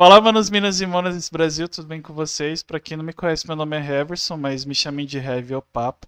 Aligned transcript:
Fala, 0.00 0.20
manos, 0.20 0.48
minas 0.48 0.80
e 0.80 0.86
monas 0.86 1.16
desse 1.16 1.30
Brasil, 1.30 1.68
tudo 1.68 1.88
bem 1.88 2.00
com 2.00 2.12
vocês? 2.12 2.62
Pra 2.62 2.78
quem 2.78 2.96
não 2.96 3.04
me 3.04 3.12
conhece, 3.12 3.46
meu 3.46 3.56
nome 3.56 3.76
é 3.76 3.80
Heverson, 3.80 4.36
mas 4.36 4.64
me 4.64 4.74
chamem 4.74 5.04
de 5.04 5.18
Heavy 5.18 5.54
ou 5.56 5.62
Papo. 5.62 6.06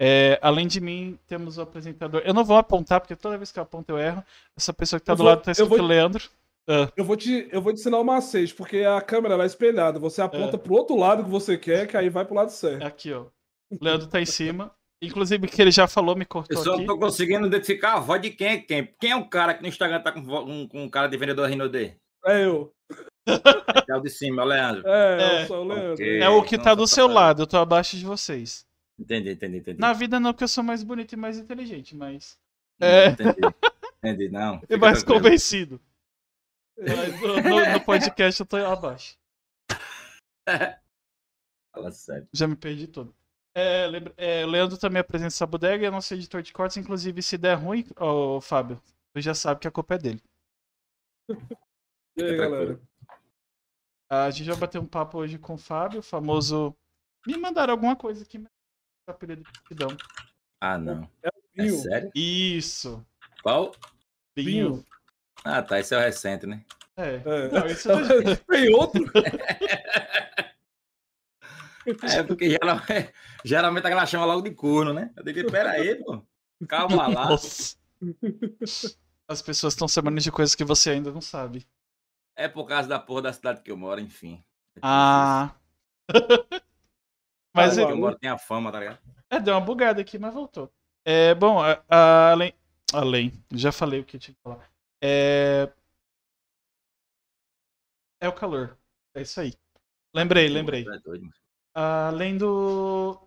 É, 0.00 0.38
além 0.40 0.66
de 0.66 0.80
mim, 0.80 1.18
temos 1.26 1.58
o 1.58 1.62
apresentador. 1.62 2.22
Eu 2.24 2.32
não 2.32 2.44
vou 2.44 2.56
apontar, 2.56 3.00
porque 3.00 3.14
toda 3.16 3.36
vez 3.36 3.52
que 3.52 3.58
eu 3.58 3.62
aponto 3.64 3.90
eu 3.90 3.98
erro. 3.98 4.24
Essa 4.56 4.72
pessoa 4.72 4.98
que 4.98 5.04
tá 5.04 5.12
Eu 5.12 5.16
do 5.16 5.22
vou- 5.24 5.26
lado 5.30 5.42
tá 5.42 5.50
eu 5.50 5.52
escrito 5.52 5.68
vou- 5.76 5.86
Leandro. 5.86 6.24
Ah, 6.70 6.90
Eu 6.96 7.04
vou, 7.04 7.16
te, 7.16 7.48
eu 7.52 7.60
vou 7.60 7.72
te 7.72 7.80
ensinar 7.80 7.98
o 7.98 8.04
macete, 8.04 8.54
porque 8.54 8.78
a 8.84 9.00
câmera 9.02 9.34
ela 9.34 9.42
é 9.42 9.46
espelhada. 9.46 9.98
Você 9.98 10.22
aponta 10.22 10.56
É. 10.56 10.58
pro 10.58 10.74
outro 10.74 10.96
lado 10.96 11.24
que 11.24 11.30
você 11.30 11.58
quer, 11.58 11.86
que 11.86 11.96
aí 11.96 12.08
vai 12.08 12.24
pro 12.24 12.34
lado 12.34 12.50
certo. 12.50 12.82
aqui, 12.86 13.12
ó. 13.12 13.26
Leandro 13.80 14.06
tá 14.06 14.20
em 14.20 14.26
cima. 14.26 14.70
Inclusive, 15.02 15.46
que 15.48 15.60
ele 15.60 15.70
já 15.70 15.86
falou, 15.86 16.14
me 16.16 16.22
Eu 16.22 16.26
cortou 16.28 16.62
só 16.64 16.70
aqui. 16.74 16.80
não 16.80 16.86
tô 16.86 16.98
conseguindo 16.98 17.46
identificar 17.46 17.94
a 17.94 18.00
voz 18.00 18.22
de 18.22 18.30
quem 18.30 18.46
é 18.48 18.56
quem. 18.58 18.88
Quem 18.98 19.10
é 19.10 19.16
o 19.16 19.28
cara 19.28 19.52
que 19.54 19.62
no 19.62 19.68
Instagram 19.68 20.00
tá 20.00 20.12
com, 20.12 20.20
um, 20.20 20.66
com 20.66 20.82
um 20.84 20.88
cara 20.88 21.08
de 21.08 21.16
vendedor 21.16 21.48
Rinode? 21.48 21.94
É 22.26 22.44
eu. 22.44 22.72
É 23.88 23.94
o 23.96 24.00
de 24.00 24.10
cima, 24.10 24.42
é 24.42 24.44
Leandro. 24.44 24.82
É, 24.88 25.22
É. 25.38 25.42
eu 25.42 25.46
sou 25.46 25.64
o 25.64 25.68
Leandro. 25.68 25.92
Ok. 25.94 26.20
É 26.22 26.28
o 26.28 26.42
que 26.42 26.56
tá 26.56 26.64
Nossa, 26.64 26.76
do 26.76 26.82
tá 26.82 26.86
seu 26.86 27.04
falando. 27.08 27.14
lado, 27.16 27.42
eu 27.42 27.46
tô 27.46 27.56
abaixo 27.58 27.96
de 27.96 28.04
vocês. 28.04 28.66
Entendi, 28.98 29.30
entendi, 29.30 29.58
entendi. 29.58 29.78
Na 29.80 29.92
vida 29.92 30.18
não, 30.18 30.32
porque 30.32 30.44
eu 30.44 30.48
sou 30.48 30.64
mais 30.64 30.82
bonito 30.82 31.12
e 31.12 31.16
mais 31.16 31.38
inteligente, 31.38 31.94
mas. 31.96 32.38
Não, 32.80 32.88
É. 32.88 33.06
Entendi. 33.08 33.36
Entendi, 34.02 34.28
não. 34.28 34.60
E 34.68 34.76
mais 34.76 35.02
tranquilo. 35.02 35.22
convencido. 35.24 35.80
Mas 36.78 37.20
no, 37.20 37.28
no- 37.42 37.72
no 37.72 37.80
podcast 37.84 38.40
eu 38.40 38.46
tô 38.46 38.56
abaixo. 38.56 39.16
Fala 41.74 41.90
sério. 41.92 42.28
Já 42.32 42.46
me 42.46 42.56
perdi 42.56 42.86
todo. 42.86 43.14
É, 43.54 43.86
lembra- 43.86 44.14
é, 44.16 44.44
o 44.44 44.48
Leandro 44.48 44.78
também 44.78 45.00
apresenta 45.00 45.28
essa 45.28 45.46
bodega, 45.46 45.86
é 45.86 45.90
nosso 45.90 46.14
editor 46.14 46.42
de 46.42 46.52
cortes. 46.52 46.76
Inclusive, 46.76 47.22
se 47.22 47.36
der 47.36 47.54
ruim, 47.54 47.84
ô 47.98 48.40
Fábio, 48.40 48.80
tu 49.12 49.20
já 49.20 49.34
sabe 49.34 49.60
que 49.60 49.68
a 49.68 49.70
culpa 49.70 49.94
é 49.94 49.98
dele. 49.98 50.22
E 52.16 52.22
aí, 52.22 52.36
galera? 52.36 52.80
A 54.10 54.30
gente 54.30 54.48
vai 54.48 54.56
bater 54.56 54.80
um 54.80 54.86
papo 54.86 55.18
hoje 55.18 55.38
com 55.38 55.54
o 55.54 55.58
Fábio, 55.58 56.00
o 56.00 56.02
famoso. 56.02 56.74
Me 57.26 57.36
mandaram 57.36 57.72
alguma 57.72 57.94
coisa 57.94 58.22
aqui, 58.22 58.38
mas 58.38 58.48
apelido 59.06 59.42
de 59.42 59.62
Pidão. 59.68 59.94
Ah, 60.60 60.78
não. 60.78 61.08
É 61.22 61.28
Vinho. 61.54 61.78
sério? 61.78 62.10
Isso. 62.14 63.04
Qual? 63.42 63.72
Binho. 64.34 64.84
Ah, 65.44 65.62
tá. 65.62 65.78
Esse 65.78 65.94
é 65.94 65.98
o 65.98 66.00
recente, 66.00 66.46
né? 66.46 66.64
É. 66.96 67.16
É. 67.16 67.48
Não, 67.48 67.66
isso 67.66 67.90
é... 67.92 68.36
Tem 68.36 68.74
outro? 68.74 69.04
É, 72.02 72.22
porque 72.22 72.50
geralmente, 72.50 73.14
geralmente 73.42 73.86
a 73.86 73.88
galera 73.88 74.06
chama 74.06 74.26
logo 74.26 74.42
de 74.42 74.50
corno, 74.50 74.92
né? 74.92 75.10
Eu 75.16 75.24
digo, 75.24 75.50
pera 75.50 75.70
aí, 75.70 75.94
pô. 75.94 76.22
Calma 76.68 77.08
lá. 77.08 77.30
Nossa. 77.30 77.76
As 79.26 79.40
pessoas 79.40 79.72
estão 79.72 79.88
sabendo 79.88 80.20
de 80.20 80.30
coisas 80.30 80.54
que 80.54 80.64
você 80.64 80.90
ainda 80.90 81.10
não 81.10 81.22
sabe. 81.22 81.66
É 82.38 82.46
por 82.46 82.64
causa 82.66 82.88
da 82.88 83.00
porra 83.00 83.22
da 83.22 83.32
cidade 83.32 83.62
que 83.62 83.70
eu 83.70 83.76
moro, 83.76 84.00
enfim. 84.00 84.40
Ah. 84.80 85.52
Mas 86.08 86.20
Ah, 86.52 86.60
Mas 87.52 87.78
eu 87.78 87.96
moro 87.96 88.16
tem 88.16 88.30
a 88.30 88.38
fama, 88.38 88.70
tá 88.70 88.78
ligado? 88.78 88.98
É, 89.28 89.40
deu 89.40 89.54
uma 89.54 89.60
bugada 89.60 90.00
aqui, 90.00 90.18
mas 90.20 90.32
voltou. 90.32 90.72
É, 91.04 91.34
bom, 91.34 91.60
a- 91.60 91.82
a- 91.88 92.30
além. 92.30 92.54
Além, 92.94 93.32
já 93.52 93.72
falei 93.72 94.00
o 94.00 94.04
que 94.04 94.16
eu 94.16 94.20
tinha 94.20 94.34
que 94.34 94.40
falar. 94.40 94.70
É. 95.02 95.68
É 98.20 98.28
o 98.28 98.32
calor. 98.32 98.78
É 99.14 99.22
isso 99.22 99.40
aí. 99.40 99.52
Lembrei, 100.14 100.48
lembrei. 100.48 100.84
É. 100.86 101.20
Além 101.74 102.38
do. 102.38 103.18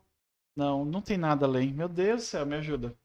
Não, 0.55 0.85
não 0.85 1.01
tem 1.01 1.17
nada 1.17 1.45
além. 1.45 1.73
Meu 1.73 1.89
Deus 1.89 2.21
do 2.23 2.25
céu, 2.25 2.45
me 2.45 2.55
ajuda. 2.55 2.95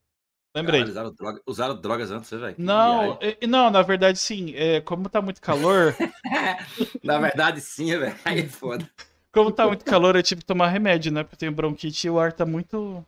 Lembrei. 0.56 0.80
Caralho, 0.80 0.90
usaram, 0.92 1.12
droga- 1.14 1.42
usaram 1.46 1.80
drogas 1.80 2.10
antes, 2.10 2.30
velho. 2.30 2.54
que 2.54 2.62
Não, 2.62 3.18
é- 3.20 3.46
não, 3.46 3.70
na 3.70 3.82
verdade 3.82 4.18
sim. 4.18 4.54
É, 4.54 4.80
como 4.80 5.08
tá 5.08 5.20
muito 5.20 5.40
calor, 5.40 5.94
Na 7.04 7.18
verdade, 7.18 7.60
sim, 7.60 7.86
velho. 7.98 8.16
Aí 8.24 8.40
é 8.40 8.48
foda. 8.48 8.88
como 9.30 9.52
tá 9.52 9.66
muito 9.66 9.84
calor, 9.84 10.16
eu 10.16 10.22
tive 10.22 10.40
que 10.40 10.46
tomar 10.46 10.68
remédio, 10.68 11.12
né? 11.12 11.22
Porque 11.22 11.34
eu 11.34 11.38
tenho 11.38 11.52
bronquite 11.52 12.06
e 12.06 12.10
o 12.10 12.18
ar 12.18 12.32
tá 12.32 12.46
muito 12.46 13.04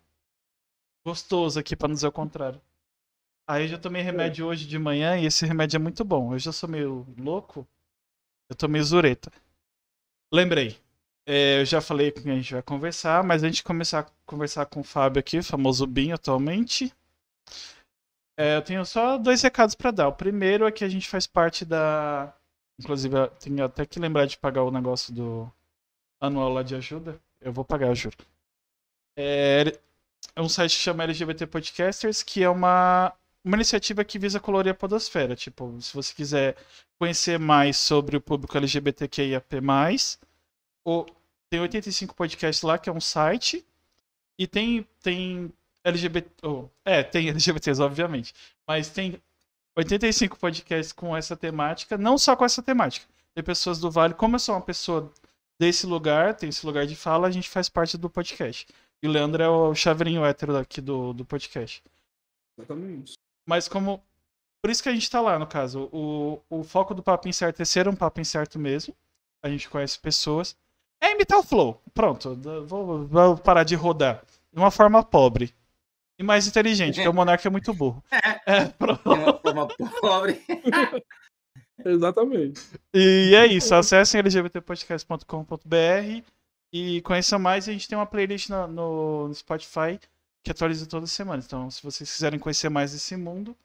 gostoso 1.07 1.59
aqui, 1.59 1.75
pra 1.75 1.89
não 1.89 1.95
dizer 1.95 2.07
o 2.09 2.13
contrário. 2.13 2.61
Aí 3.49 3.65
eu 3.65 3.69
já 3.69 3.79
tomei 3.79 4.03
remédio 4.03 4.47
hoje 4.47 4.67
de 4.67 4.79
manhã 4.79 5.17
e 5.19 5.25
esse 5.25 5.47
remédio 5.47 5.77
é 5.77 5.81
muito 5.81 6.05
bom. 6.05 6.35
Eu 6.35 6.39
já 6.39 6.53
sou 6.53 6.69
meio 6.69 7.07
louco, 7.19 7.67
eu 8.51 8.55
tomei 8.55 8.83
zureta. 8.83 9.33
Lembrei. 10.33 10.77
É, 11.27 11.61
eu 11.61 11.65
já 11.65 11.81
falei 11.81 12.11
com 12.11 12.21
quem 12.23 12.33
a 12.33 12.37
gente 12.37 12.53
vai 12.53 12.63
conversar, 12.63 13.23
mas 13.25 13.43
a 13.43 13.47
gente 13.47 13.63
começar 13.63 14.01
a 14.01 14.07
conversar 14.27 14.67
com 14.67 14.81
o 14.81 14.85
Fábio 14.85 15.21
aqui, 15.21 15.43
famoso 15.43 15.87
Binho 15.87 16.15
atualmente. 16.15 16.93
É, 18.37 18.57
eu 18.57 18.63
tenho 18.63 18.85
só 18.85 19.19
dois 19.19 19.43
recados 19.43 19.75
pra 19.75 19.91
dar. 19.91 20.09
O 20.09 20.13
primeiro 20.13 20.67
é 20.67 20.73
que 20.73 20.85
a 20.85 20.89
gente 20.89 21.09
faz 21.09 21.27
parte 21.27 21.65
da. 21.65 22.33
Inclusive, 22.79 23.15
tenho 23.41 23.65
até 23.65 23.85
que 23.85 23.99
lembrar 23.99 24.27
de 24.27 24.39
pagar 24.39 24.63
o 24.63 24.71
negócio 24.71 25.13
do 25.13 25.53
anual 26.21 26.53
lá 26.53 26.63
de 26.63 26.77
ajuda. 26.77 27.21
Eu 27.41 27.53
vou 27.53 27.65
pagar, 27.65 27.89
eu 27.89 27.95
juro. 27.95 28.17
É, 29.17 29.77
é 30.37 30.41
um 30.41 30.49
site 30.49 30.77
que 30.77 30.83
chama 30.83 31.03
LGBT 31.05 31.47
Podcasters, 31.49 32.23
que 32.23 32.43
é 32.43 32.49
uma, 32.49 33.13
uma 33.45 33.57
iniciativa 33.57 34.05
que 34.05 34.19
visa 34.19 34.39
colorir 34.39 34.71
a 34.71 34.75
podosfera. 34.75 35.35
Tipo, 35.35 35.81
se 35.81 35.93
você 35.93 36.15
quiser 36.15 36.57
conhecer 36.99 37.39
mais 37.39 37.77
sobre 37.77 38.17
o 38.17 38.21
público 38.21 38.57
LGBTQIAP+, 38.57 39.57
o, 40.85 41.07
tem 41.51 41.61
85 41.61 42.15
podcasts 42.15 42.63
lá, 42.63 42.79
que 42.79 42.89
é 42.89 42.93
um 42.93 43.01
site, 43.01 43.67
e 44.39 44.47
tem, 44.47 44.87
tem 45.03 45.53
LGBT... 45.89 46.31
oh, 46.43 46.69
é, 46.85 47.03
tem 47.03 47.29
LGBTs, 47.29 47.81
obviamente, 47.83 48.35
mas 48.67 48.89
tem 48.89 49.21
85 49.77 50.39
podcasts 50.39 50.93
com 50.93 51.17
essa 51.17 51.37
temática, 51.37 51.97
não 51.97 52.19
só 52.19 52.35
com 52.35 52.45
essa 52.45 52.63
temática. 52.63 53.07
Tem 53.35 53.45
pessoas 53.45 53.79
do 53.79 53.91
Vale, 53.91 54.15
como 54.15 54.37
eu 54.37 54.41
sou 54.41 54.55
uma 54.55 54.61
pessoa 54.61 55.13
desse 55.59 55.87
lugar, 55.87 56.35
tem 56.35 56.49
esse 56.49 56.65
lugar 56.67 56.87
de 56.87 56.97
fala, 56.97 57.29
a 57.29 57.31
gente 57.31 57.49
faz 57.49 57.69
parte 57.69 57.97
do 57.97 58.11
podcast. 58.11 58.67
E 59.03 59.07
o 59.07 59.11
Leandro 59.11 59.43
é 59.43 59.49
o 59.49 59.75
chaveirinho 59.75 60.25
hétero 60.25 60.57
aqui 60.57 60.81
do, 60.81 61.13
do 61.13 61.25
podcast. 61.25 61.83
Exatamente. 62.59 63.15
Mas 63.47 63.69
como. 63.69 64.03
Por 64.61 64.71
isso 64.71 64.83
que 64.83 64.89
a 64.89 64.93
gente 64.93 65.09
tá 65.09 65.21
lá, 65.21 65.39
no 65.39 65.47
caso. 65.47 65.89
O, 65.93 66.43
o 66.51 66.65
foco 66.65 66.93
do 66.93 67.03
Papo 67.03 67.29
Incerto 67.29 67.63
é 67.63 67.65
ser 67.65 67.87
um 67.87 67.95
papo 67.95 68.21
incerto 68.21 68.59
mesmo. 68.59 68.95
A 69.41 69.49
gente 69.49 69.69
conhece 69.69 69.99
pessoas. 69.99 70.57
É 71.01 71.13
imitar 71.13 71.39
o 71.39 71.45
flow. 71.45 71.81
Pronto. 71.95 72.35
Vou, 72.67 73.07
vou 73.07 73.39
parar 73.39 73.63
de 73.63 73.77
rodar. 73.77 74.25
De 74.53 74.59
uma 74.59 74.73
forma 74.73 75.03
pobre. 75.05 75.55
E 76.19 76.23
mais 76.25 76.47
inteligente, 76.49 76.97
porque 76.97 77.09
o 77.09 77.15
Monark 77.15 77.47
é 77.47 77.51
muito 77.51 77.73
burro. 77.73 78.03
É, 78.47 78.65
pronto. 78.67 79.03
De 79.03 79.09
uma 79.09 79.39
forma 79.39 79.69
pobre. 80.01 80.43
Exatamente. 81.85 82.61
E 82.95 83.35
é 83.35 83.47
isso. 83.47 83.75
Acessem 83.75 84.21
lgbtpodcast.com.br 84.21 86.25
e 86.73 87.01
conheçam 87.03 87.39
mais. 87.39 87.69
A 87.69 87.73
gente 87.73 87.89
tem 87.89 87.97
uma 87.97 88.07
playlist 88.07 88.49
no, 88.49 88.67
no- 88.67 89.29
no 89.29 89.35
Spotify 89.35 89.99
que 90.43 90.51
atualiza 90.51 90.87
toda 90.87 91.07
semana. 91.07 91.43
Então, 91.45 91.71
se 91.71 91.83
vocês 91.83 92.11
quiserem 92.13 92.39
conhecer 92.39 92.69
mais 92.69 92.93
desse 92.93 93.17
mundo, 93.17 93.57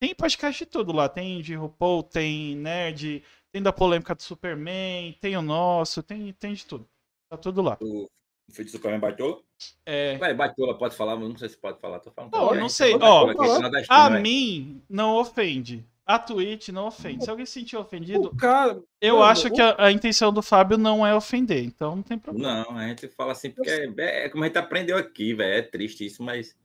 tem 0.00 0.14
podcast 0.14 0.64
de 0.64 0.70
tudo 0.70 0.92
lá. 0.92 1.08
Tem 1.08 1.40
de 1.40 1.54
RuPaul, 1.54 2.02
tem 2.02 2.54
Nerd, 2.56 3.22
tem 3.52 3.62
da 3.62 3.72
polêmica 3.72 4.14
do 4.14 4.22
Superman, 4.22 5.12
tem 5.20 5.36
o 5.36 5.42
nosso, 5.42 6.02
tem, 6.02 6.32
tem 6.34 6.54
de 6.54 6.66
tudo. 6.66 6.88
Tá 7.30 7.36
tudo 7.36 7.62
lá. 7.62 7.76
O 7.80 8.08
filho 8.50 8.64
de 8.66 8.70
Superman 8.72 9.00
Baitola? 9.00 9.40
É, 9.84 10.18
Ué, 10.20 10.34
Baitola 10.34 10.76
pode 10.76 10.94
falar, 10.94 11.16
mas 11.16 11.28
não 11.28 11.36
sei 11.36 11.48
se 11.48 11.56
pode 11.56 11.80
falar. 11.80 12.00
Tô 12.00 12.10
falando. 12.10 12.32
Não, 12.32 12.48
Ué, 12.48 12.58
não 12.58 12.68
você 12.68 12.84
sei. 12.84 12.98
Ó, 13.00 13.30
aqui, 13.30 13.86
a 13.88 14.10
mim 14.10 14.82
não 14.88 15.16
ofende. 15.16 15.84
A 16.08 16.18
Twitch 16.18 16.68
não 16.68 16.86
ofende. 16.86 17.22
Se 17.22 17.28
alguém 17.28 17.44
se 17.44 17.52
sentir 17.52 17.76
ofendido, 17.76 18.34
cara. 18.34 18.80
eu 18.98 19.16
Mano, 19.16 19.26
acho 19.30 19.50
que 19.50 19.60
a, 19.60 19.74
a 19.78 19.92
intenção 19.92 20.32
do 20.32 20.40
Fábio 20.40 20.78
não 20.78 21.06
é 21.06 21.14
ofender. 21.14 21.62
Então 21.62 21.96
não 21.96 22.02
tem 22.02 22.18
problema. 22.18 22.64
Não, 22.64 22.78
a 22.78 22.88
gente 22.88 23.08
fala 23.08 23.32
assim 23.32 23.50
porque 23.50 23.68
é, 23.68 24.24
é 24.24 24.28
como 24.30 24.42
a 24.42 24.46
gente 24.46 24.56
aprendeu 24.56 24.96
aqui, 24.96 25.34
velho. 25.34 25.58
É 25.58 25.62
triste 25.62 26.06
isso, 26.06 26.22
mas. 26.22 26.56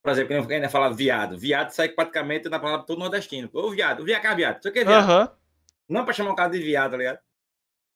Por 0.00 0.12
exemplo, 0.12 0.36
quando 0.36 0.52
ainda 0.52 0.68
fala 0.68 0.94
viado. 0.94 1.36
Viado 1.36 1.70
sai 1.70 1.88
praticamente 1.88 2.48
na 2.48 2.60
palavra 2.60 2.86
todo 2.86 2.98
nordestino. 3.00 3.50
Ô, 3.52 3.70
viado, 3.70 4.04
viado, 4.04 4.22
cá, 4.22 4.34
viado. 4.34 4.58
Isso 4.60 4.68
aqui 4.68 4.78
é 4.80 4.84
viado. 4.84 5.10
Aham. 5.10 5.32
Não 5.88 6.04
pra 6.04 6.14
chamar 6.14 6.32
o 6.32 6.36
cara 6.36 6.50
de 6.50 6.58
viado, 6.60 6.92
tá 6.92 6.96
ligado? 6.96 7.18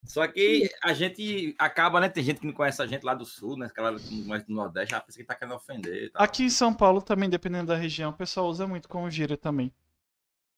Só 0.06 0.26
que 0.26 0.70
a 0.82 0.92
gente 0.92 1.54
acaba, 1.58 2.00
né? 2.00 2.08
Tem 2.08 2.22
gente 2.22 2.40
que 2.40 2.46
não 2.46 2.52
conhece 2.52 2.80
a 2.80 2.86
gente 2.86 3.02
lá 3.02 3.14
do 3.14 3.24
sul, 3.24 3.56
né? 3.56 3.66
Aquela 3.66 3.98
que 3.98 4.14
não 4.14 4.26
conhece 4.28 4.46
do 4.46 4.54
Nordeste, 4.54 4.90
já 4.92 5.00
pensa 5.00 5.18
que 5.18 5.24
tá 5.24 5.34
querendo 5.34 5.54
ofender. 5.54 6.10
tal. 6.12 6.22
Aqui 6.22 6.44
em 6.44 6.50
São 6.50 6.72
Paulo 6.72 7.02
também, 7.02 7.28
dependendo 7.28 7.66
da 7.66 7.76
região, 7.76 8.10
o 8.10 8.16
pessoal 8.16 8.46
usa 8.46 8.66
muito 8.66 8.88
como 8.88 9.10
gíria 9.10 9.36
também. 9.36 9.72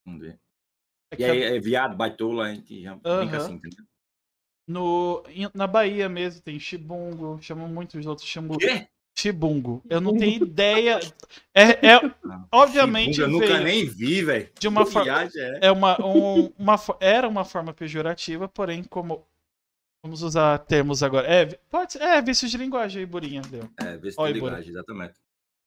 Vamos 0.04 0.20
ver. 0.20 0.38
É 1.10 1.20
E 1.20 1.24
aí, 1.24 1.42
é 1.42 1.58
viado, 1.58 1.96
baitola, 1.96 2.44
a 2.46 2.54
gente 2.54 2.82
já 2.82 2.94
brinca 2.94 3.08
Aham. 3.10 3.36
assim, 3.36 3.54
entendeu? 3.54 3.84
no, 4.68 5.24
na 5.54 5.66
Bahia 5.66 6.08
mesmo 6.08 6.42
tem 6.42 6.60
chibungo, 6.60 7.38
chamam 7.40 7.66
muito 7.68 7.98
os 7.98 8.06
outros 8.06 8.28
chamam 8.28 8.58
Quê? 8.58 8.86
chibungo. 9.16 9.82
Eu 9.88 10.00
não 10.00 10.12
tenho 10.16 10.44
ideia. 10.44 11.00
É, 11.54 11.86
é- 11.88 12.00
obviamente 12.52 13.20
Eu 13.20 13.28
nunca 13.28 13.58
nem 13.60 13.86
vi, 13.86 14.22
velho. 14.22 14.50
de 14.60 14.68
uma 14.68 14.84
forma. 14.84 15.28
é. 15.36 15.58
É 15.68 15.72
uma, 15.72 16.04
um- 16.04 16.52
uma, 16.58 16.76
era 17.00 17.26
uma 17.26 17.44
forma 17.44 17.72
pejorativa, 17.72 18.46
porém, 18.46 18.84
como. 18.84 19.26
Vamos 20.02 20.22
usar 20.22 20.58
termos 20.60 21.02
agora. 21.02 21.26
É, 21.26 21.46
pode 21.70 21.92
ser, 21.92 22.02
é 22.02 22.22
vício 22.22 22.48
de 22.48 22.56
linguagem 22.56 23.00
aí, 23.00 23.06
Burinha. 23.06 23.42
Deu. 23.42 23.68
É, 23.80 23.96
tem 23.96 24.10
Ibura. 24.10 24.30
linguagem, 24.30 24.70
exatamente. 24.70 25.14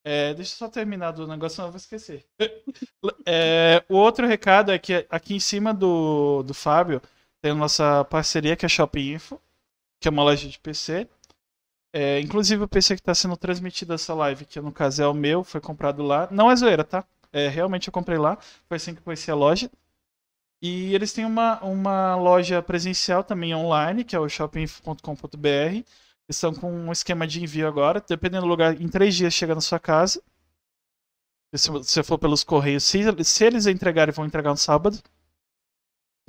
É, 0.04 0.33
deixa 0.33 0.54
eu 0.54 0.57
só 0.57 0.68
terminar 0.68 1.12
do 1.12 1.28
negócio, 1.28 1.57
senão 1.57 1.68
eu 1.68 1.72
vou 1.72 1.78
esquecer. 1.78 2.25
É, 3.25 3.83
o 3.89 3.95
outro 3.95 4.28
recado 4.28 4.72
é 4.72 4.78
que 4.78 5.06
aqui 5.10 5.36
em 5.36 5.39
cima 5.39 5.74
do, 5.74 6.44
do 6.44 6.54
Fábio 6.54 7.01
tem 7.42 7.51
a 7.51 7.56
nossa 7.56 8.04
parceria 8.06 8.56
que 8.56 8.66
é 8.66 8.68
a 8.68 8.69
Shopping 8.69 9.13
Info, 9.13 9.42
que 10.00 10.07
é 10.07 10.12
uma 10.12 10.24
loja 10.24 10.48
de 10.48 10.60
PC. 10.60 11.07
É, 11.94 12.19
inclusive 12.19 12.63
o 12.63 12.68
PC 12.68 12.95
que 12.95 13.01
está 13.01 13.13
sendo 13.13 13.36
transmitido 13.36 13.94
essa 13.94 14.13
live, 14.13 14.45
que 14.45 14.62
no 14.62 14.72
caso 14.72 15.01
é 15.01 15.07
o 15.07 15.13
meu, 15.13 15.44
foi 15.44 15.60
comprado 15.60 16.04
lá. 16.04 16.27
Não 16.31 16.50
é 16.50 16.56
zoeira, 16.56 16.84
tá? 16.84 17.04
É, 17.34 17.48
realmente 17.48 17.88
eu 17.88 17.94
comprei 17.94 18.18
lá, 18.18 18.38
foi 18.68 18.77
assim 18.77 18.94
que 18.94 19.00
eu 19.00 19.04
conheci 19.04 19.31
a 19.31 19.36
loja. 19.36 19.69
E 20.62 20.94
eles 20.94 21.12
têm 21.12 21.25
uma, 21.25 21.60
uma 21.63 22.16
loja 22.16 22.62
presencial 22.62 23.24
também 23.24 23.54
online, 23.56 24.04
que 24.04 24.16
é 24.16 24.19
o 24.19 24.30
shoppinginfo.com.br. 24.30 25.48
Eles 25.48 25.86
estão 26.30 26.54
com 26.54 26.72
um 26.72 26.92
esquema 26.92 27.25
de 27.25 27.44
envio 27.44 27.68
agora, 27.68 28.04
dependendo 28.08 28.44
do 28.44 28.50
lugar, 28.50 28.80
em 28.80 28.88
três 28.88 29.16
dias 29.16 29.34
chega 29.34 29.56
na 29.56 29.62
sua 29.62 29.80
casa. 29.80 30.22
Se 31.56 31.69
você 31.69 32.04
for 32.04 32.18
pelos 32.18 32.44
correios, 32.44 32.84
se, 32.84 33.02
se 33.24 33.44
eles 33.44 33.66
entregarem, 33.66 34.13
vão 34.13 34.25
entregar 34.25 34.52
no 34.52 34.58
sábado. 34.58 34.98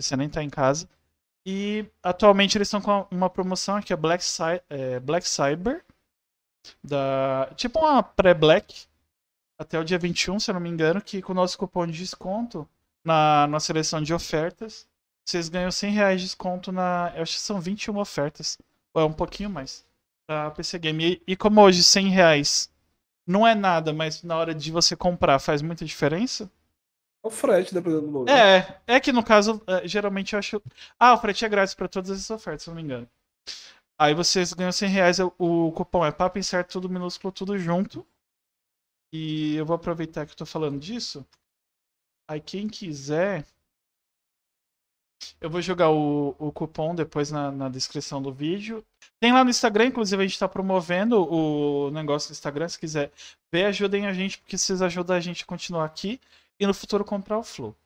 Se 0.01 0.09
você 0.09 0.17
nem 0.17 0.29
tá 0.29 0.43
em 0.43 0.51
casa. 0.51 0.89
E 1.45 1.85
atualmente 2.03 2.57
eles 2.57 2.69
estão 2.69 2.81
com 2.81 3.07
uma 3.11 3.29
promoção 3.29 3.77
aqui, 3.77 3.93
a 3.93 3.97
Black, 3.97 4.25
é, 4.71 4.99
Black 4.99 5.29
Cyber. 5.29 5.85
Da, 6.83 7.53
tipo 7.55 7.81
uma 7.81 8.03
pré-Black. 8.03 8.87
Até 9.59 9.79
o 9.79 9.85
dia 9.85 9.99
21, 9.99 10.41
se 10.41 10.51
eu 10.51 10.55
não 10.55 10.61
me 10.61 10.71
engano, 10.71 11.03
que 11.03 11.21
com 11.21 11.33
o 11.33 11.37
nosso 11.37 11.59
cupom 11.59 11.87
de 11.87 11.99
desconto 11.99 12.69
na, 13.05 13.47
na 13.47 13.61
seleção 13.61 14.03
de 14.03 14.15
ofertas, 14.15 14.87
vocês 15.25 15.49
ganham 15.49 15.71
100 15.71 15.93
reais 15.93 16.21
de 16.21 16.27
desconto 16.27 16.73
na. 16.73 17.13
Eu 17.15 17.23
acho 17.23 17.35
que 17.35 17.41
são 17.41 17.61
21 17.61 17.97
ofertas. 17.99 18.59
Ou 18.95 19.03
é 19.03 19.05
um 19.05 19.13
pouquinho 19.13 19.51
mais. 19.51 19.85
Da 20.29 20.51
PC 20.51 20.79
Game. 20.79 21.05
E, 21.05 21.23
e 21.33 21.37
como 21.37 21.61
hoje 21.61 21.83
100 21.83 22.09
reais 22.09 22.73
não 23.27 23.47
é 23.47 23.55
nada, 23.55 23.93
mas 23.93 24.23
na 24.23 24.37
hora 24.37 24.55
de 24.55 24.71
você 24.71 24.97
comprar 24.97 25.39
faz 25.39 25.63
muita 25.63 25.85
diferença. 25.85 26.51
É 27.25 27.29
o 27.29 27.31
frete, 27.31 27.73
dependendo 27.73 28.03
do 28.03 28.19
lugar. 28.19 28.37
É, 28.37 28.81
é 28.87 29.01
que 29.01 29.13
no 29.13 29.23
caso, 29.23 29.63
é, 29.67 29.87
geralmente 29.87 30.33
eu 30.33 30.39
acho. 30.39 30.61
Ah, 30.99 31.15
o 31.15 31.19
frete 31.19 31.45
é 31.45 31.49
grátis 31.49 31.75
para 31.75 31.89
todas 31.89 32.11
as 32.11 32.31
ofertas, 32.31 32.63
se 32.63 32.69
não 32.69 32.77
me 32.77 32.83
engano. 32.83 33.09
Aí 33.97 34.15
vocês 34.15 34.53
ganham 34.53 34.73
100 34.73 34.89
reais, 34.89 35.19
o 35.21 35.71
cupom 35.73 36.05
é 36.05 36.11
papo 36.11 36.39
incerto, 36.39 36.73
tudo 36.73 36.89
minúsculo, 36.91 37.33
tudo 37.33 37.57
junto. 37.57 38.05
E 39.13 39.55
eu 39.55 39.65
vou 39.65 39.77
aproveitar 39.77 40.27
que 40.27 40.33
eu 40.33 40.37
tô 40.37 40.47
falando 40.47 40.81
disso. 40.81 41.25
Aí 42.33 42.41
quem 42.41 42.67
quiser. 42.67 43.45
Eu 45.39 45.51
vou 45.51 45.61
jogar 45.61 45.91
o, 45.91 46.35
o 46.39 46.51
cupom 46.51 46.95
depois 46.95 47.31
na, 47.31 47.53
na 47.53 47.69
descrição 47.69 48.23
do 48.23 48.33
vídeo. 48.33 48.83
Tem 49.21 49.33
lá 49.33 49.45
no 49.45 49.51
Instagram, 49.51 49.87
inclusive 49.87 50.23
a 50.23 50.27
gente 50.27 50.33
está 50.33 50.49
promovendo 50.49 51.23
o 51.31 51.91
negócio 51.91 52.31
do 52.31 52.33
Instagram. 52.33 52.69
Se 52.69 52.79
quiser 52.79 53.13
ver, 53.53 53.67
ajudem 53.67 54.07
a 54.07 54.15
gente, 54.15 54.39
porque 54.39 54.57
vocês 54.57 54.81
ajudam 54.81 55.15
a 55.15 55.21
gente 55.21 55.43
a 55.43 55.47
continuar 55.47 55.85
aqui 55.85 56.19
e 56.59 56.67
no 56.67 56.73
futuro 56.73 57.05
comprar 57.05 57.39
o 57.39 57.45
Flow. 57.45 57.77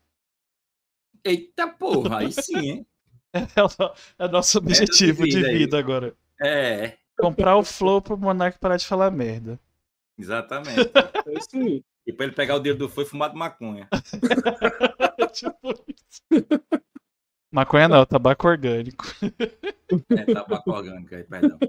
Eita 1.25 1.67
porra, 1.67 2.19
aí 2.19 2.31
sim, 2.31 2.57
hein? 2.57 2.87
É 3.55 3.61
o, 3.61 3.69
é 4.17 4.27
nosso 4.29 4.57
objetivo 4.57 5.25
de 5.25 5.35
vida, 5.35 5.49
de 5.49 5.57
vida 5.57 5.77
agora. 5.77 6.15
É. 6.41 6.97
Comprar 7.19 7.57
o 7.57 7.63
Flow 7.63 8.01
pro 8.01 8.17
Monark 8.17 8.57
parar 8.57 8.77
de 8.77 8.87
falar 8.87 9.11
merda. 9.11 9.59
Exatamente. 10.17 10.89
É 11.27 11.33
isso 11.33 11.57
aí. 11.57 11.83
E 12.07 12.13
pra 12.13 12.25
ele 12.25 12.33
pegar 12.33 12.55
o 12.55 12.59
dedo 12.59 12.87
do 12.87 13.01
e 13.01 13.05
fumar 13.05 13.29
de 13.29 13.37
maconha. 13.37 13.89
tipo 15.33 15.73
isso. 15.87 16.21
Maconha 17.51 17.89
não, 17.89 18.05
tabaco 18.05 18.47
orgânico. 18.47 19.05
É, 20.09 20.33
tabaco 20.33 20.71
orgânico 20.71 21.13
aí, 21.13 21.23
perdão. 21.25 21.59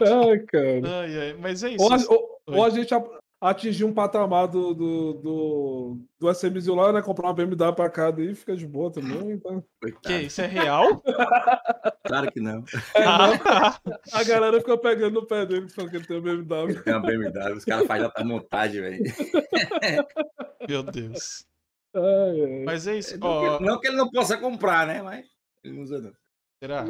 Ai, 0.00 0.38
cara. 0.40 1.00
Ai, 1.00 1.18
ai, 1.18 1.36
mas 1.38 1.62
é 1.62 1.70
isso. 1.70 1.84
Ou, 1.84 2.18
ou, 2.46 2.56
ou 2.58 2.64
a 2.64 2.70
gente 2.70 2.94
atingir 3.40 3.84
um 3.84 3.92
patamar 3.92 4.48
do, 4.48 4.74
do, 4.74 5.12
do, 5.14 6.00
do 6.18 6.34
SMZ 6.34 6.66
lá, 6.68 6.92
né? 6.92 7.02
Comprar 7.02 7.28
uma 7.28 7.34
BMW 7.34 7.74
pra 7.74 7.90
cada 7.90 8.22
aí, 8.22 8.34
fica 8.34 8.56
de 8.56 8.66
boa 8.66 8.90
também. 8.90 9.32
Então... 9.32 9.62
Que 10.02 10.22
isso 10.22 10.40
é 10.40 10.46
real? 10.46 11.02
claro 12.06 12.32
que 12.32 12.40
não. 12.40 12.64
É, 12.94 13.04
ah, 13.04 13.78
A 14.12 14.24
galera 14.24 14.58
fica 14.60 14.78
pegando 14.78 15.20
no 15.20 15.26
pé 15.26 15.44
dele 15.44 15.68
falando 15.68 15.90
que 15.90 15.96
ele 15.96 16.06
tem 16.06 16.16
uma 16.16 16.22
BMW. 16.22 16.70
Ele 16.70 16.82
tem 16.82 16.94
uma 16.94 17.06
BMW, 17.06 17.56
os 17.56 17.64
caras 17.64 17.86
fazem 17.86 18.10
a 18.14 18.24
montagem, 18.24 18.80
velho. 18.80 19.04
Meu 20.68 20.82
Deus. 20.82 21.46
Ai, 21.94 22.42
ai. 22.42 22.64
Mas 22.64 22.86
é 22.86 22.98
isso. 22.98 23.18
Não, 23.18 23.28
ó... 23.28 23.58
que, 23.58 23.64
não 23.64 23.80
que 23.80 23.88
ele 23.88 23.96
não 23.96 24.10
possa 24.10 24.38
comprar, 24.38 24.86
né? 24.86 25.02
Mas 25.02 25.26
ele 25.62 25.74
não 25.74 25.82
usa, 25.82 26.00
não. 26.00 26.12
Será? 26.58 26.84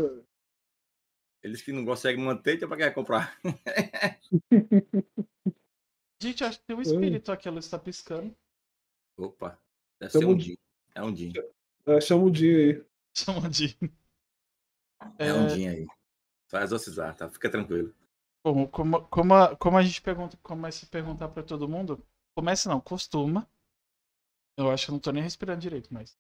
Eles 1.43 1.63
que 1.63 1.73
não 1.73 1.85
conseguem 1.85 2.25
manter, 2.25 2.57
então 2.57 2.69
pra 2.69 2.79
que 2.79 2.91
comprar? 2.91 3.37
Gente, 6.21 6.45
acho 6.45 6.59
que 6.59 6.67
tem 6.67 6.77
um 6.77 6.83
espírito 6.83 7.31
aqui, 7.31 7.49
ela 7.49 7.59
está 7.59 7.79
piscando. 7.79 8.35
Opa, 9.19 9.59
deve 10.01 10.13
Chama 10.13 10.25
ser 10.25 10.31
um 10.31 10.37
dia. 10.37 10.59
É 10.95 11.03
um 11.03 11.13
dia. 11.13 11.33
É, 11.87 12.01
chama 12.01 12.25
um 12.25 12.31
dia 12.31 12.57
aí. 12.57 12.85
Chama 13.15 13.47
um 13.47 13.51
dia. 13.51 13.75
É, 15.19 15.29
é 15.29 15.35
um 15.35 15.47
dia 15.47 15.71
aí. 15.71 15.87
Vai 16.51 16.63
exorcizar, 16.63 17.15
tá? 17.15 17.29
Fica 17.29 17.51
tranquilo. 17.51 17.95
Como, 18.43 18.69
como, 18.69 19.03
como, 19.09 19.35
a, 19.35 19.57
como 19.57 19.77
a 19.77 19.83
gente 19.83 20.01
pergunta, 20.01 20.39
começa 20.43 20.87
a 20.87 20.89
perguntar 20.89 21.29
pra 21.29 21.43
todo 21.43 21.69
mundo, 21.69 22.03
comece 22.35 22.69
não, 22.69 22.81
costuma. 22.81 23.47
Eu 24.57 24.71
acho 24.71 24.87
que 24.87 24.91
eu 24.91 24.95
não 24.95 25.01
tô 25.01 25.11
nem 25.11 25.23
respirando 25.23 25.61
direito, 25.61 25.93
mas. 25.93 26.17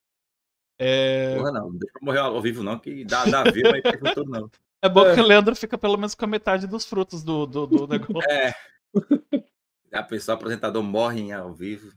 É... 0.78 1.36
Porra, 1.36 1.52
não, 1.52 1.70
não 1.70 1.78
deixa 1.78 1.98
eu 1.98 2.04
morrer 2.04 2.18
ao 2.18 2.42
vivo, 2.42 2.62
não, 2.62 2.78
que 2.78 3.04
dá, 3.04 3.24
dá 3.24 3.44
vivo 3.44 3.68
aí 3.72 3.82
futuro, 3.98 4.28
não. 4.28 4.50
É 4.82 4.88
bom 4.90 5.06
é. 5.06 5.14
que 5.14 5.20
o 5.20 5.26
Leandro 5.26 5.56
fica 5.56 5.78
pelo 5.78 5.96
menos 5.96 6.14
com 6.14 6.26
a 6.26 6.28
metade 6.28 6.66
dos 6.66 6.84
frutos 6.84 7.24
do, 7.24 7.46
do, 7.46 7.66
do 7.66 7.88
negócio. 7.88 8.30
É. 8.30 8.54
A 9.92 10.02
pessoa, 10.02 10.34
o 10.34 10.38
apresentador 10.38 10.82
morre 10.82 11.32
ao 11.32 11.52
vivo. 11.52 11.92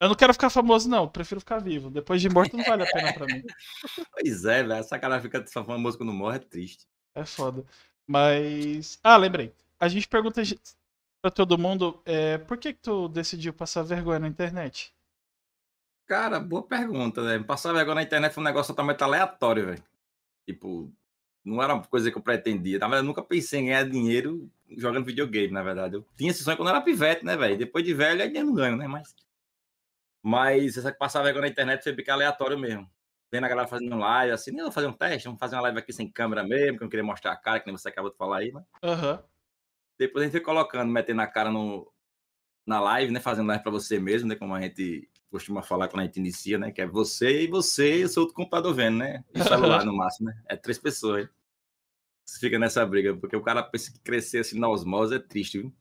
Eu 0.00 0.08
não 0.08 0.16
quero 0.16 0.32
ficar 0.32 0.50
famoso, 0.50 0.88
não. 0.88 1.08
Prefiro 1.08 1.40
ficar 1.40 1.60
vivo. 1.60 1.88
Depois 1.88 2.20
de 2.20 2.28
morto 2.28 2.56
não 2.56 2.64
vale 2.64 2.82
a 2.82 2.86
pena 2.86 3.12
pra 3.12 3.26
mim. 3.26 3.42
Pois 4.12 4.44
é, 4.44 4.62
velho. 4.62 4.72
Essa 4.72 4.98
cara 4.98 5.20
fica 5.20 5.46
só 5.46 5.64
famoso 5.64 5.96
quando 5.96 6.12
morre 6.12 6.36
é 6.36 6.40
triste. 6.40 6.86
É 7.14 7.24
foda. 7.24 7.64
Mas. 8.06 8.98
Ah, 9.02 9.16
lembrei. 9.16 9.54
A 9.78 9.88
gente 9.88 10.08
pergunta 10.08 10.42
pra 11.22 11.30
todo 11.30 11.56
mundo 11.56 12.02
é, 12.04 12.38
por 12.38 12.58
que, 12.58 12.72
que 12.72 12.80
tu 12.80 13.08
decidiu 13.08 13.52
passar 13.52 13.82
vergonha 13.82 14.18
na 14.18 14.28
internet? 14.28 14.92
Cara, 16.06 16.40
boa 16.40 16.62
pergunta, 16.64 17.22
né? 17.22 17.42
Passar 17.44 17.72
vergonha 17.72 17.94
na 17.94 18.02
internet 18.02 18.32
foi 18.32 18.42
um 18.42 18.46
negócio 18.46 18.72
totalmente 18.72 19.02
aleatório, 19.02 19.66
velho. 19.66 19.84
Tipo, 20.48 20.92
não 21.44 21.62
era 21.62 21.74
uma 21.74 21.84
coisa 21.84 22.10
que 22.10 22.16
eu 22.16 22.22
pretendia. 22.22 22.78
Na 22.78 22.86
verdade, 22.86 23.04
eu 23.04 23.08
nunca 23.08 23.22
pensei 23.22 23.60
em 23.60 23.66
ganhar 23.66 23.88
dinheiro 23.88 24.50
jogando 24.76 25.04
videogame, 25.04 25.52
na 25.52 25.62
verdade. 25.62 25.96
Eu 25.96 26.06
tinha 26.16 26.30
esse 26.30 26.42
sonho 26.42 26.56
quando 26.56 26.68
eu 26.68 26.74
era 26.74 26.84
pivete, 26.84 27.24
né, 27.24 27.36
velho? 27.36 27.56
Depois 27.58 27.84
de 27.84 27.92
velho, 27.92 28.22
ainda 28.22 28.44
não 28.44 28.54
ganho, 28.54 28.76
né? 28.76 28.86
Mas. 28.86 29.14
Mas 30.22 30.76
essa 30.76 30.92
que 30.92 30.98
passava 30.98 31.28
agora 31.28 31.46
na 31.46 31.50
internet 31.50 31.82
foi 31.82 31.94
ficar 31.94 32.14
aleatório 32.14 32.58
mesmo. 32.58 32.88
Vendo 33.30 33.44
a 33.44 33.48
galera 33.48 33.66
fazendo 33.66 33.96
live, 33.96 34.32
assim, 34.32 34.52
não, 34.52 34.64
vou 34.64 34.72
fazer 34.72 34.86
um 34.86 34.92
teste, 34.92 35.24
vamos 35.24 35.40
fazer 35.40 35.56
uma 35.56 35.62
live 35.62 35.78
aqui 35.78 35.92
sem 35.92 36.08
câmera 36.08 36.44
mesmo, 36.44 36.76
que 36.76 36.82
eu 36.82 36.86
não 36.86 36.90
queria 36.90 37.02
mostrar 37.02 37.32
a 37.32 37.36
cara, 37.36 37.58
que 37.58 37.66
nem 37.66 37.76
você 37.76 37.88
acabou 37.88 38.10
de 38.10 38.16
falar 38.16 38.38
aí, 38.38 38.52
mas. 38.52 38.64
Uhum. 38.82 39.18
Depois 39.98 40.22
a 40.22 40.26
gente 40.26 40.32
foi 40.32 40.40
colocando, 40.40 40.92
metendo 40.92 41.22
a 41.22 41.26
cara 41.26 41.50
no, 41.50 41.90
na 42.66 42.80
live, 42.80 43.12
né? 43.12 43.20
Fazendo 43.20 43.48
live 43.48 43.62
pra 43.62 43.72
você 43.72 43.98
mesmo, 43.98 44.28
né? 44.28 44.36
Como 44.36 44.54
a 44.54 44.60
gente 44.60 45.08
costuma 45.32 45.62
falar 45.62 45.88
quando 45.88 46.02
a 46.02 46.04
gente 46.04 46.20
inicia, 46.20 46.58
né? 46.58 46.70
Que 46.70 46.82
é 46.82 46.86
você 46.86 47.44
e 47.44 47.46
você 47.48 48.00
e 48.00 48.04
o 48.04 48.08
seu 48.08 48.22
outro 48.22 48.36
computador 48.36 48.74
vendo, 48.74 48.98
né? 48.98 49.24
E 49.34 49.40
o 49.40 49.44
celular 49.44 49.82
no 49.84 49.96
máximo, 49.96 50.28
né? 50.28 50.42
É 50.46 50.54
três 50.54 50.78
pessoas 50.78 51.28
fica 52.38 52.58
nessa 52.58 52.84
briga, 52.86 53.16
porque 53.16 53.36
o 53.36 53.42
cara 53.42 53.62
pensa 53.62 53.92
que 53.92 53.98
crescer 54.00 54.38
assim 54.38 54.58
na 54.58 54.68
osmose 54.68 55.14
é 55.14 55.18
triste, 55.18 55.58
viu? 55.58 55.74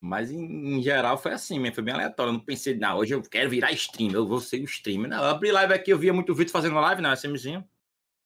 Mas 0.00 0.30
em, 0.30 0.78
em, 0.78 0.82
geral 0.82 1.16
foi 1.16 1.32
assim, 1.32 1.60
mesmo, 1.60 1.76
foi 1.76 1.84
bem 1.84 1.94
aleatório. 1.94 2.30
Eu 2.30 2.34
não 2.34 2.44
pensei, 2.44 2.76
não, 2.76 2.96
hoje 2.96 3.14
eu 3.14 3.22
quero 3.22 3.48
virar 3.48 3.70
streamer, 3.72 4.16
eu 4.16 4.26
vou 4.26 4.40
ser 4.40 4.60
o 4.60 4.64
streamer. 4.64 5.08
Não, 5.08 5.18
eu 5.18 5.30
abri 5.30 5.52
live 5.52 5.72
aqui, 5.72 5.92
eu 5.92 5.98
via 5.98 6.12
muito 6.12 6.34
vídeo 6.34 6.50
fazendo 6.50 6.74
live 6.74 7.00
na 7.00 7.12
SMzinho. 7.14 7.64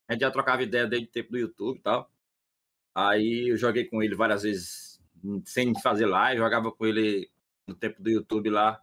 A 0.09 0.13
gente 0.13 0.23
já 0.23 0.31
trocava 0.31 0.63
ideia 0.63 0.87
desde 0.87 1.09
o 1.09 1.11
tempo 1.11 1.33
do 1.33 1.39
YouTube 1.39 1.79
e 1.79 1.83
tal. 1.83 2.11
Aí 2.95 3.51
eu 3.51 3.57
joguei 3.57 3.85
com 3.85 4.03
ele 4.03 4.15
várias 4.15 4.43
vezes 4.43 5.03
sem 5.45 5.79
fazer 5.81 6.07
live, 6.07 6.41
jogava 6.41 6.73
com 6.73 6.87
ele 6.87 7.31
no 7.67 7.75
tempo 7.75 8.03
do 8.03 8.11
YouTube 8.11 8.51
lá. 8.51 8.83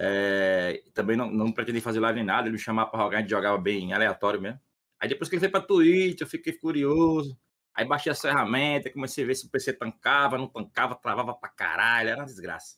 É, 0.00 0.82
também 0.94 1.16
não, 1.16 1.30
não 1.30 1.52
pretendi 1.52 1.80
fazer 1.80 1.98
live 1.98 2.16
nem 2.16 2.24
nada, 2.24 2.46
ele 2.46 2.52
me 2.52 2.58
chamava 2.58 2.90
para 2.90 3.00
jogar, 3.00 3.18
a 3.18 3.20
gente 3.20 3.30
jogava 3.30 3.58
bem 3.58 3.92
aleatório 3.92 4.40
mesmo. 4.40 4.60
Aí 5.00 5.08
depois 5.08 5.28
que 5.28 5.34
ele 5.34 5.40
veio 5.40 5.52
para 5.52 5.64
Twitch, 5.64 6.20
eu 6.20 6.26
fiquei 6.26 6.52
curioso. 6.52 7.38
Aí 7.74 7.84
baixei 7.84 8.10
as 8.10 8.20
ferramentas, 8.20 8.92
comecei 8.92 9.24
a 9.24 9.26
ver 9.26 9.34
se 9.34 9.46
o 9.46 9.50
PC 9.50 9.72
tancava, 9.72 10.38
não 10.38 10.48
tancava, 10.48 10.94
travava 10.96 11.34
pra 11.34 11.48
caralho, 11.48 12.10
era 12.10 12.20
uma 12.20 12.26
desgraça. 12.26 12.76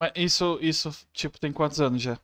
Mas 0.00 0.12
isso, 0.16 0.58
isso, 0.60 0.90
tipo, 1.12 1.38
tem 1.38 1.52
quantos 1.52 1.80
anos 1.80 2.02
já? 2.02 2.20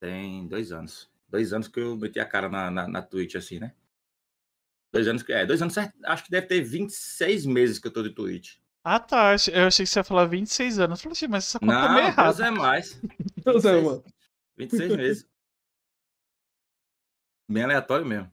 Tem 0.00 0.46
dois 0.46 0.72
anos. 0.72 1.10
Dois 1.28 1.52
anos 1.52 1.68
que 1.68 1.80
eu 1.80 1.96
meti 1.96 2.18
a 2.18 2.26
cara 2.26 2.48
na, 2.48 2.70
na, 2.70 2.88
na 2.88 3.02
Twitch, 3.02 3.34
assim, 3.34 3.58
né? 3.58 3.74
Dois 4.92 5.06
anos 5.06 5.22
que. 5.22 5.32
É, 5.32 5.46
dois 5.46 5.60
anos, 5.62 5.76
acho 5.76 6.24
que 6.24 6.30
deve 6.30 6.46
ter 6.46 6.60
26 6.62 7.46
meses 7.46 7.78
que 7.78 7.86
eu 7.86 7.92
tô 7.92 8.02
de 8.02 8.10
Twitch. 8.10 8.58
Ah, 8.82 8.98
tá. 8.98 9.36
Eu 9.52 9.66
achei 9.66 9.84
que 9.84 9.90
você 9.90 9.98
ia 9.98 10.04
falar 10.04 10.24
26 10.26 10.78
anos. 10.78 10.98
Eu 10.98 11.02
falei 11.02 11.12
assim, 11.12 11.28
mas 11.28 11.44
essa 11.46 11.58
conta 11.58 11.72
não, 11.72 11.84
é 11.84 11.94
meio 11.94 12.06
errada. 12.06 12.22
Deus 12.22 12.40
é 12.40 12.50
mais. 12.50 13.00
Deus 13.44 13.64
é, 13.64 13.80
mano. 13.80 14.04
26 14.56 14.96
meses. 14.96 15.26
Bem 17.48 17.64
aleatório 17.64 18.06
mesmo. 18.06 18.30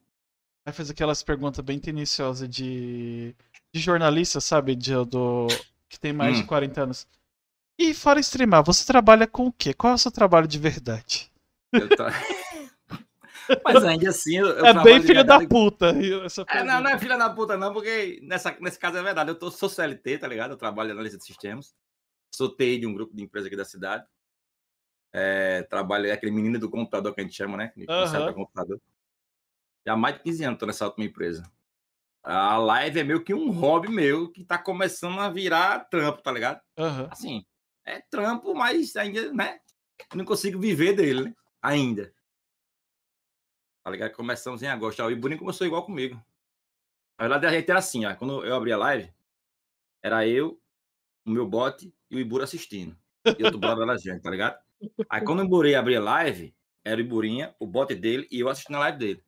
Aí 0.65 0.73
faz 0.73 0.89
aquelas 0.89 1.23
perguntas 1.23 1.63
bem 1.63 1.79
tendenciosas 1.79 2.47
de, 2.47 3.33
de 3.73 3.79
jornalista, 3.79 4.41
sabe? 4.41 4.75
De, 4.75 4.93
do, 5.05 5.47
que 5.89 5.99
tem 5.99 6.13
mais 6.13 6.37
hum. 6.37 6.41
de 6.41 6.47
40 6.47 6.83
anos. 6.83 7.07
E 7.79 7.93
fora 7.93 8.19
streamar, 8.19 8.63
você 8.63 8.85
trabalha 8.85 9.27
com 9.27 9.47
o 9.47 9.51
quê? 9.51 9.73
Qual 9.73 9.91
é 9.91 9.95
o 9.95 9.99
seu 9.99 10.11
trabalho 10.11 10.47
de 10.47 10.59
verdade? 10.59 11.31
Eu, 11.71 11.87
tra... 11.89 12.11
Mas 13.63 13.83
ainda 13.83 14.09
assim. 14.09 14.37
É 14.37 14.53
trabalho 14.53 14.83
bem 14.83 15.01
filho 15.01 15.23
da 15.23 15.39
puta. 15.47 15.93
Essa 16.25 16.45
É, 16.47 16.63
não, 16.63 16.81
não 16.81 16.89
é 16.89 16.99
filha 16.99 17.17
da 17.17 17.29
puta, 17.29 17.57
não, 17.57 17.73
porque 17.73 18.19
nessa, 18.23 18.55
nesse 18.59 18.79
caso 18.79 18.97
é 18.97 19.03
verdade. 19.03 19.29
Eu 19.29 19.35
tô, 19.35 19.49
sou 19.51 19.69
CLT, 19.69 20.19
tá 20.19 20.27
ligado? 20.27 20.51
Eu 20.51 20.57
trabalho 20.57 20.89
em 20.89 20.93
análise 20.93 21.17
de 21.17 21.23
sistemas. 21.23 21.75
Sou 22.33 22.55
TI 22.55 22.79
de 22.79 22.87
um 22.87 22.93
grupo 22.93 23.15
de 23.15 23.23
empresa 23.23 23.47
aqui 23.47 23.55
da 23.55 23.65
cidade. 23.65 24.05
É, 25.13 25.63
trabalho, 25.63 26.07
é 26.07 26.11
aquele 26.11 26.31
menino 26.31 26.59
do 26.59 26.69
computador 26.69 27.13
que 27.13 27.21
a 27.21 27.23
gente 27.23 27.35
chama, 27.35 27.57
né? 27.57 27.69
Que 27.69 27.85
conserta 27.85 28.29
Aham. 28.29 28.33
computador. 28.33 28.79
Já 29.85 29.93
há 29.93 29.97
mais 29.97 30.15
de 30.15 30.23
15 30.23 30.43
anos 30.43 30.59
tô 30.59 30.65
nessa 30.65 30.85
última 30.85 31.05
empresa. 31.05 31.43
A 32.23 32.57
live 32.57 32.99
é 32.99 33.03
meio 33.03 33.23
que 33.23 33.33
um 33.33 33.49
hobby 33.51 33.87
meu 33.87 34.29
que 34.29 34.43
tá 34.43 34.57
começando 34.57 35.19
a 35.19 35.29
virar 35.29 35.85
trampo, 35.85 36.21
tá 36.21 36.31
ligado? 36.31 36.61
Aham. 36.77 37.07
Assim, 37.09 37.45
é 37.85 38.01
trampo, 38.01 38.53
mas 38.53 38.95
ainda, 38.97 39.31
né? 39.31 39.59
Não 40.13 40.25
consigo 40.25 40.59
viver 40.59 40.93
dele, 40.93 41.23
né? 41.23 41.33
Ainda. 41.61 42.13
Tá 43.87 43.91
ligado? 43.91 44.11
Começamos 44.11 44.61
em 44.61 44.67
agosto. 44.67 45.01
ó, 45.01 45.09
E 45.09 45.13
o 45.13 45.17
Boninho 45.17 45.39
começou 45.39 45.65
igual 45.65 45.81
comigo. 45.85 46.15
Na 47.17 47.25
verdade, 47.25 47.45
a 47.45 47.51
gente 47.57 47.69
era 47.69 47.79
assim, 47.79 48.05
ó. 48.05 48.13
Quando 48.15 48.43
eu 48.43 48.53
abri 48.53 48.73
a 48.73 48.77
live, 48.77 49.13
era 50.03 50.27
eu, 50.27 50.61
o 51.25 51.29
meu 51.29 51.47
bot 51.47 51.89
e 52.11 52.15
o 52.17 52.19
Ibura 52.19 52.43
assistindo. 52.43 52.97
E 53.39 53.41
outro 53.45 53.57
brother 53.57 53.87
da 53.87 53.95
gente, 53.95 54.21
tá 54.21 54.29
ligado? 54.29 54.59
Aí 55.09 55.23
quando 55.23 55.39
o 55.39 55.45
Iburi 55.45 55.73
abria 55.73 55.99
a 55.99 56.03
live, 56.03 56.53
era 56.83 56.97
o 56.97 56.99
Iburinha, 56.99 57.55
o 57.61 57.65
bot 57.65 57.95
dele 57.95 58.27
e 58.29 58.41
eu 58.41 58.49
assistindo 58.49 58.75
a 58.75 58.79
live 58.79 58.97
dele. 58.97 59.23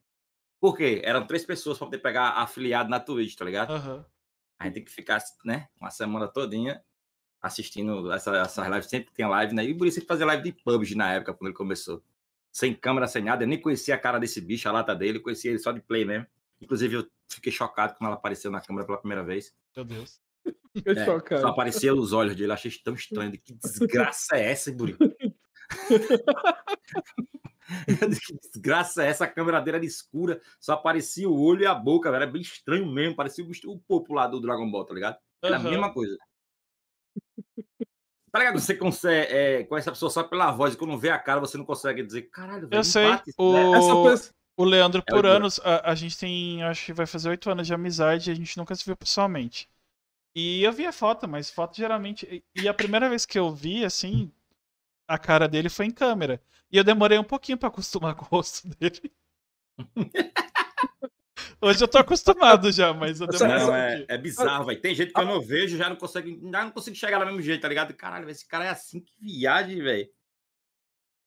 Por 0.59 0.75
quê? 0.75 1.01
Eram 1.05 1.25
três 1.25 1.45
pessoas 1.45 1.77
pra 1.77 1.87
poder 1.87 1.99
pegar 1.99 2.31
afiliado 2.31 2.89
na 2.89 2.99
Twitch, 2.99 3.37
tá 3.37 3.45
ligado? 3.45 3.71
Aham. 3.71 4.05
A 4.59 4.65
gente 4.65 4.73
tem 4.73 4.83
que 4.83 4.91
ficar, 4.91 5.23
né, 5.45 5.69
uma 5.79 5.89
semana 5.89 6.27
todinha 6.27 6.83
assistindo 7.41 8.11
essa, 8.11 8.35
essas 8.35 8.67
lives. 8.67 8.89
Sempre 8.89 9.13
tem 9.13 9.25
live, 9.25 9.55
né? 9.55 9.63
E 9.63 9.73
por 9.73 9.87
isso 9.87 10.01
que 10.01 10.05
fazia 10.05 10.25
live 10.25 10.43
de 10.43 10.51
PUBG 10.51 10.95
na 10.95 11.13
época, 11.13 11.33
quando 11.33 11.47
ele 11.47 11.55
começou. 11.57 12.03
Sem 12.51 12.73
câmera, 12.73 13.07
sem 13.07 13.23
nada. 13.23 13.43
Eu 13.43 13.47
nem 13.47 13.59
conhecia 13.61 13.95
a 13.95 13.97
cara 13.97 14.19
desse 14.19 14.41
bicho, 14.41 14.67
a 14.67 14.71
lata 14.71 14.95
dele. 14.95 15.19
Conhecia 15.19 15.51
ele 15.51 15.59
só 15.59 15.71
de 15.71 15.81
play 15.81 16.03
mesmo. 16.05 16.25
Inclusive, 16.61 16.95
eu 16.95 17.07
fiquei 17.27 17.51
chocado 17.51 17.93
quando 17.95 18.07
ela 18.07 18.15
apareceu 18.15 18.49
na 18.51 18.59
câmera 18.61 18.85
pela 18.85 18.97
primeira 18.97 19.23
vez. 19.23 19.53
Meu 19.75 19.85
Deus. 19.85 20.19
Fiquei 20.73 20.93
É, 20.93 21.05
chocado. 21.05 21.41
só 21.41 21.47
aparecia 21.49 21.93
os 21.95 22.11
olhos 22.13 22.35
dele. 22.35 22.49
Eu 22.51 22.53
achei 22.53 22.71
tão 22.83 22.93
estranho. 22.93 23.31
Que 23.31 23.53
desgraça 23.53 24.35
é 24.37 24.51
essa, 24.51 24.71
Buri? 24.71 24.97
que 28.25 28.39
desgraça 28.41 29.03
é 29.03 29.07
essa? 29.07 29.25
A 29.25 29.27
câmera 29.27 29.59
dele 29.61 29.77
era 29.77 29.85
escura. 29.85 30.41
Só 30.59 30.73
aparecia 30.73 31.29
o 31.29 31.39
olho 31.39 31.61
e 31.63 31.65
a 31.67 31.73
boca, 31.75 32.09
velho. 32.11 32.23
Era 32.23 32.31
bem 32.31 32.41
estranho 32.41 32.85
mesmo. 32.91 33.15
Parecia 33.15 33.43
o, 33.45 33.51
o 33.73 33.79
popo 33.79 34.13
lá 34.13 34.27
do 34.27 34.39
Dragon 34.41 34.69
Ball, 34.69 34.85
tá 34.85 34.93
ligado? 34.93 35.17
Era 35.41 35.55
a 35.55 35.59
Aham. 35.59 35.69
mesma 35.69 35.93
coisa. 35.93 36.17
Tá? 38.31 38.51
Você 38.51 38.75
consegue, 38.75 39.33
é, 39.33 39.63
conhece 39.63 39.89
a 39.89 39.91
pessoa 39.91 40.09
só 40.09 40.23
pela 40.23 40.51
voz, 40.51 40.73
e 40.73 40.77
quando 40.77 40.97
vê 40.97 41.09
a 41.09 41.19
cara, 41.19 41.39
você 41.39 41.57
não 41.57 41.65
consegue 41.65 42.03
dizer, 42.03 42.23
caralho, 42.23 42.67
velho, 42.67 42.79
Eu 42.79 42.83
sei. 42.83 43.09
bate, 43.09 43.33
O, 43.37 43.53
né? 43.53 43.61
Essa 43.77 43.95
pessoa- 43.95 44.33
o 44.57 44.63
Leandro, 44.65 44.99
É 45.05 45.11
por 45.11 45.19
Ibura. 45.19 45.29
anos, 45.37 45.59
a, 45.63 45.91
a 45.91 45.95
gente 45.95 46.17
tem, 46.17 46.61
acho 46.63 46.85
que 46.87 46.93
vai 46.93 47.05
fazer 47.05 47.29
oito 47.29 47.49
anos 47.49 47.65
de 47.65 47.73
amizade 47.73 48.29
e 48.29 48.33
a 48.33 48.35
gente 48.35 48.57
nunca 48.57 48.75
se 48.75 48.85
viu 48.85 48.95
pessoalmente. 48.95 49.69
E 50.35 50.63
eu 50.63 50.71
via 50.71 50.91
foto, 50.91 51.27
mas 51.27 51.49
foto 51.49 51.75
geralmente. 51.77 52.43
E 52.55 52.67
a 52.67 52.73
primeira 52.73 53.09
vez 53.09 53.25
que 53.25 53.39
eu 53.39 53.51
vi, 53.53 53.83
assim, 53.85 54.31
a 55.07 55.17
cara 55.17 55.47
dele 55.47 55.69
foi 55.69 55.85
em 55.85 55.91
câmera. 55.91 56.41
E 56.71 56.77
eu 56.77 56.83
demorei 56.83 57.17
um 57.17 57.23
pouquinho 57.23 57.57
pra 57.57 57.69
acostumar 57.69 58.13
com 58.15 58.25
o 58.25 58.27
rosto 58.27 58.67
dele. 58.75 59.11
Hoje 61.61 61.83
eu 61.83 61.87
tô 61.87 61.97
acostumado 61.97 62.71
já, 62.71 62.93
mas 62.93 63.19
eu 63.19 63.27
um 63.27 63.47
Não, 63.47 63.75
é, 63.75 64.05
é 64.07 64.17
bizarro, 64.17 64.65
velho. 64.65 64.81
Tem 64.81 64.95
gente 64.95 65.11
que 65.11 65.19
eu 65.19 65.25
não 65.25 65.41
vejo, 65.41 65.77
já 65.77 65.89
não 65.89 65.95
consigo, 65.97 66.51
já 66.51 66.63
não 66.63 66.71
consigo 66.71 66.95
chegar 66.95 67.19
do 67.19 67.25
mesmo 67.25 67.41
jeito, 67.41 67.61
tá 67.61 67.67
ligado? 67.67 67.93
Caralho, 67.93 68.29
esse 68.29 68.47
cara 68.47 68.65
é 68.65 68.69
assim, 68.69 69.01
que 69.01 69.13
viagem, 69.19 69.81
velho. 69.81 70.09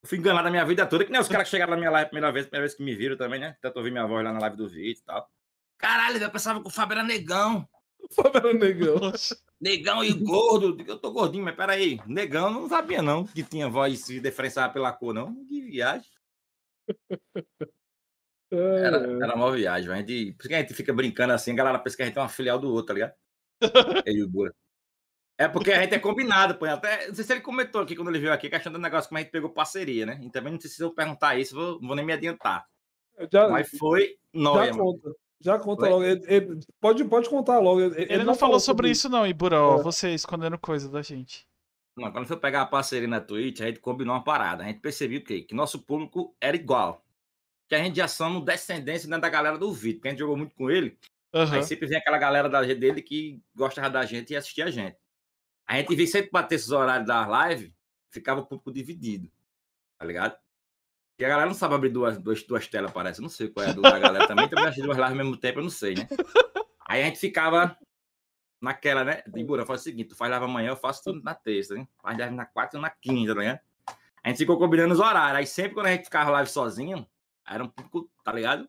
Eu 0.03 0.09
fui 0.09 0.19
enganado 0.19 0.49
a 0.49 0.51
minha 0.51 0.65
vida 0.65 0.87
toda, 0.87 1.05
que 1.05 1.13
nem 1.13 1.21
os 1.21 1.29
caras 1.29 1.47
que 1.47 1.51
chegaram 1.51 1.73
na 1.73 1.77
minha 1.77 1.91
live 1.91 2.07
a 2.07 2.09
primeira 2.09 2.33
vez, 2.33 2.47
primeira 2.47 2.67
vez 2.67 2.75
que 2.75 2.83
me 2.83 2.95
viram 2.95 3.17
também, 3.17 3.39
né? 3.39 3.57
Tanto 3.61 3.77
ouvi 3.77 3.91
minha 3.91 4.07
voz 4.07 4.25
lá 4.25 4.33
na 4.33 4.41
live 4.41 4.57
do 4.57 4.69
vídeo 4.69 5.01
e 5.01 5.05
tal. 5.05 5.29
Caralho, 5.77 6.15
velho, 6.15 6.25
eu 6.25 6.31
pensava 6.31 6.61
que 6.61 6.69
o 6.69 6.71
Fábio 6.71 6.95
era 6.95 7.03
negão. 7.03 7.69
Fábio 8.11 8.55
Negão. 8.55 8.99
Poxa, 8.99 9.37
Negão 9.61 10.03
e 10.03 10.13
gordo. 10.13 10.77
Eu 10.87 10.99
tô 10.99 11.13
gordinho, 11.13 11.45
mas 11.45 11.55
peraí. 11.55 12.01
Negão 12.07 12.51
não 12.51 12.69
sabia, 12.69 13.01
não, 13.01 13.25
que 13.25 13.43
tinha 13.43 13.69
voz 13.69 14.01
se 14.01 14.19
diferenciava 14.19 14.73
pela 14.73 14.93
cor, 14.93 15.15
não. 15.15 15.45
Que 15.47 15.61
viagem. 15.61 16.11
Era, 18.53 18.97
era 19.25 19.35
uma 19.35 19.51
viagem. 19.53 19.91
A 19.91 19.97
gente- 19.97 20.33
Por 20.33 20.41
isso 20.43 20.49
que 20.49 20.55
a 20.55 20.59
gente 20.61 20.75
fica 20.75 20.93
brincando 20.93 21.33
assim, 21.33 21.53
a 21.53 21.55
galera 21.55 21.79
pensa 21.79 21.97
que 21.97 22.03
a 22.03 22.07
gente 22.07 22.19
é 22.19 22.21
uma 22.21 22.29
filial 22.29 22.59
do 22.59 22.69
outro, 22.71 22.87
tá 22.89 22.95
ligado? 22.95 23.15
Eu 24.07 24.15
e 24.15 24.23
o 24.23 24.29
Bura. 24.29 24.55
É 25.39 25.49
porque 25.49 25.73
a 25.73 25.81
gente 25.81 25.95
é 25.95 25.99
combinado, 25.99 26.55
pô. 26.57 26.67
Até, 26.67 27.09
não 27.09 27.15
sei 27.15 27.25
se 27.25 27.33
ele 27.33 27.41
comentou 27.41 27.81
aqui 27.81 27.97
quando 27.97 28.09
ele 28.09 28.19
veio 28.21 28.33
aqui, 28.33 28.49
questão 28.51 28.71
do 28.73 28.79
negócio 28.79 29.09
como 29.09 29.19
a 29.19 29.23
gente 29.23 29.33
pegou 29.33 29.51
parceria, 29.51 30.05
né? 30.07 30.21
E 30.23 30.31
também 30.31 30.53
não 30.53 30.61
sei 30.61 30.71
se 30.71 30.83
eu 30.83 30.93
perguntar 30.93 31.37
isso, 31.39 31.55
vou, 31.55 31.81
não 31.81 31.89
vou 31.89 31.97
nem 31.97 32.05
me 32.05 32.13
adiantar. 32.13 32.67
já, 33.33 33.49
Mas 33.49 33.71
foi 33.71 34.17
já 34.35 34.41
nóia, 34.41 34.71
mano. 34.73 34.85
conta. 34.85 35.15
Já 35.41 35.59
conta 35.59 35.89
logo. 35.89 36.05
Ele- 36.05 36.25
ele- 36.29 36.61
pode, 36.81 37.05
pode 37.07 37.29
contar 37.29 37.59
logo. 37.59 37.81
Ele, 37.81 37.95
Ele, 38.13 38.23
não 38.25 38.35
falou 38.35 38.61
sobre 38.61 38.91
isso, 38.91 39.09
não, 39.09 39.27
Ibura. 39.27 39.61
Ó, 39.61 39.81
É. 39.81 39.83
você 39.83 40.11
escondendo 40.15 40.57
coisa 40.59 40.89
da 40.89 41.03
gente. 41.03 41.45
Não, 41.97 42.13
quando 42.13 42.27
foi 42.27 42.37
pegar 42.37 42.63
a 42.63 42.67
parceria 42.67 43.09
na 43.09 43.21
Twitch, 43.21 43.61
a 43.61 43.67
gente 43.67 43.81
combinou 43.81 44.15
uma 44.15 44.23
parada. 44.23 44.63
A 44.63 44.67
gente 44.69 44.81
percebeu 44.81 45.19
o 45.19 45.25
quê? 45.25 45.43
Que 45.43 45.55
nosso 45.55 45.81
público 45.83 46.35
era 46.41 46.57
igual. 46.57 47.05
Que 47.69 47.75
a 47.75 47.79
gente 47.79 47.97
já 47.97 48.09
somos 48.09 48.45
descendência 48.45 49.09
né, 49.09 49.19
da 49.19 49.29
galera 49.29 49.57
do 49.57 49.73
Vitor, 49.73 50.03
que 50.03 50.09
a 50.09 50.11
gente 50.11 50.21
jogou 50.21 50.37
muito 50.37 50.55
com 50.55 50.71
ele. 50.71 50.99
Aham. 51.35 51.57
Aí 51.57 51.63
sempre 51.63 51.87
vem 51.87 51.99
aquela 51.99 52.19
galera 52.19 52.49
da, 52.49 52.63
dele 52.63 53.01
que 53.01 53.41
gostava 53.55 53.89
da 53.89 54.05
gente 54.05 54.33
e 54.33 54.37
assistia 54.37 54.67
a 54.67 54.71
gente. 54.71 54.97
A 55.67 55.77
gente 55.77 55.95
via 55.95 56.07
sempre 56.07 56.31
bater 56.31 56.57
esses 56.57 56.71
horários 56.71 57.07
da 57.07 57.27
live, 57.27 57.75
ficava 58.11 58.41
o 58.41 58.47
público 58.47 58.73
dividido. 58.73 59.31
Tá 59.99 60.05
ligado? 60.05 60.37
E 61.19 61.25
a 61.25 61.29
galera 61.29 61.47
não 61.47 61.55
sabe 61.55 61.75
abrir 61.75 61.91
duas, 61.91 62.19
duas, 62.19 62.43
duas 62.43 62.67
telas, 62.67 62.91
parece. 62.91 63.21
Eu 63.21 63.23
não 63.23 63.29
sei 63.29 63.49
qual 63.49 63.65
é 63.65 63.71
a 63.71 63.73
do 63.73 63.81
da 63.81 63.99
galera 63.99 64.27
também. 64.27 64.49
Também 64.49 64.65
assistir 64.65 64.83
duas 64.83 64.97
lives 64.97 65.13
ao 65.13 65.17
mesmo 65.17 65.37
tempo, 65.37 65.61
eu 65.61 65.63
não 65.63 65.71
sei, 65.71 65.95
né? 65.95 66.09
Aí 66.87 67.03
a 67.03 67.07
gente 67.07 67.19
ficava 67.19 67.79
naquela, 68.61 69.05
né? 69.05 69.23
Ibura, 69.37 69.65
faz 69.65 69.81
o 69.81 69.85
seguinte: 69.85 70.11
tu 70.11 70.17
faz 70.17 70.31
live 70.31 70.45
amanhã, 70.45 70.71
eu 70.71 70.77
faço 70.77 71.05
tudo 71.05 71.23
na 71.23 71.35
terça, 71.35 71.75
né? 71.75 71.87
Faz 72.03 72.19
live 72.19 72.35
na 72.35 72.45
quarta 72.45 72.77
e 72.77 72.81
na 72.81 72.91
quinta, 72.91 73.33
ligado? 73.35 73.61
A 74.25 74.29
gente 74.29 74.39
ficou 74.39 74.59
combinando 74.59 74.95
os 74.95 75.01
horários. 75.01 75.39
Aí 75.39 75.47
sempre 75.47 75.75
quando 75.75 75.87
a 75.87 75.93
gente 75.93 76.05
ficava 76.05 76.31
live 76.31 76.51
sozinho, 76.51 77.07
era 77.47 77.63
um 77.63 77.69
pouco, 77.69 78.11
tá 78.25 78.33
ligado? 78.33 78.69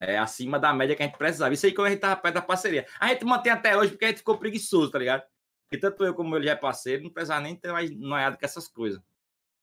É 0.00 0.18
acima 0.18 0.58
da 0.58 0.72
média 0.72 0.96
que 0.96 1.02
a 1.02 1.06
gente 1.06 1.16
precisava. 1.16 1.54
Isso 1.54 1.66
aí 1.66 1.72
quando 1.72 1.86
a 1.86 1.90
gente 1.90 2.00
tava 2.00 2.20
perto 2.20 2.34
da 2.34 2.42
parceria. 2.42 2.86
A 2.98 3.08
gente 3.08 3.24
mantém 3.24 3.52
até 3.52 3.76
hoje 3.76 3.92
porque 3.92 4.04
a 4.04 4.08
gente 4.08 4.18
ficou 4.18 4.36
preguiçoso, 4.36 4.90
tá 4.90 4.98
ligado? 4.98 5.22
Porque 5.64 5.80
tanto 5.80 6.04
eu 6.04 6.14
como 6.14 6.36
ele 6.36 6.46
já 6.46 6.52
é 6.52 6.56
parceiro, 6.56 7.04
não 7.04 7.10
precisava 7.10 7.40
nem 7.40 7.54
ter 7.54 7.72
mais 7.72 7.90
noiado 7.90 8.36
com 8.36 8.44
essas 8.44 8.66
coisas. 8.68 9.00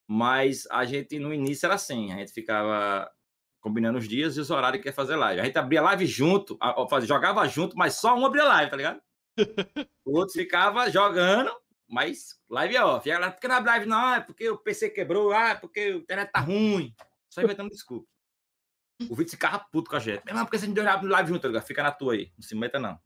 Mas 0.08 0.66
a 0.72 0.86
gente 0.86 1.20
no 1.20 1.34
início 1.34 1.66
era 1.66 1.76
assim, 1.76 2.12
a 2.12 2.18
gente 2.18 2.32
ficava 2.32 3.12
combinando 3.60 4.00
os 4.00 4.08
dias 4.08 4.38
e 4.38 4.40
os 4.40 4.50
horários 4.50 4.82
que 4.82 4.90
ia 4.90 4.94
fazer 4.94 5.16
live. 5.16 5.42
A 5.42 5.46
gente 5.46 5.58
abria 5.58 5.82
live 5.82 6.06
junto, 6.06 6.58
jogava 7.04 7.48
junto, 7.48 7.76
mas 7.76 7.96
só 7.96 8.16
um 8.16 8.26
abria 8.26 8.46
live, 8.46 8.72
tá 8.72 8.78
ligado? 8.78 9.02
o 10.06 10.18
outro 10.18 10.34
ficava 10.34 10.90
jogando, 10.90 11.52
mas 11.88 12.40
live 12.50 12.76
é 12.76 12.84
off. 12.84 13.08
E 13.08 13.12
a 13.12 13.16
galera, 13.16 13.32
por 13.34 13.42
que 13.42 13.48
não 13.48 13.56
abre 13.56 13.70
live? 13.72 13.86
Não, 13.86 14.16
é 14.16 14.22
porque 14.22 14.50
o 14.50 14.58
PC 14.58 14.90
quebrou, 14.90 15.32
ah, 15.32 15.50
é 15.50 15.56
porque 15.56 15.92
o 15.92 15.98
internet 15.98 16.32
tá 16.32 16.40
ruim. 16.40 16.94
Só 17.30 17.42
inventando 17.42 17.70
desculpa. 17.70 18.08
O 19.08 19.16
vídeo 19.16 19.32
ficava 19.32 19.60
puto 19.72 19.90
com 19.90 19.96
a 19.96 20.00
gente. 20.00 20.22
Não, 20.26 20.44
porque 20.46 20.58
você 20.58 20.68
não 20.68 20.90
abre 20.92 21.08
live 21.08 21.30
junto, 21.30 21.48
Edgar. 21.48 21.64
fica 21.64 21.84
na 21.84 21.92
tua 21.92 22.14
aí. 22.14 22.32
Não 22.38 22.44
se 22.44 22.56
meta, 22.56 22.80
não. 22.80 23.00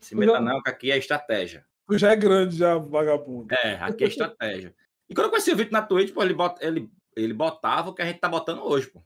Se 0.00 0.14
meta, 0.14 0.40
não, 0.40 0.60
que 0.62 0.70
aqui 0.70 0.90
é 0.90 0.96
estratégia. 0.98 1.64
Tu 1.86 1.96
já 1.98 2.12
é 2.12 2.16
grande, 2.16 2.56
já, 2.56 2.76
vagabundo. 2.76 3.54
É, 3.54 3.74
aqui 3.76 4.04
é 4.04 4.08
estratégia. 4.08 4.74
E 5.08 5.14
quando 5.14 5.26
eu 5.26 5.30
conheci 5.30 5.52
o 5.52 5.56
Vitor 5.56 5.72
na 5.72 5.82
Twitch, 5.82 6.12
pô, 6.12 6.22
ele, 6.22 6.34
bota, 6.34 6.64
ele, 6.64 6.90
ele 7.16 7.32
botava 7.32 7.90
o 7.90 7.94
que 7.94 8.02
a 8.02 8.04
gente 8.04 8.18
tá 8.20 8.28
botando 8.28 8.62
hoje, 8.62 8.88
pô. 8.88 9.02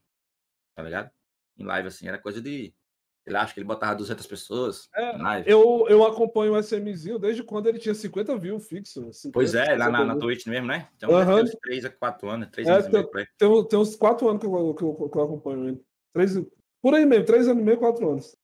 Tá 0.75 0.83
ligado? 0.83 1.11
Em 1.59 1.65
live, 1.65 1.89
assim, 1.89 2.09
era 2.09 2.19
coisa 2.19 2.41
de. 2.41 2.75
Ele 3.25 3.37
acha 3.37 3.55
que 3.55 3.61
ele 3.61 3.67
botava 3.69 3.95
200 3.95 4.27
pessoas 4.27 4.89
É, 4.97 5.17
live. 5.17 5.49
Eu, 5.49 5.87
eu 5.89 6.05
acompanho 6.05 6.55
o 6.55 6.59
SMzinho 6.59 7.21
desde 7.21 7.45
quando 7.45 7.69
ele 7.69 7.79
tinha 7.79 7.95
50 7.95 8.37
views 8.37 8.67
fixo. 8.67 9.13
50, 9.13 9.33
Pois 9.33 9.55
é, 9.55 9.77
lá 9.77 9.89
na, 9.89 9.99
60 9.99 10.05
na. 10.07 10.17
Twitch 10.19 10.47
mesmo, 10.47 10.67
né? 10.67 10.89
Então, 10.97 11.11
deve 11.11 11.27
ter 11.37 11.43
uns 11.45 11.61
3 11.61 11.85
a 11.85 11.91
4 11.91 12.31
anos, 12.31 12.49
3 12.51 12.67
É, 12.67 12.71
anos 12.73 12.87
e 12.87 12.91
meio. 12.91 13.11
Tem, 13.39 13.69
tem 13.69 13.79
uns 13.79 13.95
4 13.95 14.29
anos 14.29 14.41
que 14.41 14.47
eu, 14.47 14.75
que, 14.75 14.83
eu, 14.83 15.09
que 15.09 15.19
eu 15.19 15.23
acompanho 15.23 15.69
ele. 15.69 15.85
Três, 16.13 16.39
por 16.83 16.95
aí 16.95 17.07
mesmo, 17.07 17.25
3 17.25 17.49
anos 17.49 17.63
e 17.63 17.65
meio, 17.65 17.79
4 17.79 18.11
anos. 18.11 18.37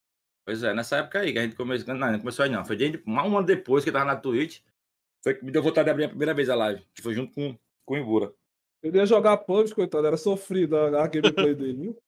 Pois 0.46 0.62
é, 0.62 0.72
nessa 0.72 0.96
época 0.96 1.20
aí 1.20 1.32
que 1.32 1.38
a 1.38 1.42
gente 1.42 1.56
começou. 1.56 1.94
Não, 1.94 2.10
não 2.10 2.18
começou 2.18 2.44
aí 2.44 2.50
não. 2.50 2.64
Foi 2.64 2.76
desde, 2.76 3.02
um 3.06 3.18
ano 3.18 3.44
depois 3.44 3.84
que 3.84 3.90
eu 3.90 3.92
tava 3.92 4.06
na 4.06 4.16
Twitch. 4.16 4.60
Foi 5.22 5.34
que 5.34 5.44
me 5.44 5.50
deu 5.50 5.62
vontade 5.62 5.84
de 5.84 5.90
abrir 5.90 6.04
a 6.04 6.08
primeira 6.08 6.32
vez 6.32 6.48
a 6.48 6.54
live. 6.54 6.82
Que 6.94 7.02
foi 7.02 7.14
junto 7.14 7.34
com, 7.34 7.54
com 7.84 7.94
o 7.94 7.98
Ibura. 7.98 8.32
Ele 8.82 8.96
ia 8.96 9.06
jogar 9.06 9.36
PUBG, 9.38 9.74
coitado, 9.74 10.06
era 10.06 10.16
sofrido 10.16 10.76
a, 10.76 11.04
a 11.04 11.06
gameplay 11.06 11.54
dele, 11.54 11.74
viu? 11.74 11.98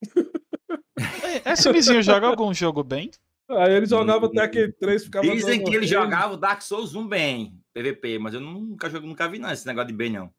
Esse 1.45 1.73
vizinho 1.73 2.03
joga 2.03 2.29
algum 2.29 2.55
jogo 2.55 2.85
bem? 2.85 3.11
Aí 3.49 3.73
ele 3.75 3.87
jogava 3.87 4.27
Hum, 4.27 4.31
até 4.31 4.43
aquele 4.43 4.73
3, 4.73 5.05
ficava. 5.05 5.27
Dizem 5.29 5.65
que 5.65 5.75
ele 5.75 5.87
jogava 5.87 6.35
o 6.35 6.37
Dark 6.37 6.63
Souls 6.63 6.95
1 6.95 7.09
bem, 7.09 7.61
PVP, 7.75 8.19
mas 8.21 8.35
eu 8.35 8.41
nunca, 8.41 8.89
joguei, 8.89 9.09
nunca 9.09 9.29
vi 9.29 9.39
não 9.39 9.51
esse 9.51 9.67
negócio 9.67 9.89
de 9.89 9.95
bem, 9.95 10.11
não. 10.11 10.33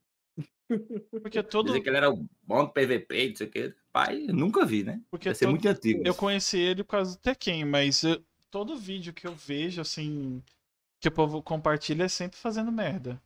Porque 1.22 1.44
todo. 1.44 1.68
Dizem 1.68 1.84
que 1.84 1.90
ele 1.90 1.98
era 1.98 2.10
o 2.10 2.26
bom 2.42 2.64
do 2.64 2.72
PVP, 2.72 3.30
não 3.30 3.36
sei 3.36 3.48
o 3.48 3.52
quê. 3.52 3.76
Pai, 3.94 4.26
eu 4.28 4.34
nunca 4.34 4.66
vi, 4.66 4.84
né? 4.84 5.02
Porque 5.10 5.26
Deve 5.30 5.36
ser 5.38 5.46
todo- 5.46 5.52
muito 5.52 5.68
antigo. 5.68 6.02
Eu 6.06 6.16
conheci 6.16 6.58
ele 6.58 6.84
por 6.84 6.92
causa 6.92 7.16
do 7.16 7.20
Tekken, 7.22 7.66
mas 7.66 8.04
eu- 8.04 8.24
todo 8.50 8.78
vídeo 8.78 9.14
que 9.14 9.28
eu 9.28 9.34
vejo, 9.36 9.82
assim, 9.82 10.42
que 11.00 11.08
o 11.08 11.12
povo 11.12 11.42
compartilha 11.44 12.04
é 12.04 12.08
sempre 12.08 12.38
fazendo 12.38 12.72
merda. 12.72 13.22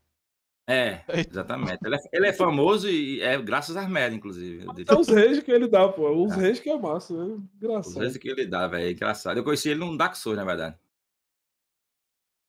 É, 0.67 1.03
exatamente. 1.13 1.77
Ele 1.85 1.95
é, 1.95 1.99
ele 2.11 2.27
é 2.27 2.33
famoso 2.33 2.89
e 2.89 3.21
é 3.21 3.39
graças 3.39 3.77
às 3.77 3.87
merdas, 3.87 4.17
inclusive. 4.17 4.65
É 4.87 4.95
os 4.95 5.07
reis 5.07 5.43
que 5.43 5.51
ele 5.51 5.67
dá, 5.67 5.87
pô. 5.87 6.09
Os 6.25 6.31
Ah. 6.31 6.37
reis 6.37 6.59
que 6.59 6.67
é 6.71 6.75
massa. 6.79 7.13
É 7.13 7.17
Os 7.17 7.39
engraçado. 7.61 7.99
vezes 7.99 8.17
que 8.17 8.27
ele 8.27 8.47
dá, 8.47 8.67
velho. 8.67 8.87
É 8.87 8.91
engraçado. 8.91 9.37
Eu 9.37 9.43
conheci 9.43 9.69
ele 9.69 9.79
num 9.81 9.95
Dark 9.95 10.15
Souls, 10.15 10.35
na 10.37 10.43
verdade. 10.43 10.75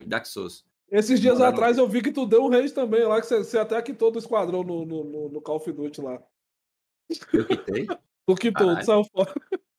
Dark 0.06 0.25
Souls. 0.25 0.64
Esses 0.90 1.20
dias 1.20 1.35
Mandaram- 1.35 1.54
atrás 1.54 1.76
eu 1.76 1.87
vi 1.87 2.00
que 2.00 2.12
tu 2.12 2.25
deu 2.25 2.44
um 2.44 2.49
reis 2.49 2.73
também 2.73 3.02
lá, 3.04 3.20
que 3.20 3.26
você, 3.26 3.38
você 3.44 3.58
até 3.58 3.80
quitou 3.82 4.11
do 4.11 4.18
esquadrão 4.18 4.62
no, 4.62 4.87
no, 4.87 5.04
no, 5.04 5.28
no 5.28 5.40
Call 5.42 5.56
of 5.56 5.70
Duty 5.70 6.00
lá. 6.00 6.23
Eu 7.35 7.44
quitei. 7.46 7.87
Tu 8.26 8.35
quitou, 8.35 8.66
Caralho. 8.66 8.80
tu 8.80 8.85
saiu 8.87 9.04
fora. 9.04 9.35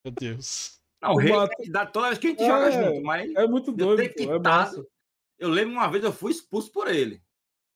Meu 0.05 0.13
Deus. 0.13 0.79
Não, 1.01 1.11
o 1.13 1.17
rei 1.17 1.31
que 1.57 1.69
dar 1.69 1.85
toda 1.87 2.07
vez 2.07 2.17
que 2.17 2.27
a 2.27 2.29
gente 2.31 2.43
É, 2.43 2.47
joga 2.47 2.71
junto, 2.71 3.03
mas 3.03 3.35
É 3.35 3.45
muito 3.47 3.71
eu 3.71 3.75
doido, 3.75 3.97
ter 4.13 4.25
pô. 4.25 4.33
É 4.33 4.37
quitado. 4.37 4.87
Eu 5.37 5.49
lembro 5.49 5.73
uma 5.73 5.87
vez 5.87 6.03
eu 6.03 6.11
fui 6.13 6.31
expulso 6.31 6.71
por 6.71 6.87
ele. 6.87 7.21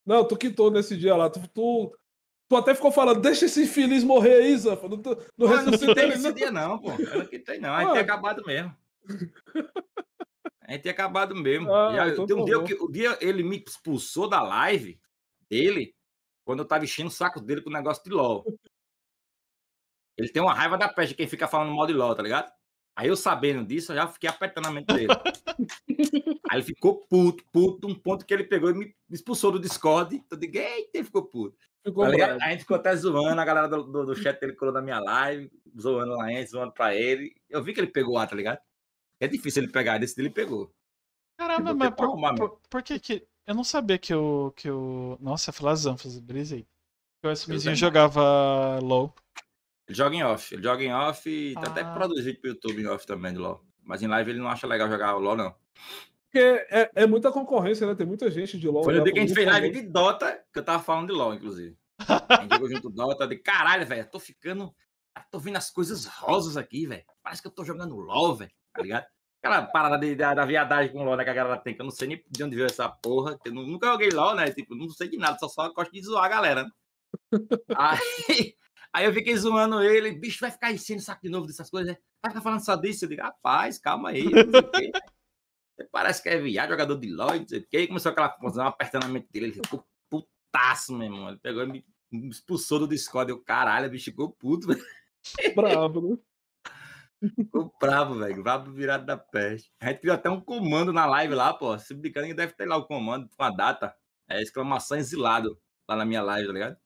Não, 0.04 0.26
tu 0.26 0.36
quitou 0.36 0.70
nesse 0.70 0.96
dia 0.96 1.14
lá. 1.14 1.30
Tu, 1.30 1.40
tu, 1.54 1.96
tu 2.48 2.56
até 2.56 2.74
ficou 2.74 2.90
falando, 2.90 3.20
deixa 3.20 3.44
esse 3.44 3.62
infeliz 3.62 4.02
morrer 4.02 4.34
aí, 4.42 4.56
Zanfa. 4.56 4.88
Não, 4.88 4.96
não 4.96 5.52
eu 5.52 5.62
não 5.62 5.72
ele, 5.72 6.06
nesse 6.06 6.22
não. 6.24 6.32
dia, 6.32 6.50
não, 6.50 6.78
pô. 6.78 6.90
Eu 6.90 7.18
não 7.20 7.26
quitei, 7.26 7.60
não. 7.60 7.72
A 7.72 7.78
gente 7.80 7.86
Ué. 7.88 7.92
tinha 7.92 8.02
acabado 8.02 8.42
mesmo. 8.44 8.76
A 10.62 10.72
gente 10.72 10.82
tinha 10.82 10.92
acabado 10.92 11.34
mesmo. 11.36 11.72
Ah, 11.72 11.94
Já- 11.94 12.08
então 12.08 12.26
tem 12.26 12.34
um 12.36 12.40
tá 12.40 12.44
dia 12.46 12.62
que 12.64 12.74
o 12.74 12.88
dia 12.90 13.16
ele 13.20 13.42
me 13.44 13.62
expulsou 13.64 14.28
da 14.28 14.42
live 14.42 14.98
dele 15.48 15.94
quando 16.44 16.60
eu 16.60 16.64
tava 16.64 16.82
enchendo 16.84 17.08
o 17.08 17.12
saco 17.12 17.40
dele 17.40 17.60
com 17.62 17.70
o 17.70 17.72
negócio 17.72 18.02
de 18.02 18.10
LOL. 18.10 18.44
Ele 20.16 20.28
tem 20.28 20.42
uma 20.42 20.54
raiva 20.54 20.76
da 20.76 20.88
peste 20.88 21.14
quem 21.14 21.26
fica 21.26 21.48
falando 21.48 21.74
mal 21.74 21.86
de 21.86 21.92
LOL, 21.92 22.14
tá 22.14 22.22
ligado? 22.22 22.52
Aí 22.94 23.08
eu 23.08 23.16
sabendo 23.16 23.64
disso, 23.64 23.92
eu 23.92 23.96
já 23.96 24.06
fiquei 24.06 24.28
apertando 24.28 24.66
a 24.66 24.70
mente 24.70 24.86
dele. 24.86 25.08
Aí 26.50 26.58
ele 26.58 26.62
ficou 26.62 27.06
puto, 27.06 27.42
puto, 27.50 27.88
um 27.88 27.94
ponto 27.94 28.26
que 28.26 28.34
ele 28.34 28.44
pegou 28.44 28.70
e 28.70 28.74
me 28.74 28.94
expulsou 29.10 29.50
do 29.50 29.58
Discord. 29.58 30.22
Eu 30.30 30.36
digo, 30.36 30.58
eita, 30.58 30.90
ele 30.94 31.04
ficou 31.04 31.24
puto. 31.24 31.56
Ficou 31.84 32.04
Tá. 32.04 32.36
A 32.42 32.50
gente 32.50 32.60
ficou 32.60 32.76
até 32.76 32.94
zoando, 32.94 33.40
a 33.40 33.44
galera 33.44 33.66
do, 33.66 33.82
do, 33.84 34.06
do 34.06 34.14
chat 34.14 34.38
dele 34.38 34.52
colou 34.52 34.74
na 34.74 34.82
minha 34.82 35.00
live, 35.00 35.50
zoando 35.80 36.12
lá 36.12 36.28
gente, 36.28 36.50
zoando 36.50 36.72
pra 36.72 36.94
ele. 36.94 37.34
Eu 37.48 37.62
vi 37.62 37.72
que 37.72 37.80
ele 37.80 37.86
pegou 37.86 38.14
lá, 38.14 38.26
tá 38.26 38.36
ligado? 38.36 38.60
É 39.18 39.26
difícil 39.26 39.62
ele 39.62 39.72
pegar, 39.72 39.98
desse 39.98 40.14
dele 40.14 40.28
ele 40.28 40.34
pegou. 40.34 40.72
Caramba, 41.38 41.70
Eu 41.70 41.76
mas 41.76 41.94
que 41.94 42.02
arrumar, 42.02 42.34
por, 42.34 42.50
por, 42.50 42.60
por 42.68 42.82
que 42.82 43.00
que... 43.00 43.26
Eu 43.46 43.54
não 43.54 43.64
sabia 43.64 43.98
que 43.98 44.14
o... 44.14 44.52
Que 44.52 44.70
o... 44.70 45.16
Nossa, 45.20 45.48
ia 45.48 45.52
falar 45.52 45.74
Zanfas, 45.74 46.18
brisei. 46.20 46.66
Que 47.20 47.28
o 47.28 47.32
SMzinho 47.32 47.74
jogava 47.74 48.78
LOL. 48.80 49.12
Ele 49.88 49.96
joga 49.96 50.14
em 50.16 50.22
off, 50.22 50.54
ele 50.54 50.62
joga 50.62 50.82
em 50.82 50.92
off 50.92 51.28
e 51.28 51.54
tá 51.54 51.62
até 51.68 51.80
Ah. 51.82 51.92
produzido 51.92 52.40
pro 52.40 52.50
YouTube 52.50 52.82
em 52.82 52.86
off 52.86 53.06
também 53.06 53.32
de 53.32 53.38
LoL. 53.38 53.64
Mas 53.82 54.02
em 54.02 54.06
live 54.06 54.30
ele 54.30 54.38
não 54.40 54.48
acha 54.48 54.66
legal 54.66 54.88
jogar 54.88 55.12
LoL, 55.16 55.36
não. 55.36 55.54
Porque 56.24 56.38
é, 56.70 56.90
é 56.94 57.06
muita 57.06 57.30
concorrência, 57.32 57.86
né? 57.86 57.94
Tem 57.94 58.06
muita 58.06 58.30
gente 58.30 58.56
de 58.58 58.68
LoL. 58.68 58.84
Foi 58.84 58.96
lá, 58.96 59.02
dia 59.04 59.12
que 59.12 59.18
a 59.18 59.22
gente 59.22 59.34
fez 59.34 59.46
live 59.46 59.70
de 59.70 59.82
Dota, 59.82 60.40
que 60.52 60.58
eu 60.58 60.64
tava 60.64 60.82
falando 60.82 61.08
de 61.08 61.12
LoL, 61.12 61.34
inclusive. 61.34 61.76
A 62.08 62.42
gente 62.42 62.52
jogou 62.54 62.70
junto 62.70 62.88
Dota, 62.90 63.26
de 63.26 63.36
caralho, 63.36 63.86
velho, 63.86 64.08
tô 64.10 64.18
ficando. 64.18 64.72
Tô 65.30 65.38
vendo 65.38 65.56
as 65.56 65.70
coisas 65.70 66.06
rosas 66.06 66.56
aqui, 66.56 66.86
velho. 66.86 67.04
Parece 67.22 67.42
que 67.42 67.48
eu 67.48 67.52
tô 67.52 67.64
jogando 67.64 67.96
LoL, 67.96 68.34
velho, 68.36 68.50
tá 68.72 68.80
ligado? 68.82 69.04
Aquela 69.44 69.66
parada 69.66 69.98
de- 69.98 70.14
da, 70.14 70.32
da 70.32 70.44
viadagem 70.46 70.92
com 70.92 71.04
LoL 71.04 71.16
né, 71.16 71.24
que 71.24 71.30
a 71.30 71.34
galera 71.34 71.58
tem, 71.58 71.74
que 71.74 71.80
eu 71.82 71.84
não 71.84 71.90
sei 71.90 72.08
nem 72.08 72.24
de 72.30 72.44
onde 72.44 72.54
veio 72.56 72.66
essa 72.66 72.88
porra. 72.88 73.36
que 73.38 73.48
Eu 73.50 73.54
nu- 73.54 73.66
nunca 73.66 73.88
joguei 73.88 74.08
LoL, 74.10 74.36
né? 74.36 74.50
Tipo, 74.52 74.74
não 74.74 74.88
sei 74.88 75.08
de 75.08 75.18
nada, 75.18 75.36
só, 75.38 75.48
só 75.48 75.70
gosto 75.72 75.92
de 75.92 76.00
zoar 76.02 76.24
a 76.24 76.28
galera, 76.28 76.62
né? 76.64 76.70
Aí, 77.76 78.54
aí 78.92 79.04
eu 79.04 79.12
fiquei 79.12 79.36
zoando 79.36 79.82
ele, 79.82 80.12
bicho, 80.12 80.40
vai 80.40 80.50
ficar 80.50 80.72
enchendo 80.72 81.00
o 81.00 81.04
saco 81.04 81.22
de 81.22 81.28
novo 81.30 81.46
dessas 81.46 81.70
coisas, 81.70 81.92
né? 81.92 81.98
Vai 82.22 82.30
ficar 82.30 82.42
falando 82.42 82.64
só 82.64 82.76
disso? 82.76 83.04
Eu 83.04 83.08
digo, 83.08 83.22
rapaz, 83.22 83.78
calma 83.78 84.10
aí. 84.10 84.24
Você 84.24 85.88
Parece 85.90 86.22
que 86.22 86.28
é 86.28 86.38
viado, 86.38 86.70
jogador 86.70 86.98
de 86.98 87.10
LoL, 87.10 87.40
não 87.40 87.48
sei 87.48 87.60
o 87.60 87.66
quê. 87.66 87.78
Aí 87.78 87.86
começou 87.88 88.12
aquela 88.12 88.28
confusão, 88.28 88.66
apertando 88.66 89.04
a 89.04 89.08
mente 89.08 89.28
dele, 89.30 89.46
ele 89.46 89.54
ficou 89.54 89.84
putaço, 90.08 90.92
meu 90.92 91.06
irmão. 91.06 91.28
Ele 91.28 91.38
pegou 91.38 91.64
e 91.64 91.66
me 91.66 91.84
expulsou 92.28 92.80
do 92.80 92.88
Discord. 92.88 93.30
Eu, 93.30 93.40
caralho, 93.40 93.90
bicho 93.90 94.06
ficou 94.06 94.30
puto, 94.30 94.68
velho. 94.68 94.84
Bravo, 95.56 96.00
né? 96.00 96.18
Ficou 97.36 97.72
bravo, 97.80 98.16
velho. 98.16 98.42
Bravo 98.42 98.72
virado 98.72 99.06
da 99.06 99.16
peste. 99.16 99.72
A 99.80 99.88
gente 99.88 100.00
criou 100.00 100.16
até 100.16 100.28
um 100.28 100.40
comando 100.40 100.92
na 100.92 101.06
live 101.06 101.34
lá, 101.34 101.54
pô. 101.54 101.78
Se 101.78 101.94
brincando, 101.94 102.26
que 102.26 102.34
deve 102.34 102.52
ter 102.52 102.66
lá 102.66 102.76
o 102.76 102.84
comando 102.84 103.28
com 103.28 103.42
a 103.44 103.50
data. 103.50 103.94
É 104.28 104.42
exclamação 104.42 104.98
exilado 104.98 105.56
lá 105.88 105.96
na 105.96 106.04
minha 106.04 106.22
live, 106.22 106.48
tá 106.48 106.52
ligado? 106.52 106.76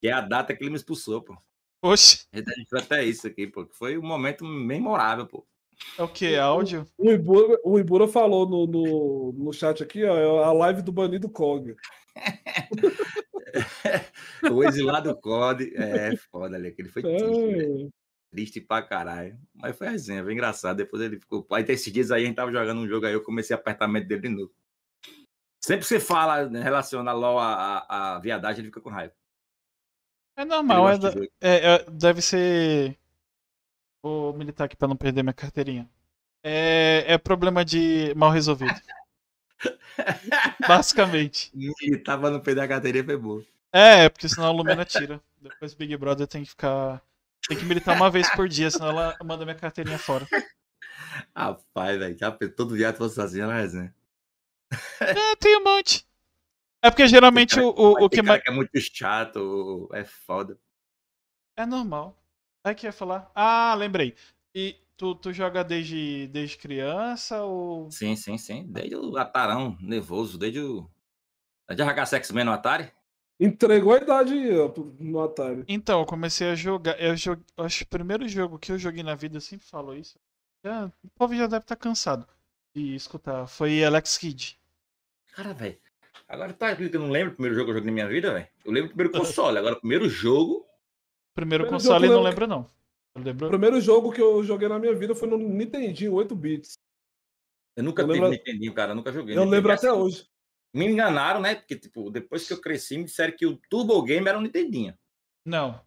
Que 0.00 0.08
é 0.08 0.12
a 0.12 0.20
data 0.20 0.54
que 0.54 0.62
ele 0.62 0.70
me 0.70 0.76
expulsou, 0.76 1.22
pô. 1.22 1.36
Oxe, 1.82 2.26
A 2.32 2.36
gente 2.36 2.66
criou 2.66 2.82
até 2.82 3.04
isso 3.04 3.26
aqui, 3.26 3.46
pô. 3.46 3.66
que 3.66 3.76
Foi 3.76 3.98
um 3.98 4.02
momento 4.06 4.44
memorável, 4.44 5.26
pô. 5.26 5.44
é 5.98 6.02
o 6.02 6.08
que? 6.08 6.36
Áudio? 6.36 6.86
O 6.96 7.10
Ibura, 7.10 7.58
o 7.64 7.78
Ibura 7.78 8.06
falou 8.06 8.48
no, 8.48 8.66
no, 8.66 9.32
no 9.32 9.52
chat 9.52 9.82
aqui, 9.82 10.04
ó, 10.04 10.16
é 10.16 10.44
a 10.44 10.52
live 10.52 10.82
do 10.82 10.92
banido 10.92 11.28
Kog. 11.28 11.74
O 14.50 14.64
exilado 14.64 15.14
COD. 15.16 15.74
É 15.76 16.16
foda 16.16 16.56
ali. 16.56 16.68
Aquele 16.68 16.88
foi 16.88 17.02
triste. 17.02 17.84
É, 17.86 17.88
Triste 18.30 18.60
pra 18.60 18.82
caralho. 18.82 19.38
Mas 19.54 19.76
foi 19.76 19.88
resenha, 19.88 20.22
foi 20.24 20.32
engraçado. 20.32 20.78
Depois 20.78 21.02
ele 21.02 21.20
ficou. 21.20 21.46
Aí 21.52 21.64
esses 21.68 21.92
dias 21.92 22.10
aí 22.10 22.22
a 22.22 22.26
gente 22.26 22.36
tava 22.36 22.50
jogando 22.50 22.80
um 22.80 22.88
jogo 22.88 23.06
aí, 23.06 23.12
eu 23.12 23.22
comecei 23.22 23.54
a 23.54 23.58
apertar 23.58 23.84
a 23.84 24.00
dele 24.00 24.20
de 24.22 24.28
novo. 24.30 24.52
Sempre 25.60 25.82
que 25.82 25.88
você 25.88 26.00
fala, 26.00 26.48
né, 26.48 26.62
relaciona 26.62 27.12
LOL 27.12 27.38
a, 27.38 27.84
a, 27.88 28.16
a 28.16 28.18
viadagem, 28.20 28.60
ele 28.60 28.68
fica 28.68 28.80
com 28.80 28.90
raiva. 28.90 29.14
É 30.36 30.44
normal, 30.44 30.88
é, 30.88 30.98
de 30.98 31.30
é- 31.40 31.74
é- 31.74 31.90
deve 31.90 32.22
ser. 32.22 32.98
Vou 34.02 34.32
militar 34.32 34.64
aqui 34.64 34.76
pra 34.76 34.88
não 34.88 34.96
perder 34.96 35.22
minha 35.22 35.32
carteirinha. 35.32 35.88
É, 36.42 37.04
é 37.06 37.18
problema 37.18 37.64
de 37.64 38.12
mal 38.16 38.30
resolvido. 38.30 38.74
Basicamente. 40.68 41.52
Ele 41.54 41.98
tava 41.98 42.30
no 42.30 42.40
pé 42.40 42.54
da 42.54 42.66
carteirinha, 42.66 43.04
foi 43.04 43.16
boa. 43.16 43.44
É, 43.72 44.08
porque 44.08 44.28
senão 44.28 44.48
a 44.48 44.52
Lumena 44.52 44.84
tira. 44.84 45.20
Depois 45.40 45.74
Big 45.74 45.96
Brother 45.96 46.26
tem 46.26 46.42
que 46.42 46.50
ficar. 46.50 47.02
Tem 47.48 47.56
que 47.58 47.64
militar 47.64 47.96
uma 47.96 48.10
vez 48.10 48.30
por 48.30 48.48
dia, 48.48 48.70
senão 48.70 48.88
ela 48.88 49.16
manda 49.24 49.44
minha 49.44 49.56
carteirinha 49.56 49.98
fora. 49.98 50.26
Rapaz, 51.34 51.98
velho, 51.98 52.16
todo 52.56 52.74
viado 52.74 52.96
fosse 52.96 53.18
na 53.38 53.54
resenha. 53.54 53.94
É, 55.00 55.36
tem 55.36 55.56
um 55.58 55.64
monte. 55.64 56.06
É 56.82 56.90
porque 56.90 57.06
geralmente 57.06 57.58
o, 57.60 57.68
o, 57.68 57.92
o 57.92 58.00
Mas 58.00 58.08
que 58.08 58.22
mais. 58.22 58.42
cara 58.42 58.54
é 58.54 58.56
muito 58.56 58.80
chato, 58.80 59.88
é 59.92 60.04
foda. 60.04 60.58
É 61.56 61.64
normal. 61.64 62.16
É 62.64 62.74
que 62.74 62.86
ia 62.86 62.92
falar. 62.92 63.30
Ah, 63.34 63.74
lembrei. 63.74 64.14
E 64.54 64.76
tu, 64.96 65.14
tu 65.14 65.32
joga 65.32 65.62
desde, 65.62 66.26
desde 66.28 66.56
criança 66.56 67.42
ou. 67.44 67.90
Sim, 67.90 68.16
sim, 68.16 68.36
sim. 68.36 68.66
Desde 68.68 68.96
o 68.96 69.16
Atarão, 69.16 69.76
nervoso, 69.80 70.38
desde 70.38 70.60
o. 70.60 70.90
Já 71.70 71.86
jogar 71.86 72.06
X-Men 72.06 72.44
no 72.44 72.52
Atari? 72.52 72.90
entregou 73.40 73.94
a 73.94 73.98
idade 73.98 74.34
no 75.00 75.20
Atari. 75.20 75.64
Então, 75.66 76.00
eu 76.00 76.06
comecei 76.06 76.50
a 76.50 76.54
jogar. 76.54 77.00
Eu 77.00 77.16
joguei, 77.16 77.44
acho 77.56 77.78
que 77.78 77.84
o 77.84 77.88
primeiro 77.88 78.28
jogo 78.28 78.58
que 78.58 78.70
eu 78.70 78.78
joguei 78.78 79.02
na 79.02 79.14
vida, 79.14 79.36
eu 79.36 79.40
sempre 79.40 79.66
falo 79.66 79.94
isso. 79.96 80.18
Já, 80.64 80.86
o 80.86 81.10
povo 81.16 81.34
já 81.34 81.46
deve 81.46 81.64
estar 81.64 81.76
cansado 81.76 82.26
de 82.74 82.94
escutar. 82.94 83.46
Foi 83.48 83.84
Alex 83.84 84.16
Kidd. 84.16 84.58
Cara, 85.34 85.52
velho. 85.52 85.80
Agora 86.32 86.52
tá 86.54 86.74
que 86.74 86.84
eu 86.84 86.98
não 87.00 87.10
lembro 87.10 87.32
o 87.32 87.36
primeiro 87.36 87.54
jogo 87.54 87.66
que 87.66 87.70
eu 87.72 87.74
joguei 87.74 87.90
na 87.90 87.94
minha 87.94 88.08
vida, 88.08 88.32
velho. 88.32 88.48
Eu 88.64 88.72
lembro 88.72 88.86
o 88.90 88.94
primeiro 88.94 89.12
console. 89.18 89.58
Agora, 89.58 89.74
o 89.74 89.80
primeiro 89.80 90.08
jogo. 90.08 90.66
Primeiro 91.34 91.64
Primeiro 91.64 91.66
console, 91.68 92.06
jogo 92.06 92.16
não 92.18 92.22
lembro, 92.24 92.46
não. 92.46 92.70
Eu 93.14 93.20
O 93.20 93.24
lembro. 93.24 93.48
primeiro 93.48 93.80
jogo 93.82 94.10
que 94.10 94.20
eu 94.22 94.42
joguei 94.42 94.66
na 94.66 94.78
minha 94.78 94.94
vida 94.94 95.14
foi 95.14 95.28
no 95.28 95.36
Nintendinho 95.36 96.14
8 96.14 96.34
bits. 96.34 96.72
Eu 97.76 97.84
nunca 97.84 98.00
Eu 98.02 98.06
tive 98.06 98.18
lembro- 98.20 98.30
Nintendinho, 98.30 98.72
cara. 98.72 98.92
Eu 98.92 98.96
nunca 98.96 99.12
joguei. 99.12 99.34
Eu 99.34 99.40
Nintendo. 99.40 99.50
lembro 99.56 99.72
até 99.72 99.88
Assim, 99.88 99.98
hoje. 99.98 100.26
Me 100.74 100.86
enganaram, 100.86 101.40
né? 101.42 101.54
Porque, 101.56 101.76
tipo, 101.76 102.10
depois 102.10 102.46
que 102.46 102.54
eu 102.54 102.60
cresci, 102.62 102.96
me 102.96 103.04
disseram 103.04 103.36
que 103.36 103.44
o 103.44 103.58
Turbo 103.68 104.02
Game 104.02 104.26
era 104.26 104.38
um 104.38 104.42
Nintendinho. 104.42 104.96
Não. 105.44 105.78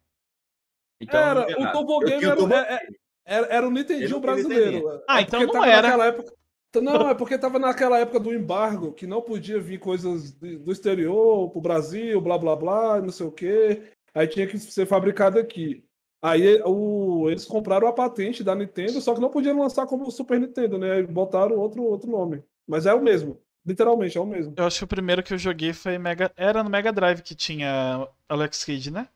Então, 1.00 1.18
Era, 1.20 1.46
me 1.46 1.66
o. 1.66 1.72
Turbo 1.72 1.98
Game 2.00 2.18
tinha 2.20 2.28
o 2.28 2.32
era, 2.32 2.36
Turbo 2.40 2.54
é- 2.54 2.74
é- 2.74 2.88
era, 3.24 3.46
era 3.48 3.66
o 3.66 3.68
Eu 3.68 3.72
Nintendinho 3.72 4.10
não 4.10 4.20
brasileiro. 4.20 5.02
Ah, 5.08 5.18
É 5.18 5.22
então 5.22 5.40
não 5.44 5.64
era. 5.64 5.82
naquela 5.82 6.06
época. 6.06 6.32
Não, 6.80 7.08
é 7.08 7.14
porque 7.14 7.38
tava 7.38 7.58
naquela 7.58 7.98
época 7.98 8.20
do 8.20 8.34
embargo, 8.34 8.92
que 8.92 9.06
não 9.06 9.22
podia 9.22 9.60
vir 9.60 9.78
coisas 9.78 10.32
do 10.32 10.72
exterior 10.72 11.50
pro 11.50 11.60
Brasil, 11.60 12.20
blá 12.20 12.38
blá 12.38 12.56
blá, 12.56 13.00
não 13.00 13.10
sei 13.10 13.26
o 13.26 13.32
quê. 13.32 13.82
Aí 14.14 14.26
tinha 14.26 14.46
que 14.46 14.58
ser 14.58 14.86
fabricado 14.86 15.38
aqui. 15.38 15.84
Aí 16.22 16.60
o, 16.64 17.28
eles 17.28 17.44
compraram 17.44 17.86
a 17.86 17.92
patente 17.92 18.42
da 18.42 18.54
Nintendo, 18.54 19.00
só 19.00 19.14
que 19.14 19.20
não 19.20 19.30
podiam 19.30 19.58
lançar 19.58 19.86
como 19.86 20.10
Super 20.10 20.40
Nintendo, 20.40 20.78
né? 20.78 21.02
Botaram 21.02 21.56
outro, 21.56 21.82
outro 21.82 22.10
nome. 22.10 22.42
Mas 22.66 22.86
é 22.86 22.94
o 22.94 23.02
mesmo. 23.02 23.40
Literalmente, 23.64 24.16
é 24.16 24.20
o 24.20 24.26
mesmo. 24.26 24.54
Eu 24.56 24.64
acho 24.64 24.78
que 24.78 24.84
o 24.84 24.88
primeiro 24.88 25.22
que 25.22 25.34
eu 25.34 25.38
joguei 25.38 25.72
foi 25.72 25.98
Mega. 25.98 26.32
Era 26.36 26.62
no 26.62 26.70
Mega 26.70 26.92
Drive 26.92 27.20
que 27.22 27.34
tinha 27.34 28.08
Alex 28.28 28.64
Kidd, 28.64 28.92
né? 28.92 29.08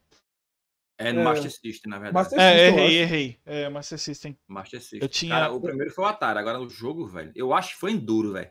É 1.03 1.13
no 1.13 1.21
É. 1.21 1.25
Master 1.25 1.51
System, 1.51 1.91
na 1.91 1.99
verdade. 1.99 2.15
Master 2.15 2.39
É, 2.39 2.53
System, 2.53 2.79
eu 2.79 2.85
errei, 2.85 2.99
errei. 3.01 3.39
É, 3.47 3.69
Master 3.71 3.99
System. 3.99 4.39
Master 4.47 4.81
System. 4.81 5.01
Eu 5.03 5.09
tinha- 5.09 5.35
Cara, 5.35 5.53
o 5.53 5.61
primeiro 5.61 5.93
foi 5.93 6.05
o 6.05 6.07
Atari. 6.09 6.39
Agora 6.39 6.61
o 6.61 6.69
jogo, 6.69 7.07
velho. 7.07 7.33
Eu 7.35 7.53
acho 7.55 7.75
que 7.75 7.81
foi 7.81 7.93
Enduro, 7.93 8.33
velho. 8.33 8.51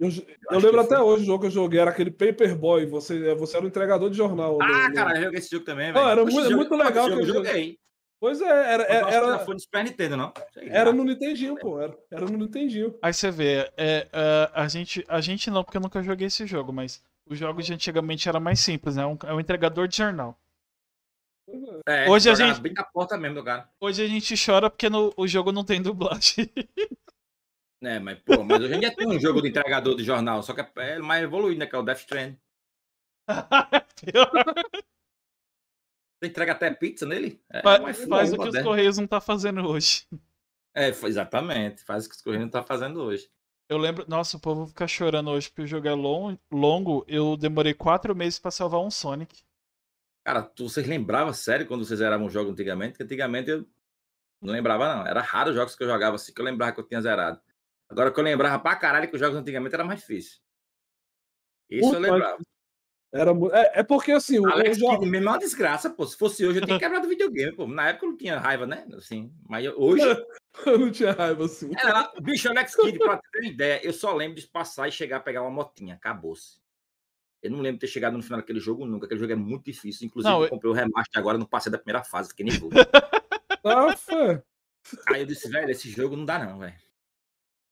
Eu, 0.00 0.08
eu 0.08 0.58
lembro 0.58 0.72
que 0.72 0.86
até 0.86 0.96
foi. 0.96 1.04
hoje 1.04 1.22
o 1.22 1.26
jogo 1.26 1.40
que 1.40 1.46
eu 1.46 1.50
joguei, 1.50 1.80
era 1.80 1.90
aquele 1.90 2.10
Paperboy. 2.10 2.84
Você, 2.86 3.34
você 3.34 3.56
era 3.56 3.64
o 3.64 3.68
entregador 3.68 4.10
de 4.10 4.16
jornal. 4.16 4.58
Ah, 4.60 4.88
no- 4.88 4.94
cara, 4.94 5.16
eu 5.18 5.22
joguei 5.24 5.38
esse 5.38 5.50
jogo 5.50 5.64
também, 5.64 5.92
velho. 5.92 6.06
era 6.08 6.22
muito- 6.24 6.42
jogo- 6.42 6.56
muito 6.56 6.74
legal 6.76 7.04
jogo 7.08 7.08
eu 7.08 7.14
aquele 7.18 7.26
jogo. 7.32 7.46
joguei. 7.46 7.78
Pois 8.20 8.40
é, 8.40 8.46
era, 8.74 8.82
Eu 8.84 9.06
que 9.06 9.14
era, 9.14 9.26
já 9.32 9.38
foi 9.40 9.54
no 9.54 9.60
Super 9.60 9.84
Nintendo, 9.84 10.16
não? 10.16 10.32
Era 10.56 10.92
no 10.92 11.02
Nintendinho, 11.04 11.56
pô. 11.58 11.80
Era, 11.80 11.96
era 12.10 12.24
no 12.26 12.38
Nintendinho. 12.38 12.94
Aí 13.02 13.12
você 13.12 13.30
vê, 13.32 13.68
é, 13.76 14.06
é, 14.12 14.50
a, 14.54 14.68
gente, 14.68 15.04
a 15.08 15.20
gente 15.20 15.50
não, 15.50 15.64
porque 15.64 15.76
eu 15.76 15.80
nunca 15.82 16.00
joguei 16.02 16.28
esse 16.28 16.46
jogo, 16.46 16.72
mas 16.72 17.02
os 17.26 17.36
jogos 17.38 17.66
de 17.66 17.72
antigamente 17.72 18.28
era 18.28 18.38
mais 18.38 18.60
simples, 18.60 18.94
né? 18.96 19.02
É 19.02 19.06
um, 19.06 19.18
é 19.26 19.34
um 19.34 19.40
entregador 19.40 19.88
de 19.88 19.96
jornal. 19.96 20.38
É, 21.86 22.08
Hoje 22.08 22.30
a 22.30 22.34
gente- 22.34 22.60
bem 22.60 22.72
na 22.72 22.84
porta 22.84 23.16
mesmo 23.18 23.36
do 23.36 23.44
cara. 23.44 23.68
Hoje 23.80 24.02
a 24.04 24.08
gente 24.08 24.34
chora 24.42 24.70
porque 24.70 24.88
no- 24.88 25.12
o 25.16 25.26
jogo 25.26 25.52
não 25.52 25.64
tem 25.64 25.80
dublagem. 25.82 26.50
É, 27.82 27.98
mas, 27.98 28.18
pô, 28.20 28.44
mas 28.44 28.60
hoje 28.62 28.74
em 28.74 28.80
dia 28.80 28.94
tem 28.94 29.08
um 29.08 29.18
jogo 29.18 29.42
de 29.42 29.48
entregador 29.48 29.96
de 29.96 30.04
jornal, 30.04 30.42
só 30.42 30.54
que 30.54 30.60
é 30.60 30.70
é 30.76 30.98
mais 31.00 31.24
evoluído, 31.24 31.58
né? 31.58 31.66
Que 31.66 31.74
é 31.74 31.78
o 31.78 31.82
Death 31.82 31.98
Strand. 31.98 32.36
Você 36.20 36.28
entrega 36.28 36.52
até 36.52 36.70
pizza 36.72 37.04
nele? 37.04 37.40
É, 37.50 37.62
Fa- 37.62 37.80
mais 37.80 38.04
faz 38.04 38.32
o 38.32 38.38
que 38.38 38.48
os. 38.48 38.62
Correios 38.62 38.98
não 38.98 39.06
tá 39.06 39.20
fazendo 39.20 39.66
hoje. 39.68 40.06
É, 40.74 40.88
exatamente. 40.88 41.82
Faz 41.84 42.06
o 42.06 42.08
que 42.08 42.14
os 42.14 42.22
Correios 42.22 42.44
não 42.44 42.50
tá 42.50 42.62
fazendo 42.62 43.02
hoje. 43.02 43.28
Eu 43.68 43.78
lembro, 43.78 44.04
nossa, 44.08 44.36
o 44.36 44.40
povo 44.40 44.66
fica 44.66 44.86
chorando 44.86 45.30
hoje 45.30 45.48
porque 45.48 45.62
o 45.62 45.66
jogo 45.66 45.88
é 45.88 45.94
lon- 45.94 46.36
longo. 46.50 47.04
Eu 47.08 47.36
demorei 47.36 47.74
quatro 47.74 48.14
meses 48.14 48.38
pra 48.38 48.50
salvar 48.50 48.80
um 48.80 48.90
Sonic. 48.90 49.42
Cara, 50.24 50.42
tu, 50.42 50.68
vocês 50.68 50.86
lembravam 50.86 51.32
sério 51.32 51.66
quando 51.66 51.84
vocês 51.84 51.98
zeravam 51.98 52.26
um 52.26 52.30
jogo 52.30 52.50
antigamente? 52.52 52.92
Porque 52.92 53.02
antigamente 53.04 53.50
eu 53.50 53.66
não 54.40 54.52
lembrava, 54.52 54.94
não. 54.96 55.06
Era 55.06 55.20
raro 55.20 55.50
os 55.50 55.56
jogos 55.56 55.74
que 55.74 55.82
eu 55.82 55.88
jogava 55.88 56.16
assim 56.16 56.32
que 56.32 56.40
eu 56.40 56.44
lembrava 56.44 56.72
que 56.72 56.80
eu 56.80 56.86
tinha 56.86 57.00
zerado. 57.00 57.40
Agora 57.88 58.10
que 58.12 58.18
eu 58.18 58.24
lembrava 58.24 58.58
pra 58.62 58.76
caralho 58.76 59.08
que 59.08 59.14
os 59.14 59.20
jogos 59.20 59.36
antigamente 59.36 59.74
era 59.74 59.84
mais 59.84 60.00
difícil. 60.00 60.40
Isso 61.68 61.88
eu 61.88 62.00
Muito 62.00 62.00
mais 62.00 62.12
lembrava. 62.12 62.38
Era, 63.14 63.30
é, 63.52 63.80
é 63.80 63.82
porque 63.82 64.10
assim, 64.12 64.38
o, 64.38 64.48
Alex 64.48 64.78
o 64.78 64.80
jo- 64.80 64.88
Kidd 64.90 65.06
mesmo 65.10 65.28
é 65.28 65.32
uma 65.32 65.38
desgraça, 65.38 65.90
pô. 65.90 66.06
Se 66.06 66.16
fosse 66.16 66.46
hoje, 66.46 66.60
eu 66.60 66.64
tinha 66.64 66.78
quebrado 66.80 67.04
o 67.06 67.10
videogame, 67.10 67.54
pô. 67.54 67.66
Na 67.66 67.88
época 67.88 68.06
eu 68.06 68.10
não 68.10 68.16
tinha 68.16 68.38
raiva, 68.38 68.66
né? 68.66 68.86
Assim, 68.94 69.30
mas 69.46 69.64
eu- 69.66 69.78
hoje. 69.78 70.02
eu 70.66 70.78
não 70.78 70.90
tinha 70.90 71.12
raiva 71.12 71.44
assim. 71.44 71.70
Era 71.76 72.10
bicho, 72.22 72.48
Alex 72.48 72.74
Kidd, 72.74 72.98
pra 72.98 73.18
ter 73.18 73.40
uma 73.40 73.48
ideia, 73.48 73.84
eu 73.86 73.92
só 73.92 74.14
lembro 74.14 74.40
de 74.40 74.46
passar 74.46 74.88
e 74.88 74.92
chegar 74.92 75.18
a 75.18 75.20
pegar 75.20 75.42
uma 75.42 75.50
motinha. 75.50 75.94
Acabou-se. 75.96 76.61
Eu 77.42 77.50
não 77.50 77.58
lembro 77.60 77.74
de 77.78 77.80
ter 77.80 77.88
chegado 77.88 78.16
no 78.16 78.22
final 78.22 78.38
daquele 78.40 78.60
jogo 78.60 78.86
nunca. 78.86 79.06
Aquele 79.06 79.18
jogo 79.20 79.32
é 79.32 79.36
muito 79.36 79.64
difícil. 79.64 80.06
Inclusive, 80.06 80.32
Não, 80.32 80.40
eu 80.40 80.44
eu- 80.44 80.50
comprei 80.50 80.70
o 80.70 80.74
remaster 80.74 81.18
agora, 81.20 81.36
não 81.36 81.46
passei 81.46 81.72
da 81.72 81.78
primeira 81.78 82.04
fase, 82.04 82.28
fiquei 82.28 82.46
nervoso. 82.46 82.72
Fé. 83.96 84.42
Aí 85.08 85.20
eu 85.22 85.26
disse, 85.26 85.48
velho, 85.48 85.70
esse 85.70 85.88
jogo 85.90 86.16
não 86.16 86.24
dá, 86.24 86.38
não, 86.38 86.58
velho. 86.58 86.74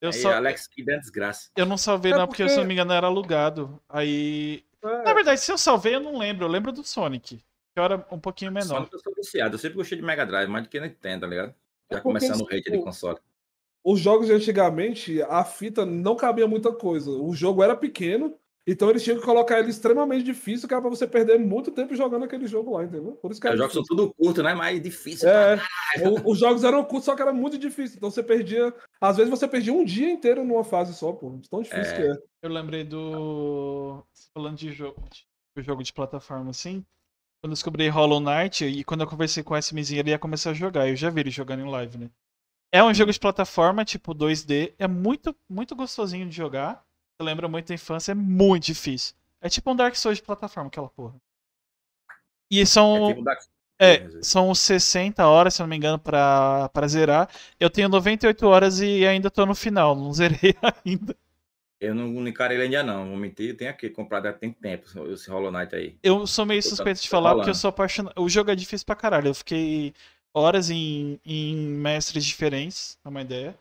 Eu, 0.00 0.08
Aí 0.10 0.14
só, 0.14 0.32
Alex 0.32 0.68
é 0.78 0.82
uma 0.92 0.98
desgraça. 0.98 1.50
eu 1.56 1.66
não 1.66 1.76
salvei 1.76 2.12
É 2.12 2.16
não, 2.16 2.26
porque, 2.26 2.42
se 2.44 2.48
porque- 2.48 2.60
não 2.60 2.66
me 2.66 2.74
engano, 2.74 2.92
era 2.92 3.06
alugado. 3.06 3.80
Aí. 3.88 4.64
É. 4.82 5.02
Na 5.02 5.12
verdade, 5.12 5.40
se 5.40 5.52
eu 5.52 5.58
salvei, 5.58 5.94
eu 5.94 6.00
não 6.00 6.16
lembro. 6.16 6.44
Eu 6.46 6.48
lembro 6.50 6.72
do 6.72 6.82
Sonic. 6.82 7.36
Que 7.74 7.80
era 7.80 8.04
um 8.10 8.18
pouquinho 8.18 8.50
menor. 8.50 8.66
Sonic 8.76 8.92
eu 8.94 8.98
sou 9.00 9.14
viciado. 9.14 9.54
Eu 9.54 9.58
sempre 9.58 9.76
gostei 9.76 9.98
de 9.98 10.04
Mega 10.04 10.24
Drive, 10.24 10.48
mais 10.48 10.64
do 10.64 10.70
que 10.70 10.80
Nintendo, 10.80 11.20
tá 11.22 11.26
ligado? 11.26 11.48
Já 11.90 11.98
É 11.98 12.00
porque, 12.00 12.02
começando 12.02 12.40
o 12.40 12.44
hate 12.46 12.62
de 12.64 12.70
tipo, 12.70 12.84
console. 12.84 13.18
Os 13.84 14.00
jogos 14.00 14.26
de 14.26 14.32
antigamente, 14.32 15.22
a 15.22 15.44
fita 15.44 15.84
não 15.84 16.16
cabia 16.16 16.46
muita 16.46 16.72
coisa. 16.72 17.10
O 17.10 17.34
jogo 17.34 17.62
era 17.62 17.76
pequeno, 17.76 18.36
então 18.66 18.88
eles 18.90 19.02
tinham 19.02 19.18
que 19.18 19.24
colocar 19.24 19.58
ele 19.58 19.70
extremamente 19.70 20.22
difícil, 20.24 20.68
que 20.68 20.74
era 20.74 20.80
pra 20.80 20.90
você 20.90 21.06
perder 21.06 21.38
muito 21.38 21.70
tempo 21.70 21.94
jogando 21.96 22.24
aquele 22.24 22.46
jogo 22.46 22.72
lá, 22.76 22.84
entendeu? 22.84 23.12
Por 23.12 23.30
isso 23.30 23.40
que 23.40 23.46
Os 23.46 23.50
era 23.52 23.56
jogos 23.58 23.72
são 23.72 23.82
difícil. 23.82 23.96
tudo 24.08 24.14
curto, 24.14 24.42
né? 24.42 24.54
Mas 24.54 24.80
difícil. 24.82 25.28
É, 25.28 25.56
pra 25.56 26.08
o- 26.10 26.30
os 26.30 26.38
jogos 26.38 26.62
eram 26.64 26.84
curtos, 26.84 27.04
só 27.06 27.16
que 27.16 27.22
era 27.22 27.32
muito 27.32 27.58
difícil. 27.58 27.96
Então 27.96 28.10
você 28.10 28.22
perdia. 28.22 28.72
Às 29.00 29.16
vezes 29.16 29.30
você 29.30 29.48
perdia 29.48 29.72
um 29.72 29.84
dia 29.84 30.10
inteiro 30.10 30.44
numa 30.44 30.62
fase 30.64 30.94
só, 30.94 31.12
pô. 31.12 31.38
Tão 31.50 31.62
difícil 31.62 31.92
É. 31.94 31.96
que 31.96 32.02
é. 32.02 32.22
Eu 32.42 32.50
lembrei 32.50 32.84
do. 32.84 34.04
Falando 34.34 34.56
de 34.56 34.70
jogo, 34.72 35.02
de 35.56 35.62
jogo 35.62 35.82
de 35.82 35.92
plataforma 35.92 36.50
assim. 36.50 36.84
Quando 37.42 37.52
eu 37.52 37.54
descobri 37.54 37.88
Hollow 37.88 38.20
Knight 38.20 38.64
e 38.66 38.84
quando 38.84 39.00
eu 39.00 39.06
conversei 39.06 39.42
com 39.42 39.54
o 39.54 39.56
SMzinho, 39.56 40.00
ele 40.00 40.10
ia 40.10 40.18
começar 40.18 40.50
a 40.50 40.54
jogar. 40.54 40.88
Eu 40.88 40.96
já 40.96 41.08
vi 41.10 41.20
ele 41.20 41.30
jogando 41.30 41.60
em 41.60 41.70
live, 41.70 41.96
né? 41.98 42.10
É 42.72 42.84
um 42.84 42.92
jogo 42.94 43.10
de 43.10 43.18
plataforma, 43.18 43.84
tipo 43.84 44.14
2D. 44.14 44.74
É 44.78 44.86
muito, 44.86 45.34
muito 45.48 45.74
gostosinho 45.74 46.28
de 46.28 46.36
jogar. 46.36 46.84
Lembra 47.20 47.48
muito 47.48 47.68
da 47.68 47.74
infância, 47.74 48.12
é 48.12 48.14
muito 48.14 48.64
difícil. 48.66 49.14
É 49.40 49.48
tipo 49.48 49.70
um 49.70 49.76
Dark 49.76 49.94
Souls 49.94 50.18
de 50.18 50.22
plataforma, 50.24 50.68
aquela 50.68 50.88
porra. 50.88 51.14
E 52.50 52.64
são. 52.66 52.96
É 52.96 53.14
tipo 53.14 53.22
Dark 53.22 53.40
É, 53.78 54.08
Souls. 54.08 54.26
são 54.26 54.54
60 54.54 55.26
horas, 55.26 55.54
se 55.54 55.62
eu 55.62 55.64
não 55.64 55.70
me 55.70 55.76
engano, 55.76 55.98
pra, 55.98 56.68
pra 56.70 56.88
zerar. 56.88 57.28
Eu 57.58 57.70
tenho 57.70 57.88
98 57.88 58.46
horas 58.46 58.80
e 58.80 59.06
ainda 59.06 59.30
tô 59.30 59.46
no 59.46 59.54
final, 59.54 59.94
não 59.94 60.12
zerei 60.14 60.54
ainda. 60.84 61.16
Eu 61.80 61.94
não, 61.94 62.28
encarei 62.28 62.58
ele 62.58 62.64
ainda 62.64 62.82
não, 62.82 63.08
vou 63.08 63.16
mentir. 63.16 63.50
Eu 63.50 63.56
tenho 63.56 63.70
aqui 63.70 63.88
comprado 63.88 64.26
há 64.26 64.32
tem 64.34 64.52
tempo 64.52 64.86
esse 65.10 65.30
Hollow 65.30 65.50
Knight 65.50 65.74
aí. 65.74 65.96
Eu 66.02 66.26
sou 66.26 66.44
meio 66.44 66.62
suspeito 66.62 67.00
de 67.00 67.08
tô 67.08 67.16
falar 67.16 67.34
porque 67.34 67.48
eu 67.50 67.54
sou 67.54 67.70
apaixonado. 67.70 68.12
O 68.20 68.28
jogo 68.28 68.50
é 68.50 68.54
difícil 68.54 68.84
pra 68.84 68.94
caralho. 68.94 69.28
Eu 69.28 69.34
fiquei 69.34 69.94
horas 70.34 70.68
em, 70.68 71.18
em 71.24 71.56
mestres 71.56 72.24
diferentes, 72.24 72.98
pra 73.02 73.08
uma 73.10 73.22
ideia. 73.22 73.58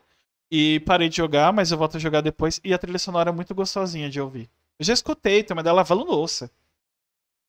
E 0.50 0.80
parei 0.80 1.08
de 1.08 1.16
jogar, 1.16 1.52
mas 1.52 1.70
eu 1.70 1.78
volto 1.78 1.96
a 1.96 2.00
jogar 2.00 2.20
depois. 2.20 2.60
E 2.64 2.74
a 2.74 2.78
trilha 2.78 2.98
sonora 2.98 3.30
é 3.30 3.32
muito 3.32 3.54
gostosinha 3.54 4.10
de 4.10 4.20
ouvir. 4.20 4.50
Eu 4.78 4.84
já 4.84 4.92
escutei, 4.92 5.44
uma 5.50 5.62
dela 5.62 5.76
lavando 5.76 6.04
louça. 6.04 6.50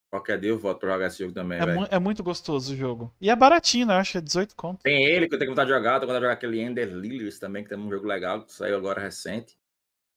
Qualquer 0.09 0.39
dia 0.39 0.49
eu 0.49 0.59
volto 0.59 0.79
pra 0.81 0.91
jogar 0.93 1.07
esse 1.07 1.19
jogo 1.19 1.33
também, 1.33 1.59
É, 1.59 1.65
mu- 1.65 1.87
é 1.89 1.99
muito 1.99 2.21
gostoso 2.21 2.73
o 2.73 2.75
jogo. 2.77 3.13
E 3.19 3.29
é 3.29 3.35
baratinho, 3.35 3.87
né? 3.87 3.95
Acho 3.95 4.13
que 4.13 4.17
é 4.17 4.21
18 4.21 4.55
conto. 4.55 4.83
Tem 4.83 5.05
ele 5.05 5.27
que 5.27 5.35
eu 5.35 5.39
tenho 5.39 5.51
vontade 5.51 5.69
de 5.69 5.75
jogar, 5.75 5.99
tô 5.99 6.05
com 6.05 6.07
vontade 6.13 6.19
de 6.19 6.25
jogar 6.25 6.33
aquele 6.33 6.59
Ender 6.59 6.89
Lilies 6.93 7.39
também, 7.39 7.63
que 7.63 7.69
tem 7.69 7.77
um 7.79 7.89
jogo 7.89 8.05
legal, 8.05 8.43
que 8.45 8.51
saiu 8.53 8.75
agora 8.77 8.99
recente. 9.01 9.57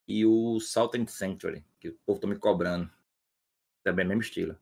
E 0.09 0.27
o 0.27 0.61
Salted 0.61 1.11
Sanctuary, 1.11 1.65
que 1.81 1.91
o 1.91 1.99
povo 2.07 2.21
tá 2.21 2.27
me 2.27 2.37
cobrando. 2.37 2.91
Também 3.85 4.07
mesmo 4.07 4.23
estilo. 4.23 4.57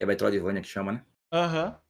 É 0.00 0.04
Metroidvania 0.06 0.60
que 0.60 0.66
chama, 0.68 0.90
né? 0.92 1.04
Aham. 1.32 1.80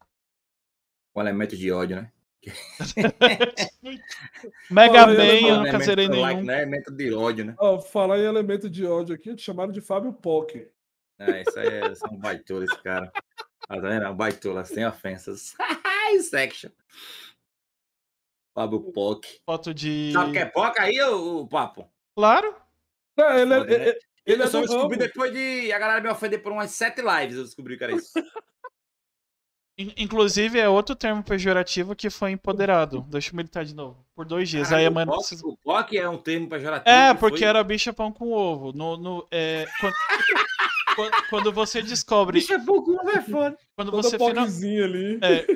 Com 1.12 1.20
elementos 1.20 1.58
de 1.58 1.70
ódio, 1.70 1.96
né? 1.96 2.10
Mega 4.70 5.06
Man, 5.06 5.14
eu 5.14 5.56
nunca 5.56 5.92
Elemento 5.92 6.20
like, 6.20 6.34
nenhum. 6.36 6.44
né? 6.44 6.62
Elemento 6.62 6.90
de 6.92 7.12
ódio, 7.12 7.44
né? 7.44 7.54
Ó, 7.58 7.80
falar 7.80 8.18
em 8.18 8.24
elemento 8.24 8.70
de 8.70 8.86
ódio 8.86 9.14
aqui, 9.14 9.34
te 9.34 9.42
chamaram 9.42 9.72
de 9.72 9.80
Fábio 9.80 10.12
Pock. 10.12 10.66
É, 11.18 11.42
isso 11.42 11.58
aí 11.58 11.66
é 11.66 11.94
só 11.94 12.06
um 12.06 12.18
baitola 12.18 12.64
esse 12.64 12.82
cara. 12.82 13.10
Tá 13.66 13.76
vendo? 13.76 14.04
É 14.04 14.10
um 14.10 14.16
baitola, 14.16 14.64
sem 14.64 14.86
ofensas. 14.86 15.54
Section. 16.30 16.70
Fábio 18.54 18.80
Poc. 18.92 19.24
Foto 19.44 19.74
de. 19.74 20.12
Sabe 20.12 20.30
o 20.30 20.32
que 20.32 20.38
é 20.38 20.46
Poc 20.46 20.78
aí, 20.78 21.00
o, 21.02 21.46
papo? 21.46 21.90
Claro. 22.16 22.54
É, 23.18 23.40
ele, 23.42 23.54
é- 23.54 23.58
Foda, 23.58 23.78
né? 23.78 23.88
ele- 23.88 23.98
ele 24.26 24.42
Eu 24.42 24.46
é 24.46 24.48
só 24.48 24.60
do 24.60 24.66
descobri 24.66 24.98
depois 24.98 25.32
de 25.32 25.72
a 25.72 25.78
galera 25.78 26.00
me 26.00 26.08
ofender 26.08 26.42
por 26.42 26.52
umas 26.52 26.70
sete 26.70 27.02
lives. 27.02 27.36
Eu 27.36 27.44
descobri 27.44 27.76
que 27.76 27.84
era 27.84 27.94
isso. 27.94 28.12
In- 29.78 29.92
Inclusive, 29.96 30.58
é 30.58 30.68
outro 30.68 30.96
termo 30.96 31.22
pejorativo 31.22 31.94
que 31.94 32.10
foi 32.10 32.32
empoderado. 32.32 33.00
Deixa 33.08 33.30
eu 33.30 33.36
militar 33.36 33.64
de 33.64 33.74
novo. 33.74 34.04
Por 34.14 34.24
dois 34.26 34.48
dias. 34.48 34.72
Aí 34.72 34.90
mãe 34.90 35.04
o, 35.04 35.56
POC, 35.62 35.96
é 35.96 36.08
um 36.08 36.18
termo 36.18 36.48
pejorativo. 36.48 36.90
É, 36.94 37.14
que 37.14 37.20
porque 37.20 37.38
foi... 37.38 37.46
era 37.46 37.62
bicha 37.62 37.92
pão 37.92 38.10
com 38.12 38.32
ovo. 38.32 38.72
No, 38.72 38.96
no, 38.96 39.26
é, 39.30 39.66
quando, 39.80 39.94
quando- 41.30 41.52
você 41.52 41.80
descobre. 41.80 42.40
Bicho 42.40 42.52
é 42.52 42.58
pouco, 42.58 42.92
é 43.08 43.22
foda. 43.22 43.56
Quando 43.76 43.92
Todo 43.92 44.02
você, 44.02 44.18
fina- 44.18 44.42
POCzinho 44.42 44.84
ali. 44.84 45.18
é, 45.22 45.46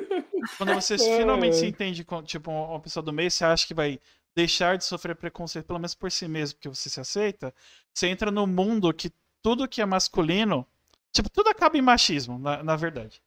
quando 0.57 0.73
você 0.73 0.93
É, 1.03 1.17
finalmente 1.17 1.55
é. 1.57 1.59
se 1.59 1.65
entende 1.65 2.05
com 2.05 2.23
tipo, 2.23 2.49
uma 2.49 2.79
pessoa 2.79 3.03
do 3.03 3.11
meio, 3.11 3.29
você 3.29 3.43
acha 3.43 3.67
que 3.67 3.73
vai 3.73 3.99
deixar 4.33 4.77
de 4.77 4.85
sofrer 4.85 5.15
preconceito, 5.17 5.65
pelo 5.65 5.79
menos 5.79 5.93
por 5.93 6.09
si 6.09 6.27
mesmo, 6.29 6.55
porque 6.55 6.69
você 6.69 6.89
se 6.89 6.99
aceita. 6.99 7.53
Você 7.93 8.07
entra 8.07 8.31
no 8.31 8.47
mundo 8.47 8.93
que 8.93 9.11
tudo 9.41 9.67
que 9.67 9.81
é 9.81 9.85
masculino. 9.85 10.65
Tipo, 11.11 11.29
tudo 11.29 11.49
acaba 11.49 11.77
em 11.77 11.81
machismo, 11.81 12.39
na, 12.39 12.63
na 12.63 12.75
verdade. 12.77 13.21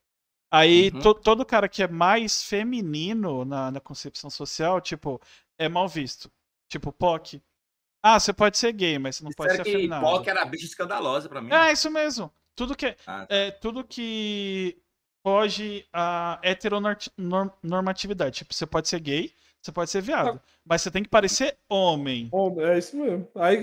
Aí 0.50 0.90
Uhum. 0.94 1.00
to- 1.00 1.14
todo 1.14 1.44
cara 1.44 1.68
que 1.68 1.82
é 1.82 1.88
mais 1.88 2.42
feminino 2.42 3.44
na, 3.44 3.70
na 3.70 3.80
concepção 3.80 4.30
social, 4.30 4.80
tipo, 4.80 5.20
é 5.58 5.68
mal 5.68 5.88
visto. 5.88 6.30
Tipo, 6.68 6.92
POC. 6.92 7.42
Ah, 8.02 8.20
você 8.20 8.32
pode 8.32 8.56
ser 8.56 8.72
gay, 8.72 8.98
mas 8.98 9.16
você 9.16 9.24
não 9.24 9.32
pode 9.32 9.50
ser 9.52 9.58
Disseram 9.58 9.78
afeminado. 9.78 10.04
POC 10.04 10.30
era 10.30 10.44
bicho 10.44 10.64
escandalosa 10.66 11.28
pra 11.28 11.40
mim. 11.42 11.52
É, 11.52 11.72
isso 11.72 11.90
mesmo. 11.90 12.32
Tudo 12.54 12.76
que, 12.76 12.96
Ah, 13.06 13.26
é, 13.28 13.50
tudo 13.50 13.82
que 13.84 14.78
foge 15.26 15.84
a 15.92 16.38
heteronormatividade. 16.42 18.36
Tipo, 18.38 18.54
você 18.54 18.66
pode 18.66 18.88
ser 18.88 19.00
gay, 19.00 19.32
você 19.60 19.72
pode 19.72 19.90
ser 19.90 20.00
viado. 20.00 20.40
Mas 20.64 20.82
você 20.82 20.90
tem 20.90 21.02
que 21.02 21.08
parecer 21.08 21.56
homem. 21.68 22.26
Bom, 22.28 22.60
é 22.60 22.78
isso 22.78 22.96
mesmo. 22.96 23.28
Aí, 23.34 23.56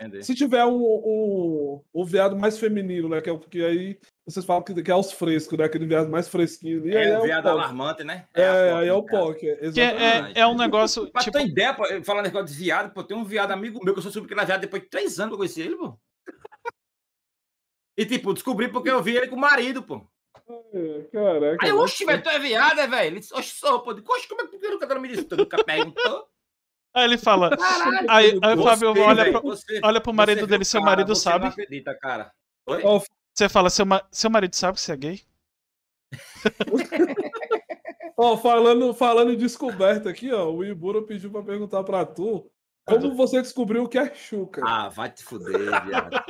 Entendi. 0.00 0.24
se 0.24 0.34
tiver 0.34 0.64
um, 0.64 0.76
um, 0.82 1.80
o 1.92 2.04
viado 2.04 2.36
mais 2.36 2.58
feminino, 2.58 3.08
né? 3.08 3.20
Que 3.20 3.28
é 3.28 3.32
o 3.32 3.38
que 3.38 3.62
aí 3.64 3.98
vocês 4.26 4.44
falam 4.46 4.62
que, 4.62 4.80
que 4.82 4.90
é 4.90 4.94
os 4.94 5.10
frescos, 5.12 5.58
né? 5.58 5.64
Aquele 5.64 5.86
viado 5.86 6.08
mais 6.08 6.28
fresquinho. 6.28 6.86
E 6.86 6.96
aí 6.96 7.06
é 7.06 7.10
é 7.10 7.18
o 7.18 7.20
o 7.20 7.24
viado 7.24 7.48
alarmante, 7.48 8.04
né? 8.04 8.26
É, 8.34 8.44
a 8.44 8.78
aí 8.78 8.88
é 8.88 8.92
o 8.92 9.02
POC, 9.02 9.46
é, 9.48 9.54
é, 9.80 10.32
é 10.40 10.46
um 10.46 10.56
negócio. 10.56 11.10
Pra 11.10 11.22
tipo, 11.22 11.36
ter 11.36 11.46
ideia, 11.46 11.74
pô, 11.74 11.84
eu 11.86 12.04
falando 12.04 12.24
negócio 12.26 12.46
de 12.46 12.54
viado, 12.54 12.92
pô, 12.92 13.02
tem 13.02 13.16
um 13.16 13.24
viado 13.24 13.50
amigo 13.50 13.80
meu 13.84 13.92
que 13.92 13.98
eu 13.98 14.02
só 14.04 14.10
soube 14.10 14.28
que 14.28 14.34
ele 14.34 14.40
era 14.40 14.46
viado 14.46 14.60
depois 14.60 14.82
de 14.82 14.88
três 14.88 15.18
anos 15.18 15.30
que 15.30 15.34
eu 15.34 15.38
conheci 15.38 15.60
ele, 15.60 15.76
pô. 15.76 15.98
E 17.96 18.06
tipo, 18.06 18.32
descobri 18.32 18.68
porque 18.68 18.90
eu 18.90 19.02
vi 19.02 19.16
ele 19.16 19.28
com 19.28 19.36
o 19.36 19.40
marido, 19.40 19.82
pô. 19.82 20.06
É, 20.72 21.02
Caraca. 21.12 21.58
Aí, 21.64 21.70
eu, 21.70 21.76
né? 21.76 21.82
oxe, 21.82 22.04
velho, 22.04 22.22
tu 22.22 22.30
é 22.30 22.38
viado, 22.38 22.78
é, 22.78 22.86
velho? 22.86 23.06
Ele 23.06 23.20
disse, 23.20 23.34
oxe, 23.34 23.54
sou, 23.56 23.80
pô. 23.80 23.90
Oxe, 23.90 24.28
como 24.28 24.40
é 24.42 24.46
que 24.46 24.58
tu 24.58 24.70
nunca 24.70 24.98
me 24.98 25.08
disse? 25.08 25.24
Tu 25.24 25.36
nunca 25.36 25.62
perguntou? 25.64 26.26
aí 26.94 27.04
ele 27.04 27.18
fala. 27.18 27.56
Caralho. 27.56 28.10
Aí, 28.10 28.38
aí 28.42 28.58
o 28.58 28.62
Fábio 28.62 28.94
olha, 28.98 29.30
pro- 29.32 29.42
você- 29.42 29.80
olha 29.82 30.00
pro 30.00 30.12
marido 30.12 30.40
você 30.40 30.46
dele, 30.46 30.64
seu 30.64 30.80
cara, 30.80 30.90
marido 30.92 31.14
você 31.14 31.22
sabe. 31.22 31.44
Não 31.44 31.50
acredita, 31.52 31.94
cara. 31.98 32.32
Oi? 32.66 32.82
Ó, 32.84 33.00
Você 33.34 33.48
fala, 33.48 33.70
seu, 33.70 33.86
ma- 33.86 34.06
seu 34.10 34.30
marido 34.30 34.54
sabe 34.54 34.74
que 34.74 34.80
você 34.82 34.92
é 34.92 34.96
gay? 34.96 35.20
Ó, 38.16 38.36
falando, 38.36 38.92
falando 38.94 39.32
em 39.32 39.36
descoberta 39.36 40.10
aqui, 40.10 40.30
ó, 40.30 40.50
o 40.50 40.64
Ibura 40.64 41.02
pediu 41.02 41.30
pra 41.30 41.42
perguntar 41.42 41.82
pra 41.82 42.04
tu 42.04 42.48
como 42.84 43.14
você 43.16 43.40
descobriu 43.40 43.84
o 43.84 43.88
que 43.88 43.98
é 43.98 44.14
chuca. 44.14 44.62
Ah, 44.64 44.88
vai 44.88 45.10
te 45.10 45.24
fuder, 45.24 45.58
viado. 45.86 46.22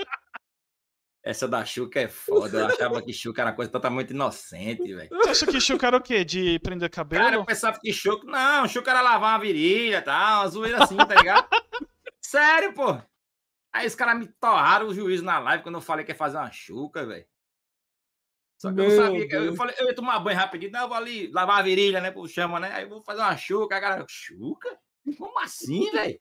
Essa 1.24 1.46
da 1.46 1.64
Xuca 1.64 2.00
é 2.00 2.08
foda. 2.08 2.58
Eu 2.60 2.66
achava 2.66 3.00
que 3.02 3.12
Xuca 3.12 3.42
era 3.42 3.52
coisa 3.52 3.70
totalmente 3.70 4.10
inocente, 4.10 4.92
velho. 4.94 5.08
Você 5.10 5.30
acha 5.30 5.46
que 5.46 5.60
Xuca 5.60 5.86
era 5.86 5.96
o 5.96 6.00
quê? 6.02 6.24
De 6.24 6.58
prender 6.60 6.90
cabelo? 6.90 7.22
Cara, 7.24 7.36
eu 7.36 7.44
pensava 7.44 7.78
que 7.80 7.92
Xuca. 7.92 8.26
Não, 8.26 8.66
Xuca 8.68 8.90
era 8.90 9.00
lavar 9.02 9.32
uma 9.34 9.38
virilha 9.38 9.98
e 9.98 10.02
tal, 10.02 10.40
uma 10.42 10.48
zoeira 10.48 10.84
assim, 10.84 10.96
tá 10.96 11.14
ligado? 11.14 11.46
Sério, 12.20 12.72
pô. 12.74 12.98
Aí 13.74 13.86
os 13.86 13.94
caras 13.94 14.18
me 14.18 14.26
torraram 14.26 14.88
o 14.88 14.94
juízo 14.94 15.24
na 15.24 15.38
live 15.38 15.62
quando 15.62 15.76
eu 15.76 15.80
falei 15.80 16.04
que 16.04 16.12
ia 16.12 16.16
fazer 16.16 16.36
uma 16.36 16.50
Xuca, 16.52 17.06
velho. 17.06 17.26
Só 18.60 18.72
que 18.72 18.78
eu 18.80 18.84
não 18.84 18.90
Meu 18.90 19.02
sabia. 19.02 19.28
que- 19.28 19.34
Eu 19.34 19.42
Deus. 19.42 19.56
falei, 19.56 19.74
eu 19.78 19.86
ia 19.86 19.94
tomar 19.94 20.18
banho 20.20 20.38
rapidinho. 20.38 20.70
Não, 20.72 20.82
eu 20.82 20.88
vou 20.88 20.96
ali 20.96 21.28
lavar 21.32 21.58
a 21.58 21.62
virilha, 21.62 22.00
né? 22.00 22.10
Por 22.10 22.28
chama, 22.28 22.60
né? 22.60 22.70
Aí 22.72 22.84
eu 22.84 22.88
vou 22.88 23.02
fazer 23.02 23.20
uma 23.20 23.36
Xuca. 23.36 23.74
Aí 23.74 23.78
a 23.78 23.80
galera, 23.82 24.06
Xuca? 24.08 24.78
Como 25.18 25.38
assim, 25.40 25.90
velho? 25.90 26.18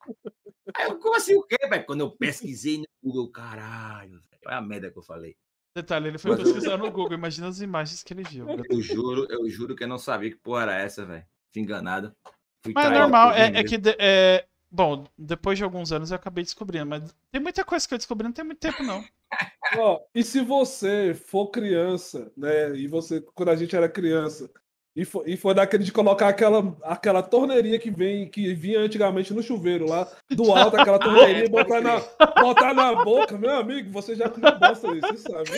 Aí 0.76 0.86
eu, 0.88 0.98
como 0.98 1.16
assim 1.16 1.36
o 1.36 1.44
quê, 1.44 1.58
velho? 1.68 1.86
Quando 1.86 2.00
eu 2.02 2.12
pesquisei 2.12 2.80
no 2.80 2.86
Google, 3.04 3.30
caralho, 3.32 4.12
velho. 4.32 4.42
Olha 4.48 4.58
a 4.58 4.62
merda 4.62 4.90
que 4.90 4.98
eu 4.98 5.04
falei. 5.04 5.36
Detalhe, 5.76 6.08
ele 6.08 6.18
foi 6.18 6.32
Mas- 6.32 6.42
pesquisar 6.44 6.78
no 6.78 6.90
Google. 6.92 7.14
Imagina 7.14 7.48
as 7.48 7.62
imagens 7.62 8.02
que 8.02 8.14
ele 8.14 8.24
viu. 8.24 8.48
Eu 8.50 8.82
juro, 8.82 9.28
eu 9.30 9.48
juro 9.50 9.76
que 9.76 9.84
eu 9.84 9.88
não 9.88 10.00
sabia 10.00 10.32
que 10.32 10.38
porra 10.38 10.64
era 10.64 10.80
essa, 10.80 11.06
velho. 11.06 11.26
Fui 11.54 11.62
enganado. 11.62 12.16
Fui 12.64 12.74
Mas 12.74 12.86
é 12.88 12.90
normal, 12.90 13.32
é, 13.34 13.60
é 13.60 13.64
que. 13.64 13.78
de- 13.78 13.96
é, 14.00 14.48
bom, 14.72 15.04
depois 15.18 15.58
de 15.58 15.64
alguns 15.64 15.92
anos 15.92 16.12
eu 16.12 16.16
acabei 16.16 16.44
descobrindo, 16.44 16.86
mas 16.86 17.14
tem 17.32 17.42
muita 17.42 17.64
coisa 17.66 17.88
que 17.88 17.94
eu 17.94 17.98
descobri, 17.98 18.26
não 18.26 18.32
tem 18.34 18.46
muito 18.46 18.60
tempo, 18.60 18.82
não. 18.84 19.04
Ó, 19.78 20.00
e 20.16 20.24
se 20.24 20.42
você 20.42 21.14
for 21.14 21.48
criança, 21.50 22.32
né? 22.36 22.76
E 22.76 22.88
você, 22.88 23.22
quando 23.34 23.50
a 23.50 23.56
gente 23.56 23.76
era 23.76 23.88
criança, 23.88 24.50
e 24.94 25.06
for, 25.06 25.24
e 25.28 25.38
for 25.38 25.54
daquele 25.54 25.86
de 25.86 25.92
colocar 25.92 26.28
aquela, 26.28 26.78
aquela 26.84 27.24
torneirinha 27.24 27.80
que 27.80 27.90
vem, 27.90 28.30
que 28.30 28.54
vinha 28.54 28.80
antigamente 28.80 29.34
no 29.34 29.42
chuveiro 29.42 29.86
lá, 29.88 30.06
do 30.30 30.52
alto, 30.52 30.76
aquela 30.76 31.00
torneirinha, 31.00 31.46
e 31.46 31.50
botar 31.50 31.80
na, 31.80 32.00
botar 32.42 32.74
na 32.74 33.04
boca, 33.04 33.38
meu 33.38 33.56
amigo, 33.58 33.90
você 33.92 34.16
já 34.16 34.30
comeu 34.30 34.58
bosta 34.60 34.88
isso, 34.94 35.08
você 35.08 35.32
sabe? 35.32 35.50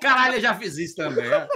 Caralho, 0.00 0.36
eu 0.36 0.40
já 0.40 0.54
fiz 0.54 0.78
isso 0.78 0.96
também. 0.96 1.30
ó. 1.30 1.46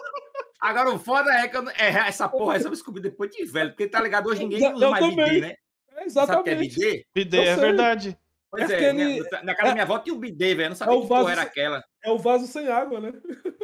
Agora 0.61 0.91
o 0.91 0.99
foda 0.99 1.31
é 1.31 1.49
que 1.49 1.57
eu, 1.57 1.69
é, 1.71 2.09
essa 2.09 2.29
porra 2.29 2.57
essa 2.57 2.67
eu 2.69 2.71
descobri 2.71 3.03
depois 3.03 3.31
de 3.31 3.45
velho, 3.45 3.71
porque 3.71 3.87
tá 3.87 4.01
ligado? 4.01 4.29
Hoje 4.29 4.41
ninguém 4.41 4.63
Eu 4.63 4.73
usa 4.75 4.91
mais 4.91 5.05
também. 5.05 5.25
bidê, 5.27 5.41
né? 5.41 5.55
É 5.97 6.09
Sabe 6.09 6.33
o 6.37 6.43
que 6.43 6.51
é 6.51 6.53
exatamente. 6.55 6.75
bidê? 6.75 7.07
Bidê 7.15 7.39
é 7.41 7.55
sei. 7.55 7.65
verdade. 7.65 8.19
Pois 8.51 8.71
É 8.71 8.73
é, 8.73 8.77
aquele- 8.77 9.21
né? 9.21 9.29
na 9.43 9.55
casa 9.55 9.69
da 9.69 9.73
minha 9.75 9.83
avó 9.85 9.99
tinha 9.99 10.15
um 10.15 10.19
bidê, 10.21 10.55
velho. 10.55 10.67
Eu 10.67 10.69
não 10.71 10.77
sabia 10.77 10.95
É 10.95 10.97
o 10.99 11.03
que 11.03 11.09
porra 11.09 11.33
era 11.33 11.41
sem- 11.43 11.51
aquela. 11.51 11.85
É 12.05 12.11
o 12.11 12.19
vaso 12.19 12.47
sem 12.47 12.69
água, 12.69 13.01
né? 13.01 13.13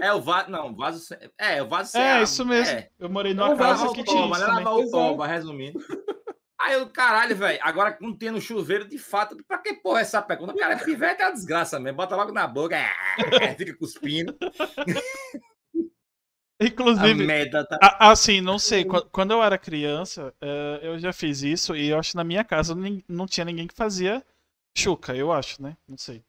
É 0.00 0.12
o 0.12 0.20
vaso. 0.20 0.50
Não, 0.50 0.70
o 0.70 0.74
vaso. 0.76 0.98
sem- 0.98 1.18
É, 1.38 1.62
o 1.62 1.68
vaso 1.68 1.92
sem 1.92 2.00
É, 2.02 2.10
água. 2.12 2.24
isso 2.24 2.44
mesmo. 2.44 2.76
É. 2.76 2.88
Eu 2.98 3.08
morei 3.08 3.30
É 3.32 3.34
numa 3.34 3.50
um 3.50 3.56
casa 3.56 3.92
que 3.92 4.00
o 4.00 4.04
tinha 4.04 4.20
isso. 4.26 4.40
Lavar 4.40 4.74
o 4.76 4.90
toba, 4.90 5.26
resumindo. 5.26 5.78
Aí 6.60 6.74
eu, 6.74 6.86
caralho, 6.90 7.34
velho, 7.36 7.58
agora 7.62 7.96
não 8.02 8.14
tem 8.14 8.30
no 8.30 8.40
chuveiro, 8.40 8.86
de 8.86 8.98
fato, 8.98 9.34
pra 9.48 9.56
que 9.58 9.72
porra 9.74 10.00
essa 10.00 10.18
o 10.20 10.54
cara 10.56 10.74
é 10.74 10.76
pivete 10.76 11.22
é 11.22 11.26
uma 11.26 11.32
desgraça 11.32 11.80
mesmo, 11.80 11.96
bota 11.96 12.14
logo 12.14 12.32
na 12.32 12.46
boca, 12.46 12.76
é, 12.76 12.86
fica 13.56 13.74
cuspindo, 13.78 14.36
a 16.62 16.66
Inclusive, 16.66 17.14
merda 17.26 17.66
tá... 17.66 17.78
a- 17.80 18.10
assim, 18.10 18.40
não 18.40 18.58
sei, 18.58 18.84
qua- 18.84 19.06
quando 19.10 19.30
eu 19.32 19.42
era 19.42 19.56
criança, 19.56 20.34
eh, 20.40 20.80
eu 20.82 20.98
já 20.98 21.12
fiz 21.12 21.42
isso 21.42 21.74
e 21.74 21.88
eu 21.88 21.98
acho 21.98 22.10
que 22.10 22.16
na 22.16 22.24
minha 22.24 22.44
casa 22.44 22.74
não 23.08 23.26
tinha 23.26 23.44
ninguém 23.44 23.66
que 23.66 23.74
fazia 23.74 24.22
chuca, 24.76 25.14
eu 25.16 25.32
acho, 25.32 25.62
né? 25.62 25.76
Não 25.88 25.96
sei. 25.96 26.22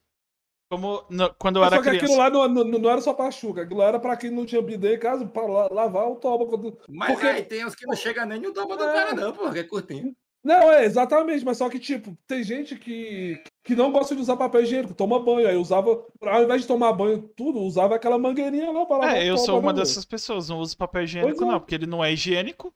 Como 0.71 1.03
no- 1.09 1.33
quando 1.33 1.57
eu 1.57 1.63
Só 1.63 1.67
era 1.67 1.81
que 1.83 1.89
aquilo 1.89 2.03
criança. 2.03 2.17
lá 2.17 2.29
não, 2.29 2.47
não, 2.47 2.79
não 2.79 2.89
era 2.89 3.01
só 3.01 3.13
pra 3.13 3.29
chuca, 3.29 3.63
aquilo 3.63 3.79
lá 3.79 3.87
era 3.87 3.99
pra 3.99 4.15
quem 4.15 4.31
não 4.31 4.45
tinha 4.45 4.61
bidê 4.61 4.95
em 4.95 4.99
casa, 4.99 5.25
pra 5.25 5.43
la- 5.45 5.67
lavar 5.69 6.07
o 6.09 6.15
toba. 6.15 6.45
Quando... 6.45 6.77
Mas 6.87 7.11
porque- 7.11 7.27
aí 7.27 7.43
tem 7.43 7.65
uns 7.65 7.75
que 7.75 7.85
não 7.85 7.95
chegam 7.95 8.25
nem 8.25 8.39
no 8.39 8.53
do 8.53 8.61
É. 8.61 8.77
cara 8.77 9.13
não, 9.13 9.33
porra, 9.33 9.51
que 9.51 9.59
é 9.59 9.63
curtinho. 9.63 10.15
Não, 10.43 10.71
é, 10.71 10.85
exatamente, 10.85 11.43
mas 11.45 11.57
só 11.57 11.69
que, 11.69 11.77
tipo, 11.77 12.17
tem 12.25 12.41
gente 12.43 12.75
que, 12.77 13.43
que 13.63 13.75
não 13.75 13.91
gosta 13.91 14.15
de 14.15 14.21
usar 14.21 14.37
papel 14.37 14.61
higiênico, 14.63 14.93
toma 14.93 15.19
banho, 15.19 15.47
aí 15.47 15.55
usava, 15.55 16.03
ao 16.21 16.43
invés 16.43 16.61
de 16.61 16.67
tomar 16.67 16.93
banho 16.93 17.21
tudo, 17.35 17.59
usava 17.59 17.95
aquela 17.95 18.17
mangueirinha 18.17 18.71
lá 18.71 18.85
para 18.85 18.97
lavar 18.97 19.17
É, 19.17 19.29
eu 19.29 19.37
sou 19.37 19.59
uma 19.59 19.71
dessas 19.73 20.03
pessoas, 20.05 20.49
não 20.49 20.59
uso 20.59 20.75
papel 20.77 21.03
higiênico, 21.03 21.37
Pois 21.37 21.47
é. 21.47 21.51
não, 21.51 21.59
porque 21.59 21.75
ele 21.75 21.85
não 21.85 22.03
é 22.03 22.11
higiênico. 22.11 22.73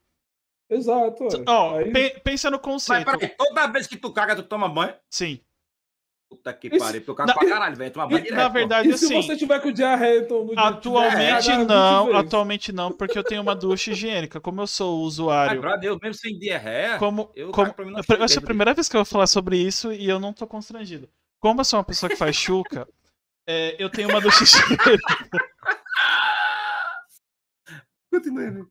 Exato, 0.69 1.23
é. 1.25 1.29
Ó, 1.47 1.75
Aí- 1.77 1.91
pe- 1.91 2.19
pensa 2.23 2.49
no 2.49 2.57
Mas 2.57 2.65
conceito. 2.65 3.05
peraí, 3.05 3.29
toda 3.37 3.67
vez 3.67 3.87
que 3.87 3.97
tu 3.97 4.11
caga, 4.11 4.35
tu 4.35 4.43
toma 4.43 4.67
banho? 4.69 4.93
Sim. 5.09 5.39
Puta 6.27 6.51
que 6.53 6.69
pariu, 6.75 7.01
porque 7.01 7.11
eu 7.11 7.15
cago 7.15 7.27
Na- 7.27 7.33
pra 7.35 7.47
caralho, 7.47 7.75
velho, 7.75 7.91
toma 7.93 8.07
banho 8.07 8.19
E, 8.19 8.23
direto, 8.23 8.37
na 8.39 8.47
verdade, 8.49 8.89
E 8.89 8.97
se 8.97 9.05
assim. 9.05 9.21
você 9.21 9.37
tiver 9.37 9.59
com 9.61 9.71
diarreia, 9.71 10.19
então, 10.21 10.43
no 10.43 10.47
dia 10.47 10.55
que 10.55 10.61
tiver 10.61 10.67
Atualmente 10.77 11.45
cagado, 11.47 11.65
não, 11.67 12.05
20 12.05 12.11
vezes. 12.13 12.27
atualmente 12.27 12.71
não, 12.71 12.91
porque 12.91 13.17
eu 13.19 13.23
tenho 13.23 13.41
uma 13.43 13.55
ducha 13.55 13.91
higiênica. 13.91 14.41
Como 14.41 14.59
eu 14.61 14.67
sou 14.67 15.01
usuário, 15.01 15.61
brother, 15.61 15.89
eu 15.91 15.99
mesmo 16.01 16.15
sem 16.15 16.37
diarreia, 16.37 16.97
como, 16.97 17.31
eu 17.35 17.51
como 17.51 17.67
cago 17.67 17.75
pra 17.75 17.85
mim 17.85 17.91
na 17.91 17.99
eu 17.99 18.23
acho 18.23 18.33
que 18.33 18.39
é 18.39 18.43
a 18.43 18.45
primeira 18.45 18.73
vez 18.73 18.89
que 18.89 18.95
eu 18.95 18.99
vou 18.99 19.05
falar 19.05 19.27
sobre 19.27 19.57
isso 19.57 19.93
e 19.93 20.09
eu 20.09 20.19
não 20.19 20.33
tô 20.33 20.47
constrangido. 20.47 21.07
Como 21.39 21.61
eu 21.61 21.65
sou 21.65 21.77
uma 21.77 21.85
pessoa 21.85 22.09
que 22.09 22.15
faz 22.15 22.35
chuca, 22.35 22.87
é, 23.47 23.75
eu 23.77 23.89
tenho 23.89 24.09
uma 24.09 24.19
ducha 24.19 24.43
higiênica. 24.43 24.97
Continue. 28.11 28.65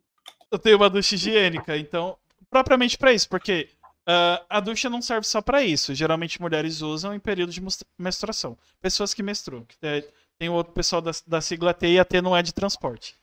Eu 0.51 0.59
tenho 0.59 0.77
uma 0.77 0.91
ducha 0.91 1.15
higiênica, 1.15 1.77
então, 1.77 2.17
propriamente 2.51 2.97
pra 2.99 3.13
isso, 3.13 3.29
porque 3.29 3.69
ah, 4.07 4.45
a 4.49 4.61
ducha 4.61 4.89
não 4.91 5.01
serve 5.03 5.27
só 5.27 5.41
pra 5.43 5.63
isso. 5.63 5.95
Geralmente 5.95 6.41
mulheres 6.41 6.81
usam 6.83 7.15
em 7.15 7.19
período 7.21 7.53
de 7.53 7.63
menstruação. 7.99 8.57
Pessoas 8.81 9.15
que 9.15 9.23
menstruam. 9.23 9.65
que 9.65 9.77
tem- 9.79 10.05
Tem 10.39 10.49
outro 10.49 10.73
pessoal 10.73 11.01
da, 11.01 11.13
da 11.27 11.41
sigla 11.41 11.73
T 11.73 11.87
e 11.93 11.99
a 11.99 12.05
T 12.05 12.21
não 12.21 12.37
é 12.37 12.43
de 12.43 12.53
transporte. 12.53 13.17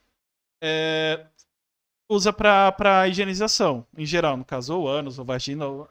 É, 0.63 1.25
usa 2.09 2.31
pra 2.31 3.07
higienização, 3.07 3.85
em 3.97 4.05
geral, 4.05 4.37
no 4.37 4.45
caso, 4.45 4.77
ou 4.77 4.87
ânus, 4.87 5.19
ou 5.19 5.25
vagina. 5.25 5.65
Ou... 5.67 5.89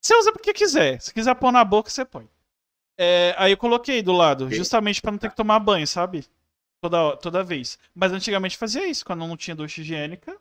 Você 0.00 0.14
usa 0.16 0.32
porque 0.32 0.52
quiser. 0.52 1.00
Se 1.00 1.12
quiser 1.12 1.34
pôr 1.34 1.50
na 1.52 1.64
boca, 1.64 1.90
você 1.90 2.04
põe. 2.04 2.28
É, 2.98 3.34
aí 3.38 3.52
eu 3.52 3.56
coloquei 3.56 4.02
do 4.02 4.12
lado, 4.12 4.50
justamente 4.52 5.00
pra 5.02 5.10
não 5.10 5.18
ter 5.18 5.30
que 5.30 5.36
tomar 5.36 5.58
banho, 5.58 5.86
sabe? 5.86 6.24
Toda, 6.80 7.16
toda 7.16 7.42
vez. 7.42 7.78
Mas 7.94 8.12
antigamente 8.12 8.56
fazia 8.58 8.86
isso, 8.86 9.04
quando 9.04 9.20
não 9.26 9.36
tinha 9.36 9.56
ducha 9.56 9.80
higiênica. 9.80 10.36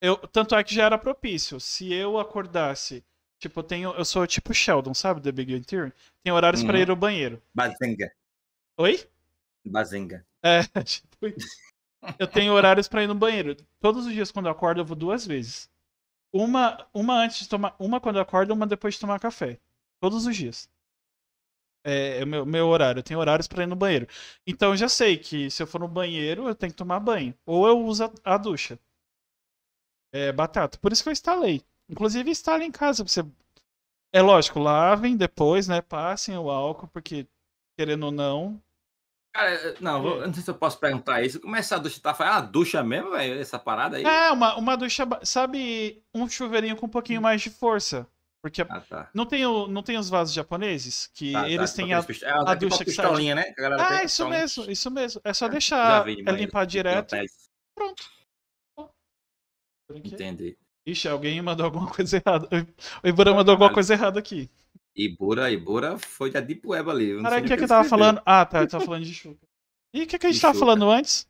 Eu, 0.00 0.16
tanto 0.16 0.54
é 0.56 0.64
que 0.64 0.74
já 0.74 0.84
era 0.84 0.98
propício. 0.98 1.60
Se 1.60 1.92
eu 1.92 2.18
acordasse, 2.18 3.04
tipo, 3.38 3.60
eu 3.60 3.64
tenho, 3.64 3.90
eu 3.94 4.04
sou 4.04 4.26
tipo 4.26 4.52
Sheldon, 4.54 4.94
sabe, 4.94 5.20
The 5.20 5.32
Big 5.32 5.52
Bang 5.52 5.64
Theory? 5.66 5.92
Tem 6.22 6.32
horários 6.32 6.62
pra 6.62 6.76
Uhum. 6.76 6.82
ir 6.82 6.90
ao 6.90 6.96
banheiro. 6.96 7.42
Bazenga, 7.54 8.10
Oi? 8.78 9.08
bazenga. 9.64 10.26
É, 10.42 10.60
tipo 10.84 11.26
isso. 11.26 11.48
Eu 12.18 12.26
tenho 12.28 12.52
horários 12.52 12.88
pra 12.88 13.02
ir 13.02 13.06
no 13.06 13.14
banheiro. 13.14 13.56
Todos 13.80 14.06
os 14.06 14.12
dias 14.12 14.30
quando 14.30 14.46
eu 14.46 14.52
acordo, 14.52 14.80
eu 14.80 14.84
vou 14.84 14.96
duas 14.96 15.26
vezes. 15.26 15.70
Uma, 16.32 16.86
uma 16.94 17.14
antes 17.24 17.38
de 17.40 17.48
tomar, 17.48 17.74
uma 17.78 18.00
quando 18.00 18.16
eu 18.16 18.22
acordo, 18.22 18.52
uma 18.52 18.66
depois 18.66 18.94
de 18.94 19.00
tomar 19.00 19.20
café. 19.20 19.58
Todos 20.00 20.26
os 20.26 20.36
dias. 20.36 20.68
É, 21.86 22.20
é 22.20 22.24
o 22.24 22.26
meu, 22.26 22.46
meu 22.46 22.66
horário. 22.68 23.00
Eu 23.00 23.02
tenho 23.02 23.20
horários 23.20 23.46
pra 23.48 23.62
ir 23.62 23.66
no 23.66 23.76
banheiro. 23.76 24.06
Então 24.46 24.70
eu 24.70 24.76
já 24.76 24.88
sei 24.88 25.16
que 25.18 25.50
se 25.50 25.62
eu 25.62 25.66
for 25.66 25.80
no 25.80 25.88
banheiro, 25.88 26.48
eu 26.48 26.54
tenho 26.54 26.72
que 26.72 26.78
tomar 26.78 27.00
banho. 27.00 27.34
Ou 27.46 27.66
eu 27.68 27.78
uso 27.78 28.04
a, 28.04 28.34
a 28.34 28.38
ducha. 28.38 28.78
É 30.12 30.32
batata. 30.32 30.78
Por 30.78 30.92
isso 30.92 31.02
que 31.02 31.08
eu 31.08 31.12
instalei. 31.12 31.62
Inclusive 31.88 32.30
instalem 32.30 32.68
em 32.68 32.72
casa 32.72 33.02
você. 33.04 33.22
É 34.12 34.22
lógico, 34.22 34.58
lavem 34.60 35.16
depois, 35.16 35.66
né? 35.68 35.80
Passem 35.82 36.36
o 36.38 36.48
álcool, 36.50 36.88
porque 36.88 37.26
querendo 37.78 38.04
ou 38.06 38.12
não, 38.12 38.62
Cara, 39.34 39.74
não, 39.80 40.00
vou- 40.00 40.20
não 40.24 40.32
sei 40.32 40.44
se 40.44 40.50
eu 40.50 40.54
posso 40.54 40.78
perguntar 40.78 41.20
isso. 41.24 41.40
Como 41.40 41.56
é 41.56 41.58
essa 41.58 41.76
ducha? 41.76 42.00
Tá 42.00 42.14
fazendo 42.14 42.34
uma 42.34 42.40
ducha 42.42 42.84
mesmo, 42.84 43.10
velho? 43.10 43.40
Essa 43.40 43.58
parada 43.58 43.96
aí? 43.96 44.04
É, 44.04 44.30
uma, 44.30 44.54
uma 44.56 44.76
ducha. 44.76 45.04
Sabe, 45.24 46.00
um 46.14 46.28
chuveirinho 46.28 46.76
com 46.76 46.86
um 46.86 46.88
pouquinho 46.88 47.20
mais 47.20 47.42
de 47.42 47.50
força. 47.50 48.06
Porque 48.40 48.62
Ah, 48.62 48.80
tá. 48.80 49.10
não 49.12 49.26
tem, 49.26 49.44
o, 49.44 49.66
não 49.66 49.82
tem 49.82 49.98
os 49.98 50.08
vasos 50.08 50.32
japoneses? 50.34 51.08
Que 51.14 51.32
Tá, 51.32 51.42
tá, 51.42 51.48
eles 51.48 51.70
tipo 51.72 51.82
têm 51.82 51.94
a. 51.94 51.96
é, 51.96 52.00
é 52.00 52.02
tipo 52.04 52.14
ducha 52.14 52.36
uma 52.44 52.56
que 52.56 52.68
sai 52.68 52.84
pistolinha, 52.84 53.34
né? 53.34 53.54
A 53.58 53.88
Ah, 53.88 53.94
isso 53.96 54.02
pistolinha. 54.02 54.38
mesmo, 54.38 54.70
isso 54.70 54.90
mesmo. 54.92 55.20
É 55.24 55.34
só 55.34 55.46
Já 55.46 55.50
deixar 55.52 56.04
vi, 56.04 56.22
é 56.24 56.30
limpar 56.32 56.64
direto. 56.66 57.16
Pronto. 57.74 58.04
Entendi. 59.92 60.56
Ixi, 60.86 61.08
alguém 61.08 61.40
mandou 61.40 61.64
alguma 61.64 61.90
coisa 61.90 62.16
errada. 62.24 62.48
O 63.02 63.08
Ibura 63.08 63.32
mandou 63.34 63.52
alguma 63.52 63.72
coisa 63.72 63.94
errada 63.94 64.18
aqui. 64.18 64.50
Ibura, 64.96 65.50
Ibura 65.50 65.98
foi 65.98 66.30
da 66.30 66.40
Deep 66.40 66.66
Web 66.66 66.90
ali. 66.90 67.08
eu 67.10 67.16
não 67.16 67.24
Cara, 67.24 67.40
o 67.40 67.44
que, 67.44 67.52
o 67.54 67.56
que 67.56 67.64
eu 67.64 67.68
tava 67.68 67.88
falando? 67.88 68.22
Ah, 68.24 68.44
tá, 68.44 68.60
eu 68.62 68.68
tava 68.68 68.84
falando 68.84 69.04
de 69.04 69.14
chuca. 69.14 69.46
E 69.92 70.02
o 70.02 70.06
que, 70.06 70.18
que 70.18 70.26
a 70.26 70.28
gente 70.28 70.36
De 70.36 70.42
tava 70.42 70.58
falando 70.58 70.90
antes? 70.90 71.28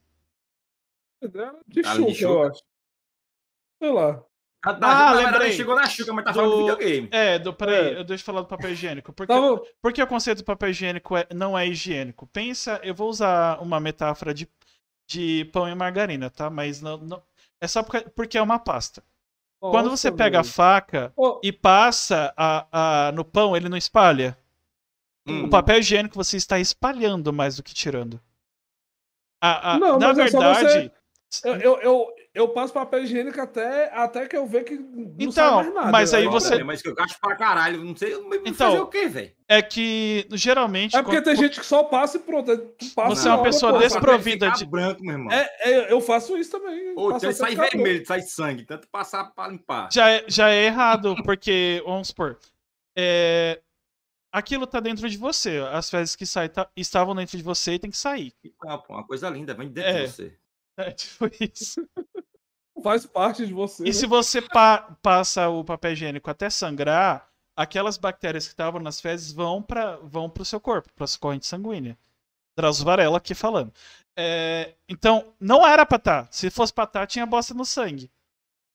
De 1.68 1.80
Ah, 1.84 1.94
chuca, 1.94 2.12
de 2.12 2.22
eu 2.22 2.42
acho. 2.42 2.62
Sei 3.82 3.92
lá. 3.92 4.22
Ah, 4.66 4.70
Ah, 4.70 4.72
na 4.78 5.12
verdade, 5.14 5.32
lembrei. 5.34 5.52
chegou 5.52 5.74
na 5.74 5.86
Xuca, 5.86 6.12
mas 6.14 6.24
tá 6.24 6.32
Do- 6.32 6.36
falando 6.36 6.52
de 6.54 6.60
videogame. 6.62 7.08
É, 7.12 7.38
do, 7.38 7.52
peraí, 7.52 7.94
É. 7.94 7.98
eu 7.98 8.04
deixa 8.04 8.22
eu 8.22 8.24
falar 8.26 8.40
do 8.40 8.46
papel 8.48 8.70
higiênico. 8.72 9.12
Porque, 9.12 9.32
Tava... 9.32 9.62
porque 9.80 10.02
o 10.02 10.06
conceito 10.06 10.38
do 10.38 10.44
papel 10.44 10.70
higiênico 10.70 11.16
é- 11.16 11.26
não 11.34 11.56
é 11.58 11.66
higiênico. 11.68 12.26
Pensa, 12.28 12.80
eu 12.82 12.94
vou 12.94 13.10
usar 13.10 13.60
uma 13.60 13.78
metáfora 13.78 14.32
de, 14.32 14.48
de 15.06 15.44
pão 15.52 15.68
e 15.68 15.74
margarina, 15.74 16.30
tá? 16.30 16.48
Mas 16.48 16.80
não, 16.80 16.96
não- 16.96 17.22
é 17.60 17.68
só 17.68 17.82
porque, 17.82 18.08
porque 18.10 18.38
é 18.38 18.42
uma 18.42 18.58
pasta. 18.58 19.02
Quando 19.70 19.90
você 19.90 20.10
pega 20.12 20.40
a 20.40 20.44
faca 20.44 21.12
Ô, 21.16 21.40
e 21.42 21.52
passa 21.52 22.32
a, 22.36 23.08
a- 23.08 23.12
no 23.12 23.24
pão, 23.24 23.56
ele 23.56 23.68
não 23.68 23.76
espalha. 23.76 24.36
Hum. 25.26 25.44
O 25.44 25.50
papel 25.50 25.78
higiênico 25.78 26.14
você 26.14 26.36
está 26.36 26.58
espalhando 26.58 27.32
mais 27.32 27.56
do 27.56 27.62
que 27.62 27.72
tirando. 27.72 28.20
A- 29.42 29.74
a- 29.74 29.78
Não, 29.78 29.98
na 29.98 30.08
mas 30.08 30.18
é 30.18 30.28
só 30.28 30.52
verdade, 30.54 30.92
Eu, 31.44 31.54
eu, 31.80 32.14
eu, 32.34 32.48
passo 32.48 32.72
papel 32.72 33.04
higiênico 33.04 33.40
até, 33.40 33.90
até 33.94 34.26
que 34.26 34.36
eu 34.36 34.44
ver 34.46 34.64
que 34.64 34.74
não 34.74 35.14
Então, 35.18 35.32
sai 35.32 35.54
mais 35.54 35.74
nada. 35.74 35.90
mas 35.92 36.12
aí 36.12 36.26
você- 36.26 36.64
Mas 36.64 36.82
que 36.82 36.88
eu 36.88 36.94
gasto 36.94 37.18
pra 37.20 37.36
caralho. 37.36 37.84
Não 37.84 37.94
sei 37.94 38.12
Então, 38.44 38.70
fazer 38.72 38.80
o 38.80 38.86
quê, 38.88 39.06
velho? 39.08 39.32
É 39.48 39.62
que 39.62 40.26
geralmente. 40.32 40.96
É 40.96 41.02
porque 41.02 41.16
quando- 41.18 41.24
tem 41.24 41.36
gente 41.36 41.60
que 41.60 41.66
só 41.66 41.84
passa 41.84 42.16
e 42.16 42.20
pronto. 42.20 42.56
Tu 42.56 42.90
passa 42.94 43.14
Você 43.14 43.28
é 43.28 43.32
uma 43.32 43.42
pessoa 43.44 43.72
pô. 43.72 43.78
desse- 43.78 43.94
desprovida 43.96 44.50
de- 44.50 44.66
branco, 44.66 45.02
meu 45.04 45.12
irmão. 45.12 45.32
É, 45.32 45.50
é, 45.60 45.92
eu 45.92 46.00
faço 46.00 46.36
isso 46.36 46.50
também. 46.50 46.92
Ou 46.96 47.18
sai 47.20 47.54
vermelho, 47.54 48.04
sai 48.06 48.22
sangue. 48.22 48.64
Tanto 48.64 48.88
passar 48.88 49.24
pra 49.32 49.46
limpar. 49.48 49.88
já, 49.92 50.10
é, 50.10 50.24
já 50.26 50.50
é 50.50 50.64
errado, 50.64 51.14
porque, 51.24 51.82
vamos 51.86 52.08
supor, 52.08 52.38
é, 52.96 53.60
aquilo 54.32 54.66
tá 54.66 54.80
dentro 54.80 55.08
de 55.08 55.16
você. 55.16 55.58
As 55.72 55.88
fezes 55.90 56.16
que 56.16 56.26
saem 56.26 56.48
tá- 56.48 56.68
estavam 56.76 57.14
dentro 57.14 57.36
de 57.36 57.42
você 57.44 57.74
e 57.74 57.78
tem 57.78 57.90
que 57.90 57.96
sair. 57.96 58.32
Ah, 58.66 58.78
pô, 58.78 58.94
Uma 58.94 59.06
coisa 59.06 59.28
linda, 59.28 59.54
vem 59.54 59.68
dentro 59.68 59.90
É. 59.90 60.02
de 60.04 60.08
você. 60.10 60.38
É 60.76 60.90
tipo 60.90 61.30
isso. 61.40 61.86
Faz 62.84 63.06
parte 63.06 63.46
de 63.46 63.52
você. 63.54 63.82
E 63.82 63.86
né? 63.86 63.92
se 63.92 64.06
você 64.06 64.42
pa- 64.42 64.94
passa 65.02 65.48
o 65.48 65.64
papel 65.64 65.92
higiênico 65.92 66.28
até 66.30 66.50
sangrar, 66.50 67.26
aquelas 67.56 67.96
bactérias 67.96 68.44
que 68.44 68.52
estavam 68.52 68.78
nas 68.78 69.00
fezes 69.00 69.32
vão 69.32 69.62
para 69.62 69.96
vão 70.02 70.28
pro 70.28 70.44
seu 70.44 70.60
corpo, 70.60 70.90
pra 70.94 71.06
sua 71.06 71.18
corrente 71.18 71.46
sanguínea. 71.46 71.96
Drauzio 72.54 72.84
Varela 72.84 73.16
aqui 73.16 73.34
falando. 73.34 73.72
É, 74.16 74.74
então, 74.86 75.34
não 75.40 75.66
era 75.66 75.86
pra 75.86 75.96
estar. 75.96 76.28
Se 76.30 76.50
fosse 76.50 76.74
pra 76.74 76.84
estar, 76.84 77.06
tinha 77.06 77.24
bosta 77.24 77.54
no 77.54 77.64
sangue. 77.64 78.10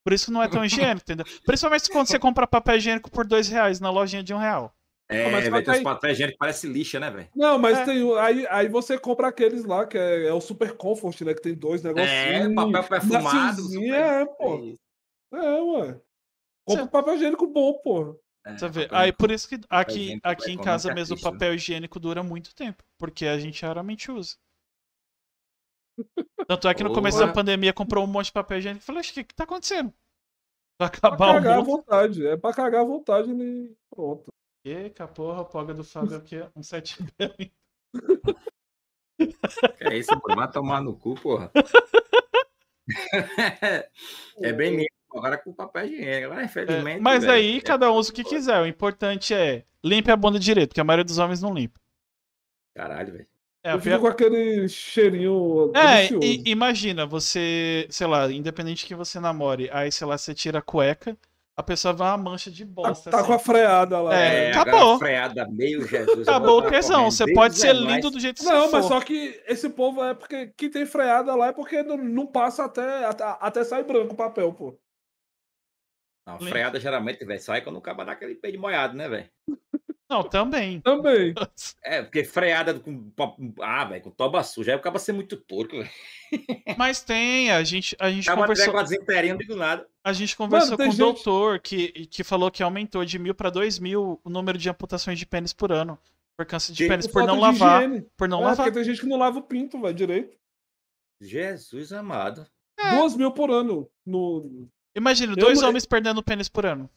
Por 0.03 0.11
isso 0.11 0.31
não 0.31 0.41
é 0.41 0.47
tão 0.47 0.65
higiênico, 0.65 1.03
entendeu? 1.03 1.25
Principalmente 1.45 1.87
quando 1.91 2.07
você 2.07 2.17
compra 2.17 2.47
papel 2.47 2.77
higiênico 2.77 3.11
por 3.11 3.27
dois 3.27 3.47
reais 3.47 3.79
na 3.79 3.91
lojinha 3.91 4.23
de 4.23 4.33
um 4.33 4.39
real. 4.39 4.73
É, 5.11 5.31
mas 5.31 5.43
velho, 5.49 5.63
tem 5.65 5.73
uns 5.73 5.77
aí- 5.77 5.83
papéis 5.83 6.13
higiênicos 6.13 6.35
que 6.35 6.39
parece 6.39 6.67
lixa, 6.67 6.99
né, 6.99 7.09
velho? 7.09 7.29
Não, 7.35 7.57
mas 7.57 7.79
É. 7.79 7.85
tem. 7.85 8.03
o- 8.03 8.15
Aí, 8.15 8.45
aí 8.47 8.67
você 8.69 8.97
compra 8.99 9.27
aqueles 9.27 9.65
lá, 9.65 9.87
que 9.87 9.97
é, 9.97 10.27
é 10.27 10.33
o 10.33 10.39
Super 10.39 10.77
Comfort, 10.77 11.19
né? 11.21 11.33
Que 11.33 11.41
tem 11.41 11.55
dois 11.55 11.81
negocinhos. 11.81 12.09
É, 12.13 12.53
papel 12.53 12.83
perfumado. 12.83 13.23
maciozinho, 13.23 13.93
É, 13.95 14.25
pô. 14.25 14.75
É, 15.33 15.61
ué. 15.61 16.01
Compra 16.67 16.83
um 16.83 16.87
papel 16.87 17.15
higiênico 17.15 17.47
bom, 17.47 17.73
pô. 17.83 18.19
É, 18.45 18.55
Você 18.57 18.69
vê? 18.69 18.87
Aí 18.91 19.11
por 19.11 19.31
isso 19.31 19.49
que 19.49 19.55
aqui, 19.69 20.19
aqui 20.23 20.51
em 20.51 20.53
econômico 20.53 20.63
casa 20.63 20.91
é 20.91 20.93
mesmo 20.93 21.15
o 21.15 21.17
né? 21.17 21.23
papel 21.23 21.55
higiênico 21.55 21.99
dura 21.99 22.21
muito 22.23 22.53
tempo, 22.53 22.83
porque 22.99 23.25
a 23.25 23.37
gente 23.39 23.65
raramente 23.65 24.11
usa. 24.11 24.35
Tanto 26.47 26.67
é 26.67 26.73
que 26.73 26.83
no 26.83 26.93
começo 26.93 27.19
da 27.19 27.31
pandemia 27.33 27.73
comprou 27.73 28.03
um 28.03 28.07
monte 28.07 28.27
de 28.27 28.31
papel 28.33 28.59
higiênico 28.59 28.83
e 28.83 28.85
falei, 28.85 28.99
acho 29.01 29.13
que 29.13 29.21
o 29.21 29.25
que 29.25 29.35
tá 29.35 29.43
acontecendo? 29.43 29.91
Pra 30.79 30.87
acabar 30.87 31.31
o 31.31 31.33
cagar 31.33 31.53
à 31.53 31.57
mundo. 31.57 31.65
vontade. 31.65 32.25
É 32.27 32.37
pra 32.37 32.53
cagar 32.53 32.81
à 32.81 32.85
vontade 32.85 33.31
e 33.31 33.75
pronto. 33.93 34.31
Eita 34.63 35.07
porra, 35.07 35.41
a 35.41 35.45
poga 35.45 35.73
do 35.73 35.83
Fábio 35.83 36.17
aqui 36.17 36.35
é 36.35 36.49
um 36.55 36.63
7 36.63 36.97
bem. 37.17 37.51
Que 39.77 39.83
é 39.83 39.97
isso, 39.97 40.17
pô? 40.21 40.33
Vai 40.33 40.49
tomar 40.49 40.81
no 40.81 40.95
cu, 40.95 41.13
porra. 41.15 41.51
é 44.41 44.53
bem 44.53 44.77
limpo. 44.77 44.89
Agora 45.11 45.37
com 45.37 45.51
papel 45.51 45.85
higiênico. 45.85 46.31
Agora, 46.31 46.45
infelizmente. 46.45 47.01
Mas 47.01 47.21
velho, 47.23 47.33
aí 47.33 47.57
é- 47.57 47.61
cada 47.61 47.91
um 47.91 47.95
usa 47.95 48.11
o 48.11 48.13
que 48.13 48.23
quiser. 48.23 48.61
O 48.61 48.65
importante 48.65 49.33
é 49.33 49.65
limpe 49.83 50.11
a 50.11 50.15
bunda 50.15 50.39
direito, 50.39 50.69
porque 50.69 50.81
a 50.81 50.83
maioria 50.83 51.03
dos 51.03 51.17
homens 51.17 51.41
não 51.41 51.53
limpa. 51.53 51.79
Caralho, 52.75 53.13
velho. 53.13 53.27
É, 53.63 53.73
Eu 53.73 53.79
fico 53.81 53.99
com 53.99 54.07
aquele 54.07 54.69
cheirinho 54.69 55.73
É, 55.75 56.07
e- 56.23 56.43
imagina, 56.45 57.05
você, 57.05 57.85
sei 57.89 58.07
lá, 58.07 58.31
independente 58.31 58.85
que 58.85 58.95
você 58.95 59.19
namore, 59.19 59.69
aí, 59.73 59.91
sei 59.91 60.07
lá, 60.07 60.17
você 60.17 60.33
tira 60.33 60.59
a 60.59 60.61
cueca, 60.61 61.17
a 61.59 61.63
pessoa 61.63 61.93
vai 61.93 62.07
uma 62.07 62.17
mancha 62.17 62.49
de 62.49 62.65
Tá, 62.65 62.71
bosta. 62.71 63.11
tá 63.11 63.17
assim. 63.17 63.27
com 63.27 63.33
a 63.33 63.39
freada 63.39 63.99
lá. 64.01 64.15
É, 64.15 64.45
né? 64.45 64.51
acabou. 64.51 64.97
freada, 64.97 65.45
meio 65.49 65.85
Jesus. 65.85 66.25
Acabou 66.25 66.59
o 66.59 66.61
tá 66.61 66.69
tesão. 66.69 67.11
Você 67.11 67.33
pode 67.33 67.57
ser 67.57 67.75
lindo 67.75 68.09
do 68.09 68.17
jeito 68.17 68.39
que 68.41 68.45
Não, 68.45 68.67
você 68.67 68.71
mas 68.71 68.87
for. 68.87 68.93
só 68.93 69.01
que 69.01 69.43
esse 69.45 69.69
povo 69.69 70.01
é 70.01 70.13
porque 70.13 70.53
quem 70.55 70.69
tem 70.69 70.85
freada 70.85 71.35
lá 71.35 71.47
é 71.47 71.51
porque 71.51 71.83
não, 71.83 71.97
não 71.97 72.25
passa 72.25 72.63
até, 72.63 73.03
até, 73.03 73.23
até 73.41 73.63
sair 73.65 73.83
branco 73.83 74.13
o 74.13 74.17
papel, 74.17 74.53
pô. 74.53 74.79
Não, 76.25 76.39
freada 76.39 76.79
geralmente, 76.79 77.25
velho, 77.25 77.41
sai 77.41 77.61
quando 77.61 77.79
acaba 77.79 78.05
daquele 78.05 78.35
peito 78.35 78.57
molhado, 78.59 78.95
né, 78.95 79.09
velho? 79.09 79.29
Não, 80.09 80.23
também. 80.23 80.79
Também. 80.81 81.33
É, 81.83 82.01
porque 82.01 82.23
freada 82.23 82.73
com. 82.79 83.11
Ah, 83.61 83.85
velho, 83.85 84.01
com 84.03 84.11
toba 84.11 84.43
suja. 84.43 84.71
Aí 84.71 84.77
acaba 84.77 84.99
ser 84.99 85.11
muito 85.11 85.37
porco, 85.37 85.77
velho. 85.77 85.89
Mas 86.77 87.01
tem, 87.03 87.51
a 87.51 87.63
gente, 87.63 87.95
a 87.99 88.09
gente 88.11 88.29
Acaba 88.29 88.43
conversou, 88.47 88.73
com 88.73 88.79
a 88.79 88.83
desinteirinha, 88.83 89.33
não 89.33 89.39
digo 89.39 89.55
nada. 89.55 89.87
A 90.03 90.13
gente 90.13 90.35
conversou 90.35 90.77
tem 90.77 90.87
com 90.87 90.93
o 90.93 90.95
gente- 90.95 90.99
doutor 90.99 91.59
que, 91.59 92.05
que 92.07 92.23
falou 92.23 92.49
que 92.49 92.63
aumentou 92.63 93.03
de 93.05 93.19
mil 93.19 93.35
para 93.35 93.49
dois 93.49 93.77
mil 93.79 94.19
o 94.23 94.29
número 94.29 94.57
de 94.57 94.69
amputações 94.69 95.17
de 95.19 95.25
pênis 95.25 95.53
por 95.53 95.71
ano. 95.71 95.97
Por 96.37 96.45
câncer 96.45 96.71
de 96.73 96.87
pênis, 96.87 97.05
Por 97.05 97.25
não 97.25 97.39
lavar. 97.39 97.83
higiene. 97.83 98.07
Por 98.15 98.27
não 98.29 98.39
É, 98.39 98.45
lavar. 98.45 98.65
porque 98.67 98.71
tem 98.71 98.83
gente 98.85 99.01
que 99.01 99.07
não 99.07 99.17
lava 99.17 99.39
o 99.39 99.43
pinto, 99.43 99.79
velho, 99.81 99.93
direito. 99.93 100.37
Jesus 101.21 101.91
amado. 101.91 102.47
É. 102.79 102.95
Duas 102.95 103.15
mil 103.17 103.31
por 103.33 103.51
ano. 103.51 103.89
No... 104.05 104.69
Imagina, 104.95 105.33
Eu 105.33 105.35
dois 105.35 105.59
não- 105.61 105.67
homens 105.69 105.85
perdendo 105.85 106.23
pênis 106.23 106.47
por 106.47 106.65
ano. 106.65 106.89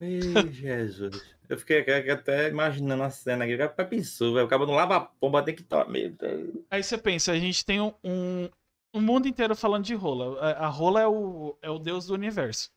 Ei, 0.00 0.20
Jesus. 0.52 1.22
Eu 1.48 1.58
fiquei 1.58 1.80
até 2.10 2.48
imaginando 2.48 3.02
a 3.02 3.10
cena 3.10 3.44
aqui. 3.44 3.54
O 3.54 3.58
cara 3.58 3.84
pensou, 3.86 4.32
velho. 4.34 4.46
O 4.46 4.48
cara 4.48 4.64
não 4.66 4.74
lava 4.74 4.96
a 4.96 5.00
pomba, 5.00 5.42
tem 5.44 5.54
que 5.54 5.62
tomar. 5.62 5.88
Meu 5.88 6.10
Deus. 6.10 6.64
Aí 6.70 6.82
você 6.82 6.96
pensa, 6.96 7.32
a 7.32 7.38
gente 7.38 7.64
tem 7.64 7.80
um, 7.80 7.92
um, 8.02 8.48
um 8.94 9.00
mundo 9.00 9.26
inteiro 9.26 9.56
falando 9.56 9.84
de 9.84 9.94
rola. 9.94 10.38
A, 10.40 10.66
a 10.66 10.68
rola 10.68 11.00
é 11.00 11.06
o, 11.06 11.56
é 11.62 11.70
o 11.70 11.78
deus 11.78 12.06
do 12.06 12.14
universo. 12.14 12.70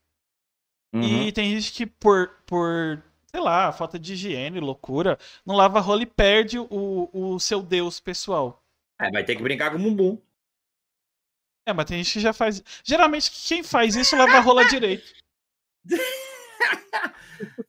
Uhum. 0.94 1.24
E 1.24 1.32
tem 1.32 1.52
gente 1.52 1.74
que 1.74 1.86
por, 1.86 2.30
por, 2.46 3.04
sei 3.28 3.42
lá, 3.42 3.72
falta 3.72 4.00
de 4.00 4.14
higiene, 4.14 4.60
loucura, 4.60 5.20
não 5.46 5.56
lava 5.56 5.80
a 5.80 5.82
rola 5.82 6.04
e 6.04 6.06
perde 6.06 6.58
o, 6.58 7.10
o 7.12 7.40
seu 7.40 7.62
deus 7.62 8.00
pessoal. 8.00 8.64
É, 9.00 9.12
vai 9.12 9.26
ter 9.26 9.36
que 9.36 9.44
brincar 9.44 9.72
com 9.72 9.78
o 9.78 9.82
bumbum. 9.82 10.22
É, 11.68 11.74
mas 11.74 11.86
tem 11.86 12.02
gente 12.02 12.14
que 12.14 12.20
já 12.20 12.32
faz. 12.32 12.64
Geralmente 12.84 13.32
quem 13.48 13.64
faz 13.64 13.96
isso 13.96 14.16
lava 14.16 14.38
a 14.38 14.40
rola 14.40 14.64
direito. 14.70 15.12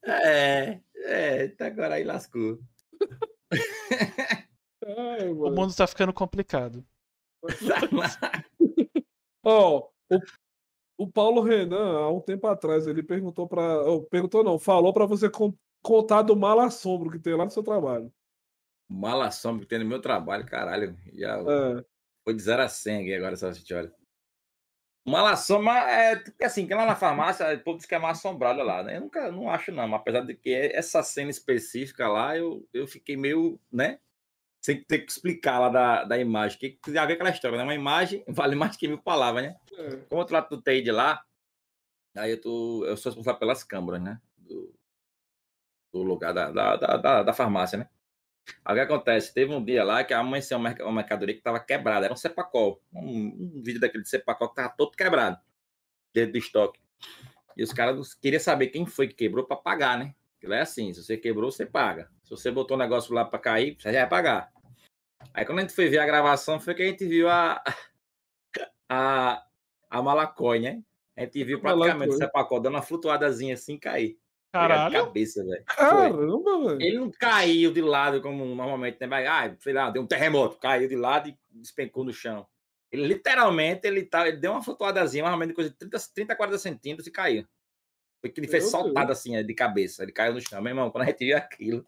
É, 0.05 0.81
é, 0.97 1.45
até 1.45 1.67
agora 1.67 1.95
aí 1.95 2.05
lascou. 2.05 2.61
Ai, 4.87 5.29
O 5.29 5.51
mundo 5.51 5.75
tá 5.75 5.87
ficando 5.87 6.13
complicado. 6.13 6.87
Ó, 9.45 9.89
o, 10.11 10.19
o 11.05 11.11
Paulo 11.11 11.41
Renan, 11.43 11.99
há 11.99 12.11
um 12.11 12.21
tempo 12.21 12.47
atrás, 12.47 12.87
ele 12.87 13.03
perguntou 13.03 13.49
pra. 13.49 13.83
oh, 13.83 14.03
perguntou 14.03 14.43
não, 14.43 14.59
falou 14.59 14.93
pra 14.93 15.07
você 15.07 15.31
con- 15.31 15.55
contar 15.83 16.23
do 16.23 16.35
mal 16.37 16.59
assombro 16.61 17.11
que 17.11 17.19
tem 17.19 17.35
lá 17.37 17.45
no 17.45 17.51
seu 17.51 17.63
trabalho. 17.63 18.13
Mala 18.89 19.31
sombra 19.33 19.63
que 19.63 19.69
tem 19.69 19.81
no 19.81 19.85
meu 19.85 20.01
trabalho, 20.01 20.47
caralho. 20.47 20.97
Já 21.13 21.39
É. 21.39 21.85
foi 22.25 22.35
de 22.35 22.43
0 22.43 22.63
a 22.63 22.69
100 22.69 23.01
aqui 23.03 23.15
agora, 23.15 23.35
essa 23.35 23.53
gente 23.53 23.73
olha. 23.75 23.93
Mala 25.05 25.37
sombra 25.37 25.73
é 25.91 26.23
assim, 26.43 26.67
que 26.67 26.75
lá 26.75 26.85
na 26.87 26.97
farmácia, 26.97 27.55
o 27.55 27.61
povo 27.65 27.79
diz 27.79 27.87
que 27.87 27.95
é 27.95 27.99
mal 27.99 28.11
assombrado 28.11 28.63
lá, 28.63 28.83
né? 28.83 28.97
Eu 28.97 29.03
nunca 29.03 29.31
não 29.31 29.49
acho, 29.49 29.71
não, 29.71 29.87
mas 29.87 30.01
apesar 30.01 30.21
de 30.23 30.35
que 30.35 30.53
essa 30.53 31.03
cena 31.03 31.31
específica 31.31 32.09
lá, 32.09 32.37
eu, 32.37 32.67
eu 32.73 32.87
fiquei 32.89 33.17
meio, 33.17 33.61
né? 33.73 34.01
Sem 34.67 34.83
ter 34.83 34.99
que 34.99 35.13
explicar 35.13 35.61
lá 35.61 35.69
da, 35.69 36.03
da 36.03 36.19
imagem. 36.19 36.59
Que 36.59 36.71
tem 36.71 36.99
a 36.99 37.07
ver 37.07 37.13
aquela 37.13 37.31
história, 37.31 37.57
né? 37.57 37.63
Uma 37.63 37.77
imagem 37.77 38.25
vale 38.27 38.57
mais 38.57 38.77
que 38.77 38.89
mil 38.89 38.99
palavras, 38.99 39.45
né? 39.45 39.57
é. 39.79 39.97
Como 40.09 40.21
eu 40.21 40.25
trato 40.27 40.57
do 40.57 40.61
TI 40.61 40.83
de 40.83 40.91
lá, 40.91 41.25
aí 42.17 42.33
eu, 42.33 42.41
tô, 42.41 42.85
eu 42.85 42.97
sou 42.97 43.11
responsável 43.11 43.39
pelas 43.39 43.63
câmaras, 43.63 44.03
né? 44.03 44.21
Do, 44.37 44.75
do 45.93 46.03
lugar 46.03 46.35
da, 46.35 46.51
da, 46.51 46.77
da, 46.97 47.23
da, 47.23 47.33
farmácia, 47.33 47.79
né? 47.79 47.89
Aí 48.65 48.73
o 48.73 48.75
que 48.75 48.81
acontece? 48.81 49.33
Teve 49.33 49.55
um 49.55 49.65
dia 49.65 49.85
lá 49.85 50.03
que 50.03 50.13
amanheceu 50.13 50.59
uma 50.59 50.69
merca- 50.69 50.83
uma 50.85 50.95
mercadoria 50.95 51.35
que 51.37 51.41
estava 51.41 51.61
quebrada, 51.61 52.07
era 52.07 52.13
um 52.13 52.17
cepacol. 52.17 52.83
Um, 52.93 53.59
um 53.59 53.63
vídeo 53.63 53.81
daquele 53.81 54.03
de 54.03 54.09
cepacol 54.09 54.49
que 54.49 54.61
estava 54.61 54.75
todo 54.77 54.97
quebrado, 54.97 55.39
dentro 56.13 56.33
do 56.33 56.39
estoque. 56.39 56.81
E 57.57 57.63
os 57.63 57.73
caras 57.73 58.15
queriam 58.15 58.41
saber 58.41 58.67
quem 58.67 58.85
foi 58.85 59.07
que 59.07 59.15
quebrou 59.15 59.47
para 59.47 59.59
pagar, 59.59 59.97
né? 59.97 60.13
Porque 60.33 60.49
lá 60.49 60.57
é 60.57 60.63
assim: 60.63 60.93
se 60.93 61.05
você 61.05 61.17
quebrou, 61.17 61.53
você 61.53 61.65
paga. 61.65 62.11
Se 62.25 62.31
você 62.31 62.51
botou 62.51 62.77
o 62.77 62.81
negócio 62.81 63.15
lá 63.15 63.25
para 63.25 63.39
cair, 63.39 63.77
você 63.79 63.93
já 63.93 64.01
vai 64.01 64.09
pagar. 64.09 64.56
Aí 65.33 65.45
quando 65.45 65.59
a 65.59 65.63
gente 65.63 65.75
foi 65.75 65.89
ver 65.89 65.99
a 65.99 66.07
gravação, 66.07 66.61
foi 66.61 66.75
que 66.75 66.83
a 66.83 66.87
gente 66.87 67.07
viu 67.07 67.29
a, 67.29 67.63
a, 68.89 69.45
a 69.91 70.03
Malacói, 70.03 70.61
né? 70.61 70.83
A 71.17 71.23
gente 71.23 71.45
viu 71.45 71.61
praticamente 71.61 71.95
o 71.95 71.99
Malacói. 71.99 72.19
cepacol 72.19 72.61
dando 72.61 72.75
uma 72.75 72.83
flutuadazinha 72.83 73.55
assim 73.55 73.79
cair. 73.79 74.19
Pegar 74.53 74.67
De 74.67 74.75
Caralho. 74.75 75.07
cabeça, 75.07 75.45
velho. 75.45 75.65
Caramba, 75.65 76.69
velho. 76.69 76.83
Ele 76.83 76.99
não 76.99 77.11
caiu 77.11 77.73
de 77.73 77.83
lado 77.83 78.23
como 78.23 78.45
normalmente, 78.45 78.99
né? 79.01 79.07
Mas, 79.07 79.27
ah, 79.27 79.57
sei 79.61 79.73
lá, 79.73 79.91
deu 79.91 80.03
um 80.03 80.07
terremoto, 80.07 80.59
caiu 80.59 80.89
de 80.89 80.97
lado 80.97 81.29
e 81.29 81.39
despencou 81.51 82.05
no 82.05 82.13
chão. 82.13 82.47
Ele 82.91 83.07
literalmente, 83.07 83.87
ele, 83.87 84.05
tá, 84.05 84.27
ele 84.27 84.39
deu 84.39 84.53
uma 84.53 84.63
flutuadazinha, 84.63 85.25
mais 85.25 85.35
ou 85.35 85.39
menos 85.39 85.53
de 85.53 85.55
coisa 85.55 85.71
de 85.71 85.77
30, 85.77 85.99
30 86.15 86.37
40 86.37 86.59
centímetros 86.59 87.07
e 87.07 87.11
caiu. 87.11 87.47
Foi 88.21 88.31
que 88.31 88.41
ele 88.41 88.49
fez 88.49 88.65
Meu 88.65 88.71
soltado 88.71 89.13
assim, 89.13 89.43
de 89.45 89.55
cabeça. 89.55 90.03
Ele 90.03 90.13
caiu 90.13 90.33
no 90.33 90.41
chão. 90.41 90.63
Meu 90.63 90.71
irmão, 90.71 90.91
quando 90.91 91.05
a 91.05 91.07
gente 91.07 91.25
viu 91.25 91.37
aquilo, 91.37 91.85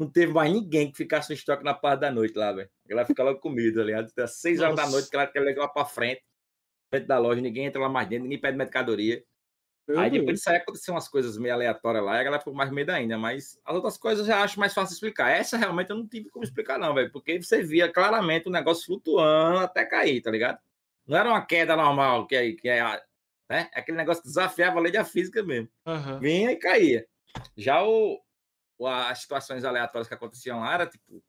não 0.00 0.10
teve 0.10 0.32
mais 0.32 0.52
ninguém 0.52 0.90
que 0.90 0.96
ficasse 0.96 1.28
no 1.30 1.34
estoque 1.34 1.62
na 1.62 1.74
parte 1.74 2.00
da 2.00 2.10
noite 2.10 2.36
lá, 2.36 2.52
velho. 2.52 2.70
Ela 2.88 3.04
fica 3.04 3.22
logo 3.22 3.38
com 3.38 3.50
medo, 3.50 3.78
tá 3.78 3.84
ligado? 3.84 4.12
Das 4.16 4.36
6 4.36 4.60
horas 4.60 4.74
da 4.76 4.86
noite 4.88 5.10
que 5.10 5.16
ela 5.16 5.26
quer 5.26 5.40
levar 5.40 5.68
pra 5.68 5.84
frente, 5.84 6.22
frente 6.90 7.06
da 7.06 7.18
loja, 7.18 7.40
ninguém 7.40 7.66
entra 7.66 7.80
lá 7.80 7.88
mais 7.88 8.08
dentro, 8.08 8.24
ninguém 8.24 8.40
pede 8.40 8.56
mercadoria. 8.56 9.22
Meu 9.86 9.98
Aí 9.98 10.08
Deus. 10.10 10.20
depois 10.22 10.38
disso 10.38 10.50
aí 10.50 10.56
aconteceu 10.56 10.94
umas 10.94 11.08
coisas 11.08 11.36
meio 11.36 11.52
aleatórias 11.54 12.04
lá 12.04 12.16
e 12.16 12.20
a 12.20 12.22
galera 12.24 12.38
ficou 12.40 12.54
mais 12.54 12.70
medo 12.70 12.90
ainda. 12.90 13.18
Mas 13.18 13.58
as 13.64 13.74
outras 13.74 13.98
coisas 13.98 14.20
eu 14.26 14.32
já 14.34 14.42
acho 14.42 14.58
mais 14.58 14.72
fácil 14.72 14.94
explicar. 14.94 15.30
Essa 15.30 15.56
realmente 15.56 15.90
eu 15.90 15.96
não 15.96 16.06
tive 16.06 16.28
como 16.30 16.44
explicar, 16.44 16.78
não, 16.78 16.94
velho. 16.94 17.10
Porque 17.12 17.42
você 17.42 17.62
via 17.62 17.90
claramente 17.92 18.48
o 18.48 18.52
negócio 18.52 18.86
flutuando 18.86 19.58
até 19.58 19.84
cair, 19.84 20.20
tá 20.22 20.30
ligado? 20.30 20.58
Não 21.06 21.18
era 21.18 21.28
uma 21.28 21.44
queda 21.44 21.74
normal, 21.76 22.26
que 22.26 22.36
é, 22.36 22.52
que 22.52 22.68
é 22.68 22.82
né? 23.50 23.68
aquele 23.74 23.96
negócio 23.98 24.22
que 24.22 24.28
desafiava 24.28 24.78
a 24.78 24.82
lei 24.82 24.92
da 24.92 25.04
física 25.04 25.42
mesmo. 25.42 25.68
Aham. 25.84 26.20
Vinha 26.20 26.52
e 26.52 26.56
caía. 26.56 27.06
Já 27.56 27.82
o- 27.84 28.20
as 28.86 29.18
situações 29.20 29.64
aleatórias 29.64 30.08
que 30.08 30.14
aconteciam 30.14 30.60
lá 30.60 30.74
era 30.74 30.86
tipo, 30.86 31.22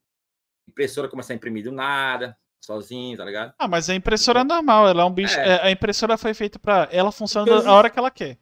impressora 0.68 1.08
começar 1.10 1.34
a 1.34 1.36
imprimir 1.36 1.64
do 1.64 1.72
nada, 1.72 2.38
sozinho, 2.64 3.18
tá 3.18 3.26
ligado? 3.26 3.54
Ah, 3.60 3.68
mas 3.68 3.89
a 3.89 3.95
impressora 3.95 4.41
é 4.41 4.43
normal, 4.43 4.88
ela 4.88 5.02
é 5.04 5.06
um 5.06 5.14
bicho. 5.14 5.38
É. 5.39 5.49
é, 5.56 5.62
a 5.68 5.72
impressora 5.72 6.18
foi 6.18 6.34
feita 6.34 6.60
pra. 6.60 6.88
Ela 6.91 7.12
funciona 7.12 7.45
Porque 7.52 7.68
a 7.68 7.74
hora 7.74 7.89
que 7.89 7.99
ela 7.99 8.12
quer. 8.12 8.38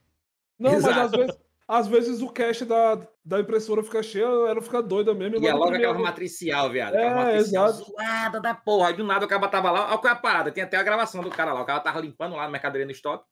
Não, 0.60 0.72
mas 0.72 0.84
Exato. 0.86 0.99
às 0.99 1.12
vezes, 1.12 1.38
às 1.68 1.88
vezes 1.88 2.22
o 2.22 2.30
cache 2.30 2.66
da, 2.66 2.99
da 3.24 3.39
impressora 3.39 3.82
fica 3.82 4.03
cheio, 4.03 4.45
ela 4.45 4.62
fica 4.62 4.82
doida 4.84 5.14
mesmo. 5.14 5.38
E 5.41 5.47
é 5.47 5.53
logo 5.53 5.74
aquela 5.74 5.95
a- 5.95 5.99
matricial, 5.99 6.70
viado. 6.70 6.95
É, 6.95 7.07
Aquela 7.07 7.24
matricial 7.26 7.70
exato. 7.70 7.86
zoada 7.91 8.39
da 8.41 8.53
porra. 8.53 8.89
Aí 8.89 8.93
do 8.97 9.03
nada 9.05 9.26
o 9.26 9.30
cara 9.30 9.47
tava 9.47 9.72
lá, 9.72 9.88
olha 9.89 9.97
qual 9.97 10.14
é 10.14 10.16
a 10.16 10.20
parada. 10.20 10.51
Tem 10.51 10.64
até 10.64 10.76
a 10.78 10.84
gravação 10.84 11.22
do 11.24 11.30
cara 11.30 11.53
lá. 11.53 11.62
O 11.62 11.66
cara 11.66 11.80
tava 11.80 11.99
limpando 12.01 12.36
lá 12.36 12.43
a 12.45 12.49
mercadoria 12.49 12.86
no 12.86 12.91
estoque. 12.91 13.26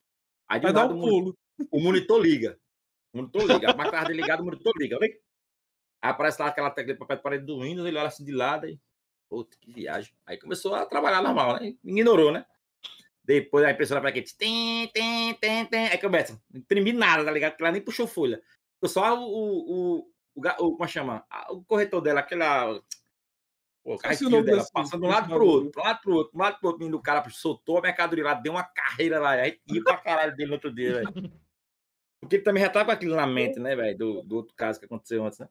Aí 0.48 0.58
do 0.58 0.66
Aí 0.68 0.72
dá 0.72 0.80
nada 0.82 0.94
um 0.94 0.96
o, 0.96 1.00
moni- 1.00 1.10
pulo. 1.10 1.38
o 1.70 1.80
monitor 1.80 2.20
liga. 2.22 2.58
O 3.12 3.18
monitor 3.18 3.42
liga. 3.42 3.70
A 3.70 3.76
máquina 3.76 3.90
tava 3.98 4.06
desligada, 4.06 4.40
o 4.42 4.44
monitor 4.46 4.72
liga. 4.78 4.98
Vem. 4.98 5.10
Aí 6.00 6.10
aparece 6.10 6.40
lá 6.40 6.48
aquela 6.48 6.70
tecla 6.70 6.92
de 6.92 6.98
papel 6.98 7.16
de 7.16 7.22
parede 7.22 7.44
do 7.44 7.60
Windows, 7.60 7.86
ele 7.86 7.98
olha 7.98 8.08
assim 8.08 8.24
de 8.24 8.32
lado 8.32 8.66
e. 8.68 8.80
Puta, 9.28 9.56
que 9.60 9.70
viagem. 9.72 10.14
Aí 10.26 10.38
começou 10.38 10.74
a 10.74 10.86
trabalhar 10.86 11.20
normal, 11.22 11.60
né? 11.60 11.74
Ignorou, 11.84 12.32
né? 12.32 12.46
Depois 13.22 13.62
a 13.64 13.70
impressora 13.70 14.00
para 14.00 14.08
aqui. 14.08 14.22
Tem, 14.38 14.88
tem, 14.88 15.34
tem, 15.34 15.66
tem. 15.66 15.88
Aí 15.88 15.98
começa. 15.98 16.40
Não 16.50 16.60
imprimi 16.60 16.92
nada, 16.94 17.24
tá 17.24 17.30
ligado? 17.30 17.50
Porque 17.52 17.62
ela 17.62 17.72
nem 17.72 17.82
puxou 17.82 18.06
folha. 18.06 18.40
Ficou 18.76 18.88
só 18.88 19.18
o. 19.18 19.22
o, 19.22 19.58
o, 19.98 19.98
o, 20.34 20.40
o- 20.40 20.72
como 20.72 20.84
é 20.84 20.86
que 20.86 20.92
chama? 20.92 21.26
O 21.50 21.62
corretor 21.62 22.00
dela, 22.00 22.20
aquela. 22.20 22.80
Pô, 23.84 23.94
o 23.94 23.98
o 24.40 24.44
dela, 24.44 24.58
desse- 24.58 24.72
passando 24.72 25.00
de 25.02 25.06
um 25.06 25.10
lado 25.10 25.28
pro 25.28 25.46
outro, 25.46 25.70
pro 25.72 25.82
lado 25.82 26.00
pro 26.00 26.14
outro, 26.14 26.32
pro 26.32 26.40
lado 26.40 26.58
pro 26.58 26.68
outro. 26.70 26.88
do 26.88 27.02
cara 27.02 27.28
soltou 27.28 27.76
a 27.78 27.82
mercadoria 27.82 28.24
lá, 28.24 28.34
deu 28.34 28.52
uma 28.52 28.64
carreira 28.64 29.20
lá. 29.20 29.32
Aí 29.32 29.60
ia 29.66 29.82
pra 29.84 29.98
caralho 29.98 30.34
dele 30.34 30.48
no 30.48 30.54
outro 30.54 30.72
dia, 30.72 30.94
velho. 30.94 31.12
Porque 32.20 32.36
ele 32.36 32.42
também 32.42 32.62
já 32.62 32.70
tava 32.70 32.86
com 32.86 32.90
aquilo 32.92 33.14
na 33.14 33.26
mente, 33.26 33.60
né, 33.60 33.76
velho? 33.76 33.96
Do, 33.96 34.22
do 34.22 34.36
outro 34.36 34.54
caso 34.56 34.78
que 34.80 34.86
aconteceu 34.86 35.24
antes, 35.24 35.38
né? 35.38 35.48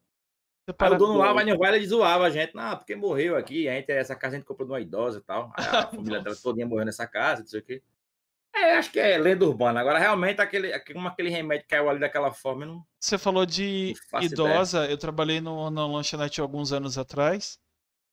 Aí 0.68 0.74
para- 0.74 0.95
o 0.95 0.97
dono 0.97 1.18
lá, 1.18 1.32
vai 1.32 1.45
no 1.45 1.57
vale, 1.57 1.78
ele 1.78 1.88
zoava 1.88 2.26
a 2.26 2.30
gente. 2.30 2.53
Não, 2.53 2.76
porque 2.78 2.95
morreu 2.95 3.36
aqui. 3.38 3.70
A 3.70 3.74
gente, 3.74 3.89
essa 3.91 4.15
casa 4.15 4.36
a 4.36 4.39
gente 4.39 4.47
comprou 4.47 4.68
de 4.68 4.74
uma 4.74 4.82
idosa 4.82 5.20
e 5.20 5.22
tal. 5.22 5.51
A 5.55 5.55
família 5.88 6.22
dela 6.22 6.36
todinha 6.36 6.65
morreu 6.68 6.86
nessa 6.86 7.07
casa, 7.07 7.41
não 7.41 7.47
sei 7.47 7.59
o 7.61 7.63
quê. 7.63 7.82
É, 8.53 8.76
acho 8.76 8.91
que 8.91 8.99
é 8.99 9.18
lenda 9.18 9.45
urbana. 9.45 9.80
Agora, 9.80 9.99
realmente, 9.99 10.41
aquele, 10.41 10.78
como 10.80 11.07
aquele 11.07 11.30
remédio 11.30 11.68
caiu 11.70 11.89
ali 11.89 11.99
daquela 11.99 12.34
forma, 12.34 12.65
não. 12.65 12.84
Você 12.99 13.18
falou 13.18 13.45
de 13.45 13.93
idosa. 14.22 14.89
Eu 14.89 14.97
trabalhei 14.97 15.39
no, 15.39 15.70
na 15.70 15.86
lanchonete 15.86 16.41
alguns 16.41 16.74
anos 16.74 16.97
atrás. 16.97 17.59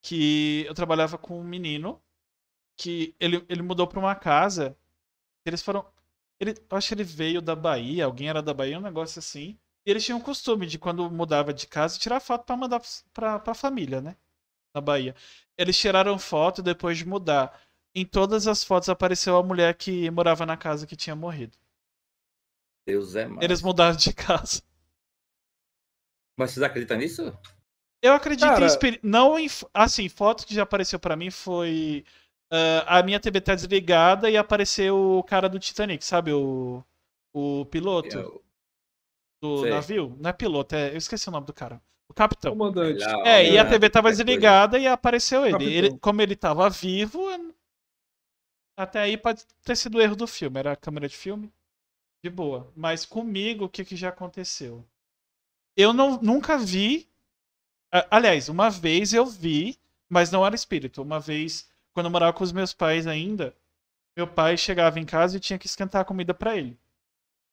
Que 0.02 0.64
eu 0.68 0.74
trabalhava 0.74 1.16
com 1.16 1.40
um 1.40 1.44
menino. 1.44 2.00
Que 2.76 3.16
ele, 3.18 3.44
ele 3.48 3.62
mudou 3.62 3.86
pra 3.86 3.98
uma 3.98 4.14
casa. 4.14 4.76
Eles 5.46 5.62
foram. 5.62 5.84
Ele, 6.38 6.50
eu 6.70 6.76
acho 6.76 6.88
que 6.88 6.94
ele 6.94 7.05
veio 7.05 7.40
da 7.40 7.57
Bahia. 7.57 8.05
Alguém 8.05 8.28
era 8.28 8.42
da 8.42 8.52
Bahia, 8.52 8.78
um 8.78 8.82
negócio 8.82 9.18
assim. 9.18 9.59
E 9.87 9.91
eles 9.91 10.05
tinham 10.05 10.18
o 10.18 10.22
costume 10.22 10.66
de, 10.66 10.78
quando 10.78 11.11
mudava 11.11 11.53
de 11.53 11.66
casa, 11.66 11.99
tirar 11.99 12.20
foto 12.20 12.45
pra 12.45 12.57
mandar 12.57 12.80
pra, 13.12 13.39
pra 13.39 13.55
família, 13.55 14.01
né? 14.01 14.16
Na 14.74 14.80
Bahia. 14.80 15.14
Eles 15.59 15.76
tiraram 15.78 16.18
foto 16.18 16.62
depois 16.62 16.97
de 16.99 17.07
mudar. 17.07 17.61
Em 17.95 18.05
todas 18.05 18.47
as 18.49 18.64
fotos 18.64 18.89
apareceu 18.89 19.37
a 19.37 19.43
mulher 19.43 19.74
que 19.74 20.11
morava 20.11 20.45
na 20.47 20.57
casa 20.57 20.87
que 20.87 20.97
tinha 20.97 21.14
morrido. 21.14 21.57
Deus 22.87 23.14
é 23.14 23.26
mais. 23.26 23.43
Eles 23.45 23.62
mudaram 23.62 23.97
de 23.97 24.12
casa. 24.14 24.62
Mas 26.37 26.51
vocês 26.51 26.62
acreditam 26.64 26.97
nisso? 26.99 27.37
Eu 28.03 28.12
acredito 28.12 28.47
Cara- 28.49 28.64
em 28.64 28.66
espírito. 28.66 29.07
Não 29.07 29.39
em. 29.39 29.47
Assim, 29.72 30.09
foto 30.09 30.47
que 30.47 30.55
já 30.55 30.62
apareceu 30.64 30.99
pra 30.99 31.14
mim 31.16 31.30
foi. 31.30 32.05
ah, 32.51 32.99
a 32.99 33.03
minha 33.03 33.20
TV 33.20 33.41
tá 33.41 33.55
desligada 33.55 34.28
e 34.30 34.37
apareceu 34.37 35.18
o 35.18 35.22
cara 35.22 35.49
do 35.49 35.59
Titanic, 35.59 36.05
sabe? 36.05 36.32
O. 36.32 36.82
O 37.32 37.64
piloto 37.66 38.16
Eu- 38.16 38.45
do 39.49 39.61
sei. 39.62 39.70
navio. 39.70 40.16
Não 40.18 40.30
é 40.30 40.32
piloto, 40.32 40.74
é. 40.74 40.92
Eu 40.92 40.97
esqueci 40.97 41.28
o 41.28 41.32
nome 41.32 41.47
do 41.47 41.53
cara. 41.53 41.80
O 42.09 42.14
capitão. 42.14 42.53
Comandante. 42.53 43.03
Lá, 43.05 43.22
É, 43.28 43.51
e 43.51 43.59
a 43.59 43.64
né, 43.64 43.70
TV 43.70 43.90
tava 43.90 44.11
desligada 44.11 44.78
e 44.78 44.86
apareceu 44.86 45.45
ele. 45.47 45.64
Ele. 45.64 45.99
Como 45.99 46.20
ele 46.22 46.36
tava 46.36 46.68
vivo. 46.70 47.20
Até 48.76 49.01
aí 49.01 49.16
pode 49.16 49.45
ter 49.64 49.76
sido 49.76 50.01
erro 50.01 50.16
do 50.16 50.26
filme. 50.26 50.59
Era 50.59 50.72
a 50.72 50.76
câmera 50.76 51.09
de 51.09 51.16
filme. 51.16 51.53
De 52.22 52.30
boa. 52.30 52.72
Mas 52.76 53.05
comigo, 53.05 53.64
o 53.66 53.68
que, 53.68 53.84
que 53.84 53.97
já 53.97 54.09
aconteceu? 54.09 54.84
Eu 55.76 55.92
não, 55.92 56.20
nunca 56.20 56.59
vi. 56.59 57.09
a- 57.92 58.07
Aliás, 58.11 58.49
uma 58.49 58.70
vez 58.70 59.12
eu 59.12 59.26
vi, 59.26 59.78
mas 60.09 60.30
não 60.30 60.45
era 60.47 60.55
espírito. 60.55 61.03
Uma 61.03 61.20
vez, 61.20 61.68
quando 61.92 62.07
eu 62.07 62.11
morava 62.12 62.32
com 62.32 62.45
os 62.45 62.53
meus 62.53 62.72
pais 62.72 63.07
ainda, 63.07 63.55
meu 64.16 64.26
pai 64.26 64.57
chegava 64.57 65.01
em 65.01 65.05
casa 65.07 65.36
e 65.36 65.40
tinha 65.40 65.59
que 65.59 65.66
esquentar 65.66 66.03
a 66.03 66.05
comida 66.05 66.34
pra 66.34 66.57
ele. 66.57 66.78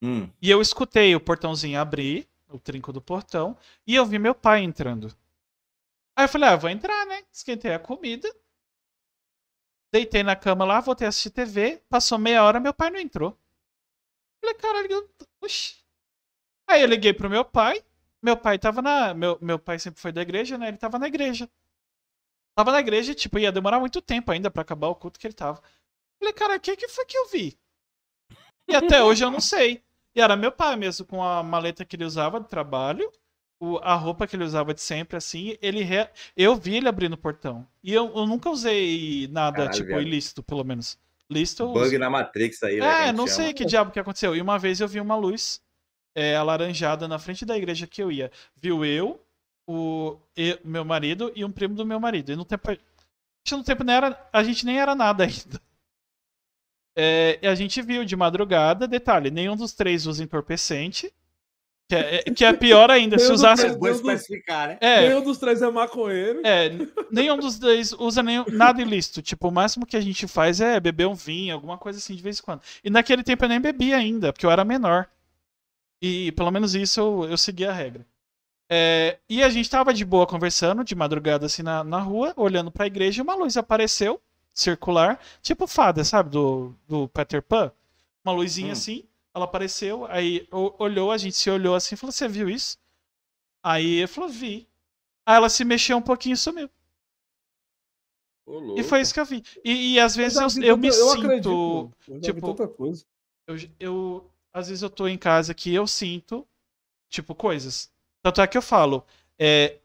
Hum, 0.02 0.30
E 0.42 0.50
eu 0.50 0.62
escutei 0.62 1.16
o 1.16 1.20
portãozinho 1.20 1.80
abrir, 1.80 2.28
o 2.50 2.60
trinco 2.60 2.92
do 2.92 3.02
portão, 3.02 3.58
e 3.86 3.96
eu 3.96 4.06
vi 4.06 4.20
meu 4.20 4.36
pai 4.36 4.62
entrando. 4.64 5.16
Aí 6.16 6.26
eu 6.26 6.30
falei, 6.30 6.50
ah, 6.50 6.56
vou 6.56 6.70
entrar, 6.70 7.06
né? 7.06 7.24
Esquentei 7.32 7.74
a 7.74 7.80
comida. 7.80 8.30
Deitei 9.94 10.22
na 10.22 10.36
cama 10.36 10.66
lá, 10.66 10.82
voltei 10.82 11.06
a 11.06 11.10
assistir 11.10 11.30
TV. 11.30 11.82
Passou 11.90 12.18
meia 12.18 12.44
hora, 12.44 12.60
meu 12.60 12.74
pai 12.74 12.90
não 12.90 13.00
entrou. 13.00 13.38
Falei, 14.40 14.56
caralho, 14.56 14.92
eu... 14.92 15.10
oxi. 15.42 15.76
Aí 16.68 16.82
eu 16.82 16.88
liguei 16.88 17.14
pro 17.14 17.30
meu 17.30 17.46
pai. 17.46 17.84
Meu 18.22 18.38
pai 18.38 18.60
tava 18.60 18.82
na. 18.82 19.14
Meu, 19.14 19.38
meu 19.42 19.60
pai 19.60 19.80
sempre 19.80 20.02
foi 20.02 20.12
da 20.12 20.22
igreja, 20.22 20.58
né? 20.58 20.70
Ele 20.70 20.78
tava 20.78 21.00
na 21.00 21.08
igreja. 21.08 21.50
Tava 22.56 22.72
na 22.72 22.80
igreja, 22.80 23.14
tipo, 23.14 23.38
ia 23.40 23.52
demorar 23.52 23.80
muito 23.80 24.02
tempo 24.02 24.32
ainda 24.32 24.50
pra 24.50 24.62
acabar 24.62 24.88
o 24.88 24.96
culto 24.96 25.20
que 25.20 25.28
ele 25.28 25.34
tava. 25.34 25.62
Falei, 26.20 26.34
cara, 26.34 26.58
o 26.58 26.60
que, 26.62 26.76
que 26.78 26.88
foi 26.90 27.06
que 27.06 27.18
eu 27.18 27.30
vi? 27.30 27.58
E 28.68 28.76
até 28.76 29.04
hoje 29.04 29.24
eu 29.24 29.30
não 29.32 29.40
sei. 29.40 29.84
E 30.16 30.22
era 30.22 30.36
meu 30.36 30.52
pai 30.52 30.76
mesmo, 30.76 31.06
com 31.06 31.24
a 31.24 31.42
maleta 31.44 31.86
que 31.86 31.96
ele 31.96 32.06
usava 32.06 32.40
de 32.40 32.48
trabalho, 32.48 33.10
o- 33.60 33.78
a 33.80 33.96
roupa 33.96 34.28
que 34.28 34.36
ele 34.36 34.44
usava 34.44 34.74
de 34.74 34.82
sempre, 34.82 35.18
assim. 35.18 35.58
Ele 35.62 35.84
re- 35.84 36.10
Eu 36.36 36.56
vi 36.56 36.76
ele 36.78 36.88
abrindo 36.90 37.14
o 37.14 37.18
portão. 37.18 37.68
E 37.84 37.94
eu, 37.94 38.12
eu 38.16 38.26
nunca 38.28 38.50
usei 38.50 39.28
nada, 39.30 39.64
Caralho, 39.64 39.70
tipo, 39.70 40.00
ilícito, 40.02 40.44
pelo 40.44 40.64
menos. 40.64 40.98
Lícito 41.30 41.64
eu 41.64 41.70
bug 41.74 41.98
uso. 41.98 41.98
na 41.98 42.10
Matrix 42.10 42.62
aí, 42.64 42.82
velho. 42.82 42.98
a 43.00 43.04
É, 43.04 43.08
gente 43.08 43.16
não 43.18 43.28
chama. 43.28 43.36
sei 43.36 43.54
que 43.54 43.66
diabo 43.66 43.92
que 43.92 44.00
aconteceu. 44.00 44.36
E 44.36 44.42
uma 44.42 44.60
vez 44.60 44.82
eu 44.82 44.88
vi 44.88 45.00
uma 45.00 45.16
luz 45.16 45.62
é, 46.16 46.36
alaranjada 46.36 47.08
na 47.08 47.20
frente 47.20 47.46
da 47.46 47.58
igreja 47.58 47.88
que 47.88 48.02
eu 48.04 48.12
ia. 48.12 48.32
Viu 48.56 48.86
eu, 48.86 49.22
o 49.68 50.18
e- 50.38 50.60
meu 50.64 50.86
marido 50.86 51.32
e 51.36 51.46
um 51.46 51.52
primo 51.52 51.76
do 51.76 51.86
meu 51.86 52.00
marido. 52.00 52.32
E 52.32 52.36
no 52.36 52.46
tempo. 52.46 52.70
Acho 52.72 52.80
que 53.46 53.56
no 53.56 53.64
tempo 53.64 53.84
nem 53.84 53.96
era, 53.96 54.30
a 54.34 54.44
gente 54.44 54.66
nem 54.66 54.80
era 54.80 54.96
nada 54.96 55.24
ainda. 55.26 55.62
É, 56.96 57.40
e 57.42 57.48
a 57.48 57.56
gente 57.56 57.82
viu 57.82 58.04
de 58.04 58.16
madrugada, 58.16 58.88
detalhe, 58.88 59.32
nenhum 59.32 59.56
dos 59.56 59.74
três 59.74 60.06
usa 60.06 60.24
entorpecente. 60.24 61.12
Que 61.90 61.96
é, 61.96 62.16
é- 62.16 62.24
que 62.24 62.46
é 62.46 62.54
pior 62.54 62.90
ainda, 62.90 63.18
se 63.18 63.26
Nenhum 63.26 63.34
dos 63.34 63.42
usasse. 63.42 63.62
três- 63.64 63.76
É 63.76 63.78
bom 63.80 63.88
especificar, 63.90 64.68
né? 64.70 64.78
É, 64.80 65.10
Nenhum 65.10 65.22
dos 65.22 65.38
três 65.38 65.62
é 65.62 65.70
maconheiro. 65.70 66.42
é, 66.46 66.70
nenhum 67.12 67.38
dos 67.38 67.60
dois 67.60 67.92
usa 67.92 68.24
nenhum, 68.24 68.46
nada 68.50 68.82
ilícito. 68.82 69.22
Tipo, 69.22 69.50
o 69.50 69.52
máximo 69.52 69.86
que 69.86 69.98
a 69.98 70.02
gente 70.02 70.26
faz 70.26 70.62
é 70.62 70.80
beber 70.80 71.06
um 71.08 71.14
vinho, 71.14 71.54
alguma 71.54 71.78
coisa 71.78 72.00
assim 72.00 72.16
de 72.16 72.24
vez 72.24 72.40
em 72.40 72.44
quando. 72.44 72.62
E 72.82 72.90
naquele 72.90 73.24
tempo 73.24 73.44
eu 73.44 73.50
nem 73.50 73.60
bebia 73.60 73.98
ainda, 73.98 74.32
porque 74.32 74.46
eu 74.46 74.52
era 74.52 74.64
menor. 74.64 75.06
E 76.02 76.32
pelo 76.32 76.50
menos 76.50 76.76
isso 76.76 77.00
eu, 77.02 77.26
eu 77.32 77.38
segui 77.38 77.66
a 77.66 77.74
regra. 77.74 78.06
É, 78.72 79.18
e 79.28 79.44
a 79.44 79.50
gente 79.50 79.70
tava 79.70 79.94
de 79.94 80.06
boa 80.06 80.26
conversando, 80.26 80.86
de 80.86 80.96
madrugada 80.96 81.46
assim 81.46 81.62
na, 81.62 81.84
na 81.84 82.00
rua, 82.00 82.34
olhando 82.38 82.72
pra 82.72 82.88
igreja, 82.88 83.20
e 83.20 83.22
uma 83.22 83.36
luz 83.36 83.58
apareceu, 83.58 84.22
circular, 84.54 85.20
tipo 85.42 85.68
fada, 85.68 86.04
sabe? 86.04 86.30
Do, 86.30 86.76
do 86.88 87.08
Peter 87.10 87.42
Pan. 87.42 87.72
Uma 88.24 88.34
luzinha 88.34 88.70
Hum. 88.70 88.74
assim, 88.74 89.04
ela 89.34 89.46
apareceu, 89.46 90.06
aí 90.08 90.48
olhou, 90.52 91.12
a 91.12 91.18
gente 91.18 91.36
se 91.36 91.50
olhou 91.50 91.76
assim 91.76 91.96
e 91.96 91.98
falou: 91.98 92.12
Você 92.12 92.28
viu 92.28 92.50
isso? 92.50 92.78
Aí 93.64 93.96
ele 94.00 94.08
falou: 94.08 94.30
Vi. 94.30 94.68
Aí 95.26 95.36
ela 95.36 95.50
se 95.50 95.64
mexeu 95.64 95.98
um 95.98 96.02
pouquinho 96.02 96.34
e 96.34 96.38
sumiu. 96.38 96.70
Ô. 98.46 98.76
E 98.78 98.84
foi 98.84 99.02
isso 99.02 99.14
que 99.14 99.20
eu 99.20 99.26
vi. 99.26 99.44
E, 99.64 99.94
e 99.94 100.00
às 100.00 100.16
vezes 100.16 100.38
eu, 100.38 100.50
vi 100.50 100.68
eu 100.68 100.78
me 100.78 100.92
sinto. 100.92 101.94
eu 102.08 102.18
vi 102.18 102.22
tipo, 102.22 102.54
tanta 102.54 102.68
coisa. 102.68 103.06
Eu, 103.48 103.56
eu- 103.80 104.32
às 104.54 104.68
vezes 104.68 104.82
eu 104.82 104.90
tô 104.90 105.08
em 105.08 105.18
casa 105.18 105.54
que 105.54 105.74
eu 105.74 105.88
sinto, 105.88 106.46
tipo, 107.10 107.36
coisas. 107.36 107.92
Tanto 108.24 108.42
é 108.42 108.48
que 108.48 108.58
eu 108.58 108.62
falo, 108.62 109.06
é, 109.40 109.80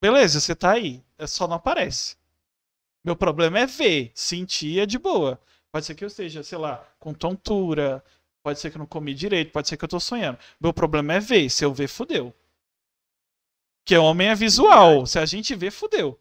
beleza, 0.00 0.40
você 0.40 0.54
tá 0.54 0.72
aí, 0.72 1.02
é 1.18 1.26
só 1.26 1.46
não 1.46 1.56
aparece. 1.56 2.16
Meu 3.04 3.16
problema 3.16 3.58
é 3.60 3.66
ver, 3.66 4.12
sentir 4.14 4.80
é 4.80 4.86
de 4.86 4.98
boa. 4.98 5.40
Pode 5.72 5.86
ser 5.86 5.94
que 5.94 6.04
eu 6.04 6.08
esteja, 6.08 6.42
sei 6.42 6.58
lá, 6.58 6.84
com 6.98 7.14
tontura, 7.14 8.02
pode 8.42 8.58
ser 8.58 8.70
que 8.70 8.76
eu 8.76 8.80
não 8.80 8.86
comi 8.86 9.14
direito, 9.14 9.52
pode 9.52 9.68
ser 9.68 9.76
que 9.76 9.84
eu 9.84 9.88
tô 9.88 10.00
sonhando. 10.00 10.38
Meu 10.60 10.72
problema 10.72 11.14
é 11.14 11.20
ver, 11.20 11.48
se 11.50 11.64
eu 11.64 11.72
ver, 11.72 11.88
fudeu. 11.88 12.34
Porque 13.84 13.96
homem 13.98 14.28
é 14.28 14.34
visual, 14.34 15.04
se 15.06 15.18
a 15.18 15.26
gente 15.26 15.54
vê, 15.54 15.70
fudeu. 15.70 16.18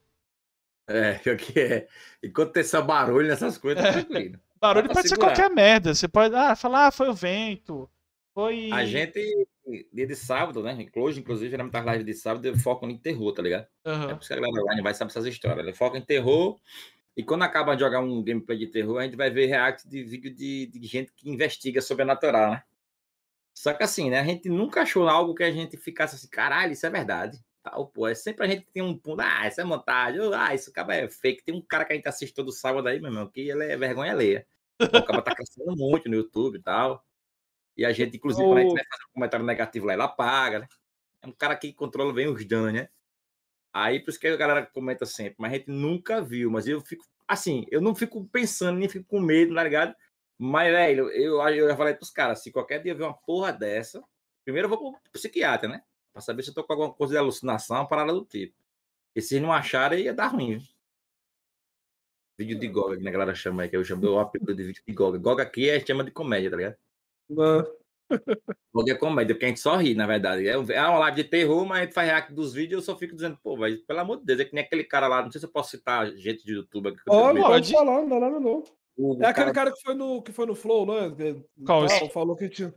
É, 0.88 1.14
pior 1.20 1.38
que 1.38 1.60
é. 1.60 1.88
Enquanto 2.24 2.54
tem 2.54 2.62
esse 2.62 2.80
barulho 2.82 3.28
nessas 3.28 3.58
coisas, 3.58 3.82
tá 3.82 3.90
É. 3.90 3.92
tranquilo. 3.92 4.40
Barulho 4.60 4.90
pode 4.92 5.08
ser 5.08 5.16
segurar. 5.16 5.34
qualquer 5.34 5.50
merda. 5.50 5.94
Você 5.94 6.08
pode 6.08 6.36
ah, 6.36 6.56
falar, 6.56 6.88
ah, 6.88 6.92
foi 6.92 7.10
o 7.10 7.14
vento. 7.14 7.90
Foi. 8.40 8.70
A 8.72 8.86
gente, 8.86 9.20
dia 9.92 10.08
de 10.08 10.16
sábado, 10.16 10.64
né? 10.64 10.88
Hoje, 10.96 11.20
inclusive, 11.20 11.50
geralmente 11.50 11.76
as 11.76 11.86
lives 11.86 12.06
de 12.06 12.14
sábado 12.14 12.58
focam 12.58 12.90
em 12.90 12.98
terror, 12.98 13.34
tá 13.34 13.42
ligado? 13.42 13.68
É 13.84 13.90
Aham. 13.90 14.16
por 14.16 14.22
isso 14.22 14.28
que 14.30 14.34
a 14.34 14.38
galera 14.38 14.64
online 14.64 14.82
vai 14.82 14.94
saber 14.94 15.10
essas 15.12 15.26
histórias. 15.26 15.60
Ele 15.60 15.76
foca 15.76 15.98
em 15.98 16.02
terror 16.02 16.58
E 17.18 17.24
quando 17.24 17.44
acaba 17.44 17.76
de 17.76 17.82
jogar 17.82 18.00
um 18.00 18.24
gameplay 18.24 18.58
de 18.58 18.68
terror, 18.68 19.00
a 19.00 19.04
gente 19.04 19.18
vai 19.18 19.30
ver 19.30 19.48
react 19.48 19.90
de 19.90 20.04
vídeo 20.04 20.34
de, 20.34 20.68
de 20.68 20.88
gente 20.88 21.12
que 21.14 21.30
investiga 21.30 21.82
sobrenatural, 21.82 22.52
né? 22.52 22.64
Só 23.54 23.74
que 23.74 23.84
assim, 23.84 24.10
né? 24.10 24.20
A 24.22 24.24
gente 24.24 24.48
nunca 24.50 24.84
achou 24.84 25.10
algo 25.10 25.36
que 25.36 25.44
a 25.44 25.52
gente 25.52 25.76
ficasse 25.78 26.16
assim, 26.16 26.30
caralho, 26.30 26.72
isso 26.74 26.86
é 26.86 26.90
verdade. 26.90 27.38
Tal, 27.62 27.88
pô. 27.88 28.08
É 28.08 28.16
sempre 28.16 28.46
a 28.46 28.50
gente 28.50 28.68
tem 28.72 28.82
um 28.82 28.98
ponto, 28.98 29.22
ah, 29.22 29.48
isso 29.48 29.60
é 29.60 29.66
montagem, 29.66 30.22
ah, 30.34 30.56
isso 30.56 30.70
acaba 30.70 30.96
é 30.96 31.10
fake. 31.10 31.44
Tem 31.44 31.54
um 31.56 31.62
cara 31.62 31.84
que 31.84 31.94
a 31.94 31.96
gente 31.98 32.08
assiste 32.08 32.34
todo 32.34 32.54
sábado 32.54 32.88
aí, 32.88 33.02
meu 33.02 33.12
irmão, 33.12 33.28
que 33.30 33.42
ele 33.50 33.66
é 33.66 33.76
vergonha 33.76 34.14
alheia. 34.14 34.48
O 34.82 35.04
cara 35.04 35.22
tá 35.22 35.36
crescendo 35.36 35.76
muito 35.76 36.08
no 36.10 36.16
YouTube 36.16 36.58
e 36.58 36.62
tal. 36.62 37.04
E 37.80 37.86
a 37.86 37.94
gente, 37.94 38.18
inclusive, 38.18 38.46
quando 38.46 38.58
a 38.58 38.62
gente 38.62 38.74
vai 38.74 38.84
fazer 38.84 39.04
um 39.06 39.14
comentário 39.14 39.46
negativo 39.46 39.86
lá, 39.86 39.94
ela 39.94 40.08
paga, 40.10 40.60
né? 40.60 40.68
É 41.22 41.28
um 41.28 41.32
cara 41.32 41.56
que 41.56 41.72
controla 41.72 42.12
bem 42.12 42.28
os 42.28 42.44
danos, 42.44 42.74
né? 42.74 42.90
Aí 43.72 44.02
por 44.02 44.10
isso 44.10 44.20
que 44.20 44.28
a 44.28 44.36
galera 44.36 44.66
comenta 44.66 45.06
sempre, 45.06 45.36
mas 45.38 45.54
a 45.54 45.56
gente 45.56 45.72
nunca 45.72 46.22
viu. 46.22 46.52
Mas 46.52 46.68
eu 46.68 46.82
fico, 46.82 47.06
assim, 47.26 47.66
eu 47.72 47.80
não 47.80 47.96
fico 47.96 48.28
pensando, 48.28 48.80
nem 48.80 48.90
fico 48.90 49.06
com 49.06 49.22
medo, 49.22 49.56
tá 49.56 49.64
ligado? 49.64 49.96
Mas, 50.38 50.74
velho, 50.74 51.10
eu, 51.12 51.42
eu 51.42 51.70
já 51.70 51.78
falei 51.78 51.94
pros 51.94 52.10
caras, 52.10 52.44
se 52.44 52.52
qualquer 52.52 52.84
dia 52.84 52.94
ver 52.94 53.04
uma 53.04 53.14
porra 53.14 53.54
dessa, 53.54 54.04
primeiro 54.44 54.66
eu 54.66 54.70
vou 54.70 54.92
pro 54.92 55.12
psiquiatra, 55.14 55.70
né? 55.70 55.82
Pra 56.12 56.22
saber 56.22 56.44
se 56.44 56.50
eu 56.50 56.54
tô 56.54 56.66
com 56.66 56.74
alguma 56.74 56.94
coisa 56.94 57.14
de 57.14 57.18
alucinação, 57.18 57.88
parada 57.88 58.12
do 58.12 58.26
tipo. 58.26 58.58
E 59.16 59.22
se 59.22 59.40
não 59.40 59.54
acharem, 59.54 60.04
ia 60.04 60.14
dar 60.14 60.28
ruim. 60.28 60.58
Viu? 60.58 60.68
Vídeo 62.38 62.60
de 62.60 62.68
Goga, 62.68 62.98
que 62.98 63.08
a 63.08 63.12
galera 63.12 63.34
chama 63.34 63.64
aí, 63.64 63.70
que 63.70 63.78
eu 63.78 63.86
chamo 63.86 64.06
o 64.06 64.20
apelido 64.20 64.54
de 64.54 64.64
vídeo 64.64 64.84
de 64.86 64.94
Goga. 64.94 65.18
Goga 65.18 65.44
aqui 65.44 65.70
é 65.70 65.80
chama 65.80 66.04
de 66.04 66.12
comédia, 66.12 66.50
tá 66.52 66.58
ligado? 66.58 66.89
Não. 67.30 67.66
Goga 68.74 68.92
é 68.92 68.96
comédia, 68.96 69.36
porque 69.36 69.46
a 69.46 69.50
gente 69.50 69.60
só 69.60 69.76
ri, 69.76 69.94
na 69.94 70.08
verdade. 70.08 70.48
É 70.48 70.54
é 70.54 70.56
uma 70.82 70.98
live 71.00 71.18
de 71.24 71.30
terror, 71.30 71.64
mas 71.66 71.78
a 71.80 71.84
gente 71.84 71.94
faz 71.94 72.08
react 72.10 72.34
dos 72.34 72.54
vídeos 72.54 72.82
eu 72.82 72.86
só 72.94 72.98
fico 72.98 73.14
dizendo, 73.16 73.38
pô, 73.44 73.56
velho, 73.56 73.84
pelo 73.86 74.00
amor 74.00 74.18
de 74.18 74.26
Deus, 74.26 74.40
é 74.40 74.46
que 74.46 74.56
nem 74.56 74.64
aquele 74.64 74.84
cara 74.84 75.08
lá, 75.08 75.22
não 75.22 75.32
sei 75.32 75.40
se 75.40 75.46
eu 75.46 75.52
posso 75.52 75.72
citar 75.72 76.12
gente 76.16 76.44
de 76.44 76.54
YouTube 76.54 76.90
aqui. 76.90 77.00
Ó, 77.08 77.34
pode 77.36 77.72
falar, 77.72 78.02
não 78.02 78.10
dá 78.10 78.20
nada 78.20 78.40
não. 78.40 78.64
O 78.98 79.14
É 79.22 79.28
aquele 79.28 79.34
cara- 79.34 79.54
cara 79.54 79.72
que 79.72 79.82
foi 79.82 79.94
no, 79.94 80.22
que 80.24 80.32
foi 80.32 80.46
no 80.46 80.56
Flow, 80.56 80.86
né? 80.86 81.14
Falou 82.12 82.36
que 82.36 82.50
tinha. 82.50 82.74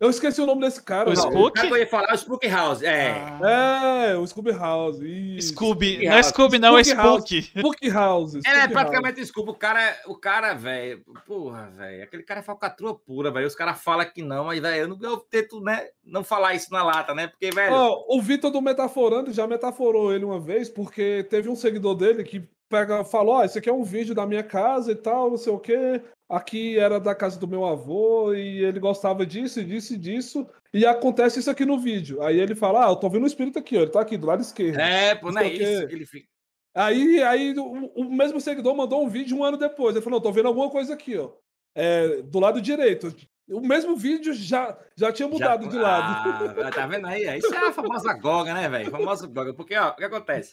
Eu 0.00 0.10
esqueci 0.10 0.40
o 0.40 0.46
nome 0.46 0.62
desse 0.62 0.82
cara. 0.82 1.08
O 1.08 1.14
não. 1.14 1.22
Spook? 1.22 1.48
o 1.48 1.52
cara 1.52 1.68
que 1.68 1.72
eu 1.74 1.78
ia 1.78 1.86
falar 1.86 2.08
é 2.10 2.12
o 2.12 2.16
Spook 2.18 2.48
House. 2.48 2.82
É. 2.82 3.12
Ah, 3.42 4.06
É, 4.08 4.16
o 4.16 4.26
Scooby 4.26 4.50
House. 4.50 4.98
Isso. 5.00 5.48
Scooby. 5.52 5.98
Não 5.98 6.12
é 6.12 6.14
House. 6.16 6.26
Scooby, 6.26 6.58
não, 6.58 6.76
é 6.78 6.82
Spooky 6.84 7.02
House. 7.02 7.22
Spook. 7.24 7.42
Spook 7.58 7.90
House. 7.90 8.34
É, 8.34 8.38
Spook 8.40 8.72
praticamente 8.72 9.20
desculpa. 9.20 9.50
O 9.52 9.54
cara, 9.54 9.96
o 10.06 10.16
cara, 10.16 10.54
velho. 10.54 11.02
Porra, 11.24 11.70
velho. 11.76 12.02
Aquele 12.02 12.22
cara 12.24 12.40
é 12.40 12.42
falcatrua 12.42 12.98
pura, 12.98 13.30
velho. 13.30 13.46
Os 13.46 13.54
caras 13.54 13.80
falam 13.80 14.04
que 14.12 14.22
não, 14.22 14.46
mas, 14.46 14.60
velho, 14.60 14.76
eu, 14.82 14.88
não- 14.88 14.98
eu 15.00 15.16
tento, 15.18 15.60
né? 15.60 15.86
Não 16.04 16.24
falar 16.24 16.54
isso 16.54 16.72
na 16.72 16.82
lata, 16.82 17.14
né? 17.14 17.28
Porque, 17.28 17.50
velho. 17.52 17.72
Ó, 17.72 18.04
o 18.08 18.20
Vitor 18.20 18.50
do 18.50 18.60
Metaforando 18.60 19.32
já 19.32 19.46
metaforou 19.46 20.12
ele 20.12 20.24
uma 20.24 20.40
vez, 20.40 20.68
porque 20.68 21.24
teve 21.30 21.48
um 21.48 21.54
seguidor 21.56 21.94
dele 21.94 22.24
que 22.24 22.42
pega, 22.68 23.04
falou: 23.04 23.36
Ó, 23.36 23.44
esse 23.44 23.58
aqui 23.58 23.68
é 23.68 23.72
um 23.72 23.84
vídeo 23.84 24.14
da 24.16 24.26
minha 24.26 24.42
casa 24.42 24.90
e 24.90 24.96
tal, 24.96 25.30
não 25.30 25.36
sei 25.36 25.52
o 25.52 25.58
quê. 25.60 26.02
Aqui 26.28 26.76
era 26.76 26.98
da 26.98 27.14
casa 27.14 27.38
do 27.38 27.46
meu 27.46 27.64
avô 27.64 28.34
e 28.34 28.64
ele 28.64 28.80
gostava 28.80 29.24
disso, 29.24 29.60
e 29.60 29.64
disso 29.64 29.94
e 29.94 29.96
disso. 29.96 30.46
E 30.74 30.84
acontece 30.84 31.38
isso 31.38 31.50
aqui 31.50 31.64
no 31.64 31.78
vídeo. 31.78 32.20
Aí 32.22 32.38
ele 32.40 32.54
fala: 32.54 32.86
Ah, 32.86 32.90
eu 32.90 32.96
tô 32.96 33.08
vendo 33.08 33.22
o 33.22 33.28
espírito 33.28 33.58
aqui, 33.58 33.76
ó. 33.76 33.82
Ele 33.82 33.90
tá 33.90 34.00
aqui 34.00 34.16
do 34.16 34.26
lado 34.26 34.42
esquerdo. 34.42 34.78
É, 34.80 35.14
pô, 35.14 35.30
não 35.30 35.40
é 35.40 35.48
Isso 35.48 35.86
que 35.86 35.94
ele 35.94 36.06
fica. 36.06 36.26
Aí, 36.74 37.22
aí 37.22 37.54
o, 37.56 37.92
o 37.94 38.04
mesmo 38.12 38.40
seguidor 38.40 38.76
mandou 38.76 39.04
um 39.04 39.08
vídeo 39.08 39.36
um 39.36 39.44
ano 39.44 39.56
depois. 39.56 39.94
Ele 39.94 40.04
falou: 40.04 40.20
tô 40.20 40.32
vendo 40.32 40.48
alguma 40.48 40.68
coisa 40.68 40.94
aqui, 40.94 41.16
ó. 41.16 41.30
É, 41.74 42.22
do 42.22 42.40
lado 42.40 42.60
direito. 42.60 43.14
O 43.48 43.60
mesmo 43.60 43.94
vídeo 43.94 44.34
já, 44.34 44.76
já 44.96 45.12
tinha 45.12 45.28
mudado 45.28 45.64
Já- 45.66 45.70
de 45.70 45.78
lado. 45.78 46.60
Ah, 46.60 46.70
tá 46.72 46.86
vendo 46.88 47.06
aí? 47.06 47.38
Isso 47.38 47.54
é 47.54 47.68
a 47.68 47.72
famosa 47.72 48.12
Goga, 48.14 48.52
né, 48.52 48.68
velho? 48.68 48.90
Famosa 48.90 49.28
Goga. 49.28 49.54
Porque, 49.54 49.76
ó, 49.76 49.90
o 49.90 49.94
que 49.94 50.02
acontece? 50.04 50.50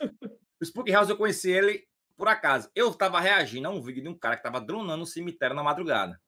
O 0.61 0.63
Spook 0.65 0.91
House 0.91 1.09
eu 1.09 1.17
conheci 1.17 1.49
ele 1.49 1.84
por 2.24 2.30
acaso. 2.30 2.69
Eu 2.74 2.93
tava 2.93 3.19
reagindo 3.19 3.67
a 3.67 3.71
um 3.71 3.82
vídeo 3.82 4.01
de 4.01 4.07
um 4.07 4.13
cara 4.17 4.38
que 4.38 4.43
tava 4.43 4.61
dronando 4.61 4.99
no 4.99 5.05
cemitério 5.05 5.53
na 5.53 5.61
madrugada. 5.61 6.21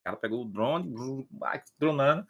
O 0.00 0.04
cara 0.04 0.16
pegou 0.16 0.42
o 0.42 0.48
drone, 0.48 0.94
dronando. 1.76 2.24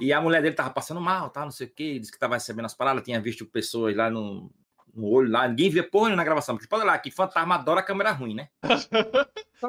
E 0.00 0.12
a 0.12 0.20
mulher 0.20 0.42
dele 0.42 0.56
tava 0.56 0.70
passando 0.70 1.00
mal, 1.00 1.30
tá? 1.30 1.44
Não 1.44 1.52
sei 1.52 1.68
o 1.68 1.70
quê. 1.70 2.00
Disse 2.00 2.10
que 2.10 2.18
tava 2.18 2.34
recebendo 2.34 2.64
as 2.64 2.74
paradas, 2.74 3.04
tinha 3.04 3.20
visto 3.20 3.46
pessoas 3.46 3.94
lá 3.94 4.10
no, 4.10 4.50
no 4.92 5.06
olho 5.06 5.30
lá. 5.30 5.46
Ninguém 5.46 5.70
via 5.70 5.88
porra 5.88 6.16
na 6.16 6.24
gravação. 6.24 6.56
Porque 6.56 6.68
pode 6.68 6.82
olhar 6.82 6.98
que 6.98 7.12
fantasma 7.12 7.54
adora 7.54 7.80
câmera 7.80 8.10
ruim, 8.10 8.34
né? 8.34 8.48
Tá 9.60 9.68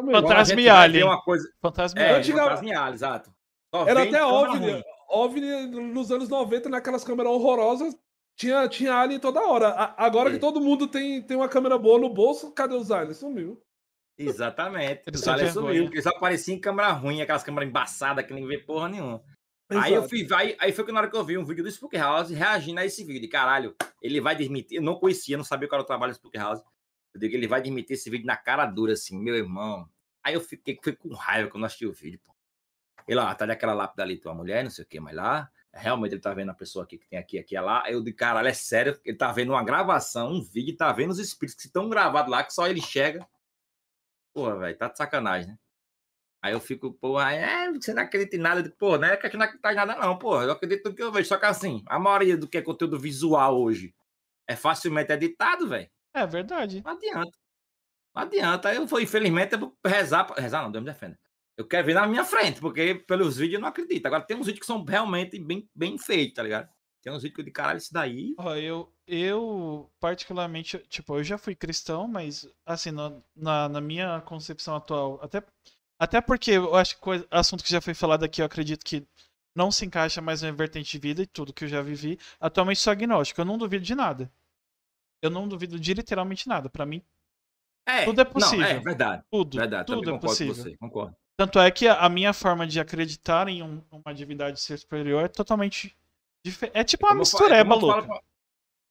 e 0.58 0.70
Alien. 0.70 1.04
Uma 1.04 1.22
coisa... 1.22 1.48
Fantasma 1.62 2.02
É, 2.02 2.16
Antiga- 2.16 2.44
fantasma 2.44 2.70
e 2.70 2.74
alien, 2.74 2.94
exato. 2.96 3.36
Só 3.76 3.88
Era 3.88 4.04
até 4.04 4.20
ruim. 4.24 4.82
OVNI 5.10 5.68
nos 5.94 6.10
anos 6.12 6.30
90, 6.30 6.70
naquelas 6.70 7.04
câmeras 7.04 7.34
horrorosas, 7.34 7.94
tinha, 8.36 8.68
tinha 8.68 8.94
alien 8.96 9.20
toda 9.20 9.42
hora. 9.42 9.70
A- 9.70 10.06
agora 10.06 10.30
É. 10.30 10.34
que 10.34 10.40
todo 10.40 10.60
mundo 10.62 10.88
tem, 10.88 11.22
tem 11.22 11.38
uma 11.38 11.50
câmera 11.50 11.78
boa 11.78 12.00
no 12.00 12.10
bolso, 12.10 12.52
cadê 12.52 12.74
os 12.76 12.92
aliens? 12.92 13.18
Sumiu. 13.18 13.62
Exatamente. 14.18 15.04
Os 15.14 15.28
aliens 15.28 15.54
sumiu, 15.54 15.84
porque 15.84 15.96
eles 15.98 16.04
só 16.04 16.10
apareciam 16.12 16.56
em 16.56 16.60
câmera 16.62 16.92
ruim, 16.92 17.22
aquelas 17.22 17.44
câmeras 17.44 17.70
embaçadas 17.70 18.26
que 18.26 18.34
nem 18.34 18.46
vê 18.46 18.58
porra 18.58 18.90
nenhuma. 18.90 19.24
Aí 19.70 19.94
eu 19.94 20.00
Exato. 20.04 20.10
fui, 20.10 20.28
aí, 20.36 20.56
aí 20.60 20.74
foi 20.74 20.84
que 20.86 20.92
na 20.92 21.00
hora 21.00 21.10
que 21.10 21.16
eu 21.16 21.24
vi 21.24 21.38
um 21.38 21.46
vídeo 21.46 21.64
do 21.64 21.72
Spook 21.72 21.96
House 21.98 22.30
reagindo 22.30 22.80
a 22.82 22.86
esse 22.86 23.06
vídeo, 23.06 23.22
de 23.22 23.28
caralho, 23.30 23.74
ele 24.02 24.20
vai 24.20 24.36
desmentir, 24.36 24.76
eu 24.78 24.82
não 24.84 24.96
conhecia, 24.96 25.38
não 25.38 25.46
sabia 25.46 25.68
qual 25.68 25.78
era 25.78 25.84
o 25.84 25.88
trabalho 25.88 26.12
do 26.12 26.16
Spook 26.16 26.38
House. 26.38 26.62
Eu 27.14 27.20
digo, 27.22 27.34
ele 27.36 27.48
vai 27.48 27.62
desmentir 27.62 27.94
esse 27.94 28.10
vídeo 28.10 28.26
na 28.26 28.36
cara 28.36 28.66
dura, 28.66 28.94
assim, 28.94 29.18
meu 29.18 29.34
irmão. 29.36 29.90
Aí 30.24 30.34
eu 30.34 30.42
fiquei, 30.42 30.78
fui 30.84 30.94
com 30.94 31.14
raiva 31.14 31.50
quando 31.50 31.64
eu 31.64 31.68
assisti 31.68 31.86
o 31.86 31.94
vídeo, 31.94 32.20
pô. 32.24 32.34
Ele, 33.08 33.20
ó, 33.20 33.34
tá 33.34 33.46
daquela 33.46 33.74
lápida 33.74 34.04
ali, 34.04 34.18
tua 34.18 34.34
mulher, 34.34 34.62
não 34.64 34.70
sei 34.70 34.84
o 34.84 34.88
que, 34.88 35.00
mas 35.00 35.16
lá, 35.16 35.50
realmente 35.74 36.14
ele 36.14 36.22
tá 36.22 36.34
vendo 36.34 36.50
a 36.50 36.54
pessoa 36.54 36.84
aqui 36.84 36.98
que 36.98 37.08
tem 37.08 37.20
aqui, 37.20 37.40
aqui, 37.40 37.60
lá. 37.60 37.84
Eu 37.90 38.04
digo, 38.04 38.18
caralho, 38.18 38.48
é 38.48 38.54
sério, 38.54 39.00
ele 39.06 39.18
tá 39.18 39.32
vendo 39.32 39.52
uma 39.52 39.64
gravação, 39.64 40.32
um 40.32 40.44
vídeo, 40.44 40.76
tá 40.76 40.92
vendo 40.92 41.12
os 41.12 41.20
espíritos 41.20 41.62
que 41.62 41.68
estão 41.68 41.90
gravados 41.90 42.32
lá, 42.32 42.44
que 42.44 42.54
só 42.54 42.68
ele 42.68 42.82
chega. 42.82 43.28
Porra, 44.34 44.58
velho, 44.58 44.78
tá 44.78 44.88
de 44.88 44.98
sacanagem, 44.98 45.50
né? 45.52 45.60
Aí 46.44 46.54
eu 46.54 46.60
fico, 46.60 46.92
pô, 46.94 47.18
aí, 47.20 47.38
é, 47.38 47.72
você 47.72 47.94
não 47.94 48.02
acredita 48.02 48.36
em 48.36 48.40
nada. 48.40 48.64
Digo, 48.64 48.76
Pô, 48.76 48.98
não 48.98 49.08
é 49.08 49.16
que 49.16 49.28
eu 49.28 49.38
não 49.38 49.46
acredito 49.46 49.66
em 49.68 49.76
nada, 49.76 49.96
não, 49.96 50.18
pô. 50.18 50.42
Eu 50.42 50.52
acredito 50.52 50.90
no 50.90 50.96
que 50.96 51.04
eu 51.04 51.12
vejo. 51.12 51.28
Só 51.28 51.38
que 51.38 51.46
assim, 51.46 51.84
a 51.86 52.00
maioria 52.00 52.36
do 52.36 52.48
que 52.48 52.58
é 52.58 52.62
conteúdo 52.62 53.00
visual 53.00 53.62
hoje 53.62 53.94
é 54.48 54.56
facilmente 54.56 55.12
editado, 55.12 55.70
velho. 55.70 55.90
É 56.14 56.26
verdade. 56.26 56.82
Não 56.84 56.92
adianta. 56.92 57.38
Não 58.16 58.24
adianta. 58.24 58.70
Aí 58.70 58.78
eu 58.78 58.88
vou, 58.88 59.00
infelizmente, 59.00 59.54
eu 59.54 59.60
vou 59.60 59.78
rezar. 59.86 60.28
Rezar 60.36 60.64
não, 60.64 60.72
Deus 60.72 60.84
me 60.84 60.92
defenda. 60.92 61.18
Eu 61.62 61.68
quero 61.68 61.86
ver 61.86 61.94
na 61.94 62.08
minha 62.08 62.24
frente, 62.24 62.60
porque 62.60 62.96
pelos 62.96 63.38
vídeos 63.38 63.56
eu 63.56 63.62
não 63.62 63.68
acredito. 63.70 64.06
Agora 64.06 64.24
tem 64.26 64.38
uns 64.38 64.46
vídeos 64.48 64.60
que 64.62 64.66
são 64.66 64.84
realmente 64.84 65.40
bem, 65.40 65.68
bem 65.76 65.98
feitos, 65.98 66.36
tá 66.36 66.44
ligado? 66.44 66.70
Tem 67.04 67.12
uns 67.12 67.24
vídeos 67.24 67.44
de 67.46 67.52
caralho, 67.52 67.78
isso 67.78 67.92
daí. 67.94 68.36
Ó, 68.38 68.56
eu, 68.56 68.94
eu, 69.08 69.92
particularmente, 70.00 70.78
tipo, 70.88 71.16
eu 71.18 71.24
já 71.24 71.38
fui 71.38 71.56
cristão, 71.56 72.08
mas, 72.08 72.48
assim, 72.66 72.92
na, 72.92 73.20
na, 73.36 73.70
na 73.70 73.82
minha 73.82 74.22
concepção 74.22 74.76
atual, 74.76 75.20
até, 75.22 75.44
até 76.00 76.22
porque 76.22 76.52
eu 76.52 76.76
acho 76.76 76.96
que 76.96 77.02
coisa, 77.02 77.26
assunto 77.32 77.64
que 77.64 77.72
já 77.72 77.82
foi 77.82 77.94
falado 77.96 78.24
aqui, 78.24 78.42
eu 78.42 78.46
acredito 78.46 78.84
que 78.86 79.04
não 79.56 79.72
se 79.72 79.86
encaixa 79.86 80.22
mais 80.22 80.42
na 80.44 80.52
vertente 80.52 80.92
de 80.92 81.00
vida 81.00 81.22
e 81.24 81.28
tudo 81.28 81.54
que 81.54 81.64
eu 81.66 81.68
já 81.68 81.82
vivi. 81.82 82.20
Atualmente 82.40 82.80
sou 82.80 82.92
agnóstico, 82.92 83.42
eu 83.42 83.46
não 83.46 83.58
duvido 83.58 83.84
de 83.84 83.96
nada. 83.96 84.32
Eu 85.24 85.30
não 85.30 85.48
duvido 85.48 85.80
de 85.80 85.94
literalmente 85.94 86.48
nada. 86.48 86.70
Pra 86.70 86.86
mim, 86.86 87.04
É, 87.88 88.06
Tudo 88.06 88.22
é 88.22 88.24
Não, 88.24 88.32
possível. 88.32 88.66
é 88.66 88.80
verdade. 88.80 89.24
tudo, 89.32 89.58
Verdade. 89.58 89.88
tudo 89.88 90.10
é 90.16 90.20
possível. 90.20 90.54
com 90.54 90.62
você. 90.62 90.78
Concordo. 90.78 91.16
Tanto 91.38 91.60
é 91.60 91.72
que 91.72 91.88
a, 91.88 92.08
minha 92.10 92.34
forma 92.34 92.68
de 92.68 92.80
acreditar 92.80 93.48
em 93.48 93.64
um- 93.64 93.82
uma 93.92 94.14
divindade 94.14 94.60
ser 94.60 94.78
superior 94.78 95.26
é 95.26 95.28
totalmente 95.28 95.98
diferente. 96.46 96.78
É 96.78 96.84
tipo 96.84 97.06
uma 97.06 97.12
Como 97.14 97.22
eu 97.22 97.26
fa- 97.26 97.38
mistureba 97.40 97.70
falo 97.80 97.82
louca. 97.88 98.22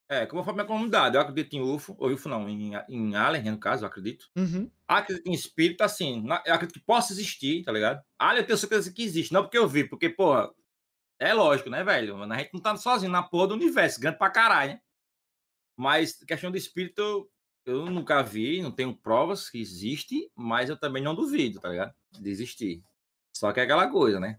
É, 0.09 0.26
como 0.26 0.41
eu 0.41 0.45
falo 0.45 0.57
minha 0.57 0.66
comunidade, 0.66 1.14
eu 1.14 1.20
acredito 1.20 1.55
em 1.55 1.61
UFO, 1.61 1.95
ou 1.97 2.11
UFO 2.11 2.28
não, 2.28 2.49
em, 2.49 2.72
em 2.88 3.14
Alien, 3.14 3.53
no 3.53 3.59
caso, 3.61 3.84
eu 3.84 3.86
acredito. 3.88 4.28
Uhum. 4.36 4.68
Acredito 4.88 5.24
em 5.28 5.32
espírito, 5.32 5.82
assim, 5.82 6.26
eu 6.45 6.53
acredito 6.55 6.80
que 6.80 6.84
possa 6.84 7.12
existir, 7.12 7.62
tá 7.62 7.70
ligado? 7.70 8.03
Alien 8.18 8.41
eu 8.43 8.47
tenho 8.47 8.59
certeza 8.59 8.93
que 8.93 9.05
existe, 9.05 9.32
não 9.32 9.43
porque 9.43 9.57
eu 9.59 9.68
vi, 9.68 9.84
porque, 9.88 10.09
porra, 10.11 10.51
é 11.20 11.32
lógico, 11.32 11.70
né, 11.70 11.84
velho? 11.84 12.20
A 12.20 12.38
gente 12.38 12.53
não 12.53 12.61
tá 12.61 12.74
sozinho 12.76 13.12
na 13.12 13.22
porra 13.22 13.49
do 13.49 13.55
universo, 13.55 14.01
grande 14.01 14.18
pra 14.18 14.30
caralho, 14.30 14.72
né? 14.72 14.80
Mas 15.78 16.14
questão 16.24 16.51
de 16.51 16.59
espírito, 16.59 17.30
eu, 17.65 17.87
nunca 17.87 18.23
vi, 18.23 18.63
não 18.63 18.71
tenho 18.71 18.95
provas 18.95 19.49
que 19.51 19.61
existe, 19.61 20.31
mas 20.35 20.69
eu 20.69 20.77
também 20.79 21.03
não 21.03 21.15
duvido, 21.15 21.61
tá 21.61 21.69
ligado? 21.69 21.95
De 22.13 22.31
existir. 22.31 22.83
Só 23.37 23.53
que 23.53 23.61
é 23.61 23.63
aquela 23.63 23.89
coisa, 23.89 24.19
né? 24.19 24.39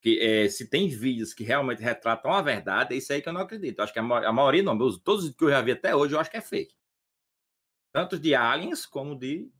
Que 0.00 0.18
é, 0.20 0.48
se 0.48 0.68
tem 0.68 0.88
vídeos 0.88 1.32
que 1.32 1.44
realmente 1.44 1.82
retratam 1.82 2.32
a 2.32 2.42
verdade, 2.42 2.94
é 2.94 2.98
isso 2.98 3.12
aí 3.12 3.22
que 3.22 3.28
eu 3.28 3.32
não 3.32 3.40
acredito. 3.42 3.78
Eu 3.78 3.84
acho 3.84 3.92
que 3.92 3.98
a, 3.98 4.02
a 4.02 4.32
maioria 4.32 4.62
não, 4.62 4.74
meus- 4.74 4.98
todos 4.98 5.24
os 5.24 5.34
que 5.34 5.44
eu 5.44 5.50
já 5.50 5.60
vi 5.60 5.72
até 5.72 5.94
hoje, 5.94 6.14
eu 6.14 6.20
acho 6.20 6.30
que 6.30 6.36
é 6.36 6.40
fake. 6.40 6.74
Tanto 7.92 8.18
de 8.18 8.34
aliens 8.34 8.86
como 8.86 9.16
de. 9.16 9.50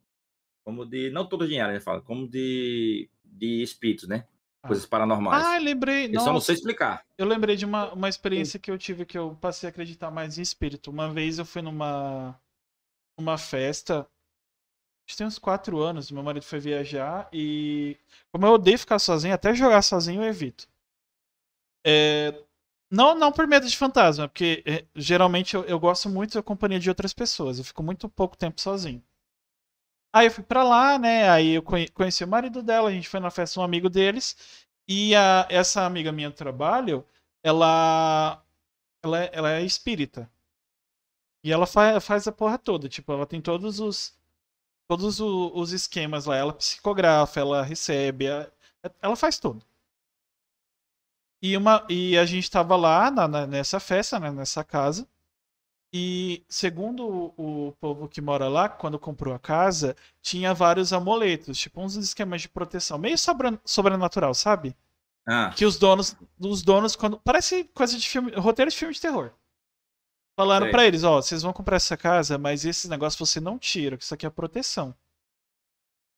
Como 0.64 0.86
de. 0.86 1.10
Não 1.10 1.28
todos 1.28 1.48
de 1.48 1.60
aliens, 1.60 1.84
fala, 1.84 2.00
como 2.00 2.26
de. 2.28 3.08
De 3.24 3.62
espíritos, 3.62 4.08
né? 4.08 4.26
Ah. 4.62 4.68
Coisas 4.68 4.86
paranormais. 4.86 5.44
Ah, 5.44 5.58
lembrei. 5.58 6.10
eu 6.12 6.20
só 6.20 6.32
não 6.32 6.40
sei 6.40 6.54
explicar. 6.54 7.04
eu 7.18 7.26
lembrei 7.26 7.56
de 7.56 7.64
uma, 7.64 7.92
uma 7.92 8.08
experiência 8.08 8.58
que 8.60 8.70
eu 8.70 8.78
tive 8.78 9.04
que 9.04 9.18
eu 9.18 9.36
passei 9.40 9.68
a 9.68 9.70
acreditar 9.70 10.10
mais 10.10 10.38
em 10.38 10.42
espírito. 10.42 10.90
Uma 10.90 11.10
vez 11.12 11.38
eu 11.38 11.44
fui 11.44 11.62
numa, 11.62 12.38
numa 13.18 13.38
festa. 13.38 14.08
Acho 15.06 15.14
que 15.14 15.16
tem 15.16 15.26
uns 15.28 15.38
quatro 15.38 15.80
anos. 15.80 16.10
Meu 16.10 16.22
marido 16.24 16.44
foi 16.44 16.58
viajar 16.60 17.28
e. 17.32 17.96
Como 18.32 18.46
eu 18.46 18.52
odeio 18.54 18.78
ficar 18.78 18.98
sozinho, 18.98 19.34
até 19.34 19.54
jogar 19.54 19.82
sozinho 19.82 20.22
eu 20.22 20.28
evito. 20.28 20.68
É, 21.86 22.42
não, 22.90 23.14
não 23.14 23.32
por 23.32 23.46
medo 23.46 23.66
de 23.68 23.76
fantasma, 23.76 24.28
porque 24.28 24.62
é, 24.66 24.84
geralmente 24.96 25.54
eu, 25.54 25.64
eu 25.64 25.78
gosto 25.80 26.08
muito 26.08 26.34
da 26.34 26.42
companhia 26.42 26.80
de 26.80 26.88
outras 26.88 27.12
pessoas. 27.12 27.58
Eu 27.58 27.64
fico 27.64 27.82
muito 27.82 28.08
pouco 28.08 28.36
tempo 28.36 28.60
sozinho. 28.60 29.02
Aí 30.12 30.26
eu 30.26 30.30
fui 30.30 30.44
pra 30.44 30.62
lá, 30.62 30.98
né? 30.98 31.28
Aí 31.30 31.50
eu 31.54 31.62
conhe- 31.62 31.88
conheci 31.88 32.22
o 32.24 32.28
marido 32.28 32.62
dela, 32.62 32.88
a 32.88 32.92
gente 32.92 33.08
foi 33.08 33.20
na 33.20 33.30
festa 33.30 33.54
de 33.54 33.60
um 33.60 33.62
amigo 33.64 33.88
deles. 33.88 34.36
E 34.88 35.14
a, 35.14 35.46
essa 35.50 35.84
amiga 35.86 36.12
minha 36.12 36.30
do 36.30 36.36
trabalho, 36.36 37.04
ela, 37.42 38.42
ela, 39.04 39.24
é- 39.24 39.30
ela 39.34 39.52
é 39.52 39.62
espírita. 39.64 40.30
E 41.44 41.52
ela 41.52 41.66
fa 41.66 42.00
faz 42.00 42.26
a 42.28 42.32
porra 42.32 42.58
toda. 42.58 42.88
Tipo, 42.88 43.12
ela 43.12 43.26
tem 43.26 43.40
todos 43.40 43.80
os 43.80 44.14
todos 44.88 45.20
o- 45.20 45.52
os 45.54 45.72
esquemas 45.72 46.26
lá. 46.26 46.36
Ela 46.36 46.52
psicografa, 46.54 47.40
ela 47.40 47.62
recebe, 47.62 48.28
a- 48.30 48.50
ela 49.02 49.16
faz 49.16 49.38
tudo. 49.38 49.64
E, 51.42 51.56
uma, 51.56 51.84
e 51.90 52.16
a 52.16 52.24
gente 52.24 52.50
tava 52.50 52.76
lá 52.76 53.10
na- 53.10 53.26
na- 53.28 53.46
nessa 53.46 53.80
festa, 53.80 54.18
né, 54.20 54.30
nessa 54.30 54.62
casa. 54.64 55.06
E 55.92 56.44
segundo 56.48 57.06
o, 57.36 57.68
o 57.68 57.72
povo 57.74 58.08
que 58.08 58.20
mora 58.20 58.48
lá, 58.48 58.68
quando 58.68 58.98
comprou 58.98 59.34
a 59.34 59.38
casa, 59.40 59.96
tinha 60.22 60.54
vários 60.54 60.92
amuletos, 60.92 61.58
tipo 61.58 61.80
uns 61.82 61.96
esquemas 61.96 62.42
de 62.42 62.48
proteção, 62.50 62.98
meio 62.98 63.16
sobrenatural, 63.64 64.34
sabe? 64.34 64.76
Ah, 65.26 65.52
Que 65.56 65.64
os 65.66 65.78
donos, 65.78 66.16
os 66.40 66.62
donos 66.62 66.96
quando 66.96 67.18
parece 67.20 67.64
coisa 67.74 67.98
de 67.98 68.08
filme, 68.08 68.32
roteiro 68.32 68.70
de 68.70 68.76
filme 68.76 68.94
de 68.94 69.00
terror. 69.00 69.32
Falaram 70.36 70.70
pra 70.70 70.86
eles, 70.86 71.04
ó, 71.04 71.20
vocês 71.20 71.42
vão 71.42 71.52
comprar 71.52 71.76
essa 71.76 71.96
casa, 71.96 72.36
mas 72.38 72.64
esses 72.64 72.88
negócios 72.88 73.28
você 73.28 73.40
não 73.40 73.58
tira, 73.58 73.96
que 73.96 74.04
isso 74.04 74.14
aqui 74.14 74.26
é 74.26 74.30
proteção. 74.30 74.94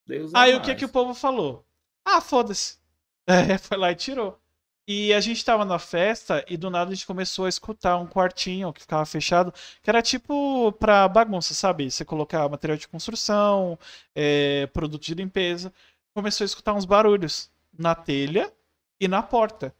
Deus 0.06 0.32
é 0.34 0.38
Aí 0.38 0.52
o 0.54 0.56
mais. 0.56 0.66
que 0.66 0.74
que 0.76 0.84
o 0.84 0.88
povo 0.88 1.14
falou? 1.14 1.64
Ah, 2.04 2.20
foda-se. 2.20 2.78
É, 3.26 3.56
foi 3.56 3.78
lá 3.78 3.90
e 3.90 3.94
tirou. 3.94 4.38
E 4.86 5.14
a 5.14 5.18
gente 5.18 5.42
tava 5.42 5.64
na 5.64 5.78
festa 5.78 6.44
e 6.46 6.58
do 6.58 6.68
nada 6.68 6.90
a 6.90 6.94
gente 6.94 7.06
começou 7.06 7.46
a 7.46 7.48
escutar 7.48 7.96
um 7.96 8.06
quartinho 8.06 8.70
que 8.70 8.82
ficava 8.82 9.06
fechado, 9.06 9.50
que 9.82 9.88
era 9.88 10.02
tipo 10.02 10.70
pra 10.72 11.08
bagunça, 11.08 11.54
sabe? 11.54 11.90
Você 11.90 12.04
colocar 12.04 12.46
material 12.50 12.76
de 12.76 12.86
construção, 12.86 13.78
é, 14.14 14.66
produto 14.74 15.02
de 15.04 15.14
limpeza. 15.14 15.72
Começou 16.14 16.44
a 16.44 16.46
escutar 16.46 16.74
uns 16.74 16.84
barulhos 16.84 17.50
na 17.72 17.94
telha 17.94 18.52
e 19.00 19.08
na 19.08 19.22
porta. 19.22 19.74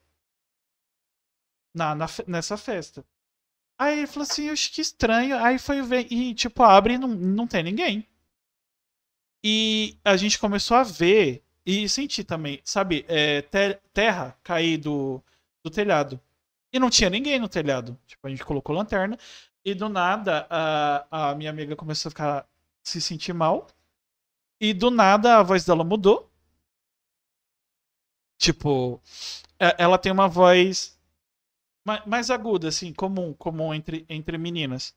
Na, 1.75 1.95
na 1.95 2.07
nessa 2.27 2.57
festa. 2.57 3.05
Aí 3.79 3.99
ele 3.99 4.07
falou 4.09 4.25
assim, 4.25 4.51
oxe, 4.51 4.71
que 4.71 4.81
estranho. 4.81 5.37
Aí 5.39 5.59
foi 5.59 5.81
ver 5.83 6.11
e 6.13 6.35
tipo, 6.35 6.63
abre 6.63 6.95
e 6.95 6.99
não, 6.99 7.09
não 7.09 7.47
tem 7.47 7.63
ninguém. 7.63 8.07
E 9.43 9.99
a 10.05 10.17
gente 10.17 10.39
começou 10.39 10.77
a 10.77 10.83
ver 10.83 11.45
e 11.67 11.89
sentir 11.89 12.25
também, 12.25 12.61
sabe, 12.65 13.05
é, 13.09 13.43
te- 13.43 13.79
terra 13.93 14.37
cair 14.43 14.79
do, 14.79 15.23
do 15.63 15.71
telhado. 15.71 16.21
E 16.73 16.79
não 16.79 16.91
tinha 16.91 17.11
ninguém 17.11 17.39
no 17.39 17.49
telhado. 17.49 17.99
Tipo, 18.07 18.27
a 18.27 18.31
gente 18.31 18.45
colocou 18.45 18.75
lanterna. 18.75 19.19
E 19.65 19.75
do 19.75 19.89
nada, 19.89 20.47
a, 20.51 21.31
a 21.31 21.35
minha 21.35 21.51
amiga 21.51 21.77
começou 21.77 22.09
a 22.09 22.13
ficar, 22.13 22.49
se 22.83 23.01
sentir 23.01 23.33
mal. 23.33 23.67
E 24.61 24.75
do 24.75 24.91
nada 24.91 25.39
a 25.39 25.43
voz 25.43 25.65
dela 25.65 25.85
mudou. 25.85 26.31
Tipo, 28.39 29.01
é- 29.59 29.77
ela 29.79 29.99
tem 29.99 30.13
uma 30.13 30.29
voz 30.29 30.94
ma- 31.85 32.03
mais 32.07 32.31
aguda, 32.31 32.69
assim, 32.69 32.93
comum, 32.93 33.33
comum 33.35 33.73
entre, 33.75 34.05
entre 34.09 34.39
meninas. 34.39 34.95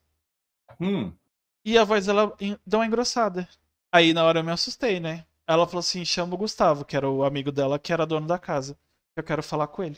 Hum, 0.80 1.18
E 1.64 1.78
a 1.78 1.84
voz 1.84 2.06
dela 2.06 2.36
deu 2.66 2.80
uma 2.80 2.86
engrossada. 2.86 3.48
Aí 3.92 4.12
na 4.12 4.24
hora 4.24 4.40
eu 4.40 4.44
me 4.44 4.50
assustei, 4.50 4.98
né? 4.98 5.24
Ela 5.46 5.66
falou 5.68 5.78
assim: 5.80 6.04
chama 6.04 6.34
o 6.34 6.38
Gustavo, 6.38 6.84
que 6.84 6.96
era 6.96 7.08
o 7.08 7.22
amigo 7.24 7.52
dela, 7.52 7.78
que 7.78 7.92
era 7.92 8.04
dono 8.06 8.26
da 8.26 8.38
casa. 8.40 8.76
Eu 9.16 9.22
quero 9.22 9.42
falar 9.42 9.68
com 9.68 9.82
ele. 9.84 9.96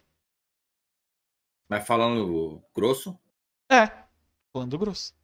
vai 1.69 1.81
falando 1.81 2.63
grosso. 2.75 3.19
É, 3.71 3.87
falando 4.53 4.79
grosso. 4.79 5.15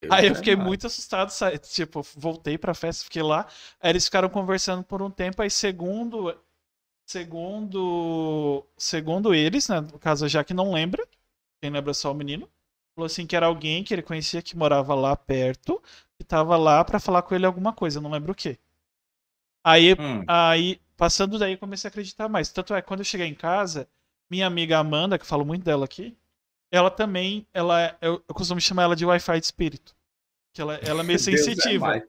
Deus 0.00 0.10
Aí 0.10 0.28
eu 0.28 0.36
fiquei 0.36 0.56
mais. 0.56 0.56
muito 0.56 0.86
assustado, 0.86 1.30
sa- 1.30 1.56
tipo, 1.58 2.02
voltei 2.16 2.58
pra 2.58 2.74
festa, 2.74 3.04
fiquei 3.04 3.22
lá. 3.22 3.46
Aí 3.80 3.90
eles 3.90 4.04
ficaram 4.06 4.28
conversando 4.28 4.84
por 4.84 5.02
um 5.02 5.10
tempo, 5.10 5.42
aí 5.42 5.50
segundo. 5.50 6.36
Segundo. 7.06 8.64
Segundo 8.76 9.34
eles, 9.34 9.68
né? 9.68 9.80
No 9.80 9.98
caso, 9.98 10.28
já 10.28 10.42
que 10.44 10.54
não 10.54 10.72
lembra, 10.72 11.06
quem 11.62 11.70
lembra 11.70 11.90
é 11.92 11.94
só 11.94 12.12
o 12.12 12.14
menino. 12.14 12.50
Falou 12.96 13.06
assim 13.06 13.26
que 13.26 13.36
era 13.36 13.46
alguém 13.46 13.84
que 13.84 13.94
ele 13.94 14.02
conhecia 14.02 14.42
que 14.42 14.56
morava 14.56 14.94
lá 14.94 15.16
perto, 15.16 15.82
que 16.18 16.24
tava 16.24 16.56
lá 16.56 16.84
pra 16.84 17.00
falar 17.00 17.22
com 17.22 17.34
ele 17.34 17.46
alguma 17.46 17.72
coisa, 17.72 18.00
não 18.00 18.10
lembro 18.10 18.32
o 18.32 18.34
quê. 18.34 18.58
Aí 19.62 19.94
Hum, 19.98 20.24
Aí, 20.26 20.80
passando 20.96 21.38
daí, 21.38 21.52
eu 21.52 21.58
comecei 21.58 21.88
a 21.88 21.90
acreditar 21.90 22.28
mais. 22.28 22.48
Tanto 22.50 22.74
é, 22.74 22.82
quando 22.82 23.00
eu 23.00 23.04
cheguei 23.04 23.26
em 23.26 23.34
casa, 23.34 23.88
minha 24.30 24.46
amiga 24.46 24.78
Amanda, 24.78 25.18
que 25.18 25.22
eu 25.24 25.28
falo 25.28 25.44
muito 25.44 25.64
dela 25.64 25.84
aqui, 25.84 26.16
ela 26.72 26.90
também, 26.90 27.46
ela, 27.54 27.82
é- 27.82 27.98
eu, 28.02 28.24
eu 28.28 28.34
costumo 28.34 28.60
chamar 28.60 28.84
ela 28.84 28.96
de 28.96 29.06
Wi-Fi 29.06 29.40
de 29.40 29.46
espírito. 29.46 29.96
Que 30.54 30.62
ela, 30.62 30.76
ela 30.76 31.00
é 31.02 31.04
meio 31.04 31.18
é 31.18 31.18
sensitiva. 31.22 31.86
mais. 31.86 32.04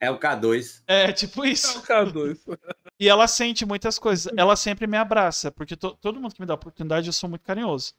É 0.00 0.10
o 0.10 0.18
K2. 0.18 0.82
É, 0.86 1.12
tipo 1.12 1.44
É 1.44 1.50
isso. 1.50 1.78
o 1.78 1.82
K2. 1.82 2.44
E 3.00 3.08
ela 3.08 3.26
sente 3.26 3.66
muitas 3.66 3.98
coisas. 3.98 4.32
Ela 4.36 4.54
sempre 4.56 4.86
me 4.86 4.96
abraça, 4.96 5.50
porque 5.50 5.76
to- 5.76 5.96
todo 5.96 6.20
mundo 6.20 6.34
que 6.34 6.40
me 6.40 6.46
dá 6.46 6.54
oportunidade, 6.54 7.08
eu 7.08 7.12
sou 7.12 7.28
muito 7.30 7.42
carinhoso. 7.44 7.94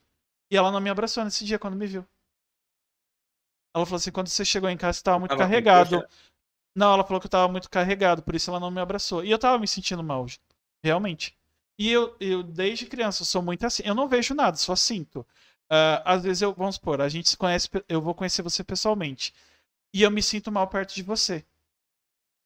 E 0.52 0.58
ela 0.58 0.72
não 0.72 0.82
me 0.82 0.90
abraçou 0.92 1.24
nesse 1.26 1.46
dia 1.46 1.60
quando 1.60 1.76
me 1.78 1.88
viu. 1.88 2.06
Ela 3.76 3.86
falou 3.86 3.98
assim: 3.98 4.12
quando 4.12 4.28
você 4.28 4.44
chegou 4.46 4.70
em 4.70 4.78
casa, 4.78 4.98
você 4.98 5.04
tava 5.04 5.20
muito 5.20 5.36
carregado. 5.36 6.06
Não, 6.76 6.94
ela 6.94 7.04
falou 7.06 7.20
que 7.22 7.28
eu 7.28 7.32
tava 7.32 7.52
muito 7.52 7.70
carregado, 7.70 8.24
por 8.24 8.36
isso 8.36 8.50
ela 8.52 8.60
não 8.60 8.72
me 8.72 8.82
abraçou. 8.82 9.26
E 9.26 9.32
eu 9.32 9.40
tava 9.40 9.60
me 9.60 9.68
sentindo 9.68 10.04
mal, 10.04 10.28
realmente. 10.84 11.36
E 11.80 11.92
eu, 11.92 12.16
eu 12.20 12.44
desde 12.44 12.86
criança, 12.88 13.26
sou 13.26 13.42
muito 13.42 13.66
assim. 13.66 13.84
Eu 13.86 13.96
não 13.96 14.08
vejo 14.10 14.36
nada, 14.36 14.58
só 14.58 14.76
sinto. 14.76 15.26
Ah, 15.70 16.04
às 16.16 16.24
vezes 16.24 16.42
eu, 16.44 16.54
vamos 16.54 16.76
supor, 16.76 17.02
a 17.02 17.10
gente 17.10 17.30
se 17.30 17.38
conhece, 17.38 17.70
eu 17.90 18.02
vou 18.02 18.16
conhecer 18.16 18.42
você 18.44 18.64
pessoalmente. 18.64 19.34
E 19.94 20.04
eu 20.04 20.12
me 20.12 20.24
sinto 20.24 20.52
mal 20.52 20.68
perto 20.68 20.96
de 20.96 21.04
você. 21.04 21.46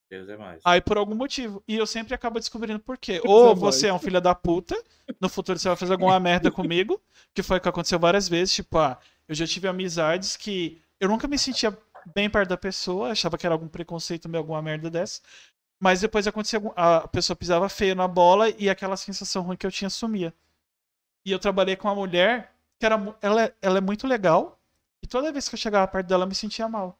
Deus 0.09 0.29
é 0.29 0.37
mais. 0.37 0.61
Aí 0.63 0.81
por 0.81 0.97
algum 0.97 1.15
motivo. 1.15 1.63
E 1.67 1.75
eu 1.75 1.85
sempre 1.87 2.13
acabo 2.13 2.39
descobrindo 2.39 2.79
por 2.79 2.97
quê. 2.97 3.13
Deus 3.13 3.25
Ou 3.25 3.51
é 3.51 3.55
você 3.55 3.87
é 3.87 3.93
um 3.93 3.99
filho 3.99 4.21
da 4.21 4.35
puta, 4.35 4.75
no 5.19 5.27
futuro 5.29 5.57
você 5.57 5.67
vai 5.67 5.77
fazer 5.77 5.93
alguma 5.93 6.19
merda 6.19 6.49
comigo, 6.51 7.01
que 7.33 7.43
foi 7.43 7.57
o 7.57 7.61
que 7.61 7.69
aconteceu 7.69 7.99
várias 7.99 8.29
vezes. 8.29 8.53
Tipo, 8.53 8.77
ah, 8.77 8.99
eu 9.27 9.35
já 9.35 9.47
tive 9.47 9.67
amizades 9.67 10.37
que 10.37 10.81
eu 10.99 11.09
nunca 11.09 11.27
me 11.27 11.37
sentia 11.37 11.75
bem 12.13 12.29
perto 12.29 12.49
da 12.49 12.57
pessoa, 12.57 13.11
achava 13.11 13.37
que 13.37 13.45
era 13.45 13.55
algum 13.55 13.67
preconceito 13.67 14.29
meu, 14.29 14.39
alguma 14.39 14.61
merda 14.61 14.89
dessa. 14.89 15.21
Mas 15.79 16.01
depois 16.01 16.25
acontecia 16.27 16.61
a 16.75 17.07
pessoa 17.07 17.35
pisava 17.35 17.67
feio 17.67 17.95
na 17.95 18.07
bola 18.07 18.49
e 18.49 18.69
aquela 18.69 18.95
sensação 18.95 19.43
ruim 19.43 19.57
que 19.57 19.65
eu 19.65 19.71
tinha 19.71 19.89
sumia. 19.89 20.33
E 21.25 21.31
eu 21.31 21.39
trabalhei 21.39 21.75
com 21.75 21.87
uma 21.87 21.95
mulher 21.95 22.53
que 22.79 22.85
era 22.85 22.95
ela, 23.21 23.43
é- 23.45 23.53
ela 23.61 23.77
é 23.79 23.81
muito 23.81 24.07
legal 24.07 24.59
e 25.03 25.07
toda 25.07 25.31
vez 25.31 25.49
que 25.49 25.55
eu 25.55 25.59
chegava 25.59 25.87
perto 25.87 26.07
dela 26.07 26.23
eu 26.23 26.27
me 26.27 26.35
sentia 26.35 26.69
mal. 26.69 26.99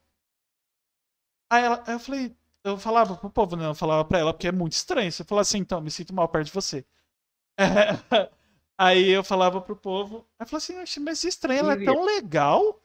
Aí, 1.50 1.64
ela, 1.64 1.84
aí 1.86 1.94
eu 1.94 2.00
falei, 2.00 2.36
eu 2.66 2.78
falava 2.78 3.16
pro 3.16 3.30
povo, 3.30 3.56
né? 3.56 3.68
Eu 3.68 3.76
falava 3.76 4.04
pra 4.06 4.20
ela, 4.20 4.34
porque 4.34 4.48
é 4.48 4.52
muito 4.52 4.74
estranho. 4.74 5.12
Você 5.12 5.24
fala 5.24 5.42
assim, 5.42 5.60
então, 5.60 5.82
me 5.82 5.92
sinto 5.92 6.14
mal 6.14 6.28
perto 6.28 6.48
de 6.48 6.54
você. 6.54 6.86
É, 7.60 7.66
Aí 8.78 9.10
eu 9.10 9.24
falava 9.24 9.62
pro 9.62 9.76
povo, 9.76 10.28
aí 10.40 10.46
falou 10.48 10.58
assim, 10.58 10.78
"Oxe, 10.82 11.00
mas 11.00 11.24
estranho, 11.24 11.62
ela 11.62 11.74
é 11.74 11.86
tão 11.86 12.04
legal. 12.04 12.82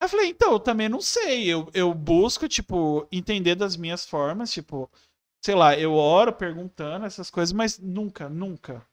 Aí 0.00 0.06
eu 0.06 0.08
falei, 0.08 0.28
então, 0.28 0.52
eu 0.52 0.60
também 0.60 0.88
não 0.88 1.00
sei. 1.00 1.46
Eu, 1.52 1.70
eu 1.74 1.92
busco, 1.94 2.48
tipo, 2.48 3.06
entender 3.10 3.54
das 3.54 3.76
minhas 3.76 4.06
formas, 4.06 4.52
tipo, 4.52 4.90
sei 5.44 5.54
lá, 5.54 5.78
eu 5.78 5.94
oro 5.94 6.32
perguntando 6.32 7.06
essas 7.06 7.30
coisas, 7.30 7.52
mas 7.52 7.78
nunca, 7.78 8.28
nunca, 8.28 8.86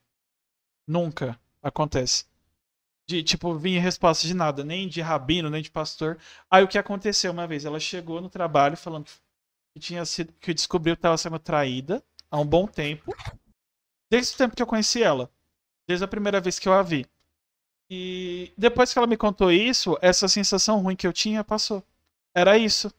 nunca 0.88 1.40
acontece. 1.62 2.26
De, 3.08 3.24
tipo, 3.24 3.56
vir 3.56 3.80
resposta 3.80 4.28
de 4.28 4.34
nada, 4.34 4.64
nem 4.64 4.88
de 4.88 5.02
rabino, 5.02 5.50
nem 5.50 5.62
de 5.62 5.72
pastor. 5.72 6.18
Aí 6.50 6.64
o 6.64 6.68
que 6.68 6.78
aconteceu 6.78 7.32
uma 7.32 7.48
vez? 7.48 7.66
Ela 7.66 7.80
chegou 7.80 8.22
no 8.22 8.30
trabalho 8.30 8.78
falando 8.78 9.06
que 9.06 9.12
tinha 9.80 10.06
sido, 10.06 10.34
que 10.34 10.54
descobriu 10.54 10.96
que 10.96 11.00
estava 11.00 11.18
sendo 11.18 11.40
traída 11.40 12.04
há 12.30 12.40
um 12.40 12.46
bom 12.46 12.68
tempo. 12.68 13.12
Desde 14.10 14.34
o 14.34 14.38
tempo 14.38 14.56
que 14.56 14.62
eu 14.62 14.68
conheci 14.68 15.02
ela. 15.02 15.32
Desde 15.88 16.06
a 16.06 16.08
primeira 16.08 16.40
vez 16.40 16.60
que 16.60 16.68
eu 16.68 16.74
a 16.74 16.82
vi. 16.82 17.06
E 17.90 18.54
depois 18.58 18.92
que 18.92 18.98
ela 19.00 19.08
me 19.08 19.18
contou 19.18 19.52
isso, 19.52 19.98
essa 20.02 20.28
sensação 20.28 20.80
ruim 20.82 20.96
que 20.96 21.06
eu 21.06 21.14
tinha 21.14 21.44
passou. 21.44 21.84
Era 22.36 22.58
isso. 22.58 22.92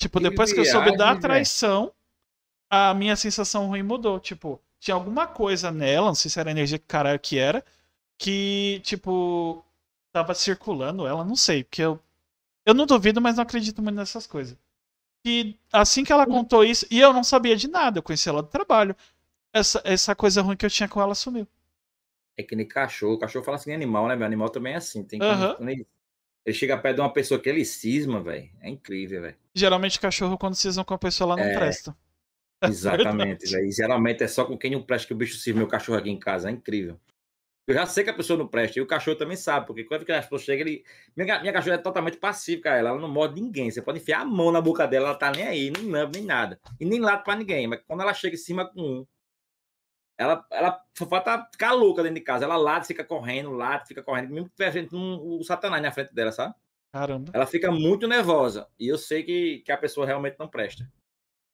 Tipo, 0.00 0.18
Que 0.18 0.28
depois 0.30 0.52
que 0.52 0.60
eu 0.60 0.64
soube 0.64 0.90
da 0.96 0.96
viagem, 0.96 1.20
velho. 1.20 1.20
traição, 1.20 1.92
a 2.70 2.92
minha 2.94 3.16
sensação 3.16 3.66
ruim 3.66 3.82
mudou. 3.82 4.18
Tipo, 4.20 4.60
tinha 4.78 4.94
alguma 4.94 5.26
coisa 5.26 5.70
nela, 5.70 6.08
não 6.08 6.14
sei 6.14 6.30
se 6.30 6.38
era 6.40 6.50
a 6.50 6.52
energia 6.52 6.78
que 6.78 6.86
caralho 6.86 7.18
que 7.20 7.38
era, 7.38 7.64
que, 8.18 8.80
tipo, 8.84 9.64
tava 10.12 10.34
circulando 10.34 11.06
ela, 11.06 11.24
não 11.24 11.36
sei, 11.36 11.64
porque 11.64 11.82
eu. 11.82 12.00
Eu 12.66 12.74
não 12.74 12.86
duvido, 12.86 13.20
mas 13.20 13.36
não 13.36 13.42
acredito 13.44 13.80
muito 13.82 13.96
nessas 13.96 14.26
coisas. 14.26 14.58
E 15.28 15.58
assim 15.72 16.04
que 16.04 16.12
ela 16.12 16.24
contou 16.24 16.64
isso, 16.64 16.86
e 16.88 17.00
eu 17.00 17.12
não 17.12 17.24
sabia 17.24 17.56
de 17.56 17.66
nada, 17.68 17.98
eu 17.98 18.02
conheci 18.02 18.28
ela 18.28 18.42
do 18.42 18.48
trabalho. 18.48 18.94
Essa, 19.52 19.80
essa 19.84 20.14
coisa 20.14 20.40
ruim 20.40 20.56
que 20.56 20.64
eu 20.64 20.70
tinha 20.70 20.88
com 20.88 21.00
ela 21.00 21.16
sumiu. 21.16 21.48
É 22.36 22.42
que 22.44 22.54
nem 22.54 22.66
cachorro. 22.68 23.14
O 23.14 23.18
cachorro 23.18 23.44
fala 23.44 23.56
assim, 23.56 23.72
animal, 23.72 24.06
né? 24.06 24.14
Meu 24.14 24.24
animal 24.26 24.50
também 24.50 24.74
é 24.74 24.76
assim. 24.76 25.02
Tem 25.02 25.18
que- 25.18 25.26
quando 25.56 25.68
ele, 25.68 25.84
ele 26.44 26.54
chega 26.56 26.78
perto 26.78 26.96
de 26.96 27.00
uma 27.00 27.12
pessoa 27.12 27.40
que 27.40 27.48
ele 27.48 27.64
cisma, 27.64 28.22
velho. 28.22 28.48
É 28.60 28.68
incrível, 28.68 29.22
velho. 29.22 29.36
Geralmente 29.52 29.98
cachorro, 29.98 30.38
quando 30.38 30.54
cisam 30.54 30.84
com 30.84 30.94
a 30.94 30.98
pessoa, 30.98 31.32
ela 31.32 31.42
não 31.42 31.50
É. 31.50 31.54
presta. 31.58 31.96
Exatamente, 32.62 33.40
verdade. 33.40 33.50
velho. 33.52 33.66
E 33.66 33.72
Geralmente 33.72 34.22
é 34.22 34.28
só 34.28 34.44
com 34.44 34.56
quem 34.56 34.70
não 34.70 34.82
presta 34.82 35.08
que 35.08 35.14
o 35.14 35.16
bicho 35.16 35.36
cisma 35.38 35.58
meu 35.58 35.68
cachorro 35.68 35.98
aqui 35.98 36.10
em 36.10 36.18
casa. 36.18 36.48
É 36.50 36.52
incrível. 36.52 37.00
Eu 37.66 37.74
já 37.74 37.84
sei 37.84 38.04
que 38.04 38.10
a 38.10 38.14
pessoa 38.14 38.38
não 38.38 38.46
presta, 38.46 38.78
e 38.78 38.82
o 38.82 38.86
cachorro 38.86 39.16
também 39.16 39.36
sabe, 39.36 39.66
porque 39.66 39.82
quando 39.82 40.02
a 40.02 40.22
pessoa 40.22 40.38
chega, 40.38 40.62
ele. 40.62 40.84
Minha, 41.16 41.40
minha 41.40 41.52
cachorra 41.52 41.74
é 41.74 41.78
totalmente 41.78 42.16
pacífica, 42.16 42.70
ela, 42.70 42.90
ela 42.90 43.00
não 43.00 43.08
morde 43.08 43.40
ninguém. 43.40 43.70
Você 43.70 43.82
pode 43.82 43.98
enfiar 43.98 44.20
a 44.20 44.24
mão 44.24 44.52
na 44.52 44.60
boca 44.60 44.86
dela, 44.86 45.08
ela 45.08 45.18
tá 45.18 45.32
nem 45.32 45.44
aí, 45.46 45.70
nem 45.70 45.90
lambe, 45.90 46.18
nem 46.18 46.26
nada. 46.26 46.60
E 46.78 46.84
nem 46.84 47.00
late 47.00 47.24
pra 47.24 47.34
ninguém. 47.34 47.66
Mas 47.66 47.80
quando 47.84 48.02
ela 48.02 48.14
chega 48.14 48.36
em 48.36 48.38
cima 48.38 48.70
com 48.70 48.80
um, 48.80 49.06
ela, 50.16 50.46
ela 50.50 50.80
só 50.96 51.06
falta 51.06 51.48
ficar 51.50 51.72
louca 51.72 52.02
dentro 52.02 52.14
de 52.14 52.22
casa. 52.22 52.44
Ela 52.44 52.56
late, 52.56 52.86
fica 52.86 53.04
correndo, 53.04 53.50
late, 53.50 53.88
fica 53.88 54.02
correndo, 54.02 54.32
mesmo 54.32 54.48
que 54.48 54.54
tiver 54.54 54.88
um, 54.92 55.38
o 55.38 55.42
Satanás 55.42 55.82
na 55.82 55.90
frente 55.90 56.14
dela, 56.14 56.30
sabe? 56.30 56.54
Caramba. 56.92 57.32
Ela 57.34 57.46
fica 57.46 57.70
muito 57.70 58.06
nervosa. 58.06 58.68
E 58.78 58.88
eu 58.88 58.96
sei 58.96 59.22
que, 59.22 59.58
que 59.58 59.72
a 59.72 59.76
pessoa 59.76 60.06
realmente 60.06 60.36
não 60.38 60.48
presta. 60.48 60.90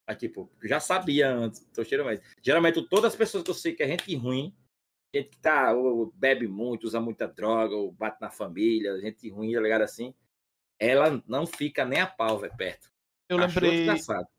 Mas, 0.06 0.18
tipo, 0.18 0.50
já 0.62 0.78
sabia 0.78 1.30
antes, 1.30 1.66
tô 1.72 1.82
cheiro 1.84 2.04
mais. 2.04 2.20
Geralmente, 2.42 2.82
todas 2.88 3.12
as 3.12 3.16
pessoas 3.16 3.42
que 3.42 3.50
eu 3.50 3.54
sei 3.54 3.72
que 3.72 3.82
é 3.82 3.86
gente 3.86 4.14
ruim, 4.14 4.54
gente 5.14 5.28
que 5.28 5.38
tá, 5.38 5.72
ou 5.72 6.12
bebe 6.14 6.48
muito, 6.48 6.84
usa 6.84 7.00
muita 7.00 7.28
droga, 7.28 7.74
ou 7.74 7.92
bate 7.92 8.20
na 8.20 8.30
família, 8.30 8.98
gente 9.00 9.28
ruim, 9.28 9.52
tá 9.52 9.60
ligado 9.60 9.82
assim, 9.82 10.14
ela 10.78 11.22
não 11.26 11.46
fica 11.46 11.84
nem 11.84 12.00
a 12.00 12.06
pau, 12.06 12.38
velho, 12.38 12.56
perto. 12.56 12.90
Eu 13.28 13.38
lembrei, 13.38 13.86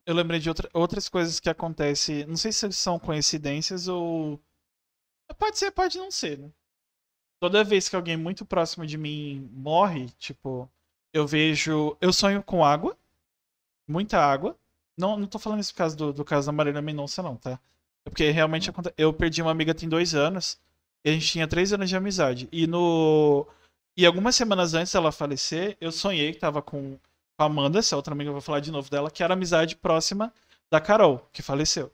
eu 0.05 0.13
lembrei 0.13 0.39
de 0.39 0.49
outra, 0.49 0.69
outras 0.71 1.09
coisas 1.09 1.39
que 1.39 1.49
acontecem. 1.49 2.25
Não 2.27 2.35
sei 2.35 2.51
se 2.51 2.71
são 2.73 2.99
coincidências 2.99 3.87
ou. 3.87 4.39
Pode 5.39 5.57
ser, 5.57 5.71
pode 5.71 5.97
não 5.97 6.11
ser, 6.11 6.37
né? 6.37 6.51
Toda 7.39 7.63
vez 7.63 7.89
que 7.89 7.95
alguém 7.95 8.15
muito 8.15 8.45
próximo 8.45 8.85
de 8.85 8.97
mim 8.97 9.49
morre, 9.51 10.09
tipo, 10.19 10.69
eu 11.11 11.25
vejo. 11.25 11.97
Eu 11.99 12.13
sonho 12.13 12.43
com 12.43 12.63
água. 12.63 12.95
Muita 13.87 14.19
água. 14.19 14.55
Não, 14.95 15.17
não 15.17 15.25
tô 15.25 15.39
falando 15.39 15.61
isso 15.61 15.73
por 15.73 15.79
causa 15.79 15.95
do, 15.95 16.13
do 16.13 16.23
caso 16.23 16.45
da 16.45 16.51
Marília 16.51 16.81
Mendonça, 16.81 17.23
não, 17.23 17.35
tá? 17.35 17.59
Porque 18.03 18.29
realmente 18.31 18.69
hum. 18.69 18.71
acontece. 18.71 18.95
Eu 18.97 19.13
perdi 19.13 19.41
uma 19.41 19.51
amiga 19.51 19.73
tem 19.73 19.87
dois 19.87 20.13
anos. 20.13 20.57
E 21.05 21.09
a 21.09 21.13
gente 21.13 21.27
tinha 21.27 21.47
três 21.47 21.73
anos 21.73 21.89
de 21.89 21.95
amizade. 21.95 22.47
E 22.51 22.65
no. 22.67 23.47
E 23.95 24.05
algumas 24.05 24.35
semanas 24.35 24.73
antes 24.73 24.91
dela 24.91 25.11
falecer, 25.11 25.77
eu 25.79 25.91
sonhei 25.91 26.33
que 26.33 26.39
tava 26.39 26.61
com 26.61 26.97
a 27.37 27.45
Amanda, 27.45 27.79
essa 27.79 27.95
outra 27.95 28.13
amiga, 28.13 28.29
eu 28.29 28.33
vou 28.33 28.41
falar 28.41 28.59
de 28.59 28.71
novo 28.71 28.89
dela, 28.89 29.11
que 29.11 29.23
era 29.23 29.33
amizade 29.33 29.75
próxima 29.75 30.33
da 30.71 30.79
Carol, 30.81 31.27
que 31.31 31.41
faleceu. 31.41 31.91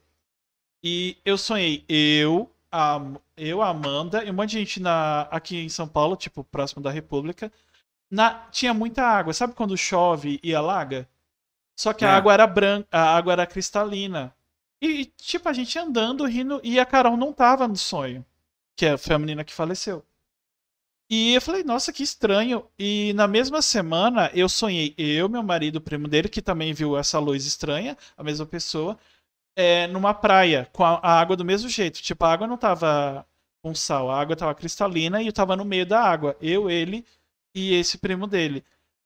E 0.81 1.17
eu 1.25 1.37
sonhei 1.37 1.83
eu, 1.89 2.49
a, 2.71 3.01
eu, 3.35 3.61
a 3.61 3.69
Amanda 3.69 4.23
e 4.23 4.29
um 4.31 4.33
monte 4.33 4.51
de 4.51 4.59
gente 4.59 4.79
na, 4.79 5.23
aqui 5.23 5.57
em 5.57 5.69
São 5.69 5.87
Paulo, 5.87 6.15
tipo, 6.15 6.43
próximo 6.43 6.81
da 6.81 6.89
República. 6.89 7.51
Na, 8.09 8.47
tinha 8.49 8.73
muita 8.73 9.03
água. 9.03 9.33
Sabe 9.33 9.53
quando 9.53 9.77
chove 9.77 10.39
e 10.41 10.55
alaga? 10.55 11.07
Só 11.77 11.93
que 11.93 12.05
é. 12.05 12.07
a 12.07 12.15
água 12.15 12.33
era 12.33 12.47
branca, 12.47 12.87
a 12.91 13.15
água 13.15 13.33
era 13.33 13.45
cristalina. 13.45 14.33
E, 14.81 15.05
tipo, 15.05 15.49
a 15.49 15.53
gente 15.53 15.77
andando, 15.77 16.25
rindo, 16.25 16.61
e 16.63 16.79
a 16.79 16.85
Carol 16.85 17.17
não 17.17 17.33
tava 17.33 17.67
no 17.67 17.75
sonho. 17.75 18.25
Que 18.75 18.97
foi 18.97 19.15
a 19.15 19.19
menina 19.19 19.43
que 19.43 19.53
faleceu. 19.53 20.05
E 21.09 21.33
eu 21.33 21.41
falei, 21.41 21.63
nossa, 21.63 21.91
que 21.91 22.03
estranho. 22.03 22.65
E 22.77 23.13
na 23.13 23.27
mesma 23.27 23.61
semana 23.61 24.29
eu 24.33 24.47
sonhei, 24.47 24.93
eu, 24.97 25.27
meu 25.27 25.41
marido, 25.41 25.81
primo 25.81 26.07
dele, 26.07 26.29
que 26.29 26.41
também 26.41 26.71
viu 26.73 26.95
essa 26.97 27.19
luz 27.19 27.45
estranha, 27.45 27.97
a 28.15 28.23
mesma 28.23 28.45
pessoa, 28.45 28.97
é, 29.55 29.87
numa 29.87 30.13
praia, 30.13 30.69
com 30.73 30.83
a, 30.85 30.99
a, 30.99 31.19
água 31.19 31.35
do 31.35 31.45
mesmo 31.45 31.69
jeito. 31.69 32.01
Tipo, 32.01 32.25
a 32.25 32.31
água 32.33 32.47
não 32.47 32.57
tava 32.57 33.25
com 33.61 33.73
sal, 33.75 34.11
a 34.11 34.19
água 34.21 34.35
tava 34.35 34.55
cristalina 34.55 35.21
e 35.21 35.27
eu 35.27 35.33
tava 35.33 35.55
no 35.55 35.65
meio 35.65 35.85
da 35.85 36.01
água. 36.01 36.37
Eu, 36.41 36.69
ele 36.69 37.05
e 37.53 37.73
esse 37.75 37.97
primo 37.97 38.27
dele. 38.27 38.63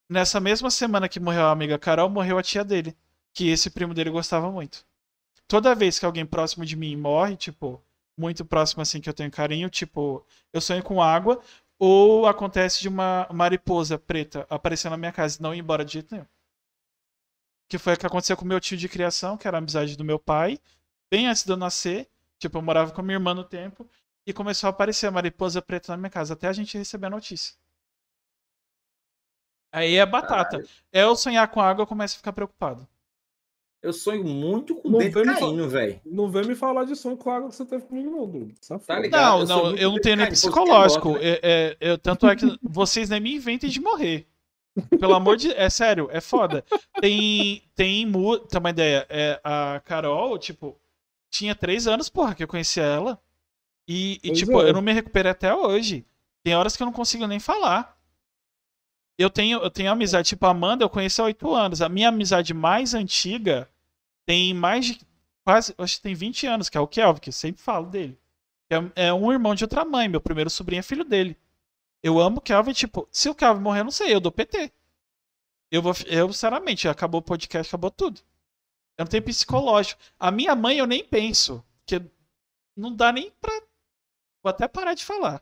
Nessa 0.10 0.40
mesma 0.40 0.70
semana 0.72 1.10
que 1.10 1.20
morreu 1.20 1.46
a 1.48 1.52
amiga 1.52 1.80
Carol, 1.80 2.10
morreu 2.10 2.38
a 2.38 2.44
tia 2.44 2.64
dele, 2.64 2.96
que 3.34 3.50
esse 3.50 3.70
primo 3.70 3.94
dele 3.94 4.10
gostava 4.10 4.52
muito. 4.52 4.86
Toda 5.48 5.76
vez 5.76 6.00
que 6.00 6.06
alguém 6.06 6.26
próximo 6.26 6.66
de 6.66 6.76
mim 6.76 6.96
morre, 6.96 7.36
tipo, 7.36 7.84
muito 8.18 8.46
próximo 8.46 8.82
assim 8.82 9.02
que 9.02 9.10
eu 9.10 9.14
tenho 9.14 9.32
carinho, 9.32 9.70
tipo, 9.70 10.26
eu 10.52 10.62
sonho 10.62 10.84
com 10.84 11.02
água, 11.02 11.42
ou 11.78 12.26
acontece 12.28 12.82
de 12.82 12.88
uma 12.88 13.28
mariposa 13.32 13.98
preta 13.98 14.48
aparecer 14.50 14.90
na 14.90 14.98
minha 14.98 15.12
casa 15.12 15.38
e 15.40 15.44
não 15.44 15.54
ir 15.54 15.60
embora 15.60 15.84
de 15.84 15.94
jeito 15.94 16.14
nenhum. 16.14 16.28
Que 17.70 17.78
foi 17.78 17.94
o 17.94 17.98
que 17.98 18.06
aconteceu 18.06 18.38
com 18.38 18.46
meu 18.46 18.60
tio 18.60 18.78
de 18.78 18.88
criação, 18.88 19.38
que 19.38 19.48
era 19.48 19.58
a 19.58 19.60
amizade 19.60 19.98
do 19.98 20.04
meu 20.04 20.20
pai, 20.20 20.60
bem 21.12 21.28
antes 21.28 21.44
de 21.44 21.52
eu 21.52 21.58
nascer. 21.58 22.10
Tipo, 22.40 22.58
eu 22.58 22.62
morava 22.62 22.92
com 22.92 23.02
a 23.02 23.04
minha 23.04 23.16
irmã 23.16 23.34
no 23.34 23.44
tempo. 23.44 23.88
E 24.26 24.32
começou 24.32 24.68
a 24.68 24.70
aparecer 24.70 25.08
a 25.08 25.12
mariposa 25.12 25.62
preta 25.62 25.92
na 25.92 25.98
minha 25.98 26.10
casa, 26.10 26.34
até 26.34 26.48
a 26.48 26.54
gente 26.54 26.78
receber 26.78 27.08
a 27.08 27.10
notícia. 27.10 27.56
Aí 29.72 29.96
é 29.96 30.06
batata. 30.06 30.58
Caralho. 30.58 30.70
É 30.92 31.04
eu 31.04 31.16
sonhar 31.16 31.48
com 31.50 31.60
água, 31.60 31.84
eu 31.84 31.88
começo 31.88 32.16
a 32.16 32.18
ficar 32.18 32.32
preocupado. 32.32 32.88
Eu 33.84 33.92
sonho 33.92 34.24
muito 34.24 34.76
com 34.76 34.98
decaíno, 34.98 35.68
velho. 35.68 36.00
Não 36.06 36.32
vem 36.32 36.46
me 36.46 36.56
falar 36.56 36.86
de 36.86 36.96
sonho 36.96 37.18
com 37.18 37.30
a 37.30 37.36
água 37.36 37.50
que 37.50 37.56
você 37.56 37.66
teve 37.66 37.84
comigo, 37.84 38.10
não, 38.10 38.26
Dudu. 38.26 38.54
Tá 38.88 38.98
ligado? 38.98 39.22
Não, 39.22 39.40
eu 39.42 39.46
não, 39.46 39.76
eu 39.76 39.92
não 39.92 40.00
tenho 40.00 40.16
nem 40.16 40.28
psicológico. 40.30 41.18
É, 41.18 41.40
é, 41.44 41.78
é, 41.82 41.98
tanto 41.98 42.26
é 42.26 42.34
que 42.34 42.46
vocês 42.64 43.10
nem 43.10 43.20
me 43.20 43.36
inventem 43.36 43.70
de 43.70 43.82
morrer. 43.82 44.26
Pelo 44.98 45.14
amor 45.14 45.36
de. 45.36 45.52
É 45.52 45.70
sério, 45.70 46.08
é 46.14 46.22
foda. 46.22 46.64
Tem. 47.02 47.62
Tem. 47.76 48.10
Tem 48.10 48.60
uma 48.60 48.70
ideia. 48.70 49.06
É, 49.10 49.42
a 49.44 49.82
Carol, 49.84 50.40
tipo, 50.40 50.80
tinha 51.30 51.54
três 51.54 51.86
anos, 51.86 52.08
porra, 52.08 52.34
que 52.34 52.44
eu 52.44 52.48
conheci 52.48 52.80
ela. 52.80 53.20
E, 53.86 54.18
e 54.24 54.32
tipo, 54.32 54.62
é. 54.62 54.70
eu 54.70 54.74
não 54.74 54.82
me 54.82 54.94
recuperei 54.94 55.30
até 55.30 55.54
hoje. 55.54 56.06
Tem 56.42 56.56
horas 56.56 56.78
que 56.78 56.82
eu 56.82 56.86
não 56.86 56.94
consigo 56.94 57.28
nem 57.28 57.38
falar. 57.40 57.98
Eu 59.18 59.30
tenho, 59.30 59.60
eu 59.62 59.70
tenho 59.70 59.92
amizade, 59.92 60.30
tipo, 60.30 60.46
a 60.46 60.52
Amanda 60.52 60.86
eu 60.86 60.90
conheci 60.90 61.20
há 61.20 61.26
oito 61.26 61.54
anos. 61.54 61.82
A 61.82 61.90
minha 61.90 62.08
amizade 62.08 62.54
mais 62.54 62.94
antiga 62.94 63.70
tem 64.26 64.54
mais 64.54 64.86
de 64.86 65.00
quase, 65.44 65.74
acho 65.78 65.98
que 65.98 66.02
tem 66.02 66.16
20 66.16 66.48
anos, 66.48 66.70
que 66.70 66.78
é 66.78 66.82
o 66.82 66.88
Kelvin, 66.88 67.20
que 67.20 67.30
eu 67.30 67.34
sempre 67.34 67.62
falo 67.62 67.88
dele. 67.88 68.18
É, 68.70 69.08
é 69.08 69.14
um 69.14 69.32
irmão 69.32 69.54
de 69.54 69.64
outra 69.64 69.86
mãe, 69.86 70.08
meu 70.08 70.22
primeiro 70.22 70.50
sobrinho 70.50 70.80
é 70.80 70.84
filho 70.84 71.04
dele. 71.04 71.38
Eu 72.02 72.20
amo 72.20 72.38
o 72.38 72.42
Kelvin, 72.42 72.74
tipo, 72.74 73.08
se 73.12 73.30
o 73.30 73.36
Kelvin 73.36 73.62
morrer, 73.62 73.82
eu 73.82 73.86
não 73.86 73.92
sei, 73.92 74.14
eu 74.14 74.20
dou 74.20 74.32
PT. 74.32 74.72
Eu 75.72 75.82
vou, 75.82 75.94
eu, 76.08 76.32
sinceramente, 76.32 76.88
acabou 76.88 77.20
o 77.20 77.24
podcast, 77.24 77.70
acabou 77.70 77.92
tudo. 77.92 78.22
Eu 78.98 79.06
não 79.06 79.10
tenho 79.10 79.24
psicológico. 79.24 80.00
A 80.20 80.30
minha 80.30 80.56
mãe 80.56 80.78
eu 80.78 80.86
nem 80.86 81.04
penso, 81.04 81.64
que 81.86 82.02
não 82.76 82.96
dá 82.96 83.12
nem 83.12 83.32
pra. 83.42 83.52
Vou 84.44 84.50
até 84.50 84.68
parar 84.68 84.94
de 84.94 85.04
falar. 85.04 85.42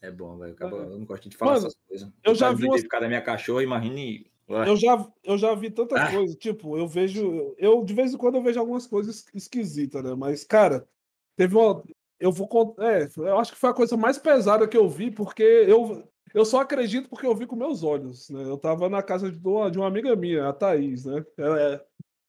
É 0.00 0.10
bom, 0.10 0.38
velho. 0.38 0.56
Eu 0.60 0.98
não 0.98 1.04
gosto 1.04 1.28
de 1.28 1.36
falar 1.36 1.54
Mano, 1.54 1.66
essas 1.66 1.78
coisas. 1.88 2.08
Eu 2.22 2.34
já 2.34 2.52
vi. 2.52 2.66
Uma... 2.66 2.78
Ficar 2.78 3.00
da 3.00 3.08
minha 3.08 3.22
cachorra, 3.22 3.62
imagine 3.62 4.30
eu 4.48 4.76
já, 4.76 5.06
eu 5.24 5.36
já 5.36 5.54
vi 5.54 5.70
tanta 5.70 5.94
ah. 5.96 6.10
coisa, 6.10 6.34
tipo, 6.34 6.78
eu 6.78 6.88
vejo. 6.88 7.54
Eu, 7.58 7.84
de 7.84 7.92
vez 7.92 8.14
em 8.14 8.16
quando, 8.16 8.36
eu 8.36 8.42
vejo 8.42 8.58
algumas 8.58 8.86
coisas 8.86 9.26
esquisitas, 9.34 10.02
né? 10.02 10.14
Mas, 10.14 10.42
cara, 10.42 10.88
teve 11.36 11.54
uma. 11.54 11.82
Eu 12.18 12.32
vou 12.32 12.48
contar. 12.48 12.82
É, 12.84 13.08
eu 13.16 13.38
acho 13.38 13.52
que 13.52 13.58
foi 13.58 13.70
a 13.70 13.74
coisa 13.74 13.96
mais 13.96 14.16
pesada 14.18 14.66
que 14.66 14.76
eu 14.76 14.88
vi, 14.88 15.10
porque 15.10 15.42
eu, 15.42 16.02
eu 16.34 16.44
só 16.44 16.60
acredito 16.60 17.08
porque 17.08 17.26
eu 17.26 17.34
vi 17.34 17.46
com 17.46 17.56
meus 17.56 17.82
olhos, 17.82 18.30
né? 18.30 18.42
Eu 18.42 18.56
tava 18.56 18.88
na 18.88 19.02
casa 19.02 19.30
de 19.30 19.46
uma, 19.46 19.70
de 19.70 19.78
uma 19.78 19.86
amiga 19.86 20.16
minha, 20.16 20.48
a 20.48 20.52
Thaís, 20.52 21.04
né? 21.04 21.24
Ela 21.36 21.60
é. 21.60 21.84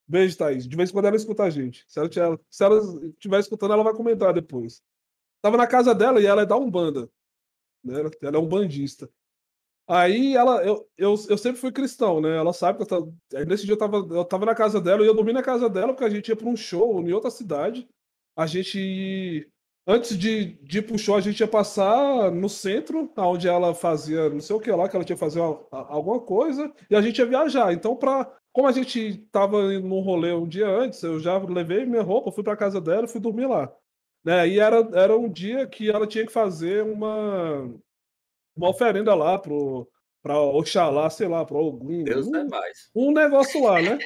Beijo, 0.06 0.36
Thaís. 0.36 0.68
De 0.68 0.76
vez 0.76 0.90
em 0.90 0.92
quando 0.92 1.06
ela 1.06 1.16
escuta 1.16 1.44
a 1.44 1.50
gente. 1.50 1.84
Se 1.88 1.98
ela, 1.98 2.10
se 2.50 2.64
ela 2.64 2.78
estiver 3.08 3.40
escutando, 3.40 3.72
ela 3.72 3.84
vai 3.84 3.94
comentar 3.94 4.34
depois. 4.34 4.82
Tava 5.40 5.56
na 5.56 5.66
casa 5.66 5.94
dela 5.94 6.20
e 6.20 6.26
ela 6.26 6.42
é 6.42 6.46
da 6.46 6.56
Umbanda. 6.56 7.08
Né? 7.82 8.02
Ela 8.22 8.36
é 8.36 8.40
um 8.40 8.48
bandista. 8.48 9.08
Aí 9.92 10.36
ela, 10.36 10.64
eu, 10.64 10.88
eu, 10.96 11.16
eu 11.28 11.36
sempre 11.36 11.60
fui 11.60 11.72
cristão, 11.72 12.20
né? 12.20 12.36
Ela 12.36 12.52
sabe 12.52 12.78
que 12.78 12.84
eu 12.84 12.86
tava, 12.86 13.12
nesse 13.44 13.64
dia 13.64 13.72
eu 13.74 13.78
tava, 13.78 13.96
eu 13.96 14.24
tava 14.24 14.46
na 14.46 14.54
casa 14.54 14.80
dela 14.80 15.02
e 15.02 15.06
eu 15.08 15.14
dormi 15.14 15.32
na 15.32 15.42
casa 15.42 15.68
dela 15.68 15.88
porque 15.88 16.04
a 16.04 16.08
gente 16.08 16.28
ia 16.28 16.36
para 16.36 16.48
um 16.48 16.56
show 16.56 17.00
em 17.00 17.12
outra 17.12 17.28
cidade. 17.28 17.88
A 18.36 18.46
gente, 18.46 19.50
antes 19.84 20.16
de, 20.16 20.54
de 20.62 20.78
ir 20.78 20.82
pro 20.82 20.96
show, 20.96 21.16
a 21.16 21.20
gente 21.20 21.40
ia 21.40 21.48
passar 21.48 22.30
no 22.30 22.48
centro, 22.48 23.12
onde 23.16 23.48
ela 23.48 23.74
fazia 23.74 24.30
não 24.30 24.38
sei 24.38 24.54
o 24.54 24.60
que 24.60 24.70
lá, 24.70 24.88
que 24.88 24.94
ela 24.94 25.04
tinha 25.04 25.16
que 25.16 25.20
fazer 25.20 25.40
uma, 25.40 25.66
alguma 25.72 26.20
coisa, 26.20 26.72
e 26.88 26.94
a 26.94 27.02
gente 27.02 27.18
ia 27.18 27.26
viajar. 27.26 27.72
Então, 27.72 27.96
pra, 27.96 28.32
como 28.52 28.68
a 28.68 28.72
gente 28.72 29.18
tava 29.32 29.60
num 29.80 30.00
rolê 30.02 30.32
um 30.32 30.46
dia 30.46 30.68
antes, 30.68 31.02
eu 31.02 31.18
já 31.18 31.36
levei 31.38 31.84
minha 31.84 32.02
roupa, 32.02 32.30
fui 32.30 32.44
pra 32.44 32.56
casa 32.56 32.80
dela 32.80 33.06
e 33.06 33.08
fui 33.08 33.20
dormir 33.20 33.46
lá. 33.46 33.72
Né? 34.24 34.48
E 34.50 34.60
era, 34.60 34.88
era 34.94 35.18
um 35.18 35.28
dia 35.28 35.66
que 35.66 35.90
ela 35.90 36.06
tinha 36.06 36.24
que 36.24 36.32
fazer 36.32 36.84
uma 36.84 37.68
uma 38.56 38.70
oferenda 38.70 39.14
lá 39.14 39.38
pro 39.38 39.88
para 40.22 40.38
Oxalá, 40.38 41.08
sei 41.08 41.28
lá, 41.28 41.44
para 41.44 41.56
algum 41.56 42.04
Deus 42.04 42.26
um, 42.26 42.36
é 42.36 42.44
mais. 42.44 42.90
um 42.94 43.10
negócio 43.10 43.62
lá, 43.64 43.80
né? 43.80 43.98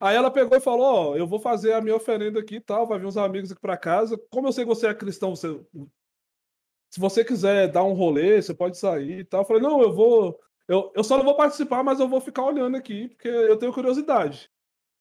Aí 0.00 0.16
ela 0.16 0.30
pegou 0.30 0.56
e 0.56 0.60
falou: 0.60 1.12
Ó, 1.12 1.16
eu 1.16 1.26
vou 1.26 1.38
fazer 1.38 1.74
a 1.74 1.80
minha 1.80 1.94
oferenda 1.94 2.40
aqui 2.40 2.56
e 2.56 2.60
tal, 2.60 2.86
vai 2.86 2.98
vir 2.98 3.06
uns 3.06 3.16
amigos 3.16 3.52
aqui 3.52 3.60
para 3.60 3.76
casa. 3.76 4.20
Como 4.30 4.48
eu 4.48 4.52
sei 4.52 4.64
que 4.64 4.68
você 4.68 4.88
é 4.88 4.94
cristão, 4.94 5.36
você, 5.36 5.60
se 6.90 6.98
você 6.98 7.24
quiser 7.24 7.68
dar 7.68 7.84
um 7.84 7.92
rolê, 7.92 8.40
você 8.40 8.54
pode 8.54 8.78
sair 8.78 9.20
e 9.20 9.24
tal. 9.24 9.42
Eu 9.42 9.46
falei: 9.46 9.62
Não, 9.62 9.80
eu 9.82 9.92
vou. 9.92 10.40
Eu, 10.66 10.90
eu 10.94 11.04
só 11.04 11.16
não 11.16 11.24
vou 11.24 11.36
participar, 11.36 11.82
mas 11.82 12.00
eu 12.00 12.08
vou 12.08 12.20
ficar 12.20 12.44
olhando 12.44 12.76
aqui, 12.76 13.08
porque 13.08 13.28
eu 13.28 13.56
tenho 13.56 13.72
curiosidade. 13.72 14.50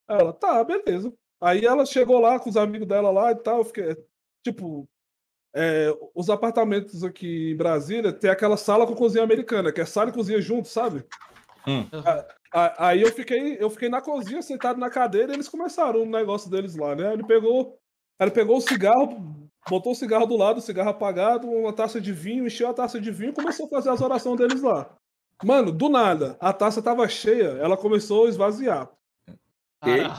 Aí 0.08 0.20
ela, 0.20 0.34
tá, 0.34 0.64
beleza. 0.64 1.14
Aí 1.42 1.66
ela 1.66 1.86
chegou 1.86 2.20
lá 2.20 2.40
com 2.40 2.50
os 2.50 2.58
amigos 2.58 2.88
dela 2.88 3.12
lá 3.12 3.32
e 3.32 3.36
tal. 3.36 3.60
Eu 3.60 3.66
fiquei, 3.66 3.96
tipo, 4.44 4.88
é, 5.56 5.94
os 6.14 6.30
apartamentos 6.30 7.04
aqui 7.04 7.52
em 7.52 7.56
Brasília 7.56 8.14
tem 8.14 8.30
aquela 8.30 8.58
sala 8.58 8.86
com 8.86 8.96
cozinha 8.96 9.24
americana, 9.24 9.72
que 9.72 9.82
é 9.82 9.86
sala 9.86 10.10
e 10.10 10.14
cozinha 10.14 10.40
junto, 10.40 10.68
sabe? 10.68 11.04
Hum. 11.68 11.86
Aí 12.52 13.02
eu 13.02 13.12
fiquei, 13.12 13.58
eu 13.60 13.70
fiquei 13.70 13.90
na 13.90 14.02
cozinha, 14.02 14.42
sentado 14.42 14.80
na 14.80 14.90
cadeira, 14.90 15.32
e 15.32 15.36
eles 15.36 15.50
começaram 15.50 16.00
o 16.00 16.04
um 16.04 16.10
negócio 16.10 16.50
deles 16.50 16.76
lá, 16.76 16.96
né? 16.96 17.14
Ele 17.14 17.24
pegou, 17.24 17.78
ele 18.20 18.32
pegou 18.32 18.58
o 18.58 18.62
cigarro, 18.62 19.50
botou 19.70 19.92
o 19.92 19.96
cigarro 19.96 20.26
do 20.26 20.38
lado, 20.38 20.58
o 20.58 20.62
cigarro 20.62 20.90
apagado, 20.90 21.48
uma 21.48 21.74
taça 21.74 22.02
de 22.02 22.12
vinho, 22.12 22.46
encheu 22.46 22.70
a 22.70 22.74
taça 22.74 23.00
de 23.00 23.12
vinho 23.12 23.32
e 23.32 23.36
começou 23.36 23.68
a 23.68 23.70
fazer 23.70 23.90
as 23.90 24.02
orações 24.02 24.38
deles 24.38 24.62
lá. 24.62 24.90
Mano, 25.44 25.72
do 25.72 25.90
nada, 25.90 26.36
a 26.40 26.52
taça 26.52 26.82
tava 26.82 27.08
cheia, 27.08 27.58
ela 27.62 27.78
começou 27.78 28.26
a 28.26 28.30
esvaziar. 28.30 28.90
Caralho. 29.82 30.12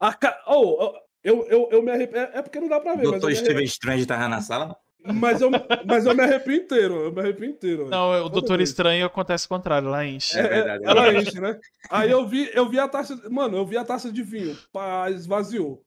A 0.00 0.14
ca... 0.14 0.42
oh, 0.46 0.84
oh, 0.84 1.07
eu, 1.22 1.46
eu, 1.48 1.68
eu 1.72 1.82
me 1.82 1.90
arrepio. 1.90 2.18
É 2.18 2.30
é 2.34 2.42
porque 2.42 2.60
não 2.60 2.68
dá 2.68 2.80
pra 2.80 2.92
ver, 2.92 2.98
mas 2.98 3.06
eu, 3.06 3.10
Doutor 3.12 3.30
me 3.30 3.36
Steven 3.36 3.56
arrepio... 3.56 3.68
Strange 3.68 4.06
tava 4.06 4.28
na 4.28 4.40
sala? 4.40 4.76
mas, 5.04 5.40
eu, 5.40 5.50
mas 5.86 6.06
eu 6.06 6.14
me 6.14 6.22
arrepio 6.22 6.54
inteiro. 6.54 6.94
Eu 6.94 7.12
me 7.12 7.20
arrepio 7.20 7.44
inteiro. 7.44 7.88
Não, 7.88 8.24
o 8.24 8.28
Doutor. 8.28 8.60
Estranho 8.60 9.06
acontece 9.06 9.46
o 9.46 9.48
contrário, 9.48 9.88
lá 9.88 10.04
enche. 10.04 10.38
É, 10.38 10.42
é, 10.42 10.48
verdade, 10.48 10.84
é 10.84 10.88
ela 10.88 11.14
enche, 11.14 11.40
né? 11.40 11.58
Aí 11.90 12.10
eu 12.10 12.26
vi, 12.26 12.50
eu 12.54 12.68
vi 12.68 12.78
a 12.78 12.88
taça. 12.88 13.18
Mano, 13.30 13.56
eu 13.56 13.66
vi 13.66 13.76
a 13.76 13.84
taça 13.84 14.10
de 14.10 14.22
vinho. 14.22 14.56
Pá, 14.72 15.10
esvaziou. 15.10 15.82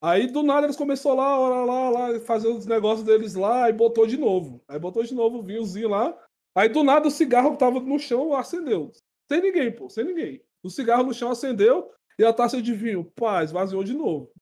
Aí 0.00 0.26
do 0.26 0.42
nada 0.42 0.66
eles 0.66 0.76
começaram 0.76 1.16
lá, 1.16 1.36
lá, 1.36 1.64
lá, 1.64 1.90
lá, 1.90 2.20
fazer 2.20 2.48
os 2.48 2.66
negócios 2.66 3.04
deles 3.04 3.34
lá 3.34 3.68
e 3.68 3.72
botou 3.72 4.06
de 4.06 4.16
novo. 4.16 4.62
Aí 4.68 4.78
botou 4.78 5.02
de 5.02 5.14
novo 5.14 5.38
o 5.38 5.42
vinhozinho 5.42 5.88
lá. 5.88 6.16
Aí 6.54 6.68
do 6.68 6.84
nada 6.84 7.08
o 7.08 7.10
cigarro 7.10 7.52
que 7.52 7.58
tava 7.58 7.80
no 7.80 7.98
chão 7.98 8.34
acendeu. 8.34 8.92
Sem 9.30 9.40
ninguém, 9.40 9.72
pô, 9.72 9.88
sem 9.88 10.04
ninguém. 10.04 10.42
O 10.62 10.70
cigarro 10.70 11.02
no 11.02 11.14
chão 11.14 11.30
acendeu 11.30 11.90
e 12.18 12.24
a 12.24 12.32
taça 12.32 12.60
de 12.60 12.72
vinho, 12.72 13.04
pá, 13.04 13.42
esvaziou 13.42 13.84
de 13.84 13.92
novo. 13.92 14.32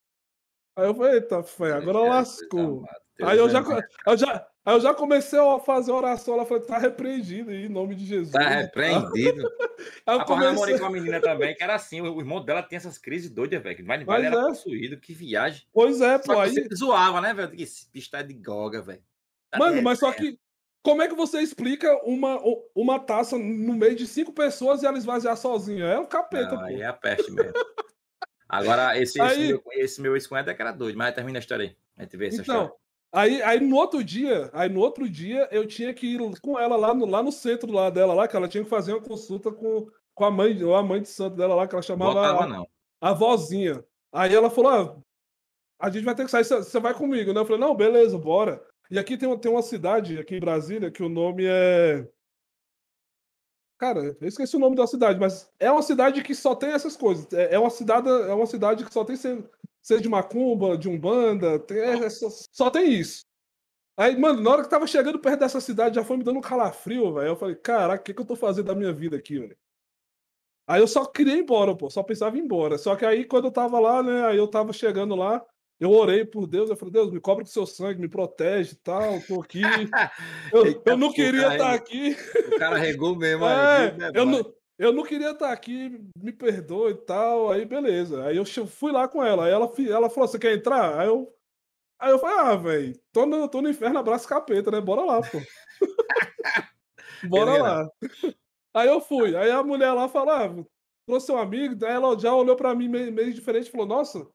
Aí 0.77 0.87
eu 0.87 0.95
falei, 0.95 1.15
eita, 1.15 1.43
fé, 1.43 1.73
agora 1.73 2.01
lascou. 2.01 2.85
Aí 3.23 3.39
eu 3.39 3.49
já, 3.49 3.63
eu 4.07 4.17
já, 4.17 4.47
aí 4.65 4.75
eu 4.75 4.81
já 4.81 4.93
comecei 4.93 5.39
a 5.39 5.61
fazer 5.61 5.93
oração, 5.93 6.35
ela 6.35 6.45
falou, 6.45 6.65
tá 6.65 6.79
repreendido 6.79 7.51
aí, 7.51 7.67
em 7.67 7.69
nome 7.69 7.95
de 7.95 8.05
Jesus. 8.05 8.33
Tá 8.33 8.49
repreendido. 8.49 9.49
Aí 10.07 10.17
eu 10.17 10.21
A 10.21 10.27
namorei 10.27 10.55
comecei... 10.55 10.79
com 10.79 10.85
uma 10.85 10.91
menina 10.91 11.21
também, 11.21 11.55
que 11.55 11.63
era 11.63 11.75
assim, 11.75 12.01
o 12.01 12.21
irmão 12.21 12.43
dela 12.43 12.63
tem 12.63 12.77
essas 12.77 12.97
crises 12.97 13.31
doidas, 13.31 13.63
velho. 13.63 13.77
Que 13.77 13.83
vai 13.83 13.99
Mas 13.99 14.07
vai, 14.07 14.25
era 14.25 14.37
é. 14.37 14.47
possuído, 14.47 14.99
que 14.99 15.13
viagem. 15.13 15.67
Pois 15.73 16.01
é, 16.01 16.19
Só 16.23 16.35
pô, 16.35 16.41
aí... 16.41 16.53
você 16.53 16.69
zoava, 16.75 17.21
né, 17.21 17.35
velho? 17.35 17.51
Que 17.51 17.63
Esse 17.63 17.91
bicho 17.91 18.11
tá 18.11 18.23
de 18.23 18.35
goga, 18.35 18.81
velho. 18.81 19.03
Tá 19.51 19.59
Mano, 19.59 19.83
mas 19.83 19.99
só 19.99 20.13
que. 20.13 20.39
Como 20.85 21.01
é 21.01 21.09
que 21.09 21.15
você 21.15 21.41
explica 21.41 21.91
uma, 22.05 22.39
uma 22.75 23.01
taça 23.01 23.39
no 23.39 23.73
meio 23.75 23.97
de 23.97 24.07
cinco 24.07 24.33
pessoas 24.33 24.83
e 24.83 24.87
ela 24.87 24.99
esvaziar 24.99 25.35
sozinha? 25.37 25.87
É 25.87 25.99
um 25.99 26.05
capeta, 26.05 26.51
Não, 26.53 26.59
pô. 26.59 26.65
aí 26.65 26.83
é 26.83 26.87
a 26.87 26.93
peste 26.93 27.33
mesmo. 27.33 27.53
Agora, 28.49 28.97
esse, 29.01 29.21
esse 29.21 29.21
Aí- 29.21 29.49
meu, 29.49 29.63
esse 29.73 30.01
meu 30.01 30.15
ex-cunhado 30.15 30.51
é 30.51 30.55
que 30.55 30.61
era 30.61 30.73
doido, 30.73 30.97
mas 30.99 31.15
termina 31.15 31.39
a 31.39 31.41
história 31.41 31.65
aí. 31.65 31.77
A 31.97 32.03
gente 32.03 32.17
vê 32.17 32.27
essa 32.29 32.43
Então, 32.43 32.55
história. 32.65 32.75
aí, 33.13 33.43
aí 33.43 33.61
no 33.61 33.77
outro 33.77 34.05
dia, 34.05 34.51
aí 34.53 34.69
no 34.69 34.81
outro 34.81 35.09
dia 35.09 35.49
eu 35.51 35.67
tinha 35.67 35.93
que 35.95 36.07
ir 36.07 36.21
com 36.41 36.59
ela 36.59 36.77
lá 36.77 36.93
no, 36.93 37.07
lá 37.07 37.23
no 37.23 37.33
centro 37.33 37.73
lá 37.73 37.89
dela, 37.89 38.13
lá, 38.13 38.29
que 38.29 38.37
ela 38.37 38.47
tinha 38.47 38.63
que 38.63 38.69
fazer 38.71 38.93
uma 38.93 39.01
consulta 39.01 39.51
com, 39.51 39.89
com 40.15 40.25
a 40.25 40.31
mãe, 40.31 40.57
a 40.77 40.83
mãe 40.83 41.01
de 41.01 41.09
santo 41.09 41.35
dela 41.37 41.55
lá, 41.55 41.67
que 41.67 41.75
ela 41.75 41.83
chamava 41.83 42.13
Botava 42.13 42.45
a, 42.45 42.47
não. 42.47 42.69
a 43.01 43.13
vozinha. 43.15 43.83
Aí 44.13 44.35
ela 44.35 44.51
falou: 44.51 44.71
ah, 44.71 44.97
a 45.81 45.89
gente 45.91 46.05
vai 46.05 46.15
ter 46.15 46.25
que 46.27 46.31
sair, 46.31 46.45
você 46.45 46.57
você 46.59 46.79
vai 46.79 46.93
comigo, 46.95 47.33
né? 47.33 47.41
Eu 47.41 47.47
falei, 47.47 47.61
não, 47.61 47.75
beleza, 47.75 48.19
bora. 48.19 48.63
E 48.91 48.99
aqui 48.99 49.17
tem, 49.17 49.29
uma- 49.29 49.39
tem 49.39 49.51
uma 49.51 49.63
cidade, 49.63 50.19
aqui 50.19 50.37
em 50.37 50.41
Brasília, 50.41 50.91
que 50.91 51.03
o 51.03 51.09
nome 51.09 51.45
é. 51.47 52.09
Cara, 53.79 54.17
eu 54.21 54.29
esqueci 54.29 54.57
o 54.57 54.59
nome 54.59 54.77
da 54.77 54.87
cidade, 54.87 55.19
mas 55.19 55.51
é 55.59 55.71
uma 55.71 55.83
cidade 55.83 56.23
que 56.23 56.35
só 56.35 56.55
tem 56.55 56.71
essas 56.71 56.97
coisas. 56.97 57.31
É, 57.33 57.55
é 57.55 57.59
uma 57.59 57.71
cidade, 57.71 58.09
é 58.09 58.33
uma 58.33 58.47
cidade 58.47 58.85
que 58.85 58.93
só 58.93 59.05
tem 59.05 59.17
ser, 59.17 59.45
ser 59.83 60.01
de 60.01 60.09
macumba, 60.09 60.79
de 60.79 60.89
umbanda, 60.89 61.59
tem, 61.59 61.79
é 61.81 62.09
só, 62.11 62.29
só 62.53 62.71
tem 62.71 62.93
isso. 62.95 63.25
Aí, 63.97 64.17
mano, 64.19 64.43
na 64.43 64.51
hora 64.51 64.65
que 64.65 64.71
tava 64.71 64.87
chegando 64.87 65.21
perto 65.21 65.41
dessa 65.41 65.61
cidade, 65.61 65.97
já 65.97 66.05
foi 66.05 66.17
me 66.19 66.25
dando 66.25 66.39
um 66.39 66.43
calafrio, 66.43 67.15
velho. 67.15 67.29
Eu 67.29 67.37
falei, 67.37 67.57
caraca, 67.57 68.03
o 68.03 68.05
que, 68.05 68.15
que 68.15 68.21
eu 68.23 68.27
tô 68.27 68.37
fazendo 68.37 68.67
da 68.67 68.75
minha 68.77 68.93
vida 68.93 69.17
aqui, 69.17 69.39
velho? 69.41 69.57
Aí 70.67 70.81
eu 70.81 70.89
só 70.89 71.05
queria 71.05 71.35
ir 71.35 71.41
embora, 71.41 71.77
pô, 71.77 71.91
só 71.91 72.03
pensava 72.03 72.37
em 72.37 72.41
ir 72.41 72.45
embora. 72.45 72.79
Só 72.79 72.97
que 72.97 73.05
aí, 73.05 73.25
quando 73.25 73.47
eu 73.47 73.53
tava 73.53 73.79
lá, 73.79 74.03
né, 74.03 74.25
aí 74.27 74.37
eu 74.39 74.49
tava 74.49 74.73
chegando 74.73 75.15
lá, 75.15 75.45
eu 75.85 75.91
orei 75.93 76.25
por 76.25 76.47
Deus, 76.47 76.71
eu 76.71 76.77
falei, 76.77 76.93
Deus, 76.93 77.11
me 77.11 77.21
cobre 77.21 77.45
com 77.45 77.51
seu 77.51 77.67
sangue, 77.67 78.01
me 78.01 78.09
protege 78.09 78.73
e 78.73 78.77
tal, 78.77 79.21
tô 79.27 79.41
aqui. 79.41 79.61
Eu, 80.53 80.67
Eita, 80.67 80.91
eu 80.91 80.97
não 80.97 81.13
queria 81.13 81.53
estar 81.53 81.71
aí- 81.71 81.77
aqui. 81.77 82.17
O 82.55 82.59
cara 82.59 82.77
regou 82.79 83.17
mesmo. 83.17 83.45
É, 83.45 83.77
aí, 83.91 83.97
né, 83.99 84.11
eu, 84.15 84.25
não, 84.27 84.55
eu 84.79 84.93
não 84.93 85.03
queria 85.03 85.31
estar 85.31 85.53
aqui, 85.53 85.99
me 86.17 86.33
perdoa 86.33 86.91
e 86.91 86.95
tal. 86.95 87.51
Aí, 87.51 87.65
beleza. 87.65 88.25
Aí 88.25 88.37
eu 88.37 88.45
fui 88.45 88.93
lá 88.93 89.09
com 89.09 89.23
ela. 89.25 89.47
Aí 89.47 89.53
ela, 89.53 89.71
ela 89.89 90.11
falou: 90.11 90.29
Você 90.29 90.39
quer 90.39 90.53
entrar? 90.55 90.99
Aí 91.01 91.09
eu, 91.09 91.29
aí 91.99 92.11
eu 92.11 92.19
falei: 92.19 92.37
Ah, 92.39 92.55
velho, 92.57 92.93
tô 93.13 93.27
no, 93.27 93.49
tô 93.49 93.61
no 93.63 93.69
inferno, 93.69 93.99
abraço 93.99 94.29
capeta, 94.29 94.71
né? 94.71 94.81
Bora 94.81 95.03
lá, 95.03 95.21
pô. 95.21 95.39
Bora 97.29 97.53
Beleza. 97.53 97.63
lá. 97.63 97.89
Aí 98.75 98.89
eu 98.89 99.01
fui. 99.01 99.37
Aí 99.37 99.51
a 99.51 99.63
mulher 99.63 99.93
lá 99.93 100.09
falou: 100.09 100.35
ah, 100.35 100.65
trouxe 101.07 101.33
um 101.33 101.39
amigo. 101.39 101.75
Daí 101.75 101.93
ela 101.93 102.19
já 102.19 102.35
olhou 102.35 102.57
pra 102.57 102.75
mim 102.75 102.89
meio, 102.89 103.13
meio 103.13 103.33
diferente 103.33 103.69
e 103.69 103.71
falou: 103.71 103.87
Nossa. 103.87 104.27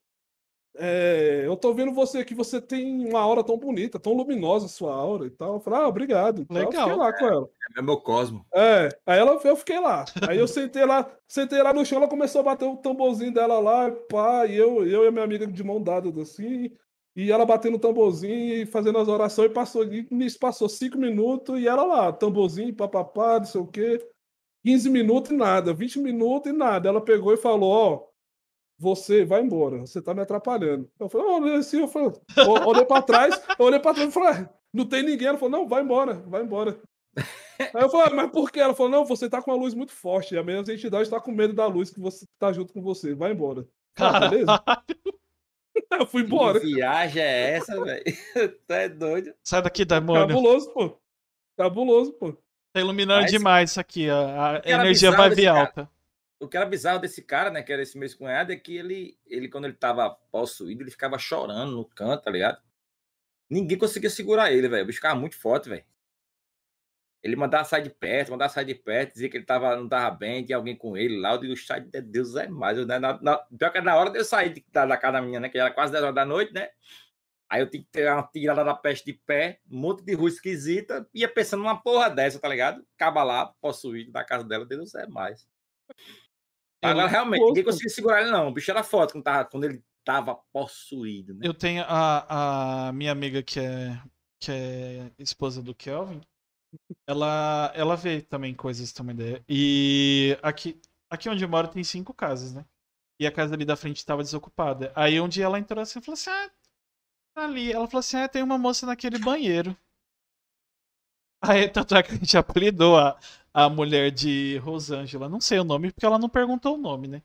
É, 0.77 1.43
eu 1.45 1.57
tô 1.57 1.73
vendo 1.73 1.91
você 1.91 2.19
aqui, 2.19 2.33
você 2.33 2.61
tem 2.61 3.05
uma 3.07 3.19
aura 3.19 3.43
tão 3.43 3.57
bonita, 3.57 3.99
tão 3.99 4.13
luminosa 4.13 4.65
a 4.65 4.69
sua 4.69 4.93
aura 4.93 5.25
e 5.25 5.29
tal. 5.29 5.55
Eu 5.55 5.59
falei, 5.59 5.79
ah, 5.79 5.87
obrigado. 5.87 6.41
e 6.41 6.45
tal. 6.45 6.57
Eu 6.57 6.65
Legal. 6.69 6.83
fiquei 6.83 6.99
lá 6.99 7.13
com 7.13 7.25
ela. 7.25 7.49
É 7.77 7.81
meu 7.81 7.97
cosmo. 7.97 8.45
É, 8.53 8.89
aí 9.05 9.19
ela, 9.19 9.39
eu 9.43 9.55
fiquei 9.55 9.79
lá. 9.79 10.05
Aí 10.27 10.37
eu 10.37 10.47
sentei 10.47 10.85
lá, 10.85 11.09
sentei 11.27 11.61
lá 11.61 11.73
no 11.73 11.85
chão, 11.85 11.97
ela 11.97 12.07
começou 12.07 12.41
a 12.41 12.43
bater 12.43 12.65
o 12.65 12.77
tamborzinho 12.77 13.33
dela 13.33 13.59
lá, 13.59 13.91
pá, 14.09 14.45
e 14.45 14.55
eu, 14.55 14.85
eu 14.87 15.03
e 15.03 15.07
a 15.07 15.11
minha 15.11 15.23
amiga 15.23 15.45
de 15.45 15.63
mão 15.63 15.81
dadas 15.81 16.17
assim, 16.17 16.71
e 17.15 17.31
ela 17.31 17.45
batendo 17.45 17.75
o 17.75 17.79
tamborzinho 17.79 18.61
e 18.61 18.65
fazendo 18.65 18.97
as 18.97 19.07
orações, 19.07 19.51
e 19.51 19.53
passou, 19.53 19.83
e 19.83 20.07
nisso 20.09 20.39
passou 20.39 20.69
cinco 20.69 20.97
minutos, 20.97 21.59
e 21.59 21.67
ela 21.67 21.83
lá, 21.83 22.11
tamborzinho, 22.11 22.73
papapá, 22.73 23.39
não 23.39 23.45
sei 23.45 23.61
o 23.61 23.67
quê, 23.67 23.99
15 24.63 24.89
minutos 24.89 25.31
e 25.31 25.35
nada, 25.35 25.73
20 25.73 25.99
minutos 25.99 26.51
e 26.51 26.55
nada. 26.55 26.89
Ela 26.89 27.01
pegou 27.01 27.33
e 27.33 27.37
falou, 27.37 27.71
ó, 27.71 28.08
você 28.79 29.25
vai 29.25 29.41
embora, 29.41 29.79
você 29.79 30.01
tá 30.01 30.13
me 30.13 30.21
atrapalhando. 30.21 30.89
Eu 30.99 31.09
falei, 31.09 31.27
olhei 31.27 31.55
assim, 31.57 31.79
eu 31.81 31.87
falei, 31.87 32.11
eu 32.37 32.51
olhei 32.67 32.85
pra 32.85 33.01
trás, 33.01 33.39
eu 33.59 33.65
olhei 33.65 33.79
pra 33.79 33.93
trás 33.93 34.09
e 34.09 34.11
falei, 34.11 34.29
"Ah, 34.29 34.49
não 34.73 34.85
tem 34.85 35.03
ninguém. 35.03 35.27
Ela 35.27 35.37
falou, 35.37 35.51
não, 35.59 35.67
vai 35.67 35.81
embora, 35.83 36.13
vai 36.27 36.41
embora. 36.41 36.79
Aí 37.59 37.83
eu 37.83 37.89
falei, 37.89 38.07
"Ah, 38.07 38.15
mas 38.15 38.31
por 38.31 38.49
quê? 38.51 38.59
Ela 38.61 38.73
falou, 38.73 38.91
não, 38.91 39.03
você 39.05 39.29
tá 39.29 39.41
com 39.41 39.51
uma 39.51 39.57
luz 39.61 39.73
muito 39.73 39.91
forte. 39.91 40.33
E 40.33 40.37
a 40.37 40.43
minha 40.43 40.59
entidade 40.59 41.09
tá 41.09 41.19
com 41.19 41.31
medo 41.31 41.53
da 41.53 41.65
luz 41.67 41.89
que 41.89 41.99
você 41.99 42.25
tá 42.39 42.53
junto 42.53 42.71
com 42.73 42.81
você. 42.81 43.13
Vai 43.13 43.31
embora. 43.33 43.67
Ah, 43.97 44.11
Cara, 44.11 44.29
beleza? 44.29 44.63
Eu 45.91 46.05
fui 46.05 46.21
embora. 46.21 46.59
Que 46.59 46.67
viagem 46.75 47.21
é 47.21 47.51
essa, 47.57 47.83
velho? 47.83 48.03
tu 48.67 48.73
é 48.73 48.87
doido. 48.87 49.33
sai 49.43 49.61
daqui, 49.61 49.83
demônio. 49.83 50.27
Cabuloso, 50.27 50.69
pô. 50.71 50.97
Cabuloso, 51.57 52.13
pô. 52.13 52.33
Tá 52.71 52.79
iluminando 52.79 53.23
Mas- 53.23 53.31
demais 53.31 53.71
isso 53.71 53.79
aqui. 53.79 54.07
A, 54.09 54.61
que 54.63 54.69
energia 54.71 55.11
vai 55.11 55.29
vir 55.31 55.45
cara? 55.51 55.89
O 56.39 56.47
que 56.47 56.55
era 56.55 56.65
bizarro 56.65 56.99
desse 56.99 57.21
cara, 57.21 57.49
né, 57.49 57.61
que 57.61 57.71
era 57.71 57.81
esse 57.81 57.97
meu 57.97 58.09
cunhado, 58.17 58.51
é 58.53 58.55
que 58.55 58.77
ele, 58.77 59.19
ele, 59.25 59.49
quando 59.49 59.65
ele 59.65 59.73
tava 59.73 60.09
possuído, 60.31 60.83
ele 60.83 60.91
ficava 60.91 61.17
chorando 61.17 61.73
no 61.73 61.85
canto, 61.85 62.23
tá 62.23 62.31
ligado? 62.31 62.61
Ninguém 63.49 63.77
conseguia 63.77 64.09
segurar 64.09 64.51
ele, 64.51 64.67
velho. 64.69 64.83
O 64.83 64.87
bicho 64.87 64.97
ficava 64.97 65.19
muito 65.19 65.37
forte, 65.37 65.69
velho. 65.69 65.83
Ele 67.21 67.35
mandava 67.35 67.65
sair 67.65 67.83
de 67.83 67.89
perto, 67.89 68.31
mandava 68.31 68.51
sair 68.53 68.65
de 68.65 68.75
perto, 68.75 69.13
dizia 69.13 69.29
que 69.29 69.37
ele 69.37 69.45
tava, 69.45 69.75
não 69.75 69.89
tava 69.89 70.15
bem, 70.15 70.45
tinha 70.45 70.57
alguém 70.57 70.75
com 70.75 70.95
ele 70.95 71.19
lá. 71.19 71.33
Eu 71.33 71.39
digo, 71.39 71.57
sai 71.57 71.81
de 71.81 72.01
Deus 72.01 72.35
é 72.35 72.47
mais. 72.47 72.77
Eu, 72.77 72.85
né, 72.85 72.97
na, 72.97 73.21
na, 73.21 73.37
pior 73.37 73.71
que 73.71 73.81
na 73.81 73.95
hora 73.97 74.09
de 74.09 74.19
eu 74.19 74.23
sair 74.23 74.63
da, 74.71 74.85
da 74.85 74.97
casa 74.97 75.13
da 75.13 75.21
minha, 75.21 75.39
né, 75.39 75.49
que 75.49 75.57
era 75.57 75.71
quase 75.71 75.91
10 75.91 76.03
horas 76.03 76.15
da 76.15 76.25
noite, 76.25 76.53
né? 76.53 76.69
Aí 77.49 77.61
eu 77.61 77.69
tinha 77.69 77.83
que 77.83 77.89
ter 77.89 78.09
uma 78.11 78.23
tirada 78.23 78.63
da 78.63 78.75
peste 78.75 79.05
de 79.05 79.13
pé, 79.25 79.59
um 79.69 79.79
monte 79.79 80.03
de 80.03 80.13
rua 80.13 80.29
esquisita, 80.29 81.07
ia 81.13 81.27
pensando 81.27 81.61
numa 81.63 81.81
porra 81.81 82.09
dessa, 82.09 82.39
tá 82.39 82.47
ligado? 82.47 82.85
Acaba 82.95 83.23
lá, 83.23 83.47
possuído 83.59 84.11
da 84.11 84.23
casa 84.23 84.43
dela, 84.45 84.65
Deus 84.65 84.93
é 84.95 85.07
mais. 85.07 85.47
Agora, 86.81 87.07
realmente, 87.07 87.43
ninguém 87.43 87.63
conseguia 87.63 87.89
segurar 87.89 88.21
ele, 88.21 88.31
não. 88.31 88.47
O 88.47 88.53
bicho 88.53 88.71
era 88.71 88.83
forte 88.83 89.13
quando, 89.13 89.23
tava, 89.23 89.45
quando 89.45 89.63
ele 89.65 89.83
tava 90.03 90.35
possuído, 90.51 91.33
né? 91.33 91.41
Eu 91.43 91.53
tenho 91.53 91.83
a, 91.85 92.87
a 92.87 92.93
minha 92.93 93.11
amiga 93.11 93.43
que 93.43 93.59
é, 93.59 94.01
que 94.39 94.51
é 94.51 95.11
esposa 95.19 95.61
do 95.61 95.75
Kelvin. 95.75 96.21
Ela, 97.07 97.71
ela 97.75 97.95
vê 97.95 98.21
também 98.21 98.53
coisas, 98.53 98.91
tem 98.91 99.03
uma 99.03 99.11
ideia. 99.11 99.43
E 99.49 100.37
aqui, 100.41 100.79
aqui 101.09 101.27
onde 101.29 101.43
eu 101.43 101.49
moro 101.49 101.67
tem 101.67 101.83
cinco 101.83 102.13
casas, 102.13 102.53
né? 102.53 102.65
E 103.19 103.27
a 103.27 103.31
casa 103.31 103.53
ali 103.53 103.65
da 103.65 103.75
frente 103.75 103.97
estava 103.97 104.23
desocupada. 104.23 104.93
Aí 104.95 105.19
um 105.19 105.27
dia 105.27 105.45
ela 105.45 105.59
entrou 105.59 105.81
assim 105.81 105.99
e 105.99 106.01
falou 106.01 106.13
assim: 106.13 106.29
Ah, 106.29 106.51
tá 107.35 107.43
ali. 107.43 107.71
Ela 107.71 107.87
falou 107.87 107.99
assim: 107.99 108.17
Ah, 108.17 108.29
tem 108.29 108.41
uma 108.41 108.57
moça 108.57 108.85
naquele 108.85 109.19
banheiro. 109.19 109.75
Aí, 111.41 111.69
tanto 111.69 111.95
é 111.95 112.03
que 112.03 112.11
a 112.11 112.15
gente 112.15 112.37
apelidou 112.37 112.97
a, 112.97 113.17
a 113.53 113.69
mulher 113.69 114.11
de 114.11 114.57
Rosângela. 114.57 115.27
Não 115.29 115.41
sei 115.41 115.59
o 115.59 115.63
nome, 115.63 115.91
porque 115.91 116.05
ela 116.05 116.19
não 116.19 116.29
perguntou 116.29 116.75
o 116.75 116.81
nome, 116.81 117.07
né? 117.07 117.21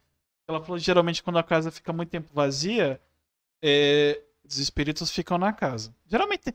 Ela 0.49 0.61
falou: 0.61 0.79
geralmente 0.79 1.23
quando 1.23 1.39
a 1.39 1.43
casa 1.43 1.71
fica 1.71 1.93
muito 1.93 2.11
tempo 2.11 2.29
vazia, 2.33 3.01
é, 3.63 4.21
os 4.47 4.59
espíritos 4.59 5.11
ficam 5.11 5.39
na 5.39 5.53
casa. 5.53 5.95
Geralmente 6.07 6.43
tem. 6.45 6.55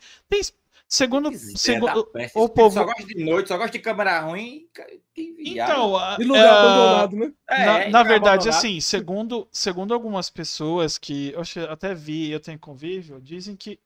segundo. 0.88 1.32
Segundo 1.38 2.10
o 2.36 2.50
povo- 2.50 2.74
Só 2.80 2.84
gosta 2.86 3.04
de 3.06 3.24
noite, 3.24 3.48
só 3.48 3.58
gosta 3.58 3.72
de 3.72 3.80
câmera 3.80 4.20
ruim. 4.22 4.68
Então, 5.16 5.96
a- 5.98 6.18
E 6.20 6.24
lugar 6.24 6.46
é, 6.46 6.50
abandonado, 6.50 7.16
né? 7.16 7.34
É, 7.48 7.66
na, 7.66 7.80
é, 7.82 7.90
na 7.90 8.04
verdade, 8.04 8.48
abandonado. 8.48 8.48
assim, 8.50 8.80
segundo, 8.80 9.48
segundo 9.52 9.94
algumas 9.94 10.30
pessoas 10.30 10.98
que 10.98 11.32
eu 11.34 11.42
até 11.72 11.94
vi, 11.94 12.32
eu 12.32 12.40
tenho 12.40 12.58
convívio, 12.60 13.20
dizem 13.22 13.56
que, 13.56 13.80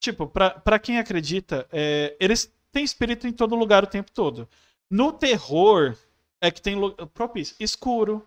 tipo, 0.00 0.26
pra, 0.26 0.50
pra 0.50 0.78
quem 0.78 0.98
acredita, 0.98 1.66
é, 1.72 2.16
eles 2.20 2.52
têm 2.74 2.84
espírito 2.84 3.26
em 3.26 3.32
todo 3.32 3.54
lugar 3.54 3.84
o 3.84 3.86
tempo 3.86 4.10
todo. 4.10 4.48
No 4.90 5.12
terror, 5.12 5.96
é 6.40 6.50
que 6.50 6.60
tem 6.60 6.76
propício. 7.14 7.56
Escuro 7.58 8.26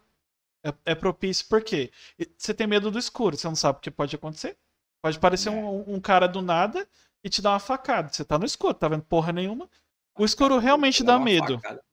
é, 0.64 0.74
é 0.86 0.96
propício, 0.96 1.46
por 1.48 1.62
quê? 1.62 1.92
Você 2.38 2.54
tem 2.54 2.66
medo 2.66 2.90
do 2.90 2.98
escuro, 2.98 3.38
você 3.38 3.48
não 3.48 3.56
sabe 3.56 3.78
o 3.78 3.82
que 3.82 3.92
pode 3.92 4.16
acontecer. 4.16 4.58
Pode 5.02 5.20
parecer 5.20 5.50
um, 5.50 5.96
um 5.96 6.02
cara 6.02 6.28
do 6.28 6.42
nada 6.42 6.88
e 7.24 7.30
te 7.30 7.42
dar 7.42 7.52
uma 7.52 7.60
facada. 7.60 8.10
Você 8.12 8.26
tá 8.26 8.38
no 8.38 8.46
escuro, 8.46 8.74
tá 8.74 8.88
vendo 8.88 9.04
porra 9.04 9.32
nenhuma. 9.32 9.70
O 10.18 10.26
escuro 10.26 10.58
realmente 10.58 11.04
dá 11.04 11.20
medo. 11.20 11.60
facada. 11.60 11.84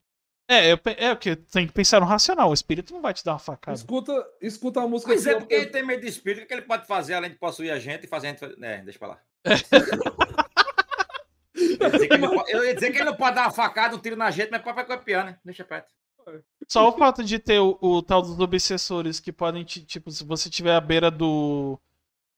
É, 0.49 0.71
é 0.71 1.15
porque 1.15 1.37
tem 1.37 1.67
que 1.67 1.73
pensar 1.73 2.01
no 2.01 2.07
racional. 2.07 2.51
O 2.51 2.55
espírito 2.55 2.93
não 2.93 3.01
vai 3.01 3.15
te 3.15 3.25
dar 3.25 3.33
uma 3.33 3.39
facada. 3.39 3.77
Escuta, 3.77 4.27
escuta 4.41 4.81
a 4.81 4.89
música. 4.89 5.13
Mas 5.13 5.27
é 5.27 5.39
porque 5.39 5.55
ele 5.55 5.67
tem 5.67 5.85
medo 5.85 6.03
de 6.03 6.09
espírito, 6.09 6.45
o 6.45 6.47
que 6.47 6.53
ele 6.53 6.63
pode 6.63 6.87
fazer 6.87 7.15
além 7.15 7.31
de 7.31 7.37
possuir 7.37 7.71
a 7.71 7.79
gente 7.79 8.05
e 8.05 8.09
fazer 8.09 8.29
a 8.29 8.31
gente. 8.31 8.45
É, 8.63 8.83
deixa 8.83 8.99
pra 8.99 9.09
lá. 9.09 9.21
Eu 11.55 11.89
ia 11.89 11.91
dizer 11.91 12.09
que 12.09 12.15
ele 12.15 12.23
não 12.27 12.35
pode- 12.35 12.53
eu 12.53 12.65
ia 12.65 12.75
dizer 12.75 12.91
que 12.91 12.99
ele 12.99 13.05
não 13.05 13.17
pode 13.17 13.37
dar 13.37 13.43
uma 13.43 13.51
facada, 13.53 13.95
um 13.97 13.99
tiro 13.99 14.17
na 14.17 14.31
gente, 14.31 14.51
mas 14.51 14.63
pode 14.63 14.77
vai 14.77 14.85
copiar, 14.87 15.25
né? 15.25 15.39
Deixa 15.45 15.65
perto. 15.65 15.93
Só 16.67 16.89
o 16.89 16.93
fato 16.93 17.23
de 17.23 17.39
ter 17.39 17.59
o, 17.61 17.79
o 17.81 18.03
tal 18.03 18.23
dos 18.23 18.39
obsessores 18.41 19.21
que 19.21 19.31
podem, 19.31 19.63
te, 19.63 19.83
tipo, 19.85 20.11
se 20.11 20.25
você 20.25 20.49
estiver 20.49 20.75
à 20.75 20.81
beira 20.81 21.11
do, 21.11 21.79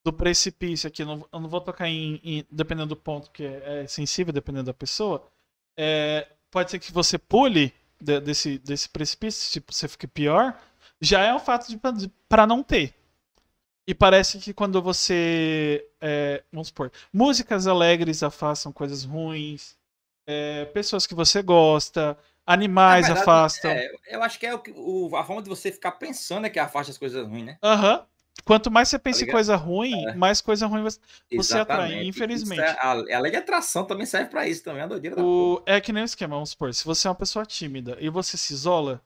do 0.04 0.12
precipício 0.12 0.88
aqui, 0.88 1.04
não, 1.04 1.26
eu 1.32 1.40
não 1.40 1.48
vou 1.48 1.60
tocar 1.60 1.88
em, 1.88 2.20
em- 2.24 2.46
dependendo 2.50 2.88
do 2.88 2.96
ponto, 2.96 3.30
que 3.30 3.44
é, 3.44 3.82
é 3.84 3.86
sensível, 3.86 4.32
dependendo 4.32 4.64
da 4.66 4.74
pessoa, 4.74 5.28
é, 5.76 6.26
pode 6.50 6.70
ser 6.72 6.80
que 6.80 6.92
você 6.92 7.16
pule 7.16 7.72
de- 8.00 8.20
desse, 8.20 8.58
desse 8.58 8.88
precipício, 8.88 9.52
tipo, 9.52 9.72
você 9.72 9.86
fique 9.86 10.08
pior, 10.08 10.58
já 11.00 11.22
é 11.22 11.32
um 11.32 11.38
fato 11.38 11.68
de 11.68 11.78
para 12.28 12.46
não 12.46 12.62
ter. 12.64 12.92
E 13.86 13.94
parece 13.94 14.38
que 14.38 14.52
quando 14.52 14.82
você, 14.82 15.86
é, 16.00 16.42
vamos 16.52 16.68
supor, 16.68 16.90
músicas 17.12 17.66
alegres 17.66 18.22
afastam 18.22 18.72
coisas 18.72 19.04
ruins, 19.04 19.76
é, 20.26 20.64
pessoas 20.66 21.06
que 21.06 21.14
você 21.14 21.40
gosta, 21.40 22.18
animais 22.44 23.06
verdade, 23.06 23.20
afastam. 23.20 23.70
É, 23.70 24.16
eu 24.16 24.22
acho 24.22 24.38
que 24.40 24.46
é 24.46 24.54
o, 24.54 24.62
o- 24.76 25.16
a 25.16 25.24
forma 25.24 25.42
de 25.42 25.48
você 25.48 25.70
ficar 25.70 25.92
pensando 25.92 26.46
é 26.46 26.50
que 26.50 26.58
afasta 26.58 26.90
as 26.90 26.98
coisas 26.98 27.26
ruins, 27.26 27.44
né? 27.46 27.58
Aham. 27.62 28.04
Quanto 28.44 28.70
mais 28.70 28.88
você 28.88 28.98
pensa 28.98 29.18
em 29.18 29.26
ligado? 29.26 29.34
coisa 29.36 29.56
ruim, 29.56 30.12
mais 30.14 30.40
coisa 30.40 30.66
ruim 30.66 30.82
você. 30.82 31.00
Você 31.34 31.58
atrai, 31.58 31.88
Exatamente. 31.88 32.08
infelizmente. 32.08 32.60
É- 32.60 32.70
a, 32.80 32.90
a 32.90 33.20
lei 33.20 33.30
de 33.30 33.36
atração 33.38 33.84
também 33.84 34.06
serve 34.06 34.30
pra 34.30 34.46
isso, 34.48 34.62
também 34.62 34.80
é 34.82 34.84
a 34.84 34.88
doideira 34.88 35.16
da 35.16 35.22
O... 35.22 35.62
É 35.66 35.80
que 35.80 35.92
nem 35.92 36.02
o 36.02 36.06
esquema, 36.06 36.34
vamos 36.36 36.50
supor. 36.50 36.72
Se 36.74 36.84
você 36.84 37.08
é 37.08 37.10
uma 37.10 37.16
pessoa 37.16 37.44
tímida 37.46 37.96
e 38.00 38.08
você 38.08 38.36
se 38.36 38.52
isola, 38.52 39.02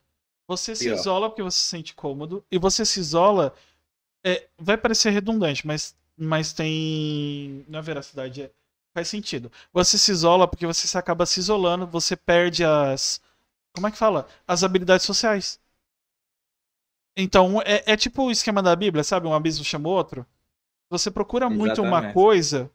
você 0.46 0.74
se 0.74 0.84
Pior. 0.84 0.94
isola 0.94 1.28
porque 1.30 1.42
você 1.42 1.58
se 1.58 1.66
sente 1.66 1.94
cômodo, 1.94 2.44
e 2.50 2.58
você 2.58 2.84
se 2.84 3.00
isola. 3.00 3.54
É, 4.24 4.48
vai 4.58 4.76
parecer 4.76 5.10
redundante, 5.10 5.66
mas, 5.66 5.96
mas 6.16 6.52
tem. 6.52 7.64
Na 7.68 7.80
veracidade, 7.80 8.42
é, 8.42 8.50
faz 8.94 9.08
sentido. 9.08 9.50
Você 9.72 9.98
se 9.98 10.10
isola 10.12 10.48
porque 10.48 10.66
você 10.66 10.86
se 10.88 10.98
acaba 10.98 11.26
se 11.26 11.40
isolando, 11.40 11.86
você 11.86 12.16
perde 12.16 12.64
as. 12.64 13.20
Como 13.74 13.86
é 13.88 13.90
que 13.90 13.98
fala? 13.98 14.28
As 14.46 14.64
habilidades 14.64 15.06
sociais. 15.06 15.60
Então, 17.16 17.60
é, 17.62 17.82
é 17.92 17.96
tipo 17.96 18.24
o 18.24 18.30
esquema 18.30 18.62
da 18.62 18.74
Bíblia, 18.74 19.04
sabe? 19.04 19.26
Um 19.26 19.34
abismo 19.34 19.64
chama 19.64 19.88
o 19.88 19.92
outro. 19.92 20.26
Você 20.90 21.10
procura 21.10 21.50
muito 21.50 21.82
uma 21.82 21.98
Exatamente. 21.98 22.14
coisa, 22.14 22.70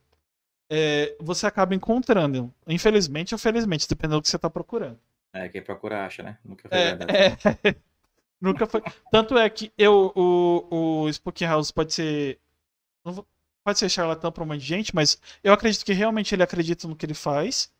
é, 0.70 1.16
você 1.20 1.48
acaba 1.48 1.76
encontrando. 1.76 2.54
Infelizmente 2.68 3.36
ou 3.36 3.39
felizmente, 3.39 3.88
dependendo 3.89 4.22
do 4.22 4.24
que 4.24 4.30
você 4.30 4.39
tá 4.39 4.50
procurando. 4.50 5.00
É, 5.34 5.50
quem 5.50 5.62
procura 5.64 6.06
acha, 6.06 6.24
né? 6.24 6.39
Nunca 6.43 6.68
foi 6.70 6.80
É, 6.80 6.84
verdade. 6.84 7.20
é. 7.20 7.76
Nunca 8.42 8.66
foi. 8.68 8.82
Tanto 9.12 9.38
é 9.38 9.50
que 9.50 9.72
eu, 9.78 10.12
o, 10.16 11.04
o 11.06 11.10
Spook 11.10 11.44
House 11.46 11.72
pode 11.72 11.94
ser. 11.94 12.40
vou- 13.04 13.26
Pode 13.66 13.80
ser 13.80 13.90
charlatão 13.90 14.32
pra 14.32 14.44
um 14.44 14.46
monte 14.48 14.60
de 14.60 14.66
gente, 14.68 14.94
mas 14.94 15.20
eu 15.44 15.52
acredito 15.52 15.84
que 15.84 15.92
realmente 15.92 16.36
ele 16.36 16.44
acredita 16.44 16.88
no 16.88 16.96
que 16.96 17.04
ele 17.04 17.16
faz. 17.16 17.74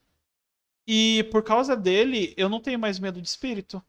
E 0.88 1.28
por 1.32 1.43
causa 1.43 1.76
dele, 1.76 2.34
eu 2.38 2.49
não 2.49 2.60
tenho 2.60 2.80
mais 2.80 2.97
medo 2.97 3.22
de 3.22 3.28
espírito. 3.28 3.84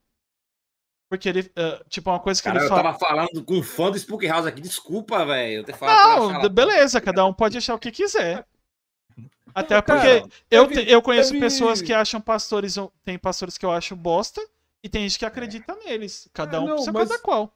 Porque 1.09 1.27
ele. 1.29 1.51
ah, 1.57 1.83
tipo, 1.89 2.11
uma 2.11 2.21
coisa 2.21 2.43
que 2.43 2.49
Cara, 2.49 2.59
ele 2.59 2.67
eu 2.67 2.69
fala. 2.69 2.83
tava 2.83 2.99
falando 2.99 3.43
com 3.45 3.55
um 3.55 3.63
fã 3.63 3.91
do 3.91 3.97
Spook 3.99 4.27
House 4.27 4.45
aqui, 4.45 4.61
desculpa, 4.61 5.25
velho. 5.25 5.61
Eu 5.61 5.65
ter 5.65 5.75
falado 5.75 6.33
Não, 6.43 6.49
beleza, 6.51 7.01
cada 7.01 7.25
um 7.25 7.33
pode 7.33 7.57
achar 7.57 7.75
o 7.75 7.79
que 7.79 7.91
quiser. 7.91 8.47
Até 9.55 9.81
porque 9.81 9.93
Cara, 10.21 10.29
eu, 10.51 10.67
teve- 10.69 10.85
te- 10.85 10.91
eu 10.93 11.01
conheço 11.01 11.31
teve- 11.33 11.41
pessoas 11.45 11.81
que 11.81 11.95
acham 11.95 12.21
pastores. 12.21 12.75
Tem 13.05 13.19
pastores 13.19 13.57
que 13.57 13.65
eu 13.65 13.71
acho 13.71 13.97
bosta. 13.97 14.47
E 14.87 14.89
tem 14.89 15.03
gente 15.03 15.19
que 15.19 15.25
acredita 15.27 15.75
neles. 15.85 16.29
Cada 16.33 16.59
É, 16.59 16.61
um 16.61 16.67
não, 16.69 16.79
seu 16.79 16.93
mas- 16.93 17.09
cada 17.09 17.21
qual. 17.21 17.53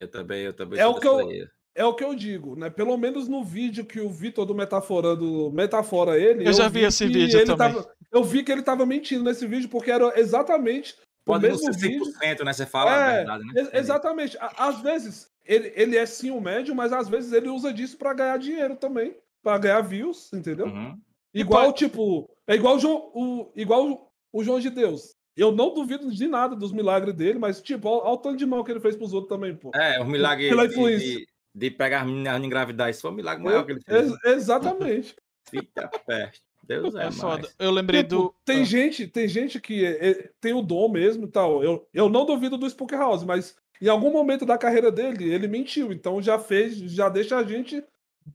Eu 0.00 0.08
também, 0.10 0.40
eu 0.42 0.54
também 0.54 0.80
É 0.80 0.86
o 0.86 0.94
que 0.98 1.06
eu- 1.06 1.18
aí. 1.28 1.46
É 1.74 1.84
o 1.84 1.94
que 1.94 2.02
eu 2.02 2.14
digo, 2.14 2.56
né? 2.56 2.70
Pelo 2.70 2.96
menos 2.96 3.28
no 3.28 3.44
vídeo 3.44 3.84
que 3.84 4.00
o 4.00 4.08
Vitor 4.08 4.46
do 4.46 4.54
Metaforando 4.54 5.50
metafora 5.52 6.18
ele. 6.18 6.48
Eu 6.48 6.52
já 6.54 6.68
vi 6.68 6.80
esse 6.80 7.06
que 7.06 7.12
vídeo 7.12 7.36
ele 7.38 7.44
também. 7.46 7.74
tava- 7.74 7.92
eu 8.10 8.24
vi 8.24 8.42
que 8.42 8.50
ele 8.50 8.62
tava 8.62 8.86
mentindo 8.86 9.22
nesse 9.22 9.46
vídeo, 9.46 9.68
porque 9.68 9.90
era 9.90 10.18
exatamente 10.18 10.94
o 10.94 11.24
Pode 11.26 11.42
não 11.46 11.50
mesmo 11.54 11.74
ser 11.74 11.78
vídeo. 11.78 12.04
100%, 12.06 12.42
né? 12.42 12.54
Você 12.54 12.64
fala 12.64 12.90
a 12.90 13.10
É, 13.10 13.16
verdade, 13.18 13.44
né? 13.44 13.52
ex- 13.60 13.70
exatamente. 13.74 14.38
A- 14.38 14.68
Às 14.68 14.80
vezes, 14.80 15.28
ele, 15.44 15.70
ele 15.76 15.96
é 15.98 16.06
sim 16.06 16.30
um 16.30 16.40
médium, 16.40 16.74
mas 16.74 16.90
às 16.90 17.06
vezes 17.06 17.32
ele 17.34 17.50
usa 17.50 17.70
disso 17.70 17.98
pra 17.98 18.14
ganhar 18.14 18.38
dinheiro 18.38 18.76
também. 18.76 19.14
Pra 19.42 19.58
ganhar 19.58 19.82
views, 19.82 20.32
entendeu? 20.32 20.66
Uhum. 20.68 20.98
Igual, 21.34 21.70
tipo, 21.74 22.30
é 22.46 22.54
igual, 22.54 22.76
o 22.76 22.78
João, 22.78 23.10
o, 23.14 23.52
igual 23.56 23.90
o- 23.90 24.06
o 24.32 24.42
João 24.42 24.58
de 24.58 24.70
Deus. 24.70 25.14
Eu 25.36 25.50
não 25.52 25.72
duvido 25.72 26.10
de 26.10 26.28
nada 26.28 26.54
dos 26.54 26.72
milagres 26.72 27.14
dele, 27.14 27.38
mas, 27.38 27.60
tipo, 27.60 27.88
olha 27.88 28.10
o 28.10 28.16
tanto 28.18 28.36
de 28.36 28.44
mão 28.46 28.62
que 28.62 28.70
ele 28.70 28.80
fez 28.80 28.94
pros 28.96 29.12
outros 29.14 29.28
também, 29.30 29.56
pô. 29.56 29.70
É, 29.74 29.98
o 30.00 30.04
milagre 30.04 30.48
Pela 30.48 30.66
de, 30.68 30.74
influência. 30.74 31.16
de, 31.18 31.26
de 31.54 31.70
pegar 31.70 32.00
as 32.02 32.06
meninas 32.06 32.42
e 32.42 32.46
engravidar. 32.46 32.90
Isso 32.90 33.00
foi 33.02 33.10
um 33.10 33.14
milagre 33.14 33.42
maior 33.42 33.64
que 33.64 33.72
ele 33.72 33.80
fez. 33.80 34.10
Ex- 34.10 34.24
exatamente. 34.24 35.16
Fica 35.48 35.88
perto. 36.06 36.40
Deus 36.64 36.94
é, 36.94 37.06
É 37.06 37.10
foda. 37.10 37.42
mais. 37.42 37.56
Eu 37.58 37.70
lembrei 37.70 38.02
Tipo, 38.04 38.14
do. 38.16 38.34
tem 38.44 38.60
Ah, 38.60 38.64
gente, 38.64 39.06
tem 39.08 39.26
gente 39.26 39.60
que 39.60 39.84
é- 39.84 40.10
é- 40.10 40.30
tem 40.40 40.52
o 40.52 40.62
dom 40.62 40.88
mesmo 40.88 41.24
e 41.24 41.28
tal. 41.28 41.62
Eu, 41.64 41.86
eu 41.92 42.08
não 42.08 42.24
duvido 42.24 42.56
do 42.56 42.66
Spook 42.68 42.94
House, 42.94 43.24
mas 43.24 43.56
em 43.80 43.88
algum 43.88 44.12
momento 44.12 44.46
da 44.46 44.56
carreira 44.56 44.92
dele, 44.92 45.32
ele 45.32 45.48
mentiu. 45.48 45.92
Então 45.92 46.22
já 46.22 46.38
fez, 46.38 46.76
já 46.76 47.08
deixa 47.08 47.36
a 47.36 47.42
gente 47.42 47.82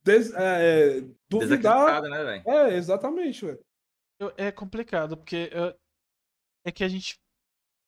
des- 0.04 0.34
é, 0.36 1.02
duvidar. 1.30 2.02
Desacreditado, 2.02 2.10
né, 2.10 2.24
velho? 2.24 2.44
É, 2.46 2.76
exatamente, 2.76 3.46
velho. 3.46 3.60
eu- 4.20 4.34
é 4.36 4.52
complicado, 4.52 5.16
porque 5.16 5.50
eu- 5.54 5.74
é 6.68 6.72
que 6.72 6.84
a 6.84 6.90
gente. 6.90 7.20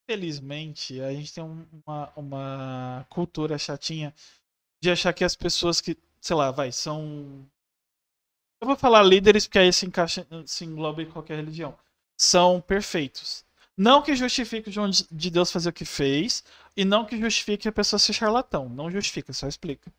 Felizmente, 0.10 1.02
a 1.02 1.14
gente 1.14 1.34
tem 1.34 1.44
um- 1.44 1.68
uma, 1.86 2.14
uma 2.16 3.08
cultura 3.10 3.58
chatinha 3.58 4.14
de 4.82 4.92
achar 4.92 5.14
que 5.14 5.24
as 5.24 5.36
pessoas 5.36 5.82
que, 5.82 5.98
sei 6.22 6.36
lá, 6.36 6.52
vai, 6.52 6.72
são. 6.72 7.48
Eu 8.62 8.68
vou 8.68 8.76
falar 8.76 9.04
líderes, 9.04 9.46
porque 9.48 9.60
aí 9.60 9.72
se 9.72 9.86
encaixa, 9.86 10.26
se 10.46 10.66
engloba 10.66 11.02
em 11.02 11.10
qualquer 11.10 11.36
religião. 11.38 11.78
São 12.18 12.60
perfeitos. 12.62 13.46
Não 13.78 14.02
que 14.02 14.16
justifique 14.16 14.70
o 14.70 14.90
de 15.12 15.30
Deus 15.30 15.52
fazer 15.52 15.70
o 15.70 15.74
que 15.74 15.86
fez, 15.86 16.44
e 16.76 16.84
não 16.84 17.06
que 17.06 17.18
justifique 17.18 17.68
a 17.68 17.72
pessoa 17.72 17.98
ser 18.00 18.12
charlatão. 18.14 18.68
Não 18.68 18.92
justifica, 18.92 19.32
só 19.32 19.48
explica. 19.48 19.92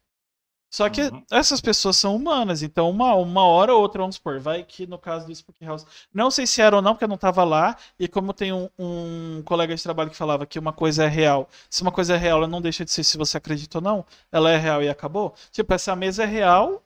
Só 0.70 0.88
que 0.88 1.02
Uhum. 1.02 1.24
essas 1.32 1.60
pessoas 1.60 1.96
são 1.96 2.14
humanas, 2.14 2.62
então 2.62 2.88
uma, 2.90 3.14
uma 3.14 3.44
hora 3.44 3.74
ou 3.74 3.80
outra, 3.82 4.02
vamos 4.02 4.16
supor, 4.16 4.38
vai 4.38 4.62
que 4.62 4.86
no 4.86 4.98
caso 4.98 5.26
do 5.26 5.34
Spook 5.34 5.64
House, 5.64 5.84
não 6.14 6.30
sei 6.30 6.46
se 6.46 6.62
era 6.62 6.76
ou 6.76 6.82
não, 6.82 6.92
porque 6.94 7.04
eu 7.04 7.08
não 7.08 7.18
tava 7.18 7.42
lá, 7.44 7.76
e 7.98 8.06
como 8.06 8.32
tem 8.32 8.52
um, 8.52 8.68
um 8.78 9.42
colega 9.44 9.74
de 9.74 9.82
trabalho 9.82 10.10
que 10.10 10.16
falava 10.16 10.46
que 10.46 10.58
uma 10.60 10.72
coisa 10.72 11.04
é 11.04 11.08
real, 11.08 11.48
se 11.68 11.82
uma 11.82 11.90
coisa 11.92 12.14
é 12.14 12.16
real, 12.16 12.38
ela 12.38 12.46
não 12.48 12.60
deixa 12.62 12.84
de 12.84 12.90
ser 12.92 13.02
se 13.04 13.18
você 13.18 13.36
acredita 13.36 13.78
ou 13.78 13.82
não, 13.82 14.06
ela 14.30 14.50
é 14.50 14.56
real 14.56 14.82
e 14.82 14.88
acabou. 14.88 15.34
Tipo, 15.50 15.74
essa 15.74 15.96
mesa 15.96 16.22
é 16.22 16.26
real, 16.26 16.82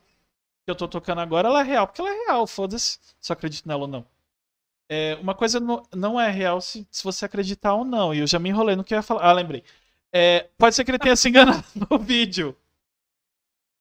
que 0.65 0.71
eu 0.71 0.75
tô 0.75 0.87
tocando 0.87 1.21
agora, 1.21 1.49
ela 1.49 1.61
é 1.61 1.63
real, 1.63 1.87
porque 1.87 2.01
ela 2.01 2.11
é 2.11 2.25
real, 2.27 2.47
foda-se, 2.47 2.99
se 3.21 3.31
eu 3.31 3.35
acredito 3.35 3.67
nela 3.67 3.83
ou 3.83 3.87
não. 3.87 4.05
É, 4.89 5.15
uma 5.21 5.33
coisa 5.35 5.59
não, 5.59 5.83
não 5.95 6.19
é 6.19 6.29
real 6.29 6.61
se, 6.61 6.87
se 6.91 7.03
você 7.03 7.25
acreditar 7.25 7.73
ou 7.73 7.83
não, 7.83 8.13
e 8.13 8.19
eu 8.19 8.27
já 8.27 8.37
me 8.39 8.49
enrolei 8.49 8.75
no 8.75 8.83
que 8.83 8.93
eu 8.93 8.97
ia 8.97 9.01
falar. 9.03 9.23
Ah, 9.29 9.33
lembrei. 9.33 9.63
É, 10.13 10.47
pode 10.57 10.75
ser 10.75 10.83
que 10.85 10.91
ele 10.91 10.99
tenha 10.99 11.15
se 11.15 11.27
enganado 11.29 11.63
no 11.89 11.97
vídeo. 11.99 12.55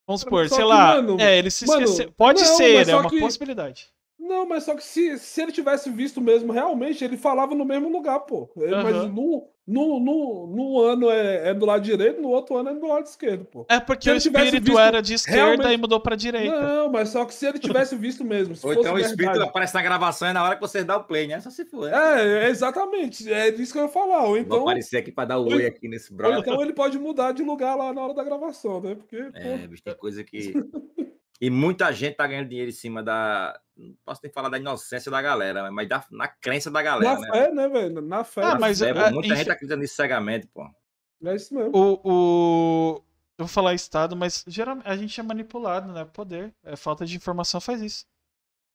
Vamos 0.07 0.21
supor, 0.21 0.49
sei 0.49 0.59
que, 0.59 0.65
lá. 0.65 0.97
mano, 0.97 1.17
é, 1.21 1.39
ele 1.39 1.51
se 1.51 1.67
mano, 1.67 1.83
esqueceu. 1.85 2.13
Pode 2.13 2.43
não, 2.43 2.57
ser, 2.57 2.79
mas 2.79 2.89
é 2.89 2.97
uma 2.97 3.09
que- 3.09 3.21
possibilidade. 3.21 3.89
Não, 4.27 4.47
mas 4.47 4.65
só 4.65 4.75
que 4.75 4.83
se, 4.83 5.19
se 5.19 5.43
ele 5.43 5.53
tivesse 5.53 5.91
visto 5.91 6.21
mesmo 6.21 6.53
realmente, 6.53 7.05
ele 7.05 7.17
falava 7.17 7.55
no 7.55 7.65
mesmo 7.65 7.89
lugar, 7.91 8.21
pô. 8.21 8.49
Ele- 8.57 8.75
Mas 8.83 8.97
Aham. 8.97 9.09
no, 9.09 9.49
no, 9.67 10.01
no, 10.01 10.47
no 10.47 10.81
ano 10.81 11.11
é, 11.11 11.51
é 11.51 11.55
do 11.55 11.65
lado 11.67 11.83
direito, 11.83 12.21
no 12.21 12.29
outro 12.29 12.57
ano 12.57 12.71
é 12.71 12.75
do 12.75 12.87
lado 12.87 13.07
esquerdo, 13.07 13.45
pô. 13.45 13.67
É 13.69 13.79
porque 13.81 14.09
Se 14.09 14.29
o 14.29 14.31
espírito 14.31 14.79
era 14.79 15.01
de 15.03 15.15
esquerda 15.15 15.45
realmente- 15.47 15.73
e 15.75 15.77
mudou 15.77 16.01
pra 16.01 16.17
direita. 16.17 16.59
Não, 16.61 16.91
mas 16.91 17.11
só 17.11 17.25
que 17.25 17.35
se 17.35 17.47
ele 17.47 17.59
tivesse 17.59 17.95
visto 17.97 18.25
mesmo, 18.25 18.55
se 18.57 18.67
Ou 18.67 18.73
fosse 18.75 18.81
então 18.87 18.95
o 18.95 18.99
espírito 18.99 19.31
verdade. 19.33 19.51
aparece 19.51 19.75
na 19.75 19.83
gravação 19.83 20.29
e 20.29 20.33
na 20.33 20.43
hora 20.43 20.55
que 20.57 20.61
você 20.61 20.83
dá 20.85 20.97
o 20.97 21.05
play, 21.05 21.27
né? 21.27 21.41
Só 21.41 21.51
se 21.51 21.65
for. 21.65 21.91
né? 21.91 22.45
É, 22.47 22.49
exatamente. 22.49 23.31
É 23.33 23.51
disso 23.51 23.73
que 23.73 23.79
eu 23.79 23.85
ia 23.85 23.89
falar. 23.89 24.23
Ou 24.25 24.29
Vou 24.31 24.39
então, 24.39 24.61
aparecer 24.63 24.99
aqui 24.99 25.13
pra 25.13 25.25
dar 25.25 25.39
o 25.39 25.49
oi 25.49 25.67
aqui 25.67 25.87
nesse 25.89 26.11
ou 26.13 26.17
brother. 26.17 26.39
então 26.41 26.61
ele 26.63 26.73
pode 26.73 26.99
mudar 26.99 27.33
de 27.33 27.43
lugar 27.43 27.75
lá 27.77 27.93
na 27.93 28.03
hora 28.03 28.15
da 28.15 28.25
gravação, 28.25 28.81
né? 28.81 28.95
Porque, 28.95 29.17
É, 29.35 29.59
pô, 29.59 29.69
bicho, 29.69 29.83
tem 29.83 29.95
coisa 29.97 30.23
que. 30.25 30.53
E 31.41 31.51
muita 31.51 31.93
gente 31.93 32.17
tá 32.17 32.27
ganhando 32.27 32.49
dinheiro 32.49 32.71
em 32.71 32.75
cima 32.75 33.03
da. 33.03 33.59
Não 33.77 33.95
posso 34.05 34.21
nem 34.23 34.33
falar 34.33 34.49
da 34.49 34.59
inocência 34.59 35.11
da 35.11 35.21
galera, 35.21 35.71
mas 35.71 35.89
da, 35.89 36.05
na 36.11 36.29
crença 36.29 36.71
da 36.71 36.81
galera, 36.81 37.19
na 37.19 37.21
né? 37.21 37.33
fé, 37.33 37.53
né, 37.53 37.69
velho? 37.69 38.01
Na 38.01 38.25
fé. 38.25 38.43
Ah, 38.43 38.55
né? 38.55 38.61
mas 38.61 38.81
É, 38.81 38.91
ah, 38.91 39.11
muita 39.11 39.29
enfim, 39.29 39.37
gente 39.37 39.51
acredita 39.51 39.77
nisso 39.77 39.97
cegamente, 39.97 40.47
pô. 40.47 40.65
É 41.25 41.35
isso 41.35 41.55
mesmo. 41.55 41.73
o, 41.75 42.01
o. 42.05 43.03
Eu 43.37 43.47
vou 43.47 43.49
falar 43.49 43.75
Estado, 43.75 44.15
mas 44.15 44.45
geralmente 44.47 44.87
a 44.87 44.97
gente 44.97 45.19
é 45.19 45.23
manipulado, 45.23 45.93
né? 45.93 46.05
Poder. 46.05 46.55
É, 46.63 46.77
falta 46.77 47.05
de 47.05 47.17
informação 47.17 47.61
faz 47.61 47.83
isso. 47.83 48.07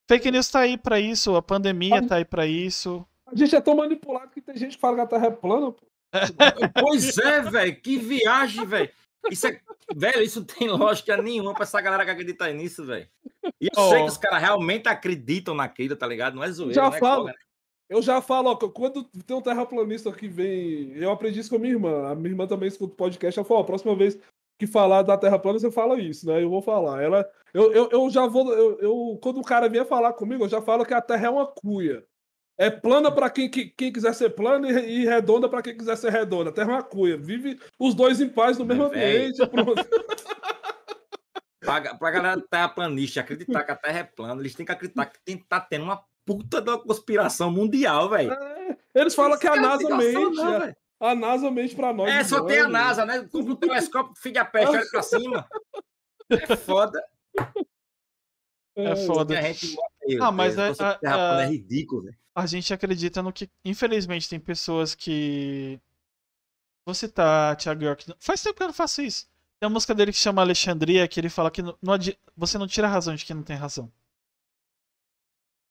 Fake 0.10 0.30
news 0.32 0.50
tá 0.50 0.62
aí 0.62 0.78
pra 0.78 1.00
isso, 1.00 1.36
a 1.36 1.42
pandemia 1.42 2.06
tá 2.06 2.16
aí 2.16 2.26
pra 2.26 2.46
isso. 2.46 3.06
A 3.26 3.36
gente 3.36 3.56
é 3.56 3.62
tão 3.62 3.76
manipulado 3.76 4.32
que 4.32 4.42
tem 4.42 4.58
gente 4.58 4.76
que 4.76 4.82
fala 4.82 4.96
que 4.96 5.02
a 5.02 5.08
Terra 5.08 5.28
é 5.28 5.32
plana, 5.32 5.72
pô. 5.72 5.88
Pois 6.82 7.18
é, 7.20 7.42
velho, 7.42 7.80
que 7.80 7.98
viagem, 7.98 8.66
velho. 8.66 8.92
Isso 9.32 9.48
é. 9.48 9.60
Velho, 9.96 10.22
isso 10.22 10.40
não 10.40 10.46
tem 10.48 10.68
lógica 10.70 11.18
nenhuma 11.22 11.54
pra 11.54 11.64
essa 11.64 11.82
galera 11.82 12.06
que 12.06 12.12
acredita 12.12 12.52
nisso, 12.54 12.86
velho. 12.86 13.08
E 13.60 13.68
eu 13.76 13.90
sei 13.90 14.04
que 14.04 14.10
os 14.10 14.18
caras 14.18 14.42
realmente 14.42 14.88
acreditam 14.88 15.54
naquilo, 15.56 15.96
tá 15.96 16.06
ligado? 16.08 16.36
Não 16.36 16.44
é 16.44 16.52
zoeira. 16.52 16.74
Já 16.76 16.90
não 16.90 16.96
é 16.96 17.00
falo. 17.00 17.24
né? 17.26 17.34
Eu 17.90 18.02
já 18.04 18.22
falo, 18.22 18.50
ó, 18.52 18.56
quando 18.56 19.04
tem 19.26 19.36
um 19.36 19.42
terraplanista 19.42 20.12
que 20.12 20.28
vem. 20.28 20.94
Eu 20.96 21.12
aprendi 21.12 21.40
isso 21.40 21.50
com 21.50 21.56
a 21.56 21.60
minha 21.60 21.74
irmã. 21.74 22.08
A 22.10 22.16
minha 22.16 22.30
irmã 22.30 22.46
também 22.46 22.68
escuta 22.68 22.94
o 22.94 22.96
podcast. 22.98 23.40
Ela 23.40 23.48
falou: 23.48 23.62
ó, 23.62 23.64
a 23.64 23.68
próxima 23.68 23.96
vez 23.96 24.18
que 24.60 24.68
falar 24.68 25.02
da 25.02 25.18
Terra 25.18 25.40
plana, 25.40 25.58
você 25.58 25.72
fala 25.72 26.00
isso, 26.00 26.28
né? 26.28 26.44
Eu 26.44 26.50
vou 26.50 26.62
falar. 26.62 27.02
Ela, 27.02 27.28
eu, 27.54 27.72
eu, 27.72 27.90
eu 27.92 28.10
já 28.12 28.28
vou. 28.28 28.54
Eu, 28.54 28.78
eu- 28.80 29.20
quando 29.24 29.40
o 29.40 29.44
cara 29.44 29.68
vier 29.68 29.86
falar 29.88 30.14
comigo, 30.14 30.44
eu 30.44 30.50
já 30.50 30.62
falo 30.62 30.86
que 30.86 30.94
a 30.94 31.02
Terra 31.02 31.28
é 31.28 31.30
uma 31.30 31.48
cuia. 31.48 32.04
É 32.60 32.70
plana 32.70 33.10
pra 33.10 33.30
quem, 33.30 33.50
que- 33.50 33.70
quem 33.70 33.92
quiser 33.92 34.14
ser 34.14 34.32
plana 34.32 34.70
e, 34.70 35.00
e 35.02 35.06
redonda 35.06 35.48
pra 35.48 35.62
quem 35.62 35.78
quiser 35.78 35.96
ser 35.96 36.12
redonda. 36.12 36.52
Terra 36.52 36.72
é 36.72 36.76
uma 36.76 36.84
cuia. 36.84 37.16
Vive 37.18 37.58
os 37.80 37.96
dois 37.96 38.20
em 38.20 38.28
paz 38.28 38.58
no 38.58 38.66
mesmo 38.66 38.90
véi. 38.90 39.28
ambiente. 39.28 39.40
Pra, 41.62 41.82
pra 41.96 42.10
galera 42.12 42.42
terraplanista 42.50 43.20
acreditar 43.20 43.64
que 43.64 43.72
a 43.72 43.76
Terra 43.76 44.00
é 44.00 44.04
plana, 44.04 44.42
eles 44.42 44.56
têm 44.56 44.66
que 44.66 44.72
acreditar 44.72 45.06
que 45.06 45.20
tem, 45.24 45.38
tá 45.38 45.60
tendo 45.60 45.84
uma 45.84 46.02
puta 46.26 46.62
de 46.62 46.70
uma 46.70 46.80
conspiração 46.82 47.52
mundial, 47.52 48.10
velho. 48.10 48.36
Eles 48.96 49.14
falam 49.14 49.38
que 49.38 49.46
a 49.46 49.52
cara 49.52 49.62
NASA 49.62 49.96
mente. 49.98 50.14
não, 50.36 50.48
a- 50.56 50.60
velho. 50.60 50.76
a 51.02 51.14
NASA 51.16 51.52
mente 51.52 51.76
pra 51.76 51.94
nós. 51.94 52.10
É, 52.12 52.24
só 52.24 52.38
não, 52.40 52.46
tem 52.48 52.60
a? 52.62 52.68
NASA, 52.68 53.06
né? 53.06 53.28
Compra 53.30 53.54
o 53.54 53.56
telescópio, 53.58 54.14
filho 54.16 54.42
a 54.42 54.46
peste, 54.46 54.70
olha 54.76 54.86
pra 54.90 55.04
cima. 55.04 55.46
É 56.32 56.56
foda. 56.56 57.04
É 58.88 58.96
foda. 58.96 59.34
Que 59.34 59.40
a 59.40 59.52
gente 59.54 59.76
bota 59.76 59.94
aí, 60.08 60.18
Ah, 60.22 60.32
mas 60.32 60.56
velho. 60.56 60.76
é- 60.80 60.84
a- 60.84 60.96
terra 60.96 61.16
plana 61.16 61.42
a- 61.42 61.44
é 61.46 61.50
ridículo, 61.50 62.04
velho. 62.04 62.18
A 62.36 62.46
gente 62.46 62.74
acredita 62.74 63.22
no 63.22 63.34
que. 63.34 63.50
Infelizmente, 63.66 64.30
tem 64.30 64.40
pessoas 64.40 64.96
que. 64.96 65.80
Vou 66.86 66.94
citar 66.96 67.56
Thiago 67.58 67.84
York. 67.84 68.14
Faz 68.20 68.42
tempo 68.42 68.56
que 68.58 68.64
eu 68.64 68.68
não 68.68 68.74
faço 68.74 69.02
isso. 69.02 69.28
Tem 69.60 69.68
uma 69.68 69.74
música 69.74 69.94
dele 69.94 70.12
que 70.12 70.18
chama 70.18 70.42
Alexandria, 70.42 71.08
que 71.08 71.20
ele 71.20 71.30
fala 71.30 71.52
que 71.52 71.62
não, 71.62 71.78
não 71.82 71.94
adi- 71.94 72.18
você 72.36 72.58
não 72.58 72.66
tira 72.68 72.88
a 72.88 72.90
razão 72.90 73.14
de 73.16 73.26
quem 73.26 73.36
não 73.36 73.44
tem 73.44 73.56
razão. 73.58 73.92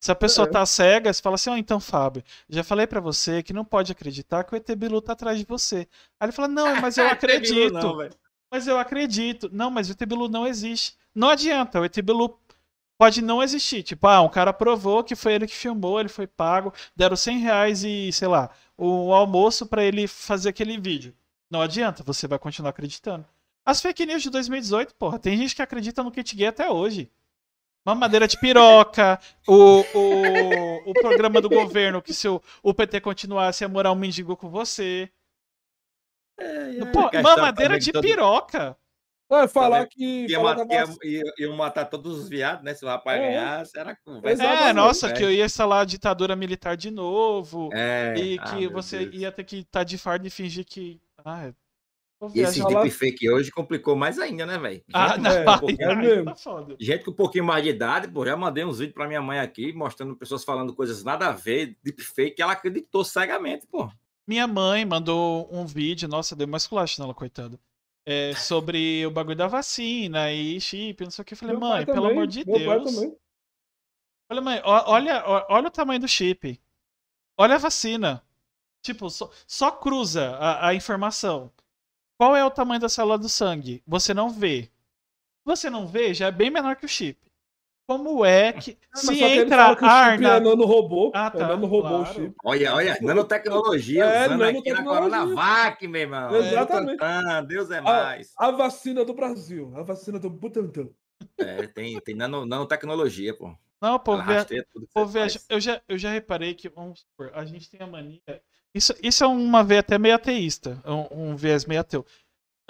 Se 0.01 0.13
a 0.13 0.15
pessoa 0.15 0.47
É. 0.47 0.51
tá 0.51 0.65
cega, 0.65 1.13
você 1.13 1.21
fala 1.21 1.35
assim, 1.35 1.51
ó, 1.51 1.57
então, 1.57 1.81
Fábio, 1.81 2.23
já 2.49 2.63
falei 2.63 2.87
pra 2.87 3.01
você 3.01 3.43
que 3.43 3.53
não 3.53 3.65
pode 3.65 3.91
acreditar 3.91 4.45
que 4.45 4.55
o 4.55 4.57
ET 4.57 4.69
Bilu 4.77 5.01
tá 5.03 5.13
atrás 5.15 5.39
de 5.39 5.45
você. 5.45 5.89
Aí 6.21 6.27
ele 6.27 6.33
fala, 6.33 6.47
não, 6.47 6.81
mas 6.81 6.97
eu 6.99 7.07
acredito. 7.73 7.73
Não. 7.73 8.09
Mas 8.51 8.67
eu 8.69 8.79
acredito. 8.79 9.49
Não, 9.53 9.71
mas 9.71 9.89
o 9.89 9.93
ET 9.93 10.07
Bilu 10.07 10.29
não 10.29 10.47
existe. 10.47 10.97
Não 11.15 11.31
adianta, 11.31 11.81
o 11.81 11.85
ET 11.85 12.01
Bilu 12.01 12.39
pode 12.99 13.23
não 13.23 13.43
existir. 13.43 13.83
Tipo, 13.83 14.07
ah, 14.09 14.21
um 14.21 14.29
cara 14.29 14.53
provou 14.53 15.05
que 15.05 15.15
foi 15.17 15.33
ele 15.35 15.47
que 15.47 15.55
filmou, 15.55 15.99
ele 16.01 16.09
foi 16.09 16.27
pago, 16.27 16.73
deram 16.97 17.17
100 17.17 17.39
reais 17.39 17.85
e, 17.85 18.13
sei 18.13 18.29
lá, 18.29 18.51
o 18.77 19.15
almoço 19.15 19.65
pra 19.67 19.85
ele 19.85 20.07
fazer 20.09 20.49
aquele 20.51 20.79
vídeo. 20.79 21.15
Não 21.51 21.63
adianta, 21.63 22.03
você 22.03 22.27
vai 22.27 22.39
continuar 22.39 22.71
acreditando. 22.71 23.25
As 23.65 23.81
fake 23.81 24.05
news 24.05 24.23
de 24.23 24.31
2018, 24.31 24.95
porra, 24.97 25.19
tem 25.19 25.37
gente 25.37 25.55
que 25.55 25.63
acredita 25.63 26.03
no 26.03 26.11
kit 26.11 26.35
gay 26.35 26.49
até 26.49 26.71
hoje. 26.71 27.11
Mamadeira 27.87 28.29
de 28.29 28.39
piroca, 28.39 29.19
o, 29.47 29.81
o, 29.81 30.91
o 30.91 30.93
programa 30.95 31.41
do 31.41 31.49
governo 31.49 32.03
que 32.03 32.13
se 32.13 32.29
o, 32.29 32.43
o 32.63 32.75
PT 32.75 33.01
continuasse 33.01 33.65
ia 33.65 33.69
morar 33.69 33.93
um 33.93 33.95
mendigo 33.95 34.37
com 34.37 34.51
você. 34.51 35.11
Pô, 36.93 37.09
questão 37.11 37.23
mamadeira 37.37 37.75
também 37.75 37.79
de 37.81 37.93
todo- 37.93 38.03
É, 39.31 39.47
falar 39.47 39.87
que. 39.87 40.27
Ia, 40.27 40.37
falar 40.39 40.63
a 40.63 40.75
ia- 40.75 40.87
vac- 40.87 41.05
ia- 41.05 41.33
iam 41.39 41.55
matar 41.57 41.85
todos 41.85 42.19
os 42.19 42.29
viados, 42.29 42.65
né? 42.65 42.73
Se 42.75 42.85
o 42.85 42.89
rapaz 42.89 43.21
É. 43.21 43.27
ganhasse, 43.29 43.79
era 43.79 43.97
conversa. 44.05 44.43
É, 44.43 44.73
nossa, 44.73 45.07
velho. 45.09 45.19
que 45.19 45.25
eu 45.25 45.31
ia 45.31 45.45
instalar 45.45 45.83
a 45.83 45.85
ditadura 45.85 46.35
militar 46.35 46.77
de 46.77 46.91
novo. 46.91 47.69
É. 47.73 48.15
e 48.17 48.39
ah, 48.39 48.45
que 48.45 48.61
meu 48.61 48.71
você 48.73 49.01
Deus. 49.01 49.15
ia 49.15 49.31
ter 49.33 49.45
que 49.45 49.57
estar 49.59 49.85
de 49.85 49.99
fardo 49.99 50.27
e 50.27 50.31
fingir 50.31 50.65
que. 50.65 50.99
Ah, 51.23 51.53
vou 52.19 52.31
E 52.35 52.41
esse 52.41 52.65
deepfake 52.65 53.29
hoje 53.31 53.51
complicou 53.51 53.95
mais 53.95 54.19
ainda, 54.19 54.47
né, 54.47 54.57
velho? 54.59 54.83
Ah, 54.95 55.09
Gente, 55.11 55.21
não, 55.21 55.31
é, 55.31 55.39
aí, 55.47 55.61
porque- 55.61 55.85
é 55.85 55.95
mesmo. 55.95 56.25
tá. 56.35 56.67
Gente 56.81 57.05
com 57.05 57.11
um 57.11 57.15
pouquinho 57.15 57.45
mais 57.45 57.63
de 57.63 57.69
idade, 57.71 58.09
pô, 58.09 58.25
já 58.25 58.35
mandei 58.37 58.65
uns 58.65 58.79
vídeos 58.79 58.95
pra 58.95 59.07
minha 59.07 59.21
mãe 59.21 59.39
aqui, 59.41 59.73
mostrando 59.75 60.17
pessoas 60.17 60.43
falando 60.43 60.75
coisas 60.75 61.05
nada 61.05 61.27
a 61.29 61.33
ver, 61.33 61.77
deepfake, 61.85 62.41
ela 62.41 62.53
acreditou 62.55 63.05
cegamente, 63.05 63.67
pô. 63.67 63.91
Minha 64.27 64.47
mãe 64.47 64.85
mandou 64.87 65.49
um 65.53 65.67
vídeo, 65.67 66.09
nossa, 66.09 66.35
deu 66.35 66.49
mais 66.49 66.67
culacho 66.67 67.01
nela, 67.01 67.13
coitada. 67.15 67.59
É, 68.09 68.35
sobre 68.35 69.05
o 69.05 69.11
bagulho 69.11 69.37
da 69.37 69.47
vacina 69.47 70.33
e 70.33 70.59
chip, 70.59 71.05
não 71.05 71.11
sei 71.11 71.21
o 71.23 71.27
que. 71.27 71.35
Eu 71.35 71.37
falei, 71.37 71.55
Meu 71.55 71.69
mãe, 71.69 71.85
pelo 71.85 71.97
também, 71.97 72.13
amor 72.13 72.27
de 72.27 72.43
Deus. 72.43 72.97
Olha, 74.31 74.41
mãe, 74.41 74.63
olha, 74.65 75.23
olha 75.27 75.69
o 75.69 75.71
tamanho 75.71 76.01
do 76.01 76.09
chip. 76.09 76.59
Olha 77.37 77.57
a 77.57 77.59
vacina. 77.59 78.25
Tipo, 78.83 79.11
só, 79.11 79.31
só 79.47 79.71
cruza 79.71 80.37
a, 80.37 80.69
a 80.69 80.75
informação. 80.75 81.53
Qual 82.17 82.35
é 82.35 82.43
o 82.43 82.51
tamanho 82.51 82.81
da 82.81 82.89
célula 82.89 83.19
do 83.19 83.29
sangue? 83.29 83.83
Você 83.87 84.15
não 84.15 84.31
vê. 84.31 84.71
Você 85.45 85.69
não 85.69 85.87
vê, 85.87 86.15
já 86.15 86.29
é 86.29 86.33
bem 86.33 86.51
menor 86.51 86.77
que 86.77 86.87
o 86.87 86.89
chip. 86.89 87.28
Como 87.89 88.23
é 88.23 88.53
que. 88.53 88.77
Ah, 88.93 89.01
mas 89.07 89.17
se 89.17 89.25
entra 89.25 89.75
que 89.75 89.83
o 89.83 89.87
ar 89.89 90.13
chip 90.13 90.25
é 90.27 90.29
na. 90.29 90.41
nanorobô. 90.41 91.11
Ah, 91.15 91.31
tá, 91.31 91.39
É 91.39 91.49
nanorobô 91.49 91.79
o 91.79 92.05
claro. 92.05 92.15
chip. 92.15 92.35
Olha, 92.45 92.75
olha, 92.75 92.99
nanotecnologia 93.01 94.05
É, 94.05 94.27
usando 94.27 94.43
aqui 94.43 94.71
na 94.73 94.83
nanotecnologia. 94.83 95.11
Coronavac, 95.11 95.89
meu 95.89 96.01
irmão. 96.03 96.35
Exatamente. 96.37 96.99
Butantan, 96.99 97.45
Deus 97.45 97.71
é 97.71 97.79
Ah, 97.79 97.83
mais. 97.83 98.35
A 98.37 98.51
vacina 98.51 99.05
do 99.07 99.15
Brasil. 99.15 99.73
A 99.75 99.83
vacina 99.83 100.19
do 100.19 100.29
Butantan. 100.29 100.91
É, 101.39 101.67
tem, 101.69 101.99
tem 102.03 102.15
nano, 102.15 102.45
nanotecnologia, 102.45 103.35
pô. 103.35 103.57
Não, 103.81 103.99
pô, 103.99 104.19
via- 104.23 104.45
pô, 104.93 105.09
eu, 105.49 105.61
já, 105.61 105.81
eu 105.89 105.97
já 105.97 106.13
reparei 106.13 106.53
que, 106.55 106.69
vamos 106.69 107.01
supor, 107.01 107.31
a 107.33 107.45
gente 107.47 107.71
tem 107.71 107.81
a 107.81 107.87
mania. 107.87 108.21
Isso, 108.75 108.95
isso 109.03 109.25
é 109.25 109.27
uma 109.27 109.65
veia 109.65 109.81
até 109.81 109.97
meio 109.99 110.15
ateísta, 110.15 110.83
um, 110.85 111.31
um 111.31 111.37
viés 111.37 111.65
meio 111.65 111.81
ateu. 111.81 112.05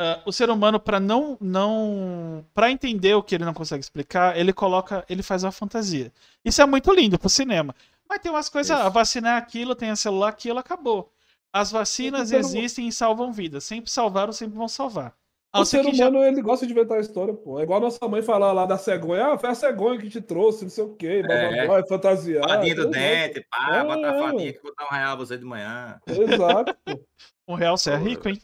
Ah, 0.00 0.20
o 0.24 0.32
ser 0.32 0.48
humano, 0.48 0.78
pra 0.78 1.00
não. 1.00 1.36
não 1.40 2.44
para 2.54 2.70
entender 2.70 3.14
o 3.14 3.22
que 3.22 3.34
ele 3.34 3.44
não 3.44 3.52
consegue 3.54 3.82
explicar, 3.82 4.38
ele 4.38 4.52
coloca. 4.52 5.04
ele 5.08 5.22
faz 5.22 5.42
uma 5.42 5.50
fantasia. 5.52 6.12
Isso 6.44 6.62
é 6.62 6.66
muito 6.66 6.92
lindo 6.92 7.18
pro 7.18 7.28
cinema. 7.28 7.74
Mas 8.08 8.20
tem 8.20 8.30
umas 8.30 8.48
coisas. 8.48 8.70
A 8.78 8.88
vacina 8.88 9.30
é 9.30 9.36
aquilo, 9.36 9.74
tem 9.74 9.90
a 9.90 9.96
celular 9.96 10.28
aquilo, 10.28 10.58
acabou. 10.58 11.12
As 11.52 11.70
vacinas 11.72 12.30
existem 12.32 12.88
e 12.88 12.92
salvam 12.92 13.32
vidas. 13.32 13.64
Sempre 13.64 13.90
salvaram, 13.90 14.32
sempre 14.32 14.56
vão 14.56 14.68
salvar. 14.68 15.14
O 15.56 15.64
ser 15.64 15.82
ser 15.82 15.90
que 15.90 15.96
já- 15.96 16.08
humano, 16.08 16.24
ele 16.24 16.42
gosta 16.42 16.66
de 16.66 16.72
inventar 16.72 17.00
história, 17.00 17.32
pô. 17.34 17.58
É 17.58 17.62
igual 17.62 17.78
a 17.78 17.84
nossa 17.84 18.06
mãe 18.06 18.22
falar 18.22 18.52
lá 18.52 18.66
da 18.66 18.76
cegonha. 18.78 19.32
Ah, 19.32 19.38
foi 19.38 19.48
a 19.48 19.54
cegonha 19.54 19.98
que 19.98 20.08
te 20.10 20.20
trouxe, 20.20 20.62
não 20.64 20.70
sei 20.70 20.84
o 20.84 20.94
quê. 20.94 21.22
Blá, 21.22 21.34
blá, 21.34 21.56
É. 21.56 21.66
blá, 21.66 21.78
é 21.78 21.86
fantasiar. 21.86 22.60
Do 22.60 22.66
Exato. 22.66 22.90
dente, 22.90 23.46
pá, 23.50 23.76
É, 23.76 23.82
bota 23.84 24.10
a 24.10 24.14
é. 24.14 24.20
fadinha 24.20 24.52
que 24.52 24.62
vou 24.62 24.74
dar 24.78 24.84
um 24.84 24.88
real 24.94 25.12
a 25.12 25.16
você 25.16 25.38
de 25.38 25.44
manhã. 25.44 25.98
Exato, 26.06 26.76
pô. 26.84 26.92
Um 27.48 27.54
real 27.54 27.78
você 27.78 27.90
é 27.92 27.96
rico, 27.96 28.28
hein? 28.28 28.38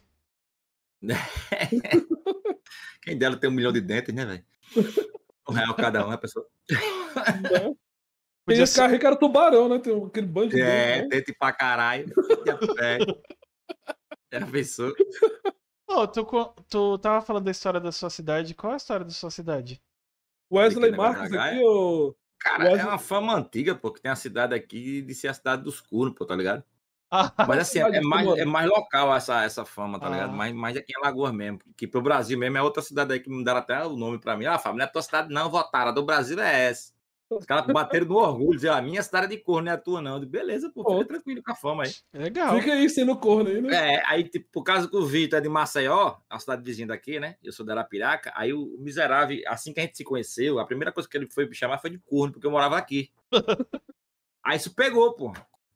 Quem 3.02 3.18
dela 3.18 3.36
tem 3.36 3.50
um 3.50 3.52
milhão 3.52 3.72
de 3.72 3.80
dentes, 3.80 4.14
né, 4.14 4.24
velho? 4.24 4.44
Um 5.48 5.52
real 5.52 5.74
cada 5.74 6.06
um, 6.06 6.10
a 6.10 6.16
pessoa. 6.18 6.46
Né? 6.70 6.76
Podia 8.46 8.60
ia 8.62 8.66
ser- 8.66 8.74
ficar 8.82 8.86
rico 8.88 9.06
era 9.06 9.16
tubarão, 9.16 9.68
né? 9.68 9.78
Tem 9.78 10.04
aquele 10.04 10.26
bando 10.26 10.50
de 10.50 10.60
É, 10.60 10.96
dente, 10.96 11.02
né? 11.02 11.08
dente 11.08 11.32
pra 11.38 11.52
caralho. 11.52 12.06
É. 12.78 12.98
Já 14.32 14.46
pensou? 14.46 14.92
Ô, 15.88 16.06
tu, 16.06 16.24
tu 16.68 16.98
tava 16.98 17.24
falando 17.24 17.44
da 17.44 17.50
história 17.50 17.80
da 17.80 17.92
sua 17.92 18.10
cidade. 18.10 18.54
Qual 18.54 18.72
é 18.72 18.74
a 18.74 18.76
história 18.76 19.04
da 19.04 19.12
sua 19.12 19.30
cidade? 19.30 19.82
Wesley 20.52 20.90
negócio 20.90 21.20
Marques 21.20 21.38
aqui, 21.38 21.58
ô. 21.62 22.14
Cara, 22.40 22.64
Wesley- 22.64 22.80
é 22.80 22.84
uma 22.84 22.98
fama 22.98 23.34
antiga, 23.34 23.74
pô, 23.74 23.90
que 23.90 24.02
tem 24.02 24.10
a 24.10 24.16
cidade 24.16 24.54
aqui 24.54 25.00
de 25.02 25.14
ser 25.14 25.28
a 25.28 25.34
cidade 25.34 25.62
dos 25.62 25.80
curnos, 25.80 26.14
pô, 26.14 26.26
tá 26.26 26.36
ligado? 26.36 26.62
Ah, 27.10 27.32
Mas 27.46 27.58
assim, 27.60 27.78
é, 27.78 27.96
é 27.96 28.00
mais, 28.00 28.28
é 28.38 28.44
mais 28.44 28.68
local 28.68 29.14
essa, 29.14 29.44
essa 29.44 29.64
fama, 29.64 29.98
tá 29.98 30.08
ligado? 30.08 30.30
Ah. 30.30 30.36
Mais, 30.36 30.54
mais 30.54 30.76
aqui 30.76 30.92
em 30.92 31.00
Alagoas 31.00 31.32
mesmo. 31.32 31.58
Que 31.76 31.86
pro 31.86 32.02
Brasil 32.02 32.38
mesmo 32.38 32.58
é 32.58 32.62
outra 32.62 32.82
cidade 32.82 33.12
aí 33.12 33.20
que 33.20 33.30
me 33.30 33.44
deram 33.44 33.58
até 33.58 33.84
o 33.84 33.96
nome 33.96 34.18
pra 34.18 34.36
mim. 34.36 34.46
Ah, 34.46 34.58
Fábio, 34.58 34.78
não 34.78 34.84
é 34.84 34.88
a 34.88 34.92
tua 34.92 35.02
cidade, 35.02 35.32
não, 35.32 35.50
votaram. 35.50 35.90
A 35.90 35.94
do 35.94 36.04
Brasil 36.04 36.40
é 36.40 36.68
essa. 36.70 36.94
Os 37.30 37.46
caras 37.46 37.66
bateram 37.66 38.06
no 38.06 38.16
orgulho, 38.16 38.56
dizer, 38.56 38.68
a 38.68 38.82
minha 38.82 39.02
cidade 39.02 39.26
é 39.26 39.28
de 39.30 39.38
corno, 39.38 39.64
não 39.64 39.72
é 39.72 39.74
a 39.74 39.78
tua, 39.78 40.00
não. 40.00 40.14
Eu 40.14 40.20
digo, 40.20 40.32
beleza, 40.32 40.70
pô, 40.70 40.84
fica 40.84 41.08
tranquilo 41.08 41.42
com 41.42 41.52
a 41.52 41.54
fama 41.54 41.84
aí. 41.84 41.94
legal. 42.12 42.58
Fica 42.58 42.72
aí 42.74 42.88
sendo 42.88 43.16
corno 43.16 43.48
aí, 43.48 43.60
né? 43.60 43.94
É, 43.94 44.02
aí, 44.06 44.24
tipo, 44.24 44.46
por 44.52 44.62
causa 44.62 44.88
que 44.88 44.96
o 44.96 45.06
Vitor 45.06 45.38
é 45.38 45.42
de 45.42 45.48
Maceió, 45.48 46.16
a 46.28 46.38
cidade 46.38 46.62
vizinha 46.62 46.86
daqui, 46.86 47.18
né? 47.18 47.36
Eu 47.42 47.52
sou 47.52 47.64
da 47.64 47.72
Arapiraca, 47.72 48.32
aí 48.36 48.52
o 48.52 48.76
miserável, 48.78 49.40
assim 49.48 49.72
que 49.72 49.80
a 49.80 49.82
gente 49.82 49.96
se 49.96 50.04
conheceu, 50.04 50.58
a 50.58 50.66
primeira 50.66 50.92
coisa 50.92 51.08
que 51.08 51.16
ele 51.16 51.26
foi 51.26 51.48
me 51.48 51.54
chamar 51.54 51.78
foi 51.78 51.90
de 51.90 51.98
corno, 51.98 52.32
porque 52.32 52.46
eu 52.46 52.50
morava 52.50 52.76
aqui. 52.76 53.10
aí 54.44 54.56
isso 54.56 54.74
pegou, 54.74 55.14
pô. 55.14 55.32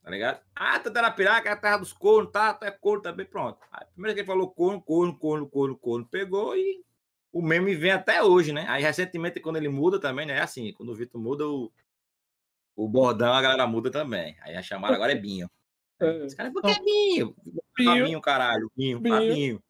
Tá 0.08 0.12
ligado? 0.12 0.40
Ah, 0.56 0.80
tu 0.80 0.88
é 0.88 0.92
da 0.92 1.00
Arapiraca, 1.00 1.50
é 1.50 1.52
a 1.52 1.56
terra 1.56 1.76
dos 1.76 1.92
cornos, 1.92 2.32
tá? 2.32 2.54
Tu 2.54 2.64
é 2.64 2.70
corno 2.70 3.02
também, 3.02 3.26
pronto. 3.26 3.58
Aí, 3.70 3.82
a 3.82 3.92
primeira 3.92 4.14
que 4.14 4.20
ele 4.20 4.26
falou 4.26 4.50
corno, 4.50 4.80
corno, 4.80 5.14
corno, 5.18 5.46
corno, 5.46 5.76
corno, 5.76 6.06
pegou 6.06 6.56
e 6.56 6.82
o 7.30 7.42
meme 7.42 7.74
vem 7.74 7.90
até 7.90 8.22
hoje, 8.22 8.50
né? 8.50 8.64
Aí 8.70 8.82
recentemente, 8.82 9.38
quando 9.38 9.56
ele 9.56 9.68
muda 9.68 10.00
também, 10.00 10.24
né? 10.24 10.38
É 10.38 10.40
assim, 10.40 10.72
quando 10.72 10.88
o 10.88 10.94
Vitor 10.94 11.20
muda, 11.20 11.46
o, 11.46 11.70
o 12.74 12.88
bordão 12.88 13.34
a 13.34 13.42
galera 13.42 13.66
muda 13.66 13.90
também. 13.90 14.34
Aí 14.40 14.56
a 14.56 14.62
chamada 14.62 14.94
agora 14.94 15.12
é 15.12 15.14
Binho. 15.14 15.50
É. 16.00 16.24
Os 16.24 16.32
caras, 16.32 16.54
por 16.54 16.62
que 16.62 16.70
é 16.70 16.82
Binho? 16.82 17.36
Binho. 17.76 18.04
Binho, 18.06 18.20
caralho. 18.22 18.72
Binho, 18.74 19.00
Binho. 19.00 19.62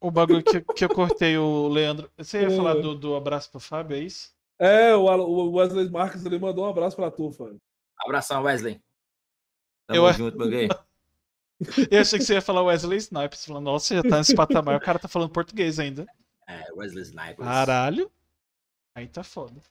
O 0.00 0.08
bagulho 0.08 0.44
que, 0.44 0.60
que 0.60 0.84
eu 0.84 0.88
cortei 0.88 1.36
o 1.36 1.66
Leandro. 1.66 2.08
Você 2.16 2.42
ia 2.42 2.46
É. 2.46 2.56
falar 2.56 2.74
do, 2.74 2.94
do 2.94 3.16
abraço 3.16 3.50
pro 3.50 3.58
Fábio, 3.58 3.96
é 3.96 4.00
isso? 4.00 4.32
É, 4.56 4.94
o 4.94 5.50
Wesley 5.50 5.90
Marques 5.90 6.24
ele 6.24 6.38
mandou 6.38 6.64
um 6.64 6.68
abraço 6.68 6.94
pra 6.94 7.10
tu, 7.10 7.32
Fábio. 7.32 7.60
Abração, 7.98 8.44
Wesley. 8.44 8.80
Tamo 9.86 10.08
Eu- 10.08 10.12
junto, 10.12 10.38
meu 10.38 10.48
gay. 10.48 10.68
Eu 11.90 12.00
achei 12.00 12.18
que 12.18 12.24
você 12.24 12.34
ia 12.34 12.42
falar 12.42 12.62
Wesley 12.62 12.98
Snipes. 12.98 13.44
Falando, 13.44 13.64
nossa, 13.64 13.86
você 13.86 13.94
já 13.96 14.02
tá 14.02 14.18
nesse 14.18 14.34
patamar. 14.34 14.76
O 14.76 14.80
cara 14.80 14.98
tá 14.98 15.08
falando 15.08 15.30
português 15.30 15.78
ainda. 15.78 16.06
É, 16.46 16.70
Wesley 16.74 17.02
Snipers. 17.04 17.38
Caralho. 17.38 18.10
Aí 18.94 19.08
tá 19.08 19.24
foda. 19.24 19.62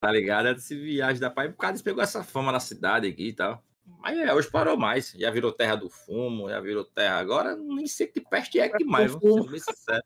Tá 0.00 0.10
ligado? 0.10 0.48
Esse 0.48 0.74
viagem 0.74 1.20
da 1.20 1.28
pai, 1.28 1.50
por 1.50 1.58
causa 1.58 1.74
disso 1.74 1.84
pegou 1.84 2.02
essa 2.02 2.24
fama 2.24 2.50
na 2.50 2.60
cidade 2.60 3.06
aqui 3.06 3.28
e 3.28 3.32
tal. 3.34 3.62
Mas 3.98 4.16
é, 4.18 4.32
hoje 4.32 4.50
parou 4.50 4.74
mais. 4.74 5.10
Já 5.10 5.30
virou 5.30 5.52
terra 5.52 5.76
do 5.76 5.90
fumo, 5.90 6.48
já 6.48 6.58
virou 6.60 6.82
terra. 6.82 7.18
Agora 7.18 7.54
nem 7.54 7.86
sei 7.86 8.06
que 8.06 8.22
peste 8.22 8.58
é 8.58 8.70
que 8.70 8.84
mais, 8.84 9.12
vou 9.12 9.42
ser 9.42 9.50
bem 9.50 9.60
sincero. 9.60 10.02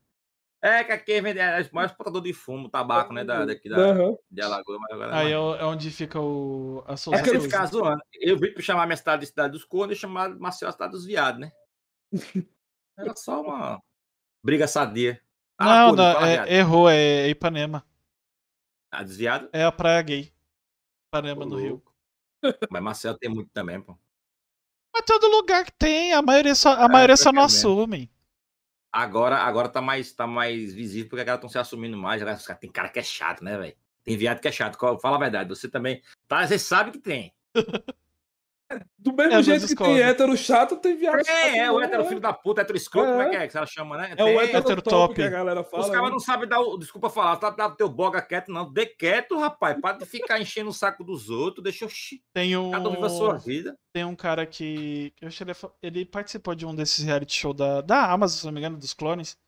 É 0.60 0.82
que 0.82 0.90
aqui 0.90 1.20
vende 1.20 1.38
é 1.38 1.60
o 1.60 1.74
maior 1.74 1.86
exportador 1.86 2.20
de 2.20 2.32
fumo, 2.32 2.68
tabaco, 2.68 3.12
né? 3.12 3.22
Da, 3.24 3.44
daqui 3.44 3.68
da, 3.68 3.76
Aham. 3.92 4.16
de 4.28 4.42
Alagoas, 4.42 4.78
mas 4.80 4.90
agora. 4.90 5.16
Aí 5.16 5.28
é, 5.28 5.34
é 5.34 5.64
onde 5.64 5.90
fica 5.90 6.20
o, 6.20 6.82
a 6.86 6.94
É 6.94 6.96
Souza 6.96 7.22
que 7.22 7.30
ele 7.30 7.66
zoando. 7.66 8.02
Eu 8.14 8.36
vi 8.36 8.52
pra 8.52 8.62
chamar 8.62 8.86
minha 8.86 8.96
cidade 8.96 9.20
de 9.20 9.28
cidade 9.28 9.52
dos 9.52 9.64
cornos 9.64 9.96
e 9.96 10.00
chamar 10.00 10.30
Maceió 10.30 10.68
a 10.68 10.72
cidade 10.72 10.92
dos 10.92 11.04
viados, 11.04 11.40
né? 11.40 11.52
Era 12.98 13.14
só 13.14 13.40
uma 13.40 13.80
briga 14.44 14.66
sadia. 14.66 15.22
Ah, 15.56 15.86
Não, 15.86 15.96
não, 15.96 16.26
é- 16.26 16.54
errou, 16.56 16.90
é 16.90 17.28
Ipanema. 17.28 17.86
Ah, 18.90 19.04
dos 19.04 19.16
viados? 19.16 19.48
É 19.52 19.64
a 19.64 19.70
praia 19.70 20.02
gay. 20.02 20.32
Ipanema, 21.08 21.46
no 21.46 21.56
Rio. 21.56 21.82
Mas 22.70 22.82
Maceió 22.82 23.14
tem 23.14 23.30
muito 23.30 23.50
também, 23.52 23.80
pô. 23.80 23.96
Mas 24.92 25.04
todo 25.04 25.28
lugar 25.28 25.64
que 25.64 25.72
tem, 25.72 26.12
a 26.12 26.20
maioria 26.20 26.54
só, 26.54 26.72
a 26.74 26.84
É, 26.84 26.88
maioria 26.88 27.16
só 27.16 27.30
não 27.30 27.42
é 27.42 27.46
mesmo. 27.46 27.56
assume. 27.56 28.10
Agora, 28.92 29.36
agora 29.36 29.68
tá, 29.68 29.82
mais, 29.82 30.12
tá 30.12 30.26
mais 30.26 30.72
visível 30.72 31.08
porque 31.08 31.20
a 31.20 31.24
galera 31.24 31.38
estão 31.38 31.50
se 31.50 31.58
assumindo 31.58 31.96
mais. 31.96 32.22
Tem 32.60 32.70
cara 32.70 32.88
que 32.88 32.98
é 32.98 33.02
chato, 33.02 33.44
né, 33.44 33.56
velho? 33.56 33.76
Tem 34.02 34.16
viado 34.16 34.40
que 34.40 34.48
é 34.48 34.52
chato. 34.52 34.78
Fala 35.00 35.16
a 35.16 35.20
verdade, 35.20 35.48
você 35.48 35.68
também. 35.68 36.02
Tá, 36.26 36.46
você 36.46 36.58
sabe 36.58 36.92
que 36.92 36.98
tem. 36.98 37.34
Do 38.98 39.14
mesmo 39.14 39.32
É, 39.32 39.42
jeito 39.42 39.66
que 39.66 39.74
tem 39.74 39.98
hétero 40.00 40.36
chato, 40.36 40.76
tem 40.76 40.94
viado 40.94 41.24
chato. 41.24 41.30
É, 41.30 41.58
é, 41.60 41.70
o 41.72 41.78
né? 41.78 41.86
hétero 41.86 42.04
filho 42.04 42.20
da 42.20 42.34
puta, 42.34 42.60
hétero 42.60 42.76
escroto, 42.76 43.08
É. 43.08 43.10
como 43.12 43.22
é 43.22 43.30
que 43.30 43.36
é 43.36 43.48
que 43.48 43.56
ela 43.56 43.66
chama, 43.66 43.96
né? 43.96 44.14
É 44.14 44.22
o 44.22 44.28
hétero, 44.40 44.58
hétero 44.58 44.82
top, 44.82 44.90
top. 44.90 45.14
que 45.14 45.22
a 45.22 45.30
galera 45.30 45.64
fala. 45.64 45.82
Os 45.84 45.88
caras 45.88 46.04
né? 46.04 46.10
não 46.10 46.18
sabem 46.18 46.46
dar 46.48 46.60
o. 46.60 46.76
Desculpa 46.76 47.08
falar, 47.08 47.36
tá 47.36 47.66
o 47.66 47.76
teu 47.76 47.88
boga 47.88 48.20
quieto, 48.20 48.52
não. 48.52 48.70
Dê 48.70 48.84
quieto, 48.84 49.38
rapaz. 49.38 49.80
Para 49.80 49.96
de 49.98 50.04
ficar 50.04 50.38
enchendo 50.38 50.68
o 50.68 50.72
saco 50.74 51.02
dos 51.02 51.30
outros. 51.30 51.64
Deixa 51.64 51.86
eu. 51.86 51.90
Tem 52.34 52.56
um, 52.58 52.70
Cada 52.70 52.88
um 52.90 52.92
vive 52.92 53.06
a 53.06 53.08
sua 53.08 53.38
vida. 53.38 53.78
tem 53.92 54.04
um 54.04 54.14
cara 54.14 54.44
que. 54.44 55.14
Eu 55.20 55.28
acho 55.28 55.38
que 55.38 55.42
ele, 55.44 55.50
é 55.52 55.54
fa- 55.54 55.72
ele 55.82 56.04
participou 56.04 56.54
de 56.54 56.66
um 56.66 56.74
desses 56.74 57.02
reality 57.04 57.34
show 57.40 57.54
da, 57.54 57.80
da 57.80 58.10
Amazon, 58.12 58.38
se 58.38 58.44
não 58.46 58.52
me 58.52 58.60
engano, 58.60 58.76
dos 58.76 58.92
clones. 58.92 59.38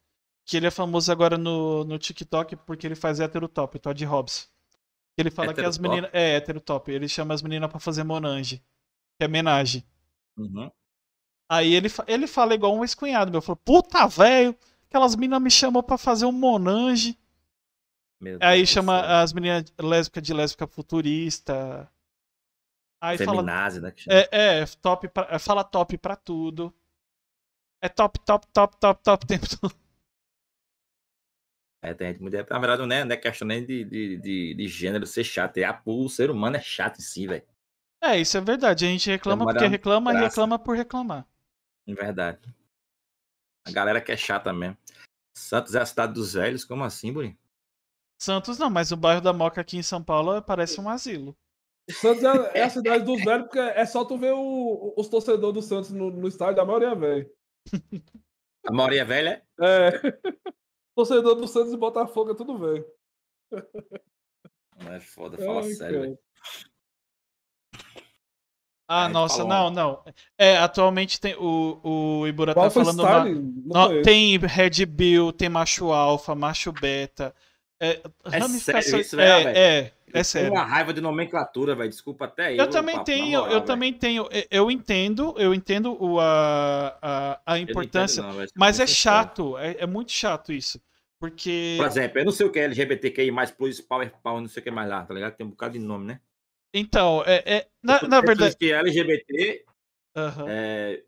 Que 0.46 0.56
ele 0.56 0.66
é 0.66 0.70
famoso 0.70 1.12
agora 1.12 1.36
no, 1.36 1.84
no 1.84 1.98
TikTok 1.98 2.56
porque 2.66 2.86
ele 2.86 2.94
faz 2.94 3.20
hétero 3.20 3.46
top, 3.46 3.78
Todd 3.78 4.02
Hobbs. 4.04 4.48
Ele 5.18 5.30
fala 5.30 5.52
que 5.52 5.60
as 5.60 5.76
meninas. 5.76 6.08
É, 6.14 6.36
hétero 6.36 6.58
top. 6.58 6.90
Ele 6.90 7.06
chama 7.06 7.34
as 7.34 7.42
meninas 7.42 7.68
pra 7.68 7.78
fazer 7.78 8.02
monange. 8.02 8.62
Que 9.20 9.24
é 9.24 9.26
homenagem. 9.26 9.84
Uhum. 10.38 10.70
Aí 11.46 11.74
ele, 11.74 11.88
ele 12.06 12.26
fala 12.26 12.54
igual 12.54 12.74
um 12.74 12.82
ex-cunhado 12.82 13.30
meu. 13.30 13.42
Falou, 13.42 13.60
puta 13.62 14.06
velho, 14.06 14.56
aquelas 14.88 15.14
meninas 15.14 15.42
me 15.42 15.50
chamou 15.50 15.82
pra 15.82 15.98
fazer 15.98 16.24
um 16.24 16.32
monange. 16.32 17.18
Meu 18.18 18.38
Aí 18.40 18.60
Deus 18.60 18.70
chama 18.70 18.98
céu. 18.98 19.10
as 19.16 19.32
meninas 19.34 19.64
lésbicas 19.78 20.22
de 20.22 20.32
lésbica 20.32 20.66
futurista. 20.66 21.92
Aí 22.98 23.18
fala. 23.18 23.42
Né? 23.42 23.52
É, 24.32 24.60
é, 24.62 24.66
top 24.80 25.06
pra- 25.08 25.28
é, 25.30 25.38
fala 25.38 25.64
top 25.64 25.98
pra 25.98 26.16
tudo. 26.16 26.74
É 27.82 27.90
top, 27.90 28.18
top, 28.24 28.46
top, 28.54 28.74
top, 28.78 29.02
top 29.02 29.24
o 29.24 29.28
tempo 29.28 29.44
todo. 29.60 29.74
É, 31.82 31.92
tem 31.92 32.08
gente 32.12 32.22
muito. 32.22 32.34
Na 32.36 32.58
verdade, 32.58 32.86
não 32.86 32.96
é, 32.96 33.04
não 33.04 33.12
é 33.12 33.16
questão 33.18 33.46
nem 33.46 33.66
de, 33.66 33.84
de, 33.84 34.16
de, 34.16 34.54
de 34.54 34.68
gênero 34.68 35.06
ser 35.06 35.24
chato. 35.24 35.58
É 35.58 35.64
a, 35.64 35.82
o 35.84 36.08
ser 36.08 36.30
humano 36.30 36.56
é 36.56 36.60
chato 36.62 36.98
em 36.98 37.02
si, 37.02 37.26
velho. 37.26 37.44
É, 38.02 38.18
isso 38.18 38.36
é 38.36 38.40
verdade. 38.40 38.86
A 38.86 38.88
gente 38.88 39.10
reclama 39.10 39.44
Vamos 39.44 39.54
porque 39.54 39.68
reclama 39.68 40.12
e 40.12 40.16
reclama 40.16 40.58
por 40.58 40.76
reclamar. 40.76 41.26
Em 41.86 41.94
verdade. 41.94 42.40
A 43.66 43.70
galera 43.70 44.00
que 44.00 44.10
é 44.12 44.16
chata 44.16 44.52
mesmo. 44.52 44.76
Santos 45.36 45.74
é 45.74 45.80
a 45.80 45.86
cidade 45.86 46.14
dos 46.14 46.32
velhos? 46.32 46.64
Como 46.64 46.82
assim, 46.82 47.12
Buri? 47.12 47.38
Santos 48.18 48.58
não, 48.58 48.70
mas 48.70 48.92
o 48.92 48.96
bairro 48.96 49.20
da 49.20 49.32
Moca 49.32 49.60
aqui 49.60 49.76
em 49.76 49.82
São 49.82 50.02
Paulo 50.02 50.42
parece 50.42 50.80
um 50.80 50.88
asilo. 50.88 51.36
Santos 51.90 52.22
é, 52.24 52.58
é 52.58 52.62
a 52.62 52.70
cidade 52.70 53.04
dos 53.04 53.22
velhos, 53.24 53.44
porque 53.46 53.58
é 53.58 53.84
só 53.86 54.04
tu 54.04 54.18
ver 54.18 54.32
o- 54.32 54.94
os 54.96 55.08
torcedores 55.08 55.54
do 55.54 55.62
Santos 55.62 55.90
no, 55.90 56.10
no 56.10 56.28
estádio, 56.28 56.60
a 56.62 56.64
maioria 56.64 56.88
é 56.88 56.94
velho. 56.94 57.30
A 58.66 58.72
maioria 58.72 59.06
velha 59.06 59.42
é? 59.58 59.88
É. 59.88 59.90
Torcedor 60.94 61.34
do 61.34 61.48
Santos 61.48 61.72
e 61.72 61.76
Botafogo 61.78 62.32
é 62.32 62.34
tudo 62.34 62.58
velho. 62.58 62.84
Não 64.76 64.92
é 64.92 65.00
foda, 65.00 65.38
fala 65.38 65.62
Ai, 65.62 65.72
sério, 65.72 66.00
velho. 66.02 66.18
Ah, 68.92 69.06
Aí 69.06 69.12
nossa, 69.12 69.36
falou- 69.44 69.48
não, 69.52 69.70
não. 69.70 70.04
É, 70.36 70.56
atualmente 70.58 71.20
tem 71.20 71.36
o, 71.36 71.78
o 72.20 72.26
Ibura 72.26 72.52
tá 72.52 72.68
falando 72.68 72.98
uma, 73.00 73.24
não 73.24 73.34
Não, 73.66 73.86
conheço. 73.86 74.02
tem 74.02 74.36
Red 74.36 74.84
Bill, 74.84 75.32
tem 75.32 75.48
macho 75.48 75.92
alfa, 75.92 76.34
macho 76.34 76.72
beta. 76.72 77.32
É, 77.80 78.00
sério 78.58 79.00
isso, 79.00 79.16
velho? 79.16 79.48
é, 79.48 79.52
é, 79.56 79.78
é 79.78 79.92
Tem 80.12 80.24
sério. 80.24 80.50
uma 80.50 80.64
raiva 80.64 80.92
de 80.92 81.00
nomenclatura, 81.00 81.76
velho. 81.76 81.88
Desculpa 81.88 82.24
até 82.24 82.52
Eu 82.60 82.68
também 82.68 83.02
tenho, 83.04 83.46
eu 83.46 83.60
também 83.60 83.92
tenho. 83.92 84.28
eu- 84.30 84.44
Eu 84.50 84.70
entendo, 84.72 85.34
eu 85.38 85.54
entendo 85.54 85.96
o, 86.02 86.18
a, 86.18 86.98
a, 87.00 87.40
a 87.46 87.58
importância, 87.60 88.24
mas 88.56 88.80
é 88.80 88.88
chato, 88.88 89.56
é, 89.56 89.76
é 89.78 89.86
muito 89.86 90.10
chato 90.10 90.52
isso. 90.52 90.80
Porque. 91.20 91.76
Por 91.78 91.86
exemplo, 91.86 92.18
eu 92.18 92.24
não 92.24 92.32
sei 92.32 92.44
o 92.46 92.50
que 92.50 92.58
é 92.58 92.64
LGBTQI, 92.64 93.30
mais 93.30 93.50
plus, 93.52 93.80
power, 93.80 94.12
power, 94.22 94.40
não 94.40 94.48
sei 94.48 94.60
o 94.60 94.64
que 94.64 94.70
mais 94.72 94.88
lá, 94.88 95.04
tá 95.04 95.14
ligado? 95.14 95.36
Tem 95.36 95.46
um 95.46 95.50
bocado 95.50 95.74
de 95.74 95.78
nome, 95.78 96.06
né? 96.06 96.20
Então, 96.72 97.22
é, 97.26 97.42
é- 97.46 97.68
na, 97.82 98.02
na 98.02 98.20
verdade. 98.20 98.56
que 98.56 98.72
LGBT, 98.72 99.64
Aham. 100.16 100.46
é, 100.48 101.02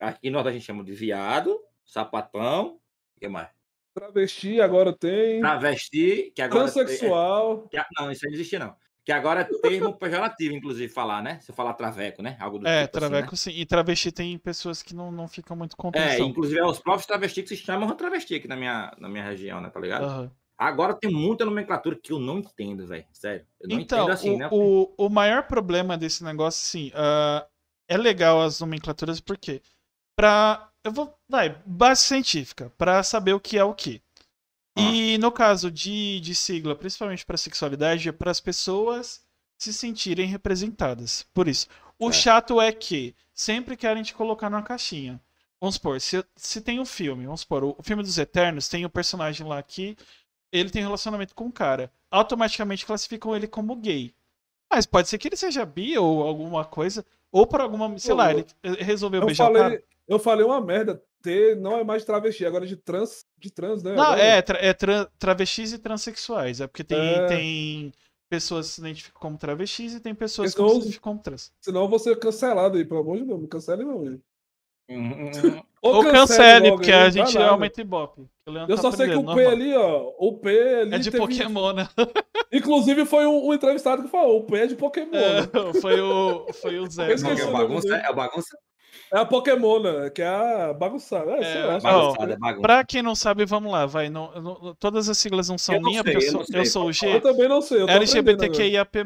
aqui 0.00 0.30
nós 0.30 0.46
a 0.46 0.52
gente 0.52 0.64
chama 0.64 0.82
de 0.82 0.92
viado, 0.92 1.60
sapatão, 1.84 2.80
o 3.16 3.20
que 3.20 3.28
mais? 3.28 3.48
Travesti 3.94 4.60
agora 4.60 4.92
tem. 4.92 5.40
Travesti, 5.40 6.32
que 6.34 6.42
agora. 6.42 6.64
Transsexual. 6.70 7.68
é- 7.72 7.76
que- 7.76 7.86
não, 8.00 8.10
isso 8.10 8.24
aí 8.24 8.30
não 8.30 8.34
existe, 8.34 8.58
não. 8.58 8.74
Que 9.04 9.12
agora 9.12 9.42
é 9.42 9.44
termo 9.44 9.96
pejorativo, 9.98 10.54
inclusive, 10.54 10.92
falar, 10.92 11.22
né? 11.22 11.38
Você 11.40 11.52
falar 11.52 11.74
traveco, 11.74 12.22
né? 12.22 12.36
Algo 12.40 12.58
do 12.58 12.66
É, 12.66 12.86
tipo 12.86 12.96
assim, 12.96 13.06
né? 13.06 13.10
traveco 13.18 13.36
sim. 13.36 13.50
E 13.50 13.66
travesti 13.66 14.10
tem 14.10 14.38
pessoas 14.38 14.82
que 14.82 14.94
não, 14.94 15.12
não 15.12 15.28
ficam 15.28 15.54
muito 15.54 15.76
com 15.76 15.90
É, 15.94 16.18
inclusive 16.18 16.58
é 16.58 16.64
os 16.64 16.78
próprios 16.80 17.06
travestis 17.06 17.42
que 17.48 17.56
se 17.56 17.62
chamam 17.62 17.94
travesti 17.94 18.34
aqui 18.34 18.48
na 18.48 18.56
minha, 18.56 18.92
na 18.98 19.08
minha 19.08 19.22
região, 19.24 19.60
né? 19.60 19.68
Tá 19.68 19.78
ligado? 19.78 20.04
Aham. 20.06 20.32
Agora 20.56 20.94
tem 20.94 21.10
muita 21.10 21.44
nomenclatura 21.44 21.96
que 21.96 22.12
eu 22.12 22.18
não 22.18 22.38
entendo, 22.38 22.86
velho. 22.86 23.06
Sério. 23.12 23.46
Eu 23.60 23.68
não 23.68 23.80
Então, 23.80 23.98
entendo 24.04 24.12
assim, 24.12 24.30
o, 24.34 24.38
né? 24.38 24.48
o, 24.50 24.94
o 24.96 25.08
maior 25.08 25.44
problema 25.46 25.98
desse 25.98 26.22
negócio, 26.22 26.60
assim, 26.62 26.92
ah, 26.94 27.46
é 27.88 27.96
legal 27.96 28.40
as 28.42 28.60
nomenclaturas, 28.60 29.20
porque 29.20 29.60
pra. 30.16 30.70
Eu 30.84 30.92
vou. 30.92 31.14
Vai, 31.28 31.60
base 31.66 32.02
científica, 32.02 32.70
pra 32.78 33.02
saber 33.02 33.32
o 33.34 33.40
que 33.40 33.58
é 33.58 33.64
o 33.64 33.74
que. 33.74 34.02
Ah. 34.76 34.82
E 34.82 35.18
no 35.18 35.32
caso 35.32 35.70
de, 35.70 36.20
de 36.20 36.34
sigla, 36.34 36.74
principalmente 36.76 37.24
pra 37.26 37.36
sexualidade, 37.36 38.08
é 38.08 38.12
para 38.12 38.30
as 38.30 38.40
pessoas 38.40 39.22
se 39.58 39.72
sentirem 39.72 40.26
representadas. 40.26 41.26
Por 41.34 41.48
isso. 41.48 41.68
O 41.98 42.10
É. 42.10 42.12
chato 42.12 42.60
é 42.60 42.72
que 42.72 43.14
sempre 43.32 43.76
querem 43.76 44.02
te 44.02 44.14
colocar 44.14 44.50
numa 44.50 44.62
caixinha. 44.62 45.20
Vamos 45.60 45.76
supor, 45.76 46.00
se, 46.00 46.22
se 46.36 46.60
tem 46.60 46.78
um 46.80 46.84
filme, 46.84 47.24
vamos 47.24 47.40
supor, 47.40 47.64
o, 47.64 47.74
o 47.78 47.82
filme 47.82 48.02
dos 48.02 48.18
Eternos 48.18 48.68
tem 48.68 48.84
o 48.84 48.90
personagem 48.90 49.46
lá 49.46 49.62
que 49.62 49.96
ele 50.58 50.70
tem 50.70 50.82
relacionamento 50.82 51.34
com 51.34 51.44
um 51.44 51.50
cara. 51.50 51.90
Automaticamente 52.10 52.86
classificam 52.86 53.34
ele 53.34 53.46
como 53.46 53.74
gay. 53.76 54.14
Mas 54.72 54.86
pode 54.86 55.08
ser 55.08 55.18
que 55.18 55.28
ele 55.28 55.36
seja 55.36 55.64
bi 55.64 55.96
ou 55.98 56.22
alguma 56.22 56.64
coisa, 56.64 57.04
ou 57.30 57.46
por 57.46 57.60
alguma, 57.60 57.98
sei 57.98 58.14
lá, 58.14 58.30
ele 58.32 58.46
resolveu 58.78 59.20
Eu 59.20 59.26
beijar 59.26 59.50
o 59.50 59.52
cara. 59.52 59.64
falei, 59.64 59.84
eu 60.08 60.18
falei 60.18 60.46
uma 60.46 60.60
merda. 60.60 61.02
T 61.22 61.54
não 61.54 61.78
é 61.78 61.84
mais 61.84 62.02
de 62.02 62.06
travesti, 62.06 62.44
agora 62.44 62.64
é 62.64 62.68
de 62.68 62.76
trans, 62.76 63.24
de 63.38 63.50
trans, 63.50 63.82
né? 63.82 63.94
Não, 63.94 64.02
Agora- 64.04 64.20
é, 64.22 64.42
tra 64.42 64.58
é 64.58 64.72
tra 64.74 65.06
travestis 65.18 65.72
e 65.72 65.78
transexuais. 65.78 66.60
É 66.60 66.66
porque 66.66 66.84
tem, 66.84 66.98
É. 66.98 67.26
tem 67.26 67.92
pessoas 68.28 68.68
que 68.68 68.74
se 68.74 68.80
identificam 68.82 69.20
como 69.20 69.38
travestis 69.38 69.94
e 69.94 70.00
tem 70.00 70.14
pessoas 70.14 70.54
que 70.54 70.60
Então, 70.60 70.68
se 70.68 70.76
identificam 70.80 71.12
como 71.12 71.22
trans. 71.22 71.50
Senão 71.62 71.82
eu 71.82 71.88
vou 71.88 71.98
ser 71.98 72.18
cancelado 72.18 72.76
aí, 72.76 72.84
pelo 72.84 73.00
amor 73.00 73.16
de 73.16 73.24
Deus. 73.24 73.40
Não 73.40 73.48
cancele 73.48 73.84
não, 73.84 74.04
gente. 74.04 74.22
Uhum. 74.88 75.62
Ou 75.80 76.02
cancele, 76.04 76.70
porque 76.72 76.92
aí, 76.92 77.02
a 77.06 77.10
gente 77.10 77.36
lá, 77.38 77.48
aumenta 77.48 77.80
Ibope. 77.80 78.26
Eu 78.46 78.76
tá 78.76 78.82
só 78.82 78.90
sei 78.90 79.08
que 79.08 79.14
o 79.14 79.20
P 79.20 79.24
normal. 79.26 79.48
ali, 79.50 79.74
ó. 79.74 80.12
O 80.18 80.32
P 80.38 80.48
ali. 80.50 80.94
É 80.94 80.98
de 80.98 81.10
teve- 81.10 81.18
Pokémon, 81.22 81.72
né? 81.72 81.88
Inclusive 82.52 83.04
foi 83.06 83.26
um, 83.26 83.48
um 83.48 83.54
entrevistado 83.54 84.02
que 84.02 84.08
falou: 84.08 84.38
o 84.38 84.44
P 84.44 84.56
é 84.58 84.66
de 84.66 84.76
Pokémon. 84.76 85.10
né? 85.10 85.38
É, 85.76 85.80
foi 85.80 86.00
o, 86.00 86.46
foi 86.52 86.78
o 86.78 86.90
Zé. 86.90 87.14
Não, 87.16 87.30
é 87.30 87.50
bagunça? 87.50 87.96
É 87.96 88.12
bagunça? 88.12 88.58
É 89.12 89.18
a 89.18 89.24
Pokémon, 89.24 89.80
né? 89.80 90.10
Que 90.10 90.22
é 90.22 90.26
a 90.26 90.72
bagunçada. 90.72 91.32
É, 91.32 91.58
É, 91.60 91.64
lá. 91.64 91.78
Bagunçada, 91.80 92.32
é 92.32 92.36
bagunça. 92.36 92.62
Pra 92.62 92.84
quem 92.84 93.02
não 93.02 93.14
sabe, 93.14 93.44
vamos 93.44 93.70
lá, 93.72 93.86
vai. 93.86 94.08
Não, 94.10 94.30
não- 94.40 94.74
todas 94.78 95.08
as 95.08 95.16
siglas 95.18 95.48
não 95.48 95.56
são 95.58 95.74
Eu 95.76 95.80
não 95.80 95.90
minhas, 95.90 96.04
sei, 96.04 96.12
porque 96.12 96.26
eu 96.28 96.32
sou, 96.32 96.44
sei. 96.44 96.60
eu 96.60 96.66
sou 96.66 96.86
o 96.88 96.92
G. 96.92 97.16
Eu 97.16 97.20
também 97.20 97.48
não 97.48 97.60
sei. 97.60 97.82
LGBTQIAP+. 97.88 98.98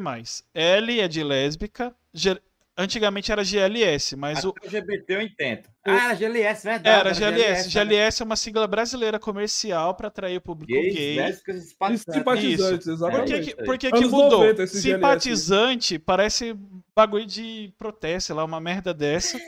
L 0.54 1.00
é 1.00 1.08
de 1.08 1.22
lésbica. 1.24 1.94
G- 2.14 2.40
Antigamente 2.80 3.32
era 3.32 3.42
GLS, 3.42 4.14
mas 4.14 4.44
o. 4.44 4.50
Até 4.50 4.60
o 4.60 4.64
LGBT 4.68 5.14
eu 5.16 5.20
entendo. 5.22 5.62
Ah, 5.84 6.04
era 6.04 6.14
GLS, 6.14 6.62
verdade. 6.64 6.88
Era 7.00 7.12
GLS. 7.12 7.64
né? 7.64 7.84
GLS 7.84 8.22
é 8.22 8.24
uma 8.24 8.36
sigla 8.36 8.68
brasileira 8.68 9.18
comercial 9.18 9.96
pra 9.96 10.06
atrair 10.06 10.36
o 10.36 10.40
público 10.40 10.72
Gays, 10.72 10.94
gay. 10.94 11.16
lésbicas 11.16 11.56
E 11.56 11.98
simpatizantes. 11.98 12.84
Por 12.86 12.92
exatamente. 12.92 13.32
que, 13.32 13.40
que, 13.56 13.64
por 13.64 13.76
que, 13.78 13.90
que 13.90 14.04
mudou? 14.06 14.30
90 14.44 14.62
esse 14.62 14.74
GLS. 14.80 14.94
Simpatizante 14.94 15.98
parece 15.98 16.56
bagulho 16.94 17.26
de 17.26 17.74
protesto, 17.76 18.28
sei 18.28 18.36
lá, 18.36 18.44
uma 18.44 18.60
merda 18.60 18.94
dessa. 18.94 19.38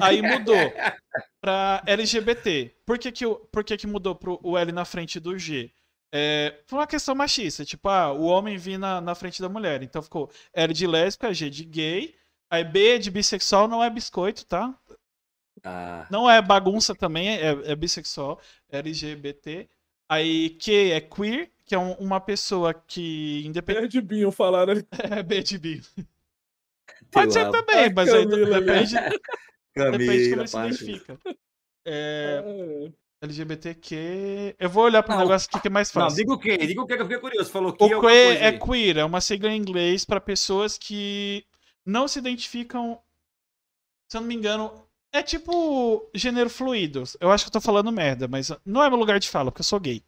Aí 0.00 0.22
mudou 0.22 0.54
pra 1.40 1.82
LGBT. 1.86 2.70
Por 2.86 2.96
que, 2.98 3.10
que, 3.10 3.26
o- 3.26 3.36
por 3.36 3.64
que, 3.64 3.76
que 3.76 3.86
mudou 3.88 4.14
pro 4.14 4.38
o 4.42 4.56
L 4.56 4.70
na 4.70 4.84
frente 4.84 5.18
do 5.18 5.36
G? 5.36 5.70
É, 6.14 6.54
por 6.66 6.76
uma 6.76 6.86
questão 6.86 7.14
machista, 7.14 7.64
tipo, 7.64 7.88
ah, 7.88 8.12
o 8.12 8.22
homem 8.24 8.56
vir 8.56 8.78
na, 8.78 9.00
na 9.00 9.14
frente 9.14 9.42
da 9.42 9.48
mulher. 9.48 9.82
Então 9.82 10.00
ficou 10.00 10.30
L 10.54 10.72
de 10.72 10.86
lésbica, 10.86 11.34
G 11.34 11.50
de 11.50 11.64
gay, 11.64 12.14
aí 12.50 12.64
B 12.64 12.98
de 12.98 13.10
bissexual 13.10 13.68
não 13.68 13.82
é 13.82 13.90
biscoito, 13.90 14.44
tá? 14.46 14.74
Ah, 15.64 16.06
Não 16.10 16.30
é 16.30 16.40
bagunça 16.40 16.94
também, 16.94 17.28
é, 17.28 17.48
é 17.72 17.76
bissexual, 17.76 18.40
LGBT. 18.70 19.68
Aí 20.08 20.50
Q 20.50 20.72
é 20.92 21.00
queer, 21.00 21.50
que 21.66 21.74
é 21.74 21.78
um- 21.78 21.92
uma 21.94 22.20
pessoa 22.20 22.72
que 22.72 23.42
independente. 23.44 23.80
Perde 23.82 24.00
binho 24.00 24.30
falaram 24.30 24.72
ali. 24.72 24.86
É 25.20 25.22
B 25.22 25.42
de 25.42 25.58
bi. 25.58 25.82
Pode 27.10 27.32
ser 27.32 27.50
também, 27.50 27.76
Ai, 27.76 27.92
mas 27.94 28.12
aí 28.12 28.26
Camila, 28.28 28.60
depende, 28.60 28.94
depende 29.74 30.22
de 30.22 30.30
como 30.30 30.44
Camila, 30.44 30.46
se 30.46 30.56
identifica. 30.58 31.18
É, 31.84 32.42
É. 32.44 32.92
LGBTQ. 33.26 34.54
Eu 34.58 34.70
vou 34.70 34.84
olhar 34.84 35.02
para 35.02 35.14
o 35.14 35.18
Não, 35.18 35.24
negócio 35.24 35.48
aqui 35.50 35.60
que 35.60 35.68
é 35.68 35.70
mais 35.70 35.92
Não, 35.92 36.02
fácil. 36.02 36.16
diga 36.18 36.32
o 36.32 36.38
quê? 36.38 36.56
Diga 36.56 36.82
o 36.82 36.86
quê 36.86 36.94
que 36.96 37.02
eu 37.02 37.06
fiquei 37.06 37.20
curioso. 37.20 37.50
Falou 37.50 37.72
que 37.72 37.82
O 37.82 38.00
coisa 38.00 38.38
é 38.38 38.46
aí. 38.48 38.58
queer, 38.60 38.98
é 38.98 39.04
uma 39.04 39.20
sigla 39.20 39.50
em 39.50 39.56
inglês 39.56 40.04
para 40.04 40.20
pessoas 40.20 40.78
que 40.78 41.44
não 41.88 42.06
se 42.06 42.18
identificam. 42.18 43.00
Se 44.08 44.16
eu 44.16 44.20
não 44.20 44.28
me 44.28 44.34
engano, 44.34 44.70
é 45.10 45.22
tipo 45.22 46.08
gênero 46.14 46.50
fluido. 46.50 47.02
Eu 47.18 47.32
acho 47.32 47.44
que 47.44 47.48
eu 47.48 47.52
tô 47.52 47.60
falando 47.60 47.90
merda, 47.90 48.28
mas 48.28 48.52
não 48.64 48.84
é 48.84 48.88
meu 48.90 48.98
lugar 48.98 49.18
de 49.18 49.28
fala, 49.28 49.50
porque 49.50 49.60
eu 49.60 49.64
sou 49.64 49.80
gay. 49.80 50.02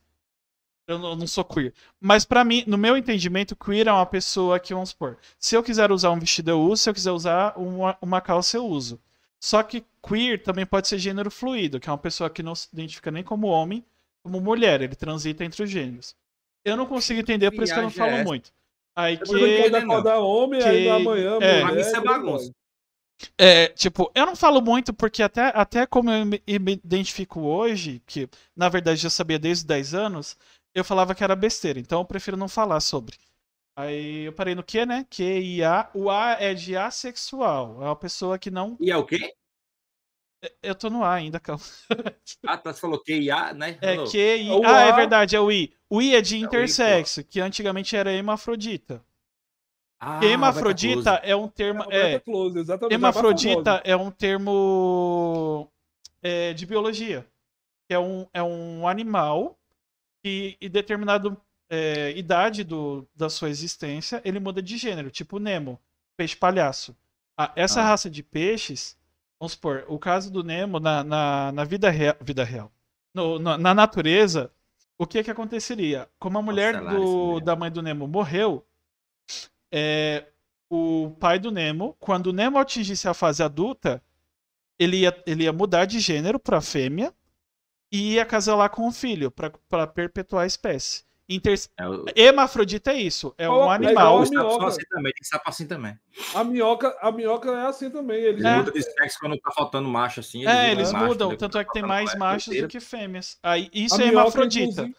Eu 0.86 0.98
não, 0.98 1.26
sou 1.26 1.44
queer. 1.44 1.72
Mas 2.00 2.24
pra 2.24 2.44
mim, 2.44 2.64
no 2.66 2.76
meu 2.76 2.96
entendimento, 2.96 3.54
queer 3.54 3.86
é 3.86 3.92
uma 3.92 4.04
pessoa 4.04 4.58
que, 4.58 4.74
vamos 4.74 4.90
supor, 4.90 5.16
se 5.38 5.54
eu 5.54 5.62
quiser 5.62 5.92
usar 5.92 6.10
um 6.10 6.18
vestido, 6.18 6.50
eu 6.50 6.60
uso, 6.60 6.82
se 6.82 6.90
eu 6.90 6.94
quiser 6.94 7.12
usar 7.12 7.56
uma, 7.56 7.96
uma 8.02 8.20
calça, 8.20 8.56
eu 8.56 8.66
uso. 8.66 9.00
Só 9.38 9.62
que 9.62 9.84
queer 10.06 10.42
também 10.42 10.66
pode 10.66 10.88
ser 10.88 10.98
gênero 10.98 11.30
fluido, 11.30 11.78
que 11.78 11.88
é 11.88 11.92
uma 11.92 11.98
pessoa 11.98 12.28
que 12.28 12.42
não 12.42 12.54
se 12.54 12.68
identifica 12.72 13.10
nem 13.10 13.22
como 13.22 13.46
homem, 13.46 13.84
como 14.22 14.40
mulher. 14.40 14.82
Ele 14.82 14.96
transita 14.96 15.44
entre 15.44 15.62
os 15.62 15.70
gêneros. 15.70 16.16
Eu 16.64 16.76
não 16.76 16.86
consigo 16.86 17.20
entender, 17.20 17.50
por 17.52 17.62
isso 17.62 17.72
que 17.72 17.78
eu 17.78 17.84
não 17.84 17.90
falo 17.90 18.24
muito. 18.24 18.52
Aí 18.96 19.16
Depois 19.16 19.30
ele 19.42 19.50
que. 19.50 19.56
pode 19.56 19.68
entendendo. 19.68 19.90
acordar 19.92 20.18
homem, 20.18 20.62
aí 20.62 20.82
Que- 20.84 20.88
da 20.88 20.98
manhã, 20.98 21.30
é. 21.30 21.34
mulher. 21.34 21.62
Pra 21.66 21.72
mim 21.74 21.80
isso 21.80 21.94
é 21.94 21.98
aí 21.98 22.04
bagunça. 22.04 22.50
É, 23.38 23.68
tipo, 23.68 24.10
eu 24.14 24.24
não 24.24 24.34
falo 24.34 24.62
muito 24.62 24.94
porque 24.94 25.22
até, 25.22 25.52
até 25.54 25.86
como 25.86 26.10
eu 26.10 26.24
me, 26.24 26.42
me 26.58 26.72
identifico 26.72 27.40
hoje, 27.40 28.02
que 28.06 28.28
na 28.56 28.68
verdade 28.70 29.04
eu 29.04 29.10
sabia 29.10 29.38
desde 29.38 29.62
os 29.62 29.66
10 29.66 29.92
anos, 29.94 30.36
eu 30.74 30.82
falava 30.82 31.14
que 31.14 31.22
era 31.22 31.36
besteira, 31.36 31.78
então 31.78 32.00
eu 32.00 32.04
prefiro 32.04 32.36
não 32.36 32.48
falar 32.48 32.80
sobre. 32.80 33.16
Aí 33.76 34.24
eu 34.24 34.32
parei 34.32 34.54
no 34.54 34.62
Q, 34.62 34.84
né? 34.86 35.06
Q 35.08 35.22
e 35.40 35.62
A. 35.62 35.88
O 35.94 36.10
A 36.10 36.32
é 36.40 36.52
de 36.54 36.76
assexual. 36.76 37.76
É 37.82 37.84
uma 37.86 37.96
pessoa 37.96 38.38
que 38.38 38.50
não. 38.50 38.76
E 38.80 38.90
é 38.90 38.96
o 38.96 39.04
quê? 39.06 39.34
Eu 40.62 40.74
tô 40.74 40.88
no 40.88 41.04
A 41.04 41.14
ainda, 41.14 41.38
calma. 41.38 41.62
Ah, 42.46 42.56
tá, 42.56 42.72
você 42.72 42.80
falou 42.80 42.98
que 43.02 43.12
IA, 43.14 43.52
né? 43.52 43.78
É 43.82 43.94
Falou. 43.96 44.10
Q 44.10 44.18
e 44.18 44.48
É 44.48 44.66
Ah, 44.66 44.80
é 44.80 44.92
verdade, 44.92 45.36
é 45.36 45.40
o 45.40 45.50
I. 45.52 45.74
O 45.88 46.00
I 46.00 46.14
é 46.14 46.20
de 46.22 46.36
É 46.36 46.38
o 46.38 46.40
I, 46.40 46.44
intersexo, 46.44 47.22
que 47.24 47.40
antigamente 47.40 47.94
era 47.94 48.12
hemafrodita. 48.12 49.04
Ah, 50.00 50.14
Roberta 50.14 50.32
hemafrodita 50.32 51.10
é 51.22 51.36
um 51.36 51.46
termo. 51.46 51.84
É, 51.92 52.18
Close, 52.20 52.58
exatamente. 52.58 52.94
Hemafrodita 52.94 53.82
é 53.84 53.94
um 53.94 54.10
termo 54.10 55.70
é, 56.22 56.54
de 56.54 56.64
biologia. 56.64 57.26
Que 57.86 57.94
é 57.94 57.98
um, 57.98 58.26
é 58.32 58.42
um 58.42 58.88
animal 58.88 59.58
que, 60.24 60.56
em 60.60 60.70
determinada 60.70 61.36
é, 61.68 62.12
idade 62.16 62.64
do, 62.64 63.06
da 63.14 63.28
sua 63.28 63.50
existência, 63.50 64.22
ele 64.24 64.40
muda 64.40 64.62
de 64.62 64.76
gênero, 64.78 65.10
tipo 65.10 65.38
Nemo, 65.38 65.78
peixe 66.16 66.34
palhaço. 66.36 66.96
Ah, 67.36 67.52
essa 67.54 67.80
Ah. 67.80 67.84
raça 67.84 68.08
de 68.08 68.22
peixes, 68.22 68.96
vamos 69.40 69.52
supor, 69.54 69.84
o 69.88 69.98
caso 69.98 70.30
do 70.30 70.44
Nemo 70.44 70.78
na, 70.80 71.02
na, 71.04 71.52
na 71.52 71.64
vida, 71.64 71.90
rea, 71.90 72.16
vida 72.20 72.44
real, 72.44 72.72
no- 73.14 73.38
na, 73.40 73.58
na 73.58 73.74
natureza, 73.74 74.52
o 74.98 75.06
que 75.06 75.24
que 75.24 75.30
aconteceria? 75.32 76.08
Como 76.18 76.38
a 76.38 76.42
mulher 76.42 76.74
do, 76.82 77.40
da 77.40 77.56
mãe 77.56 77.70
do 77.72 77.82
Nemo 77.82 78.06
morreu, 78.06 78.66
é, 79.72 80.26
o 80.68 81.10
pai 81.18 81.38
do 81.38 81.50
Nemo, 81.50 81.94
quando 81.98 82.28
o 82.28 82.32
Nemo 82.32 82.58
atingisse 82.58 83.08
a 83.08 83.14
fase 83.14 83.42
adulta, 83.42 84.02
ele 84.78 84.98
ia, 84.98 85.22
ele 85.26 85.44
ia 85.44 85.52
mudar 85.52 85.84
de 85.86 86.00
gênero 86.00 86.38
para 86.38 86.60
fêmea 86.60 87.14
e 87.92 88.14
ia 88.14 88.26
casalar 88.26 88.70
com 88.70 88.86
um 88.86 88.92
filho 88.92 89.30
para 89.30 89.86
perpetuar 89.86 90.44
a 90.44 90.46
espécie. 90.46 91.04
Inter... 91.30 91.56
É 91.78 91.88
o... 91.88 92.04
Hemafrodita 92.16 92.90
é 92.92 93.00
isso, 93.00 93.32
é 93.38 93.48
um 93.48 93.52
Ó, 93.52 93.72
é 93.72 93.76
animal. 93.76 94.24
igual 94.24 94.62
a 94.62 94.66
assim 94.68 94.82
também, 94.90 95.12
tem 95.12 95.22
sapo 95.22 95.48
assim 95.48 95.66
também. 95.66 95.96
A 96.34 96.42
minhoca, 96.42 96.96
a 97.00 97.12
minhoca 97.12 97.50
é 97.52 97.66
assim 97.68 97.88
também. 97.88 98.16
Ele 98.18 98.40
Ele 98.40 98.46
É. 98.48 98.56
muda 98.56 98.72
de 98.72 98.82
sexo 98.82 99.18
quando 99.20 99.38
tá 99.38 99.52
faltando 99.52 99.88
macho, 99.88 100.18
assim. 100.18 100.44
É, 100.44 100.72
eles 100.72 100.92
macho, 100.92 101.06
mudam, 101.06 101.30
né? 101.30 101.36
tanto 101.36 101.56
é 101.56 101.64
que 101.64 101.72
tem 101.72 101.82
Faltando 101.82 102.04
mais 102.04 102.18
machos 102.18 102.60
do 102.60 102.66
que 102.66 102.80
fêmeas. 102.80 103.38
Aí, 103.42 103.70
isso 103.72 104.00
A 104.00 104.04
é 104.04 104.08
hemafrodita. 104.08 104.90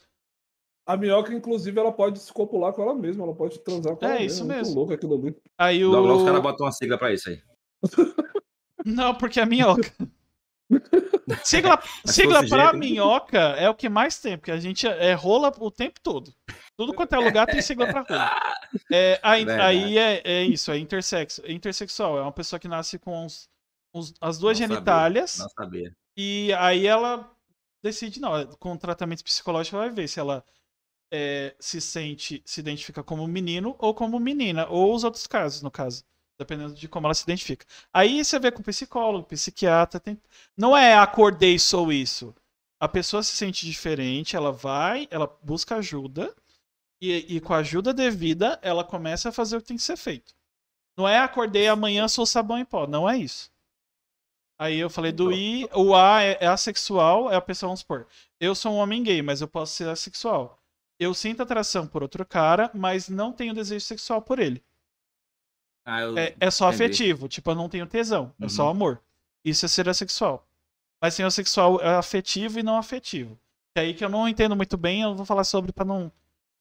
A 0.86 0.98
minhoca, 0.98 1.34
inclusive, 1.34 1.80
ela 1.80 1.92
pode 1.92 2.20
se 2.20 2.32
copular 2.34 2.74
com 2.74 2.82
ela 2.82 2.96
mesma, 2.96 3.24
ela 3.24 3.36
pode 3.36 3.60
transar 3.60 3.96
com 3.98 4.06
É, 4.06 4.10
ela 4.10 4.22
isso 4.22 4.44
mesma. 4.46 4.54
Muito 4.56 4.66
mesmo. 4.66 4.76
louco 4.76 4.94
aquilo 4.94 5.16
ali. 5.16 5.36
Aí 5.58 5.84
o. 5.86 5.92
Logo, 5.92 6.08
logo 6.08 6.20
os 6.22 6.26
caras 6.26 6.42
botam 6.42 6.66
uma 6.66 6.72
sigla 6.72 6.98
pra 6.98 7.14
isso 7.14 7.30
aí. 7.30 7.40
Não, 8.86 9.14
porque 9.14 9.40
é 9.40 9.46
minhoca. 9.46 9.92
sigla 11.44 11.80
sigla 12.06 12.48
pra 12.48 12.74
minhoca 12.74 13.40
é 13.40 13.70
o 13.70 13.76
que 13.76 13.90
mais 13.90 14.20
tem, 14.20 14.38
porque 14.38 14.52
a 14.52 14.60
gente 14.60 14.88
é 14.88 15.14
rola 15.14 15.52
o 15.60 15.72
tempo 15.72 16.00
todo. 16.02 16.34
Tudo 16.78 16.94
quanto 16.94 17.14
é 17.14 17.20
lugar 17.20 17.46
tem 17.48 17.62
sigla 17.62 17.88
pra 17.88 18.02
rola. 18.02 18.32
É, 18.92 19.20
aí, 19.22 19.50
aí 19.50 19.98
é, 19.98 20.22
é 20.24 20.44
isso, 20.44 20.72
é 20.72 20.78
intersexo, 20.78 21.42
é 21.46 21.52
intersexual. 21.52 22.18
É 22.18 22.22
uma 22.22 22.32
pessoa 22.32 22.60
que 22.60 22.68
nasce 22.68 22.98
com 22.98 23.26
os- 23.26 23.50
os- 23.94 24.14
as 24.22 24.38
duas 24.40 24.58
Não 24.60 24.64
sabia, 24.68 24.76
genitálias 24.76 25.38
Não 25.38 25.50
sabia. 25.50 25.96
e 26.18 26.54
aí 26.58 26.88
ela 26.88 27.30
decide, 27.84 28.20
não, 28.22 28.46
com 28.60 28.78
tratamento 28.78 29.24
psicológico 29.24 29.78
vai 29.78 29.90
ver 29.90 30.08
se 30.08 30.20
ela 30.20 30.44
é, 31.14 31.54
se 31.60 31.82
sente, 31.82 32.42
se 32.46 32.62
identifica 32.62 33.04
como 33.04 33.28
menino 33.28 33.76
ou 33.80 33.94
como 33.94 34.18
menina, 34.20 34.66
ou 34.70 34.96
os 34.96 35.04
outros 35.04 35.28
casos, 35.28 35.62
no 35.62 35.70
caso, 35.70 36.06
dependendo 36.42 36.74
de 36.74 36.88
como 36.88 37.06
ela 37.08 37.14
se 37.14 37.24
identifica. 37.24 37.66
Aí 37.94 38.26
você 38.26 38.40
vê 38.40 38.52
com 38.52 38.64
psicólogo, 38.64 39.28
psiquiatra, 39.28 40.00
tem... 40.00 40.20
não 40.58 40.76
é 40.76 40.96
acordei 40.96 41.60
sou 41.60 41.92
isso. 41.92 42.36
A 42.80 42.88
pessoa 42.88 43.22
se 43.22 43.36
sente 43.36 43.66
diferente, 43.66 44.36
ela 44.36 44.52
vai, 44.52 45.08
ela 45.12 45.28
busca 45.44 45.76
ajuda 45.76 46.36
e, 47.00 47.38
e 47.38 47.40
com 47.40 47.54
a 47.54 47.58
ajuda 47.58 47.94
devida 47.94 48.60
ela 48.64 48.84
começa 48.84 49.30
a 49.30 49.32
fazer 49.32 49.58
o 49.58 49.62
que 49.62 49.68
tem 49.68 49.78
que 49.78 49.84
ser 49.84 49.98
feito. 49.98 50.34
Não 50.98 51.08
é 51.08 51.20
acordei 51.20 51.68
amanhã 51.68 52.08
sou 52.08 52.26
sabão 52.26 52.58
em 52.58 52.66
pó, 52.66 52.88
não 52.88 53.08
é 53.08 53.18
isso. 53.18 53.52
Aí 54.60 54.80
eu 54.80 54.90
falei 54.90 55.12
do 55.12 55.32
I, 55.32 55.70
o 55.76 55.96
A 55.96 56.24
é, 56.24 56.38
é 56.42 56.48
assexual, 56.48 57.32
é 57.32 57.36
a 57.36 57.42
pessoa, 57.42 57.70
vamos 57.70 57.82
supor, 57.82 58.08
eu 58.40 58.56
sou 58.56 58.74
um 58.74 58.78
homem 58.78 59.04
gay, 59.04 59.22
mas 59.22 59.42
eu 59.42 59.48
posso 59.48 59.74
ser 59.74 59.88
assexual. 59.88 60.60
Eu 61.00 61.14
sinto 61.14 61.42
atração 61.42 61.88
por 61.88 62.02
outro 62.02 62.26
cara, 62.26 62.70
mas 62.74 63.10
não 63.10 63.32
tenho 63.32 63.54
desejo 63.54 63.86
sexual 63.86 64.22
por 64.22 64.40
ele. 64.40 64.64
Ah, 65.86 66.02
eu... 66.02 66.18
É, 66.18 66.36
é 66.40 66.52
só 66.52 66.68
entendi. 66.72 66.84
afetivo, 66.84 67.28
tipo, 67.28 67.50
eu 67.52 67.56
não 67.56 67.70
tenho 67.70 67.88
tesão, 67.88 68.34
é 68.40 68.48
só 68.48 68.66
Uhum. 68.66 68.70
amor. 68.70 69.02
Isso 69.44 69.66
é 69.66 69.70
ser 69.70 69.90
assexual. 69.90 70.48
Mas 71.02 71.16
tem 71.16 71.26
o 71.26 71.32
sexual 71.32 71.82
é 71.82 71.96
afetivo 71.96 72.60
e 72.60 72.64
não 72.64 72.78
afetivo. 72.78 73.38
Que 73.74 73.80
é 73.80 73.82
aí 73.82 73.94
que 73.94 74.06
eu 74.06 74.10
não 74.10 74.28
entendo 74.28 74.56
muito 74.56 74.78
bem, 74.78 75.02
eu 75.02 75.16
vou 75.16 75.26
falar 75.26 75.44
sobre 75.44 75.72
pra 75.72 75.84
não, 75.84 76.12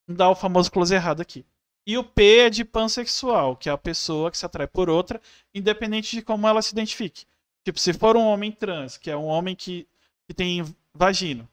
não 0.08 0.16
dar 0.16 0.30
o 0.30 0.34
famoso 0.34 0.70
close 0.72 0.94
errado 0.94 1.20
aqui. 1.20 1.44
E 1.86 1.98
o 1.98 2.04
P 2.04 2.38
é 2.46 2.50
de 2.50 2.64
pansexual, 2.64 3.56
que 3.56 3.68
é 3.68 3.72
a 3.72 3.78
pessoa 3.78 4.30
que 4.30 4.38
se 4.38 4.46
atrai 4.46 4.66
por 4.66 4.88
outra, 4.88 5.20
independente 5.54 6.16
de 6.16 6.22
como 6.22 6.46
ela 6.46 6.62
se 6.62 6.72
identifique. 6.72 7.26
Tipo, 7.64 7.78
se 7.78 7.92
for 7.92 8.16
um 8.16 8.24
homem 8.24 8.50
trans, 8.52 8.96
que 8.96 9.10
é 9.10 9.16
um 9.16 9.26
homem 9.26 9.54
que, 9.54 9.86
que 10.26 10.34
tem 10.34 10.64
vagina, 10.94 11.48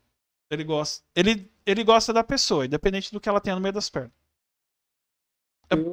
ele 0.49 0.63
gosta, 0.63 1.03
ele, 1.15 1.49
ele 1.65 1.83
gosta 1.83 2.13
da 2.13 2.23
pessoa, 2.23 2.65
independente 2.65 3.11
do 3.11 3.19
que 3.19 3.27
ela 3.27 3.41
tenha 3.41 3.55
no 3.55 3.61
meio 3.61 3.73
das 3.73 3.89
pernas. 3.89 4.11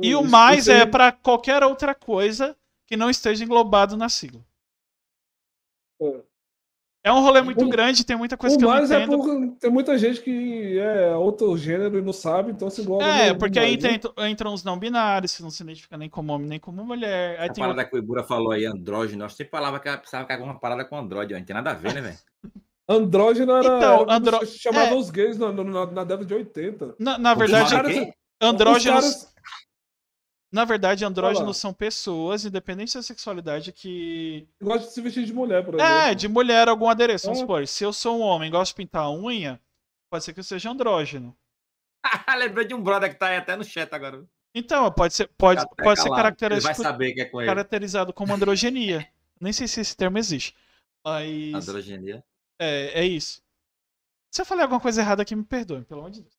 E 0.02 0.14
o 0.14 0.20
isso- 0.20 0.30
mais 0.30 0.68
é 0.68 0.86
pra 0.86 1.10
qualquer 1.12 1.62
outra 1.62 1.94
coisa 1.94 2.56
que 2.86 2.96
não 2.96 3.10
esteja 3.10 3.44
englobado 3.44 3.96
na 3.96 4.08
sigla. 4.08 4.40
É. 6.00 6.20
É 7.06 7.12
um 7.12 7.20
rolê 7.20 7.42
muito 7.42 7.62
O- 7.62 7.68
grande, 7.68 8.02
tem 8.02 8.16
muita 8.16 8.34
coisa 8.34 8.56
O 8.56 8.58
que 8.58 8.64
eu 8.64 8.68
não 8.70 8.76
mais 8.78 8.90
é 8.90 9.02
entendo. 9.02 9.18
porque 9.18 9.56
tem 9.60 9.70
muita 9.70 9.98
gente 9.98 10.22
que 10.22 10.78
é 10.78 11.14
outro 11.14 11.54
gênero 11.58 11.98
e 11.98 12.02
não 12.02 12.14
sabe, 12.14 12.50
então 12.52 12.70
se 12.70 12.80
engloba 12.80 13.04
É, 13.04 13.30
no- 13.30 13.38
porque 13.38 13.60
no 13.60 13.66
aí 13.66 13.76
né? 13.76 13.92
entram, 13.92 14.14
entram 14.26 14.54
os 14.54 14.64
não 14.64 14.78
binários, 14.78 15.36
que 15.36 15.42
não 15.42 15.50
se 15.50 15.62
identificam 15.62 15.98
nem 15.98 16.08
como 16.08 16.32
homem 16.32 16.48
nem 16.48 16.58
como 16.58 16.82
mulher. 16.82 17.38
Aí 17.40 17.50
A 17.50 17.52
tem 17.52 17.62
parada 17.62 17.84
que 17.84 17.94
o 17.94 17.98
Ibura 17.98 18.24
falou 18.24 18.52
aí, 18.52 18.64
andrógeno. 18.64 19.22
Eu 19.24 19.28
sempre 19.28 19.50
falava 19.50 19.78
que 19.80 19.86
ela 19.86 19.98
precisava 19.98 20.24
cagar 20.24 20.44
uma 20.46 20.58
parada 20.58 20.82
com 20.82 20.96
andrógeno. 20.96 21.38
Não 21.38 21.44
tem 21.44 21.54
nada 21.54 21.72
a 21.72 21.74
ver, 21.74 21.92
né, 21.94 22.00
velho? 22.00 22.18
Andrógeno 22.88 23.52
era, 23.52 23.76
Então, 23.78 24.02
era 24.02 24.14
andro- 24.14 24.36
é. 24.42 24.94
os 24.94 25.10
gays 25.10 25.38
na, 25.38 25.50
na, 25.52 25.64
na 25.86 26.04
década 26.04 26.24
de 26.26 26.34
80. 26.34 26.94
Na, 26.98 27.16
na 27.18 27.32
verdade, 27.34 27.74
andrógenos. 28.40 29.04
Os 29.06 29.12
caras- 29.14 29.33
Na 30.54 30.64
verdade, 30.64 31.04
andrógenos 31.04 31.56
são 31.56 31.74
pessoas, 31.74 32.44
independente 32.44 32.94
da 32.94 33.02
sexualidade, 33.02 33.72
que. 33.72 34.46
gostam 34.62 34.86
de 34.88 34.94
se 34.94 35.00
vestir 35.00 35.24
de 35.24 35.32
mulher, 35.32 35.64
por 35.64 35.74
exemplo. 35.74 35.92
É, 35.92 36.14
de 36.14 36.28
mulher, 36.28 36.68
algum 36.68 36.88
adereço. 36.88 37.26
Vamos 37.26 37.40
É. 37.40 37.42
supor, 37.42 37.66
se 37.66 37.82
eu 37.82 37.92
sou 37.92 38.18
um 38.18 38.22
homem 38.22 38.48
e 38.48 38.52
gosto 38.52 38.70
de 38.70 38.76
pintar 38.76 39.02
a 39.02 39.10
unha, 39.10 39.60
pode 40.08 40.22
ser 40.24 40.32
que 40.32 40.38
eu 40.38 40.44
seja 40.44 40.70
andrógeno. 40.70 41.36
Lembrei 42.38 42.64
de 42.66 42.72
um 42.74 42.80
brother 42.80 43.10
que 43.12 43.18
tá 43.18 43.28
aí 43.30 43.36
até 43.36 43.56
no 43.56 43.64
chat 43.64 43.92
agora. 43.92 44.24
Então, 44.54 44.92
pode 44.92 45.14
ser, 45.14 45.28
pode, 45.36 45.60
pode 45.76 46.00
ser 46.00 46.08
característico 46.10 46.74
saber 46.80 47.12
que 47.14 47.22
é 47.22 47.24
com 47.24 47.40
ele. 47.40 47.48
caracterizado 47.50 48.12
como 48.12 48.32
androgenia. 48.32 49.08
Nem 49.40 49.52
sei 49.52 49.66
se 49.66 49.80
esse 49.80 49.96
termo 49.96 50.18
existe. 50.18 50.54
Mas 51.04 51.68
Androgenia. 51.68 52.24
é, 52.60 53.00
é 53.00 53.04
isso. 53.04 53.42
Se 54.30 54.40
eu 54.40 54.46
falei 54.46 54.62
alguma 54.62 54.80
coisa 54.80 55.00
errada 55.00 55.22
aqui, 55.22 55.34
me 55.34 55.44
perdoe, 55.44 55.82
pelo 55.82 56.00
amor 56.00 56.12
de 56.12 56.20
Deus. 56.22 56.33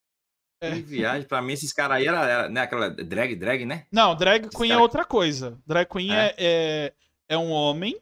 É. 0.68 0.76
Que 0.76 0.82
viagem. 0.82 1.28
Pra 1.28 1.42
mim, 1.42 1.54
esses 1.54 1.72
caras 1.74 1.98
aí 1.98 2.08
era, 2.08 2.26
era 2.26 2.50
né, 2.50 2.62
aquela 2.62 2.90
drag, 2.90 3.36
drag, 3.36 3.66
né? 3.66 3.86
Não, 3.92 4.16
drag 4.16 4.50
queen 4.50 4.72
é 4.72 4.78
outra 4.78 5.06
coisa. 5.06 5.58
Drag 5.66 5.88
queen 5.88 6.12
é, 6.14 6.28
É. 6.28 6.36
é, 6.38 6.94
é 7.30 7.38
um 7.38 7.52
homem, 7.52 8.00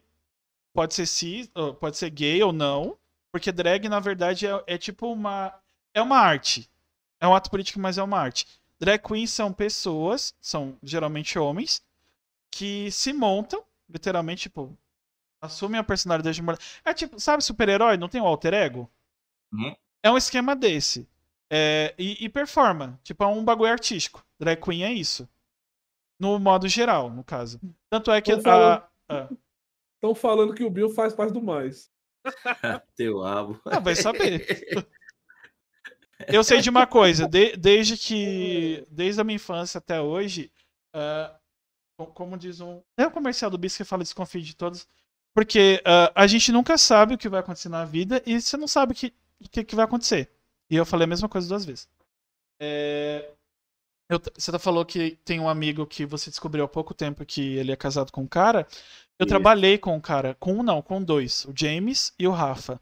pode 0.72 0.94
ser 0.94 1.06
cis, 1.06 1.50
pode 1.80 1.96
ser 1.96 2.10
gay 2.10 2.42
ou 2.42 2.52
não, 2.52 2.96
porque 3.32 3.50
drag, 3.52 3.88
na 3.88 4.00
verdade, 4.00 4.46
é, 4.46 4.62
é 4.66 4.78
tipo 4.78 5.12
uma. 5.12 5.52
É 5.94 6.02
uma 6.02 6.18
arte. 6.18 6.68
É 7.20 7.26
um 7.28 7.34
ato 7.34 7.50
político, 7.50 7.78
mas 7.80 7.98
é 7.98 8.02
uma 8.02 8.18
arte. 8.18 8.46
Drag 8.78 8.98
queens 9.00 9.30
são 9.30 9.52
pessoas, 9.52 10.34
são 10.40 10.76
geralmente 10.82 11.38
homens, 11.38 11.82
que 12.50 12.90
se 12.90 13.12
montam, 13.12 13.62
literalmente, 13.88 14.42
tipo, 14.42 14.76
assumem 15.40 15.78
a 15.78 15.84
personalidade 15.84 16.36
de 16.36 16.42
mulher. 16.42 16.58
É 16.84 16.92
tipo, 16.92 17.18
sabe 17.20 17.42
super-herói? 17.42 17.96
Não 17.96 18.08
tem 18.08 18.20
o 18.20 18.26
alter 18.26 18.54
ego? 18.54 18.90
Uhum. 19.52 19.74
É 20.02 20.10
um 20.10 20.16
esquema 20.16 20.54
desse. 20.54 21.08
É, 21.50 21.94
e, 21.98 22.24
e 22.24 22.28
performa. 22.28 22.98
Tipo, 23.02 23.24
é 23.24 23.26
um 23.26 23.44
bagulho 23.44 23.70
artístico. 23.72 24.24
Drag 24.38 24.60
queen 24.60 24.84
é 24.84 24.92
isso. 24.92 25.28
No 26.18 26.38
modo 26.38 26.66
geral, 26.68 27.10
no 27.10 27.22
caso. 27.24 27.60
Tanto 27.90 28.10
é 28.10 28.20
que 28.20 28.34
Tô 28.36 28.42
falando- 28.42 28.82
a. 29.08 29.14
a- 29.22 29.28
Estão 29.96 30.14
falando 30.14 30.54
que 30.54 30.64
o 30.64 30.70
Bill 30.70 30.90
faz 30.90 31.14
parte 31.14 31.32
do 31.32 31.42
mais. 31.42 31.90
Teu 32.96 33.24
abo. 33.24 33.60
Ah, 33.64 33.80
vai 33.80 33.94
saber. 33.94 34.46
Eu 36.28 36.44
sei 36.44 36.60
de 36.60 36.70
uma 36.70 36.86
coisa, 36.86 37.26
de- 37.28 37.56
desde 37.56 37.96
que. 37.96 38.86
Desde 38.90 39.20
a 39.20 39.24
minha 39.24 39.36
infância 39.36 39.78
até 39.78 40.00
hoje, 40.00 40.50
ah, 40.94 41.34
co- 41.98 42.06
como 42.08 42.36
diz 42.38 42.60
um. 42.60 42.82
É 42.96 43.06
o 43.06 43.10
comercial 43.10 43.50
do 43.50 43.58
Bis 43.58 43.76
que 43.76 43.84
fala 43.84 44.02
desconfie 44.02 44.42
de 44.42 44.54
todos. 44.56 44.86
Porque 45.34 45.82
ah, 45.84 46.12
a 46.14 46.26
gente 46.26 46.52
nunca 46.52 46.78
sabe 46.78 47.14
o 47.14 47.18
que 47.18 47.28
vai 47.28 47.40
acontecer 47.40 47.68
na 47.68 47.84
vida 47.84 48.22
e 48.26 48.40
você 48.40 48.56
não 48.56 48.68
sabe 48.68 48.92
o 48.92 48.94
que, 48.94 49.12
o 49.40 49.48
que, 49.48 49.64
que 49.64 49.74
vai 49.74 49.84
acontecer. 49.84 50.30
E 50.70 50.76
eu 50.76 50.86
falei 50.86 51.04
a 51.04 51.08
mesma 51.08 51.28
coisa 51.28 51.48
duas 51.48 51.64
vezes. 51.64 51.88
É, 52.60 53.30
eu 54.08 54.20
você 54.36 54.52
tá 54.52 54.58
falou 54.58 54.84
que 54.84 55.18
tem 55.24 55.40
um 55.40 55.48
amigo 55.48 55.86
que 55.86 56.04
você 56.04 56.30
descobriu 56.30 56.64
há 56.64 56.68
pouco 56.68 56.94
tempo 56.94 57.24
que 57.24 57.56
ele 57.56 57.72
é 57.72 57.76
casado 57.76 58.12
com 58.12 58.22
um 58.22 58.26
cara. 58.26 58.66
Eu 59.18 59.24
Isso. 59.24 59.28
trabalhei 59.28 59.78
com 59.78 59.94
um 59.94 60.00
cara, 60.00 60.34
com 60.34 60.54
um 60.54 60.62
não, 60.62 60.82
com 60.82 61.02
dois, 61.02 61.44
o 61.46 61.52
James 61.54 62.12
e 62.18 62.26
o 62.26 62.32
Rafa. 62.32 62.80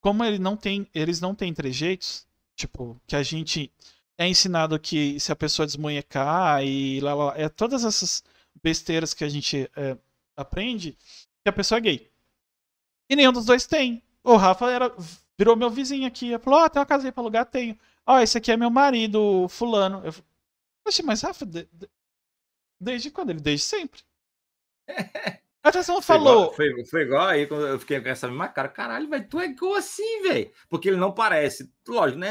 Como 0.00 0.24
ele 0.24 0.38
não 0.38 0.56
tem, 0.56 0.86
eles 0.94 1.20
não 1.20 1.34
têm 1.34 1.52
trejeitos, 1.54 2.26
tipo, 2.54 3.00
que 3.06 3.16
a 3.16 3.22
gente 3.22 3.72
é 4.18 4.26
ensinado 4.28 4.78
que 4.78 5.18
se 5.20 5.32
a 5.32 5.36
pessoa 5.36 5.66
desmunhecar 5.66 6.62
e 6.64 7.00
lá, 7.00 7.14
lá, 7.14 7.24
lá, 7.26 7.34
é 7.38 7.48
todas 7.48 7.84
essas 7.84 8.22
besteiras 8.62 9.12
que 9.14 9.24
a 9.24 9.28
gente 9.28 9.70
é, 9.76 9.96
aprende, 10.36 10.96
que 11.42 11.48
a 11.48 11.52
pessoa 11.52 11.78
é 11.78 11.82
gay. 11.82 12.10
E 13.08 13.16
nenhum 13.16 13.32
dos 13.32 13.46
dois 13.46 13.66
tem. 13.66 14.02
O 14.24 14.36
Rafa 14.36 14.70
era, 14.70 14.92
virou 15.38 15.56
meu 15.56 15.70
vizinho 15.70 16.06
aqui, 16.06 16.28
ele 16.28 16.38
falou, 16.38 16.60
ó, 16.60 16.68
tem 16.68 16.80
uma 16.80 16.86
casa 16.86 17.06
aí 17.08 17.12
pra 17.12 17.22
alugar? 17.22 17.46
Tenho. 17.46 17.78
Ó, 18.06 18.18
esse 18.20 18.38
aqui 18.38 18.52
é 18.52 18.56
meu 18.56 18.70
marido, 18.70 19.46
fulano. 19.48 20.02
Eu 20.04 20.12
falei, 20.12 20.24
mas 21.04 21.22
Rafa, 21.22 21.44
de- 21.44 21.68
de- 21.72 21.90
desde 22.80 23.10
quando? 23.10 23.30
Ele 23.30 23.40
desde 23.40 23.64
sempre. 23.66 24.00
Até 25.62 25.82
você 25.82 25.90
não 25.90 26.00
Foi 26.00 26.14
igual, 26.16 26.34
falou. 26.36 26.52
foi, 26.54 26.84
foi 26.86 27.02
igual 27.02 27.26
aí 27.26 27.44
quando 27.48 27.66
eu 27.66 27.76
fiquei 27.80 28.00
com 28.00 28.08
essa 28.08 28.28
mesma 28.28 28.46
cara. 28.46 28.68
Caralho, 28.68 29.08
velho, 29.10 29.26
tu 29.28 29.40
é 29.40 29.46
igual 29.46 29.74
assim, 29.74 30.22
velho. 30.22 30.48
Porque 30.68 30.88
ele 30.88 30.96
não 30.96 31.10
parece. 31.10 31.68
Lógico, 31.88 32.20
né? 32.20 32.30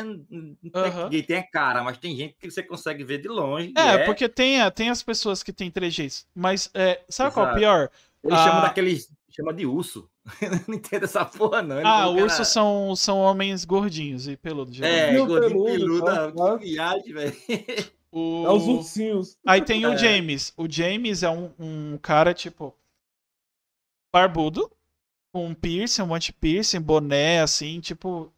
Aham. 0.73 1.03
Ninguém 1.03 1.23
tem 1.23 1.37
a 1.39 1.43
cara, 1.51 1.83
mas 1.83 1.97
tem 1.97 2.15
gente 2.15 2.33
que 2.39 2.49
você 2.49 2.63
consegue 2.63 3.03
ver 3.03 3.17
de 3.17 3.27
longe. 3.27 3.73
e 3.75 3.79
É, 3.79 4.05
porque 4.05 4.29
tem, 4.29 4.61
a- 4.61 4.71
tem 4.71 4.89
as 4.89 5.03
pessoas 5.03 5.43
que 5.43 5.51
têm 5.51 5.69
trejeitos. 5.69 6.25
Mas 6.33 6.69
é, 6.73 7.03
sabe 7.09 7.33
qual 7.33 7.45
é 7.47 7.49
o 7.49 7.51
Exato. 7.51 7.59
pior? 7.59 7.89
Ele 8.23 8.35
chama 8.37 8.59
Ah. 8.59 8.61
daqueles. 8.61 9.11
Chama 9.35 9.53
de 9.53 9.65
urso. 9.65 10.09
Eu 10.41 10.49
não 10.67 10.75
entendo 10.75 11.03
essa 11.03 11.25
porra, 11.25 11.61
não. 11.61 11.77
Ele 11.79 11.87
Ah, 11.87 12.07
ursos 12.07 12.47
são, 12.47 12.95
são 12.95 13.19
homens 13.19 13.65
gordinhos 13.65 14.27
e 14.27 14.37
peludos. 14.37 14.79
É. 14.81 15.07
Ursinho 15.07 15.25
gordinho 15.27 15.63
peludo, 15.65 16.05
peludo. 16.05 16.05
tá? 16.05 16.57
Que 16.57 16.65
viagem, 16.65 17.13
velho. 17.13 17.35
O- 18.11 18.45
É 18.45 18.49
os 18.53 18.63
ursinhos. 18.67 19.37
Aí 19.45 19.61
tem 19.61 19.85
o 19.85 19.91
É. 19.93 19.97
James. 19.97 20.53
O 20.55 20.69
James 20.71 21.21
é 21.21 21.29
um, 21.29 21.51
um 21.59 21.97
cara, 21.97 22.33
tipo, 22.33 22.73
barbudo, 24.13 24.71
com 25.33 25.47
um 25.47 25.53
piercing, 25.53 26.03
um 26.03 26.07
monte 26.07 26.27
de 26.27 26.33
piercing, 26.33 26.79
boné, 26.79 27.41
assim, 27.41 27.81
tipo. 27.81 28.31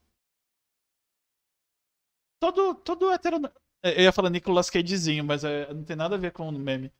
Todo, 2.40 2.76
todo 2.76 3.12
hetero. 3.12 3.40
Eu 3.84 4.04
ia 4.04 4.12
falar 4.12 4.30
Nicolas 4.32 4.70
Cagezinho, 4.70 5.24
mas 5.24 5.44
é, 5.44 5.72
não 5.74 5.84
tem 5.84 5.96
nada 5.96 6.16
a 6.16 6.20
ver 6.20 6.32
com 6.32 6.50
o 6.50 6.52
meme. 6.52 6.92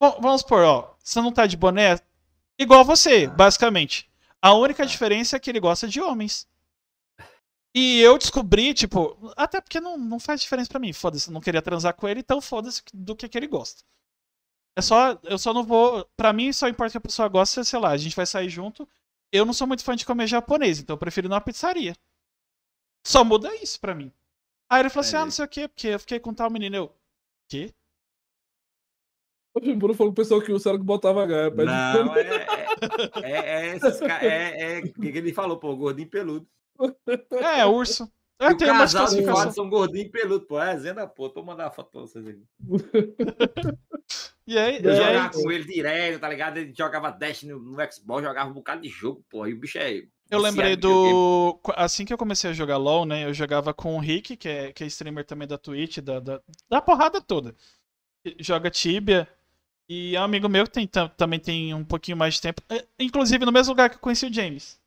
Bom, 0.00 0.18
vamos 0.20 0.40
supor, 0.40 0.62
ó. 0.64 0.94
Você 0.98 1.20
não 1.20 1.32
tá 1.32 1.46
de 1.46 1.56
boné? 1.56 1.98
Igual 2.58 2.84
você, 2.84 3.26
basicamente. 3.26 4.08
A 4.40 4.54
única 4.54 4.86
diferença 4.86 5.36
é 5.36 5.40
que 5.40 5.50
ele 5.50 5.60
gosta 5.60 5.88
de 5.88 6.00
homens. 6.00 6.48
E 7.74 8.00
eu 8.00 8.16
descobri, 8.16 8.72
tipo, 8.72 9.18
até 9.36 9.60
porque 9.60 9.80
não, 9.80 9.98
não 9.98 10.18
faz 10.18 10.40
diferença 10.40 10.70
pra 10.70 10.80
mim. 10.80 10.92
Foda-se, 10.92 11.28
eu 11.28 11.34
não 11.34 11.40
queria 11.40 11.60
transar 11.60 11.94
com 11.94 12.08
ele, 12.08 12.20
então 12.20 12.40
foda-se 12.40 12.82
do 12.94 13.14
que, 13.14 13.28
que 13.28 13.36
ele 13.36 13.46
gosta. 13.46 13.84
É 14.74 14.82
só, 14.82 15.18
eu 15.24 15.38
só 15.38 15.52
não 15.52 15.64
vou. 15.64 16.08
Pra 16.16 16.32
mim, 16.32 16.52
só 16.52 16.68
importa 16.68 16.92
que 16.92 16.98
a 16.98 17.00
pessoa 17.00 17.28
gosta, 17.28 17.64
sei 17.64 17.78
lá, 17.78 17.90
a 17.90 17.96
gente 17.96 18.16
vai 18.16 18.26
sair 18.26 18.48
junto. 18.48 18.88
Eu 19.32 19.44
não 19.44 19.52
sou 19.52 19.66
muito 19.66 19.84
fã 19.84 19.96
de 19.96 20.06
comer 20.06 20.26
japonês, 20.26 20.78
então 20.78 20.94
eu 20.94 20.98
prefiro 20.98 21.26
ir 21.26 21.30
numa 21.30 21.40
pizzaria. 21.40 21.94
Só 23.06 23.24
muda 23.24 23.54
isso 23.56 23.78
pra 23.80 23.94
mim. 23.94 24.12
Aí 24.70 24.80
ele 24.80 24.90
falou 24.90 25.06
assim: 25.06 25.16
ah, 25.16 25.24
não 25.24 25.30
sei 25.30 25.44
o 25.44 25.48
quê, 25.48 25.68
porque 25.68 25.88
eu 25.88 26.00
fiquei 26.00 26.20
com 26.20 26.34
tal 26.34 26.50
menino. 26.50 26.76
Eu. 26.76 26.96
Quê? 27.48 27.72
O 29.56 29.76
Bruno 29.76 29.94
falou 29.94 30.12
que 30.12 30.20
o 30.20 30.22
pessoal 30.22 30.42
que 30.42 30.52
o 30.52 30.58
Cérebro 30.58 30.84
botava 30.84 31.22
H. 31.24 31.50
Não, 31.50 32.14
é. 32.14 32.46
É, 33.22 33.30
é, 33.30 33.68
é, 33.68 33.76
esses 33.76 34.02
é, 34.02 34.78
é 34.78 34.78
o 34.80 34.92
que 34.92 35.08
ele 35.08 35.32
falou, 35.32 35.56
pô, 35.58 35.74
gordinho 35.74 36.08
peludo. 36.08 36.46
É, 37.32 37.64
urso. 37.64 38.10
É, 38.38 38.48
o 38.48 38.56
tem 38.56 38.70
umas 38.70 38.92
classificações. 38.92 39.54
são 39.54 39.70
gordinho 39.70 40.10
peludo, 40.10 40.44
pô. 40.46 40.60
É, 40.60 40.76
Zenda, 40.78 41.06
pô. 41.06 41.30
Tô 41.30 41.42
mandando 41.42 41.68
a 41.68 41.70
foto 41.70 41.90
pra 41.90 42.02
vocês 42.02 42.26
aí. 42.26 42.38
E 44.48 44.56
aí, 44.56 44.76
Eu 44.76 44.92
e 44.92 45.00
aí 45.00 45.14
jogava 45.14 45.30
com 45.32 45.50
ele 45.50 45.64
direto, 45.64 46.20
tá 46.20 46.28
ligado? 46.28 46.58
Ele 46.58 46.72
jogava 46.72 47.10
Dash 47.10 47.42
no, 47.42 47.58
no 47.58 47.92
Xbox, 47.92 48.22
jogava 48.22 48.48
um 48.48 48.52
bocado 48.52 48.80
de 48.82 48.88
jogo, 48.88 49.24
pô. 49.28 49.44
E 49.44 49.52
o 49.52 49.58
bicho 49.58 49.76
é. 49.76 50.04
Eu 50.30 50.38
lembrei 50.38 50.76
do. 50.76 51.58
Assim 51.74 52.04
que 52.04 52.12
eu 52.12 52.18
comecei 52.18 52.50
a 52.50 52.52
jogar 52.52 52.76
LOL, 52.76 53.04
né? 53.04 53.24
Eu 53.24 53.34
jogava 53.34 53.74
com 53.74 53.96
o 53.96 53.98
Rick, 53.98 54.36
que 54.36 54.48
é, 54.48 54.72
que 54.72 54.84
é 54.84 54.86
streamer 54.86 55.24
também 55.24 55.48
da 55.48 55.58
Twitch, 55.58 55.98
da, 55.98 56.20
da, 56.20 56.40
da 56.70 56.80
porrada 56.80 57.20
toda. 57.20 57.56
Joga 58.38 58.70
Tibia. 58.70 59.28
E 59.88 60.16
é 60.16 60.20
um 60.20 60.24
amigo 60.24 60.48
meu 60.48 60.64
que 60.64 60.72
tem, 60.72 60.86
tam- 60.86 61.08
também 61.10 61.38
tem 61.38 61.72
um 61.74 61.84
pouquinho 61.84 62.16
mais 62.16 62.34
de 62.34 62.40
tempo. 62.40 62.60
É, 62.68 62.84
Inclusive 62.98 63.44
no 63.44 63.52
mesmo 63.52 63.72
lugar 63.72 63.88
que 63.90 63.96
eu 63.96 64.00
conheci 64.00 64.26
o 64.26 64.32
James. 64.32 64.80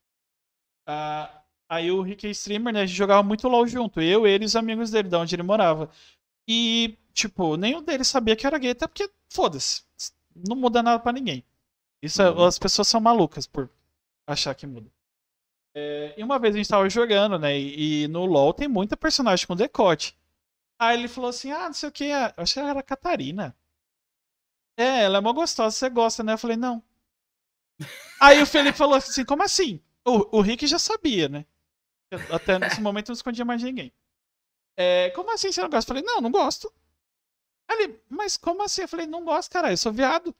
Ah, 0.87 1.43
aí 1.69 1.91
o 1.91 2.01
Rick 2.01 2.27
é 2.27 2.31
streamer, 2.31 2.73
né? 2.73 2.81
A 2.81 2.85
gente 2.85 2.97
jogava 2.97 3.23
muito 3.23 3.47
LOL 3.47 3.67
junto. 3.67 4.01
Eu, 4.01 4.27
ele 4.27 4.45
e 4.45 4.47
os 4.47 4.55
amigos 4.55 4.91
dele, 4.91 5.09
da 5.09 5.19
onde 5.19 5.35
ele 5.35 5.43
morava. 5.43 5.89
E, 6.49 6.97
tipo, 7.13 7.57
nenhum 7.57 7.83
deles 7.83 8.07
sabia 8.07 8.35
que 8.35 8.45
eu 8.45 8.49
era 8.49 8.59
gay, 8.59 8.71
até 8.71 8.87
porque, 8.87 9.09
foda-se. 9.31 9.83
Não 10.35 10.55
muda 10.57 10.83
nada 10.83 10.99
pra 11.01 11.13
ninguém. 11.13 11.43
Isso 12.03 12.21
é- 12.21 12.31
Uhum. 12.31 12.45
as 12.45 12.59
pessoas 12.59 12.87
são 12.87 13.01
malucas 13.01 13.47
por 13.47 13.69
achar 14.27 14.55
que 14.55 14.67
muda. 14.67 14.89
É, 15.75 16.15
e 16.17 16.23
uma 16.23 16.39
vez 16.39 16.55
a 16.55 16.57
gente 16.57 16.69
tava 16.69 16.89
jogando, 16.89 17.39
né? 17.39 17.57
E, 17.59 18.03
e 18.03 18.07
no 18.07 18.25
LoL 18.25 18.53
tem 18.53 18.67
muita 18.67 18.97
personagem 18.97 19.47
com 19.47 19.55
decote. 19.55 20.15
Aí 20.79 20.97
ele 20.99 21.07
falou 21.09 21.29
assim: 21.31 21.51
ah, 21.51 21.67
não 21.67 21.73
sei 21.73 21.89
o 21.89 21.91
que, 21.91 22.05
eu 22.05 22.33
acho 22.37 22.53
que 22.55 22.59
era 22.61 22.79
a 22.79 22.83
Catarina. 22.83 23.55
É, 24.79 25.03
ela 25.03 25.17
é 25.17 25.21
mó 25.21 25.33
gostosa, 25.33 25.75
você 25.75 25.89
gosta, 25.89 26.23
né? 26.23 26.33
Eu 26.33 26.37
falei, 26.37 26.55
não. 26.55 26.81
Aí 28.21 28.41
o 28.41 28.45
Felipe 28.45 28.77
falou 28.77 28.95
assim: 28.95 29.25
como 29.25 29.43
assim? 29.43 29.81
O, 30.05 30.37
o 30.37 30.41
Rick 30.41 30.65
já 30.67 30.79
sabia, 30.79 31.27
né? 31.27 31.45
Eu- 32.09 32.35
Até 32.35 32.57
nesse 32.57 32.81
momento 32.81 33.09
eu 33.09 33.13
não 33.13 33.17
escondia 33.17 33.43
mais 33.45 33.61
ninguém. 33.61 33.93
É, 34.77 35.09
como 35.11 35.31
assim 35.33 35.51
você 35.51 35.61
não 35.61 35.69
gosta? 35.69 35.91
Eu 35.91 35.95
falei, 35.97 36.03
não, 36.03 36.21
não 36.21 36.31
gosto. 36.31 36.71
Aí 37.69 37.83
ele, 37.83 38.01
mas 38.09 38.37
como 38.37 38.63
assim? 38.63 38.83
Eu 38.83 38.87
falei, 38.87 39.05
não 39.05 39.23
gosto, 39.25 39.51
cara, 39.51 39.71
eu 39.71 39.77
sou 39.77 39.91
viado. 39.91 40.33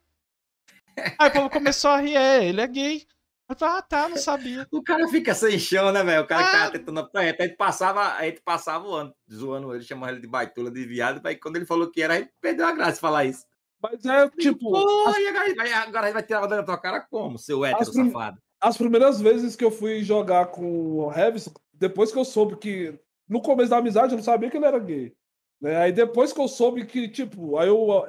Aí 1.17 1.29
o 1.29 1.33
povo 1.33 1.49
começou 1.49 1.91
a 1.91 1.99
rir, 1.99 2.15
é, 2.15 2.45
ele 2.45 2.61
é 2.61 2.67
gay. 2.67 3.05
Eu 3.49 3.55
falei, 3.57 3.75
ah, 3.77 3.81
tá, 3.81 4.07
não 4.09 4.17
sabia. 4.17 4.67
O 4.71 4.81
cara 4.83 5.07
fica 5.09 5.33
sem 5.33 5.57
chão, 5.59 5.91
né, 5.91 6.03
velho? 6.03 6.23
O 6.23 6.27
cara 6.27 6.43
que 6.43 6.49
Ah. 6.49 6.59
tava 6.59 6.71
tentando 6.71 6.99
apanhar. 7.01 7.35
A 7.37 7.43
gente 7.43 7.57
passava, 7.57 8.13
a 8.15 8.23
gente 8.25 8.41
passava 8.41 8.87
o 8.87 8.93
ano 8.93 9.13
zoando 9.31 9.73
ele, 9.75 9.83
chamava 9.83 10.11
ele 10.13 10.21
de 10.21 10.27
baitola, 10.27 10.71
de 10.71 10.85
viado. 10.85 11.25
Aí 11.25 11.35
quando 11.35 11.57
ele 11.57 11.65
falou 11.65 11.89
que 11.91 12.01
era, 12.01 12.13
a 12.15 12.17
gente 12.19 12.31
perdeu 12.39 12.65
a 12.65 12.71
graça 12.71 12.93
de 12.93 12.99
falar 12.99 13.25
isso. 13.25 13.45
Mas 13.81 14.05
é 14.05 14.29
tipo, 14.29 14.71
Pô, 14.71 14.77
agora, 14.77 16.07
gente 16.07 16.13
vai 16.13 16.23
tirar 16.23 16.43
a 16.43 16.47
da 16.47 16.63
tua 16.63 16.77
cara 16.77 17.01
como, 17.01 17.37
seu 17.37 17.63
hétero 17.63 17.81
As 17.81 17.89
prim- 17.89 18.11
safado? 18.11 18.41
as 18.61 18.77
primeiras 18.77 19.21
vezes 19.21 19.55
que 19.55 19.63
eu 19.63 19.71
fui 19.71 20.03
jogar 20.03 20.47
com 20.47 20.97
o 20.97 21.07
Revis, 21.07 21.49
depois 21.73 22.11
que 22.11 22.19
eu 22.19 22.25
soube 22.25 22.57
que. 22.57 22.99
No 23.27 23.41
começo 23.41 23.69
da 23.69 23.77
amizade 23.77 24.11
eu 24.13 24.17
não 24.17 24.23
sabia 24.23 24.49
que 24.49 24.57
ele 24.57 24.65
era 24.65 24.79
gay. 24.79 25.13
Né? 25.61 25.75
Aí 25.77 25.91
depois 25.91 26.33
que 26.33 26.41
eu 26.41 26.47
soube 26.47 26.85
que, 26.85 27.07
tipo, 27.07 27.57
aí 27.57 27.67
eu, 27.67 28.05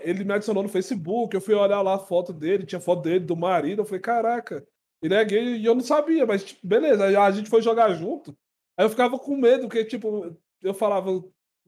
ele 0.00 0.24
me 0.24 0.32
adicionou 0.34 0.62
no 0.62 0.68
Facebook, 0.68 1.34
eu 1.34 1.40
fui 1.40 1.54
olhar 1.54 1.80
lá 1.82 1.94
a 1.94 1.98
foto 2.00 2.32
dele, 2.32 2.66
tinha 2.66 2.80
foto 2.80 3.02
dele, 3.02 3.20
do 3.20 3.36
marido, 3.36 3.82
eu 3.82 3.84
falei, 3.84 4.00
caraca, 4.00 4.66
ele 5.00 5.14
é 5.14 5.24
gay 5.24 5.56
e 5.56 5.64
eu 5.64 5.74
não 5.74 5.82
sabia, 5.82 6.26
mas 6.26 6.44
tipo, 6.44 6.66
beleza, 6.66 7.22
a 7.22 7.30
gente 7.30 7.48
foi 7.48 7.62
jogar 7.62 7.92
junto. 7.94 8.36
Aí 8.76 8.84
eu 8.84 8.90
ficava 8.90 9.18
com 9.18 9.36
medo, 9.36 9.62
porque, 9.68 9.84
tipo, 9.84 10.36
eu 10.62 10.74
falava, 10.74 11.10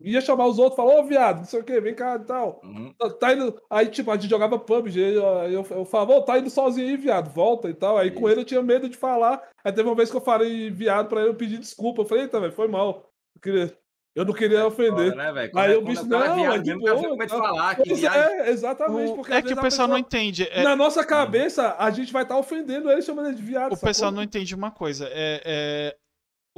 ia 0.01 0.20
chamar 0.20 0.47
os 0.47 0.59
outros, 0.59 0.77
falava, 0.77 1.01
ô 1.01 1.05
viado, 1.05 1.39
não 1.39 1.45
sei 1.45 1.61
o 1.61 1.65
que, 1.65 1.81
vem 1.81 1.95
cá 1.95 2.16
e 2.16 2.25
tal. 2.27 2.61
Uhum. 2.65 2.93
Tá- 2.99 3.11
Tá 3.11 3.33
indo... 3.33 3.61
Aí, 3.69 3.87
tipo, 3.89 4.11
a 4.11 4.16
gente 4.16 4.31
jogava 4.31 4.59
PUBG, 4.59 4.99
eu, 5.01 5.23
eu, 5.23 5.66
eu 5.70 5.85
falava, 5.85 6.12
ô, 6.15 6.23
tá 6.23 6.39
indo 6.39 6.51
sozinho 6.51 6.89
aí, 6.89 6.97
viado, 6.97 7.31
volta 7.33 7.69
e 7.69 7.75
tal. 7.75 7.99
Aí 7.99 8.11
com 8.11 8.20
Isso. 8.20 8.29
ele 8.31 8.41
eu 8.41 8.45
tinha 8.45 8.62
medo 8.62 8.89
de 8.89 8.97
falar. 8.97 9.43
Aí 9.65 9.73
teve 9.73 9.89
uma 9.89 9.95
vez 9.97 10.11
que 10.11 10.16
eu 10.16 10.20
falei 10.20 10.70
viado 10.70 11.09
pra 11.09 11.20
ele, 11.20 11.31
eu 11.31 11.35
pedi 11.35 11.59
desculpa. 11.59 12.03
Eu 12.03 12.07
falei, 12.07 12.25
eita, 12.25 12.39
velho, 12.41 12.53
foi 12.53 12.69
mal. 12.69 13.11
Eu 13.35 13.41
queria... 13.41 13.79
Eu 14.15 14.25
não 14.25 14.33
queria 14.35 14.66
ofender. 14.66 15.11
Foda, 15.12 15.33
né? 15.33 15.41
Aí 15.43 15.49
Quando- 15.51 15.79
o 15.79 15.83
bicho, 15.83 16.01
é 16.03 16.05
não, 16.07 16.35
viado 16.35 16.55
é 16.55 16.59
de 16.59 16.75
boa, 16.77 16.97
com 16.97 17.16
de 17.19 17.27
tá? 17.29 17.39
falar 17.39 17.77
que 17.77 17.89
Pois 17.89 18.03
é, 18.03 18.51
exatamente. 18.51 19.12
O- 19.12 19.15
porque 19.15 19.33
é 19.33 19.43
que 19.43 19.53
o 19.53 19.61
pessoal 19.61 19.87
não 19.87 19.95
pessoa- 20.03 20.20
entende. 20.20 20.49
é- 20.51 20.65
Na 20.65 20.75
nossa 20.75 21.05
cabeça, 21.07 21.77
a 21.79 21.89
gente 21.93 22.12
vai 22.12 22.25
estar 22.25 22.37
ofendendo 22.37 22.91
ele 22.91 23.01
chamando 23.01 23.27
ele 23.29 23.37
de 23.37 23.43
viado. 23.43 23.75
o 23.75 23.79
pessoal 23.79 24.11
não 24.11 24.20
entende 24.20 24.57
uma 24.57 24.73
coisa. 24.73 25.07
É, 25.12 25.41
é- 25.45 25.97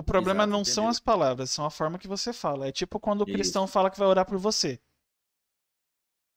O 0.01 0.03
problema 0.03 0.45
Exato, 0.45 0.51
não 0.51 0.65
são 0.65 0.85
entendi. 0.85 0.97
as 0.97 1.01
palavras, 1.01 1.51
são 1.51 1.67
a 1.67 1.71
forma 1.71 1.99
que 1.99 2.09
você 2.09 2.33
fala. 2.33 2.67
É 2.67 2.73
tipo 2.73 2.99
quando 2.99 3.21
o 3.21 3.25
Isso. 3.25 3.35
cristão 3.35 3.67
fala 3.67 3.91
que 3.91 3.99
vai 3.99 4.09
orar 4.09 4.25
por 4.25 4.39
você. 4.39 4.81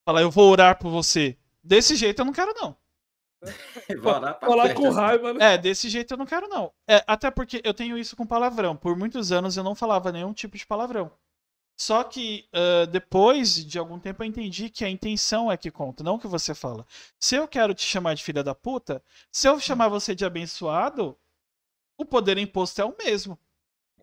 Fala, 0.05 0.21
eu 0.21 0.29
vou 0.29 0.51
orar 0.51 0.77
por 0.77 0.91
você. 0.91 1.37
Desse 1.63 1.95
jeito 1.95 2.19
eu 2.19 2.25
não 2.25 2.33
quero, 2.33 2.53
não. 2.55 2.75
Falar 4.41 4.73
com 4.73 4.89
raiva, 4.89 5.33
né? 5.33 5.53
É, 5.53 5.57
desse 5.57 5.89
jeito 5.89 6.13
eu 6.13 6.17
não 6.17 6.25
quero, 6.25 6.49
não. 6.49 6.73
É, 6.85 7.01
até 7.07 7.31
porque 7.31 7.61
eu 7.63 7.73
tenho 7.73 7.97
isso 7.97 8.17
com 8.17 8.27
palavrão. 8.27 8.75
Por 8.75 8.97
muitos 8.97 9.31
anos 9.31 9.55
eu 9.55 9.63
não 9.63 9.75
falava 9.75 10.11
nenhum 10.11 10.33
tipo 10.33 10.57
de 10.57 10.67
palavrão. 10.67 11.09
Só 11.79 12.03
que 12.03 12.49
ah, 12.51 12.85
depois 12.85 13.65
de 13.65 13.79
algum 13.79 13.97
tempo 13.97 14.23
eu 14.23 14.27
entendi 14.27 14.69
que 14.69 14.83
a 14.83 14.89
intenção 14.89 15.49
é 15.49 15.55
que 15.55 15.71
conta, 15.71 16.03
não 16.03 16.15
o 16.15 16.19
que 16.19 16.27
você 16.27 16.53
fala. 16.53 16.85
Se 17.17 17.35
eu 17.37 17.47
quero 17.47 17.73
te 17.73 17.85
chamar 17.85 18.13
de 18.13 18.23
filha 18.23 18.43
da 18.43 18.53
puta, 18.53 19.01
se 19.31 19.47
eu 19.47 19.57
chamar 19.57 19.87
você 19.87 20.13
de 20.13 20.25
abençoado, 20.25 21.17
o 21.97 22.05
poder 22.05 22.37
imposto 22.37 22.81
é 22.81 22.85
o 22.85 22.95
mesmo. 22.97 23.39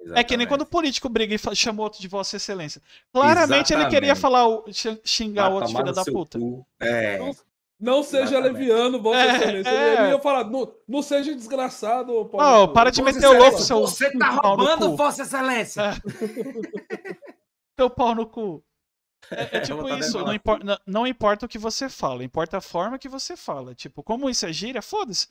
É 0.01 0.25
que 0.25 0.37
nem 0.37 0.45
Exatamente. 0.45 0.47
quando 0.49 0.61
o 0.63 0.67
político 0.67 1.09
briga 1.09 1.35
e 1.35 1.57
chama 1.57 1.83
outro 1.83 2.01
de 2.01 2.09
Vossa 2.09 2.37
Excelência. 2.37 2.81
Claramente 3.13 3.73
ele 3.73 3.85
queria 3.85 4.13
Exatamente. 4.13 4.21
falar 4.21 4.49
o, 4.49 4.65
xingar 5.05 5.51
o 5.51 5.55
outro 5.55 5.73
no 5.73 5.93
da 5.93 6.05
puta. 6.05 6.39
cu. 6.39 6.67
É. 6.81 7.19
Não, 7.19 7.37
não 7.79 8.03
seja 8.03 8.25
Exatamente. 8.39 8.53
leviano, 8.53 9.01
Vossa 9.03 9.19
É, 9.21 9.37
Excelência. 9.37 9.71
é. 9.71 10.03
Ele 10.05 10.13
ia 10.13 10.19
falar, 10.21 10.45
não, 10.45 10.73
não 10.89 11.03
seja 11.03 11.35
desgraçado. 11.35 12.25
Paulo. 12.27 12.73
para 12.73 12.91
de 12.91 13.03
Vossa 13.03 13.15
meter 13.15 13.29
o 13.29 13.39
louco, 13.39 13.59
seu 13.61 13.81
Você 13.81 14.11
tá 14.17 14.31
roubando. 14.31 14.97
Vossa 14.97 15.23
Excelência. 15.23 15.83
É. 15.83 15.95
Teu 17.77 17.91
pau 17.91 18.15
no 18.15 18.27
cu. 18.27 18.63
É, 19.31 19.59
é 19.59 19.61
tipo 19.61 19.83
botar 19.83 19.99
isso, 19.99 20.19
não, 20.19 20.25
do 20.25 20.35
impor- 20.35 20.65
não- 20.65 20.79
não 20.87 21.07
importa 21.07 21.47
o 21.47 21.49
que 21.49 21.59
você 21.59 21.89
fala, 21.89 22.25
importa 22.25 22.59
a 22.59 22.61
forma 22.61 22.99
que 22.99 23.09
você 23.09 23.37
fala. 23.37 23.75
Tipo, 23.75 24.03
como 24.03 24.29
isso 24.31 24.47
é 24.47 24.53
gíria, 24.53 24.83
foda-se. 24.83 25.29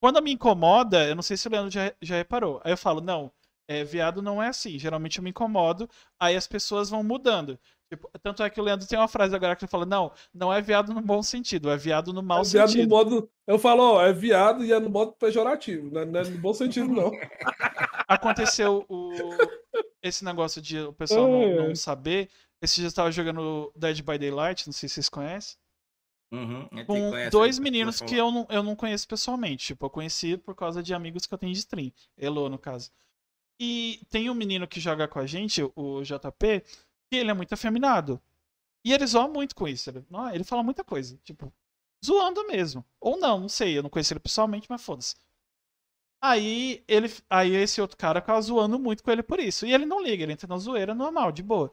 Quando 0.00 0.20
me 0.22 0.32
incomoda, 0.32 1.04
eu 1.06 1.14
não 1.14 1.22
sei 1.22 1.36
se 1.36 1.46
o 1.46 1.50
Leandro 1.50 1.70
já, 1.70 1.92
já 2.00 2.16
reparou. 2.16 2.60
Aí 2.64 2.72
eu 2.72 2.76
falo, 2.76 3.00
não, 3.00 3.30
é, 3.68 3.84
viado 3.84 4.20
não 4.22 4.42
é 4.42 4.48
assim. 4.48 4.78
Geralmente 4.78 5.18
eu 5.18 5.24
me 5.24 5.30
incomodo, 5.30 5.88
aí 6.18 6.36
as 6.36 6.46
pessoas 6.46 6.90
vão 6.90 7.02
mudando. 7.02 7.58
Tipo, 7.90 8.10
tanto 8.22 8.42
é 8.42 8.48
que 8.48 8.58
o 8.58 8.64
Leandro 8.64 8.86
tem 8.88 8.98
uma 8.98 9.06
frase 9.08 9.34
agora 9.36 9.54
que 9.54 9.64
ele 9.64 9.70
fala, 9.70 9.84
não, 9.84 10.10
não 10.32 10.50
é 10.52 10.62
viado 10.62 10.94
no 10.94 11.02
bom 11.02 11.22
sentido, 11.22 11.70
é 11.70 11.76
viado 11.76 12.10
no 12.12 12.22
mau 12.22 12.40
É 12.40 12.44
viado 12.44 12.68
no 12.68 12.72
sentido. 12.72 12.88
modo. 12.88 13.30
Eu 13.46 13.58
falo, 13.58 13.82
ó, 13.82 14.02
é 14.02 14.12
viado 14.14 14.64
e 14.64 14.72
é 14.72 14.80
no 14.80 14.88
modo 14.88 15.12
pejorativo, 15.12 15.90
né? 15.92 16.04
não 16.04 16.20
é 16.20 16.24
no 16.24 16.38
bom 16.38 16.54
sentido, 16.54 16.88
não. 16.88 17.12
Aconteceu 18.08 18.84
o... 18.88 19.12
esse 20.02 20.24
negócio 20.24 20.60
de 20.62 20.78
o 20.80 20.92
pessoal 20.92 21.28
não, 21.28 21.42
É. 21.42 21.68
não 21.68 21.74
saber. 21.74 22.30
Esse 22.62 22.76
dia 22.76 22.84
eu 22.84 22.88
estava 22.88 23.10
jogando 23.12 23.72
Dead 23.76 24.00
by 24.02 24.18
Daylight, 24.18 24.66
não 24.66 24.72
sei 24.72 24.88
se 24.88 24.94
vocês 24.96 25.08
conhecem. 25.08 25.56
Uhum, 26.32 26.62
gente 26.72 26.86
com 26.86 27.10
conhece, 27.10 27.30
dois 27.30 27.58
meninos 27.58 28.00
que 28.00 28.16
eu 28.16 28.30
não, 28.30 28.46
eu 28.48 28.62
não 28.62 28.74
conheço 28.74 29.06
pessoalmente. 29.06 29.66
Tipo, 29.66 29.84
eu 29.86 29.90
conheci 29.90 30.36
por 30.38 30.54
causa 30.54 30.82
de 30.82 30.94
amigos 30.94 31.26
que 31.26 31.34
eu 31.34 31.38
tenho 31.38 31.52
de 31.52 31.58
stream. 31.58 31.92
Elo, 32.16 32.48
no 32.48 32.58
caso. 32.58 32.90
E 33.64 34.00
tem 34.10 34.28
um 34.28 34.34
menino 34.34 34.66
que 34.66 34.80
joga 34.80 35.06
com 35.06 35.20
a 35.20 35.24
gente, 35.24 35.62
o 35.76 36.02
JP, 36.02 36.64
que 37.08 37.16
ele 37.16 37.30
é 37.30 37.34
muito 37.34 37.52
afeminado. 37.52 38.20
E 38.84 38.92
ele 38.92 39.06
zoa 39.06 39.28
muito 39.28 39.54
com 39.54 39.68
isso. 39.68 39.88
Ele, 39.88 40.04
não, 40.10 40.28
ele 40.34 40.42
fala 40.42 40.64
muita 40.64 40.82
coisa. 40.82 41.16
Tipo, 41.22 41.52
zoando 42.04 42.44
mesmo. 42.48 42.84
Ou 43.00 43.16
não, 43.16 43.38
não 43.38 43.48
sei. 43.48 43.78
Eu 43.78 43.84
não 43.84 43.88
conheci 43.88 44.12
ele 44.14 44.18
pessoalmente, 44.18 44.66
mas 44.68 44.82
foda-se. 44.82 45.14
Aí 46.20 46.82
ele. 46.88 47.08
Aí 47.30 47.54
esse 47.54 47.80
outro 47.80 47.96
cara 47.96 48.20
ficava 48.20 48.42
zoando 48.42 48.80
muito 48.80 49.04
com 49.04 49.12
ele 49.12 49.22
por 49.22 49.38
isso. 49.38 49.64
E 49.64 49.72
ele 49.72 49.86
não 49.86 50.02
liga, 50.02 50.24
ele 50.24 50.32
entra 50.32 50.48
na 50.48 50.58
zoeira 50.58 50.92
normal, 50.92 51.30
de 51.30 51.44
boa. 51.44 51.70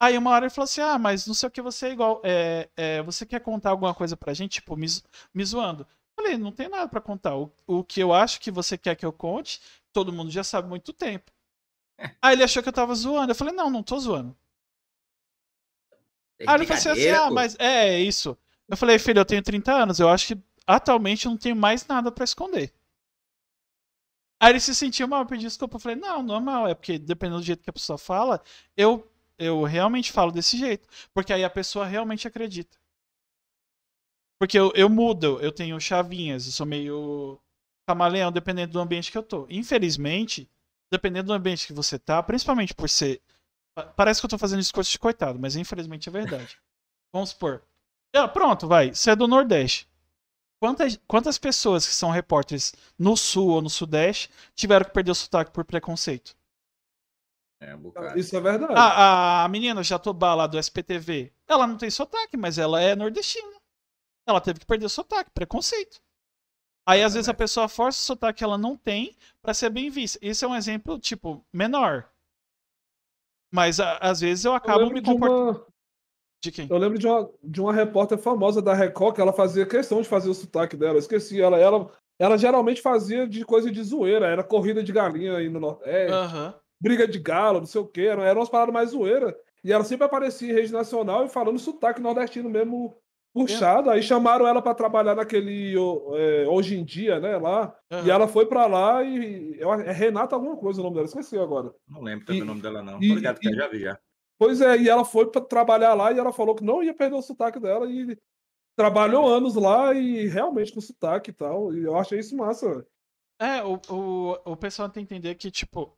Aí 0.00 0.16
uma 0.16 0.30
hora 0.30 0.46
ele 0.46 0.54
falou 0.54 0.64
assim: 0.64 0.80
Ah, 0.80 0.98
mas 0.98 1.26
não 1.26 1.34
sei 1.34 1.48
o 1.48 1.52
que 1.52 1.60
você 1.60 1.88
é 1.88 1.92
igual. 1.92 2.22
É, 2.24 2.70
é, 2.78 3.02
você 3.02 3.26
quer 3.26 3.40
contar 3.40 3.70
alguma 3.70 3.94
coisa 3.94 4.16
pra 4.16 4.32
gente? 4.32 4.52
Tipo, 4.52 4.74
me, 4.74 4.86
me 5.34 5.44
zoando. 5.44 5.86
Falei, 6.16 6.36
não 6.36 6.52
tem 6.52 6.68
nada 6.68 6.88
pra 6.88 7.00
contar. 7.00 7.36
O, 7.36 7.52
o 7.66 7.84
que 7.84 8.00
eu 8.02 8.12
acho 8.12 8.40
que 8.40 8.50
você 8.50 8.76
quer 8.78 8.94
que 8.94 9.06
eu 9.06 9.12
conte, 9.12 9.60
todo 9.92 10.12
mundo 10.12 10.30
já 10.30 10.44
sabe 10.44 10.66
há 10.66 10.70
muito 10.70 10.92
tempo. 10.92 11.30
Aí 12.22 12.34
ele 12.34 12.44
achou 12.44 12.62
que 12.62 12.68
eu 12.68 12.72
tava 12.72 12.94
zoando. 12.94 13.32
Eu 13.32 13.36
falei, 13.36 13.54
não, 13.54 13.70
não 13.70 13.82
tô 13.82 13.98
zoando. 13.98 14.36
Tem 16.38 16.48
Aí 16.48 16.54
ele 16.56 16.66
falou 16.66 16.92
assim, 16.92 17.08
ah, 17.10 17.30
mas 17.30 17.56
é, 17.58 17.88
é 17.88 18.00
isso. 18.00 18.36
Eu 18.68 18.76
falei, 18.76 18.98
filho, 18.98 19.18
eu 19.18 19.24
tenho 19.24 19.42
30 19.42 19.72
anos, 19.72 19.98
eu 19.98 20.08
acho 20.08 20.28
que 20.28 20.42
atualmente 20.66 21.26
eu 21.26 21.30
não 21.30 21.38
tenho 21.38 21.56
mais 21.56 21.86
nada 21.86 22.10
pra 22.10 22.24
esconder. 22.24 22.72
Aí 24.40 24.52
ele 24.52 24.60
se 24.60 24.74
sentiu 24.74 25.06
mal, 25.06 25.20
eu 25.20 25.26
pedi 25.26 25.42
desculpa. 25.44 25.76
Eu 25.76 25.80
falei, 25.80 25.96
não, 25.96 26.22
normal, 26.22 26.66
é 26.66 26.74
porque 26.74 26.98
dependendo 26.98 27.40
do 27.40 27.44
jeito 27.44 27.62
que 27.62 27.68
a 27.68 27.72
pessoa 27.74 27.98
fala, 27.98 28.40
eu, 28.74 29.06
eu 29.38 29.64
realmente 29.64 30.12
falo 30.12 30.32
desse 30.32 30.56
jeito. 30.56 30.88
Porque 31.12 31.32
aí 31.32 31.44
a 31.44 31.50
pessoa 31.50 31.84
realmente 31.84 32.26
acredita. 32.26 32.78
Porque 34.38 34.58
eu, 34.58 34.72
eu 34.74 34.88
mudo, 34.88 35.38
eu 35.42 35.52
tenho 35.52 35.78
chavinhas, 35.78 36.46
eu 36.46 36.52
sou 36.52 36.64
meio 36.64 37.38
camaleão, 37.90 38.32
dependendo 38.32 38.72
do 38.72 38.80
ambiente 38.80 39.10
que 39.10 39.18
eu 39.18 39.22
tô. 39.22 39.46
Infelizmente, 39.50 40.48
dependendo 40.92 41.28
do 41.28 41.32
ambiente 41.32 41.66
que 41.66 41.72
você 41.72 41.98
tá, 41.98 42.22
principalmente 42.22 42.74
por 42.74 42.88
ser. 42.88 43.20
pa- 43.74 43.84
Parece 43.86 44.20
que 44.20 44.26
eu 44.26 44.30
tô 44.30 44.38
fazendo 44.38 44.60
discurso 44.60 44.90
de 44.90 44.98
coitado, 44.98 45.38
mas 45.38 45.56
infelizmente 45.56 46.08
é 46.08 46.12
verdade. 46.12 46.58
Vamos 47.12 47.30
supor. 47.30 47.62
Ah, 48.14 48.28
pronto, 48.28 48.66
vai. 48.68 48.94
Você 48.94 49.10
é 49.10 49.16
do 49.16 49.28
Nordeste. 49.28 49.88
Quantas, 50.62 51.00
quantas 51.06 51.38
pessoas 51.38 51.86
que 51.86 51.94
são 51.94 52.10
repórteres 52.10 52.74
no 52.98 53.16
Sul 53.16 53.48
ou 53.50 53.62
no 53.62 53.70
Sudeste 53.70 54.30
tiveram 54.54 54.84
que 54.84 54.92
perder 54.92 55.10
o 55.12 55.14
sotaque 55.14 55.50
por 55.52 55.64
preconceito? 55.64 56.36
É, 57.60 57.74
um 57.74 57.78
bocado. 57.78 58.18
Isso 58.18 58.36
é 58.36 58.40
verdade. 58.40 58.72
A, 58.74 59.42
a, 59.42 59.44
a 59.44 59.48
menina 59.48 59.82
Jatobá 59.82 60.34
lá 60.34 60.46
do 60.46 60.58
SPTV, 60.58 61.32
ela 61.46 61.66
não 61.66 61.76
tem 61.76 61.90
sotaque, 61.90 62.36
mas 62.36 62.58
ela 62.58 62.80
é 62.80 62.94
nordestina. 62.94 63.52
Ela 64.26 64.40
teve 64.40 64.60
que 64.60 64.66
perder 64.66 64.86
o 64.86 64.90
sotaque, 64.90 65.30
preconceito. 65.30 66.00
Aí 66.90 67.02
às 67.02 67.14
vezes 67.14 67.28
a 67.28 67.34
pessoa 67.34 67.68
força 67.68 67.98
o 68.00 68.02
sotaque 68.02 68.38
que 68.38 68.44
ela 68.44 68.58
não 68.58 68.76
tem 68.76 69.16
pra 69.40 69.54
ser 69.54 69.70
bem 69.70 69.88
vista. 69.90 70.18
Isso 70.20 70.44
é 70.44 70.48
um 70.48 70.56
exemplo, 70.56 70.98
tipo, 70.98 71.44
menor. 71.52 72.08
Mas 73.52 73.80
a- 73.80 73.98
às 73.98 74.20
vezes 74.20 74.44
eu 74.44 74.52
eu 74.52 74.56
acabo 74.56 74.78
lembro 74.80 74.94
me 74.94 75.00
de 75.00 75.10
comportando. 75.10 75.50
uma, 75.58 75.66
De 76.42 76.52
quem? 76.52 76.66
eu 76.70 76.78
lembro 76.78 76.98
de 76.98 77.06
uma, 77.06 77.30
de 77.42 77.60
uma 77.60 77.72
repórter 77.72 78.18
famosa 78.18 78.62
da 78.62 78.74
Record 78.74 79.14
que 79.14 79.20
ela 79.20 79.32
fazia 79.32 79.66
questão 79.66 80.00
de 80.02 80.08
fazer 80.08 80.28
o 80.30 80.34
sotaque 80.34 80.76
dela. 80.76 80.94
Eu 80.94 80.98
esqueci. 81.00 81.40
Ela, 81.40 81.58
ela, 81.58 81.90
ela 82.18 82.36
geralmente 82.36 82.80
fazia 82.80 83.26
de 83.26 83.44
coisa 83.44 83.70
de 83.70 83.82
zoeira. 83.82 84.26
Era 84.26 84.44
corrida 84.44 84.82
de 84.82 84.92
galinha 84.92 85.36
aí 85.36 85.48
no 85.48 85.60
Nordeste, 85.60 86.12
Aham. 86.12 86.54
briga 86.80 87.06
de 87.06 87.18
galo, 87.18 87.58
não 87.60 87.66
sei 87.66 87.80
o 87.80 87.86
quê. 87.86 88.02
Eram, 88.02 88.22
eram 88.22 88.40
umas 88.40 88.48
paradas 88.48 88.72
mais 88.74 88.90
zoeiras. 88.90 89.34
E 89.62 89.72
ela 89.72 89.84
sempre 89.84 90.06
aparecia 90.06 90.50
em 90.50 90.54
rede 90.54 90.72
nacional 90.72 91.26
e 91.26 91.28
falando 91.28 91.58
sotaque 91.58 92.00
nordestino 92.00 92.48
mesmo 92.48 92.96
puxado. 93.32 93.90
Aí 93.90 94.02
chamaram 94.02 94.46
ela 94.46 94.60
pra 94.62 94.74
trabalhar 94.74 95.14
naquele 95.14 95.74
é, 96.16 96.46
Hoje 96.48 96.76
em 96.78 96.84
Dia, 96.84 97.18
né? 97.20 97.36
Lá. 97.36 97.74
aham. 97.90 98.06
E 98.06 98.10
ela 98.10 98.26
foi 98.28 98.46
pra 98.46 98.66
lá 98.66 99.02
e. 99.02 99.56
eu- 99.58 99.72
É 99.74 99.92
Renata 99.92 100.34
alguma 100.36 100.56
coisa 100.56 100.80
o 100.80 100.82
nome 100.84 100.94
dela, 100.96 101.06
esqueci 101.06 101.38
agora. 101.38 101.72
Não 101.88 102.02
lembro 102.02 102.24
também 102.26 102.40
E- 102.40 102.42
o 102.42 102.46
nome 102.46 102.60
dela, 102.62 102.82
não. 102.82 103.02
e- 103.02 103.08
Tô 103.08 103.14
ligado 103.14 103.38
que 103.40 103.48
e- 103.48 103.52
eu 103.52 103.56
já 103.56 103.68
vi 103.68 103.80
já. 103.80 103.98
Pois 104.38 104.60
é, 104.60 104.76
e 104.78 104.88
ela 104.88 105.04
foi 105.04 105.26
pra 105.30 105.40
trabalhar 105.40 105.92
lá 105.94 106.10
e 106.12 106.18
ela 106.18 106.32
falou 106.32 106.54
que 106.54 106.64
não 106.64 106.82
ia 106.82 106.94
perder 106.94 107.16
o 107.16 107.22
sotaque 107.22 107.60
dela 107.60 107.86
e 107.90 108.16
trabalhou 108.76 109.28
anos 109.28 109.54
lá 109.54 109.92
e 109.92 110.26
realmente 110.26 110.72
com 110.72 110.80
sotaque 110.80 111.30
e 111.30 111.34
tal. 111.34 111.74
E 111.74 111.84
eu 111.84 111.96
achei 111.96 112.18
isso 112.18 112.36
massa. 112.36 112.68
velho. 112.68 112.86
É, 113.38 113.62
o, 113.62 113.78
o, 113.90 114.52
o 114.52 114.56
pessoal 114.56 114.88
tem 114.88 115.04
que 115.04 115.14
entender 115.14 115.34
que, 115.34 115.50
tipo. 115.50 115.94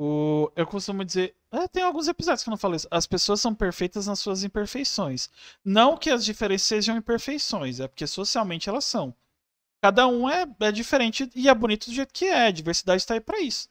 O, 0.00 0.50
eu 0.54 0.64
costumo 0.64 1.04
dizer. 1.04 1.34
é, 1.50 1.66
tem 1.66 1.82
alguns 1.82 2.06
episódios 2.06 2.44
que 2.44 2.48
eu 2.48 2.52
não 2.52 2.58
falei 2.58 2.76
isso. 2.76 2.86
As 2.88 3.04
pessoas 3.06 3.40
são 3.40 3.52
perfeitas 3.52 4.06
nas 4.06 4.20
suas 4.20 4.44
imperfeições. 4.44 5.28
Não 5.64 5.96
que 5.96 6.08
as 6.08 6.24
diferenças 6.24 6.68
sejam 6.68 6.96
imperfeições, 6.96 7.80
é 7.80 7.88
porque 7.88 8.06
socialmente 8.06 8.68
elas 8.68 8.84
são. 8.84 9.12
Cada 9.82 10.06
um 10.06 10.28
é, 10.30 10.46
é 10.60 10.72
diferente 10.72 11.28
e 11.34 11.48
é 11.48 11.54
bonito 11.54 11.86
do 11.86 11.92
jeito 11.94 12.12
que 12.12 12.26
é. 12.26 12.46
A 12.46 12.50
diversidade 12.52 13.02
está 13.02 13.14
aí 13.14 13.20
pra 13.20 13.40
isso. 13.40 13.68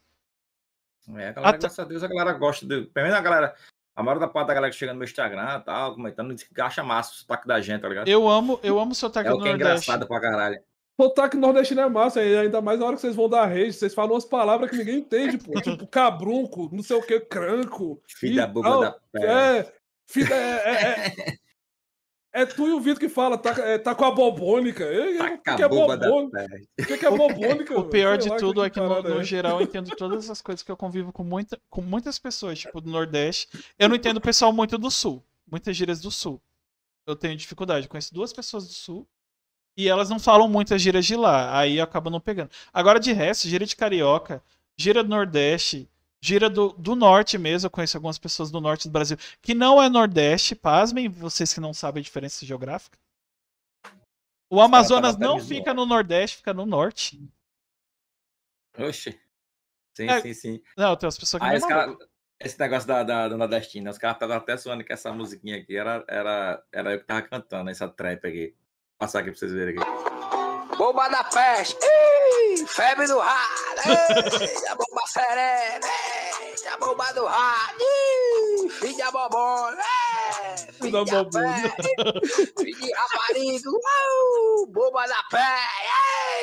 É, 1.16 1.30
a 1.30 1.32
galera, 1.32 1.50
Até- 1.50 1.60
graças 1.60 1.80
a 1.80 1.86
Deus, 1.86 2.04
a 2.04 2.08
galera 2.08 2.34
gosta 2.34 2.66
de. 2.66 2.82
Pelo 2.88 3.06
menos 3.06 3.18
a 3.18 3.22
galera. 3.22 3.56
A 3.96 4.04
maior 4.04 4.20
da 4.20 4.28
parte 4.28 4.48
da 4.50 4.54
galera 4.54 4.72
que 4.72 4.78
chega 4.78 4.94
no 4.94 5.00
meu 5.00 5.06
Instagram 5.06 5.58
e 5.58 5.62
tal, 5.64 5.96
comentando, 5.96 6.36
acha 6.60 6.84
massa 6.84 7.14
o 7.14 7.16
sotaque 7.16 7.48
da 7.48 7.60
gente, 7.60 7.82
tá 7.82 7.90
ligado? 7.90 8.08
Eu 8.08 8.30
amo, 8.30 8.60
eu 8.62 8.80
amo 8.80 8.92
o 8.92 8.96
sotaque 8.96 9.28
é 9.28 9.32
do 9.32 9.38
o 9.38 9.42
que 9.42 9.48
é 9.48 9.54
engraçado 9.54 10.06
pra 10.08 10.20
caralho. 10.22 10.62
Sotaque 11.00 11.38
nordestino 11.38 11.82
é 11.82 11.90
massa, 11.90 12.24
e 12.24 12.36
ainda 12.36 12.60
mais 12.60 12.80
na 12.80 12.88
hora 12.88 12.96
que 12.96 13.02
vocês 13.02 13.16
vão 13.16 13.30
dar 13.30 13.46
rede, 13.46 13.74
vocês 13.74 13.94
falam 13.94 14.14
umas 14.14 14.26
palavras 14.26 14.72
que 14.72 14.78
ninguém 14.78 14.98
entende, 14.98 15.38
pô. 15.38 15.52
tipo 15.62 15.86
cabrunco, 15.86 16.70
não 16.74 16.82
sei 16.82 16.98
o 16.98 17.04
que, 17.04 17.20
cranco. 17.20 18.02
Filho 18.08 18.34
e 18.34 18.38
da 18.38 18.48
boba 18.48 18.80
da 18.80 18.92
pé. 19.12 19.60
É, 19.60 19.74
filho, 20.08 20.34
é, 20.34 20.56
é, 20.66 21.30
é, 21.30 22.42
é 22.42 22.46
tu 22.48 22.68
e 22.68 22.72
o 22.72 22.80
Vitor 22.80 23.00
que 23.00 23.10
fala, 23.10 23.38
tá, 23.38 23.52
é, 23.64 23.78
tá 23.78 23.94
com 23.94 24.06
a 24.06 24.12
bobônica. 24.12 24.84
E- 24.86 25.20
O 25.20 25.24
que, 25.24 25.38
Taca 25.38 25.56
que 25.58 25.62
a 25.62 25.66
é 25.68 25.70
boba 25.70 25.96
da 25.96 26.10
bobônica? 26.10 26.48
O 26.80 26.86
que, 26.86 27.06
é 27.06 27.12
bobônica? 27.12 27.74
O 27.80 27.90
pior 27.90 28.18
de 28.18 28.36
tudo 28.36 28.62
que 28.62 28.68
é 28.68 28.70
que, 28.72 28.80
no, 28.80 29.22
é. 29.22 29.24
geral, 29.24 29.60
eu 29.60 29.66
entendo 29.66 29.96
todas 29.96 30.28
as 30.32 30.42
coisas 30.42 30.64
que 30.64 30.72
eu 30.72 30.78
convivo 30.78 31.14
com, 31.14 31.24
muita, 31.24 31.62
com 31.70 31.82
muitas 31.84 32.18
pessoas, 32.18 32.58
tipo, 32.58 32.82
do 32.82 32.90
Nordeste. 32.90 33.48
Eu 33.78 33.88
não 33.88 33.96
entendo 33.96 34.18
o 34.18 34.22
pessoal 34.22 34.52
muito 34.52 34.80
do 34.80 34.90
Sul. 34.90 35.24
Muitas 35.46 35.78
gírias 35.78 36.02
do 36.02 36.10
Sul. 36.10 36.42
Eu 37.06 37.16
tenho 37.16 37.36
dificuldade. 37.36 37.88
Conheço 37.88 38.12
duas 38.16 38.34
pessoas 38.34 38.68
do 38.68 38.74
Sul 38.74 39.08
e 39.78 39.88
elas 39.88 40.10
não 40.10 40.20
falam 40.20 40.50
muitas 40.50 40.82
gírias 40.82 41.06
de 41.06 41.16
lá. 41.16 41.58
Aí 41.58 41.78
eu 41.78 41.84
acabo 41.84 42.10
não 42.10 42.20
pegando. 42.20 42.50
Agora, 42.74 43.00
de 43.00 43.14
resto, 43.14 43.48
gíria 43.48 43.68
de 43.68 43.76
carioca, 43.76 44.44
gíria 44.76 45.04
do 45.04 45.10
Nordeste, 45.10 45.88
gira 46.20 46.50
do, 46.50 46.70
do 46.74 46.96
norte 46.96 47.38
mesmo. 47.38 47.68
Eu 47.68 47.72
conheço 47.72 47.96
algumas 47.96 48.18
pessoas 48.18 48.50
do 48.50 48.60
norte 48.60 48.88
do 48.88 48.92
Brasil 48.92 49.18
que 49.42 49.54
não 49.54 49.82
é 49.82 49.88
Nordeste. 49.88 50.56
Pasmem, 50.56 51.08
vocês 51.08 51.54
que 51.54 51.60
não 51.60 51.74
sabem 51.74 52.02
a 52.02 52.04
diferença 52.04 52.44
geográfica. 52.44 52.98
O 54.50 54.60
Amazonas 54.60 55.16
não 55.18 55.40
fica 55.40 55.74
no 55.74 55.86
Nordeste, 55.86 56.38
fica 56.38 56.54
no 56.54 56.66
norte. 56.66 57.22
Oxe. 58.80 59.20
Sim, 59.96 60.10
É. 60.10 60.22
sim, 60.22 60.34
sim. 60.34 60.62
Não, 60.76 60.96
tem 60.96 61.08
as 61.08 61.18
pessoas 61.18 61.42
que 61.42 61.48
não 61.48 61.56
esse, 61.56 61.68
cara, 61.68 61.98
esse 62.40 62.60
negócio 62.60 62.88
da, 62.88 63.04
da, 63.04 63.28
do 63.28 63.38
nordestino, 63.38 63.90
os 63.90 63.98
caras 63.98 64.16
estavam 64.16 64.38
até 64.38 64.56
suando 64.56 64.84
que 64.84 64.94
essa 64.94 65.12
musiquinha 65.12 65.58
aqui 65.58 65.76
era, 65.76 66.06
era, 66.08 66.64
era 66.72 66.94
eu 66.94 67.00
que 67.00 67.06
tava 67.06 67.24
cantando, 67.24 67.70
essa 67.70 67.90
trap 67.90 68.26
aqui. 68.28 68.56
Passar 68.98 69.20
aqui 69.20 69.30
pra 69.32 69.40
vocês 69.40 69.52
verem 69.52 69.78
aqui. 69.78 70.78
Bomba 70.78 71.08
da 71.08 71.24
peste, 71.24 71.78
Ih, 71.84 72.66
febre 72.68 73.08
do 73.08 73.18
ralo, 73.18 73.88
Ei, 73.88 74.68
a 74.68 74.76
bomba 74.76 75.02
serena, 75.08 75.88
Ei, 75.88 76.68
a 76.68 76.78
bomba 76.78 77.12
do 77.14 77.26
ralo, 77.26 77.78
Ih, 77.82 78.70
filho 78.70 78.98
da 78.98 79.12
bobona, 79.12 79.84
filho 80.74 80.92
Da 80.92 81.24
bobona. 81.24 81.58
filho 82.60 82.78
de 82.80 82.94
raparigo, 82.94 83.72
Uau, 83.72 84.68
bomba 84.68 85.08
da 85.08 85.24
pé, 85.32 85.58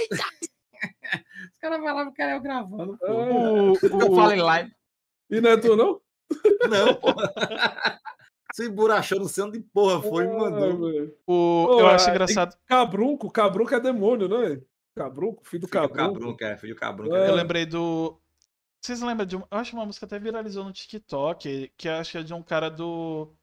eita. 0.01 0.25
Os 1.53 1.59
caras 1.61 1.81
falavam 1.81 2.13
que 2.13 2.23
era 2.23 2.33
eu 2.33 2.41
gravando. 2.41 2.99
Pô. 2.99 3.07
O, 3.07 3.75
Eu 3.83 4.11
o- 4.13 4.17
falei 4.17 4.41
live. 4.43 4.73
E 5.31 5.41
não 5.41 5.51
é 5.51 5.57
tu, 5.57 5.77
não? 5.77 6.01
Não, 6.69 6.95
pô. 6.97 7.09
Se 8.55 8.69
emburachou, 8.69 9.29
sei 9.29 9.43
onde 9.43 9.59
porra 9.59 10.01
foi, 10.01 10.29
me 10.29 10.35
Ah, 10.37 10.39
mandou. 10.39 10.81
velho. 10.93 11.19
o- 11.27 11.67
Pô, 11.67 11.81
eu 11.81 11.89
acho 11.89 12.09
é- 12.09 12.11
engraçado. 12.13 12.57
Cabrunco, 12.67 13.29
Cabrunco 13.29 13.75
é 13.75 13.81
demônio, 13.81 14.29
né? 14.29 14.63
Cabrunco, 14.95 15.45
filho 15.45 15.63
do 15.63 15.67
Filho 15.67 15.83
do 15.83 15.89
Cabrunco. 15.89 16.15
Cabrunca, 16.15 16.47
é, 16.47 16.57
filho 16.57 16.73
do 16.73 16.79
Cabrunca. 16.79 17.17
É. 17.17 17.31
Eu 17.31 17.35
lembrei 17.35 17.67
do. 17.67 18.17
Vocês 18.81 19.01
lembram 19.01 19.27
de 19.27 19.35
uma. 19.35 19.49
Eu 19.51 19.59
acho 19.59 19.71
que 19.73 19.77
uma 19.77 19.85
música 19.87 20.07
até 20.07 20.21
viralizou 20.21 20.63
no 20.63 20.73
TikTok, 20.73 21.73
que 21.77 21.89
eu 21.89 21.95
acho 21.95 22.13
que 22.13 22.19
é 22.19 22.23
de 22.23 22.33
um 22.33 22.45
cara 22.45 22.71
do. 22.71 23.35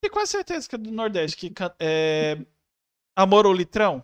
Tenho 0.00 0.14
quase 0.14 0.30
certeza 0.32 0.66
que 0.66 0.76
é 0.76 0.78
do 0.78 0.90
Nordeste, 0.92 1.36
que. 1.36 1.52
É... 1.78 2.38
Amor 3.14 3.44
ou 3.44 3.52
Litrão? 3.52 4.02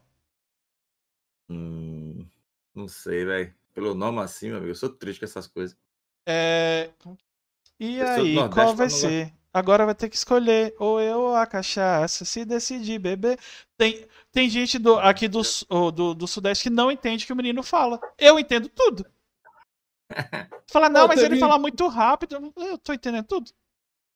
Hum, 1.49 2.29
não 2.75 2.87
sei, 2.87 3.25
velho. 3.25 3.55
Pelo 3.73 3.95
nome 3.95 4.21
assim, 4.21 4.49
meu 4.49 4.59
amigo, 4.59 4.73
eu 4.73 4.77
sou 4.77 4.91
triste 4.91 5.21
com 5.21 5.25
essas 5.25 5.47
coisas. 5.47 5.75
É... 6.29 6.91
E 7.81 7.97
Eu 7.97 8.07
aí, 8.09 8.35
qual 8.35 8.51
mas 8.55 8.75
vai 8.77 8.91
ser? 8.91 9.33
Agora 9.55 9.87
vai 9.87 9.95
ter 9.95 10.09
que 10.09 10.17
escolher, 10.17 10.75
ou 10.81 11.01
eu 11.01 11.21
ou 11.21 11.37
a 11.37 11.47
cachaça, 11.47 12.25
se 12.25 12.45
decidir 12.45 12.99
beber. 12.99 13.39
Tem, 13.77 14.05
tem 14.33 14.51
gente 14.51 14.81
do, 14.81 14.99
aqui 14.99 15.29
do, 15.29 15.43
do, 15.93 16.13
do 16.13 16.27
Sudeste 16.27 16.65
que 16.65 16.71
não 16.71 16.91
entende 16.91 17.23
o 17.23 17.27
que 17.29 17.33
o 17.33 17.37
menino 17.37 17.63
fala. 17.63 18.01
Eu 18.19 18.37
entendo 18.37 18.69
tudo. 18.69 19.07
Fala, 20.71 20.89
não, 20.89 21.07
mas 21.07 21.23
ele 21.23 21.39
fala 21.39 21.59
muito 21.59 21.87
rápido. 21.87 22.53
Eu 22.57 22.79
tô 22.79 22.93
entendendo 22.93 23.27
tudo. 23.27 23.51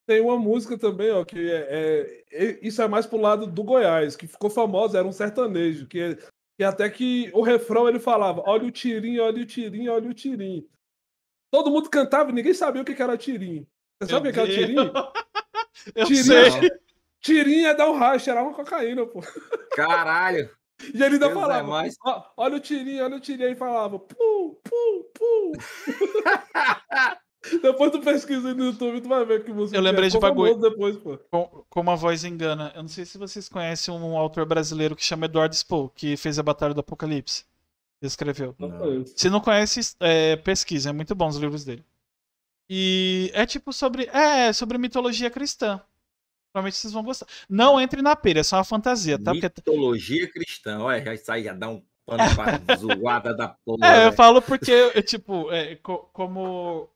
Tem 0.09 0.21
uma 0.21 0.37
música 0.39 0.77
também, 0.77 1.11
ó, 1.13 1.25
que 1.25 1.39
é, 1.51 1.67
é- 1.71 2.25
é- 2.31 2.59
Isso 2.63 2.83
é 2.83 2.89
mais 2.89 3.07
pro 3.07 3.19
lado 3.19 3.47
do 3.47 3.63
Goiás, 3.63 4.17
que 4.17 4.27
ficou 4.27 4.51
famosa, 4.51 4.99
era 4.99 5.07
um 5.07 5.13
sertanejo, 5.13 5.87
que, 5.87 6.17
que 6.59 6.65
até 6.65 6.89
que 6.91 7.31
o 7.35 7.43
refrão 7.43 7.89
ele 7.89 8.01
falava: 8.01 8.43
olha 8.47 8.67
o 8.67 8.71
tirinho, 8.71 9.23
olha 9.23 9.43
o 9.43 9.47
tirinho, 9.47 9.93
olha 9.93 10.11
o 10.11 10.15
tirinho. 10.15 10.67
Todo 11.53 11.71
mundo 11.71 11.91
cantava 11.91 12.31
e 12.31 12.33
ninguém 12.33 12.55
sabia 12.55 12.83
o 12.83 12.85
que 12.85 13.01
era 13.01 13.17
tirinho. 13.17 13.67
Você 14.03 14.11
sabe 14.11 14.29
o 14.29 14.33
que 14.33 14.41
era 14.41 14.49
tirinho? 14.49 14.93
Eu 15.95 16.07
Tirinho. 16.07 16.25
sei. 16.25 16.71
Tirinho 17.21 17.67
é 17.67 17.75
dar 17.75 17.91
um 17.91 17.99
raio, 17.99 18.21
cheirar 18.21 18.45
uma 18.45 18.55
cocaína, 18.55 19.05
pô. 19.07 19.21
Caralho! 19.75 20.49
E 20.95 21.03
ele 21.03 21.15
ainda 21.15 21.19
Deus 21.19 21.33
é 21.33 21.35
falava: 21.35 21.69
mais. 21.69 21.97
"Ó, 22.05 22.25
olha 22.37 22.57
o 22.57 22.61
tirinho, 22.61 23.05
olha 23.05 23.17
o 23.17 23.21
tirinho. 23.21 23.49
Aí 23.49 23.57
falava: 23.57 23.99
pum, 23.99 24.57
pum, 24.63 25.05
pum. 25.15 25.53
Depois 27.63 27.93
tu 27.93 28.01
pesquisa 28.01 28.53
no 28.53 28.65
YouTube, 28.65 29.01
tu 29.01 29.09
vai 29.09 29.25
ver 29.25 29.45
que 29.45 29.53
música. 29.53 29.77
Eu 29.77 29.81
é. 29.81 29.85
lembrei 29.85 30.09
de 30.09 30.17
Ficou 30.17 30.29
bagulho. 30.29 30.57
Depois, 30.57 30.97
pô. 30.97 31.19
Com, 31.31 31.65
como 31.69 31.91
a 31.91 31.95
voz 31.95 32.25
engana. 32.25 32.73
Eu 32.75 32.83
não 32.83 32.89
sei 32.89 33.05
se 33.05 33.17
vocês 33.17 33.49
conhecem 33.49 33.95
um 33.95 34.17
autor 34.17 34.45
brasileiro 34.45 34.97
que 34.97 35.05
chama 35.05 35.27
Eduardo 35.27 35.55
Spoh, 35.55 35.89
que 35.89 36.17
fez 36.17 36.39
a 36.39 36.43
Batalha 36.43 36.75
do 36.75 36.81
Apocalipse. 36.81 37.45
Escreveu. 38.03 38.55
Não. 38.59 39.05
Se 39.07 39.31
não 39.31 39.41
conhece, 39.41 39.95
é, 40.01 40.37
pesquisa. 40.37 40.91
É 40.91 40.93
muito 40.93 41.15
bom 41.15 41.29
os 41.29 41.37
livros 41.37 41.65
dele. 41.65 41.85
E 42.71 43.31
é 43.35 43.47
tipo 43.47 43.73
sobre. 43.73 44.07
É, 44.07 44.53
sobre 44.53 44.79
mitologia 44.79 45.31
cristã. 45.31 45.81
Provavelmente 46.53 46.77
vocês 46.79 46.93
vão 46.93 47.03
gostar. 47.03 47.27
Não 47.49 47.81
entre 47.81 48.03
na 48.03 48.17
pira, 48.17 48.41
é 48.41 48.43
só 48.43 48.57
uma 48.57 48.65
fantasia, 48.65 49.19
tá? 49.19 49.33
Porque 49.33 49.51
Mitologia 49.57 50.31
cristã, 50.31 50.79
olha, 50.81 51.17
já 51.17 51.35
aí 51.35 51.45
já 51.45 51.53
dá 51.53 51.69
um 51.69 51.83
pano 52.07 52.25
pra 52.35 52.77
zoada 52.77 53.35
da 53.35 53.49
porra. 53.65 53.87
É, 53.87 54.07
eu 54.07 54.13
falo 54.13 54.41
porque, 54.43 54.73
eu, 54.73 55.03
tipo, 55.03 55.53
é, 55.53 55.77
co- 55.77 56.09
como 56.13 56.89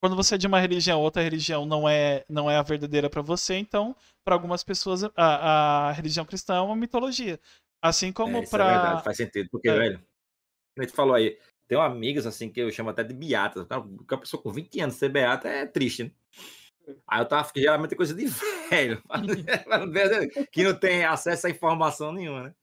quando 0.00 0.16
você 0.16 0.36
é 0.36 0.38
de 0.38 0.46
uma 0.46 0.58
religião, 0.60 1.00
outra 1.00 1.22
religião 1.22 1.66
não 1.66 1.88
é, 1.88 2.24
não 2.28 2.50
é 2.50 2.56
a 2.56 2.62
verdadeira 2.62 3.10
pra 3.10 3.20
você, 3.20 3.56
então, 3.56 3.94
pra 4.24 4.34
algumas 4.34 4.62
pessoas, 4.64 5.04
a, 5.04 5.88
a 5.88 5.92
religião 5.92 6.24
cristã 6.24 6.54
é 6.56 6.60
uma 6.60 6.76
mitologia. 6.76 7.38
Assim 7.82 8.12
como 8.12 8.36
É, 8.38 8.42
isso 8.42 8.56
é 8.56 8.64
verdade, 8.64 9.04
faz 9.04 9.16
sentido. 9.16 9.48
Porque, 9.50 9.68
É. 9.68 9.76
velho, 9.76 10.02
a 10.78 10.82
gente 10.82 10.94
falou 10.94 11.14
aí, 11.14 11.38
tem 11.70 11.78
um 11.78 11.82
amigos 11.82 12.26
assim 12.26 12.50
que 12.50 12.60
eu 12.60 12.72
chamo 12.72 12.90
até 12.90 13.04
de 13.04 13.14
beatas. 13.14 13.64
Cara, 13.64 13.80
Uma 13.80 14.18
pessoa 14.18 14.42
com 14.42 14.50
20 14.50 14.80
anos 14.80 14.96
ser 14.96 15.08
beata 15.08 15.48
é 15.48 15.64
triste, 15.64 16.02
né? 16.02 16.10
Aí 17.06 17.20
eu 17.20 17.24
tava, 17.24 17.44
porque 17.44 17.60
geralmente 17.60 17.94
é 17.94 17.96
coisa 17.96 18.12
de 18.12 18.26
velho, 18.68 19.00
que 20.50 20.64
não 20.64 20.74
tem 20.74 21.04
acesso 21.04 21.46
a 21.46 21.50
informação 21.50 22.12
nenhuma, 22.12 22.42
né? 22.42 22.54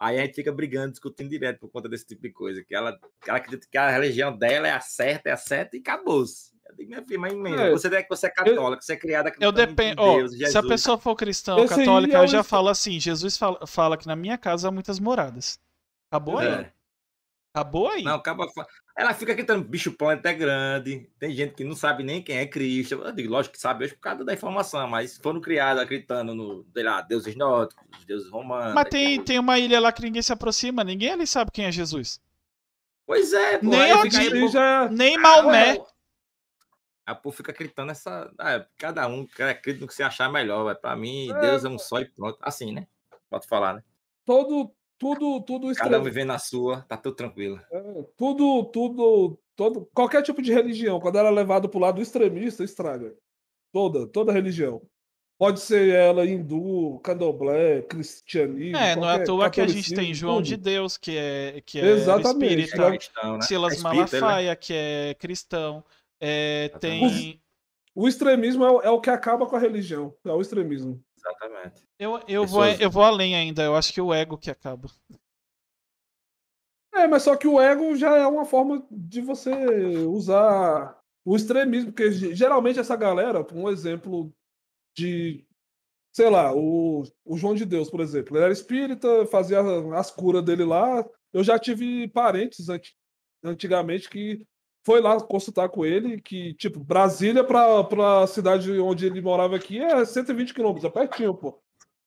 Aí 0.00 0.18
a 0.18 0.24
gente 0.24 0.36
fica 0.36 0.50
brigando, 0.50 0.92
discutindo 0.92 1.28
direto 1.28 1.58
por 1.60 1.68
conta 1.68 1.90
desse 1.90 2.06
tipo 2.06 2.22
de 2.22 2.30
coisa. 2.30 2.64
Que 2.64 2.74
ela, 2.74 2.98
que 3.22 3.28
ela 3.28 3.36
acredita 3.36 3.66
que 3.70 3.76
a 3.76 3.90
religião 3.90 4.34
dela 4.34 4.66
é 4.66 4.72
a 4.72 4.80
certa, 4.80 5.28
é 5.28 5.32
a 5.32 5.36
certa 5.36 5.76
e 5.76 5.80
acabou-se. 5.80 6.56
Eu 6.70 6.74
digo, 6.74 6.88
minha 6.88 7.04
filha, 7.04 7.18
mas 7.18 7.34
menina, 7.34 7.64
É. 7.64 7.70
você 7.70 7.88
é 7.88 8.02
que 8.02 8.08
você 8.08 8.28
é 8.28 8.30
católica, 8.30 8.80
você 8.80 8.94
é 8.94 8.96
criada 8.96 9.30
Eu. 9.38 9.52
Ó, 9.98 10.16
Deus, 10.16 10.32
se 10.38 10.56
a 10.56 10.62
pessoa 10.62 10.96
for 10.96 11.14
cristã 11.14 11.56
aí 11.56 11.68
católica, 11.68 12.16
é 12.16 12.22
eu 12.22 12.26
já 12.26 12.42
falo 12.42 12.68
assim: 12.68 12.98
Jesus 12.98 13.36
fala, 13.36 13.66
fala 13.66 13.98
que 13.98 14.06
na 14.06 14.16
minha 14.16 14.38
casa 14.38 14.68
há 14.68 14.70
muitas 14.70 14.98
moradas. 14.98 15.60
Acabou 16.10 16.38
aí. 16.38 16.77
É. 17.58 17.60
Acabou 17.60 17.88
aí. 17.90 18.02
Não, 18.02 18.14
acaba. 18.14 18.46
Ela 18.96 19.14
fica 19.14 19.34
gritando, 19.34 19.64
bicho, 19.64 19.90
o 19.90 19.96
planeta 19.96 20.28
é 20.30 20.34
grande. 20.34 21.10
Tem 21.18 21.32
gente 21.32 21.54
que 21.54 21.64
não 21.64 21.76
sabe 21.76 22.02
nem 22.02 22.22
quem 22.22 22.38
é 22.38 22.46
Cristo. 22.46 22.94
Eu 22.94 23.12
digo, 23.12 23.30
lógico 23.30 23.54
que 23.54 23.60
sabe 23.60 23.84
hoje 23.84 23.94
por 23.94 24.00
causa 24.00 24.24
da 24.24 24.32
informação, 24.32 24.88
mas 24.88 25.16
foram 25.18 25.40
criados 25.40 25.82
acreditando 25.82 26.34
no, 26.34 26.66
sei 26.72 26.82
lá, 26.82 27.00
deuses 27.02 27.36
nórdicos, 27.36 28.04
deuses 28.04 28.30
romanos. 28.30 28.74
Mas 28.74 28.88
tem, 28.88 29.22
tem 29.22 29.38
uma 29.38 29.58
ilha 29.58 29.78
lá 29.80 29.92
que 29.92 30.02
ninguém 30.02 30.22
se 30.22 30.32
aproxima, 30.32 30.82
ninguém 30.82 31.12
ali 31.12 31.26
sabe 31.26 31.50
quem 31.52 31.66
é 31.66 31.72
Jesus. 31.72 32.20
Pois 33.06 33.32
é, 33.32 33.58
pô. 33.58 33.66
Nem 33.66 34.40
pô, 34.40 34.48
já. 34.48 34.88
Nem 34.90 35.16
ah, 35.16 35.20
Maomé. 35.20 35.72
ué, 35.78 35.84
A 37.06 37.14
povo 37.14 37.34
fica 37.36 37.52
acreditando 37.52 37.88
nessa. 37.88 38.30
ah, 38.38 38.66
cada 38.76 39.06
um 39.08 39.26
acredita 39.38 39.80
no 39.80 39.86
que 39.86 39.94
você 39.94 40.02
achar 40.02 40.30
melhor. 40.30 40.64
Vai. 40.64 40.74
Pra 40.74 40.94
mim, 40.94 41.30
É, 41.30 41.40
Deus 41.40 41.64
é 41.64 41.68
um 41.68 41.78
só 41.78 42.00
e 42.00 42.04
pronto. 42.04 42.38
Assim, 42.42 42.72
né? 42.72 42.86
Pode 43.30 43.46
falar, 43.46 43.74
né? 43.74 43.82
Todo, 44.26 44.74
tudo, 44.98 45.40
tudo 45.42 45.72
Cada 45.74 46.00
um 46.00 46.02
vivendo 46.02 46.28
na 46.28 46.38
sua, 46.38 46.82
tá 46.82 46.96
tudo 46.96 47.14
tranquilo. 47.14 47.60
é, 47.70 48.04
tudo, 48.16 48.64
tudo, 48.66 49.38
todo, 49.56 49.88
qualquer 49.94 50.22
tipo 50.22 50.42
de 50.42 50.52
religião, 50.52 50.98
quando 51.00 51.16
ela 51.18 51.28
é 51.28 51.32
levada 51.32 51.68
pro 51.68 51.78
lado 51.78 52.02
extremista, 52.02 52.64
estraga. 52.64 53.14
Toda, 53.72 54.06
toda 54.06 54.32
religião. 54.32 54.82
Pode 55.38 55.60
ser 55.60 55.90
ela 55.94 56.26
hindu, 56.26 56.98
candomblé, 57.04 57.82
cristianismo. 57.82 58.76
É, 58.76 58.96
não 58.96 59.08
é 59.08 59.14
à 59.14 59.24
toa 59.24 59.48
que 59.48 59.60
a 59.60 59.68
gente 59.68 59.94
tem 59.94 60.12
João 60.12 60.42
de. 60.42 60.56
Deus, 60.56 60.96
que 60.96 61.16
é, 61.16 61.60
que 61.64 61.78
é 61.78 61.86
Exatamente, 61.90 62.62
espírita, 62.62 62.90
né? 62.90 62.96
cristão, 62.96 63.34
né? 63.36 63.42
Silas 63.42 63.72
É 63.72 63.76
espírita, 63.76 64.16
né? 64.16 64.20
Malafaia, 64.20 64.56
que 64.56 64.74
é 64.74 65.14
cristão. 65.14 65.84
É, 66.20 66.70
tem. 66.80 67.40
O 67.94 68.08
extremismo 68.08 68.64
é, 68.64 68.70
o- 68.70 68.80
é 68.82 68.90
o 68.90 69.00
que 69.00 69.10
acaba 69.10 69.46
com 69.46 69.54
a 69.54 69.60
religião. 69.60 70.12
É 70.24 70.32
o 70.32 70.40
extremismo. 70.40 71.00
Exatamente. 71.18 71.82
Eu, 71.98 72.20
eu, 72.28 72.46
vou, 72.46 72.62
Pessoas- 72.62 72.80
eu 72.80 72.90
vou 72.90 73.02
além 73.02 73.34
ainda, 73.34 73.62
eu 73.62 73.74
acho 73.76 73.92
que 73.92 74.00
o 74.00 74.14
ego 74.14 74.38
que 74.38 74.50
acaba. 74.50 74.88
É, 76.94 77.06
mas 77.06 77.22
só 77.22 77.36
que 77.36 77.46
o 77.46 77.60
ego 77.60 77.94
já 77.96 78.16
é 78.16 78.26
uma 78.26 78.44
forma 78.44 78.86
de 78.90 79.20
você 79.20 79.52
usar 80.06 80.98
o 81.24 81.36
extremismo, 81.36 81.92
porque 81.92 82.10
ge- 82.10 82.34
geralmente 82.34 82.78
essa 82.78 82.96
galera, 82.96 83.46
um 83.54 83.68
exemplo 83.68 84.32
de, 84.96 85.44
sei 86.12 86.30
lá, 86.30 86.52
o, 86.54 87.02
o 87.24 87.36
João 87.36 87.54
de 87.54 87.64
Deus, 87.64 87.90
por 87.90 88.00
exemplo, 88.00 88.36
ele 88.36 88.44
era 88.44 88.52
espírita, 88.52 89.26
fazia 89.26 89.60
as 89.96 90.10
curas 90.10 90.42
dele 90.44 90.64
lá. 90.64 91.04
Eu 91.32 91.44
já 91.44 91.58
tive 91.58 92.08
parentes 92.08 92.68
anti- 92.68 92.96
antigamente 93.44 94.08
que 94.08 94.44
foi 94.88 95.02
lá 95.02 95.20
consultar 95.20 95.68
com 95.68 95.84
ele, 95.84 96.18
que, 96.18 96.54
tipo, 96.54 96.80
Brasília 96.80 97.44
pra, 97.44 97.84
pra 97.84 98.26
cidade 98.26 98.72
onde 98.80 99.04
ele 99.04 99.20
morava 99.20 99.54
aqui 99.54 99.78
é 99.78 100.02
120 100.02 100.54
quilômetros, 100.54 100.86
é 100.86 100.88
pertinho, 100.88 101.34
pô. 101.34 101.60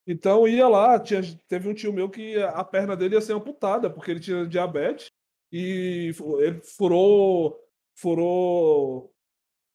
Então 0.08 0.48
ia 0.48 0.68
lá, 0.68 0.99
tinha, 0.99 1.22
teve 1.48 1.70
um 1.70 1.76
tio 1.76 1.94
meu 1.94 2.10
que 2.10 2.41
a 2.41 2.64
perna 2.64 2.95
dele 2.98 3.14
ia 3.14 3.22
ser 3.22 3.34
amputada, 3.34 3.88
porque 3.88 4.10
ele 4.10 4.20
tinha 4.20 4.48
diabetes, 4.48 5.12
e 5.52 6.12
ele 6.40 6.60
furou, 6.64 7.56
furou 7.95 9.12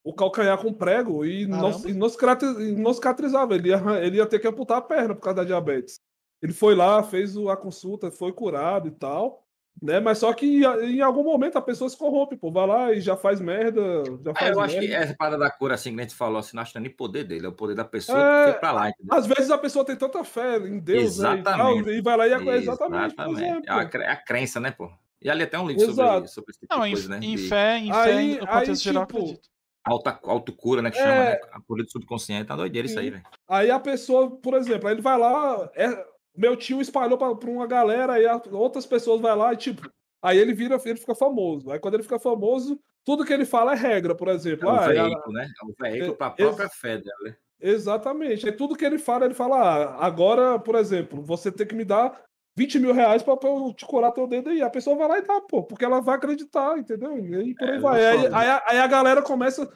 o 0.04 0.12
calcanhar 0.12 0.60
com 0.60 0.72
prego 0.72 1.24
e 1.24 1.46
não, 1.46 1.70
e 1.88 1.94
não 1.94 2.08
cicatriz- 2.08 2.76
não 2.76 2.92
cicatrizava, 2.92 3.54
ele 3.54 3.68
ia, 3.68 3.76
ele 4.02 4.16
ia 4.16 4.26
ter 4.26 4.40
que 4.40 4.48
amputar 4.48 4.78
a 4.78 4.82
perna 4.82 5.14
por 5.14 5.20
causa 5.20 5.36
da 5.36 5.44
diabetes. 5.44 6.00
Ele 6.42 6.52
foi 6.52 6.74
lá, 6.74 7.04
fez 7.04 7.36
a 7.36 7.56
consulta, 7.56 8.10
foi 8.10 8.32
curado 8.32 8.88
e 8.88 8.90
tal. 8.90 9.45
Né? 9.82 10.00
Mas 10.00 10.18
só 10.18 10.32
que 10.32 10.62
em 10.64 11.00
algum 11.02 11.22
momento 11.22 11.56
a 11.58 11.62
pessoa 11.62 11.88
se 11.90 11.96
corrompe, 11.98 12.34
pô. 12.36 12.50
Vai 12.50 12.66
lá 12.66 12.92
e 12.92 13.00
já 13.00 13.14
faz 13.16 13.40
merda. 13.40 13.80
Já 14.24 14.30
É, 14.30 14.34
faz 14.34 14.50
eu 14.56 14.60
acho 14.60 14.74
que 14.80 14.88
merda. 14.88 15.04
essa 15.04 15.14
parada 15.16 15.38
da 15.38 15.50
cura, 15.50 15.74
assim, 15.74 15.94
que 15.94 16.00
a 16.00 16.02
gente 16.02 16.14
falou, 16.14 16.38
assim, 16.38 16.56
não 16.56 16.62
acho 16.62 16.72
que 16.72 16.78
não 16.78 16.84
é 16.86 16.88
nem 16.88 16.96
poder 16.96 17.24
dele, 17.24 17.44
é 17.44 17.48
o 17.48 17.52
poder 17.52 17.74
da 17.74 17.84
pessoa 17.84 18.18
É, 18.18 18.44
que 18.46 18.50
foi 18.52 18.60
pra 18.60 18.72
lá, 18.72 18.88
entendeu? 18.88 19.14
Às 19.14 19.26
vezes 19.26 19.50
a 19.50 19.58
pessoa 19.58 19.84
tem 19.84 19.94
tanta 19.94 20.24
fé 20.24 20.56
em 20.56 20.78
Deus, 20.78 21.18
né, 21.18 21.36
e, 21.38 21.42
tal, 21.42 21.54
Exatamente. 21.76 21.90
e 21.90 22.00
vai 22.00 22.16
lá 22.16 22.26
e 22.26 22.32
é 22.32 22.34
exatamente, 22.56 23.14
por 23.14 23.22
Exatamente. 23.24 23.42
exemplo. 23.44 23.62
É 23.66 23.72
a, 23.72 23.84
cre- 23.86 24.02
é 24.04 24.10
a 24.10 24.16
crença, 24.16 24.58
né, 24.60 24.70
pô? 24.70 24.90
E 25.20 25.28
ali 25.30 25.42
até 25.42 25.58
um 25.58 25.66
livro 25.68 25.92
sobre, 25.92 26.28
sobre 26.28 26.50
esse 26.52 26.60
tipo 26.60 26.74
Não, 26.74 26.82
de 26.82 26.88
em, 26.88 26.92
coisa, 26.92 27.08
né? 27.10 27.16
em 27.22 27.36
De 27.36 27.48
fé, 27.48 27.78
em 27.78 27.92
fé, 27.92 27.98
Aí- 27.98 28.34
no 28.40 28.46
contexto 28.46 28.70
aí, 28.70 28.76
geral, 28.76 29.06
tipo, 29.06 29.18
acredito. 29.18 29.48
alta, 29.84 30.18
autocura, 30.24 30.80
né? 30.82 30.90
Que 30.90 30.98
É. 30.98 31.02
chama, 31.02 31.14
né? 31.24 31.38
A 31.52 31.60
cura 31.60 31.82
do 31.84 31.90
subconsciente. 31.90 32.46
Tá 32.46 32.56
doideira 32.56 32.86
isso 32.86 32.98
aí, 32.98 33.10
velho. 33.10 33.22
Aí 33.48 33.70
a 33.70 33.78
pessoa, 33.80 34.30
por 34.30 34.54
exemplo, 34.54 34.88
aí 34.88 34.94
ele 34.94 35.02
vai 35.02 35.18
lá, 35.18 35.70
é- 35.74 36.04
meu 36.36 36.56
tio 36.56 36.80
espalhou 36.80 37.16
pra, 37.18 37.34
pra 37.34 37.50
uma 37.50 37.66
galera, 37.66 38.14
aí 38.14 38.26
a- 38.26 38.40
outras 38.52 38.84
pessoas 38.86 39.20
vai 39.20 39.34
lá 39.36 39.52
e 39.52 39.56
tipo, 39.56 39.88
aí 40.22 40.38
ele 40.38 40.52
vira, 40.54 40.80
ele 40.84 40.98
fica 40.98 41.14
famoso. 41.14 41.70
Aí 41.70 41.78
quando 41.78 41.94
ele 41.94 42.02
fica 42.02 42.18
famoso, 42.18 42.78
tudo 43.04 43.24
que 43.24 43.32
ele 43.32 43.44
fala 43.44 43.72
é 43.72 43.76
regra, 43.76 44.14
por 44.14 44.28
É 44.28 44.32
exemplo. 44.32 44.68
um 44.68 44.72
Ah, 44.72 44.92
é 44.94 44.98
a- 44.98 45.02
veículo, 45.04 45.32
né? 45.32 45.46
É 45.46 45.64
um 45.64 45.74
veículo 45.90 46.12
É, 46.12 46.16
pra 46.16 46.26
ex- 46.28 46.36
própria 46.36 46.68
fé 46.68 46.98
dela, 46.98 47.18
né? 47.24 47.36
exatamente. 47.60 48.46
Aí 48.46 48.52
tudo 48.52 48.76
que 48.76 48.84
ele 48.84 48.98
fala, 48.98 49.24
ele 49.24 49.34
fala, 49.34 49.56
ah, 49.56 50.04
agora, 50.06 50.58
por 50.58 50.74
exemplo, 50.74 51.22
você 51.22 51.50
tem 51.50 51.66
que 51.66 51.74
me 51.74 51.84
dar 51.84 52.20
20 52.58 52.78
mil 52.78 52.92
reais 52.92 53.22
pra, 53.22 53.36
pra 53.36 53.48
eu 53.50 53.72
te 53.74 53.84
curar 53.86 54.12
teu 54.12 54.26
dedo 54.26 54.48
aí. 54.50 54.62
A 54.62 54.70
pessoa 54.70 54.96
vai 54.96 55.08
lá 55.08 55.18
e 55.18 55.22
dá, 55.22 55.40
pô, 55.42 55.62
porque 55.62 55.84
ela 55.84 56.00
vai 56.00 56.16
acreditar, 56.16 56.78
entendeu? 56.78 57.18
E 57.18 57.34
aí 57.34 57.54
por 57.54 57.68
aí 57.68 57.76
É, 57.76 57.78
vai. 57.78 58.00
eu 58.04 58.08
Aí, 58.08 58.18
sou- 58.26 58.34
aí 58.36 58.48
a- 58.48 58.62
aí 58.68 58.78
a 58.78 58.86
galera 58.86 59.22
começa 59.22 59.62
a 59.64 59.68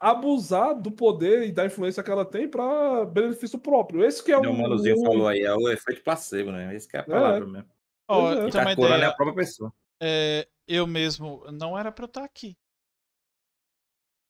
abusar 0.00 0.74
do 0.80 0.90
poder 0.90 1.46
e 1.48 1.52
da 1.52 1.64
influência 1.66 2.02
que 2.02 2.10
ela 2.10 2.24
tem 2.24 2.48
pra 2.48 3.04
benefício 3.04 3.58
próprio. 3.58 4.04
Esse 4.04 4.22
que 4.22 4.32
é 4.32 4.36
O 4.38 4.40
o. 4.42 4.52
Manuzinho 4.52 4.96
o- 4.98 5.04
falou 5.04 5.28
aí, 5.28 5.40
é 5.40 5.54
o 5.54 5.68
efeito 5.68 6.02
placebo, 6.02 6.50
né? 6.52 6.74
Esse 6.74 6.88
que 6.88 6.96
é 6.96 7.00
a 7.00 7.04
palavra 7.04 7.46
mesmo. 7.46 7.70
Ó, 8.08 8.20
Pois 8.22 8.38
é. 8.38 8.44
Que 8.46 8.52
ter 8.52 8.58
uma 8.58 8.64
tá 8.64 8.76
curando 8.76 8.94
é 8.94 8.96
ideia, 8.98 9.10
a 9.12 9.16
própria 9.16 9.36
pessoa. 9.36 9.72
é, 10.02 10.48
eu 10.66 10.86
mesmo 10.86 11.44
não 11.52 11.78
era 11.78 11.92
pra 11.92 12.04
eu 12.04 12.08
estar 12.08 12.24
aqui. 12.24 12.56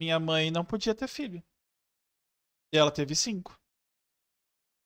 Minha 0.01 0.21
mãe 0.21 0.51
não 0.51 0.65
podia 0.65 0.95
ter 0.95 1.09
filho. 1.09 1.43
E 2.73 2.79
ela 2.79 2.91
teve 2.91 3.15
cinco. 3.17 3.59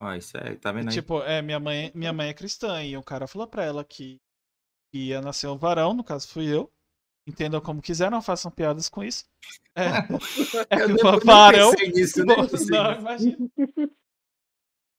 Ó, 0.01 0.15
isso 0.15 0.37
aí, 0.39 0.57
tá 0.57 0.73
vendo 0.73 0.89
aí? 0.89 0.95
Tipo, 0.95 1.21
é, 1.23 1.43
minha 1.43 1.61
mãe, 1.61 1.93
minha 1.95 2.13
mãe 2.13 2.29
é 2.29 2.35
cristã 2.35 2.83
e 2.85 2.97
o 2.97 3.03
cara 3.03 3.27
falou 3.27 3.47
pra 3.47 3.65
ela 3.65 3.85
que 3.85 4.21
ia 4.95 5.21
nascer 5.21 5.49
um 5.49 5.57
varão, 5.59 5.93
no 5.95 6.05
caso 6.05 6.29
fui 6.29 6.47
eu. 6.53 6.73
Entendam 7.27 7.61
como 7.61 7.81
quiser, 7.81 8.11
não 8.11 8.21
façam 8.21 8.51
piadas 8.51 8.89
com 8.89 9.03
isso. 9.05 9.25
É, 9.77 9.83
é 10.71 10.83
Eu 10.83 10.97
nisso, 11.93 12.25
Não, 12.25 12.43
nisso. 12.43 12.73
imagina. 12.99 13.37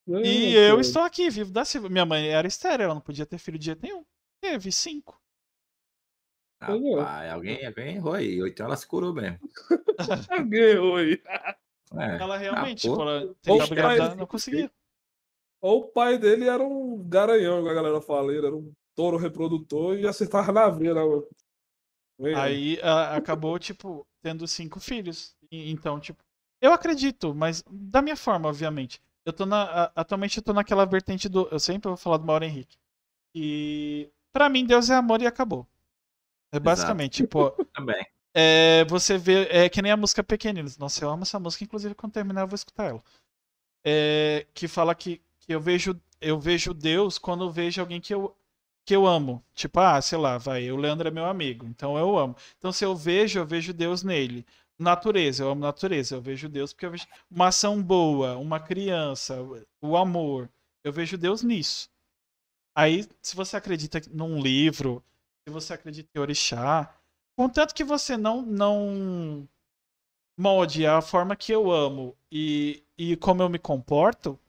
É, 0.06 0.22
E 0.22 0.54
eu 0.56 0.82
estou 0.82 1.02
aqui, 1.02 1.30
vivo 1.30 1.52
da 1.52 1.64
Silva. 1.64 1.88
Minha 1.88 2.06
mãe 2.06 2.28
era 2.28 2.46
estéreo, 2.46 2.84
ela 2.84 2.94
não 2.94 3.02
podia 3.02 3.26
ter 3.26 3.38
filho 3.38 3.58
de 3.58 3.68
jeito 3.68 3.82
nenhum. 3.82 4.04
Teve 4.42 4.70
cinco. 4.70 5.18
Rapaz, 6.62 7.32
alguém, 7.32 7.66
alguém 7.66 7.96
errou 7.96 8.14
aí. 8.14 8.42
Ou 8.42 8.48
então 8.48 8.66
ela 8.66 8.76
se 8.76 8.86
curou 8.88 9.14
mesmo. 9.14 9.40
Caguei, 10.28 10.78
oi. 10.78 11.22
É. 11.96 12.22
Ela 12.22 12.38
realmente, 12.38 12.88
Ah, 12.88 12.92
tipo, 12.92 13.02
ela 13.02 13.36
tentava 13.42 13.58
pai- 13.60 13.68
engravidar, 13.78 14.16
não 14.18 14.28
conseguia. 14.28 14.72
Ou 15.62 15.80
o 15.84 15.88
pai 15.88 16.18
dele 16.18 16.50
era 16.50 16.64
um 16.64 17.02
garanhão, 17.08 17.60
igual 17.60 17.72
a 17.72 17.76
galera 17.76 18.02
fala. 18.02 18.34
Ele 18.34 18.46
era 18.46 18.56
um 18.56 18.74
touro 18.96 19.16
reprodutor 19.18 19.98
e 19.98 20.06
acertava 20.06 20.52
na 20.52 20.70
veia. 20.70 20.94
Vem, 22.20 22.36
Aí 22.36 22.80
a- 22.82 23.16
acabou, 23.16 23.58
tipo, 23.60 24.06
tendo 24.22 24.48
cinco 24.48 24.80
filhos. 24.80 25.36
E- 25.52 25.72
então, 25.72 26.00
tipo, 26.00 26.24
eu 26.62 26.72
acredito, 26.74 27.34
mas 27.34 27.64
da 27.70 28.02
minha 28.02 28.16
forma, 28.16 28.48
obviamente. 28.50 29.02
Eu 29.26 29.34
tô 29.34 29.46
na. 29.46 29.64
a- 29.86 29.92
Atualmente 29.96 30.38
eu 30.38 30.44
tô 30.44 30.54
naquela 30.54 30.86
vertente 30.86 31.28
do. 31.30 31.48
Eu 31.50 31.60
sempre 31.60 31.88
vou 31.90 31.98
falar 31.98 32.18
do 32.18 32.26
Mauro 32.26 32.46
Henrique. 32.46 32.78
E 33.36 34.10
pra 34.34 34.50
mim, 34.50 34.66
Deus 34.66 34.90
é 34.90 34.96
amor 34.96 35.22
e 35.22 35.28
acabou. 35.28 35.68
É 36.52 36.60
basicamente, 36.60 37.24
tipo, 37.24 37.50
Também. 37.74 38.06
é, 38.34 38.86
você 38.86 39.18
vê. 39.18 39.48
É 39.50 39.70
que 39.70 39.82
nem 39.82 39.92
a 39.92 39.98
música 39.98 40.24
Pequeninos. 40.24 40.78
Nossa, 40.78 41.04
eu 41.04 41.10
amo 41.10 41.24
essa 41.24 41.40
música, 41.40 41.64
inclusive 41.64 41.96
quando 41.96 42.14
terminar 42.14 42.42
eu 42.42 42.48
vou 42.48 42.56
escutar 42.56 42.86
ela. 42.90 43.04
É, 43.86 44.46
que 44.54 44.68
fala 44.68 44.96
que, 44.96 45.22
que 45.40 45.54
eu 45.54 45.60
vejo 45.60 46.00
eu 46.22 46.40
vejo 46.40 46.74
Deus 46.74 47.18
quando 47.18 47.44
eu 47.44 47.52
vejo 47.52 47.82
alguém 47.82 48.00
que 48.00 48.14
eu, 48.14 48.34
que 48.86 48.96
eu 48.96 49.06
amo. 49.08 49.44
Tipo, 49.54 49.80
ah, 49.80 50.02
sei 50.02 50.18
lá, 50.18 50.38
vai, 50.38 50.72
o 50.72 50.78
Leandro 50.78 51.08
é 51.08 51.12
meu 51.12 51.26
amigo, 51.26 51.66
então 51.68 51.98
eu 51.98 52.18
amo. 52.18 52.36
Então 52.58 52.72
se 52.72 52.86
eu 52.86 52.96
vejo, 52.96 53.40
eu 53.40 53.46
vejo 53.46 53.74
Deus 53.74 54.04
nele. 54.04 54.46
Natureza, 54.78 55.44
eu 55.44 55.50
amo 55.50 55.62
natureza, 55.62 56.16
eu 56.16 56.22
vejo 56.22 56.50
Deus 56.50 56.74
porque 56.74 56.86
eu 56.86 56.92
vejo 56.92 57.08
uma 57.30 57.48
ação 57.48 57.82
boa, 57.82 58.38
uma 58.38 58.60
criança, 58.60 59.38
o 59.82 59.96
amor. 59.98 60.50
Eu 60.84 60.92
vejo 60.92 61.18
Deus 61.18 61.44
nisso. 61.44 61.90
Aí, 62.76 63.08
se 63.22 63.36
você 63.36 63.56
acredita 63.58 64.02
num 64.12 64.42
livro, 64.42 65.04
se 65.48 65.54
você 65.54 65.74
acredita 65.74 66.10
em 66.16 66.20
orixá, 66.20 66.94
contanto 67.38 67.74
que 67.74 67.84
você 67.84 68.18
não 68.18 68.42
não 68.42 69.48
molde 70.38 70.86
a 70.86 71.02
forma 71.02 71.36
que 71.36 71.52
eu 71.52 71.72
amo 71.72 72.18
e, 72.32 72.84
e 72.98 73.16
como 73.18 73.44
eu 73.44 73.50
me 73.50 73.60
comporto, 73.60 74.40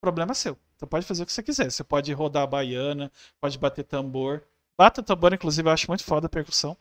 problema 0.00 0.32
é 0.32 0.34
seu. 0.34 0.58
Você 0.80 0.86
pode 0.86 1.04
fazer 1.04 1.22
o 1.22 1.26
que 1.26 1.32
você 1.32 1.42
quiser. 1.42 1.70
Você 1.70 1.84
pode 1.84 2.10
rodar 2.14 2.42
a 2.44 2.46
baiana, 2.46 3.12
pode 3.38 3.58
bater 3.58 3.84
tambor. 3.84 4.42
Bata 4.78 5.02
tambor, 5.02 5.34
inclusive, 5.34 5.68
eu 5.68 5.72
acho 5.72 5.86
muito 5.90 6.02
foda 6.02 6.24
a 6.26 6.30
percussão. 6.30 6.74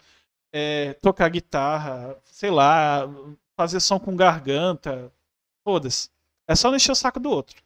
É, 0.53 0.93
tocar 1.01 1.27
guitarra, 1.27 2.15
sei 2.23 2.49
lá, 2.49 3.01
fazer 3.57 3.81
som 3.81 3.99
com 3.99 4.15
garganta. 4.15 5.11
Foda-se. 5.65 6.09
É 6.47 6.55
só 6.55 6.69
não 6.69 6.77
encher 6.77 6.93
o 6.93 6.95
saco 6.95 7.19
do 7.19 7.30
outro. 7.30 7.61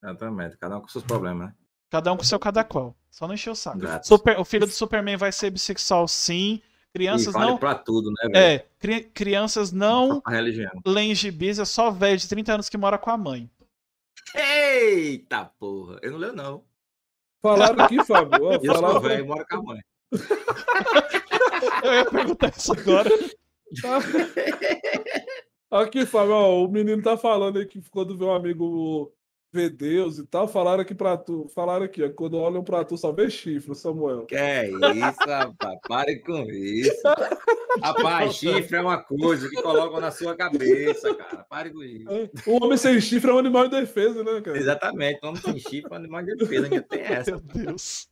Exatamente. 0.00 0.56
Cada 0.58 0.76
um 0.78 0.80
com 0.80 0.86
seus 0.86 1.02
problemas, 1.02 1.48
né? 1.48 1.54
Cada 1.90 2.12
um 2.12 2.16
com 2.16 2.22
seu 2.22 2.38
cada 2.38 2.62
qual. 2.62 2.94
Só 3.10 3.26
não 3.26 3.34
encher 3.34 3.50
o 3.50 3.56
saco. 3.56 3.78
Super- 4.06 4.38
o 4.38 4.44
filho 4.44 4.64
do 4.64 4.72
Superman 4.72 5.16
vai 5.16 5.32
ser 5.32 5.50
bissexual, 5.50 6.06
sim. 6.06 6.62
Crianças 6.94 7.34
vale 7.34 7.50
não. 7.50 7.58
pra 7.58 7.74
tudo, 7.74 8.10
né? 8.12 8.30
É, 8.54 8.58
cri- 8.78 9.02
crianças 9.12 9.72
não 9.72 10.22
leem 10.86 11.14
gibis, 11.16 11.58
é 11.58 11.64
só 11.64 11.90
velho 11.90 12.16
de 12.16 12.28
30 12.28 12.54
anos 12.54 12.68
que 12.68 12.78
mora 12.78 12.96
com 12.96 13.10
a 13.10 13.16
mãe. 13.16 13.50
Eita 14.34 15.44
porra! 15.58 15.98
Eu 16.02 16.12
não 16.12 16.18
leio, 16.18 16.32
não. 16.32 16.64
Falaram 17.40 17.84
aqui, 17.84 18.04
Fábio. 18.04 18.44
ó, 18.44 18.52
Eu 18.62 18.64
sou 18.64 18.74
falaram 18.74 19.00
velho, 19.00 19.26
moro 19.26 19.46
com 19.48 19.56
a 19.56 19.62
mãe. 19.62 19.80
Eu 21.82 21.94
ia 21.94 22.04
perguntar 22.04 22.52
isso 22.56 22.72
agora. 22.72 23.10
Aqui, 25.70 26.06
Fábio, 26.06 26.32
ó, 26.32 26.64
o 26.64 26.68
menino 26.68 27.02
tá 27.02 27.16
falando 27.16 27.58
aí 27.58 27.66
que 27.66 27.80
quando 27.90 28.16
vê 28.16 28.24
um 28.24 28.34
amigo 28.34 29.12
ver 29.52 29.70
Deus 29.70 30.18
e 30.18 30.26
tal, 30.26 30.46
falaram 30.46 30.82
aqui 30.82 30.94
pra 30.94 31.16
tu, 31.16 31.48
falaram 31.54 31.84
aqui, 31.84 32.02
ó, 32.02 32.10
quando 32.10 32.36
olham 32.38 32.62
pra 32.62 32.84
tu 32.84 32.96
só 32.98 33.12
vê 33.12 33.30
chifre, 33.30 33.74
Samuel. 33.74 34.26
Que 34.26 34.36
é 34.36 34.68
isso, 34.70 35.26
rapaz? 35.26 35.78
Pare 35.88 36.18
com 36.20 36.42
isso. 36.50 37.02
Rapaz, 37.82 38.34
chifre 38.34 38.76
é 38.76 38.80
uma 38.80 39.02
coisa 39.02 39.48
que 39.48 39.60
colocam 39.62 40.00
na 40.00 40.10
sua 40.10 40.36
cabeça, 40.36 41.14
cara. 41.14 41.46
Pare 41.48 41.70
com 41.70 41.82
isso. 41.82 42.06
O 42.46 42.62
homem 42.64 42.76
sem 42.76 43.00
chifre 43.00 43.30
é 43.30 43.34
um 43.34 43.38
animal 43.38 43.68
de 43.68 43.80
defesa, 43.80 44.22
né, 44.22 44.40
cara? 44.40 44.58
Exatamente. 44.58 45.24
Homem 45.24 45.40
sem 45.40 45.58
chifre 45.58 45.86
é 45.90 45.92
um 45.94 45.96
animal 45.96 46.22
de 46.22 46.36
defesa. 46.36 46.64
Ainda 46.64 46.82
tem 46.82 47.00
essa. 47.00 47.30
Meu 47.30 47.40
Deus. 47.40 48.08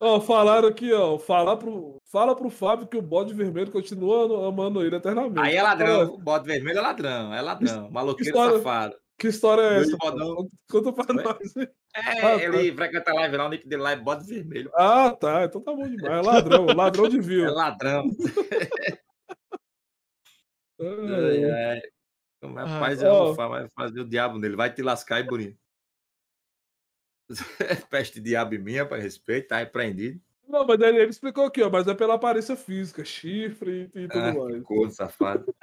Ó, 0.00 0.20
falaram 0.20 0.68
aqui, 0.68 0.92
ó, 0.92 1.18
fala 1.18 1.56
pro, 1.56 1.98
fala 2.04 2.34
pro 2.36 2.50
Fábio 2.50 2.86
que 2.86 2.96
o 2.96 3.00
bode 3.00 3.32
vermelho 3.32 3.70
continua 3.70 4.46
amando 4.48 4.84
ele 4.84 4.96
eternamente. 4.96 5.38
Aí 5.38 5.56
é 5.56 5.62
ladrão. 5.62 6.14
O 6.14 6.18
bode 6.18 6.46
vermelho 6.46 6.78
é 6.78 6.82
ladrão. 6.82 7.32
É 7.32 7.40
ladrão. 7.40 7.90
Maloqueiro 7.90 8.28
história- 8.28 8.58
safado. 8.58 8.96
Que 9.18 9.28
história 9.28 9.62
é 9.62 9.80
essa? 9.80 9.96
bodão. 9.96 10.50
Conta- 10.70 10.92
pra 10.92 11.14
Oi? 11.14 11.22
nós. 11.22 11.56
É, 11.56 11.72
Ah, 11.96 12.20
tá. 12.38 12.42
ele 12.42 12.74
frequenta 12.74 13.10
a 13.12 13.14
live 13.14 13.36
lá, 13.36 13.46
o 13.46 13.48
nick 13.48 13.68
dele 13.68 13.82
lá 13.82 13.92
é 13.92 13.96
bode 13.96 14.26
vermelho. 14.26 14.70
Ah, 14.74 15.12
tá. 15.12 15.44
Então 15.44 15.60
tá 15.60 15.72
bom 15.72 15.88
demais. 15.88 16.04
É 16.18 16.20
ladrão, 16.20 16.66
ladrão 16.66 17.08
de 17.08 17.18
É 17.18 17.20
view. 17.20 17.52
ladrão. 17.54 18.04
Ai, 20.80 21.44
É, 21.44 21.70
ai. 21.74 21.80
Como 22.42 22.58
é, 22.58 22.62
Ah, 22.62 22.66
Rapaz, 22.66 23.02
ó. 23.02 23.06
eu 23.06 23.14
vou 23.26 23.34
fa- 23.34 23.48
vai 23.48 23.68
fazer 23.70 24.00
o 24.00 24.08
diabo 24.08 24.38
nele. 24.38 24.56
Vai 24.56 24.72
te 24.74 24.82
lascar 24.82 25.20
e 25.20 25.22
bonito. 25.22 25.56
Peste 27.90 28.20
diabo 28.20 28.58
mim, 28.58 28.76
rapaz. 28.76 29.02
Respeito, 29.02 29.48
tá 29.48 29.58
repreendido. 29.58 30.20
Não, 30.46 30.66
mas 30.66 30.78
ele, 30.80 30.98
ele 30.98 31.10
explicou 31.10 31.46
aqui, 31.46 31.62
ó, 31.62 31.70
mas 31.70 31.86
é 31.88 31.94
pela 31.94 32.14
aparência 32.14 32.54
física, 32.54 33.02
chifre 33.04 33.90
e, 33.94 34.00
e 34.00 34.08
tudo 34.08 34.18
Ah, 34.18 34.34
mais. 34.34 34.62
corno 34.64 34.90
safado. 34.90 35.54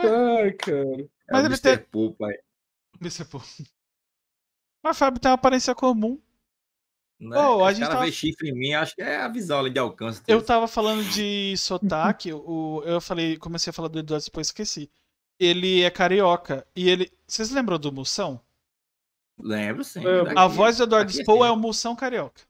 Ai, 0.00 0.52
cara. 0.52 1.00
É 1.02 1.32
Mas 1.32 1.42
o 1.42 1.46
ele 1.46 1.54
Mr. 1.54 1.60
tem- 1.62 1.78
Pooh, 1.90 2.14
pai. 2.14 2.32
É 2.34 3.24
pô. 3.24 3.38
Mas 4.82 4.98
Fábio 4.98 5.20
tem 5.20 5.30
uma 5.30 5.34
aparência 5.34 5.74
comum. 5.74 6.20
Né? 7.20 7.36
Ô, 7.36 7.64
a 7.64 7.72
gente 7.72 7.82
cara 7.82 7.94
tava- 7.94 8.04
vê 8.06 8.12
chifre 8.12 8.50
em 8.50 8.52
mim, 8.54 8.74
acho 8.74 8.94
que 8.94 9.02
é 9.02 9.16
a 9.16 9.28
visão 9.28 9.58
ali 9.58 9.70
de 9.70 9.78
alcance. 9.80 10.22
Eu 10.28 10.40
tava 10.44 10.68
falando 10.68 11.02
de 11.10 11.56
sotaque, 11.56 12.32
o, 12.32 12.80
eu 12.84 13.00
falei, 13.00 13.36
comecei 13.36 13.70
a 13.70 13.74
falar 13.74 13.88
do 13.88 13.98
Eduardo, 13.98 14.24
depois 14.24 14.46
esqueci. 14.48 14.88
Ele 15.40 15.82
é 15.82 15.90
carioca. 15.90 16.66
E 16.76 16.88
ele. 16.88 17.12
Vocês 17.26 17.50
lembram 17.50 17.78
do 17.78 17.90
Moção? 17.92 18.40
Lembro, 19.38 19.82
sim. 19.84 20.00
Lembro. 20.00 20.30
A 20.30 20.34
daqui- 20.44 20.56
voz 20.56 20.76
do 20.78 20.84
Eduardo 20.84 21.10
daqui 21.10 21.20
Spoh 21.22 21.44
é 21.44 21.48
sim. 21.48 21.54
o 21.54 21.56
Moção 21.56 21.96
carioca. 21.96 22.42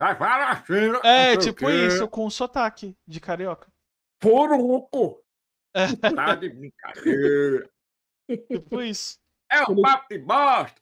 Assim, 0.00 0.72
É, 1.04 1.34
o 1.34 1.38
tipo 1.38 1.68
isso, 1.70 2.08
com 2.08 2.30
sotaque 2.30 2.96
de 3.06 3.20
carioca. 3.20 3.70
Poruco! 4.18 5.22
Tá 5.72 6.34
de 6.34 6.48
brincadeira. 6.50 7.70
Tipo 8.50 8.82
isso. 8.82 9.18
É 9.50 9.62
um 9.70 9.80
papo 9.80 10.06
de 10.10 10.18
bosta. 10.18 10.80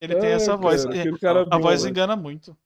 Ele 0.00 0.16
tem 0.16 0.30
É, 0.30 0.32
essa 0.32 0.56
voz. 0.56 0.84
cara, 0.84 0.96
É, 0.96 1.00
aquele 1.00 1.18
cara 1.18 1.42
A 1.42 1.44
bom, 1.44 1.60
voz 1.60 1.82
velho. 1.82 1.90
engana 1.90 2.16
muito. 2.16 2.56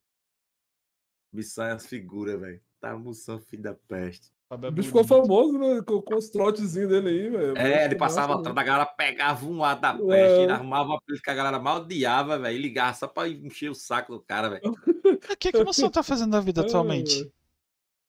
Missão 1.33 1.67
é 1.67 1.73
as 1.73 1.87
figuras, 1.87 2.41
velho. 2.41 2.61
Tá 2.81 2.97
moção, 2.97 3.39
filho 3.41 3.63
da 3.63 3.75
peste. 3.75 4.31
É 4.49 4.55
O 4.55 4.71
bicho 4.71 4.89
ficou 4.89 5.05
famoso, 5.05 5.59
né? 5.59 5.83
Com, 5.83 6.01
com 6.01 6.15
os 6.15 6.29
trotezinhos 6.31 6.89
dele 6.89 7.09
aí, 7.09 7.29
velho. 7.31 7.59
É, 7.59 7.85
ele 7.85 7.97
passava 7.97 8.35
atrás 8.37 8.55
da 8.55 8.63
galera, 8.63 8.87
pegava 8.87 9.45
um 9.45 9.63
ar 9.65 9.75
da 9.79 9.93
peste, 9.93 10.13
É. 10.13 10.43
ele 10.45 10.53
arrumava 10.53 10.91
uma 10.91 10.97
apelido 10.99 11.23
que 11.23 11.31
a 11.31 11.35
galera 11.35 11.59
mal 11.59 11.79
odiava, 11.83 12.39
velho, 12.39 12.57
e 12.57 12.63
ligava 12.63 12.95
só 12.95 13.09
pra 13.09 13.29
encher 13.29 13.71
o 13.71 13.75
saco 13.75 14.13
do 14.13 14.21
cara, 14.21 14.49
velho. 14.49 14.63
O 14.71 15.37
que, 15.37 15.51
que 15.51 15.59
o 15.59 15.65
Moção 15.65 15.91
tá 15.91 16.03
fazendo 16.03 16.31
da 16.31 16.41
vida 16.41 16.61
É, 16.63 16.65
atualmente? 16.65 17.31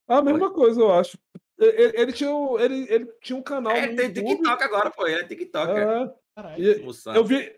A 0.07 0.21
mesma 0.21 0.53
coisa, 0.53 0.79
eu 0.79 0.93
acho. 0.93 1.17
Ele, 1.59 2.01
ele 2.01 2.13
tinha, 2.13 2.31
um- 2.34 2.59
ele, 2.59 2.85
ele 2.89 3.05
tinha 3.21 3.38
um 3.38 3.41
canal 3.41 3.75
É, 3.75 3.88
tem 3.88 4.07
YouTube. 4.09 4.27
TikTok 4.27 4.63
agora, 4.63 4.91
pô, 4.91 5.07
ele 5.07 5.21
é 5.21 5.23
TikTok, 5.27 5.71
é. 5.71 5.81
É, 5.81 6.13
Caralho. 6.35 6.93
eu, 7.15 7.23
vi, 7.25 7.55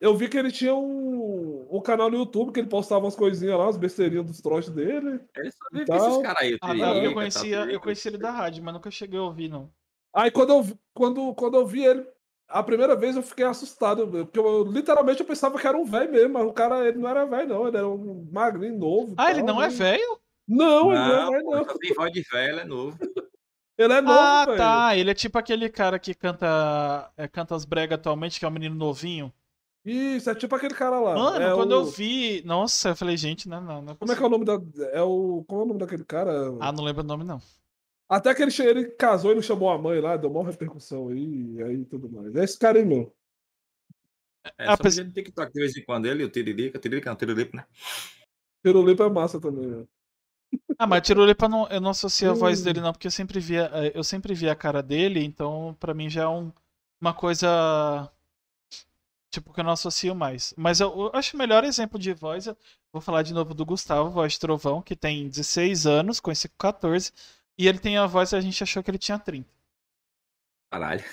eu 0.00 0.14
vi 0.16 0.28
que 0.28 0.38
ele 0.38 0.52
tinha 0.52 0.72
um, 0.74 1.66
um 1.68 1.80
canal 1.82 2.08
no 2.08 2.18
YouTube 2.18 2.52
que 2.52 2.60
ele 2.60 2.68
postava 2.68 3.04
umas 3.04 3.16
coisinhas 3.16 3.58
lá, 3.58 3.68
as 3.68 3.76
besteirinhas 3.76 4.24
dos 4.24 4.40
trotes 4.40 4.70
dele. 4.70 5.20
Ele 5.36 5.50
só 5.50 5.64
vive 5.72 5.96
esses 5.96 6.22
caras 6.22 6.42
aí, 6.42 6.58
Ah, 6.60 6.74
não, 6.74 7.02
eu 7.02 7.12
conhecia, 7.12 7.58
Tatu, 7.58 7.70
eu 7.72 7.80
conhecia 7.80 8.08
ele 8.10 8.18
da 8.18 8.30
rádio, 8.30 8.62
mas 8.62 8.72
nunca 8.74 8.90
cheguei 8.90 9.18
a 9.18 9.22
ouvir, 9.24 9.48
não. 9.48 9.68
Aí 10.14 10.30
quando 10.30 10.50
eu, 10.50 10.62
vi- 10.62 10.78
quando, 10.94 11.34
quando 11.34 11.56
eu 11.56 11.66
vi 11.66 11.84
ele, 11.84 12.06
a 12.48 12.62
primeira 12.62 12.94
vez 12.94 13.16
eu 13.16 13.22
fiquei 13.22 13.44
assustado, 13.44 14.06
porque 14.08 14.38
eu, 14.38 14.62
literalmente 14.64 15.20
eu 15.20 15.26
pensava 15.26 15.58
que 15.58 15.66
era 15.66 15.76
um 15.76 15.84
velho 15.84 16.10
mesmo, 16.12 16.34
mas 16.34 16.46
o 16.46 16.52
cara 16.52 16.86
ele 16.86 16.98
não 16.98 17.08
era 17.08 17.24
velho, 17.24 17.48
não, 17.48 17.66
ele 17.68 17.76
era 17.76 17.88
um 17.88 18.28
magrinho 18.30 18.78
novo. 18.78 19.14
Ah, 19.18 19.30
ele 19.30 19.40
tal, 19.42 19.54
não 19.56 19.62
é 19.62 19.68
né? 19.68 19.74
velho? 19.74 20.20
Não, 20.48 20.92
ele 20.92 21.00
não 21.00 21.14
é 21.14 21.20
Não, 21.24 21.30
velho, 21.30 21.44
não. 21.66 21.78
tem 21.78 21.94
voz 21.94 22.12
de 22.12 22.22
velho, 22.22 22.52
ele 22.52 22.60
é 22.60 22.64
novo. 22.64 22.98
Ele 23.82 23.92
é 23.94 24.00
novo, 24.02 24.18
Ah, 24.18 24.44
velho. 24.44 24.58
tá. 24.58 24.96
Ele 24.96 25.10
é 25.10 25.14
tipo 25.14 25.38
aquele 25.38 25.68
cara 25.70 25.98
que 25.98 26.14
canta, 26.14 27.10
é, 27.16 27.26
canta 27.26 27.54
as 27.54 27.64
bregas 27.64 27.98
atualmente, 27.98 28.38
que 28.38 28.44
é 28.44 28.48
um 28.48 28.50
menino 28.50 28.74
novinho. 28.74 29.32
Isso, 29.82 30.28
é 30.28 30.34
tipo 30.34 30.54
aquele 30.54 30.74
cara 30.74 31.00
lá. 31.00 31.14
Mano, 31.14 31.42
é 31.42 31.54
quando 31.54 31.72
o- 31.72 31.74
eu 31.76 31.84
vi. 31.86 32.42
Nossa, 32.44 32.90
eu 32.90 32.96
falei, 32.96 33.16
gente, 33.16 33.48
não, 33.48 33.60
não, 33.62 33.80
não 33.80 33.92
é 33.94 33.96
Como 33.96 34.12
é 34.12 34.16
que 34.16 34.22
é 34.22 34.26
o 34.26 34.28
nome 34.28 34.44
da. 34.44 34.60
É 34.92 35.00
o. 35.02 35.42
Como 35.48 35.62
é 35.62 35.64
o 35.64 35.66
nome 35.68 35.80
daquele 35.80 36.04
cara? 36.04 36.30
Ah, 36.60 36.70
não 36.70 36.84
lembro 36.84 37.02
o 37.02 37.06
nome, 37.06 37.24
não. 37.24 37.40
Até 38.06 38.34
que 38.34 38.42
ele, 38.42 38.50
che- 38.50 38.64
ele 38.66 38.84
casou 38.90 39.32
e 39.32 39.34
não 39.36 39.42
chamou 39.42 39.70
a 39.70 39.78
mãe 39.78 39.98
lá, 40.00 40.16
deu 40.18 40.30
uma 40.30 40.44
repercussão 40.44 41.08
aí, 41.08 41.54
e 41.54 41.62
aí 41.62 41.84
tudo 41.86 42.10
mais. 42.10 42.34
É 42.34 42.44
esse 42.44 42.58
cara 42.58 42.78
aí 42.78 42.84
mesmo. 42.84 43.10
É, 44.58 44.68
Ah, 44.68 44.76
só 44.76 44.82
vídeo 44.84 45.04
no 45.04 45.12
TikTok 45.12 45.52
de 45.52 45.60
vez 45.60 45.76
em 45.76 45.84
quando, 45.84 46.06
ele 46.06 46.22
e 46.22 46.26
o 46.26 46.30
Tiririca, 46.30 46.78
Tiririca 46.78 47.08
não, 47.08 47.16
Tiririca, 47.16 47.56
né? 47.56 47.64
Pirulipa 48.62 49.04
é 49.04 49.08
massa 49.10 49.40
também, 49.40 49.66
né? 49.66 49.86
Ah, 50.82 50.86
mas 50.86 51.02
Tirulipa 51.02 51.46
não, 51.46 51.68
eu 51.68 51.78
não 51.78 51.90
associo 51.90 52.30
a 52.30 52.32
voz 52.34 52.60
Hum. 52.60 52.64
dele, 52.64 52.80
não, 52.80 52.90
porque 52.90 53.06
eu 53.06 53.10
sempre 53.10 53.38
via, 53.38 53.70
eh, 53.74 53.92
eu 53.94 54.02
sempre 54.02 54.32
via 54.32 54.52
a 54.52 54.56
cara 54.56 54.82
dele, 54.82 55.22
então 55.22 55.76
pra 55.78 55.92
mim 55.92 56.08
já 56.08 56.22
é 56.22 56.26
um- 56.28 56.50
uma 56.98 57.12
coisa. 57.12 58.10
Tipo, 59.30 59.52
que 59.52 59.60
eu 59.60 59.64
não 59.64 59.72
associo 59.72 60.14
mais. 60.14 60.54
Mas 60.56 60.80
eu, 60.80 60.88
eu 60.88 61.10
acho 61.12 61.36
o 61.36 61.38
melhor 61.38 61.64
exemplo 61.64 61.98
de 61.98 62.14
voz. 62.14 62.46
Eu 62.46 62.56
vou 62.90 63.02
falar 63.02 63.22
de 63.22 63.34
novo 63.34 63.52
do 63.52 63.64
Gustavo, 63.66 64.08
voz 64.08 64.32
de 64.32 64.40
Trovão, 64.40 64.80
que 64.80 64.96
tem 64.96 65.28
16 65.28 65.86
anos, 65.86 66.18
conheci 66.18 66.48
com 66.48 66.56
14. 66.58 67.12
E 67.58 67.68
ele 67.68 67.78
tem 67.78 67.98
a 67.98 68.06
voz, 68.06 68.32
a 68.32 68.40
gente 68.40 68.62
achou 68.62 68.82
que 68.82 68.90
ele 68.90 68.96
tinha 68.98 69.18
30. 69.18 69.46
Caralho. 70.72 71.04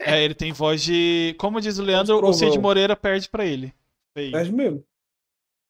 É, 0.00 0.22
ele 0.24 0.34
tem 0.34 0.52
voz 0.52 0.82
de. 0.82 1.36
Como 1.38 1.60
diz 1.60 1.78
o 1.78 1.82
Leandro, 1.84 2.16
o. 2.24 2.32
Cid 2.32 2.58
Moreira 2.58 2.96
perde 2.96 3.28
pra 3.28 3.44
ele. 3.46 3.72
É 4.16 4.44
mesmo. 4.52 4.84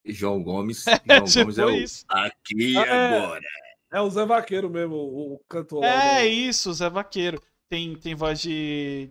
João 0.05 0.43
Gomes. 0.43 0.85
É, 1.09 1.17
João 1.17 1.25
tipo 1.27 1.41
Gomes 1.45 1.59
é 1.59 1.65
o 1.65 1.71
isso. 1.71 2.05
aqui 2.09 2.77
Ah, 2.77 2.87
é. 2.87 3.17
agora. 3.19 3.45
É 3.93 4.01
o 4.01 4.11
Zé 4.11 4.27
Vaqueiro 4.27 4.69
mesmo, 4.69 4.95
o, 4.97 5.35
o 5.35 5.39
cantor. 5.49 5.85
É 5.85 5.97
né? 6.23 6.27
isso, 6.27 6.73
Zé 6.73 6.91
Vaqueiro. 6.91 7.41
Tem, 7.69 7.95
tem 7.97 8.15
voz 8.15 8.41
de. 8.41 9.11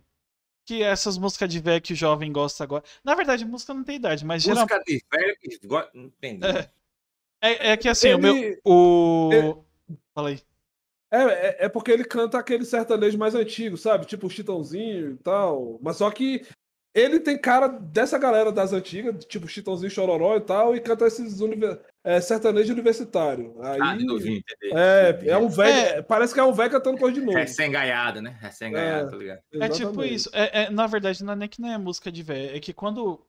Que 0.66 0.82
essas 0.84 1.18
músicas 1.18 1.50
de 1.50 1.60
velho 1.60 1.82
que 1.82 1.94
o 1.94 1.96
jovem 1.96 2.32
gosta 2.32 2.64
agora. 2.64 2.84
Na 3.04 3.16
verdade, 3.16 3.46
música 3.46 3.74
não 3.74 3.84
tem 3.84 3.98
idade, 3.98 4.24
mas 4.26 4.44
geral... 4.44 4.64
Música 4.64 4.82
de 4.86 5.04
velho 5.12 5.38
que 5.40 5.68
gosta. 5.68 5.92
Não 5.94 6.06
entendi. 6.06 6.46
É. 6.48 6.70
é, 7.42 7.72
é 7.72 7.78
que 7.78 7.90
assim, 7.90 8.14
o 8.14 8.18
meu. 8.18 8.36
Ele- 8.36 8.60
O. 8.64 9.30
ele- 9.34 9.98
Fala 10.14 10.30
aí. 10.30 10.40
É, 11.12 11.18
é, 11.22 11.66
é 11.66 11.70
porque 11.70 11.92
ele 11.92 12.04
canta 12.04 12.38
aquele 12.40 12.66
sertanejo 12.66 13.18
mais 13.18 13.36
antigo, 13.36 13.78
sabe? 13.78 14.06
Tipo 14.06 14.28
o 14.28 14.30
Chitãozinho 14.30 15.12
e 15.12 15.18
tal. 15.18 15.80
Mas 15.82 15.98
só 15.98 16.10
que 16.10 16.46
ele 16.94 17.20
tem 17.20 17.38
cara 17.38 17.68
dessa 17.68 18.18
galera 18.18 18.52
das 18.52 18.72
antigas, 18.74 19.26
tipo 19.26 19.48
Chitãozinho 19.48 19.90
Chororó 19.90 20.36
e 20.38 20.42
tal, 20.42 20.76
e 20.76 20.80
canta 20.80 21.08
esses 21.08 21.40
univer... 21.40 21.82
é, 22.04 22.22
sertanejo 22.22 22.72
universitário. 22.74 23.56
Aí, 23.62 23.80
Ah, 23.82 23.96
de 23.96 24.06
novinho, 24.06 24.38
entendi. 24.38 24.74
é, 24.78 25.20
é 25.30 25.38
um 25.38 25.48
velho. 25.50 25.74
É. 25.74 25.98
é, 25.98 26.02
Parece 26.02 26.34
que 26.34 26.40
é 26.40 26.44
um 26.44 26.54
velho 26.54 26.70
cantando 26.72 26.98
coisa 27.00 27.16
de 27.20 27.26
novo. 27.26 27.38
Recém-gaiado, 27.38 28.22
né? 28.22 28.38
Recém-gaiado, 28.40 29.08
É. 29.08 29.12
tá 29.12 29.18
ligado? 29.18 29.42
É 29.54 29.70
tipo 29.70 30.04
isso. 30.04 30.30
É, 30.34 30.64
é- 30.66 30.70
na 30.70 30.86
verdade, 30.86 31.24
não 31.24 31.34
é 31.34 31.36
nem 31.36 31.50
que 31.50 31.60
não 31.62 31.72
é 31.72 31.78
música 31.78 32.12
de 32.12 32.22
velho. 32.22 32.56
É 32.56 32.60
que 32.60 32.74
quando. 32.74 33.20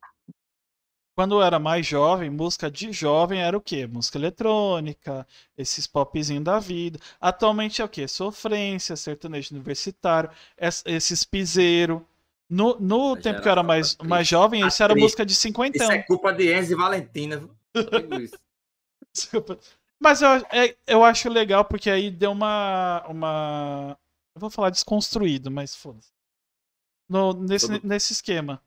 Quando 1.16 1.36
eu 1.36 1.42
era 1.44 1.60
mais 1.60 1.86
jovem, 1.86 2.28
música 2.28 2.68
de 2.68 2.90
jovem 2.90 3.40
era 3.40 3.56
o 3.56 3.60
quê? 3.60 3.86
Música 3.86 4.18
eletrônica, 4.18 5.24
esses 5.56 5.86
popzinhos 5.86 6.42
da 6.42 6.58
vida. 6.58 6.98
Atualmente 7.20 7.80
é 7.80 7.84
o 7.84 7.88
quê? 7.88 8.08
Sofrência, 8.08 8.96
sertanejo 8.96 9.54
universitário, 9.54 10.28
es- 10.58 10.82
esses 10.84 11.22
piseiro. 11.22 12.04
No, 12.48 12.78
no 12.78 13.16
tempo 13.16 13.40
que 13.40 13.48
eu 13.48 13.52
era 13.52 13.62
mais, 13.62 13.94
tá 13.94 14.04
mais 14.04 14.20
triste. 14.28 14.30
jovem, 14.30 14.66
isso 14.66 14.82
era 14.82 14.92
triste. 14.92 15.04
música 15.04 15.26
de 15.26 15.32
Isso 15.32 15.40
cinquentão. 15.42 15.90
é 15.90 16.02
culpa 16.02 16.32
de 16.32 16.54
Enzo 16.54 16.72
e 16.72 16.76
Valentina. 16.76 17.48
isso. 18.20 18.38
Mas 20.00 20.20
eu, 20.20 20.28
é- 20.52 20.76
eu 20.86 21.02
acho 21.04 21.28
legal 21.30 21.64
porque 21.64 21.88
aí 21.88 22.10
deu 22.10 22.32
uma. 22.32 23.02
uma... 23.08 23.98
Eu 24.36 24.40
vou 24.40 24.50
falar 24.50 24.68
desconstruído, 24.70 25.50
mas 25.50 25.74
foda-se. 25.76 26.10
No- 27.08 27.32
Nesse, 27.32 27.68
Todo- 27.68 27.86
nesse 27.86 28.12
esquema. 28.12 28.60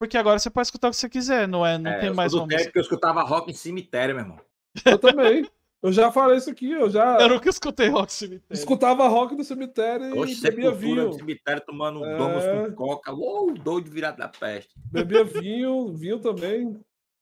Porque 0.00 0.16
agora 0.16 0.38
você 0.38 0.48
pode 0.50 0.66
escutar 0.66 0.88
o 0.88 0.90
que 0.90 0.96
você 0.96 1.08
quiser, 1.08 1.46
não 1.46 1.64
é? 1.66 1.76
Não 1.76 1.90
É, 1.90 2.00
tem 2.00 2.12
mais 2.14 2.32
uma 2.34 2.46
música. 2.46 2.70
que 2.72 2.78
eu 2.78 2.82
escutava 2.82 3.22
rock 3.22 3.50
em 3.50 3.54
cemitério, 3.54 4.14
meu 4.14 4.24
irmão. 4.24 4.40
Eu 4.84 4.98
também. 4.98 5.48
Eu 5.80 5.92
já 5.92 6.10
falei 6.10 6.38
isso 6.38 6.50
aqui, 6.50 6.72
eu 6.72 6.90
já 6.90 7.18
Eu 7.20 7.28
nunca 7.28 7.48
escutei 7.48 7.88
rock 7.88 8.12
cemitério. 8.12 8.46
escutava 8.50 9.06
rock 9.06 9.36
do 9.36 9.44
cemitério 9.44 10.06
e 10.06 10.18
Oxe, 10.18 10.40
bebia 10.42 10.70
sepultura 10.70 10.74
vinho. 10.76 11.06
no 11.06 11.12
cemitério 11.12 11.62
tomando 11.64 12.00
um 12.00 12.04
É. 12.04 12.16
domos 12.16 12.44
com 12.44 12.74
coca. 12.74 13.12
Uou, 13.12 13.54
doido 13.54 13.88
virado 13.88 14.16
da 14.18 14.26
peste. 14.28 14.72
Bebia 14.90 15.22
vinho, 15.22 15.92
vinho 15.94 16.18
também. 16.18 16.80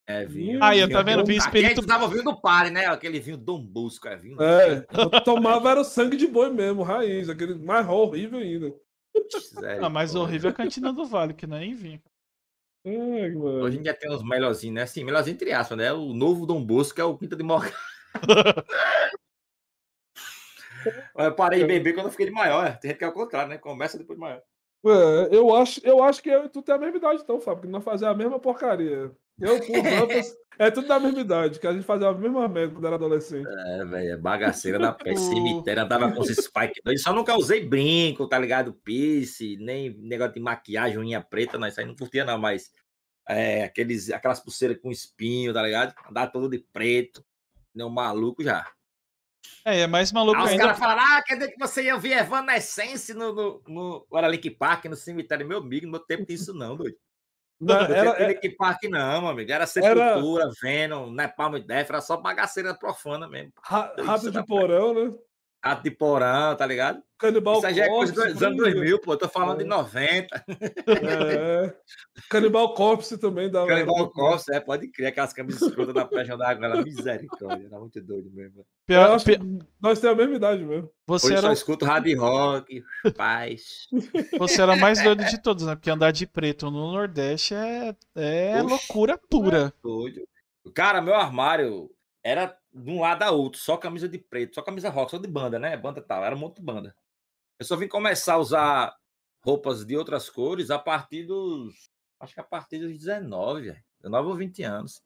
É, 0.08 0.24
vinho. 0.24 0.62
Aí, 0.62 0.78
eu 0.80 0.86
vinho 0.86 0.96
tá 0.98 1.02
vendo? 1.02 1.18
bom. 1.18 1.24
Vinho 1.26 1.42
Aqui 1.42 1.58
a 1.58 1.60
gente 1.60 1.70
espírito- 1.72 1.86
tava 1.86 2.04
ouvindo 2.04 2.30
o 2.30 2.40
pare, 2.40 2.70
né? 2.70 2.86
Aquele 2.86 3.18
vinho 3.20 3.36
Dom 3.36 3.60
Busco, 3.60 4.08
é 4.08 4.16
vinho. 4.16 4.40
É, 4.40 4.86
eu 4.96 5.10
tomava 5.22 5.70
era 5.72 5.80
o 5.80 5.84
sangue 5.84 6.16
de 6.16 6.26
boi 6.26 6.48
mesmo, 6.50 6.82
raiz, 6.82 7.28
aquele 7.28 7.56
mais 7.56 7.86
horrível 7.88 8.38
ainda. 8.38 8.72
Sério, 9.38 9.84
Ah, 9.84 9.90
mais 9.90 10.14
horrível 10.14 10.48
é 10.48 10.52
a 10.52 10.56
cantina 10.56 10.92
do 10.92 11.04
Vale, 11.04 11.34
que 11.34 11.46
não 11.46 11.56
é 11.56 11.60
nem 11.60 11.74
vinho. 11.74 12.00
Ai, 12.86 13.30
mano. 13.32 13.64
Hoje 13.64 13.78
em 13.78 13.82
dia 13.82 13.92
tem 13.92 14.10
uns 14.10 14.22
melhorzinhos, 14.22 14.74
né? 14.76 14.82
Assim, 14.82 15.02
melhorzinho 15.04 15.34
entre 15.34 15.52
aspas, 15.52 15.76
né? 15.76 15.92
O 15.92 16.14
novo 16.14 16.46
Dom 16.46 16.64
Bosco 16.64 17.00
é 17.00 17.04
o 17.04 17.18
Quinta 17.18 17.34
de 17.36 17.42
Morgado. 17.42 17.74
Eu 21.16 21.34
parei 21.34 21.60
de 21.60 21.66
beber 21.66 21.94
quando 21.94 22.06
eu 22.06 22.10
fiquei 22.12 22.26
de 22.26 22.32
maior. 22.32 22.66
é. 22.66 22.72
Tem 22.72 22.90
gente 22.90 22.98
que 22.98 23.04
é 23.04 23.08
o 23.08 23.12
contrário, 23.12 23.48
né? 23.48 23.58
Começa 23.58 23.98
depois 23.98 24.16
de 24.18 24.20
maior. 24.20 24.42
É, 24.86 25.28
eu, 25.34 25.54
acho, 25.54 25.80
eu 25.84 26.02
acho 26.02 26.22
que 26.22 26.28
eu 26.28 26.44
e 26.44 26.48
tu 26.48 26.62
tem 26.62 26.74
a 26.74 26.78
mesma 26.78 26.96
idade, 26.96 27.22
então, 27.22 27.40
Fábio, 27.40 27.62
que 27.62 27.68
nós 27.68 27.82
fazemos 27.82 28.14
a 28.14 28.16
mesma 28.16 28.38
porcaria. 28.38 29.10
Eu, 29.40 29.60
por 29.60 29.74
Rampas, 29.82 30.32
é 30.58 30.70
tudo 30.70 30.86
da 30.86 31.00
mesma 31.00 31.20
idade, 31.20 31.58
que 31.58 31.66
a 31.66 31.72
gente 31.72 31.84
fazia 31.84 32.08
a 32.08 32.14
mesma 32.14 32.46
merda 32.48 32.72
quando 32.72 32.86
era 32.86 32.94
adolescente. 32.94 33.48
É, 33.48 33.84
velho, 33.84 34.12
é 34.12 34.16
bagaceira 34.16 34.78
da. 34.78 34.92
O- 34.92 35.16
Cemitério, 35.18 35.82
andava 35.82 36.12
com 36.12 36.22
esses 36.22 36.44
spike 36.44 36.80
doido. 36.84 36.98
Só 37.00 37.12
nunca 37.12 37.36
usei 37.36 37.66
brinco, 37.66 38.28
tá 38.28 38.38
ligado? 38.38 38.74
Pierce, 38.74 39.56
nem 39.56 39.90
negócio 39.98 40.34
de 40.34 40.40
maquiagem, 40.40 40.98
unha 40.98 41.20
preta, 41.20 41.58
não. 41.58 41.66
Isso 41.66 41.80
aí 41.80 41.86
não 41.86 41.96
curtia, 41.96 42.24
não, 42.24 42.38
mas. 42.38 42.70
É, 43.28 43.64
aqueles, 43.64 44.08
aquelas 44.12 44.38
pulseiras 44.38 44.78
com 44.80 44.88
espinho, 44.88 45.52
tá 45.52 45.60
ligado? 45.60 45.92
Andar 46.08 46.28
todo 46.28 46.48
de 46.48 46.60
preto. 46.72 47.25
Não 47.76 47.90
maluco 47.90 48.42
já. 48.42 48.66
É, 49.64 49.80
é 49.80 49.86
mais 49.86 50.10
maluco 50.10 50.40
os 50.40 50.48
ainda. 50.48 50.64
caras 50.64 50.78
falaram, 50.78 51.02
ah, 51.02 51.22
quer 51.22 51.34
dizer 51.36 51.52
que 51.52 51.58
você 51.58 51.82
ia 51.84 51.94
ouvir 51.94 52.12
Evanescence 52.12 53.12
no, 53.12 53.32
no, 53.32 53.62
no 53.68 54.06
era 54.18 54.28
Link 54.28 54.48
Park, 54.50 54.86
no 54.86 54.96
cemitério. 54.96 55.46
Meu 55.46 55.58
amigo, 55.58 55.86
no 55.86 55.92
meu 55.92 56.00
tempo 56.00 56.24
tinha 56.24 56.34
isso 56.34 56.54
não, 56.54 56.76
doido. 56.76 56.96
Não, 57.58 57.88
No 57.88 57.94
era, 57.94 58.12
de 58.12 58.34
Link 58.34 58.54
Park 58.56 58.82
não, 58.84 59.22
meu 59.22 59.30
amigo. 59.30 59.50
Era 59.50 59.66
Sepultura, 59.66 60.50
Venom, 60.60 61.10
Napalm 61.10 61.54
Death, 61.58 61.88
era 61.88 62.00
só 62.02 62.18
bagaceira 62.18 62.74
profana 62.74 63.26
mesmo. 63.26 63.50
ra- 63.62 63.94
dá 63.96 64.16
de 64.18 64.46
porão, 64.46 64.92
né? 64.92 65.18
Rato 65.64 65.82
de 65.82 65.90
porão, 65.90 66.54
tá 66.56 66.64
ligado? 66.64 67.02
Canibal 67.18 67.56
Isso 67.56 67.66
aí 67.66 67.74
já 67.74 67.84
é 67.86 67.88
coisa 67.88 68.12
dos 68.12 68.22
anos 68.42 68.60
Freezer. 68.60 68.74
2000, 68.74 69.00
pô. 69.00 69.12
Eu 69.14 69.16
tô 69.16 69.28
falando 69.28 69.58
de 69.58 69.64
É. 69.64 69.66
90. 69.66 70.44
É. 70.86 71.74
Canibal 72.28 72.74
Corpse 72.74 73.18
também 73.18 73.50
dava. 73.50 73.66
Canibal 73.66 74.10
Corpse, 74.10 74.52
é, 74.52 74.60
pode 74.60 74.88
crer. 74.88 75.08
Aquelas 75.08 75.32
camisas 75.32 75.62
escrotas 75.62 75.94
da 75.94 76.04
Passion 76.04 76.36
da 76.36 76.50
Água, 76.50 76.66
era 76.66 76.82
misericórdia. 76.82 77.66
Era 77.66 77.78
muito 77.80 78.00
doido 78.02 78.30
mesmo. 78.32 78.64
Pior- 78.86 79.08
nós 79.80 79.98
temos 79.98 80.04
a 80.04 80.14
mesma 80.14 80.36
idade 80.36 80.64
mesmo. 80.64 80.90
você, 81.06 81.26
Hoje 81.28 81.36
só 81.40 81.44
era, 81.46 81.52
escuto 81.54 81.84
hard 81.84 82.14
rock, 82.16 82.84
paz. 83.16 83.88
você 84.38 84.62
era 84.62 84.76
mais 84.76 85.02
doido 85.02 85.24
de 85.24 85.40
todos, 85.42 85.66
né? 85.66 85.74
Porque 85.74 85.90
andar 85.90 86.10
de 86.12 86.26
preto 86.26 86.70
no 86.70 86.92
Nordeste 86.92 87.54
é, 87.54 87.94
é 88.14 88.56
Oxe. 88.62 88.68
loucura 88.68 89.18
pura. 89.30 89.72
Doido. 89.82 90.20
Cara, 90.74 91.00
meu 91.00 91.14
armário 91.14 91.88
era 92.26 92.58
de 92.74 92.90
um 92.90 93.00
lado 93.00 93.22
a 93.22 93.30
outro, 93.30 93.60
só 93.60 93.76
camisa 93.76 94.08
de 94.08 94.18
preto, 94.18 94.56
só 94.56 94.62
camisa 94.62 94.90
rock, 94.90 95.12
só 95.12 95.18
de 95.18 95.28
banda, 95.28 95.60
né? 95.60 95.76
Banda 95.76 96.02
tal, 96.02 96.24
era 96.24 96.34
um 96.34 96.38
monte 96.38 96.56
de 96.56 96.62
banda. 96.62 96.94
Eu 97.56 97.64
só 97.64 97.76
vim 97.76 97.86
começar 97.86 98.34
a 98.34 98.38
usar 98.38 98.96
roupas 99.44 99.86
de 99.86 99.96
outras 99.96 100.28
cores 100.28 100.68
a 100.68 100.78
partir 100.78 101.24
dos. 101.24 101.88
Acho 102.18 102.34
que 102.34 102.40
a 102.40 102.44
partir 102.44 102.80
dos 102.80 102.98
19, 102.98 103.62
velho. 103.62 103.84
19 104.00 104.28
ou 104.28 104.34
20 104.34 104.62
anos. 104.64 105.00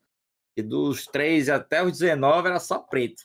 E 0.56 0.62
dos 0.62 1.05
13 1.05 1.52
até 1.52 1.82
os 1.82 1.98
19 1.98 2.48
era 2.48 2.59
só 2.59 2.78
preto. 2.78 3.22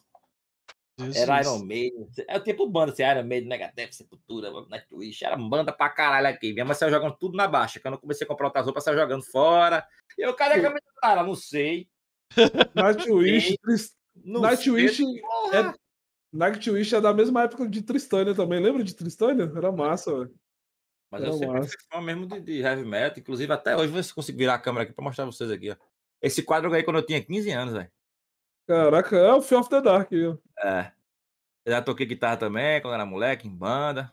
Jesus. 0.99 1.15
Era 1.15 1.41
Iron 1.41 1.59
Maiden. 1.59 2.07
É 2.27 2.37
o 2.37 2.43
tipo 2.43 2.67
banda, 2.67 2.91
assim, 2.91 3.03
Iron 3.03 3.23
Maiden, 3.23 3.47
Megadeth, 3.47 3.93
Sepultura, 3.93 4.51
Nightwish. 4.67 5.23
Era 5.23 5.37
banda 5.37 5.71
pra 5.71 5.89
caralho 5.89 6.27
aqui. 6.27 6.51
Minha 6.51 6.65
mãe 6.65 6.75
saiu 6.75 6.91
jogando 6.91 7.15
tudo 7.15 7.37
na 7.37 7.47
baixa. 7.47 7.79
Quando 7.79 7.93
eu 7.93 7.99
comecei 8.01 8.25
a 8.25 8.27
comprar 8.27 8.47
outras 8.47 8.65
roupas, 8.65 8.83
saiu 8.83 8.97
jogando 8.97 9.23
fora. 9.23 9.87
E 10.17 10.21
eu, 10.21 10.33
cadê 10.33 10.55
a 10.55 10.61
camisa 10.61 10.85
do 10.85 11.01
cara? 11.01 11.23
Não 11.23 11.35
sei. 11.35 11.89
Nightwish, 12.75 13.57
Nightwish. 14.15 15.01
Porra. 15.21 15.75
Nightwish 16.33 16.93
é 16.95 17.01
da 17.01 17.13
mesma 17.13 17.43
época 17.43 17.67
de 17.67 17.81
Tristânia 17.81 18.35
também. 18.35 18.59
Lembra 18.61 18.83
de 18.83 18.93
Tristânia? 18.93 19.51
Era 19.55 19.71
massa, 19.71 20.11
velho. 20.13 20.35
Mas 21.11 21.21
eu 21.21 21.27
Era 21.29 21.37
sempre 21.37 21.59
massa. 21.59 21.69
fui 21.69 21.77
fã 21.91 22.01
mesmo 22.01 22.25
de, 22.27 22.39
de 22.41 22.59
heavy 22.61 22.83
metal. 22.83 23.19
Inclusive, 23.19 23.53
até 23.53 23.75
hoje, 23.75 23.87
vou 23.87 23.95
ver 23.97 24.03
se 24.03 24.11
eu 24.11 24.15
consigo 24.15 24.37
virar 24.37 24.55
a 24.55 24.59
câmera 24.59 24.83
aqui 24.83 24.93
pra 24.93 25.03
mostrar 25.03 25.23
pra 25.25 25.31
vocês 25.31 25.49
aqui, 25.51 25.71
ó. 25.71 25.75
Esse 26.21 26.43
quadro 26.43 26.67
eu 26.67 26.71
ganhei 26.71 26.83
quando 26.83 26.97
eu 26.97 27.05
tinha 27.05 27.23
15 27.23 27.51
anos, 27.51 27.73
velho. 27.73 27.91
Caraca, 28.67 29.15
é 29.15 29.31
o 29.33 29.41
Fear 29.41 29.61
of 29.61 29.69
the 29.69 29.81
Dark. 29.81 30.09
ó. 30.11 30.67
É. 30.67 30.91
Eu 31.65 31.71
já 31.73 31.81
toquei 31.81 32.05
guitarra 32.05 32.37
também, 32.37 32.81
quando 32.81 32.95
era 32.95 33.05
moleque, 33.05 33.47
em 33.47 33.55
banda. 33.55 34.11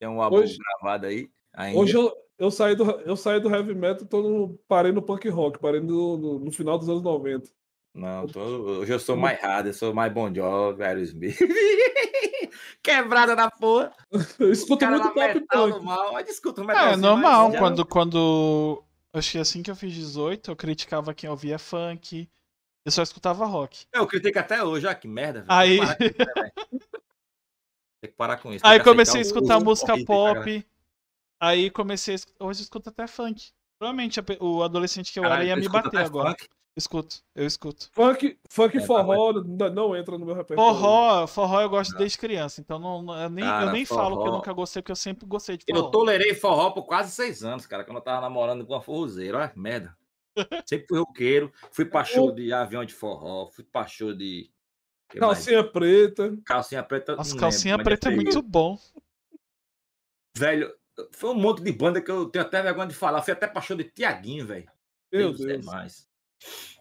Tem 0.00 0.08
um 0.08 0.22
álbum 0.22 0.36
Hoje- 0.36 0.56
gravado 0.58 1.06
aí. 1.06 1.30
Ainda. 1.52 1.78
Hoje 1.78 1.94
eu, 1.96 2.12
eu, 2.38 2.50
saí 2.50 2.74
do, 2.74 2.84
eu 3.02 3.16
saí 3.16 3.40
do 3.40 3.48
heavy 3.54 3.74
metal, 3.74 4.06
tô 4.06 4.22
no, 4.22 4.58
parei 4.68 4.92
no 4.92 5.02
punk 5.02 5.28
rock, 5.28 5.58
parei 5.58 5.80
no, 5.80 6.16
no, 6.16 6.38
no 6.40 6.52
final 6.52 6.78
dos 6.78 6.88
anos 6.88 7.02
90. 7.02 7.48
Não, 7.94 8.26
tô- 8.26 8.40
hoje 8.40 8.92
eu 8.92 8.98
sou 8.98 9.16
mais 9.16 9.40
hard, 9.40 9.66
eu 9.68 9.72
sou 9.74 9.94
mais 9.94 10.12
Bon 10.12 10.32
Jovi, 10.34 10.82
Aerosmith. 10.82 11.38
Quebrada 12.82 13.34
da 13.36 13.50
porra. 13.50 13.92
Eu 14.38 14.50
escuto 14.52 14.80
Cara 14.80 14.98
muito 14.98 15.14
pop 15.14 15.40
punk. 15.48 15.84
mal, 15.84 16.12
mas 16.12 16.28
escuta 16.28 16.60
o 16.62 16.70
É, 16.70 16.96
normal. 16.96 17.52
já 17.52 17.58
Quando, 17.58 17.86
quando. 17.86 18.82
Acho 19.12 19.32
que 19.32 19.38
assim 19.38 19.62
que 19.62 19.70
eu 19.70 19.76
fiz 19.76 19.92
18, 19.94 20.50
eu 20.50 20.56
criticava 20.56 21.14
quem 21.14 21.30
ouvia 21.30 21.58
funk. 21.58 22.28
Eu 22.84 22.90
só 22.92 23.02
escutava 23.02 23.46
rock. 23.46 23.86
não- 23.94 24.02
Eu 24.02 24.06
critico 24.06 24.38
até 24.38 24.62
hoje, 24.62 24.86
olha 24.86 24.94
que 24.94 25.08
merda. 25.08 25.40
velho. 25.42 25.46
Aí- 25.50 25.78
Tem 28.00 28.10
que 28.10 28.16
parar 28.16 28.36
com 28.38 28.52
isso. 28.52 28.66
Aí 28.66 28.82
comecei 28.82 29.20
a 29.20 29.22
escutar 29.22 29.58
o- 29.58 29.64
música 29.64 29.92
cara. 29.94 30.04
pop. 30.04 30.66
Aí 31.44 31.70
comecei 31.70 32.16
Hoje 32.40 32.60
eu 32.60 32.62
escuto 32.64 32.88
até 32.88 33.06
funk. 33.06 33.50
Provavelmente 33.78 34.20
o 34.40 34.62
adolescente 34.62 35.12
que 35.12 35.18
eu 35.18 35.24
Caralho, 35.24 35.40
era 35.42 35.48
ia 35.48 35.56
me 35.56 35.68
bater 35.68 36.00
agora. 36.00 36.30
funk? 36.30 36.48
Escuto, 36.76 37.22
eu 37.36 37.46
escuto. 37.46 37.88
Funk, 37.92 38.36
funk 38.50 38.76
É, 38.76 38.78
e 38.78 38.80
tá, 38.80 38.86
forró 38.86 39.32
não, 39.32 39.70
não 39.70 39.96
entra 39.96 40.18
no 40.18 40.26
meu 40.26 40.34
repertório. 40.34 40.74
Forró, 40.74 41.26
forró 41.28 41.60
eu 41.60 41.68
gosto 41.68 41.96
desde 41.96 42.18
criança, 42.18 42.60
então 42.60 42.80
não, 42.80 43.00
não- 43.00 43.20
eu 43.22 43.30
nem, 43.30 43.44
eu 43.44 43.50
Cara, 43.50 43.70
nem 43.72 43.84
falo 43.84 44.20
que 44.20 44.26
eu 44.28 44.32
nunca 44.32 44.52
gostei, 44.52 44.82
porque 44.82 44.90
eu 44.90 44.96
sempre 44.96 45.24
gostei 45.26 45.56
de 45.56 45.64
Eu 45.68 45.76
forró. 45.76 45.90
tolerei 45.90 46.34
forró 46.34 46.70
por 46.72 46.84
quase 46.84 47.12
seis 47.12 47.44
anos, 47.44 47.64
cara, 47.66 47.84
quando 47.84 47.98
eu 47.98 48.02
tava 48.02 48.22
namorando 48.22 48.66
com 48.66 48.72
uma 48.72 48.80
forrozeira. 48.80 49.38
Olha, 49.38 49.52
merda. 49.54 49.96
Sempre 50.68 50.86
fui 50.88 50.98
roqueiro, 50.98 51.52
fui 51.70 51.84
pra 51.84 52.02
show 52.02 52.32
de 52.32 52.52
avião 52.52 52.84
de 52.84 52.92
forró, 52.92 53.46
fui 53.46 53.62
pra 53.62 53.86
show 53.86 54.12
de. 54.12 54.50
que 55.08 55.20
mais? 55.20 55.34
Calcinha 55.34 55.62
preta. 55.62 56.36
Calcinha 56.44 56.82
preta. 56.82 57.14
Nossa, 57.14 57.36
calcinha 57.36 57.76
lembro, 57.76 57.90
mas 57.92 58.00
preta 58.00 58.12
é 58.12 58.16
muito 58.16 58.42
bom. 58.42 58.76
Velho, 60.36 60.74
foi 61.12 61.30
um 61.30 61.34
monte 61.34 61.62
de 61.62 61.72
banda 61.72 62.00
que 62.00 62.10
eu 62.10 62.26
tenho 62.26 62.44
até 62.44 62.62
vergonha 62.62 62.86
de 62.88 62.94
falar. 62.94 63.22
Fui 63.22 63.32
até 63.32 63.46
pra 63.46 63.60
show 63.62 63.76
de 63.76 63.84
Tiaguinho, 63.84 64.46
velho. 64.46 64.66
Meu 65.12 65.28
Deus 65.32 65.40
é 65.42 65.46
Deus. 65.46 65.66
mais. 65.66 66.08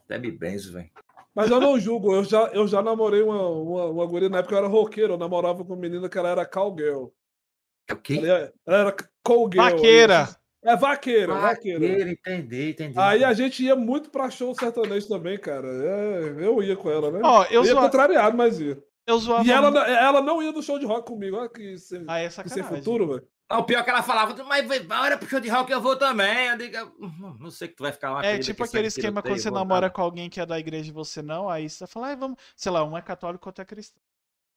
Até 0.06 0.18
me 0.18 0.32
benzo, 0.32 0.74
velho. 0.74 0.90
Mas 1.36 1.50
eu 1.50 1.60
não 1.60 1.80
julgo, 1.80 2.14
eu 2.14 2.24
já, 2.24 2.44
eu 2.54 2.68
já 2.68 2.82
namorei 2.82 3.24
uma, 3.24 3.48
uma, 3.50 3.86
uma 3.86 4.06
guria, 4.06 4.30
na 4.30 4.40
época 4.40 4.54
eu 4.54 4.60
era 4.60 4.68
roqueiro, 4.68 5.14
eu 5.14 5.18
namorava 5.18 5.64
com 5.66 5.74
uma 5.74 5.82
menina 5.82 6.08
que 6.08 6.18
ela 6.18 6.30
era 6.30 6.46
cowgirl. 6.46 7.08
É 7.88 7.94
o 7.94 7.98
quê? 7.98 8.20
Ela 8.24 8.54
ela 8.68 8.78
era 8.78 8.96
cowgirl. 9.24 9.64
Vaqueira. 9.64 10.30
É 10.66 10.78
vaqueira, 10.78 11.34
vaqueira. 11.34 11.80
Vaqueiro, 11.80 12.10
entendi, 12.12 12.70
entendi. 12.70 12.98
Aí 13.00 13.24
a 13.24 13.34
gente 13.34 13.64
ia 13.64 13.76
muito 13.76 14.10
pra 14.10 14.30
show 14.30 14.54
sertanejo 14.56 15.08
também, 15.10 15.38
cara. 15.38 15.68
É, 15.68 16.20
eu 16.46 16.62
ia 16.64 16.76
com 16.78 16.90
ela, 16.90 17.12
né? 17.12 17.20
Ó, 17.24 17.44
eu, 17.46 17.50
eu 17.52 17.66
ia 17.66 17.72
zoa- 17.74 17.82
contrariado, 17.82 18.38
mas 18.38 18.60
ia. 18.62 18.82
eu 19.06 19.18
zoava. 19.18 19.46
E 19.46 19.52
ela, 19.52 19.88
ela 19.90 20.22
não 20.22 20.42
ia 20.42 20.52
no 20.54 20.64
show 20.64 20.80
de 20.80 20.86
rock 20.86 21.06
comigo. 21.08 21.36
Olha 21.36 21.50
que 21.50 21.78
sem, 21.78 22.06
Ah, 22.08 22.20
é 22.20 22.30
que 22.30 22.50
sem 22.50 22.64
futuro, 22.64 23.08
velho. 23.08 23.28
O 23.58 23.64
pior 23.64 23.80
é 23.80 23.84
que 23.84 23.90
ela 23.90 24.04
falava, 24.04 24.44
mas 24.44 24.66
bora 24.86 25.18
pro 25.18 25.28
show 25.28 25.40
de 25.40 25.50
rock 25.50 25.72
eu 25.72 25.82
vou 25.82 25.96
também. 25.96 26.48
Eu 26.48 26.58
digo, 26.58 26.96
"Hum, 27.00 27.38
não 27.40 27.52
sei 27.52 27.68
que 27.68 27.76
tu 27.76 27.84
vai 27.84 27.92
ficar 27.92 28.12
uma 28.12 28.26
É 28.26 28.40
tipo 28.40 28.64
que 28.64 28.70
aquele 28.70 28.88
esquema 28.88 29.22
quando 29.22 29.38
você 29.38 29.52
namora 29.52 29.82
nada." 29.82 29.94
com 29.94 30.02
alguém 30.02 30.30
que 30.30 30.40
é 30.40 30.46
da 30.46 30.60
igreja 30.60 30.90
e 30.90 30.94
você 30.94 31.22
não, 31.22 31.50
aí 31.50 31.70
você 31.70 31.86
fala, 31.88 32.08
ai, 32.08 32.16
vamos, 32.16 32.38
sei 32.56 32.72
lá, 32.72 32.84
um 32.84 32.98
é 32.98 33.02
católico, 33.02 33.48
outro 33.48 33.62
é 33.62 33.66
cristão. 33.66 34.02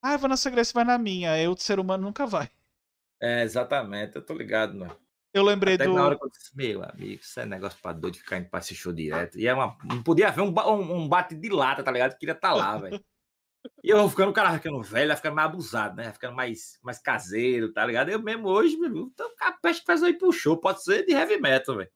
Ah, 0.03 0.13
eu 0.13 0.19
vou 0.19 0.29
na 0.29 0.37
sua 0.37 0.51
igreja, 0.51 0.69
você 0.71 0.75
vai 0.75 0.85
na 0.85 0.99
minha. 0.99 1.51
O 1.51 1.57
ser 1.57 1.81
humano 1.81 2.05
nunca 2.05 2.27
vai. 2.27 2.51
É, 3.21 3.43
exatamente, 3.43 4.17
eu 4.17 4.23
tô 4.25 4.35
ligado, 4.35 4.75
mano. 4.75 4.97
Eu 5.33 5.43
lembrei 5.43 5.75
Até 5.75 5.85
do. 5.85 5.93
na 5.93 6.05
hora 6.05 6.17
que 6.17 6.25
eu 6.25 6.31
disse, 6.31 6.57
meu 6.57 6.83
amigo, 6.83 7.21
isso 7.21 7.39
é 7.39 7.45
negócio 7.45 7.79
pra 7.83 7.93
doido 7.93 8.17
ficar 8.17 8.39
indo 8.39 8.49
pra 8.49 8.61
esse 8.61 8.75
show 8.75 8.93
direto. 8.93 9.39
E 9.39 9.47
é 9.47 9.53
uma. 9.53 9.77
Não 9.85 10.03
podia 10.03 10.29
haver 10.29 10.41
um, 10.41 10.49
um, 10.49 10.97
um 10.97 11.09
bate 11.09 11.35
de 11.35 11.49
lata, 11.51 11.83
tá 11.83 11.91
ligado? 11.91 12.13
Eu 12.13 12.19
queria 12.19 12.35
estar 12.35 12.55
lá, 12.55 12.79
velho. 12.79 13.05
E 13.83 13.91
eu 13.91 13.99
vou 13.99 14.09
ficando, 14.11 14.31
o 14.31 14.35
cara 14.35 14.51
vai 14.51 14.59
ficando 14.59 14.83
velho, 14.83 15.09
vai 15.09 15.17
ficando 15.17 15.35
mais 15.37 15.49
abusado, 15.49 15.97
né? 15.97 16.05
Vai 16.05 16.13
ficando 16.13 16.35
mais, 16.37 16.79
mais 16.83 16.99
caseiro, 16.99 17.73
tá 17.73 17.85
ligado? 17.85 18.09
Eu 18.11 18.21
mesmo 18.23 18.49
hoje, 18.49 18.77
meu 18.77 18.89
amigo, 18.91 19.13
tô 19.17 19.29
capaz 19.37 19.79
que 19.81 19.87
faz 19.87 20.03
aí 20.03 20.15
pro 20.15 20.33
show, 20.33 20.57
pode 20.57 20.83
ser 20.83 21.05
de 21.05 21.13
heavy 21.13 21.39
metal, 21.41 21.77
velho. 21.77 21.91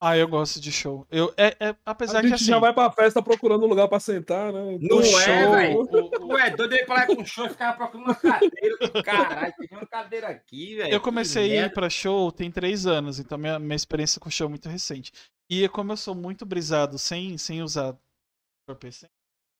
Ah, 0.00 0.18
eu 0.18 0.28
gosto 0.28 0.60
de 0.60 0.70
show. 0.70 1.06
Eu, 1.10 1.32
é, 1.34 1.56
é- 1.58 1.76
apesar 1.86 2.18
A 2.18 2.20
que 2.20 2.28
gente 2.28 2.34
assim. 2.36 2.44
já 2.46 2.58
vai 2.58 2.74
pra 2.74 2.90
festa 2.90 3.22
procurando 3.22 3.64
um 3.64 3.68
lugar 3.68 3.88
pra 3.88 3.98
sentar, 3.98 4.52
né? 4.52 4.76
Não 4.80 4.98
o 4.98 5.00
é, 5.00 5.04
show, 5.04 5.52
velho. 5.52 5.76
o- 5.78 6.24
o- 6.26 6.32
Ué, 6.34 6.50
doido 6.50 6.72
aí 6.74 6.84
pra 6.84 6.94
lá 6.96 7.06
com 7.06 7.24
show 7.24 7.46
e 7.46 7.48
ficava 7.50 7.74
procurando 7.76 8.06
uma 8.08 8.14
cadeira. 8.14 9.02
Caralho, 9.02 9.54
tem 9.58 9.68
uma 9.78 9.86
cadeira 9.86 10.28
aqui, 10.28 10.76
velho. 10.76 10.92
Eu 10.92 11.00
comecei 11.00 11.56
a 11.58 11.66
ir 11.66 11.72
pra 11.72 11.88
show 11.88 12.30
tem 12.30 12.50
três 12.50 12.84
anos, 12.86 13.18
então 13.18 13.38
minha, 13.38 13.58
minha 13.58 13.76
experiência 13.76 14.20
com 14.20 14.28
show 14.28 14.46
é 14.46 14.50
muito 14.50 14.68
recente. 14.68 15.10
E 15.48 15.66
como 15.70 15.92
eu 15.92 15.96
sou 15.96 16.14
muito 16.14 16.44
brisado 16.44 16.98
sem, 16.98 17.38
sem 17.38 17.62
usar 17.62 17.96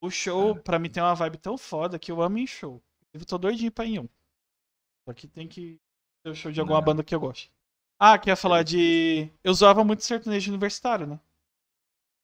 o 0.06 0.10
show, 0.10 0.54
pra 0.56 0.78
mim, 0.78 0.90
tem 0.90 1.02
uma 1.02 1.14
vibe 1.14 1.38
tão 1.38 1.56
foda 1.58 1.98
que 1.98 2.10
eu 2.12 2.20
amo 2.22 2.38
em 2.38 2.46
show. 2.46 2.82
Eu 3.12 3.24
tô 3.24 3.38
doidinho 3.38 3.70
pra 3.72 3.84
ir 3.84 3.94
em 3.96 3.98
um. 4.00 4.08
Só 5.06 5.14
que 5.14 5.26
tem 5.28 5.46
que 5.48 5.80
ter 6.22 6.30
o 6.30 6.34
show 6.34 6.50
de 6.52 6.60
alguma 6.60 6.78
Não. 6.78 6.84
banda 6.84 7.04
que 7.04 7.14
eu 7.14 7.20
gosto. 7.20 7.50
Ah, 7.98 8.18
queria 8.18 8.36
falar 8.36 8.62
de. 8.62 9.30
Eu 9.42 9.54
zoava 9.54 9.84
muito 9.84 10.02
sertanejo 10.04 10.50
universitário, 10.50 11.06
né? 11.06 11.20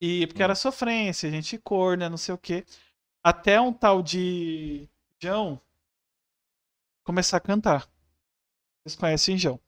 E 0.00 0.26
porque 0.26 0.42
era 0.42 0.54
sofrência, 0.54 1.30
gente 1.30 1.58
corna, 1.58 2.08
não 2.10 2.16
sei 2.16 2.34
o 2.34 2.38
quê. 2.38 2.64
Até 3.22 3.60
um 3.60 3.72
tal 3.72 4.02
de 4.02 4.88
João 5.22 5.60
começar 7.04 7.36
a 7.36 7.40
cantar. 7.40 7.86
Vocês 8.82 8.96
conhecem 8.98 9.36
João? 9.38 9.60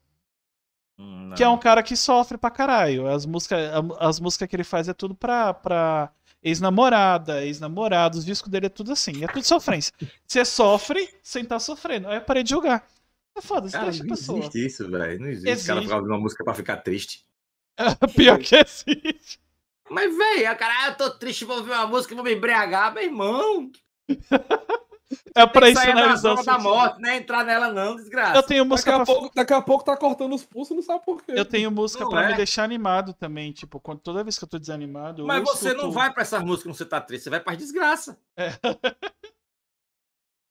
Hum, 0.99 1.35
Que 1.37 1.43
é 1.43 1.49
um 1.49 1.53
não. 1.53 1.59
cara 1.59 1.83
que 1.83 1.97
sofre 1.97 2.39
pra 2.39 2.51
caralho. 2.51 3.07
As 3.07 3.27
músicas, 3.27 3.59
as 4.01 4.21
músicas 4.21 4.49
que 4.49 4.57
ele 4.57 4.65
faz 4.65 4.89
é 4.89 4.95
tudo 4.95 5.15
pra, 5.15 5.53
pra 5.53 6.13
ex-namorada, 6.43 7.45
ex-namorado. 7.45 8.19
Os 8.19 8.25
discos 8.25 8.51
dele 8.51 8.67
é 8.67 8.71
tudo 8.71 8.93
assim. 8.93 9.25
É 9.25 9.27
tudo 9.29 9.45
sofrência. 9.45 9.93
Você 10.27 10.45
sofre 10.45 11.09
sem 11.23 11.43
estar 11.43 11.59
sofrendo. 11.61 12.09
Aí 12.09 12.17
eu 12.17 12.23
parei 12.23 12.43
de 12.43 12.51
jogar. 12.51 12.87
É 13.35 13.41
foda, 13.41 13.69
você 13.69 13.79
deixa 13.79 14.03
a 14.03 14.07
não 14.07 14.15
pessoa. 14.15 14.39
existe 14.41 14.67
isso, 14.67 14.91
velho. 14.91 15.21
Não 15.21 15.29
existe. 15.29 15.65
O 15.65 15.67
cara 15.67 15.79
Existe. 15.79 15.83
ficar 15.85 15.97
ouvindo 15.97 16.13
uma 16.13 16.21
música 16.21 16.45
pra 16.45 16.55
ficar 16.55 16.77
triste. 16.79 17.25
Pior 18.15 18.39
que 18.39 18.57
existe. 18.57 19.41
Mas, 19.91 20.17
velho, 20.17 20.57
cara, 20.59 20.75
ah, 20.85 20.89
eu 20.89 20.95
tô 20.97 21.11
triste, 21.11 21.45
vou 21.45 21.59
ouvir 21.59 21.71
uma 21.71 21.87
música 21.87 22.13
e 22.13 22.17
vou 22.17 22.25
me 22.25 22.35
embriagar, 22.35 22.93
meu 22.93 23.03
irmão. 23.03 23.71
É 25.35 25.47
pra 25.47 25.73
zona 26.17 26.41
os 26.41 26.45
da 26.47 26.59
morte, 26.59 27.01
né? 27.01 27.17
Entrar 27.17 27.45
nela 27.45 27.73
não, 27.73 27.97
desgraça. 27.97 28.37
Eu 28.37 28.43
tenho 28.43 28.65
Daqui 28.65 28.71
música 28.71 28.91
a, 28.93 28.97
pra... 28.97 29.07
pouco, 29.07 29.35
daqui 29.35 29.53
a 29.53 29.63
pouco 29.63 29.85
tá 29.85 29.97
cortando 29.97 30.35
os 30.35 30.45
pulsos, 30.45 30.75
não 30.77 30.83
sabe 30.83 31.05
por 31.05 31.23
quê. 31.23 31.33
Eu 31.35 31.45
tenho 31.45 31.71
música 31.71 32.05
Não 32.05 32.11
pra 32.11 32.27
me 32.27 32.33
é. 32.33 32.37
deixar 32.37 32.65
animado 32.65 33.13
também. 33.15 33.53
Tipo, 33.53 33.81
quando, 33.81 34.01
toda 34.01 34.23
vez 34.25 34.39
que 34.39 34.45
eu 34.45 34.49
tô 34.49 34.59
desanimado. 34.59 35.27
Mas 35.27 35.39
eu 35.39 35.45
você 35.47 35.69
escuto- 35.69 35.85
não 35.87 35.93
vai 35.93 36.13
pra 36.13 36.23
essas 36.23 36.43
músicas 36.43 36.65
quando 36.65 36.77
você 36.77 36.87
tá 36.87 37.01
triste, 37.01 37.25
você 37.25 37.31
vai 37.31 37.41
pra 37.41 37.55
desgraça. 37.55 38.19
É. 38.37 38.51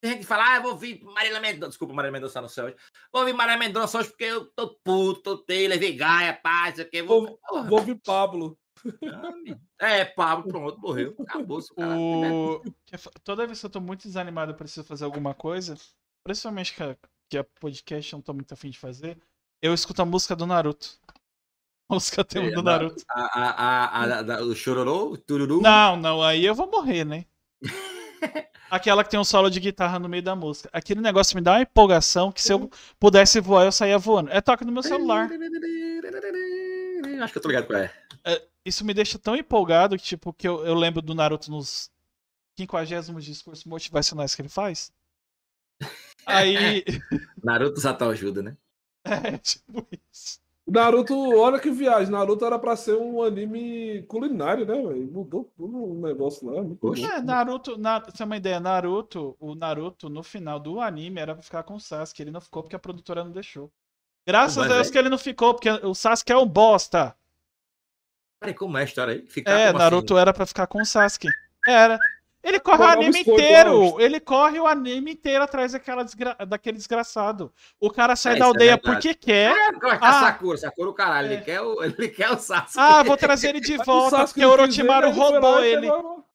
Tem 0.03 0.13
gente 0.13 0.21
que 0.21 0.25
fala, 0.27 0.53
ah, 0.53 0.55
eu 0.55 0.63
vou 0.63 0.71
ouvir 0.71 0.99
Marília 1.03 1.39
Mendonça. 1.39 1.69
Desculpa, 1.69 1.93
Marília 1.93 2.11
Mendonça 2.13 2.41
no 2.41 2.49
céu 2.49 2.65
hoje. 2.65 2.75
Vou 3.13 3.21
ouvir 3.21 3.33
Marília 3.33 3.59
Mendonça 3.59 3.99
hoje 3.99 4.09
porque 4.09 4.23
eu 4.23 4.45
tô 4.45 4.69
puto, 4.83 5.21
tô 5.21 5.37
teio, 5.37 5.69
levei 5.69 5.93
gaia, 5.95 6.33
paz, 6.33 6.75
sei 6.75 6.85
o 6.85 6.89
que. 6.89 7.03
Vou... 7.03 7.39
Vou- 7.49 7.63
Vou 7.65 7.79
ouvir 7.79 8.01
Pablo. 8.03 8.57
É, 9.79 10.05
Pablo, 10.05 10.47
pronto, 10.47 10.79
morreu. 10.79 11.15
Acabou 11.19 11.59
cara. 11.75 11.97
O... 11.97 12.61
é 12.91 12.97
Toda 13.23 13.45
vez 13.45 13.59
que 13.59 13.65
eu 13.65 13.69
tô 13.69 13.81
muito 13.81 14.03
desanimado 14.03 14.51
e 14.51 14.55
preciso 14.55 14.83
fazer 14.83 15.05
alguma 15.05 15.33
coisa, 15.33 15.75
principalmente 16.23 16.73
que 16.73 16.83
a, 16.83 16.97
que 17.29 17.37
a 17.37 17.43
podcast 17.43 18.13
eu 18.13 18.17
não 18.17 18.23
tô 18.23 18.33
muito 18.33 18.53
afim 18.53 18.69
de 18.69 18.79
fazer, 18.79 19.17
eu 19.61 19.73
escuto 19.73 20.01
a 20.01 20.05
música 20.05 20.35
do 20.35 20.45
Naruto. 20.45 20.99
A 21.89 21.93
música 21.93 22.23
tema 22.23 22.47
É, 22.47 22.51
do 22.51 22.63
Naruto. 22.63 23.03
A, 23.09 23.39
a, 23.41 24.37
a, 24.37 24.41
o 24.43 24.55
chororô, 24.55 25.17
tururu. 25.17 25.61
Não, 25.61 25.97
não, 25.97 26.21
aí 26.21 26.45
eu 26.45 26.55
vou 26.55 26.69
morrer, 26.69 27.03
né? 27.03 27.25
Aquela 28.71 29.03
que 29.03 29.09
tem 29.09 29.19
um 29.19 29.25
solo 29.25 29.49
de 29.49 29.59
guitarra 29.59 29.99
no 29.99 30.07
meio 30.07 30.23
da 30.23 30.33
música. 30.33 30.69
Aquele 30.71 31.01
negócio 31.01 31.35
me 31.35 31.41
dá 31.41 31.51
uma 31.51 31.61
empolgação 31.61 32.31
que 32.31 32.41
se 32.41 32.53
eu 32.53 32.71
pudesse 32.97 33.41
voar, 33.41 33.65
eu 33.65 33.71
saía 33.71 33.97
voando. 33.97 34.31
É 34.31 34.39
toque 34.39 34.63
no 34.63 34.71
meu 34.71 34.81
celular. 34.81 35.29
Acho 37.21 37.33
que 37.33 37.37
eu 37.37 37.41
tô 37.41 37.49
ligado 37.49 37.67
qual 37.67 37.79
é. 37.79 37.93
Isso 38.63 38.85
me 38.85 38.93
deixa 38.93 39.17
tão 39.17 39.35
empolgado 39.35 39.97
que, 39.97 40.03
tipo, 40.03 40.31
que 40.31 40.47
eu, 40.47 40.65
eu 40.65 40.75
lembro 40.75 41.01
do 41.01 41.15
Naruto 41.15 41.49
nos 41.49 41.89
50 42.57 43.01
discursos 43.19 43.65
motivacionais 43.65 44.35
que 44.35 44.41
ele 44.41 44.49
faz. 44.49 44.93
Aí. 46.25 46.83
Naruto 47.43 47.79
Sato 47.79 48.05
ajuda, 48.05 48.43
né? 48.43 48.57
É, 49.03 49.37
tipo 49.39 49.87
isso. 50.11 50.39
Naruto, 50.67 51.15
olha 51.15 51.59
que 51.59 51.71
viagem. 51.71 52.11
Naruto 52.11 52.45
era 52.45 52.57
pra 52.59 52.75
ser 52.75 52.95
um 52.95 53.23
anime 53.23 54.03
culinário, 54.03 54.65
né, 54.65 54.75
velho? 54.75 55.11
Mudou 55.11 55.51
tudo 55.57 55.83
o 55.83 56.01
negócio 56.01 56.47
lá. 56.47 56.61
Bom. 56.61 56.95
É, 56.95 57.21
Naruto, 57.21 57.77
na, 57.77 57.99
pra 57.99 58.11
você 58.11 58.17
ter 58.19 58.23
uma 58.23 58.37
ideia, 58.37 58.59
Naruto, 58.59 59.35
o 59.39 59.55
Naruto 59.55 60.07
no 60.07 60.21
final 60.21 60.59
do 60.59 60.79
anime 60.79 61.19
era 61.19 61.33
pra 61.33 61.43
ficar 61.43 61.63
com 61.63 61.73
o 61.73 61.79
Sasuke, 61.79 62.21
ele 62.21 62.31
não 62.31 62.39
ficou 62.39 62.61
porque 62.61 62.75
a 62.75 62.79
produtora 62.79 63.23
não 63.23 63.31
deixou. 63.31 63.71
Graças 64.25 64.57
Mas 64.57 64.71
a 64.71 64.73
Deus 64.75 64.87
é- 64.87 64.91
que 64.91 64.97
ele 64.97 65.09
não 65.09 65.17
ficou, 65.17 65.53
porque 65.53 65.69
o 65.69 65.93
Sasuke 65.95 66.31
é 66.31 66.37
um 66.37 66.45
bosta. 66.45 67.15
Peraí, 68.39 68.53
como 68.53 68.77
é 68.77 68.81
a 68.81 68.83
história 68.85 69.13
aí? 69.15 69.25
Ficar 69.27 69.51
É, 69.51 69.67
como 69.67 69.79
Naruto 69.79 70.17
era 70.17 70.33
pra 70.33 70.45
ficar 70.45 70.67
com 70.67 70.81
o 70.81 70.85
Sasuke. 70.85 71.27
Era. 71.67 71.99
Ele 72.43 72.59
corre 72.59 72.83
o 72.83 72.87
anime 72.87 73.19
inteiro. 73.19 74.01
Ele 74.01 74.19
corre 74.19 74.59
o 74.59 74.65
anime 74.65 75.11
inteiro 75.11 75.43
atrás 75.43 75.73
daquela 75.73 76.03
desgra- 76.03 76.35
daquele 76.47 76.75
desgraçado. 76.77 77.53
O 77.79 77.91
cara 77.91 78.15
sai 78.15 78.33
É, 78.35 78.39
da 78.39 78.45
é 78.45 78.47
aldeia 78.47 78.71
verdade. 78.77 78.95
porque 78.95 79.13
quer. 79.13 79.51
Assim? 79.51 79.85
É, 79.85 79.97
Ah. 80.01 80.13
Sakura, 80.25 80.57
Sakura 80.57 80.89
o 80.89 80.93
caralho. 80.93 81.27
É. 81.29 81.33
Ele, 81.33 81.41
quer 81.43 81.61
o, 81.61 81.83
ele 81.83 82.07
quer 82.09 82.31
o 82.31 82.39
Sasuke. 82.39 82.79
Ah, 82.79 83.03
vou 83.03 83.15
trazer 83.15 83.49
ele 83.49 83.59
de 83.59 83.75
o 83.77 83.83
volta 83.83 84.25
porque 84.25 84.43
o 84.43 84.49
Orochimaru 84.49 85.11
roubou 85.11 85.63
ele. 85.63 85.87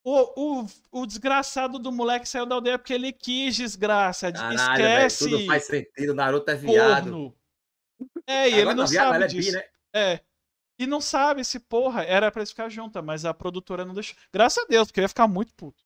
O, 0.05 0.61
o, 0.61 0.67
o 0.93 1.07
desgraçado 1.07 1.77
do 1.81 1.91
moleque 1.91 2.29
saiu 2.29 2.47
da 2.47 2.55
aldeia 2.55 2.79
porque 2.79 2.95
ele 2.95 3.13
quis 3.13 3.57
desgraça. 3.57 4.31
Caralho, 4.31 4.55
Esquece. 4.55 5.29
tudo 5.29 5.45
faz 5.47 5.65
sentido. 5.67 6.15
Naruto 6.15 6.49
é 6.53 6.55
viado. 6.55 7.03
corno. 7.11 7.35
É, 8.27 8.49
e 8.51 8.55
ele 8.55 8.75
não 8.75 8.87
viado, 8.87 9.13
sabe 9.13 9.25
é 9.25 9.29
bi, 9.29 9.35
disso. 9.35 9.53
né? 9.53 9.65
É. 9.95 10.21
E 10.79 10.87
não 10.87 11.01
sabe 11.01 11.45
se, 11.45 11.59
porra, 11.59 12.03
era 12.05 12.31
pra 12.31 12.41
eles 12.41 12.51
ficar 12.51 12.69
juntas, 12.69 13.03
mas 13.03 13.25
a 13.25 13.33
produtora 13.33 13.85
não 13.85 13.95
deixou. 13.95 14.17
Graças 14.33 14.63
a 14.63 14.67
Deus, 14.67 14.89
porque 14.89 15.01
eu 15.01 15.05
ia 15.05 15.09
ficar 15.09 15.27
muito 15.27 15.55
puto. 15.55 15.83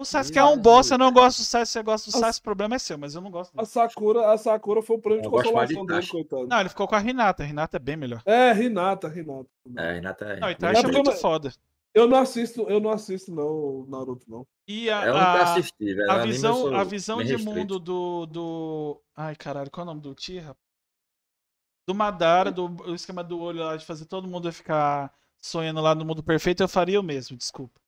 O 0.00 0.04
Sasuke 0.04 0.38
é 0.38 0.44
um 0.44 0.56
bosta, 0.56 0.94
eu 0.94 0.98
não 0.98 1.10
gosto 1.12 1.38
do 1.38 1.44
Sasuke, 1.44 1.72
você 1.72 1.82
gosta 1.82 2.08
do. 2.08 2.16
Sasuke, 2.16 2.38
o 2.38 2.42
problema 2.44 2.76
é 2.76 2.78
seu, 2.78 2.96
mas 2.96 3.16
eu 3.16 3.20
não 3.20 3.32
gosto 3.32 3.52
A 3.54 3.56
dele. 3.56 3.66
Sakura, 3.66 4.30
a 4.32 4.38
Sakura 4.38 4.80
foi 4.80 4.96
o 4.96 5.00
prêmio 5.00 5.22
de 5.22 5.28
mais 5.28 5.42
de 5.42 5.52
consolação 5.52 5.86
dele, 5.86 6.06
coitado. 6.06 6.46
Não, 6.46 6.60
ele 6.60 6.68
ficou 6.68 6.86
com 6.86 6.94
a 6.94 6.98
Renata, 7.00 7.42
a 7.42 7.46
Renata 7.46 7.76
é 7.78 7.80
bem 7.80 7.96
melhor. 7.96 8.22
É, 8.24 8.52
Renata, 8.52 9.08
Renata. 9.08 9.48
É, 9.76 9.92
Renata 9.94 10.24
é. 10.24 10.38
Não, 10.38 10.48
é 10.48 10.52
Itachi 10.52 10.84
é 10.86 10.92
muito 10.92 11.10
eu- 11.10 11.16
foda. 11.16 11.52
Eu 11.94 12.06
não 12.06 12.18
assisto, 12.18 12.62
eu 12.68 12.78
não 12.78 12.90
assisto 12.90 13.32
não, 13.34 13.84
Naruto, 13.88 14.30
não. 14.30 14.46
E 14.68 14.88
a, 14.88 15.04
É 15.04 15.08
a, 15.10 15.42
assisti, 15.54 15.94
velho. 15.94 16.08
a 16.12 16.18
visão, 16.18 16.76
a 16.76 16.84
visão 16.84 17.18
de 17.24 17.32
restrito. 17.32 17.58
mundo 17.58 17.80
do, 17.80 18.26
do. 18.26 19.02
Ai, 19.16 19.34
caralho, 19.34 19.68
qual 19.70 19.84
é 19.84 19.90
o 19.90 19.92
nome 19.94 20.02
do 20.02 20.14
Tira? 20.14 20.54
Do 21.88 21.94
Madara, 21.94 22.52
do 22.52 22.66
o 22.86 22.94
esquema 22.94 23.24
do 23.24 23.40
olho 23.40 23.60
lá, 23.60 23.74
de 23.74 23.86
fazer 23.86 24.04
todo 24.04 24.28
mundo 24.28 24.52
ficar 24.52 25.10
sonhando 25.38 25.80
lá 25.80 25.94
no 25.94 26.04
mundo 26.04 26.22
perfeito, 26.22 26.62
eu 26.62 26.68
faria 26.68 27.00
o 27.00 27.02
mesmo, 27.02 27.34
desculpa. 27.34 27.80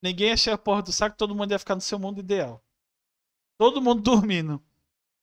Ninguém 0.00 0.30
achei 0.30 0.52
a 0.52 0.56
porra 0.56 0.82
do 0.82 0.92
saco, 0.92 1.16
todo 1.16 1.34
mundo 1.34 1.50
ia 1.50 1.58
ficar 1.58 1.74
no 1.74 1.80
seu 1.80 1.98
mundo 1.98 2.20
ideal. 2.20 2.64
Todo 3.58 3.82
mundo 3.82 4.00
dormindo. 4.00 4.62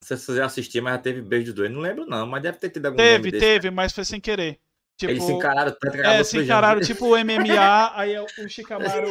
Se 0.03 0.17
você 0.17 0.35
já 0.35 0.45
assistiu, 0.45 0.83
mas 0.83 0.95
já 0.95 0.99
teve 0.99 1.21
beijo 1.21 1.45
dos 1.45 1.55
dois. 1.55 1.71
Não 1.71 1.79
lembro, 1.79 2.05
não, 2.05 2.27
mas 2.27 2.43
deve 2.43 2.57
ter 2.57 2.69
tido 2.69 2.87
algum 2.87 2.97
Teve, 2.97 3.31
desse. 3.31 3.45
teve, 3.45 3.71
mas 3.71 3.93
foi 3.93 4.03
sem 4.03 4.19
querer. 4.19 4.59
Tipo, 4.97 5.13
Eles 5.13 5.23
se 5.23 5.31
encararam 5.31 5.73
é, 6.03 6.21
se 6.25 6.37
encararam 6.37 6.81
tipo 6.81 7.05
o 7.05 7.17
MMA, 7.17 7.93
aí 7.97 8.19
o 8.19 8.49
Shikamaru 8.49 9.09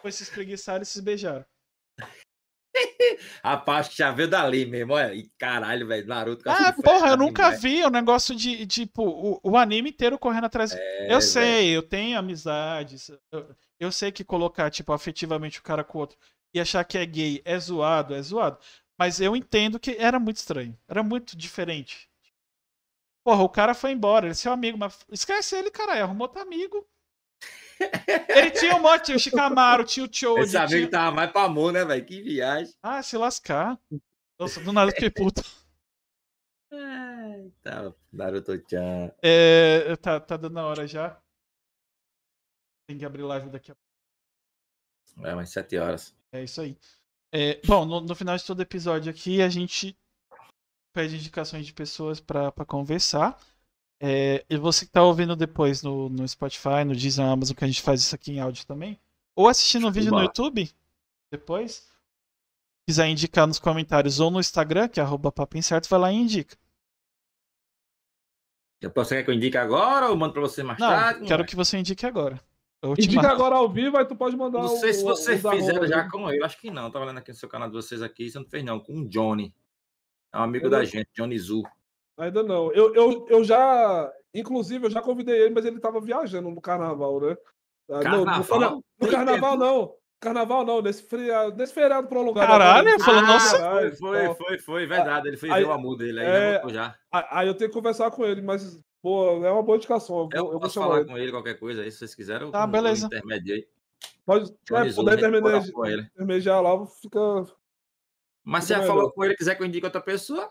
foi 0.00 0.10
se 0.10 0.22
espreguiçar 0.22 0.80
e 0.80 0.86
se 0.86 1.02
beijaram. 1.02 1.44
Rapaz, 3.42 3.88
que 3.88 3.96
já 3.96 4.10
veio 4.10 4.28
dali 4.28 4.66
mesmo, 4.66 4.94
olha. 4.94 5.14
E 5.14 5.30
caralho, 5.38 5.86
velho, 5.86 6.06
Naruto. 6.06 6.48
Ah, 6.48 6.72
porra, 6.72 7.10
eu 7.10 7.16
nunca 7.16 7.44
demais. 7.44 7.62
vi 7.62 7.84
o 7.84 7.90
negócio 7.90 8.34
de, 8.34 8.66
tipo, 8.66 9.02
o, 9.02 9.40
o 9.42 9.56
anime 9.56 9.90
inteiro 9.90 10.18
correndo 10.18 10.44
atrás. 10.44 10.72
É, 10.72 11.04
eu 11.04 11.08
velho. 11.08 11.22
sei, 11.22 11.76
eu 11.76 11.82
tenho 11.82 12.18
amizades. 12.18 13.10
Eu, 13.30 13.54
eu 13.78 13.92
sei 13.92 14.10
que 14.10 14.24
colocar, 14.24 14.70
tipo, 14.70 14.92
afetivamente 14.92 15.60
o 15.60 15.62
cara 15.62 15.84
com 15.84 15.98
o 15.98 16.00
outro 16.02 16.18
e 16.52 16.60
achar 16.60 16.84
que 16.84 16.96
é 16.96 17.04
gay 17.04 17.42
é 17.44 17.58
zoado, 17.58 18.14
é 18.14 18.22
zoado. 18.22 18.58
Mas 18.98 19.20
eu 19.20 19.36
entendo 19.36 19.78
que 19.78 19.96
era 19.98 20.18
muito 20.18 20.38
estranho. 20.38 20.76
Era 20.88 21.02
muito 21.02 21.36
diferente. 21.36 22.08
Porra, 23.24 23.42
o 23.42 23.48
cara 23.48 23.74
foi 23.74 23.90
embora, 23.90 24.26
ele 24.26 24.32
é 24.32 24.34
seu 24.34 24.52
amigo, 24.52 24.78
mas 24.78 25.04
esquece 25.10 25.56
ele, 25.56 25.70
cara, 25.70 26.00
arrumou 26.00 26.28
outro 26.28 26.40
amigo. 26.40 26.86
Ele 28.28 28.50
tinha 28.52 28.76
um 28.76 28.80
monte, 28.80 29.06
tinha 29.06 29.16
o 29.16 29.20
Shikamaru, 29.20 29.84
tinha 29.84 30.06
o 30.06 30.12
Choji, 30.12 30.42
Esse 30.42 30.56
amigo 30.56 30.76
tinha... 30.76 30.90
tava 30.90 31.14
mais 31.14 31.30
pra 31.30 31.42
amor, 31.42 31.72
né, 31.72 31.84
velho? 31.84 32.04
Que 32.04 32.22
viagem. 32.22 32.74
Ah, 32.82 33.02
se 33.02 33.16
lascar. 33.16 33.78
Nossa, 34.38 34.60
do 34.60 34.72
nada 34.72 34.90
fiquei 34.92 35.10
puto. 35.10 35.42
Tá, 37.62 37.92
Naruto-chan. 38.12 39.12
É, 39.22 39.94
tá, 39.96 40.20
tá 40.20 40.36
dando 40.36 40.58
a 40.58 40.66
hora 40.66 40.86
já. 40.86 41.20
Tem 42.88 42.98
que 42.98 43.04
abrir 43.04 43.22
live 43.22 43.50
daqui 43.50 43.70
a 43.70 43.74
pouco. 43.74 45.28
É, 45.28 45.34
mais 45.34 45.50
sete 45.50 45.76
horas. 45.76 46.14
É 46.32 46.44
isso 46.44 46.60
aí. 46.60 46.76
É, 47.32 47.60
bom, 47.66 47.84
no, 47.84 48.00
no 48.00 48.14
final 48.14 48.36
de 48.36 48.44
todo 48.44 48.62
episódio 48.62 49.10
aqui, 49.10 49.42
a 49.42 49.48
gente 49.48 49.98
pede 50.94 51.16
indicações 51.16 51.66
de 51.66 51.72
pessoas 51.72 52.20
pra 52.20 52.52
conversar. 52.66 53.38
É, 54.00 54.44
e 54.50 54.56
você 54.58 54.84
que 54.84 54.92
tá 54.92 55.02
ouvindo 55.02 55.34
depois 55.34 55.82
no, 55.82 56.08
no 56.08 56.26
Spotify, 56.28 56.84
no 56.84 56.94
Disney, 56.94 57.24
na 57.24 57.32
Amazon, 57.32 57.56
que 57.56 57.64
a 57.64 57.66
gente 57.66 57.80
faz 57.82 58.00
isso 58.02 58.14
aqui 58.14 58.32
em 58.32 58.40
áudio 58.40 58.66
também. 58.66 58.98
Ou 59.34 59.48
assistindo 59.48 59.86
um 59.86 59.90
vídeo 59.90 60.10
no. 60.10 60.20
YouTube, 60.20 60.70
depois. 61.30 61.88
Quiser 62.88 63.08
indicar 63.08 63.46
nos 63.46 63.58
comentários 63.58 64.20
ou 64.20 64.30
no 64.30 64.38
Instagram, 64.38 64.88
que 64.88 65.00
é 65.00 65.02
arroba 65.02 65.32
papo 65.32 65.56
incerto, 65.56 65.88
vai 65.88 65.98
lá 65.98 66.12
e 66.12 66.16
indica. 66.16 66.56
Você 68.94 69.16
quer 69.16 69.24
que 69.24 69.30
eu 69.30 69.34
indique 69.34 69.56
agora 69.56 70.08
ou 70.10 70.16
mando 70.16 70.32
pra 70.34 70.42
você 70.42 70.62
mais 70.62 70.78
Não, 70.78 70.86
tarde? 70.88 71.26
quero 71.26 71.42
é? 71.42 71.46
que 71.46 71.56
você 71.56 71.78
indique 71.78 72.06
agora. 72.06 72.40
Eu 72.82 72.92
Indica 72.92 73.14
marco. 73.22 73.32
agora 73.32 73.56
ao 73.56 73.68
vivo, 73.68 73.96
aí 73.96 74.04
tu 74.04 74.14
pode 74.14 74.36
mandar 74.36 74.60
Não 74.60 74.68
sei 74.68 74.92
se 74.92 75.02
o- 75.02 75.06
vocês 75.06 75.40
os 75.40 75.46
arroba 75.46 75.60
fizeram 75.60 75.86
já 75.88 76.08
com 76.08 76.30
ele. 76.30 76.44
Acho 76.44 76.58
que 76.60 76.70
não. 76.70 76.90
Tava 76.90 77.06
olhando 77.06 77.18
aqui 77.18 77.30
no 77.32 77.36
seu 77.36 77.48
canal 77.48 77.68
de 77.68 77.74
vocês 77.74 78.02
aqui. 78.02 78.30
Você 78.30 78.38
não 78.38 78.46
fez, 78.46 78.62
não. 78.62 78.78
Com 78.78 79.00
o 79.00 79.08
Johnny. 79.08 79.52
É 80.32 80.38
um 80.38 80.42
amigo 80.42 80.66
Eu 80.66 80.70
da 80.70 80.78
não- 80.78 80.84
gente, 80.84 81.08
Johnny 81.16 81.38
Zu. 81.38 81.62
Ainda 82.18 82.42
não. 82.42 82.72
Eu, 82.72 82.94
eu, 82.94 83.26
eu 83.28 83.44
já. 83.44 84.12
Inclusive, 84.34 84.86
eu 84.86 84.90
já 84.90 85.00
convidei 85.02 85.38
ele, 85.42 85.54
mas 85.54 85.64
ele 85.64 85.80
tava 85.80 86.00
viajando 86.00 86.50
no 86.50 86.60
carnaval, 86.60 87.20
né? 87.20 87.36
Ah, 87.90 87.96
no, 87.96 88.02
Carnaval? 88.02 88.44
carna- 88.44 88.80
no 89.00 89.08
carnaval, 89.08 89.56
não. 89.56 89.94
Carnaval 90.18 90.64
não, 90.64 90.80
nesse 90.82 91.02
feriado, 91.02 91.54
nesse 91.56 91.74
feriado 91.74 92.08
prolongado. 92.08 92.46
Caralho, 92.46 92.88
eu 92.88 92.98
falei, 93.00 93.20
de 93.20 93.26
nossa. 93.26 93.58
Foi, 93.70 93.90
foi, 93.92 94.34
foi, 94.34 94.58
foi, 94.58 94.86
verdade. 94.86 95.28
Ele 95.28 95.36
foi 95.36 95.50
Aí- 95.50 95.62
ver 95.62 95.68
o 95.68 95.72
amor 95.72 95.96
dele. 95.96 96.20
Aí 96.20 96.26
é, 96.26 96.62
já. 96.68 96.94
Aí 97.12 97.46
eu 97.46 97.54
tenho 97.54 97.70
que 97.70 97.76
conversar 97.76 98.10
com 98.10 98.24
ele, 98.24 98.40
mas, 98.42 98.80
pô, 99.02 99.44
é 99.44 99.50
uma 99.52 99.62
boa 99.62 99.76
indicação. 99.76 100.16
Eu, 100.16 100.28
Eu, 100.38 100.44
vou- 100.44 100.52
eu 100.54 100.60
posso 100.60 100.80
falar 100.80 101.00
ele. 101.00 101.08
com 101.08 101.18
ele, 101.18 101.30
qualquer 101.30 101.54
coisa 101.58 101.82
aí, 101.82 101.90
se 101.92 101.98
vocês 101.98 102.14
quiserem. 102.14 102.46
eu- 102.46 102.50
Tá, 102.52 102.62
eu 102.64 102.66
beleza. 102.68 103.06
intermédio 103.06 103.54
aí. 103.54 103.68
Pode, 104.24 104.50
é, 104.50 104.54
puder 104.64 104.84
gente 104.84 105.00
intermediar, 105.00 105.40
bora 105.60 105.72
com 105.72 105.86
ele. 105.86 106.02
intermediar 106.14 106.62
lá, 106.62 106.86
fica. 106.86 107.20
Mas 108.42 108.64
se 108.64 108.70
já 108.74 108.82
falou 108.82 109.12
com 109.12 109.24
ele 109.24 109.36
quiser 109.36 109.54
que 109.54 109.62
eu 109.62 109.66
indique 109.66 109.84
outra 109.86 110.00
pessoa, 110.00 110.50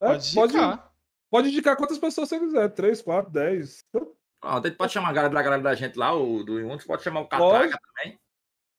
é, 0.00 0.06
Pode 0.08 0.34
pode, 0.34 0.52
indicar. 0.56 0.92
Pode 1.34 1.48
indicar 1.48 1.76
quantas 1.76 1.98
pessoas 1.98 2.28
você 2.28 2.38
quiser. 2.38 2.68
Três, 2.68 3.02
quatro, 3.02 3.32
dez. 3.32 3.84
pronto, 3.90 4.16
a 4.40 4.60
gente 4.68 4.76
pode 4.76 4.92
chamar 4.92 5.08
a 5.08 5.12
galera 5.12 5.34
da 5.34 5.42
galera 5.42 5.62
da 5.62 5.74
gente 5.74 5.98
lá, 5.98 6.14
o 6.14 6.44
do 6.44 6.60
Juntos, 6.60 6.86
pode 6.86 7.02
chamar 7.02 7.22
o 7.22 7.28
Pode. 7.28 7.70
Catraca 7.70 7.80
também. 7.96 8.20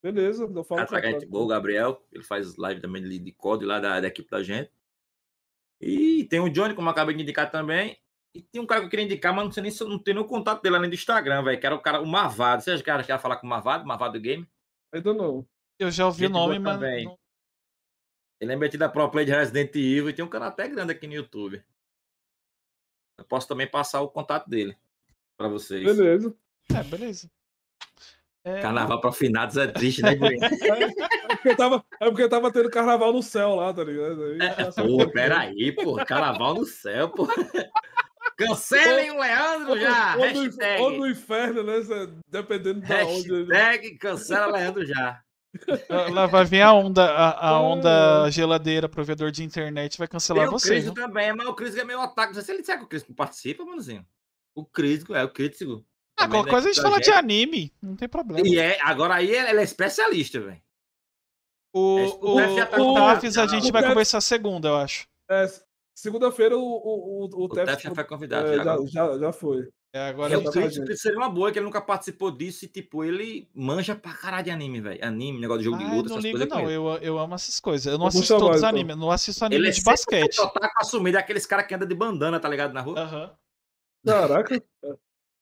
Beleza, 0.02 0.44
eu 0.44 0.64
falo 0.64 0.64
com 0.64 0.76
Catraca 0.78 1.08
é 1.08 1.10
o 1.10 1.14
gente 1.20 1.26
boa, 1.30 1.44
o 1.44 1.48
Gabriel, 1.48 2.02
ele 2.14 2.24
faz 2.24 2.56
live 2.56 2.80
também 2.80 3.04
de, 3.04 3.20
de 3.20 3.32
código 3.34 3.68
lá 3.70 3.82
da, 3.82 4.00
da 4.00 4.08
equipe 4.08 4.30
da 4.30 4.42
gente. 4.42 4.72
E 5.82 6.24
tem 6.30 6.40
o 6.40 6.50
Johnny, 6.50 6.74
como 6.74 6.88
eu 6.88 6.92
acabei 6.92 7.14
de 7.14 7.24
indicar 7.24 7.52
também. 7.52 8.00
E 8.34 8.42
tem 8.42 8.62
um 8.62 8.66
cara 8.66 8.80
que 8.80 8.86
eu 8.86 8.90
queria 8.90 9.04
indicar, 9.04 9.34
mas 9.36 9.44
não 9.44 9.52
sei 9.52 9.64
nem 9.64 9.72
se 9.72 9.84
eu 9.84 9.90
não 9.90 10.00
tenho 10.00 10.16
nenhum 10.16 10.28
contato 10.28 10.62
dele 10.62 10.78
além 10.78 10.90
do 10.90 10.96
Instagram, 10.96 11.44
velho. 11.44 11.60
Que 11.60 11.66
era 11.66 11.76
o 11.76 11.82
cara, 11.82 12.02
o 12.02 12.08
Marvado. 12.08 12.64
Vocês 12.64 12.82
querem 12.82 13.06
quer 13.06 13.20
falar 13.20 13.36
com 13.36 13.48
o 13.48 13.50
Marvado? 13.50 13.86
Marvado 13.86 14.18
Game? 14.20 14.48
Ainda 14.94 15.14
não. 15.14 15.46
Eu 15.78 15.92
já 15.92 16.06
ouvi 16.06 16.28
o 16.28 16.30
nome, 16.30 16.58
mas. 16.60 16.76
também. 16.76 17.04
não- 17.06 17.20
Ele 18.40 18.54
é 18.54 18.56
metido 18.56 18.84
a 18.84 18.90
Pro 18.90 19.10
Play 19.10 19.26
de 19.26 19.32
Resident 19.32 19.76
Evil 19.76 20.10
e 20.10 20.14
tem 20.14 20.24
um 20.24 20.30
canal 20.30 20.48
até 20.48 20.70
grande 20.70 20.94
aqui 20.94 21.08
no 21.08 21.14
YouTube. 21.14 21.62
Eu 23.18 23.24
posso 23.26 23.48
também 23.48 23.68
passar 23.68 24.02
o 24.02 24.10
contato 24.10 24.50
dele 24.50 24.76
pra 25.38 25.48
vocês. 25.48 25.84
Beleza. 25.84 26.34
É, 26.74 26.84
beleza. 26.84 27.30
É, 28.44 28.62
Carnaval 28.62 29.02
pra 29.02 29.12
finados 29.12 29.58
é 29.58 29.66
triste, 29.68 30.02
né, 30.04 30.14
Guri? 30.16 30.38
É 31.36 31.36
porque, 31.36 31.56
tava, 31.56 31.86
é 32.00 32.06
porque 32.10 32.28
tava 32.30 32.52
tendo 32.52 32.70
carnaval 32.70 33.12
no 33.14 33.22
céu 33.22 33.56
lá, 33.56 33.74
tá 33.74 33.84
ligado? 33.84 34.24
Aí, 34.24 34.38
essa 34.58 34.84
Pô, 34.84 35.10
peraí, 35.12 35.72
pô. 35.72 35.96
Carnaval 36.06 36.56
no 36.56 36.66
céu, 36.66 37.10
pô. 37.10 37.28
Cancelem 38.38 39.12
o 39.12 39.20
Leandro 39.20 39.80
já. 39.80 40.16
Ou, 40.18 40.34
no, 40.34 40.42
Hashtag. 40.44 40.82
ou 40.82 40.92
no 40.92 41.08
inferno, 41.08 41.64
né? 41.64 41.74
Dependendo 42.28 42.82
da 42.82 43.06
onde. 43.06 43.34
ele- 43.34 43.54
Hashtag 43.54 43.98
cancela 43.98 44.48
Leandro 44.58 44.86
já. 44.86 45.22
Lá 46.12 46.26
vai 46.26 46.46
vir 46.46 46.62
a 46.62 46.74
onda, 46.74 47.06
a, 47.06 47.50
a 47.50 47.62
onda 47.62 48.30
geladeira, 48.30 48.90
provedor 48.90 49.32
de 49.32 49.44
internet, 49.44 49.98
vai 49.98 50.08
cancelar 50.08 50.48
o 50.48 50.52
você. 50.52 50.70
Crisco 50.70 50.94
viu? 50.94 51.04
também, 51.06 51.34
mas 51.34 51.48
o 51.48 51.54
Crisco 51.54 51.80
é 51.80 51.84
meio 51.84 52.00
sei 52.34 52.42
se 52.42 52.52
ele 52.52 52.62
disser 52.62 52.78
que 52.78 52.86
o 52.86 52.88
Crisco 52.88 53.14
participa, 53.14 53.66
manozinho. 53.66 54.06
O 54.54 54.66
Crisco, 54.66 55.14
é 55.14 55.24
o 55.24 55.30
Crisco. 55.30 55.86
Ah, 56.18 56.28
qualquer 56.28 56.50
coisa 56.50 56.70
a 56.70 56.72
gente 56.72 56.82
fala 56.82 57.00
de 57.00 57.12
anime, 57.12 57.74
não 57.82 57.96
tem 57.96 58.08
problema. 58.08 58.48
E 58.48 58.58
é, 58.58 58.78
agora 58.82 59.16
aí 59.16 59.30
ele 59.30 59.60
é 59.60 59.64
especialista, 59.64 60.40
velho. 60.40 60.62
O, 61.74 62.00
É, 62.00 62.06
o, 62.06 62.08
o 62.22 62.36
Tef 62.36 63.34
tá 63.36 63.42
o 63.42 63.42
a 63.42 63.48
gente 63.48 63.70
O 63.70 63.72
vai 63.72 63.82
Tef- 63.82 63.92
conversar 63.92 64.22
segunda, 64.22 64.70
eu 64.70 64.78
acho. 64.78 65.08
É, 65.30 65.46
segunda-feira 65.94 66.58
o, 66.58 66.62
o, 66.62 66.66
o, 66.66 67.26
o, 67.26 67.44
O 67.44 67.50
Tef 67.50 67.84
já 67.84 67.94
foi 67.94 68.04
convidado. 68.06 68.48
é, 68.48 68.56
já, 68.64 68.78
já, 68.88 69.18
já 69.20 69.34
foi. 69.34 69.68
É, 69.96 70.10
agora 70.10 70.34
É, 70.34 70.38
o 70.38 70.44
tá 70.44 70.52
seria 70.98 71.18
uma 71.18 71.30
boa, 71.30 71.50
que 71.54 71.58
ele 71.58 71.64
nunca 71.66 71.80
participou 71.80 72.30
disso 72.30 72.66
e, 72.66 72.68
tipo, 72.68 73.02
ele 73.02 73.50
manja 73.56 73.96
pra 73.96 74.14
caralho 74.14 74.44
de 74.44 74.52
anime, 74.52 74.82
velho. 74.82 75.00
Anime, 75.02 75.40
negócio 75.40 75.60
de 75.60 75.64
jogo 75.70 75.78
de 75.78 75.86
Ah, 75.86 75.88
luta, 75.94 76.10
não 76.10 76.16
essas 76.18 76.24
ligo 76.26 76.38
coisas. 76.38 76.54
não, 76.54 76.64
ele. 76.66 76.74
eu, 76.74 76.88
eu 77.02 77.18
amo 77.18 77.34
essas 77.34 77.62
coisas. 77.62 77.86
Eu 77.94 77.98
não 77.98 78.08
assisto 78.08 78.38
todos 78.38 78.58
os 78.58 78.58
então. 78.58 78.68
animes, 78.68 78.90
eu 78.94 78.98
não 79.00 79.10
assisto 79.10 79.46
anime 79.46 79.62
Ele 79.62 79.68
é 79.70 79.72
de 79.72 79.78
sempre 79.78 79.92
basquete. 79.94 80.38
otaku 80.42 80.74
assumido, 80.82 81.16
é 81.16 81.22
aqueles 81.22 81.46
caras 81.46 81.66
que 81.66 81.74
andam 81.74 81.88
de 81.88 81.96
bandana, 81.96 82.42
tá 82.42 82.50
ligado, 82.50 82.74
na 82.74 82.82
rua. 82.82 83.00
Aham. 83.00 83.38
Caraca. 84.06 84.56
É 84.56 84.60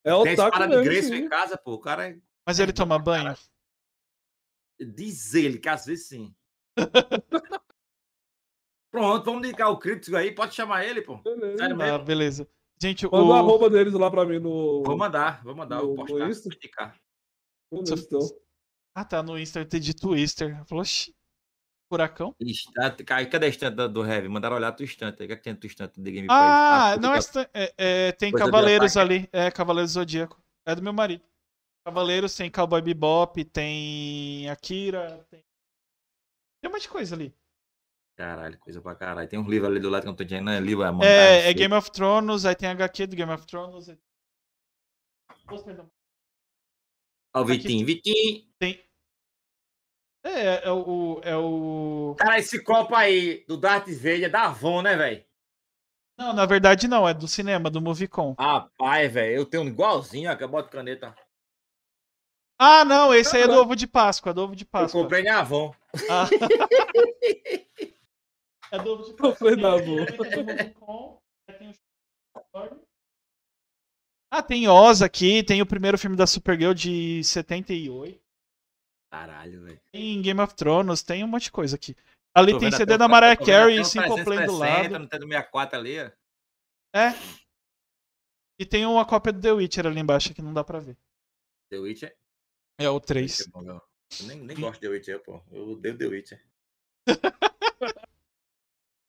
Tem 0.03 0.13
otaku 0.13 0.29
espada 0.29 0.67
de 0.67 0.75
mesmo, 0.75 0.83
Grace 0.83 1.07
sim. 1.07 1.15
em 1.15 1.27
casa, 1.27 1.57
pô. 1.57 1.73
O 1.73 1.79
cara 1.79 2.09
é- 2.09 2.19
Mas 2.45 2.59
ele 2.59 2.71
toma 2.73 2.99
banho? 2.99 3.35
diz 4.79 5.33
ele 5.33 5.57
que 5.57 5.67
às 5.69 5.85
vezes 5.87 6.09
sim. 6.09 6.31
Pronto, 8.91 9.25
vamos 9.25 9.47
indicar 9.47 9.71
o 9.71 9.79
crítico 9.79 10.15
aí, 10.15 10.31
pode 10.31 10.53
chamar 10.53 10.85
ele, 10.85 11.01
pô. 11.01 11.17
Beleza. 11.17 11.57
Sério 11.57 11.75
Tá, 11.75 11.83
mesmo. 11.85 12.05
beleza. 12.05 12.47
Gente, 12.83 13.05
Manda 13.05 13.17
o 13.23 13.27
o... 13.29 13.33
arroba 13.33 13.69
deles 13.69 13.93
lá 13.93 14.11
pra 14.11 14.25
mim 14.25 14.39
no. 14.39 14.83
Vou 14.83 14.97
mandar, 14.97 15.41
vou 15.41 15.55
mandar, 15.55 15.77
No- 15.77 15.95
vou 15.95 15.95
no 15.95 16.05
postar, 16.05 16.29
Insta? 16.29 16.49
então. 17.71 18.19
Ah, 18.93 19.05
tá 19.05 19.23
no 19.23 19.39
Insta, 19.39 19.59
eu 19.59 19.63
entendi 19.63 19.93
Twister. 19.93 20.65
Falou, 20.65 20.81
"Oxi, 20.81 21.15
furacão? 21.89 22.35
Estante, 22.41 23.05
ca- 23.05 23.25
cadê 23.25 23.45
a 23.45 23.49
estante 23.49 23.87
do 23.87 24.05
Heavy? 24.05 24.27
Mandaram 24.27 24.57
olhar 24.57 24.67
a 24.67 24.71
tua 24.73 24.83
estante. 24.83 25.21
aí. 25.21 25.25
O 25.25 25.27
que 25.29 25.33
é 25.33 25.37
que 25.37 25.43
tem 25.43 25.53
na 25.53 25.59
tua 25.59 25.67
estante 25.67 26.01
de 26.01 26.11
Game 26.11 26.27
Ah, 26.29 26.97
Pass? 26.97 27.01
não, 27.01 27.13
é, 27.13 27.19
é- 27.53 27.73
é, 27.77 28.11
tem 28.11 28.33
Cavaleiros 28.33 28.97
ali. 28.97 29.29
É, 29.31 29.49
Cavaleiros 29.49 29.93
Zodíaco. 29.93 30.43
É 30.67 30.75
do 30.75 30.83
meu 30.83 30.91
marido. 30.91 31.23
Cavaleiros 31.87 32.35
tem 32.35 32.51
Cowboy 32.51 32.81
Bebop, 32.81 33.45
tem 33.45 34.49
Akira, 34.49 35.25
tem... 35.29 35.41
Tem 36.61 36.69
um 36.69 36.73
monte 36.73 36.83
de 36.83 36.89
coisa 36.89 37.15
ali. 37.15 37.33
Caralho, 38.15 38.59
coisa 38.59 38.79
pra 38.81 38.95
caralho. 38.95 39.27
Tem 39.27 39.39
uns 39.39 39.47
livros 39.47 39.69
ali 39.71 39.79
do 39.79 39.89
lado 39.89 40.03
que 40.03 40.07
eu 40.07 40.11
não 40.11 40.15
tô 40.15 40.23
entendendo. 40.23 40.45
Não 40.45 40.51
é 40.53 40.59
livro, 40.59 40.83
é 40.83 40.91
mangá. 40.91 41.05
É, 41.05 41.29
não 41.31 41.37
é 41.39 41.41
sei. 41.43 41.53
Game 41.55 41.73
of 41.73 41.91
Thrones, 41.91 42.45
aí 42.45 42.55
tem 42.55 42.69
HQ 42.69 43.07
do 43.07 43.15
Game 43.15 43.31
of 43.31 43.45
Thrones. 43.47 43.89
aí- 43.89 43.97
Ó, 47.35 47.41
o 47.41 47.45
Vitinho. 47.45 47.85
Vitinho. 47.85 48.45
Tem... 48.59 48.83
É, 50.25 50.67
é 50.67 50.71
o... 50.71 51.19
É 51.23 51.35
o... 51.35 52.15
Cara, 52.17 52.37
esse 52.37 52.63
copo 52.63 52.95
aí 52.95 53.43
do 53.47 53.57
Darth 53.57 53.87
Vader 53.89 54.23
é 54.25 54.29
da 54.29 54.43
Avon, 54.45 54.81
né, 54.81 54.95
velho? 54.95 55.25
Não, 56.17 56.31
na 56.31 56.45
verdade 56.45 56.87
não, 56.87 57.09
é 57.09 57.13
do 57.13 57.27
cinema, 57.27 57.71
do 57.71 57.81
Moviecon. 57.81 58.35
Rapaz, 58.39 59.11
velho, 59.11 59.35
eu 59.35 59.45
tenho 59.47 59.63
um 59.63 59.67
igualzinho, 59.67 60.31
ó, 60.31 60.35
que 60.35 60.43
eu 60.43 60.47
boto 60.47 60.69
caneta. 60.69 61.13
Ah, 62.59 62.85
não, 62.85 63.13
esse 63.13 63.35
aí 63.35 63.43
é 63.43 63.47
do 63.47 63.55
ovo 63.55 63.75
de 63.75 63.87
Páscoa, 63.87 64.29
é 64.29 64.33
do 64.33 64.43
ovo 64.43 64.55
de 64.55 64.63
Eu 64.63 64.67
Páscoa. 64.67 65.01
comprei 65.01 65.23
na 65.23 65.39
Avon. 65.39 65.73
Ah. 66.09 66.27
é 68.73 68.77
do 68.83 68.97
de 69.03 69.55
na 69.61 69.77
Tem 71.45 71.57
tem 71.59 71.69
o- 71.69 72.83
Ah, 74.31 74.41
tem 74.41 74.67
Oz 74.67 75.03
aqui, 75.03 75.43
tem 75.43 75.61
o 75.61 75.65
primeiro 75.65 75.97
filme 75.97 76.15
da 76.17 76.25
Supergirl 76.25 76.73
de 76.73 77.23
78. 77.23 78.19
Caralho, 79.11 79.63
velho. 79.63 79.81
Tem 79.91 80.19
Game 80.23 80.41
of 80.41 80.55
Thrones, 80.55 81.03
tem 81.03 81.23
um 81.23 81.27
monte 81.27 81.43
de 81.43 81.51
coisa 81.51 81.75
aqui. 81.75 81.95
Ali 82.35 82.53
Tô 82.53 82.59
tem 82.59 82.71
CD 82.71 82.97
da 82.97 83.07
Mariah 83.07 83.37
Carey 83.37 83.79
e 83.79 83.85
Simple 83.85 84.07
Plan 84.07 84.17
do 84.17 84.25
360, 84.25 84.57
lado. 84.57 84.99
No 84.99 85.07
teto 85.07 85.21
do 85.21 85.27
64 85.27 85.77
ali, 85.77 85.99
ó. 86.01 86.11
É. 86.95 87.09
E 88.59 88.65
tem 88.65 88.87
uma 88.87 89.05
cópia 89.05 89.31
do 89.31 89.39
The 89.39 89.51
Witcher 89.51 89.85
ali 89.85 89.99
embaixo 89.99 90.33
que 90.33 90.41
não 90.41 90.51
dá 90.51 90.63
pra 90.63 90.79
ver. 90.79 90.97
The 91.69 91.77
Witcher. 91.77 92.17
É 92.79 92.89
o 92.89 92.99
The 92.99 93.05
3. 93.05 93.31
Witcher 93.39 93.47
é 93.47 93.51
bom, 93.51 93.61
não. 93.61 93.81
Eu 94.19 94.27
nem, 94.27 94.37
nem 94.41 94.59
gosto 94.59 94.81
de 94.81 94.87
The 94.87 94.93
Witcher, 94.93 95.23
pô. 95.23 95.43
Eu 95.51 95.69
odeio 95.73 95.95
The 95.95 96.05
Witcher. 96.07 96.43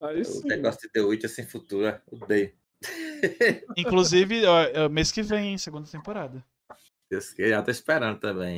Aí 0.05 0.19
Eu 0.19 0.25
sim. 0.25 0.61
gosto 0.61 0.83
de 0.83 0.89
The 0.89 1.01
Witcher 1.01 1.31
sem 1.31 1.47
futuro. 1.47 1.99
Odeio. 2.11 2.53
Inclusive, 3.77 4.45
ó, 4.45 4.63
é 4.63 4.87
o 4.87 4.91
mês 4.91 5.11
que 5.11 5.23
vem, 5.23 5.51
hein, 5.51 5.59
segunda 5.59 5.89
temporada. 5.89 6.45
Deus 7.11 7.33
que 7.33 7.49
já 7.49 7.63
tô 7.63 7.71
esperando 7.71 8.19
também. 8.21 8.57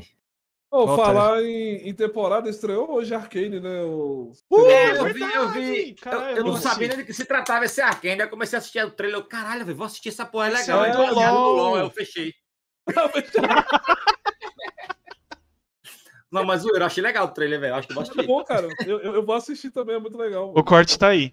Aí. 0.73 0.87
falar 0.97 1.43
em, 1.43 1.89
em 1.89 1.95
temporada, 1.95 2.51
estreou 2.51 2.91
hoje 2.91 3.15
Arcane, 3.15 3.61
né? 3.61 3.83
O... 3.83 4.33
É, 4.69 4.99
eu 4.99 5.15
vi, 5.15 5.23
eu 5.23 5.49
vi. 5.51 5.95
Caralho, 5.95 6.31
eu, 6.31 6.37
eu 6.39 6.45
não 6.45 6.57
sabia 6.57 6.71
assistir. 6.71 6.89
nem 6.89 6.97
do 6.99 7.05
que 7.07 7.15
se 7.15 7.25
tratava 7.25 7.65
esse 7.65 7.81
Arkane. 7.81 8.21
Aí 8.21 8.27
eu 8.27 8.31
comecei 8.31 8.57
a 8.57 8.61
assistir 8.61 8.85
o 8.85 8.91
trailer. 8.91 9.21
Eu, 9.21 9.25
caralho, 9.25 9.65
velho, 9.65 9.77
vou 9.77 9.87
assistir 9.87 10.09
essa 10.09 10.27
porra, 10.27 10.49
é 10.49 10.51
legal. 10.51 10.85
é 10.85 10.93
LOL. 10.93 11.57
LOL, 11.57 11.75
aí 11.77 11.83
eu 11.83 11.91
fechei. 11.91 12.35
Não, 16.31 16.45
mas 16.45 16.65
eu 16.65 16.85
achei 16.85 17.03
legal 17.03 17.27
o 17.27 17.31
trailer, 17.31 17.61
velho. 17.61 17.75
Acho 17.75 17.89
que 17.89 17.97
eu 17.97 18.23
É 18.23 18.27
bom, 18.27 18.45
cara. 18.45 18.69
Eu, 18.87 18.99
eu, 18.99 19.25
vou 19.25 19.35
assistir 19.35 19.71
também, 19.71 19.97
é 19.97 19.99
muito 19.99 20.19
legal. 20.19 20.53
O 20.57 20.65
corte 20.65 20.99
tá 20.99 21.09
aí. 21.09 21.33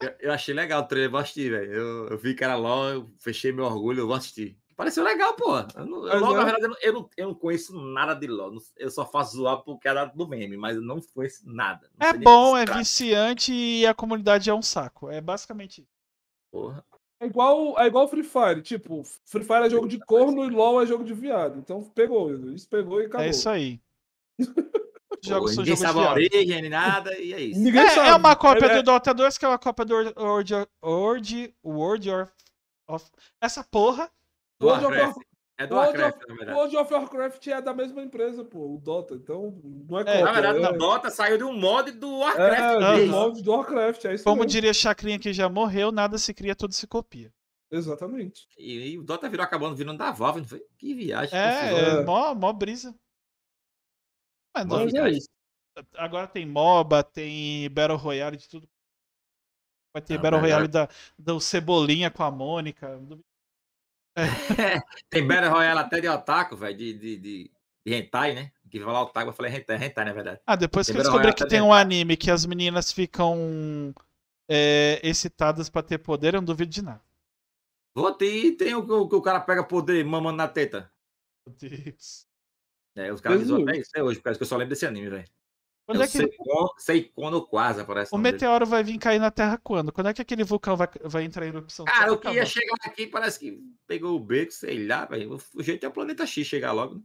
Eu, 0.00 0.14
eu 0.20 0.32
achei 0.32 0.54
legal 0.54 0.82
o 0.82 0.86
trailer, 0.86 1.08
eu 1.08 1.10
vou 1.10 1.20
assistir, 1.20 1.50
velho. 1.50 1.72
Eu, 1.72 2.08
eu 2.08 2.18
vi 2.18 2.34
que 2.34 2.44
era 2.44 2.56
LOL, 2.56 2.88
eu 2.88 3.10
fechei 3.18 3.52
meu 3.52 3.64
orgulho, 3.64 4.00
eu 4.00 4.06
vou 4.06 4.16
assistir. 4.16 4.56
Pareceu 4.76 5.02
legal, 5.02 5.34
pô. 5.34 5.58
Eu 5.58 5.86
não, 5.86 5.98
LOL, 5.98 6.34
na 6.34 6.42
é. 6.42 6.44
verdade, 6.44 6.62
eu 6.62 6.68
não, 6.68 6.76
eu, 6.80 6.92
não, 6.92 7.10
eu 7.16 7.26
não 7.28 7.34
conheço 7.34 7.76
nada 7.76 8.14
de 8.14 8.28
LOL. 8.28 8.56
Eu 8.76 8.90
só 8.90 9.04
faço 9.04 9.36
zoar 9.36 9.58
porque 9.64 9.88
é 9.88 9.94
dado 9.94 10.16
do 10.16 10.28
meme, 10.28 10.56
mas 10.56 10.76
eu 10.76 10.82
não 10.82 11.00
conheço 11.00 11.42
nada. 11.44 11.90
Não 11.98 12.06
É 12.06 12.12
bom, 12.12 12.56
é 12.56 12.64
viciante 12.64 13.52
e 13.52 13.84
a 13.84 13.92
comunidade 13.92 14.48
é 14.48 14.54
um 14.54 14.62
saco. 14.62 15.10
É 15.10 15.20
basicamente 15.20 15.82
isso. 15.82 15.90
Porra. 16.52 16.84
É 17.20 17.26
igual, 17.26 17.78
é 17.78 17.86
igual 17.86 18.06
Free 18.08 18.22
Fire. 18.22 18.62
Tipo, 18.62 19.02
Free 19.24 19.42
Fire 19.44 19.64
é 19.64 19.70
jogo 19.70 19.88
de 19.88 19.98
corno 19.98 20.44
e 20.44 20.50
LoL 20.50 20.80
é 20.82 20.86
jogo 20.86 21.02
de 21.04 21.14
viado. 21.14 21.58
Então 21.58 21.82
pegou. 21.82 22.32
Isso 22.52 22.68
pegou 22.68 23.00
e 23.02 23.06
acabou. 23.06 23.26
É 23.26 23.30
isso 23.30 23.48
aí. 23.48 23.80
Os 25.20 25.26
Pô, 25.26 25.34
jogos 25.34 25.54
são 25.54 25.64
ninguém 25.64 25.76
jogos 25.76 25.92
sabe 25.94 26.06
a 26.06 26.12
origem, 26.12 26.60
nem 26.62 26.70
nada, 26.70 27.18
e 27.18 27.32
é 27.34 27.40
isso. 27.40 27.58
Ninguém 27.60 27.80
É, 27.82 27.88
sabe. 27.90 28.08
é 28.08 28.14
uma 28.14 28.36
cópia 28.36 28.66
É- 28.66 28.76
do 28.76 28.82
Dota 28.84 29.12
2, 29.12 29.36
que 29.36 29.44
é 29.44 29.48
uma 29.48 29.58
cópia 29.58 29.84
do 29.84 29.94
World, 29.94 30.54
World, 30.84 31.54
World 31.64 32.10
of, 32.10 32.32
of- 32.88 33.10
Essa 33.40 33.64
porra. 33.64 34.08
World 34.62 34.84
of 34.84 34.94
Warcraft. 34.94 35.26
É 35.60 35.66
do 35.66 35.74
World 35.74 35.98
Warcraft, 35.98 36.16
of- 36.22 36.28
na 36.28 36.34
verdade. 36.36 36.56
World 36.58 36.76
of 36.76 36.94
Warcraft 36.94 37.46
é 37.48 37.60
da 37.60 37.74
mesma 37.74 38.00
empresa, 38.02 38.44
pô, 38.44 38.76
o 38.76 38.78
Dota. 38.78 39.14
Então, 39.16 39.60
não 39.88 39.98
é 39.98 40.02
É. 40.02 40.22
Na 40.22 40.32
verdade, 40.32 40.58
é, 40.62 40.68
o 40.70 40.78
Dota 40.78 41.10
saiu 41.10 41.36
de 41.36 41.42
um 41.44 41.52
mod 41.52 41.90
do 41.92 42.18
Warcraft. 42.18 42.60
é, 42.60 42.74
do 42.74 42.96
mesmo. 42.96 43.12
mod 43.12 43.42
do 43.42 43.50
Warcraft, 43.50 44.04
é 44.04 44.14
isso 44.14 44.22
Como 44.24 44.36
mesmo. 44.36 44.50
diria 44.50 44.72
Chacrinha 44.72 45.18
que 45.18 45.32
já 45.32 45.48
morreu, 45.48 45.90
nada 45.90 46.16
se 46.16 46.32
cria, 46.32 46.54
tudo 46.54 46.72
se 46.74 46.86
copia. 46.86 47.32
Exatamente. 47.70 48.46
E, 48.56 48.92
e 48.92 48.98
o 48.98 49.02
Dota 49.02 49.28
virou 49.28 49.44
acabando 49.44 49.74
virando 49.74 49.98
da 49.98 50.10
Valve, 50.12 50.44
foi? 50.44 50.62
Que 50.78 50.94
viagem. 50.94 51.36
É, 51.38 51.70
confusão. 51.70 52.00
é 52.00 52.04
mó, 52.04 52.34
mó 52.34 52.52
brisa. 52.52 52.94
Mas 54.54 54.64
Mó 54.64 54.76
não, 54.78 54.84
Mas 54.84 54.94
é 54.94 55.10
isso. 55.10 55.28
agora 55.96 56.26
tem 56.28 56.46
MOBA, 56.46 57.02
tem 57.02 57.68
Battle 57.70 57.98
Royale 57.98 58.36
de 58.36 58.48
tudo. 58.48 58.68
Vai 59.92 60.02
ter 60.02 60.14
Não, 60.14 60.22
Battle 60.22 60.40
Royale 60.40 60.68
da, 60.68 60.88
do 61.18 61.40
Cebolinha 61.40 62.10
com 62.10 62.22
a 62.22 62.30
Mônica. 62.30 62.98
Tem 65.10 65.26
Battle 65.26 65.50
Royale 65.50 65.80
até 65.80 66.00
de 66.00 66.08
Otaku, 66.08 66.56
velho, 66.56 66.76
de, 66.76 66.92
de, 66.92 67.16
de, 67.16 67.50
de 67.86 67.94
hentai, 67.94 68.34
né? 68.34 68.52
Que 68.70 68.78
vai 68.78 68.86
falar 68.86 69.02
Otaku, 69.02 69.30
eu 69.30 69.32
falei 69.32 69.54
hentai, 69.54 69.84
hentai, 69.84 70.04
na 70.04 70.12
verdade. 70.12 70.40
Ah, 70.46 70.56
depois 70.56 70.86
que 70.86 70.92
Tem 70.92 71.00
eu 71.00 71.04
Battle 71.04 71.20
descobri 71.20 71.44
que 71.44 71.48
tem 71.48 71.60
um 71.60 71.72
anime 71.72 72.16
que 72.16 72.30
as 72.30 72.44
meninas 72.44 72.92
ficam 72.92 73.94
é, 74.48 75.00
excitadas 75.02 75.68
pra 75.68 75.82
ter 75.82 75.98
poder, 75.98 76.34
eu 76.34 76.40
não 76.40 76.46
duvido 76.46 76.70
de 76.70 76.82
nada. 76.82 77.02
Vou 77.94 78.12
ter, 78.12 78.52
tem 78.52 78.74
o 78.74 78.84
que 78.84 78.92
o, 78.92 79.08
que 79.08 79.16
o 79.16 79.22
cara 79.22 79.40
pega 79.40 79.64
poder 79.64 80.04
mamando 80.04 80.36
na 80.36 80.48
teta. 80.48 80.90
Meu 81.46 81.56
Deus. 81.56 82.26
É, 82.94 83.12
os 83.12 83.20
caras 83.20 83.40
dizem 83.40 83.62
até 83.62 83.78
isso 83.78 83.90
até 83.90 84.02
hoje, 84.02 84.18
por 84.18 84.24
causa 84.24 84.38
que 84.38 84.42
eu 84.42 84.48
só 84.48 84.56
lembro 84.56 84.70
desse 84.70 84.86
anime, 84.86 85.08
velho. 85.08 85.24
Quando 85.88 86.00
Eu 86.00 86.04
é 86.04 86.06
que 86.06 86.18
sei, 86.18 86.28
quando, 86.36 86.74
sei 86.76 87.04
quando 87.14 87.46
quase 87.46 87.80
aparece. 87.80 88.12
o 88.12 88.18
nome 88.18 88.24
dele. 88.24 88.34
meteoro 88.34 88.66
vai 88.66 88.84
vir 88.84 88.98
cair 88.98 89.18
na 89.18 89.30
Terra 89.30 89.56
quando? 89.56 89.90
Quando 89.90 90.08
é 90.08 90.12
que 90.12 90.20
aquele 90.20 90.44
vulcão 90.44 90.76
vai, 90.76 90.86
vai 91.02 91.24
entrar 91.24 91.46
em 91.46 91.48
erupção? 91.48 91.86
Cara, 91.86 92.12
o 92.12 92.18
que 92.18 92.26
ia 92.26 92.42
acabar. 92.42 92.46
chegar 92.46 92.74
aqui 92.84 93.06
parece 93.06 93.38
que 93.40 93.58
pegou 93.86 94.14
o 94.14 94.20
beco, 94.20 94.52
sei 94.52 94.86
lá, 94.86 95.06
velho. 95.06 95.38
O 95.54 95.62
jeito 95.62 95.86
é 95.86 95.88
o 95.88 95.90
planeta 95.92 96.26
X 96.26 96.46
chegar 96.46 96.72
logo. 96.72 97.02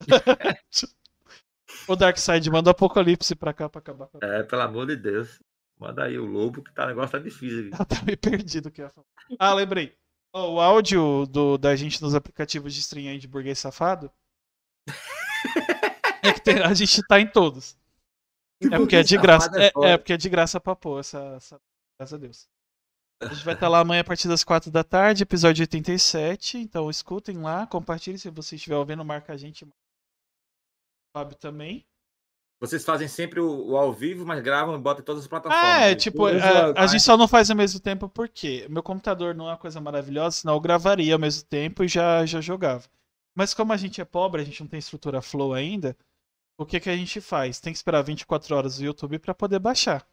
O 1.88 1.96
Darkseid 1.96 2.48
manda 2.50 2.68
o 2.68 2.72
Apocalipse 2.72 3.34
pra 3.34 3.52
cá 3.52 3.68
pra 3.68 3.80
acabar. 3.80 4.08
É, 4.22 4.42
pelo 4.44 4.62
amor 4.62 4.86
de 4.86 4.94
Deus. 4.94 5.40
Manda 5.78 6.04
aí 6.04 6.16
o 6.16 6.24
lobo 6.26 6.62
que 6.62 6.72
tá, 6.72 6.84
o 6.84 6.88
negócio 6.88 7.10
tá 7.12 7.18
difícil. 7.18 7.70
Eu 7.76 7.84
tava 7.86 8.04
meio 8.04 8.18
perdido 8.18 8.70
que 8.70 8.82
eu 8.82 8.84
ia 8.86 8.90
falar. 8.90 9.06
Ah, 9.38 9.52
lembrei. 9.54 9.96
Ó, 10.32 10.54
o 10.54 10.60
áudio 10.60 11.26
do, 11.26 11.58
da 11.58 11.74
gente 11.74 12.00
nos 12.00 12.14
aplicativos 12.14 12.72
de 12.72 12.80
stream 12.80 13.10
aí 13.10 13.18
de 13.18 13.26
burguês 13.26 13.58
safado. 13.58 14.12
é 16.22 16.32
que 16.32 16.40
tem- 16.40 16.62
a 16.62 16.72
gente 16.72 17.02
tá 17.08 17.18
em 17.18 17.26
todos. 17.26 17.76
É 18.70 18.76
porque 18.76 18.96
é 18.96 19.02
de 19.02 19.16
graça. 19.16 19.50
É 19.56 19.66
É, 19.66 19.92
é 19.92 19.96
porque 19.96 20.12
é 20.12 20.16
de 20.16 20.28
graça 20.28 20.60
pra 20.60 20.76
pôr 20.76 21.00
essa, 21.00 21.18
essa. 21.36 21.60
Graças 21.98 22.14
a 22.14 22.18
Deus. 22.18 22.48
A 23.22 23.32
gente 23.32 23.44
vai 23.44 23.54
estar 23.54 23.68
lá 23.68 23.78
amanhã 23.78 24.00
a 24.00 24.04
partir 24.04 24.26
das 24.26 24.42
4 24.42 24.70
da 24.70 24.82
tarde, 24.82 25.22
episódio 25.22 25.62
87. 25.62 26.58
Então 26.58 26.90
escutem 26.90 27.38
lá, 27.38 27.66
compartilhem 27.66 28.18
se 28.18 28.28
você 28.30 28.56
estiver 28.56 28.76
ouvindo, 28.76 29.04
marca 29.04 29.32
a 29.32 29.36
gente. 29.36 29.64
O 29.64 29.68
Fábio 31.16 31.36
também. 31.36 31.86
Vocês 32.60 32.84
fazem 32.84 33.08
sempre 33.08 33.40
o, 33.40 33.70
o 33.70 33.76
ao 33.76 33.92
vivo, 33.92 34.24
mas 34.24 34.40
gravam 34.40 34.76
e 34.76 34.78
botam 34.78 35.02
em 35.02 35.04
todas 35.04 35.22
as 35.22 35.28
plataformas. 35.28 35.64
Ah, 35.64 35.80
é, 35.80 35.90
né? 35.90 35.94
tipo, 35.96 36.26
a, 36.26 36.32
Exato. 36.32 36.80
a 36.80 36.86
gente 36.86 37.02
só 37.02 37.16
não 37.16 37.26
faz 37.26 37.50
ao 37.50 37.56
mesmo 37.56 37.80
tempo 37.80 38.08
porque 38.08 38.66
meu 38.68 38.84
computador 38.84 39.34
não 39.34 39.46
é 39.46 39.50
uma 39.50 39.56
coisa 39.56 39.80
maravilhosa, 39.80 40.36
senão 40.36 40.54
eu 40.54 40.60
gravaria 40.60 41.12
ao 41.12 41.18
mesmo 41.18 41.44
tempo 41.44 41.82
e 41.82 41.88
já, 41.88 42.24
já 42.24 42.40
jogava. 42.40 42.84
Mas 43.34 43.52
como 43.52 43.72
a 43.72 43.76
gente 43.76 44.00
é 44.00 44.04
pobre, 44.04 44.42
a 44.42 44.44
gente 44.44 44.60
não 44.60 44.68
tem 44.68 44.78
estrutura 44.78 45.20
flow 45.20 45.52
ainda, 45.52 45.96
o 46.62 46.66
que, 46.66 46.80
que 46.80 46.90
a 46.90 46.96
gente 46.96 47.20
faz? 47.20 47.60
Tem 47.60 47.72
que 47.72 47.76
esperar 47.76 48.02
24 48.02 48.54
horas 48.54 48.78
do 48.78 48.84
YouTube 48.84 49.18
para 49.18 49.34
poder 49.34 49.58
baixar. 49.58 50.06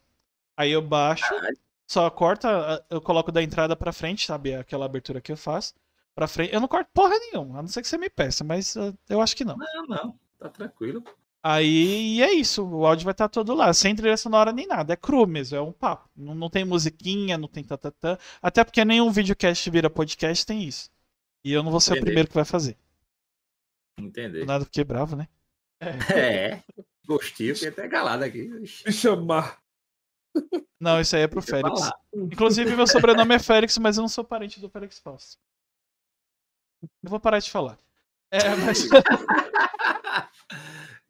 Aí 0.56 0.70
eu 0.72 0.82
baixo, 0.82 1.28
Caralho. 1.28 1.58
só 1.86 2.08
corta, 2.10 2.84
eu 2.90 3.00
coloco 3.00 3.32
da 3.32 3.42
entrada 3.42 3.74
para 3.74 3.92
frente, 3.92 4.26
sabe? 4.26 4.54
Aquela 4.54 4.84
abertura 4.86 5.20
que 5.20 5.32
eu 5.32 5.36
faço. 5.36 5.74
pra 6.14 6.28
frente. 6.28 6.52
Eu 6.52 6.60
não 6.60 6.68
corto 6.68 6.90
porra 6.92 7.18
nenhuma, 7.18 7.58
a 7.58 7.62
não 7.62 7.68
ser 7.68 7.82
que 7.82 7.88
você 7.88 7.96
me 7.96 8.10
peça, 8.10 8.44
mas 8.44 8.76
uh, 8.76 8.96
eu 9.08 9.20
acho 9.20 9.36
que 9.36 9.44
não. 9.44 9.56
Não, 9.56 9.86
não, 9.86 10.18
tá 10.38 10.48
tranquilo. 10.48 11.02
Aí 11.42 12.16
e 12.16 12.22
é 12.22 12.32
isso, 12.34 12.62
o 12.62 12.84
áudio 12.86 13.04
vai 13.04 13.12
estar 13.12 13.28
todo 13.28 13.54
lá, 13.54 13.72
sem 13.72 13.96
trilha 13.96 14.16
sonora 14.16 14.52
nem 14.52 14.66
nada, 14.66 14.92
é 14.92 14.96
cru 14.96 15.26
mesmo, 15.26 15.56
é 15.56 15.60
um 15.62 15.72
papo. 15.72 16.10
Não, 16.14 16.34
não 16.34 16.50
tem 16.50 16.64
musiquinha, 16.64 17.38
não 17.38 17.48
tem 17.48 17.64
tatatã. 17.64 18.18
Até 18.42 18.62
porque 18.62 18.84
nenhum 18.84 19.10
videocast 19.10 19.70
vira 19.70 19.88
podcast 19.88 20.44
tem 20.44 20.62
isso. 20.64 20.90
E 21.42 21.52
eu 21.52 21.62
não 21.62 21.70
vou 21.70 21.80
ser 21.80 21.94
o 21.94 22.00
primeiro 22.00 22.28
que 22.28 22.34
vai 22.34 22.44
fazer. 22.44 22.76
Entender. 23.98 24.40
Do 24.40 24.46
nada 24.46 24.64
fiquei 24.64 24.84
bravo, 24.84 25.16
né? 25.16 25.28
É, 25.80 26.62
gostinho, 27.06 27.54
fiquei 27.54 27.70
até 27.70 27.88
calado 27.88 28.24
aqui. 28.24 28.48
Me 28.48 28.66
chamar. 28.66 29.58
Não, 30.78 31.00
isso 31.00 31.16
aí 31.16 31.22
é 31.22 31.26
pro 31.28 31.40
deixa 31.40 31.56
Félix. 31.56 31.80
falar. 31.80 31.98
Inclusive, 32.14 32.76
meu 32.76 32.86
sobrenome 32.86 33.34
é 33.34 33.38
Félix, 33.38 33.76
mas 33.78 33.96
eu 33.96 34.02
não 34.02 34.08
sou 34.08 34.22
parente 34.24 34.60
do 34.60 34.68
Félix 34.68 34.98
Fausto. 34.98 35.38
Eu 37.02 37.10
vou 37.10 37.18
parar 37.20 37.38
de 37.40 37.50
falar. 37.50 37.78
É, 38.30 38.54
mas 38.64 38.88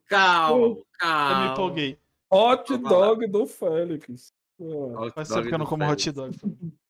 Calma, 0.08 0.56
eu 0.64 0.74
me 0.76 0.84
calma. 0.98 1.52
empolguei. 1.52 1.98
Hot 2.30 2.76
dog 2.78 3.26
do 3.26 3.46
Félix. 3.46 4.32
Hot 4.58 5.12
Faz 5.14 5.28
tempo 5.28 5.48
que 5.48 5.54
eu 5.54 5.58
não 5.58 5.66
como 5.66 5.84
Félix. 5.84 6.06
hot 6.06 6.12
dog. 6.12 6.36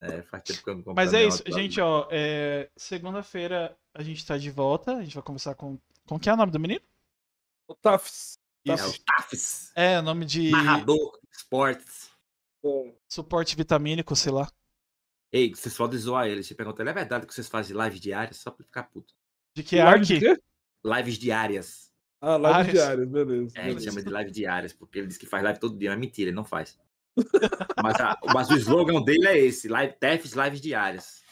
É, 0.00 0.22
faz 0.22 0.44
tempo 0.44 0.62
que 0.62 0.70
eu 0.70 0.74
não 0.76 0.82
como 0.84 0.94
Mas 0.94 1.12
é 1.12 1.24
isso, 1.26 1.42
gente, 1.48 1.80
ó. 1.80 2.06
é, 2.08 2.70
Segunda-feira 2.76 3.76
a 3.92 4.00
gente 4.00 4.24
tá 4.24 4.38
de 4.38 4.48
volta. 4.48 4.94
A 4.94 5.02
gente 5.02 5.14
vai 5.14 5.24
conversar 5.24 5.56
com. 5.56 5.76
Com 6.06 6.20
que 6.20 6.30
é 6.30 6.32
o 6.32 6.36
nome 6.36 6.52
do 6.52 6.60
menino? 6.60 6.80
O 7.68 7.74
Tafs. 7.74 8.38
É 8.66 8.74
Isso. 8.74 8.90
o 9.00 9.04
Tafs, 9.04 9.72
É, 9.74 10.00
nome 10.00 10.24
de 10.24 10.50
narrador, 10.50 11.18
esportes. 11.32 12.10
É. 12.64 12.94
suporte 13.08 13.54
vitamínico, 13.54 14.16
sei 14.16 14.32
lá. 14.32 14.50
Ei, 15.32 15.54
vocês 15.54 15.76
podem 15.76 15.98
zoar 15.98 16.26
ele. 16.26 16.42
Você 16.42 16.54
pergunta, 16.54 16.82
ele 16.82 16.90
é 16.90 16.92
verdade 16.94 17.26
que 17.26 17.32
vocês 17.34 17.48
fazem 17.48 17.76
live 17.76 18.00
diárias 18.00 18.38
só 18.38 18.50
pra 18.50 18.62
ele 18.62 18.66
ficar 18.68 18.84
puto? 18.84 19.14
De 19.54 19.62
que 19.62 19.76
Live? 19.76 20.20
Lives 20.84 21.18
diárias. 21.18 21.92
Ah, 22.20 22.36
live 22.36 22.58
Ares. 22.58 22.72
diária, 22.72 23.06
beleza. 23.06 23.58
É, 23.58 23.60
a 23.60 23.64
gente 23.64 23.74
beleza. 23.74 23.90
chama 23.90 24.02
de 24.02 24.10
live 24.10 24.30
diárias, 24.30 24.72
porque 24.72 24.98
ele 24.98 25.06
diz 25.06 25.16
que 25.18 25.26
faz 25.26 25.44
live 25.44 25.60
todo 25.60 25.78
dia, 25.78 25.90
mas 25.90 25.98
é 25.98 26.00
mentira, 26.00 26.30
ele 26.30 26.36
não 26.36 26.44
faz. 26.44 26.78
mas, 27.82 28.00
a- 28.00 28.18
mas 28.34 28.48
o 28.50 28.56
slogan 28.56 29.02
dele 29.02 29.28
é 29.28 29.38
esse: 29.38 29.68
live, 29.68 29.94
TEFs 29.98 30.32
Lives 30.32 30.60
Diárias. 30.60 31.22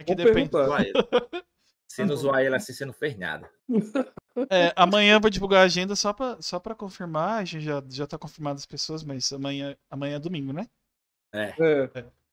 É 0.00 0.04
que 0.04 0.14
Vou 0.14 0.24
depende. 0.24 0.50
Se 2.02 2.08
não 2.08 2.16
zoar 2.16 2.40
ele 2.42 2.54
assim, 2.56 2.72
você 2.72 2.84
não 2.84 2.92
fez 2.92 3.16
nada. 3.16 3.48
É, 4.50 4.72
amanhã 4.76 5.14
eu 5.16 5.20
vou 5.20 5.28
divulgar 5.30 5.62
a 5.62 5.64
agenda 5.64 5.96
só 5.96 6.12
pra, 6.12 6.36
só 6.40 6.60
pra 6.60 6.72
confirmar. 6.72 7.40
A 7.40 7.44
gente 7.44 7.64
já, 7.64 7.82
já 7.90 8.06
tá 8.06 8.16
confirmado 8.16 8.54
as 8.56 8.66
pessoas, 8.66 9.02
mas 9.02 9.32
amanhã, 9.32 9.76
amanhã 9.90 10.14
é 10.14 10.20
domingo, 10.20 10.52
né? 10.52 10.68
É, 11.34 11.52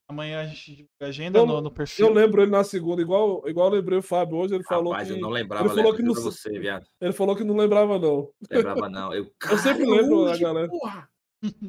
Amanhã 0.08 0.42
a 0.42 0.46
gente 0.46 0.70
divulga 0.76 0.92
a 1.02 1.08
agenda 1.08 1.40
Eu- 1.40 1.48
no, 1.48 1.62
no 1.62 1.68
eu 1.68 1.72
perfil. 1.72 2.14
lembro 2.14 2.44
ele 2.44 2.52
na 2.52 2.64
segunda, 2.64 3.02
igual, 3.02 3.42
igual 3.50 3.70
eu 3.70 3.74
lembrei 3.80 3.98
o 3.98 4.04
Fábio 4.04 4.38
hoje, 4.38 4.54
ele 4.54 4.64
falou 4.64 4.92
Rapaz, 4.94 5.08
que. 5.08 5.16
eu 5.16 5.20
não 5.20 5.32
lembrava, 5.32 5.66
ele 5.66 5.76
falou 5.76 5.96
que 5.96 6.04
não 6.04 6.14
se- 6.14 6.22
você, 6.22 6.60
viado. 6.60 6.86
Ele 7.02 7.12
falou 7.12 7.36
que 7.36 7.44
não 7.44 7.56
lembrava, 7.58 7.98
não. 7.98 8.30
Lembrava 8.52 8.88
não. 8.88 9.12
Eu, 9.12 9.24
Eu 9.50 9.58
sempre 9.58 9.84
"Caralho, 9.86 10.02
lembro 10.04 10.28
a 10.28 10.38
galera. 10.38 10.68
porra!" 10.70 11.10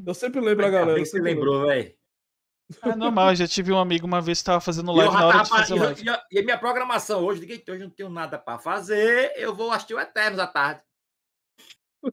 Eu 0.06 0.12
sempre 0.14 0.40
lembro 0.42 0.66
a 0.66 0.70
galera. 0.70 0.92
bem 0.92 0.96
eu 0.98 1.02
que 1.04 1.06
você 1.08 1.16
sempre 1.16 1.30
lembro. 1.32 1.50
lembrou, 1.50 1.66
velho. 1.66 1.94
É 2.82 2.96
normal, 2.96 3.30
eu 3.30 3.36
já 3.36 3.46
tive 3.46 3.72
um 3.72 3.78
amigo 3.78 4.06
uma 4.06 4.20
vez 4.20 4.38
que 4.40 4.44
tava 4.46 4.60
fazendo 4.60 4.90
eu 4.90 4.96
live 4.96 5.14
na 5.14 5.26
hora 5.26 5.38
tava 5.38 5.44
de 5.44 5.50
fazer 5.50 5.74
e 5.74 5.78
eu- 5.78 5.84
live. 5.84 6.04
E 6.04 6.08
a, 6.08 6.22
e 6.32 6.38
a 6.38 6.42
minha 6.42 6.58
programação 6.58 7.24
hoje, 7.24 7.40
ninguém 7.40 7.58
hoje 7.68 7.80
eu 7.82 7.88
não 7.88 7.90
tenho 7.94 8.10
nada 8.10 8.38
pra 8.38 8.58
fazer, 8.58 9.32
eu 9.36 9.54
vou 9.54 9.70
assistir 9.70 9.94
o 9.94 10.00
Eternos 10.00 10.40
à 10.40 10.46
tarde. 10.46 10.82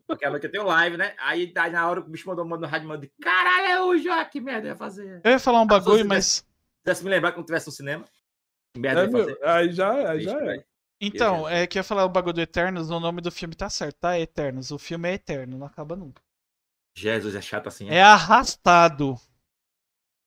Porque 0.08 0.26
à 0.26 0.30
noite 0.30 0.46
eu 0.46 0.52
tenho 0.52 0.64
live, 0.66 0.98
né? 0.98 1.14
Aí, 1.20 1.52
na 1.72 1.88
hora 1.90 2.02
que 2.02 2.08
o 2.08 2.12
bicho 2.12 2.28
mandou 2.28 2.46
mandou 2.46 2.62
no 2.62 2.68
rádio, 2.68 2.88
mandou, 2.88 3.10
caralho, 3.22 3.66
é 3.68 3.82
hoje, 3.82 4.10
ó, 4.10 4.24
que 4.26 4.40
merda 4.42 4.68
eu 4.68 4.72
ia 4.72 4.76
fazer. 4.76 5.22
Eu 5.24 5.32
ia 5.32 5.40
falar 5.40 5.62
um 5.62 5.68
bagulho, 5.68 6.06
mas. 6.08 6.26
Se 6.26 6.44
tivesse 6.84 7.04
me 7.04 7.10
lembrar 7.10 7.32
que 7.32 7.38
não 7.38 7.46
tivesse 7.46 7.68
no 7.68 7.72
cinema, 7.72 8.06
que 8.74 8.80
merda 8.80 9.02
eu 9.02 9.04
É, 9.04 9.06
ia 9.08 9.12
meu, 9.12 9.24
fazer. 9.26 9.44
aí 9.46 9.72
já, 9.74 10.10
aí 10.12 10.22
já 10.22 10.40
é. 10.52 10.64
Então, 11.00 11.48
é 11.50 11.68
que 11.68 11.78
eu 11.78 11.80
ia 11.82 11.84
falar 11.84 12.06
o 12.06 12.10
bagulho 12.10 12.34
do 12.34 12.42
Eternos, 12.42 12.90
o 12.90 13.00
nome 13.00 13.22
do 13.22 13.32
filme 13.32 13.56
tá 13.56 13.70
certo, 13.70 13.98
tá? 14.00 14.20
Eternos. 14.20 14.72
O 14.72 14.80
filme 14.80 15.10
é 15.10 15.14
eterno, 15.16 15.58
não 15.58 15.68
acaba 15.68 15.96
nunca. 15.96 16.22
Jesus, 16.96 17.36
é 17.36 17.42
chato 17.42 17.68
assim. 17.68 17.90
é? 17.90 17.96
É 17.96 18.02
arrastado. 18.04 19.16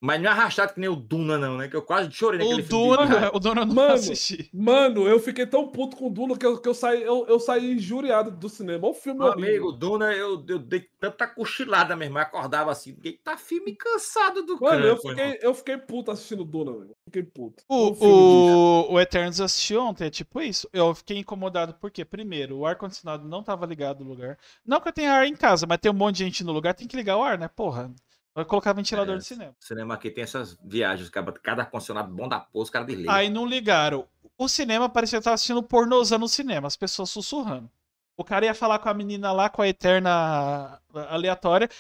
Mas 0.01 0.21
não 0.21 0.29
é 0.31 0.33
arrastado 0.33 0.75
que 0.75 0.81
nem 0.81 0.89
o 0.89 0.97
Duna, 0.97 1.39
não, 1.39 1.57
né? 1.59 1.69
Que 1.69 1.77
eu 1.77 1.83
quase 1.83 2.11
chorei 2.13 2.39
O 2.39 2.43
naquele 2.43 2.63
filme. 2.63 2.95
raiva. 2.95 3.31
Duna, 3.31 3.31
o 3.35 3.39
Duna 3.41 3.63
eu 3.63 3.67
não 3.67 3.75
Mano, 3.75 3.95
assisti. 3.95 4.53
Mano, 4.53 5.07
eu 5.09 5.19
fiquei 5.21 5.47
tão 5.47 5.71
puto 5.71 5.97
com 5.97 6.07
o 6.09 6.11
Duna 6.11 6.37
que 6.39 6.47
eu, 6.47 6.61
que 6.61 6.69
eu 6.69 6.75
saí, 6.75 7.03
eu, 7.03 7.27
eu 7.29 7.39
saí 7.41 7.73
injuriado 7.75 8.31
do 8.31 8.49
cinema. 8.49 8.87
Olha 8.87 8.93
o 8.93 8.95
filme 8.95 9.21
Meu 9.21 9.29
horrível. 9.29 9.67
amigo, 9.67 9.73
Duna, 9.73 10.13
eu, 10.15 10.45
eu 10.49 10.59
dei 10.59 10.81
tanta 11.01 11.27
cochilada 11.27 11.97
mesmo, 11.97 12.19
eu 12.19 12.23
acordava 12.23 12.71
assim, 12.73 12.95
tá 13.23 13.37
filme 13.37 13.75
cansado 13.77 14.43
do 14.45 14.61
Mano, 14.61 14.85
eu 14.87 14.97
canto, 14.97 15.09
irmão. 15.09 15.33
fiquei, 15.33 15.39
eu 15.43 15.55
fiquei 15.55 15.77
puto 15.79 16.11
assistindo 16.11 16.45
Duna, 16.45 16.73
velho. 16.73 16.97
Fiquei 17.05 17.23
puto. 17.23 17.65
O, 17.69 18.87
o, 18.89 18.93
o 18.93 19.01
Eternos 19.01 19.39
eu 19.39 19.45
assisti 19.45 19.77
ontem, 19.77 20.07
é 20.07 20.11
tipo 20.11 20.41
isso. 20.41 20.69
Eu 20.73 20.95
fiquei 20.95 21.19
incomodado 21.19 21.75
porque, 21.75 22.05
primeiro, 22.05 22.59
o 22.59 22.67
ar-condicionado 22.67 23.27
não 23.29 23.43
tava 23.43 23.67
ligado 23.67 24.05
no 24.05 24.11
lugar. 24.11 24.39
Não 24.65 24.81
que 24.81 24.89
eu 24.89 24.93
tenha 24.93 25.13
ar 25.13 25.27
em 25.27 25.35
casa, 25.35 25.67
mas 25.67 25.79
tem 25.79 25.91
um 25.91 25.95
monte 25.95 26.17
de 26.19 26.25
gente 26.25 26.45
no 26.45 26.53
lugar, 26.53 26.75
tem 26.75 26.87
que 26.87 26.97
ligar 26.97 27.17
o 27.17 27.23
ar, 27.25 27.39
né? 27.39 27.49
Porra. 27.49 27.93
Vai 28.37 28.45
colocar 28.45 28.75
ventilador 28.75 29.15
É, 29.15 29.19
de 29.19 29.25
cinema. 29.25 29.57
Cinema 29.59 29.95
aqui 29.95 30.11
tem 30.11 30.23
essas 30.23 30.59
viagens, 30.63 31.09
cara, 31.09 31.33
cada 31.33 31.63
ar-condicionado 31.63 32.15
bom 32.15 32.29
da 32.29 32.39
porra, 32.39 32.65
os 32.65 32.69
caras 32.69 32.87
desligam. 32.87 33.15
Aí 33.15 33.31
não 33.31 33.47
ligaram. 33.47 34.07
O 34.37 34.47
cinema 34.47 34.91
parecia 34.91 35.19
que 35.19 35.25
tava 35.25 35.33
assistindo 35.35 35.63
pornozão 35.63 36.19
no 36.19 36.29
cinema, 36.29 36.67
as 36.67 36.77
pessoas 36.77 37.09
sussurrando. 37.09 37.71
O 38.15 38.23
cara 38.23 38.45
ia 38.45 38.55
falar 38.55 38.79
com 38.79 38.91
a 38.91 38.95
menina 38.95 39.33
lá, 39.33 39.49
com 39.49 39.63
a 39.63 39.69
eterna 39.69 40.79
aleatória. 41.09 41.71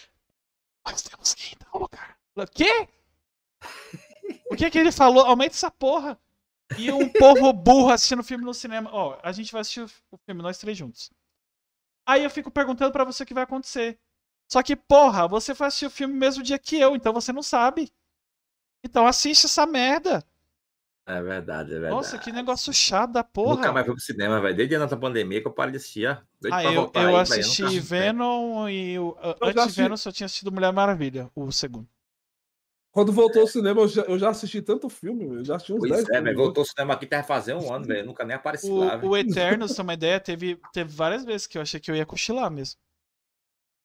Nós 0.86 1.02
temos 1.02 1.34
que 1.34 1.48
ir 1.48 1.52
em 1.52 1.58
tal 1.58 1.82
lugar. 1.82 2.16
O 2.34 2.46
quê? 2.46 2.88
O 4.50 4.56
que 4.56 4.70
que 4.70 4.78
ele 4.78 4.92
falou? 4.92 5.26
Aumenta 5.26 5.54
essa 5.54 5.70
porra. 5.70 6.18
E 6.78 6.90
um 6.90 7.06
povo 7.10 7.52
burro 7.52 7.90
assistindo 7.90 8.24
filme 8.24 8.44
no 8.44 8.54
cinema. 8.54 8.88
Ó, 8.94 9.18
a 9.22 9.30
gente 9.30 9.52
vai 9.52 9.60
assistir 9.60 9.82
o 9.82 9.90
o 10.10 10.16
filme, 10.24 10.42
nós 10.42 10.56
três 10.56 10.76
juntos. 10.78 11.10
Aí 12.06 12.24
eu 12.24 12.30
fico 12.30 12.50
perguntando 12.50 12.92
pra 12.92 13.04
você 13.04 13.24
o 13.24 13.26
que 13.26 13.34
vai 13.34 13.44
acontecer. 13.44 13.98
Só 14.48 14.62
que, 14.62 14.76
porra, 14.76 15.26
você 15.26 15.54
foi 15.54 15.66
assistir 15.66 15.86
o 15.86 15.90
filme 15.90 16.14
no 16.14 16.20
mesmo 16.20 16.42
dia 16.42 16.58
que 16.58 16.76
eu, 16.80 16.94
então 16.94 17.12
você 17.12 17.32
não 17.32 17.42
sabe. 17.42 17.92
Então 18.84 19.06
assiste 19.06 19.46
essa 19.46 19.66
merda. 19.66 20.24
É 21.08 21.22
verdade, 21.22 21.70
é 21.70 21.74
verdade. 21.74 21.94
Nossa, 21.94 22.18
que 22.18 22.32
negócio 22.32 22.72
chato 22.72 23.12
da 23.12 23.22
porra. 23.24 23.56
Nunca 23.56 23.72
mais 23.72 23.86
fui 23.86 23.94
pro 23.94 24.02
cinema, 24.04 24.40
velho. 24.40 24.56
Desde 24.56 24.74
antes 24.74 24.90
da 24.90 24.96
pandemia 24.96 25.40
que 25.40 25.46
eu 25.46 25.52
parei 25.52 25.72
de 25.72 25.78
assistir. 25.78 26.08
ó. 26.08 26.16
Doido 26.40 26.54
Ah, 26.54 26.60
pra 26.62 26.70
eu, 26.72 26.74
voltar 26.74 27.02
eu 27.02 27.08
aí, 27.10 27.16
assisti 27.16 27.62
nunca- 27.62 27.80
Venom 27.80 28.68
e 28.68 28.98
o, 28.98 29.16
antes 29.22 29.52
de 29.54 29.60
assisti- 29.60 29.82
Venom 29.82 29.96
só 29.96 30.10
tinha 30.12 30.24
assistido 30.26 30.50
Mulher 30.52 30.72
Maravilha, 30.72 31.30
o 31.34 31.50
segundo. 31.52 31.88
Quando 32.90 33.12
voltou 33.12 33.42
ao 33.42 33.46
cinema, 33.48 33.82
eu 33.82 33.88
já, 33.88 34.02
eu 34.02 34.18
já 34.18 34.30
assisti 34.30 34.62
tanto 34.62 34.88
filme, 34.88 35.26
velho. 35.26 35.40
Eu 35.40 35.44
já 35.44 35.56
assisti 35.56 35.72
uns 35.74 35.78
Pois 35.80 35.90
10 35.92 36.02
é, 36.08 36.12
velho. 36.12 36.24
filmes. 36.24 36.36
Voltou 36.36 36.62
ao 36.62 36.66
cinema 36.66 36.94
aqui, 36.94 37.04
até 37.04 37.22
fazer 37.22 37.54
um 37.54 37.72
ano, 37.72 37.84
velho. 37.84 38.06
Nunca 38.06 38.24
nem 38.24 38.34
apareci 38.36 38.68
lá, 38.70 38.96
velho. 38.96 39.08
O, 39.08 39.12
o 39.12 39.16
Eternos, 39.16 39.78
uma 39.78 39.94
ideia, 39.94 40.18
teve, 40.18 40.58
teve 40.72 40.92
várias 40.92 41.24
vezes 41.24 41.46
que 41.46 41.56
eu 41.58 41.62
achei 41.62 41.78
que 41.78 41.90
eu 41.90 41.94
ia 41.96 42.06
cochilar 42.06 42.50
mesmo. 42.50 42.80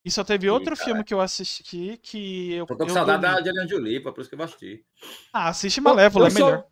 E 0.03 0.09
só 0.09 0.23
teve 0.23 0.49
outro 0.49 0.75
cara. 0.75 0.83
filme 0.85 1.03
que 1.03 1.13
eu 1.13 1.21
assisti 1.21 1.97
que 2.01 2.53
eu. 2.53 2.65
Tô 2.65 2.75
com 2.75 2.83
eu 2.85 2.89
saudade 2.89 3.21
da 3.21 3.33
dormi. 3.33 3.41
Angelina 3.49 3.67
Jolie, 3.67 3.99
por 4.01 4.19
isso 4.19 4.29
que 4.29 4.33
eu 4.35 4.37
vou 4.37 4.45
assistir. 4.45 4.83
Ah, 5.31 5.49
assiste 5.49 5.79
Malévola, 5.79 6.25
é 6.25 6.27
Eu 6.27 6.31
só- 6.31 6.45
melhor. 6.45 6.67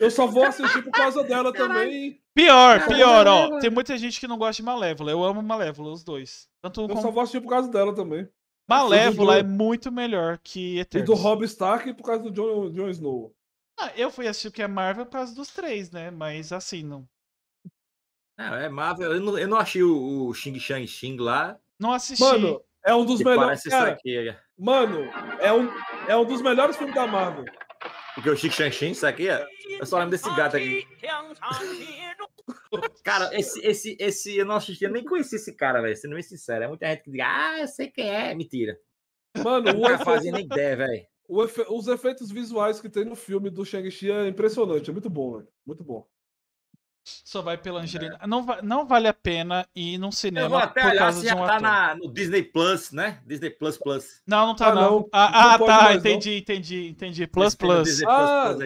Eu 0.00 0.10
só 0.10 0.26
vou 0.26 0.42
assistir 0.44 0.82
por 0.82 0.90
causa 0.90 1.22
dela 1.22 1.52
também. 1.52 2.20
Pior, 2.34 2.84
pior, 2.88 3.26
ó. 3.28 3.60
Tem 3.60 3.70
muita 3.70 3.96
gente 3.96 4.18
que 4.18 4.26
não 4.26 4.36
gosta 4.36 4.60
de 4.60 4.64
Malévola. 4.64 5.12
Eu 5.12 5.22
amo 5.22 5.40
Malévola, 5.40 5.92
os 5.92 6.02
dois. 6.02 6.48
Tanto 6.60 6.80
Eu 6.82 6.88
como 6.88 7.00
só 7.00 7.12
vou 7.12 7.22
assistir 7.22 7.40
por 7.40 7.48
causa 7.50 7.70
dela 7.70 7.94
também. 7.94 8.28
Malévola 8.68 9.38
é 9.38 9.42
muito 9.44 9.92
melhor 9.92 10.38
que 10.42 10.76
E 10.76 10.80
Eternos. 10.80 11.06
do 11.08 11.14
Rob 11.14 11.44
Stark 11.44 11.88
e 11.88 11.94
por 11.94 12.02
causa 12.02 12.24
do 12.24 12.30
Jon, 12.32 12.70
Jon 12.72 12.88
Snow. 12.88 13.32
Ah, 13.78 13.92
eu 13.96 14.10
fui 14.10 14.26
assistir 14.26 14.50
porque 14.50 14.62
é 14.62 14.66
Marvel 14.68 15.06
por 15.06 15.12
causa 15.12 15.32
dos 15.32 15.48
três, 15.48 15.92
né? 15.92 16.10
Mas 16.10 16.52
assim, 16.52 16.82
não. 16.82 17.08
Não, 18.36 18.54
é 18.56 18.68
Marvel. 18.68 19.12
Eu 19.14 19.20
não, 19.20 19.38
eu 19.38 19.46
não 19.48 19.58
achei 19.58 19.82
o, 19.82 20.26
o 20.26 20.34
Xing 20.34 20.58
Shang 20.58 20.86
Xing 20.88 21.16
lá. 21.18 21.56
Não 21.78 21.92
assisti. 21.92 22.22
Mano, 22.22 22.60
é 22.84 22.94
um 22.94 23.04
dos 23.04 23.18
Que 23.18 23.24
melhores. 23.24 23.62
Cara, 23.64 23.92
aqui. 23.92 24.16
aí. 24.16 24.36
mano, 24.58 25.04
é 25.40 25.52
um, 25.52 25.68
é 26.08 26.16
um 26.16 26.24
dos 26.24 26.40
melhores 26.42 26.76
filmes 26.76 26.94
da 26.94 27.06
Marvel. 27.06 27.44
Porque 28.14 28.30
o 28.30 28.36
Shang 28.36 28.70
Xing, 28.70 28.92
isso 28.92 29.06
aqui, 29.06 29.28
ó, 29.28 29.44
eu 29.80 29.84
só 29.84 29.96
lembro 29.98 30.12
desse 30.12 30.32
gato 30.36 30.56
aqui. 30.56 30.86
Cara, 33.02 33.30
esse, 33.32 33.60
esse, 33.66 33.96
esse, 33.98 34.36
eu 34.36 34.44
não 34.44 34.56
assisti, 34.56 34.84
eu 34.84 34.90
nem 34.90 35.04
conheci 35.04 35.36
esse 35.36 35.54
cara, 35.54 35.80
velho. 35.80 35.96
Sendo 35.96 36.14
bem 36.14 36.22
sincero. 36.22 36.64
É 36.64 36.68
muita 36.68 36.86
gente 36.88 37.02
que 37.02 37.10
diz, 37.10 37.20
ah, 37.20 37.58
eu 37.60 37.68
sei 37.68 37.88
quem 37.88 38.08
é. 38.08 38.34
Mentira. 38.34 38.76
Mano, 39.42 39.70
o 39.80 39.98
fazia 40.04 40.30
nem 40.30 40.44
ideia, 40.44 40.76
velho. 40.76 41.06
efe- 41.44 41.66
os 41.68 41.88
efeitos 41.88 42.30
visuais 42.30 42.80
que 42.80 42.88
tem 42.88 43.04
no 43.04 43.16
filme 43.16 43.50
do 43.50 43.64
Shang-Chi 43.64 44.10
é 44.10 44.28
impressionante. 44.28 44.90
É 44.90 44.92
muito 44.92 45.10
bom, 45.10 45.38
velho. 45.38 45.48
Muito 45.66 45.82
bom. 45.82 46.06
Só 47.04 47.42
vai 47.42 47.58
pela 47.58 47.80
Angelina. 47.80 48.18
Não, 48.26 48.42
va- 48.42 48.62
não 48.62 48.86
vale 48.86 49.06
a 49.08 49.12
pena 49.12 49.66
ir 49.76 49.98
num 49.98 50.08
Eu 50.08 50.12
cinema 50.12 50.48
vou 50.48 50.58
até 50.58 50.80
por 50.80 50.90
olhar 50.90 50.98
causa 51.00 51.16
se 51.20 51.22
de 51.24 51.28
já 51.28 51.34
um 51.36 51.38
tá 51.46 51.56
ator. 51.56 51.60
na, 51.62 51.94
no 51.96 52.12
Disney 52.12 52.42
Plus, 52.42 52.92
né? 52.92 53.18
Disney 53.26 53.50
Plus 53.50 53.76
Plus. 53.76 54.22
Não, 54.26 54.46
não 54.46 54.56
tá 54.56 54.68
Ah, 54.68 54.74
não. 54.74 54.80
não. 54.82 55.08
Ah, 55.12 55.30
Não 55.30 55.40
ah, 55.40 55.58
tá, 55.58 55.82
mais, 55.82 55.90
não. 55.90 56.10
entendi, 56.10 56.38
entendi, 56.38 56.88
entendi. 56.88 57.26
Plus, 57.26 57.54
plus. 57.54 57.84
Disney 57.88 58.06
Ah, 58.08 58.54
Plus 58.56 58.58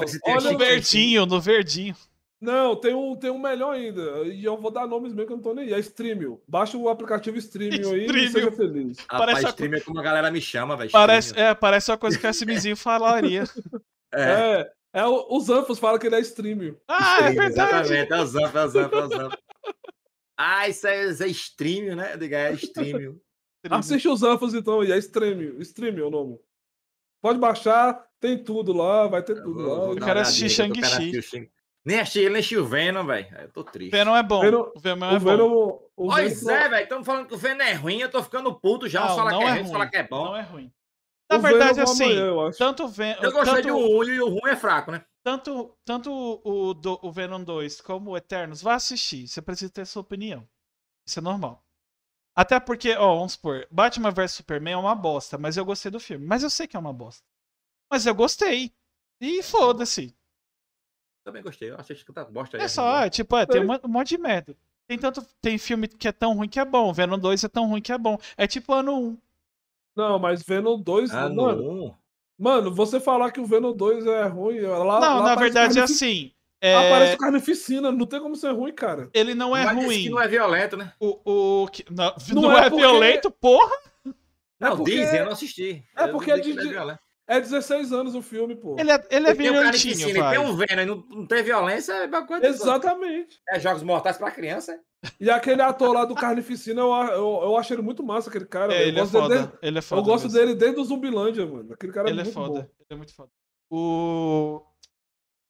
Ver 0.00 0.08
se 0.08 0.20
tem 0.20 0.34
olha, 0.34 0.42
No 0.42 0.48
Chique. 0.50 0.64
verdinho, 0.64 1.26
no 1.26 1.40
verdinho. 1.40 1.96
não, 2.40 2.76
tem 2.76 2.94
um, 2.94 3.16
tem 3.16 3.30
um 3.30 3.38
melhor 3.38 3.72
ainda. 3.74 4.00
E 4.24 4.44
eu 4.44 4.56
vou 4.56 4.70
dar 4.70 4.86
nomes 4.86 5.12
mesmo 5.12 5.26
que 5.26 5.32
eu 5.32 5.36
não 5.36 5.42
tô 5.42 5.54
nem 5.54 5.66
aí. 5.66 5.72
É 5.74 5.78
Streamio. 5.80 6.40
Baixa 6.46 6.76
o 6.78 6.88
aplicativo 6.88 7.36
Streamio 7.38 7.90
aí 7.92 8.00
e 8.02 8.04
Streamio. 8.06 8.30
seja 8.30 8.52
feliz. 8.52 8.96
Parece 9.08 9.26
Rapaz, 9.42 9.44
a- 9.44 9.48
streamer 9.50 9.80
é 9.80 9.82
como 9.84 9.98
a 9.98 10.02
galera 10.02 10.30
me 10.30 10.40
chama, 10.40 10.76
velho. 10.76 10.90
Parece, 10.90 11.28
streamer. 11.28 11.50
é, 11.50 11.54
parece 11.54 11.90
uma 11.90 11.98
coisa 11.98 12.18
que 12.18 12.26
a 12.26 12.30
SMzinho 12.32 12.76
falaria. 12.76 13.42
É. 14.14 14.60
É. 14.60 14.70
É, 14.92 15.04
o- 15.06 15.26
os 15.36 15.48
Anfos 15.48 15.78
falam 15.78 15.98
que 15.98 16.06
ele 16.06 16.16
é 16.16 16.20
streaming. 16.20 16.76
Ah, 16.88 17.18
é 17.22 17.30
verdade. 17.32 17.92
Exatamente, 17.92 18.12
é 18.12 18.20
o 18.20 18.26
Zamp, 18.26 18.54
é 18.54 18.64
o 18.64 18.68
Zamp, 18.68 18.92
é 18.92 18.96
o. 19.26 19.30
Ah, 20.36 20.68
isso 20.68 20.86
é, 20.86 21.08
isso 21.10 21.22
é 21.22 21.28
stream, 21.28 21.96
né? 21.96 22.14
Eu 22.14 22.18
digo, 22.18 22.34
É 22.34 22.52
stream. 22.52 23.16
Assiste 23.70 24.08
os 24.08 24.22
Anfos 24.22 24.54
então, 24.54 24.82
e 24.82 24.90
é 24.92 24.98
streaming. 24.98 25.58
Streaming 25.60 26.00
é 26.00 26.04
o 26.04 26.10
nome. 26.10 26.38
Pode 27.22 27.38
baixar, 27.38 28.04
tem 28.18 28.42
tudo 28.42 28.72
lá, 28.72 29.06
vai 29.06 29.22
ter 29.22 29.36
tudo 29.40 29.60
lá. 29.62 29.90
Eu 29.90 29.96
quero 29.96 30.18
assistir 30.20 30.60
eu 30.60 30.72
quero 30.72 30.86
Shang-Chi. 30.86 31.16
assistir 31.18 31.42
o 31.44 31.50
Nem 31.84 32.00
achei 32.00 32.22
ele, 32.24 32.32
nem 32.34 32.40
achei 32.40 32.58
o 32.58 32.64
Venom, 32.66 33.06
velho. 33.06 33.26
Eu 33.40 33.48
tô 33.50 33.62
triste. 33.62 33.92
Venom 33.92 34.16
é 34.16 34.22
bom. 34.22 34.40
Venom- 34.40 34.70
O 34.74 34.80
Venom 34.80 35.06
O 35.06 35.14
é 35.14 35.18
bom. 35.20 35.24
Venom. 35.30 35.52
O 35.96 36.06
Pois 36.08 36.40
Venom- 36.42 36.56
é, 36.56 36.68
velho. 36.68 36.82
Estamos 36.82 37.06
falando 37.06 37.26
que 37.28 37.34
o 37.34 37.38
Venom 37.38 37.62
é 37.62 37.72
ruim, 37.74 37.98
eu 38.00 38.10
tô 38.10 38.22
ficando 38.22 38.52
puto 38.58 38.88
já. 38.88 39.06
Não, 39.06 39.28
que 39.38 39.44
é, 39.44 39.46
é 39.46 39.50
ruim, 39.60 39.70
falam 39.70 39.88
que 39.90 39.96
é 39.96 40.02
bom. 40.02 40.24
Não 40.24 40.36
é 40.36 40.42
ruim. 40.42 40.72
Na 41.32 41.38
o 41.38 41.40
verdade, 41.40 41.78
Venom 41.78 41.82
assim, 41.82 42.04
amanhã, 42.04 42.26
eu 42.26 42.46
acho. 42.46 42.58
tanto 42.58 42.84
o 42.84 42.88
Venom. 42.88 43.22
Eu 43.22 43.32
gostei 43.32 43.62
tanto, 43.62 43.62
de 43.62 43.72
um 43.72 44.04
e 44.04 44.20
o 44.20 44.28
ruim 44.28 44.50
é 44.50 44.56
fraco, 44.56 44.90
né? 44.92 45.04
tanto, 45.24 45.76
tanto 45.84 46.10
o, 46.44 46.74
do- 46.74 46.98
o 47.02 47.12
Venom 47.12 47.42
2 47.42 47.80
como 47.80 48.10
o 48.10 48.16
Eternos, 48.16 48.62
vá 48.62 48.74
assistir. 48.74 49.28
Você 49.28 49.40
precisa 49.42 49.72
ter 49.72 49.86
sua 49.86 50.02
opinião. 50.02 50.48
Isso 51.06 51.18
é 51.18 51.22
normal. 51.22 51.64
Até 52.36 52.58
porque, 52.60 52.94
ó, 52.96 53.16
vamos 53.16 53.32
supor, 53.34 53.66
Batman 53.70 54.10
vs 54.10 54.32
Superman 54.32 54.74
é 54.74 54.76
uma 54.76 54.94
bosta, 54.94 55.38
mas 55.38 55.56
eu 55.56 55.64
gostei 55.64 55.90
do 55.90 56.00
filme. 56.00 56.26
Mas 56.26 56.42
eu 56.42 56.50
sei 56.50 56.66
que 56.66 56.76
é 56.76 56.80
uma 56.80 56.92
bosta. 56.92 57.22
Mas 57.90 58.06
eu 58.06 58.14
gostei. 58.14 58.72
E 59.20 59.42
foda-se. 59.42 60.16
Também 61.24 61.42
gostei. 61.42 61.70
Eu 61.70 61.76
achei 61.78 61.94
que 61.96 62.12
tá 62.12 62.24
bosta 62.24 62.56
aí. 62.56 62.62
É 62.64 62.68
só, 62.68 63.00
é, 63.04 63.10
tipo, 63.10 63.36
é, 63.36 63.46
tem 63.46 63.60
um 63.64 63.72
um 63.84 63.88
monte 63.88 64.08
de 64.10 64.18
merda. 64.18 64.56
Tem 64.88 64.98
tanto. 64.98 65.22
Tem 65.40 65.56
filme 65.58 65.86
que 65.88 66.08
é 66.08 66.12
tão 66.12 66.34
ruim 66.34 66.48
que 66.48 66.58
é 66.58 66.64
bom. 66.64 66.92
Venom 66.92 67.18
2 67.18 67.44
é 67.44 67.48
tão 67.48 67.68
ruim 67.68 67.80
que 67.80 67.92
é 67.92 67.98
bom. 67.98 68.18
É 68.36 68.46
tipo 68.46 68.72
ano 68.72 68.98
1. 68.98 69.18
Não, 69.96 70.18
mas 70.18 70.42
Venom 70.42 70.78
2. 70.80 71.10
Ah, 71.12 71.28
mano, 71.28 71.62
não. 71.62 71.94
mano, 72.38 72.74
você 72.74 72.98
falar 73.00 73.30
que 73.30 73.40
o 73.40 73.44
Venom 73.46 73.72
2 73.74 74.06
é 74.06 74.24
ruim. 74.26 74.60
Lá, 74.60 74.78
Não, 74.78 75.18
lá 75.18 75.22
na 75.22 75.34
verdade 75.34 75.78
é 75.78 75.82
assim. 75.82 76.32
é, 76.60 76.74
Aparece 76.74 77.16
carnificina, 77.18 77.90
não 77.92 78.06
tem 78.06 78.20
como 78.20 78.34
ser 78.36 78.52
ruim, 78.52 78.72
cara. 78.72 79.10
ele 79.12 79.34
não 79.34 79.56
é 79.56 79.64
Mas 79.66 79.84
ruim. 79.84 80.02
que 80.04 80.10
não 80.10 80.20
é 80.20 80.28
violento, 80.28 80.76
né? 80.76 80.92
O, 81.00 81.62
o, 81.64 81.68
que- 81.68 81.84
não, 81.90 82.14
Não 82.34 82.42
não 82.42 82.52
é 82.52 82.66
é, 82.66 82.70
porque- 82.70 82.76
violento, 82.86 83.30
porra? 83.30 83.76
Não, 84.58 84.76
porque- 84.76 84.92
dizem, 84.92 85.18
eu 85.18 85.24
não 85.26 85.32
assisti. 85.32 85.84
É 85.96 86.06
porque 86.06 86.30
é 86.30 86.38
de- 86.38 86.52
violento. 86.52 87.00
É 87.26 87.40
16 87.40 87.92
anos 87.92 88.14
o 88.14 88.20
filme, 88.22 88.56
pô. 88.56 88.76
Ele 88.78 88.90
é, 88.90 89.06
ele 89.10 89.28
é 89.28 89.32
um 89.32 89.34
violentinho, 89.34 89.62
carnificina, 89.62 90.10
ele 90.10 90.18
vai. 90.18 90.36
tem 90.36 90.44
um 90.46 90.56
Venom 90.56 90.82
e 90.82 90.84
não, 90.84 90.96
não 91.08 91.26
tem 91.26 91.42
violência, 91.42 91.92
é 91.92 92.06
uma 92.06 92.26
coisa. 92.26 92.46
Exatamente. 92.46 93.40
É 93.48 93.60
jogos 93.60 93.82
mortais 93.82 94.18
pra 94.18 94.30
criança. 94.30 94.78
E 95.20 95.30
aquele 95.30 95.62
ator 95.62 95.92
lá 95.92 96.04
do 96.04 96.14
Carnificina, 96.14 96.80
eu, 96.80 96.92
eu, 96.92 97.40
eu 97.42 97.56
acho 97.56 97.72
ele 97.72 97.82
muito 97.82 98.02
massa, 98.04 98.28
aquele 98.28 98.44
cara. 98.46 98.72
É, 98.74 98.82
eu 98.84 98.88
ele 98.88 98.98
é 98.98 99.00
gosto 99.00 99.12
dele 99.12 99.22
foda. 99.22 99.34
desde- 99.36 99.58
Ele 99.62 99.78
é 99.78 99.82
foda. 99.82 100.00
eu 100.00 100.04
gosto 100.04 100.24
mesmo. 100.24 100.38
dele 100.38 100.54
desde 100.54 100.80
o 100.80 100.84
Zumbilândia, 100.84 101.46
mano. 101.46 101.72
Aquele 101.72 101.92
cara 101.92 102.08
Ele 102.08 102.18
é 102.18 102.20
é 102.20 102.24
muito 102.24 102.34
foda. 102.34 102.60
bom. 102.60 102.68
Ele 102.78 102.86
é 102.90 102.94
muito 102.96 103.14
foda. 103.14 103.30
O. 103.70 104.62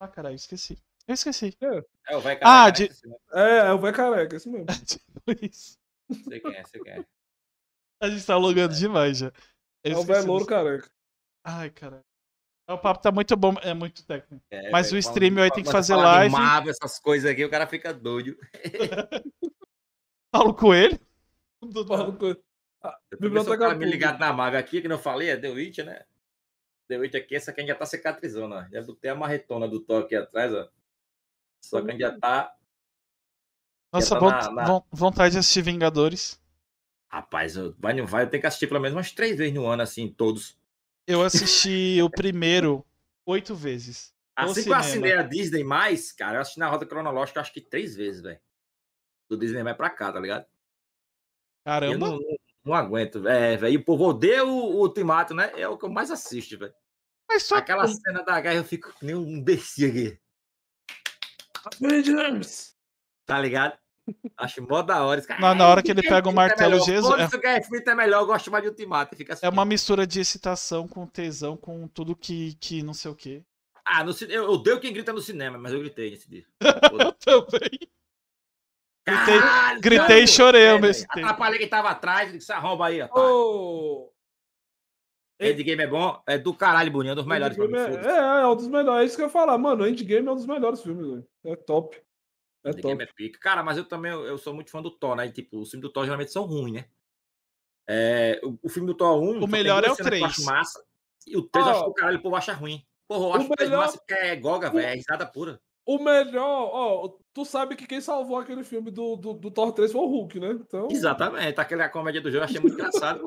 Ah, 0.01 0.09
caralho, 0.09 0.35
esqueci. 0.37 0.79
Eu 1.07 1.15
esqueci. 1.15 1.57
É 2.09 2.17
o 2.17 2.21
velho 2.21 2.39
Ah, 2.43 2.71
careca, 2.71 2.73
de- 2.95 3.09
né? 3.09 3.17
É 3.35 3.43
É, 3.43 3.59
é 3.69 3.73
o 3.73 3.79
velho 3.79 3.95
careca, 3.97 4.37
esse 4.37 4.49
mesmo. 4.49 4.67
tipo 4.87 5.45
isso. 5.45 5.77
Sei 6.29 6.41
quem 6.41 6.55
é, 6.57 6.65
sei 6.65 6.81
quem 6.83 6.93
é. 6.93 7.05
A 8.01 8.09
gente 8.11 8.25
tá 8.27 8.37
logando 8.37 8.75
demais 8.75 9.19
já. 9.19 9.33
Eu 9.85 9.93
É 9.97 9.99
o 9.99 10.03
velho 10.05 10.27
louro 10.27 10.47
careca. 10.47 10.89
Ai, 11.45 11.71
caralho. 11.71 12.05
O 12.69 12.79
papo 12.79 13.03
tá 13.03 13.11
muito 13.11 13.37
bom, 13.37 13.55
é 13.63 13.75
muito 13.75 14.05
técnico. 14.07 14.43
É, 14.51 14.71
Mas 14.71 14.87
velho, 14.87 14.97
o 14.97 14.99
stream 15.01 15.39
aí 15.43 15.51
tem 15.51 15.65
que 15.65 15.71
fazer 15.71 15.97
live. 15.97 16.33
Marvel, 16.33 16.71
essas 16.71 16.99
coisas 17.01 17.31
aqui, 17.31 17.45
o 17.45 17.51
cara 17.51 17.67
fica 17.67 17.93
doido. 17.93 18.37
Paulo 20.31 20.55
Coelho. 20.55 20.99
Do 21.61 21.87
Fala 21.87 22.07
nada. 22.07 22.17
coisa. 22.19 22.41
Ah, 22.83 22.99
Biblioteca 23.21 23.59
cara 23.59 23.75
me 23.75 23.85
ligado 23.85 24.19
na 24.19 24.33
Marvel 24.33 24.59
aqui, 24.59 24.81
que 24.81 24.89
não 24.89 24.99
falei, 24.99 25.31
é 25.31 25.37
The 25.37 25.49
Witch, 25.51 25.79
né? 25.79 26.05
The 26.89 26.99
Witch 26.99 27.15
aqui, 27.15 27.37
essa 27.37 27.51
aqui 27.51 27.61
a 27.61 27.63
gente 27.63 27.73
já 27.73 27.79
tá 27.79 27.87
cicatrizando, 27.87 28.55
ó. 28.55 28.65
Já 28.73 28.83
botei 28.83 29.11
a 29.11 29.15
marretona 29.15 29.69
do 29.69 29.81
Thor 29.81 30.05
aqui 30.05 30.17
atrás, 30.17 30.53
ó. 30.53 30.69
Só 31.65 31.81
que 31.81 31.89
a 31.89 31.93
gente 31.93 32.01
já 32.01 32.19
tá. 32.19 32.55
Nossa, 33.93 34.15
tá 34.15 34.21
von- 34.21 34.31
na- 34.31 34.51
na- 34.51 34.65
von- 34.65 34.85
vontade 34.91 35.33
de 35.33 35.39
assistir 35.39 35.63
Vingadores. 35.63 36.41
Rapaz, 37.11 37.57
eu- 37.57 37.75
vai 37.79 37.93
não 37.93 38.07
vai, 38.07 38.25
eu 38.25 38.31
tenho 38.31 38.41
que 38.41 38.47
assistir 38.47 38.67
pelo 38.67 38.81
menos 38.81 38.97
umas 38.97 39.13
três 39.13 39.37
vezes 39.37 39.55
no 39.55 39.67
ano, 39.67 39.83
assim, 39.83 40.09
todos. 40.09 40.59
Eu 41.07 41.23
assisti 41.23 42.01
o 42.03 42.11
primeiro 42.11 42.85
oito 43.27 43.55
vezes. 43.55 44.15
Assim 44.35 44.65
que 44.65 44.71
eu 44.71 44.75
assinei 44.75 45.13
a 45.13 45.23
Disney 45.23 45.63
mais, 45.63 46.11
cara, 46.13 46.39
eu 46.39 46.41
assisti 46.41 46.59
na 46.59 46.69
roda 46.69 46.87
cronológica, 46.87 47.41
acho 47.41 47.53
que 47.53 47.61
três 47.61 47.95
vezes, 47.95 48.23
velho. 48.23 48.41
Do 49.29 49.37
Disney 49.37 49.63
vai 49.63 49.75
pra 49.75 49.91
cá, 49.91 50.13
tá 50.13 50.19
ligado? 50.19 50.43
Eu 50.43 50.47
Caramba. 51.65 51.99
não, 51.99 52.19
não, 52.19 52.37
não 52.65 52.75
aguento, 52.75 53.27
é, 53.29 53.57
velho. 53.57 53.75
E 53.75 53.77
o 53.77 53.85
povo 53.85 54.05
odeia 54.05 54.45
o, 54.45 54.81
Ultimato, 54.81 55.35
né? 55.35 55.53
É 55.55 55.69
o 55.69 55.77
que 55.77 55.85
eu 55.85 55.91
mais 55.91 56.11
assisto, 56.11 56.59
velho. 56.59 56.75
Mas 57.29 57.45
só 57.45 57.57
Aquela 57.57 57.87
cena 57.87 58.23
da 58.23 58.41
guerra 58.41 58.57
eu 58.57 58.65
fico 58.65 58.93
que 58.93 59.07
nem 59.07 59.15
um 59.15 59.27
imbecil 59.27 59.89
aqui, 59.89 60.21
Avengers! 61.65 62.77
tá 63.25 63.39
ligado? 63.41 63.79
Acho 64.37 64.63
mó 64.67 64.83
da 64.83 65.05
hora. 65.05 65.19
Esse 65.21 65.29
cara, 65.29 65.41
Na- 65.41 65.55
na 65.55 65.65
"Ai, 65.65 65.71
hora 65.71 65.83
que 65.83 65.91
ele 65.91 66.03
pega 66.03 66.29
o 66.29 66.33
é 66.33 66.35
martelo 66.35 66.71
melhor. 66.73 66.85
Jesus- 66.85 67.11
Foda-se, 67.11 67.37
o 67.37 67.41
Guerra 67.41 67.59
Infinita 67.59 67.91
é 67.91 67.95
melhor, 67.95 68.21
eu 68.23 68.27
gosto 68.27 68.51
mais 68.51 68.63
de 68.65 68.71
Ultimato. 68.71 69.17
Fica 69.17 69.33
assim. 69.35 69.47
é 69.47 69.49
uma 69.49 69.65
mistura 69.65 70.07
de 70.07 70.21
excitação 70.21 70.89
com 70.89 71.07
tesão, 71.07 71.57
com 71.57 71.87
tudo 71.87 72.17
que, 72.17 72.55
que 72.55 72.83
não 72.83 72.95
sei 72.95 73.11
o 73.11 73.15
quê. 73.15 73.43
Ah, 73.85 74.03
no 74.05 74.13
eu 74.29 74.49
odeio 74.51 74.81
quem 74.81 74.93
grita 74.93 75.13
no 75.13 75.21
cinema, 75.21 75.59
mas 75.59 75.73
eu 75.73 75.81
gritei 75.81 76.11
nesse 76.11 76.29
dia. 76.29 76.45
Eu 77.27 77.43
também. 77.43 77.71
Gritei- 79.05 79.39
Caralho, 79.41 79.81
Gritei 79.81 80.23
e 80.23 80.29
chorei 80.29 80.69
ao 80.71 80.77
É, 80.77 80.81
mesmo 80.81 81.09
tempo. 81.09 81.27
Atrapalhei 81.27 81.59
quem 81.59 81.69
tava 81.69 81.91
atrás, 81.91 82.31
disse, 82.33 82.51
"Essa 82.53 82.55
arromba 82.55 82.87
aí, 82.87 83.01
rapaz. 83.01 83.21
Ô! 83.25 84.13
Endgame 85.41 85.83
é 85.83 85.87
bom, 85.89 86.23
é 86.25 86.39
do 86.39 86.55
caralho, 86.55 86.93
Boninho, 86.93 87.11
é 87.11 87.13
um 87.15 87.17
dos 87.17 87.27
melhores 87.27 87.59
é, 87.59 87.63
é, 88.07 88.43
é 88.43 88.47
um 88.47 88.55
dos 88.55 88.69
melhores. 88.69 89.03
É 89.03 89.05
isso 89.07 89.17
que 89.17 89.23
eu 89.23 89.27
ia 89.27 89.33
falar, 89.33 89.59
mano. 89.59 89.85
Endgame 89.87 90.29
é 90.29 90.31
um 90.31 90.37
dos 90.37 90.47
melhores 90.47 90.81
filmes, 90.81 91.05
velho. 91.05 91.27
É 91.45 91.57
top. 91.57 92.01
É 92.65 92.71
Endgame 92.71 92.99
top. 92.99 93.03
é 93.03 93.07
pica. 93.15 93.39
Cara, 93.41 93.63
mas 93.63 93.77
eu 93.77 93.85
também 93.85 94.13
eu, 94.13 94.39
sou 94.39 94.55
muito 94.55 94.71
fã 94.71 94.81
do 94.83 94.91
Thor, 94.91 95.17
né? 95.17 95.27
E, 95.27 95.33
tipo, 95.33 95.59
os 95.59 95.71
filmes 95.71 95.89
do 95.89 95.93
Thor 95.93 96.05
geralmente 96.05 96.33
são 96.33 96.45
ruins, 96.45 96.73
né? 96.75 96.85
É, 97.89 98.41
o, 98.45 98.59
o 98.63 98.69
filme 98.69 98.87
do 98.87 98.95
Thor 98.95 99.21
1. 99.21 99.33
só 99.35 99.39
tem 99.41 99.49
melhor 99.49 99.85
é 99.85 99.91
o 99.91 99.95
cenas 99.95 99.97
que 99.97 100.03
eu 100.03 100.07
3. 100.07 100.23
acho 100.25 100.45
massa. 100.45 100.85
E 101.27 101.37
o 101.37 101.43
3 101.43 101.67
eu 101.67 101.73
acho 101.73 101.85
que 101.85 101.91
o 101.91 101.95
caralho 101.95 102.19
o 102.19 102.23
povo 102.23 102.37
acha 102.37 102.53
ruim. 102.53 102.85
Porra, 103.09 103.25
eu 103.25 103.29
O 103.31 103.35
acho 103.35 103.47
o 103.53 103.57
3 103.57 103.69
melhor- 103.71 103.83
massa 103.85 103.99
porque 103.99 104.15
é 104.15 104.37
goga, 104.37 104.71
velho. 104.71 104.87
É 104.87 104.95
risada 104.95 105.27
pura. 105.27 105.61
O 105.85 105.99
melhor, 105.99 106.71
ó, 106.73 107.09
tu 107.35 107.45
sabe 107.45 107.75
que 107.75 107.89
quem 107.89 108.01
salvou 108.01 108.39
aquele 108.39 108.63
filme 108.63 108.89
do, 108.93 109.17
do, 109.17 109.33
do 109.35 109.51
Thor 109.51 109.73
3 109.73 109.91
foi 109.91 110.01
o 110.01 110.07
Hulk, 110.07 110.39
né? 110.39 110.51
Então, 110.53 110.87
Exatamente. 110.89 111.61
Aquela 111.61 111.89
comédia 111.89 112.21
do 112.21 112.31
jogo 112.31 112.43
eu 112.43 112.45
achei 112.45 112.61
muito 112.61 112.75
engraçado, 112.75 113.19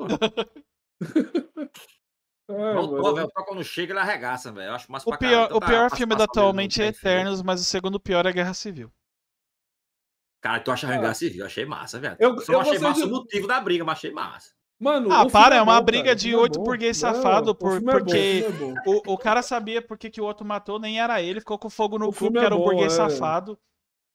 é, 2.48 2.54
o 2.54 2.86
mano. 2.92 3.14
velho, 3.14 3.26
o 3.26 3.30
Thor 3.30 3.44
quando 3.44 3.62
chega, 3.62 3.92
ele 3.92 4.00
arregaça, 4.00 4.50
velho. 4.52 4.72
Acho 4.72 4.90
massa 4.90 5.08
O 5.08 5.18
pior, 5.18 5.30
caralho. 5.30 5.56
o 5.56 5.60
Tanta 5.60 5.66
pior 5.66 5.90
filme 5.90 6.14
dele 6.14 6.18
no 6.18 6.24
atualmente 6.24 6.80
é. 6.82 6.86
Eternos, 6.86 7.42
mas 7.42 7.60
o 7.60 7.64
segundo 7.64 8.00
pior 8.00 8.24
é 8.24 8.32
Guerra 8.32 8.54
Civil. 8.54 8.90
Cara, 10.46 10.60
tu 10.60 10.70
acha 10.70 10.86
Ah. 10.86 10.96
Guerra 10.96 11.14
Civil? 11.14 11.40
Eu 11.40 11.46
achei 11.46 11.64
massa, 11.66 11.98
velho. 11.98 12.16
Eu- 12.20 12.38
Só 12.38 12.52
eu 12.52 12.60
achei 12.60 12.78
massa 12.78 13.00
de- 13.00 13.06
o 13.06 13.10
motivo 13.10 13.48
da 13.48 13.60
briga, 13.60 13.84
mas 13.84 13.98
achei 13.98 14.12
massa. 14.12 14.50
Mano, 14.78 15.10
Ah, 15.10 15.26
para, 15.28 15.56
é 15.56 15.62
uma 15.62 15.78
bom, 15.80 15.84
briga 15.86 16.04
cara. 16.04 16.14
De 16.16 16.32
é 16.32 16.36
oito 16.36 16.58
bom. 16.58 16.64
burguês 16.64 16.96
safado 16.98 17.52
por- 17.54 17.78
é 17.78 17.80
porque- 17.80 18.44
o 18.46 18.52
filme 18.52 18.74
é 18.74 18.74
bom. 18.84 19.02
O, 19.08 19.14
o 19.14 19.18
cara 19.18 19.42
sabia 19.42 19.82
porque 19.82 20.08
que 20.10 20.20
o 20.20 20.24
outro 20.24 20.46
matou, 20.46 20.78
nem 20.78 21.00
era 21.00 21.20
ele, 21.20 21.40
ficou 21.40 21.58
com 21.58 21.68
fogo 21.68 21.98
no 21.98 22.12
cu, 22.12 22.30
que 22.30 22.38
é 22.38 22.44
era 22.44 22.54
um 22.54 22.62
burguês 22.62 22.92
é. 22.92 22.96
safado. 22.96 23.58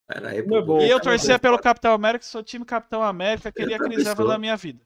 Aí, 0.07 0.37
é 0.37 0.41
bom. 0.43 0.79
E 0.81 0.89
eu 0.89 0.99
torcia 1.01 1.37
pelo 1.39 1.57
Capitão 1.59 1.93
América, 1.93 2.23
sou 2.23 2.41
time 2.43 2.63
Capitão 2.63 3.01
América, 3.03 3.51
queria 3.51 3.75
Evans 3.75 3.95
pessoa. 4.03 4.27
na 4.29 4.37
minha 4.37 4.55
vida. 4.55 4.81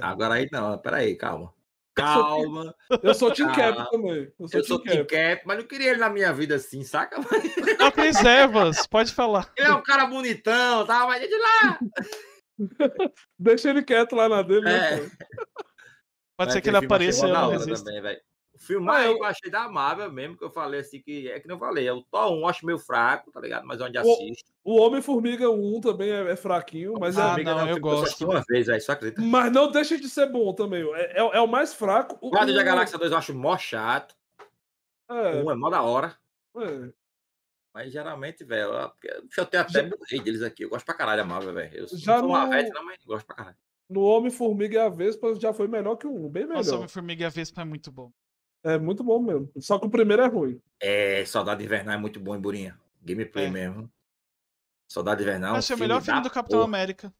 Agora 0.00 0.34
aí 0.34 0.48
não, 0.50 0.76
pera 0.78 0.96
aí, 0.98 1.14
calma. 1.14 1.52
Calma. 1.94 2.74
Eu 3.02 3.14
sou 3.14 3.32
Team 3.32 3.52
Cap 3.52 3.90
também. 3.90 4.32
Eu 4.38 4.48
sou 4.48 4.60
Eu 4.60 4.64
sou 4.64 4.78
Team 4.80 5.06
Cap. 5.06 5.36
Cap, 5.36 5.42
mas 5.46 5.58
não 5.58 5.66
queria 5.66 5.90
ele 5.90 6.00
na 6.00 6.10
minha 6.10 6.32
vida 6.32 6.54
assim, 6.54 6.82
saca? 6.82 7.16
É 7.78 7.84
o 7.84 7.92
Chris 7.92 8.22
Evans, 8.24 8.86
pode 8.86 9.12
falar. 9.12 9.50
Ele 9.56 9.68
é 9.68 9.74
um 9.74 9.82
cara 9.82 10.06
bonitão, 10.06 10.86
tá? 10.86 11.06
Mas 11.06 11.28
de 11.28 11.36
lá. 11.36 11.78
Deixa 13.38 13.70
ele 13.70 13.82
quieto 13.82 14.14
lá 14.14 14.28
na 14.28 14.42
dele, 14.42 14.62
né? 14.62 14.94
É. 14.94 14.96
pô? 14.98 15.04
Pode 16.40 16.48
Mas 16.48 16.52
ser 16.54 16.60
que 16.62 16.68
ele 16.70 16.76
apareça 16.78 17.26
e 17.26 17.30
eu 17.30 17.34
não 17.34 17.74
também, 17.74 18.00
velho. 18.00 18.20
Filme 18.60 18.86
Ah, 18.88 18.92
mais 18.92 19.06
eu- 19.06 19.14
que 19.14 19.20
eu 19.20 19.24
achei 19.24 19.50
da 19.50 19.68
Marvel 19.68 20.12
mesmo, 20.12 20.36
que 20.36 20.44
eu 20.44 20.50
falei 20.50 20.80
assim, 20.80 21.00
que 21.00 21.30
é 21.30 21.40
que 21.40 21.48
não 21.48 21.58
falei, 21.58 21.86
é 21.88 21.92
o 21.92 22.02
Thor 22.02 22.32
1, 22.32 22.40
eu 22.40 22.46
acho 22.46 22.66
meio 22.66 22.78
fraco, 22.78 23.30
tá 23.32 23.40
ligado? 23.40 23.66
Mas 23.66 23.80
onde 23.80 23.98
O- 23.98 24.00
assisto. 24.00 24.50
O 24.62 24.76
Homem-Formiga 24.80 25.48
1 25.50 25.80
também 25.80 26.10
é, 26.10 26.30
é 26.32 26.36
fraquinho, 26.36 26.94
mas, 27.00 27.16
Ah, 27.18 27.28
é, 27.28 27.30
Amiga, 27.32 27.54
não, 27.54 27.68
eu 27.68 27.80
gosto. 27.80 28.24
uma 28.28 28.44
vez, 28.48 28.66
velho, 28.66 28.80
só 28.82 28.92
acredita. 28.92 29.20
mas 29.22 29.50
não 29.50 29.70
deixa 29.70 29.98
de 29.98 30.08
ser 30.08 30.26
bom 30.30 30.52
também. 30.52 30.82
É, 30.94 31.20
é- 31.20 31.36
é 31.38 31.40
o 31.40 31.46
mais 31.48 31.72
fraco. 31.74 32.18
O, 32.20 32.30
Guardiões 32.30 32.56
da 32.58 32.62
Galáxia 32.64 32.98
2 32.98 33.10
eu 33.10 33.18
acho 33.18 33.34
mó 33.34 33.56
chato. 33.56 34.14
É, 35.08 35.42
Um 35.42 35.50
é 35.50 35.54
mó 35.54 35.70
da 35.70 35.82
hora. 35.82 36.14
é. 36.56 36.92
Mas 37.72 37.92
geralmente, 37.92 38.42
velho, 38.44 38.72
eu 39.36 39.46
ter 39.46 39.58
até 39.58 39.82
mudei 39.84 40.20
deles 40.20 40.42
aqui. 40.42 40.64
Eu 40.64 40.70
gosto 40.70 40.84
pra 40.84 40.92
caralho 40.94 41.22
da 41.22 41.24
Marvel, 41.28 41.54
velho. 41.54 41.72
Eu 41.78 41.86
Já 41.96 42.14
não 42.14 42.20
sou 42.22 42.28
uma 42.30 42.44
não, 42.46 42.84
mas 42.84 43.04
gosto 43.04 43.24
pra 43.26 43.36
caralho. 43.36 43.56
No 43.88 44.02
Homem-Formiga 44.02 44.74
e 44.74 44.78
a 44.80 44.88
Vespa 44.88 45.32
já 45.36 45.52
foi 45.52 45.68
melhor 45.68 45.94
que 45.96 46.04
o 46.06 46.12
1, 46.12 46.28
bem 46.28 46.42
melhor. 46.44 46.56
Nossa, 46.58 46.74
Homem-Formiga 46.76 47.22
e 47.22 47.26
a 47.26 47.28
Vespa 47.28 47.62
é 47.62 47.64
muito 47.64 47.90
bom. 47.92 48.10
É 48.62 48.78
muito 48.78 49.02
bom 49.02 49.20
mesmo. 49.20 49.50
Só 49.58 49.78
que 49.78 49.86
o 49.86 49.90
primeiro 49.90 50.22
é 50.22 50.26
ruim. 50.26 50.60
É, 50.80 51.24
Soldado 51.24 51.62
Invernal 51.62 51.94
é 51.94 51.98
muito 51.98 52.20
bom, 52.20 52.34
hein, 52.34 52.40
Burinha? 52.40 52.78
Gameplay 53.02 53.46
É. 53.46 53.50
mesmo. 53.50 53.90
Soldado 54.88 55.22
Invernal. 55.22 55.56
Acho 55.56 55.72
é 55.72 55.76
o 55.76 55.78
melhor 55.78 56.02
filme 56.02 56.20
do 56.20 56.30
Capitão 56.30 56.58
porra. 56.58 56.68
América. 56.68 57.14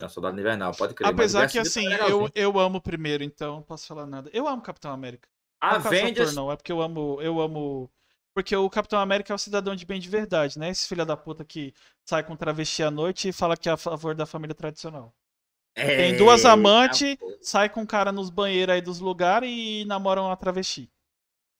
Não, 0.00 0.08
Soldado 0.08 0.38
Invernal, 0.38 0.74
pode 0.74 0.94
crer. 0.94 1.08
Apesar 1.08 1.48
que, 1.48 1.58
assim, 1.58 1.86
é 1.92 2.10
eu, 2.10 2.28
eu 2.34 2.58
amo 2.58 2.78
o 2.78 2.80
primeiro, 2.80 3.24
então 3.24 3.56
não 3.56 3.62
posso 3.62 3.86
falar 3.86 4.06
nada. 4.06 4.30
Eu 4.32 4.46
amo 4.46 4.62
Capitão 4.62 4.92
América. 4.92 5.28
Não 5.60 5.70
é 5.70 5.74
Avengers, 5.74 6.34
não, 6.34 6.52
é 6.52 6.56
porque 6.56 6.70
eu 6.70 6.80
amo, 6.80 7.20
eu 7.20 7.40
amo 7.40 7.90
Porque 8.32 8.54
o 8.54 8.70
Capitão 8.70 9.00
América 9.00 9.32
é 9.32 9.34
o 9.34 9.38
cidadão 9.38 9.74
de 9.74 9.84
bem 9.84 9.98
de 9.98 10.08
verdade, 10.08 10.58
né? 10.58 10.70
Esse 10.70 10.86
filho 10.86 11.04
da 11.04 11.16
puta 11.16 11.44
que 11.44 11.74
sai 12.04 12.22
com 12.22 12.36
travesti 12.36 12.82
à 12.84 12.90
noite 12.90 13.28
e 13.28 13.32
fala 13.32 13.56
que 13.56 13.68
é 13.68 13.72
a 13.72 13.76
favor 13.76 14.14
da 14.14 14.26
família 14.26 14.54
tradicional. 14.54 15.12
Tem 15.74 16.16
duas 16.16 16.40
Eita, 16.40 16.52
amantes, 16.52 17.14
pô. 17.16 17.38
sai 17.40 17.68
com 17.68 17.82
um 17.82 17.86
cara 17.86 18.10
nos 18.10 18.30
banheiros 18.30 18.74
aí 18.74 18.80
dos 18.80 18.98
lugares 18.98 19.48
e 19.52 19.84
namoram 19.86 20.24
uma 20.26 20.36
travesti. 20.36 20.90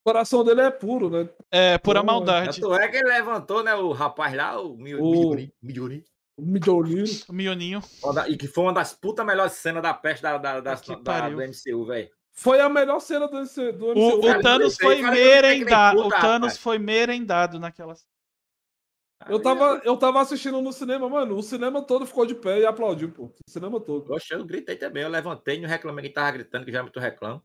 O 0.03 0.09
coração 0.11 0.43
dele 0.43 0.61
é 0.61 0.71
puro, 0.71 1.09
né? 1.09 1.29
É, 1.51 1.77
pura 1.77 1.99
Não, 1.99 2.05
maldade. 2.05 2.59
Tanto 2.59 2.73
é 2.73 2.87
que 2.87 2.97
ele 2.97 3.07
levantou, 3.09 3.63
né, 3.63 3.73
o 3.75 3.91
rapaz 3.91 4.33
lá, 4.33 4.59
o 4.59 4.75
Mi- 4.75 4.95
O- 4.95 5.11
Midori, 5.11 5.53
Midori, 5.61 6.05
O. 6.37 7.31
O 7.31 7.33
Mioninho. 7.33 7.81
e 8.29 8.37
que 8.37 8.47
foi 8.47 8.63
uma 8.63 8.73
das 8.73 8.93
puta 8.93 9.23
melhores 9.23 9.53
cenas 9.53 9.83
da 9.83 9.93
peste 9.93 10.21
da, 10.23 10.37
da, 10.37 10.59
da, 10.61 10.75
da- 10.75 11.29
do 11.29 11.41
MCU, 11.41 11.85
velho. 11.85 12.09
Foi 12.31 12.61
a 12.61 12.69
melhor 12.69 12.99
cena 13.01 13.27
do, 13.27 13.33
do 13.33 13.85
O, 13.87 13.91
MCU. 13.91 14.19
o 14.19 14.21
cara, 14.21 14.41
Thanos 14.41 14.77
foi 14.77 15.01
cara, 15.01 15.13
merendado. 15.15 15.99
O 15.99 16.09
Thanos 16.09 16.21
rapaz. 16.53 16.57
foi 16.57 16.79
merendado 16.79 17.59
naquela. 17.59 17.93
Eu 19.27 19.41
tava, 19.41 19.81
eu 19.83 19.97
tava 19.97 20.21
assistindo 20.21 20.61
no 20.61 20.71
cinema, 20.71 21.09
mano. 21.09 21.35
O 21.35 21.43
cinema 21.43 21.81
todo 21.85 22.05
ficou 22.05 22.25
de 22.25 22.35
pé 22.35 22.59
e 22.59 22.65
aplaudiu, 22.65 23.11
pô. 23.11 23.25
O 23.25 23.33
cinema 23.49 23.79
todo. 23.79 24.05
Poxa, 24.05 24.35
eu 24.35 24.45
gritei 24.45 24.77
também. 24.77 25.03
Eu 25.03 25.09
levantei 25.09 25.57
e 25.57 25.61
não 25.61 25.67
reclamei 25.67 26.05
que 26.07 26.13
tava 26.13 26.31
gritando, 26.31 26.65
que 26.65 26.71
já 26.71 26.81
muito 26.81 26.99
reclamo. 26.99 27.43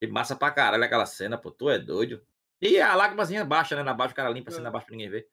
E 0.00 0.06
massa 0.06 0.36
pra 0.36 0.50
caralho 0.50 0.84
aquela 0.84 1.06
cena, 1.06 1.36
pô. 1.36 1.50
Tu 1.50 1.68
é 1.68 1.78
doido. 1.78 2.24
E 2.60 2.80
a 2.80 2.94
lágrimazinha 2.94 3.44
baixa, 3.44 3.74
né? 3.74 3.82
Na 3.82 3.92
baixa, 3.94 4.12
o 4.12 4.16
cara 4.16 4.30
limpa 4.30 4.50
assim 4.50 4.60
É. 4.60 4.62
na 4.62 4.70
baixa 4.70 4.86
pra 4.86 4.92
ninguém 4.94 5.10
ver. 5.10 5.28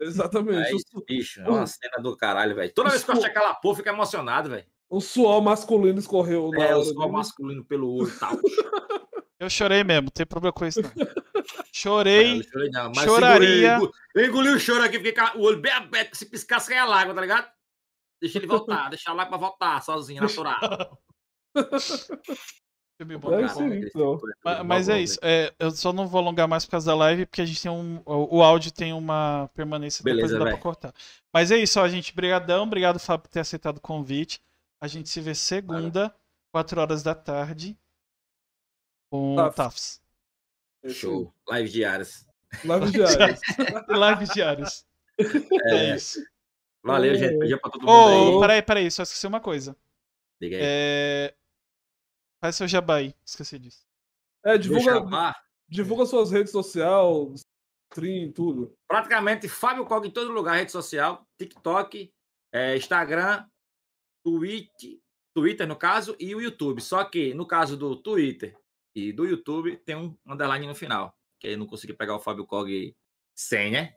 Exatamente. 0.00 0.68
É 0.68 0.74
isso, 0.74 1.04
bicho. 1.06 1.40
É 1.40 1.48
uma 1.48 1.66
cena 1.66 1.96
do 2.00 2.16
caralho, 2.16 2.54
velho. 2.54 2.72
Toda 2.72 2.90
vez 2.90 3.02
que 3.02 3.10
eu 3.10 3.14
acho 3.16 3.26
aquela 3.26 3.54
porra, 3.54 3.72
eu 3.72 3.76
fico 3.78 3.88
emocionado, 3.88 4.50
velho. 4.50 4.66
O 4.88 5.00
suor 5.00 5.42
masculino 5.42 5.98
escorreu 5.98 6.54
É, 6.54 6.74
o 6.76 6.84
suor 6.84 7.00
dele. 7.06 7.12
masculino 7.12 7.64
pelo 7.64 7.92
olho 7.92 8.08
e 8.08 8.18
tal. 8.18 8.30
Eu 9.40 9.48
chorei 9.48 9.84
mesmo, 9.84 10.02
não 10.04 10.10
tem 10.10 10.26
problema 10.26 10.52
com 10.52 10.66
isso, 10.66 10.80
não. 10.82 10.90
Chorei. 11.72 12.42
chorei, 12.42 12.70
não, 12.70 12.90
mas 12.94 13.04
choraria. 13.04 13.74
segurei, 13.78 13.92
Eu 14.14 14.24
engoli 14.26 14.48
o 14.50 14.58
choro 14.58 14.82
aqui, 14.82 14.96
fiquei 14.98 15.12
com 15.12 15.38
o 15.38 15.42
olho 15.42 15.60
bem 15.60 15.72
aberto, 15.72 16.16
se 16.16 16.26
piscasse 16.26 16.68
caia 16.68 16.84
lágrima, 16.84 17.14
tá 17.14 17.20
ligado? 17.20 17.48
Deixa 18.20 18.38
ele 18.38 18.46
voltar, 18.48 18.88
deixa 18.90 19.10
a 19.10 19.14
lágrima 19.14 19.38
voltar 19.38 19.80
sozinho, 19.82 20.22
natural. 20.22 20.98
Filme 23.00 23.16
bom, 23.16 23.32
É 23.32 23.44
aí, 23.44 23.84
então. 23.86 24.18
Ma- 24.44 24.64
Mas 24.64 24.88
é 24.88 25.00
isso. 25.00 25.20
é, 25.22 25.54
eu 25.56 25.70
só 25.70 25.92
não 25.92 26.08
vou 26.08 26.20
alongar 26.20 26.48
mais 26.48 26.64
por 26.64 26.72
causa 26.72 26.86
da 26.90 26.96
live, 26.96 27.26
porque 27.26 27.40
a 27.40 27.46
gente 27.46 27.62
tem 27.62 27.70
um. 27.70 28.02
O, 28.04 28.38
o 28.38 28.42
áudio 28.42 28.72
tem 28.72 28.92
uma 28.92 29.48
permanência 29.54 30.02
Beleza, 30.02 30.32
depois 30.32 30.44
dá 30.46 30.50
pra 30.56 30.60
cortar. 30.60 30.92
Mas 31.32 31.52
é 31.52 31.56
isso, 31.58 31.78
ó, 31.80 31.86
gente. 31.86 32.12
Brigadão. 32.12 32.64
Obrigado, 32.64 32.98
Fábio, 32.98 33.22
por 33.22 33.28
ter 33.28 33.38
aceitado 33.38 33.76
o 33.76 33.80
convite. 33.80 34.40
A 34.80 34.88
gente 34.88 35.08
se 35.08 35.20
vê 35.20 35.32
segunda, 35.32 36.12
4 36.52 36.80
horas 36.80 37.04
da 37.04 37.14
tarde. 37.14 37.78
Com 39.10 39.36
Tafs. 39.54 40.02
É. 40.82 40.88
Show. 40.90 41.32
Live 41.48 41.70
diárias. 41.70 42.26
Live 42.64 42.90
diária. 42.92 43.38
Lives 43.88 44.28
diárias. 44.34 44.86
É 45.66 45.96
isso. 45.96 46.20
Valeu, 46.82 47.12
É. 47.12 47.18
gente. 47.18 47.38
Beijo 47.38 47.58
pra 47.60 47.70
todo 47.70 47.80
mundo 47.82 47.90
Ô, 47.92 48.34
aí. 48.34 48.40
peraí, 48.40 48.62
peraí, 48.62 48.90
só 48.90 49.02
esqueci 49.02 49.26
uma 49.26 49.40
coisa. 49.40 49.76
Diga 50.40 50.56
aí. 50.56 50.62
É... 50.64 51.34
Faz 52.40 52.54
seu 52.56 52.68
jabá 52.68 52.96
aí, 52.96 53.14
esqueci 53.26 53.58
disso. 53.58 53.84
É, 54.44 54.56
divulga, 54.56 55.34
divulga 55.68 56.06
suas 56.06 56.30
redes 56.30 56.52
sociais, 56.52 57.44
stream, 57.92 58.30
tudo. 58.30 58.72
praticamente 58.86 59.48
Fábio 59.48 59.84
Cog 59.84 60.06
em 60.06 60.10
todo 60.12 60.30
lugar, 60.30 60.56
rede 60.56 60.70
social, 60.70 61.26
TikTok, 61.36 62.12
eh, 62.52 62.76
Instagram, 62.76 63.44
Twitch, 64.24 65.00
Twitter 65.34 65.66
no 65.66 65.74
caso, 65.74 66.14
e 66.20 66.32
o 66.32 66.40
YouTube. 66.40 66.80
Só 66.80 67.02
que 67.04 67.34
no 67.34 67.44
caso 67.44 67.76
do 67.76 67.96
Twitter 67.96 68.56
e 68.94 69.12
do 69.12 69.24
YouTube 69.24 69.76
tem 69.78 69.96
um 69.96 70.16
underline 70.26 70.66
no 70.66 70.74
final, 70.74 71.16
que 71.38 71.48
eu 71.48 71.58
não 71.58 71.66
consegui 71.66 71.92
pegar 71.92 72.16
o 72.16 72.20
Fábio 72.20 72.46
Cog 72.46 72.96
sem, 73.34 73.70
né? 73.70 73.94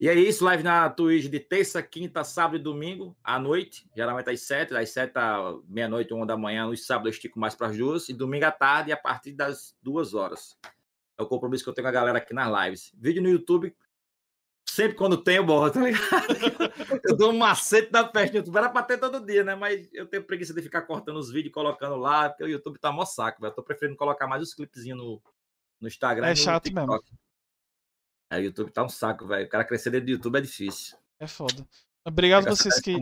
E 0.00 0.08
é 0.08 0.14
isso, 0.14 0.44
live 0.46 0.62
na 0.62 0.88
Twitch 0.88 1.26
de 1.26 1.38
terça, 1.38 1.82
quinta, 1.82 2.24
sábado 2.24 2.56
e 2.56 2.58
domingo, 2.58 3.14
à 3.22 3.38
noite, 3.38 3.86
geralmente 3.94 4.30
às 4.30 4.40
sete, 4.40 4.72
das 4.72 4.88
sete 4.88 5.12
à 5.18 5.54
meia-noite, 5.68 6.14
uma 6.14 6.24
da 6.24 6.38
manhã, 6.38 6.66
nos 6.66 6.86
sábados 6.86 7.08
eu 7.08 7.16
estico 7.16 7.38
mais 7.38 7.54
para 7.54 7.66
as 7.66 7.76
duas, 7.76 8.08
e 8.08 8.14
domingo 8.14 8.46
à 8.46 8.50
tarde, 8.50 8.92
a 8.92 8.96
partir 8.96 9.32
das 9.32 9.76
duas 9.82 10.14
horas. 10.14 10.58
É 11.18 11.22
o 11.22 11.26
compromisso 11.26 11.62
que 11.62 11.68
eu 11.68 11.74
tenho 11.74 11.84
com 11.84 11.90
a 11.90 11.92
galera 11.92 12.16
aqui 12.16 12.32
nas 12.32 12.64
lives. 12.64 12.92
Vídeo 12.96 13.22
no 13.22 13.28
YouTube, 13.28 13.76
sempre 14.80 14.96
quando 14.96 15.22
tem, 15.22 15.36
eu 15.36 15.44
boto, 15.44 15.74
tá 15.74 15.84
ligado? 15.84 16.00
eu 17.04 17.16
dou 17.16 17.32
um 17.32 17.38
macete 17.38 17.90
da 17.90 18.04
peste 18.04 18.32
no 18.32 18.38
YouTube. 18.38 18.56
Era 18.56 18.70
pra 18.70 18.82
ter 18.82 18.98
todo 18.98 19.24
dia, 19.24 19.44
né? 19.44 19.54
Mas 19.54 19.88
eu 19.92 20.06
tenho 20.06 20.24
preguiça 20.24 20.54
de 20.54 20.62
ficar 20.62 20.82
cortando 20.82 21.18
os 21.18 21.30
vídeos 21.30 21.50
e 21.50 21.54
colocando 21.54 21.96
lá, 21.96 22.30
porque 22.30 22.44
o 22.44 22.48
YouTube 22.48 22.78
tá 22.78 22.90
mó 22.90 23.04
saco, 23.04 23.40
velho. 23.40 23.50
Eu 23.50 23.54
tô 23.54 23.62
preferindo 23.62 23.96
colocar 23.96 24.26
mais 24.26 24.42
os 24.42 24.54
clipezinhos 24.54 24.98
no, 24.98 25.22
no 25.80 25.88
Instagram 25.88 26.26
É 26.26 26.34
chato 26.34 26.72
mesmo. 26.72 26.98
TikTok. 26.98 27.12
É, 28.32 28.38
o 28.38 28.42
YouTube 28.42 28.70
tá 28.70 28.84
um 28.84 28.88
saco, 28.88 29.26
velho. 29.26 29.46
O 29.46 29.48
cara 29.50 29.64
crescer 29.64 29.90
dentro 29.90 30.06
do 30.06 30.12
YouTube 30.12 30.38
é 30.38 30.40
difícil. 30.40 30.96
É 31.18 31.26
foda. 31.26 31.66
Obrigado 32.04 32.46
a 32.46 32.50
vocês 32.50 32.80
que, 32.80 32.96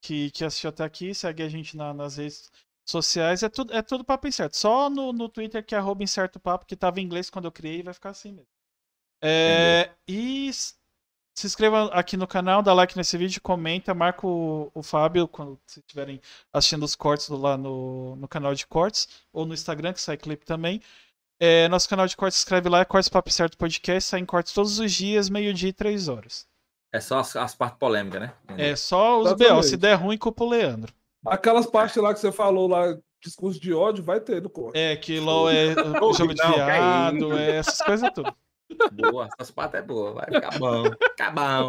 que, 0.00 0.30
que 0.30 0.44
assistiu 0.44 0.70
até 0.70 0.84
aqui. 0.84 1.14
Segue 1.14 1.42
a 1.42 1.48
gente 1.48 1.76
na- 1.76 1.92
nas 1.92 2.16
redes 2.16 2.50
sociais. 2.86 3.42
É 3.42 3.48
tudo, 3.48 3.74
é 3.74 3.82
tudo 3.82 4.04
papo 4.04 4.26
incerto. 4.26 4.56
Só 4.56 4.88
no, 4.88 5.12
no 5.12 5.28
Twitter 5.28 5.64
que 5.64 5.74
é 5.74 5.78
arroba 5.78 6.02
incerto 6.02 6.40
papo, 6.40 6.64
que 6.64 6.76
tava 6.76 7.00
em 7.00 7.04
inglês 7.04 7.28
quando 7.28 7.46
eu 7.46 7.52
criei, 7.52 7.82
vai 7.82 7.92
ficar 7.92 8.10
assim 8.10 8.32
mesmo. 8.32 8.48
É, 9.22 9.90
e 10.06 10.50
se 11.34 11.46
inscreva 11.46 11.86
aqui 11.86 12.16
no 12.16 12.26
canal, 12.26 12.62
dá 12.62 12.72
like 12.72 12.96
nesse 12.96 13.18
vídeo, 13.18 13.40
comenta, 13.42 13.92
marca 13.92 14.26
o, 14.26 14.70
o 14.74 14.82
Fábio 14.82 15.26
quando 15.26 15.58
vocês 15.66 15.82
estiverem 15.84 16.20
assistindo 16.52 16.84
os 16.84 16.94
cortes 16.94 17.28
do- 17.28 17.36
lá 17.36 17.56
no, 17.56 18.14
no 18.16 18.28
canal 18.28 18.54
de 18.54 18.66
cortes, 18.66 19.08
ou 19.32 19.44
no 19.44 19.52
Instagram, 19.54 19.92
que 19.92 20.00
sai 20.00 20.16
clipe 20.16 20.44
também. 20.46 20.80
É, 21.40 21.68
nosso 21.68 21.88
canal 21.88 22.06
de 22.06 22.16
cortes, 22.16 22.38
se 22.38 22.42
inscreve 22.44 22.68
lá, 22.68 22.80
é 22.80 22.84
Cortes 22.84 23.08
Papo 23.08 23.30
Certo 23.30 23.58
Podcast, 23.58 24.10
sai 24.10 24.20
em 24.20 24.24
cortes 24.24 24.52
todos 24.52 24.78
os 24.78 24.92
dias, 24.92 25.28
meio-dia 25.28 25.68
e 25.70 25.72
três 25.72 26.06
horas. 26.08 26.46
É 26.92 27.00
só 27.00 27.18
as, 27.18 27.34
as 27.34 27.54
partes 27.56 27.78
polêmicas, 27.78 28.20
né? 28.20 28.32
É 28.56 28.76
só 28.76 29.20
os 29.20 29.32
BO, 29.32 29.62
se 29.64 29.76
der 29.76 29.94
ruim, 29.94 30.16
culpa 30.16 30.44
o 30.44 30.48
Leandro. 30.48 30.94
Aquelas 31.26 31.66
partes 31.66 31.96
lá 31.96 32.14
que 32.14 32.20
você 32.20 32.30
falou 32.30 32.68
lá, 32.68 32.96
discurso 33.20 33.58
de 33.58 33.72
ódio, 33.72 34.04
vai 34.04 34.20
ter 34.20 34.40
no 34.40 34.48
corte. 34.48 34.78
É, 34.78 34.94
que 34.94 35.18
LOL 35.18 35.50
é 35.50 35.74
jogo 36.16 36.34
de 36.34 36.42
não, 36.42 36.52
que 36.52 36.54
viado, 36.54 37.36
é 37.36 37.56
essas 37.56 37.78
coisas 37.78 38.10
tudo. 38.14 38.32
Boa, 38.92 39.28
essas 39.38 39.50
partes 39.50 39.80
é 39.80 39.82
boa. 39.82 40.12
Vai 40.14 40.26
ficar 40.26 40.58
bom. 40.58 40.84
Ficar 40.84 41.30
bom. 41.32 41.68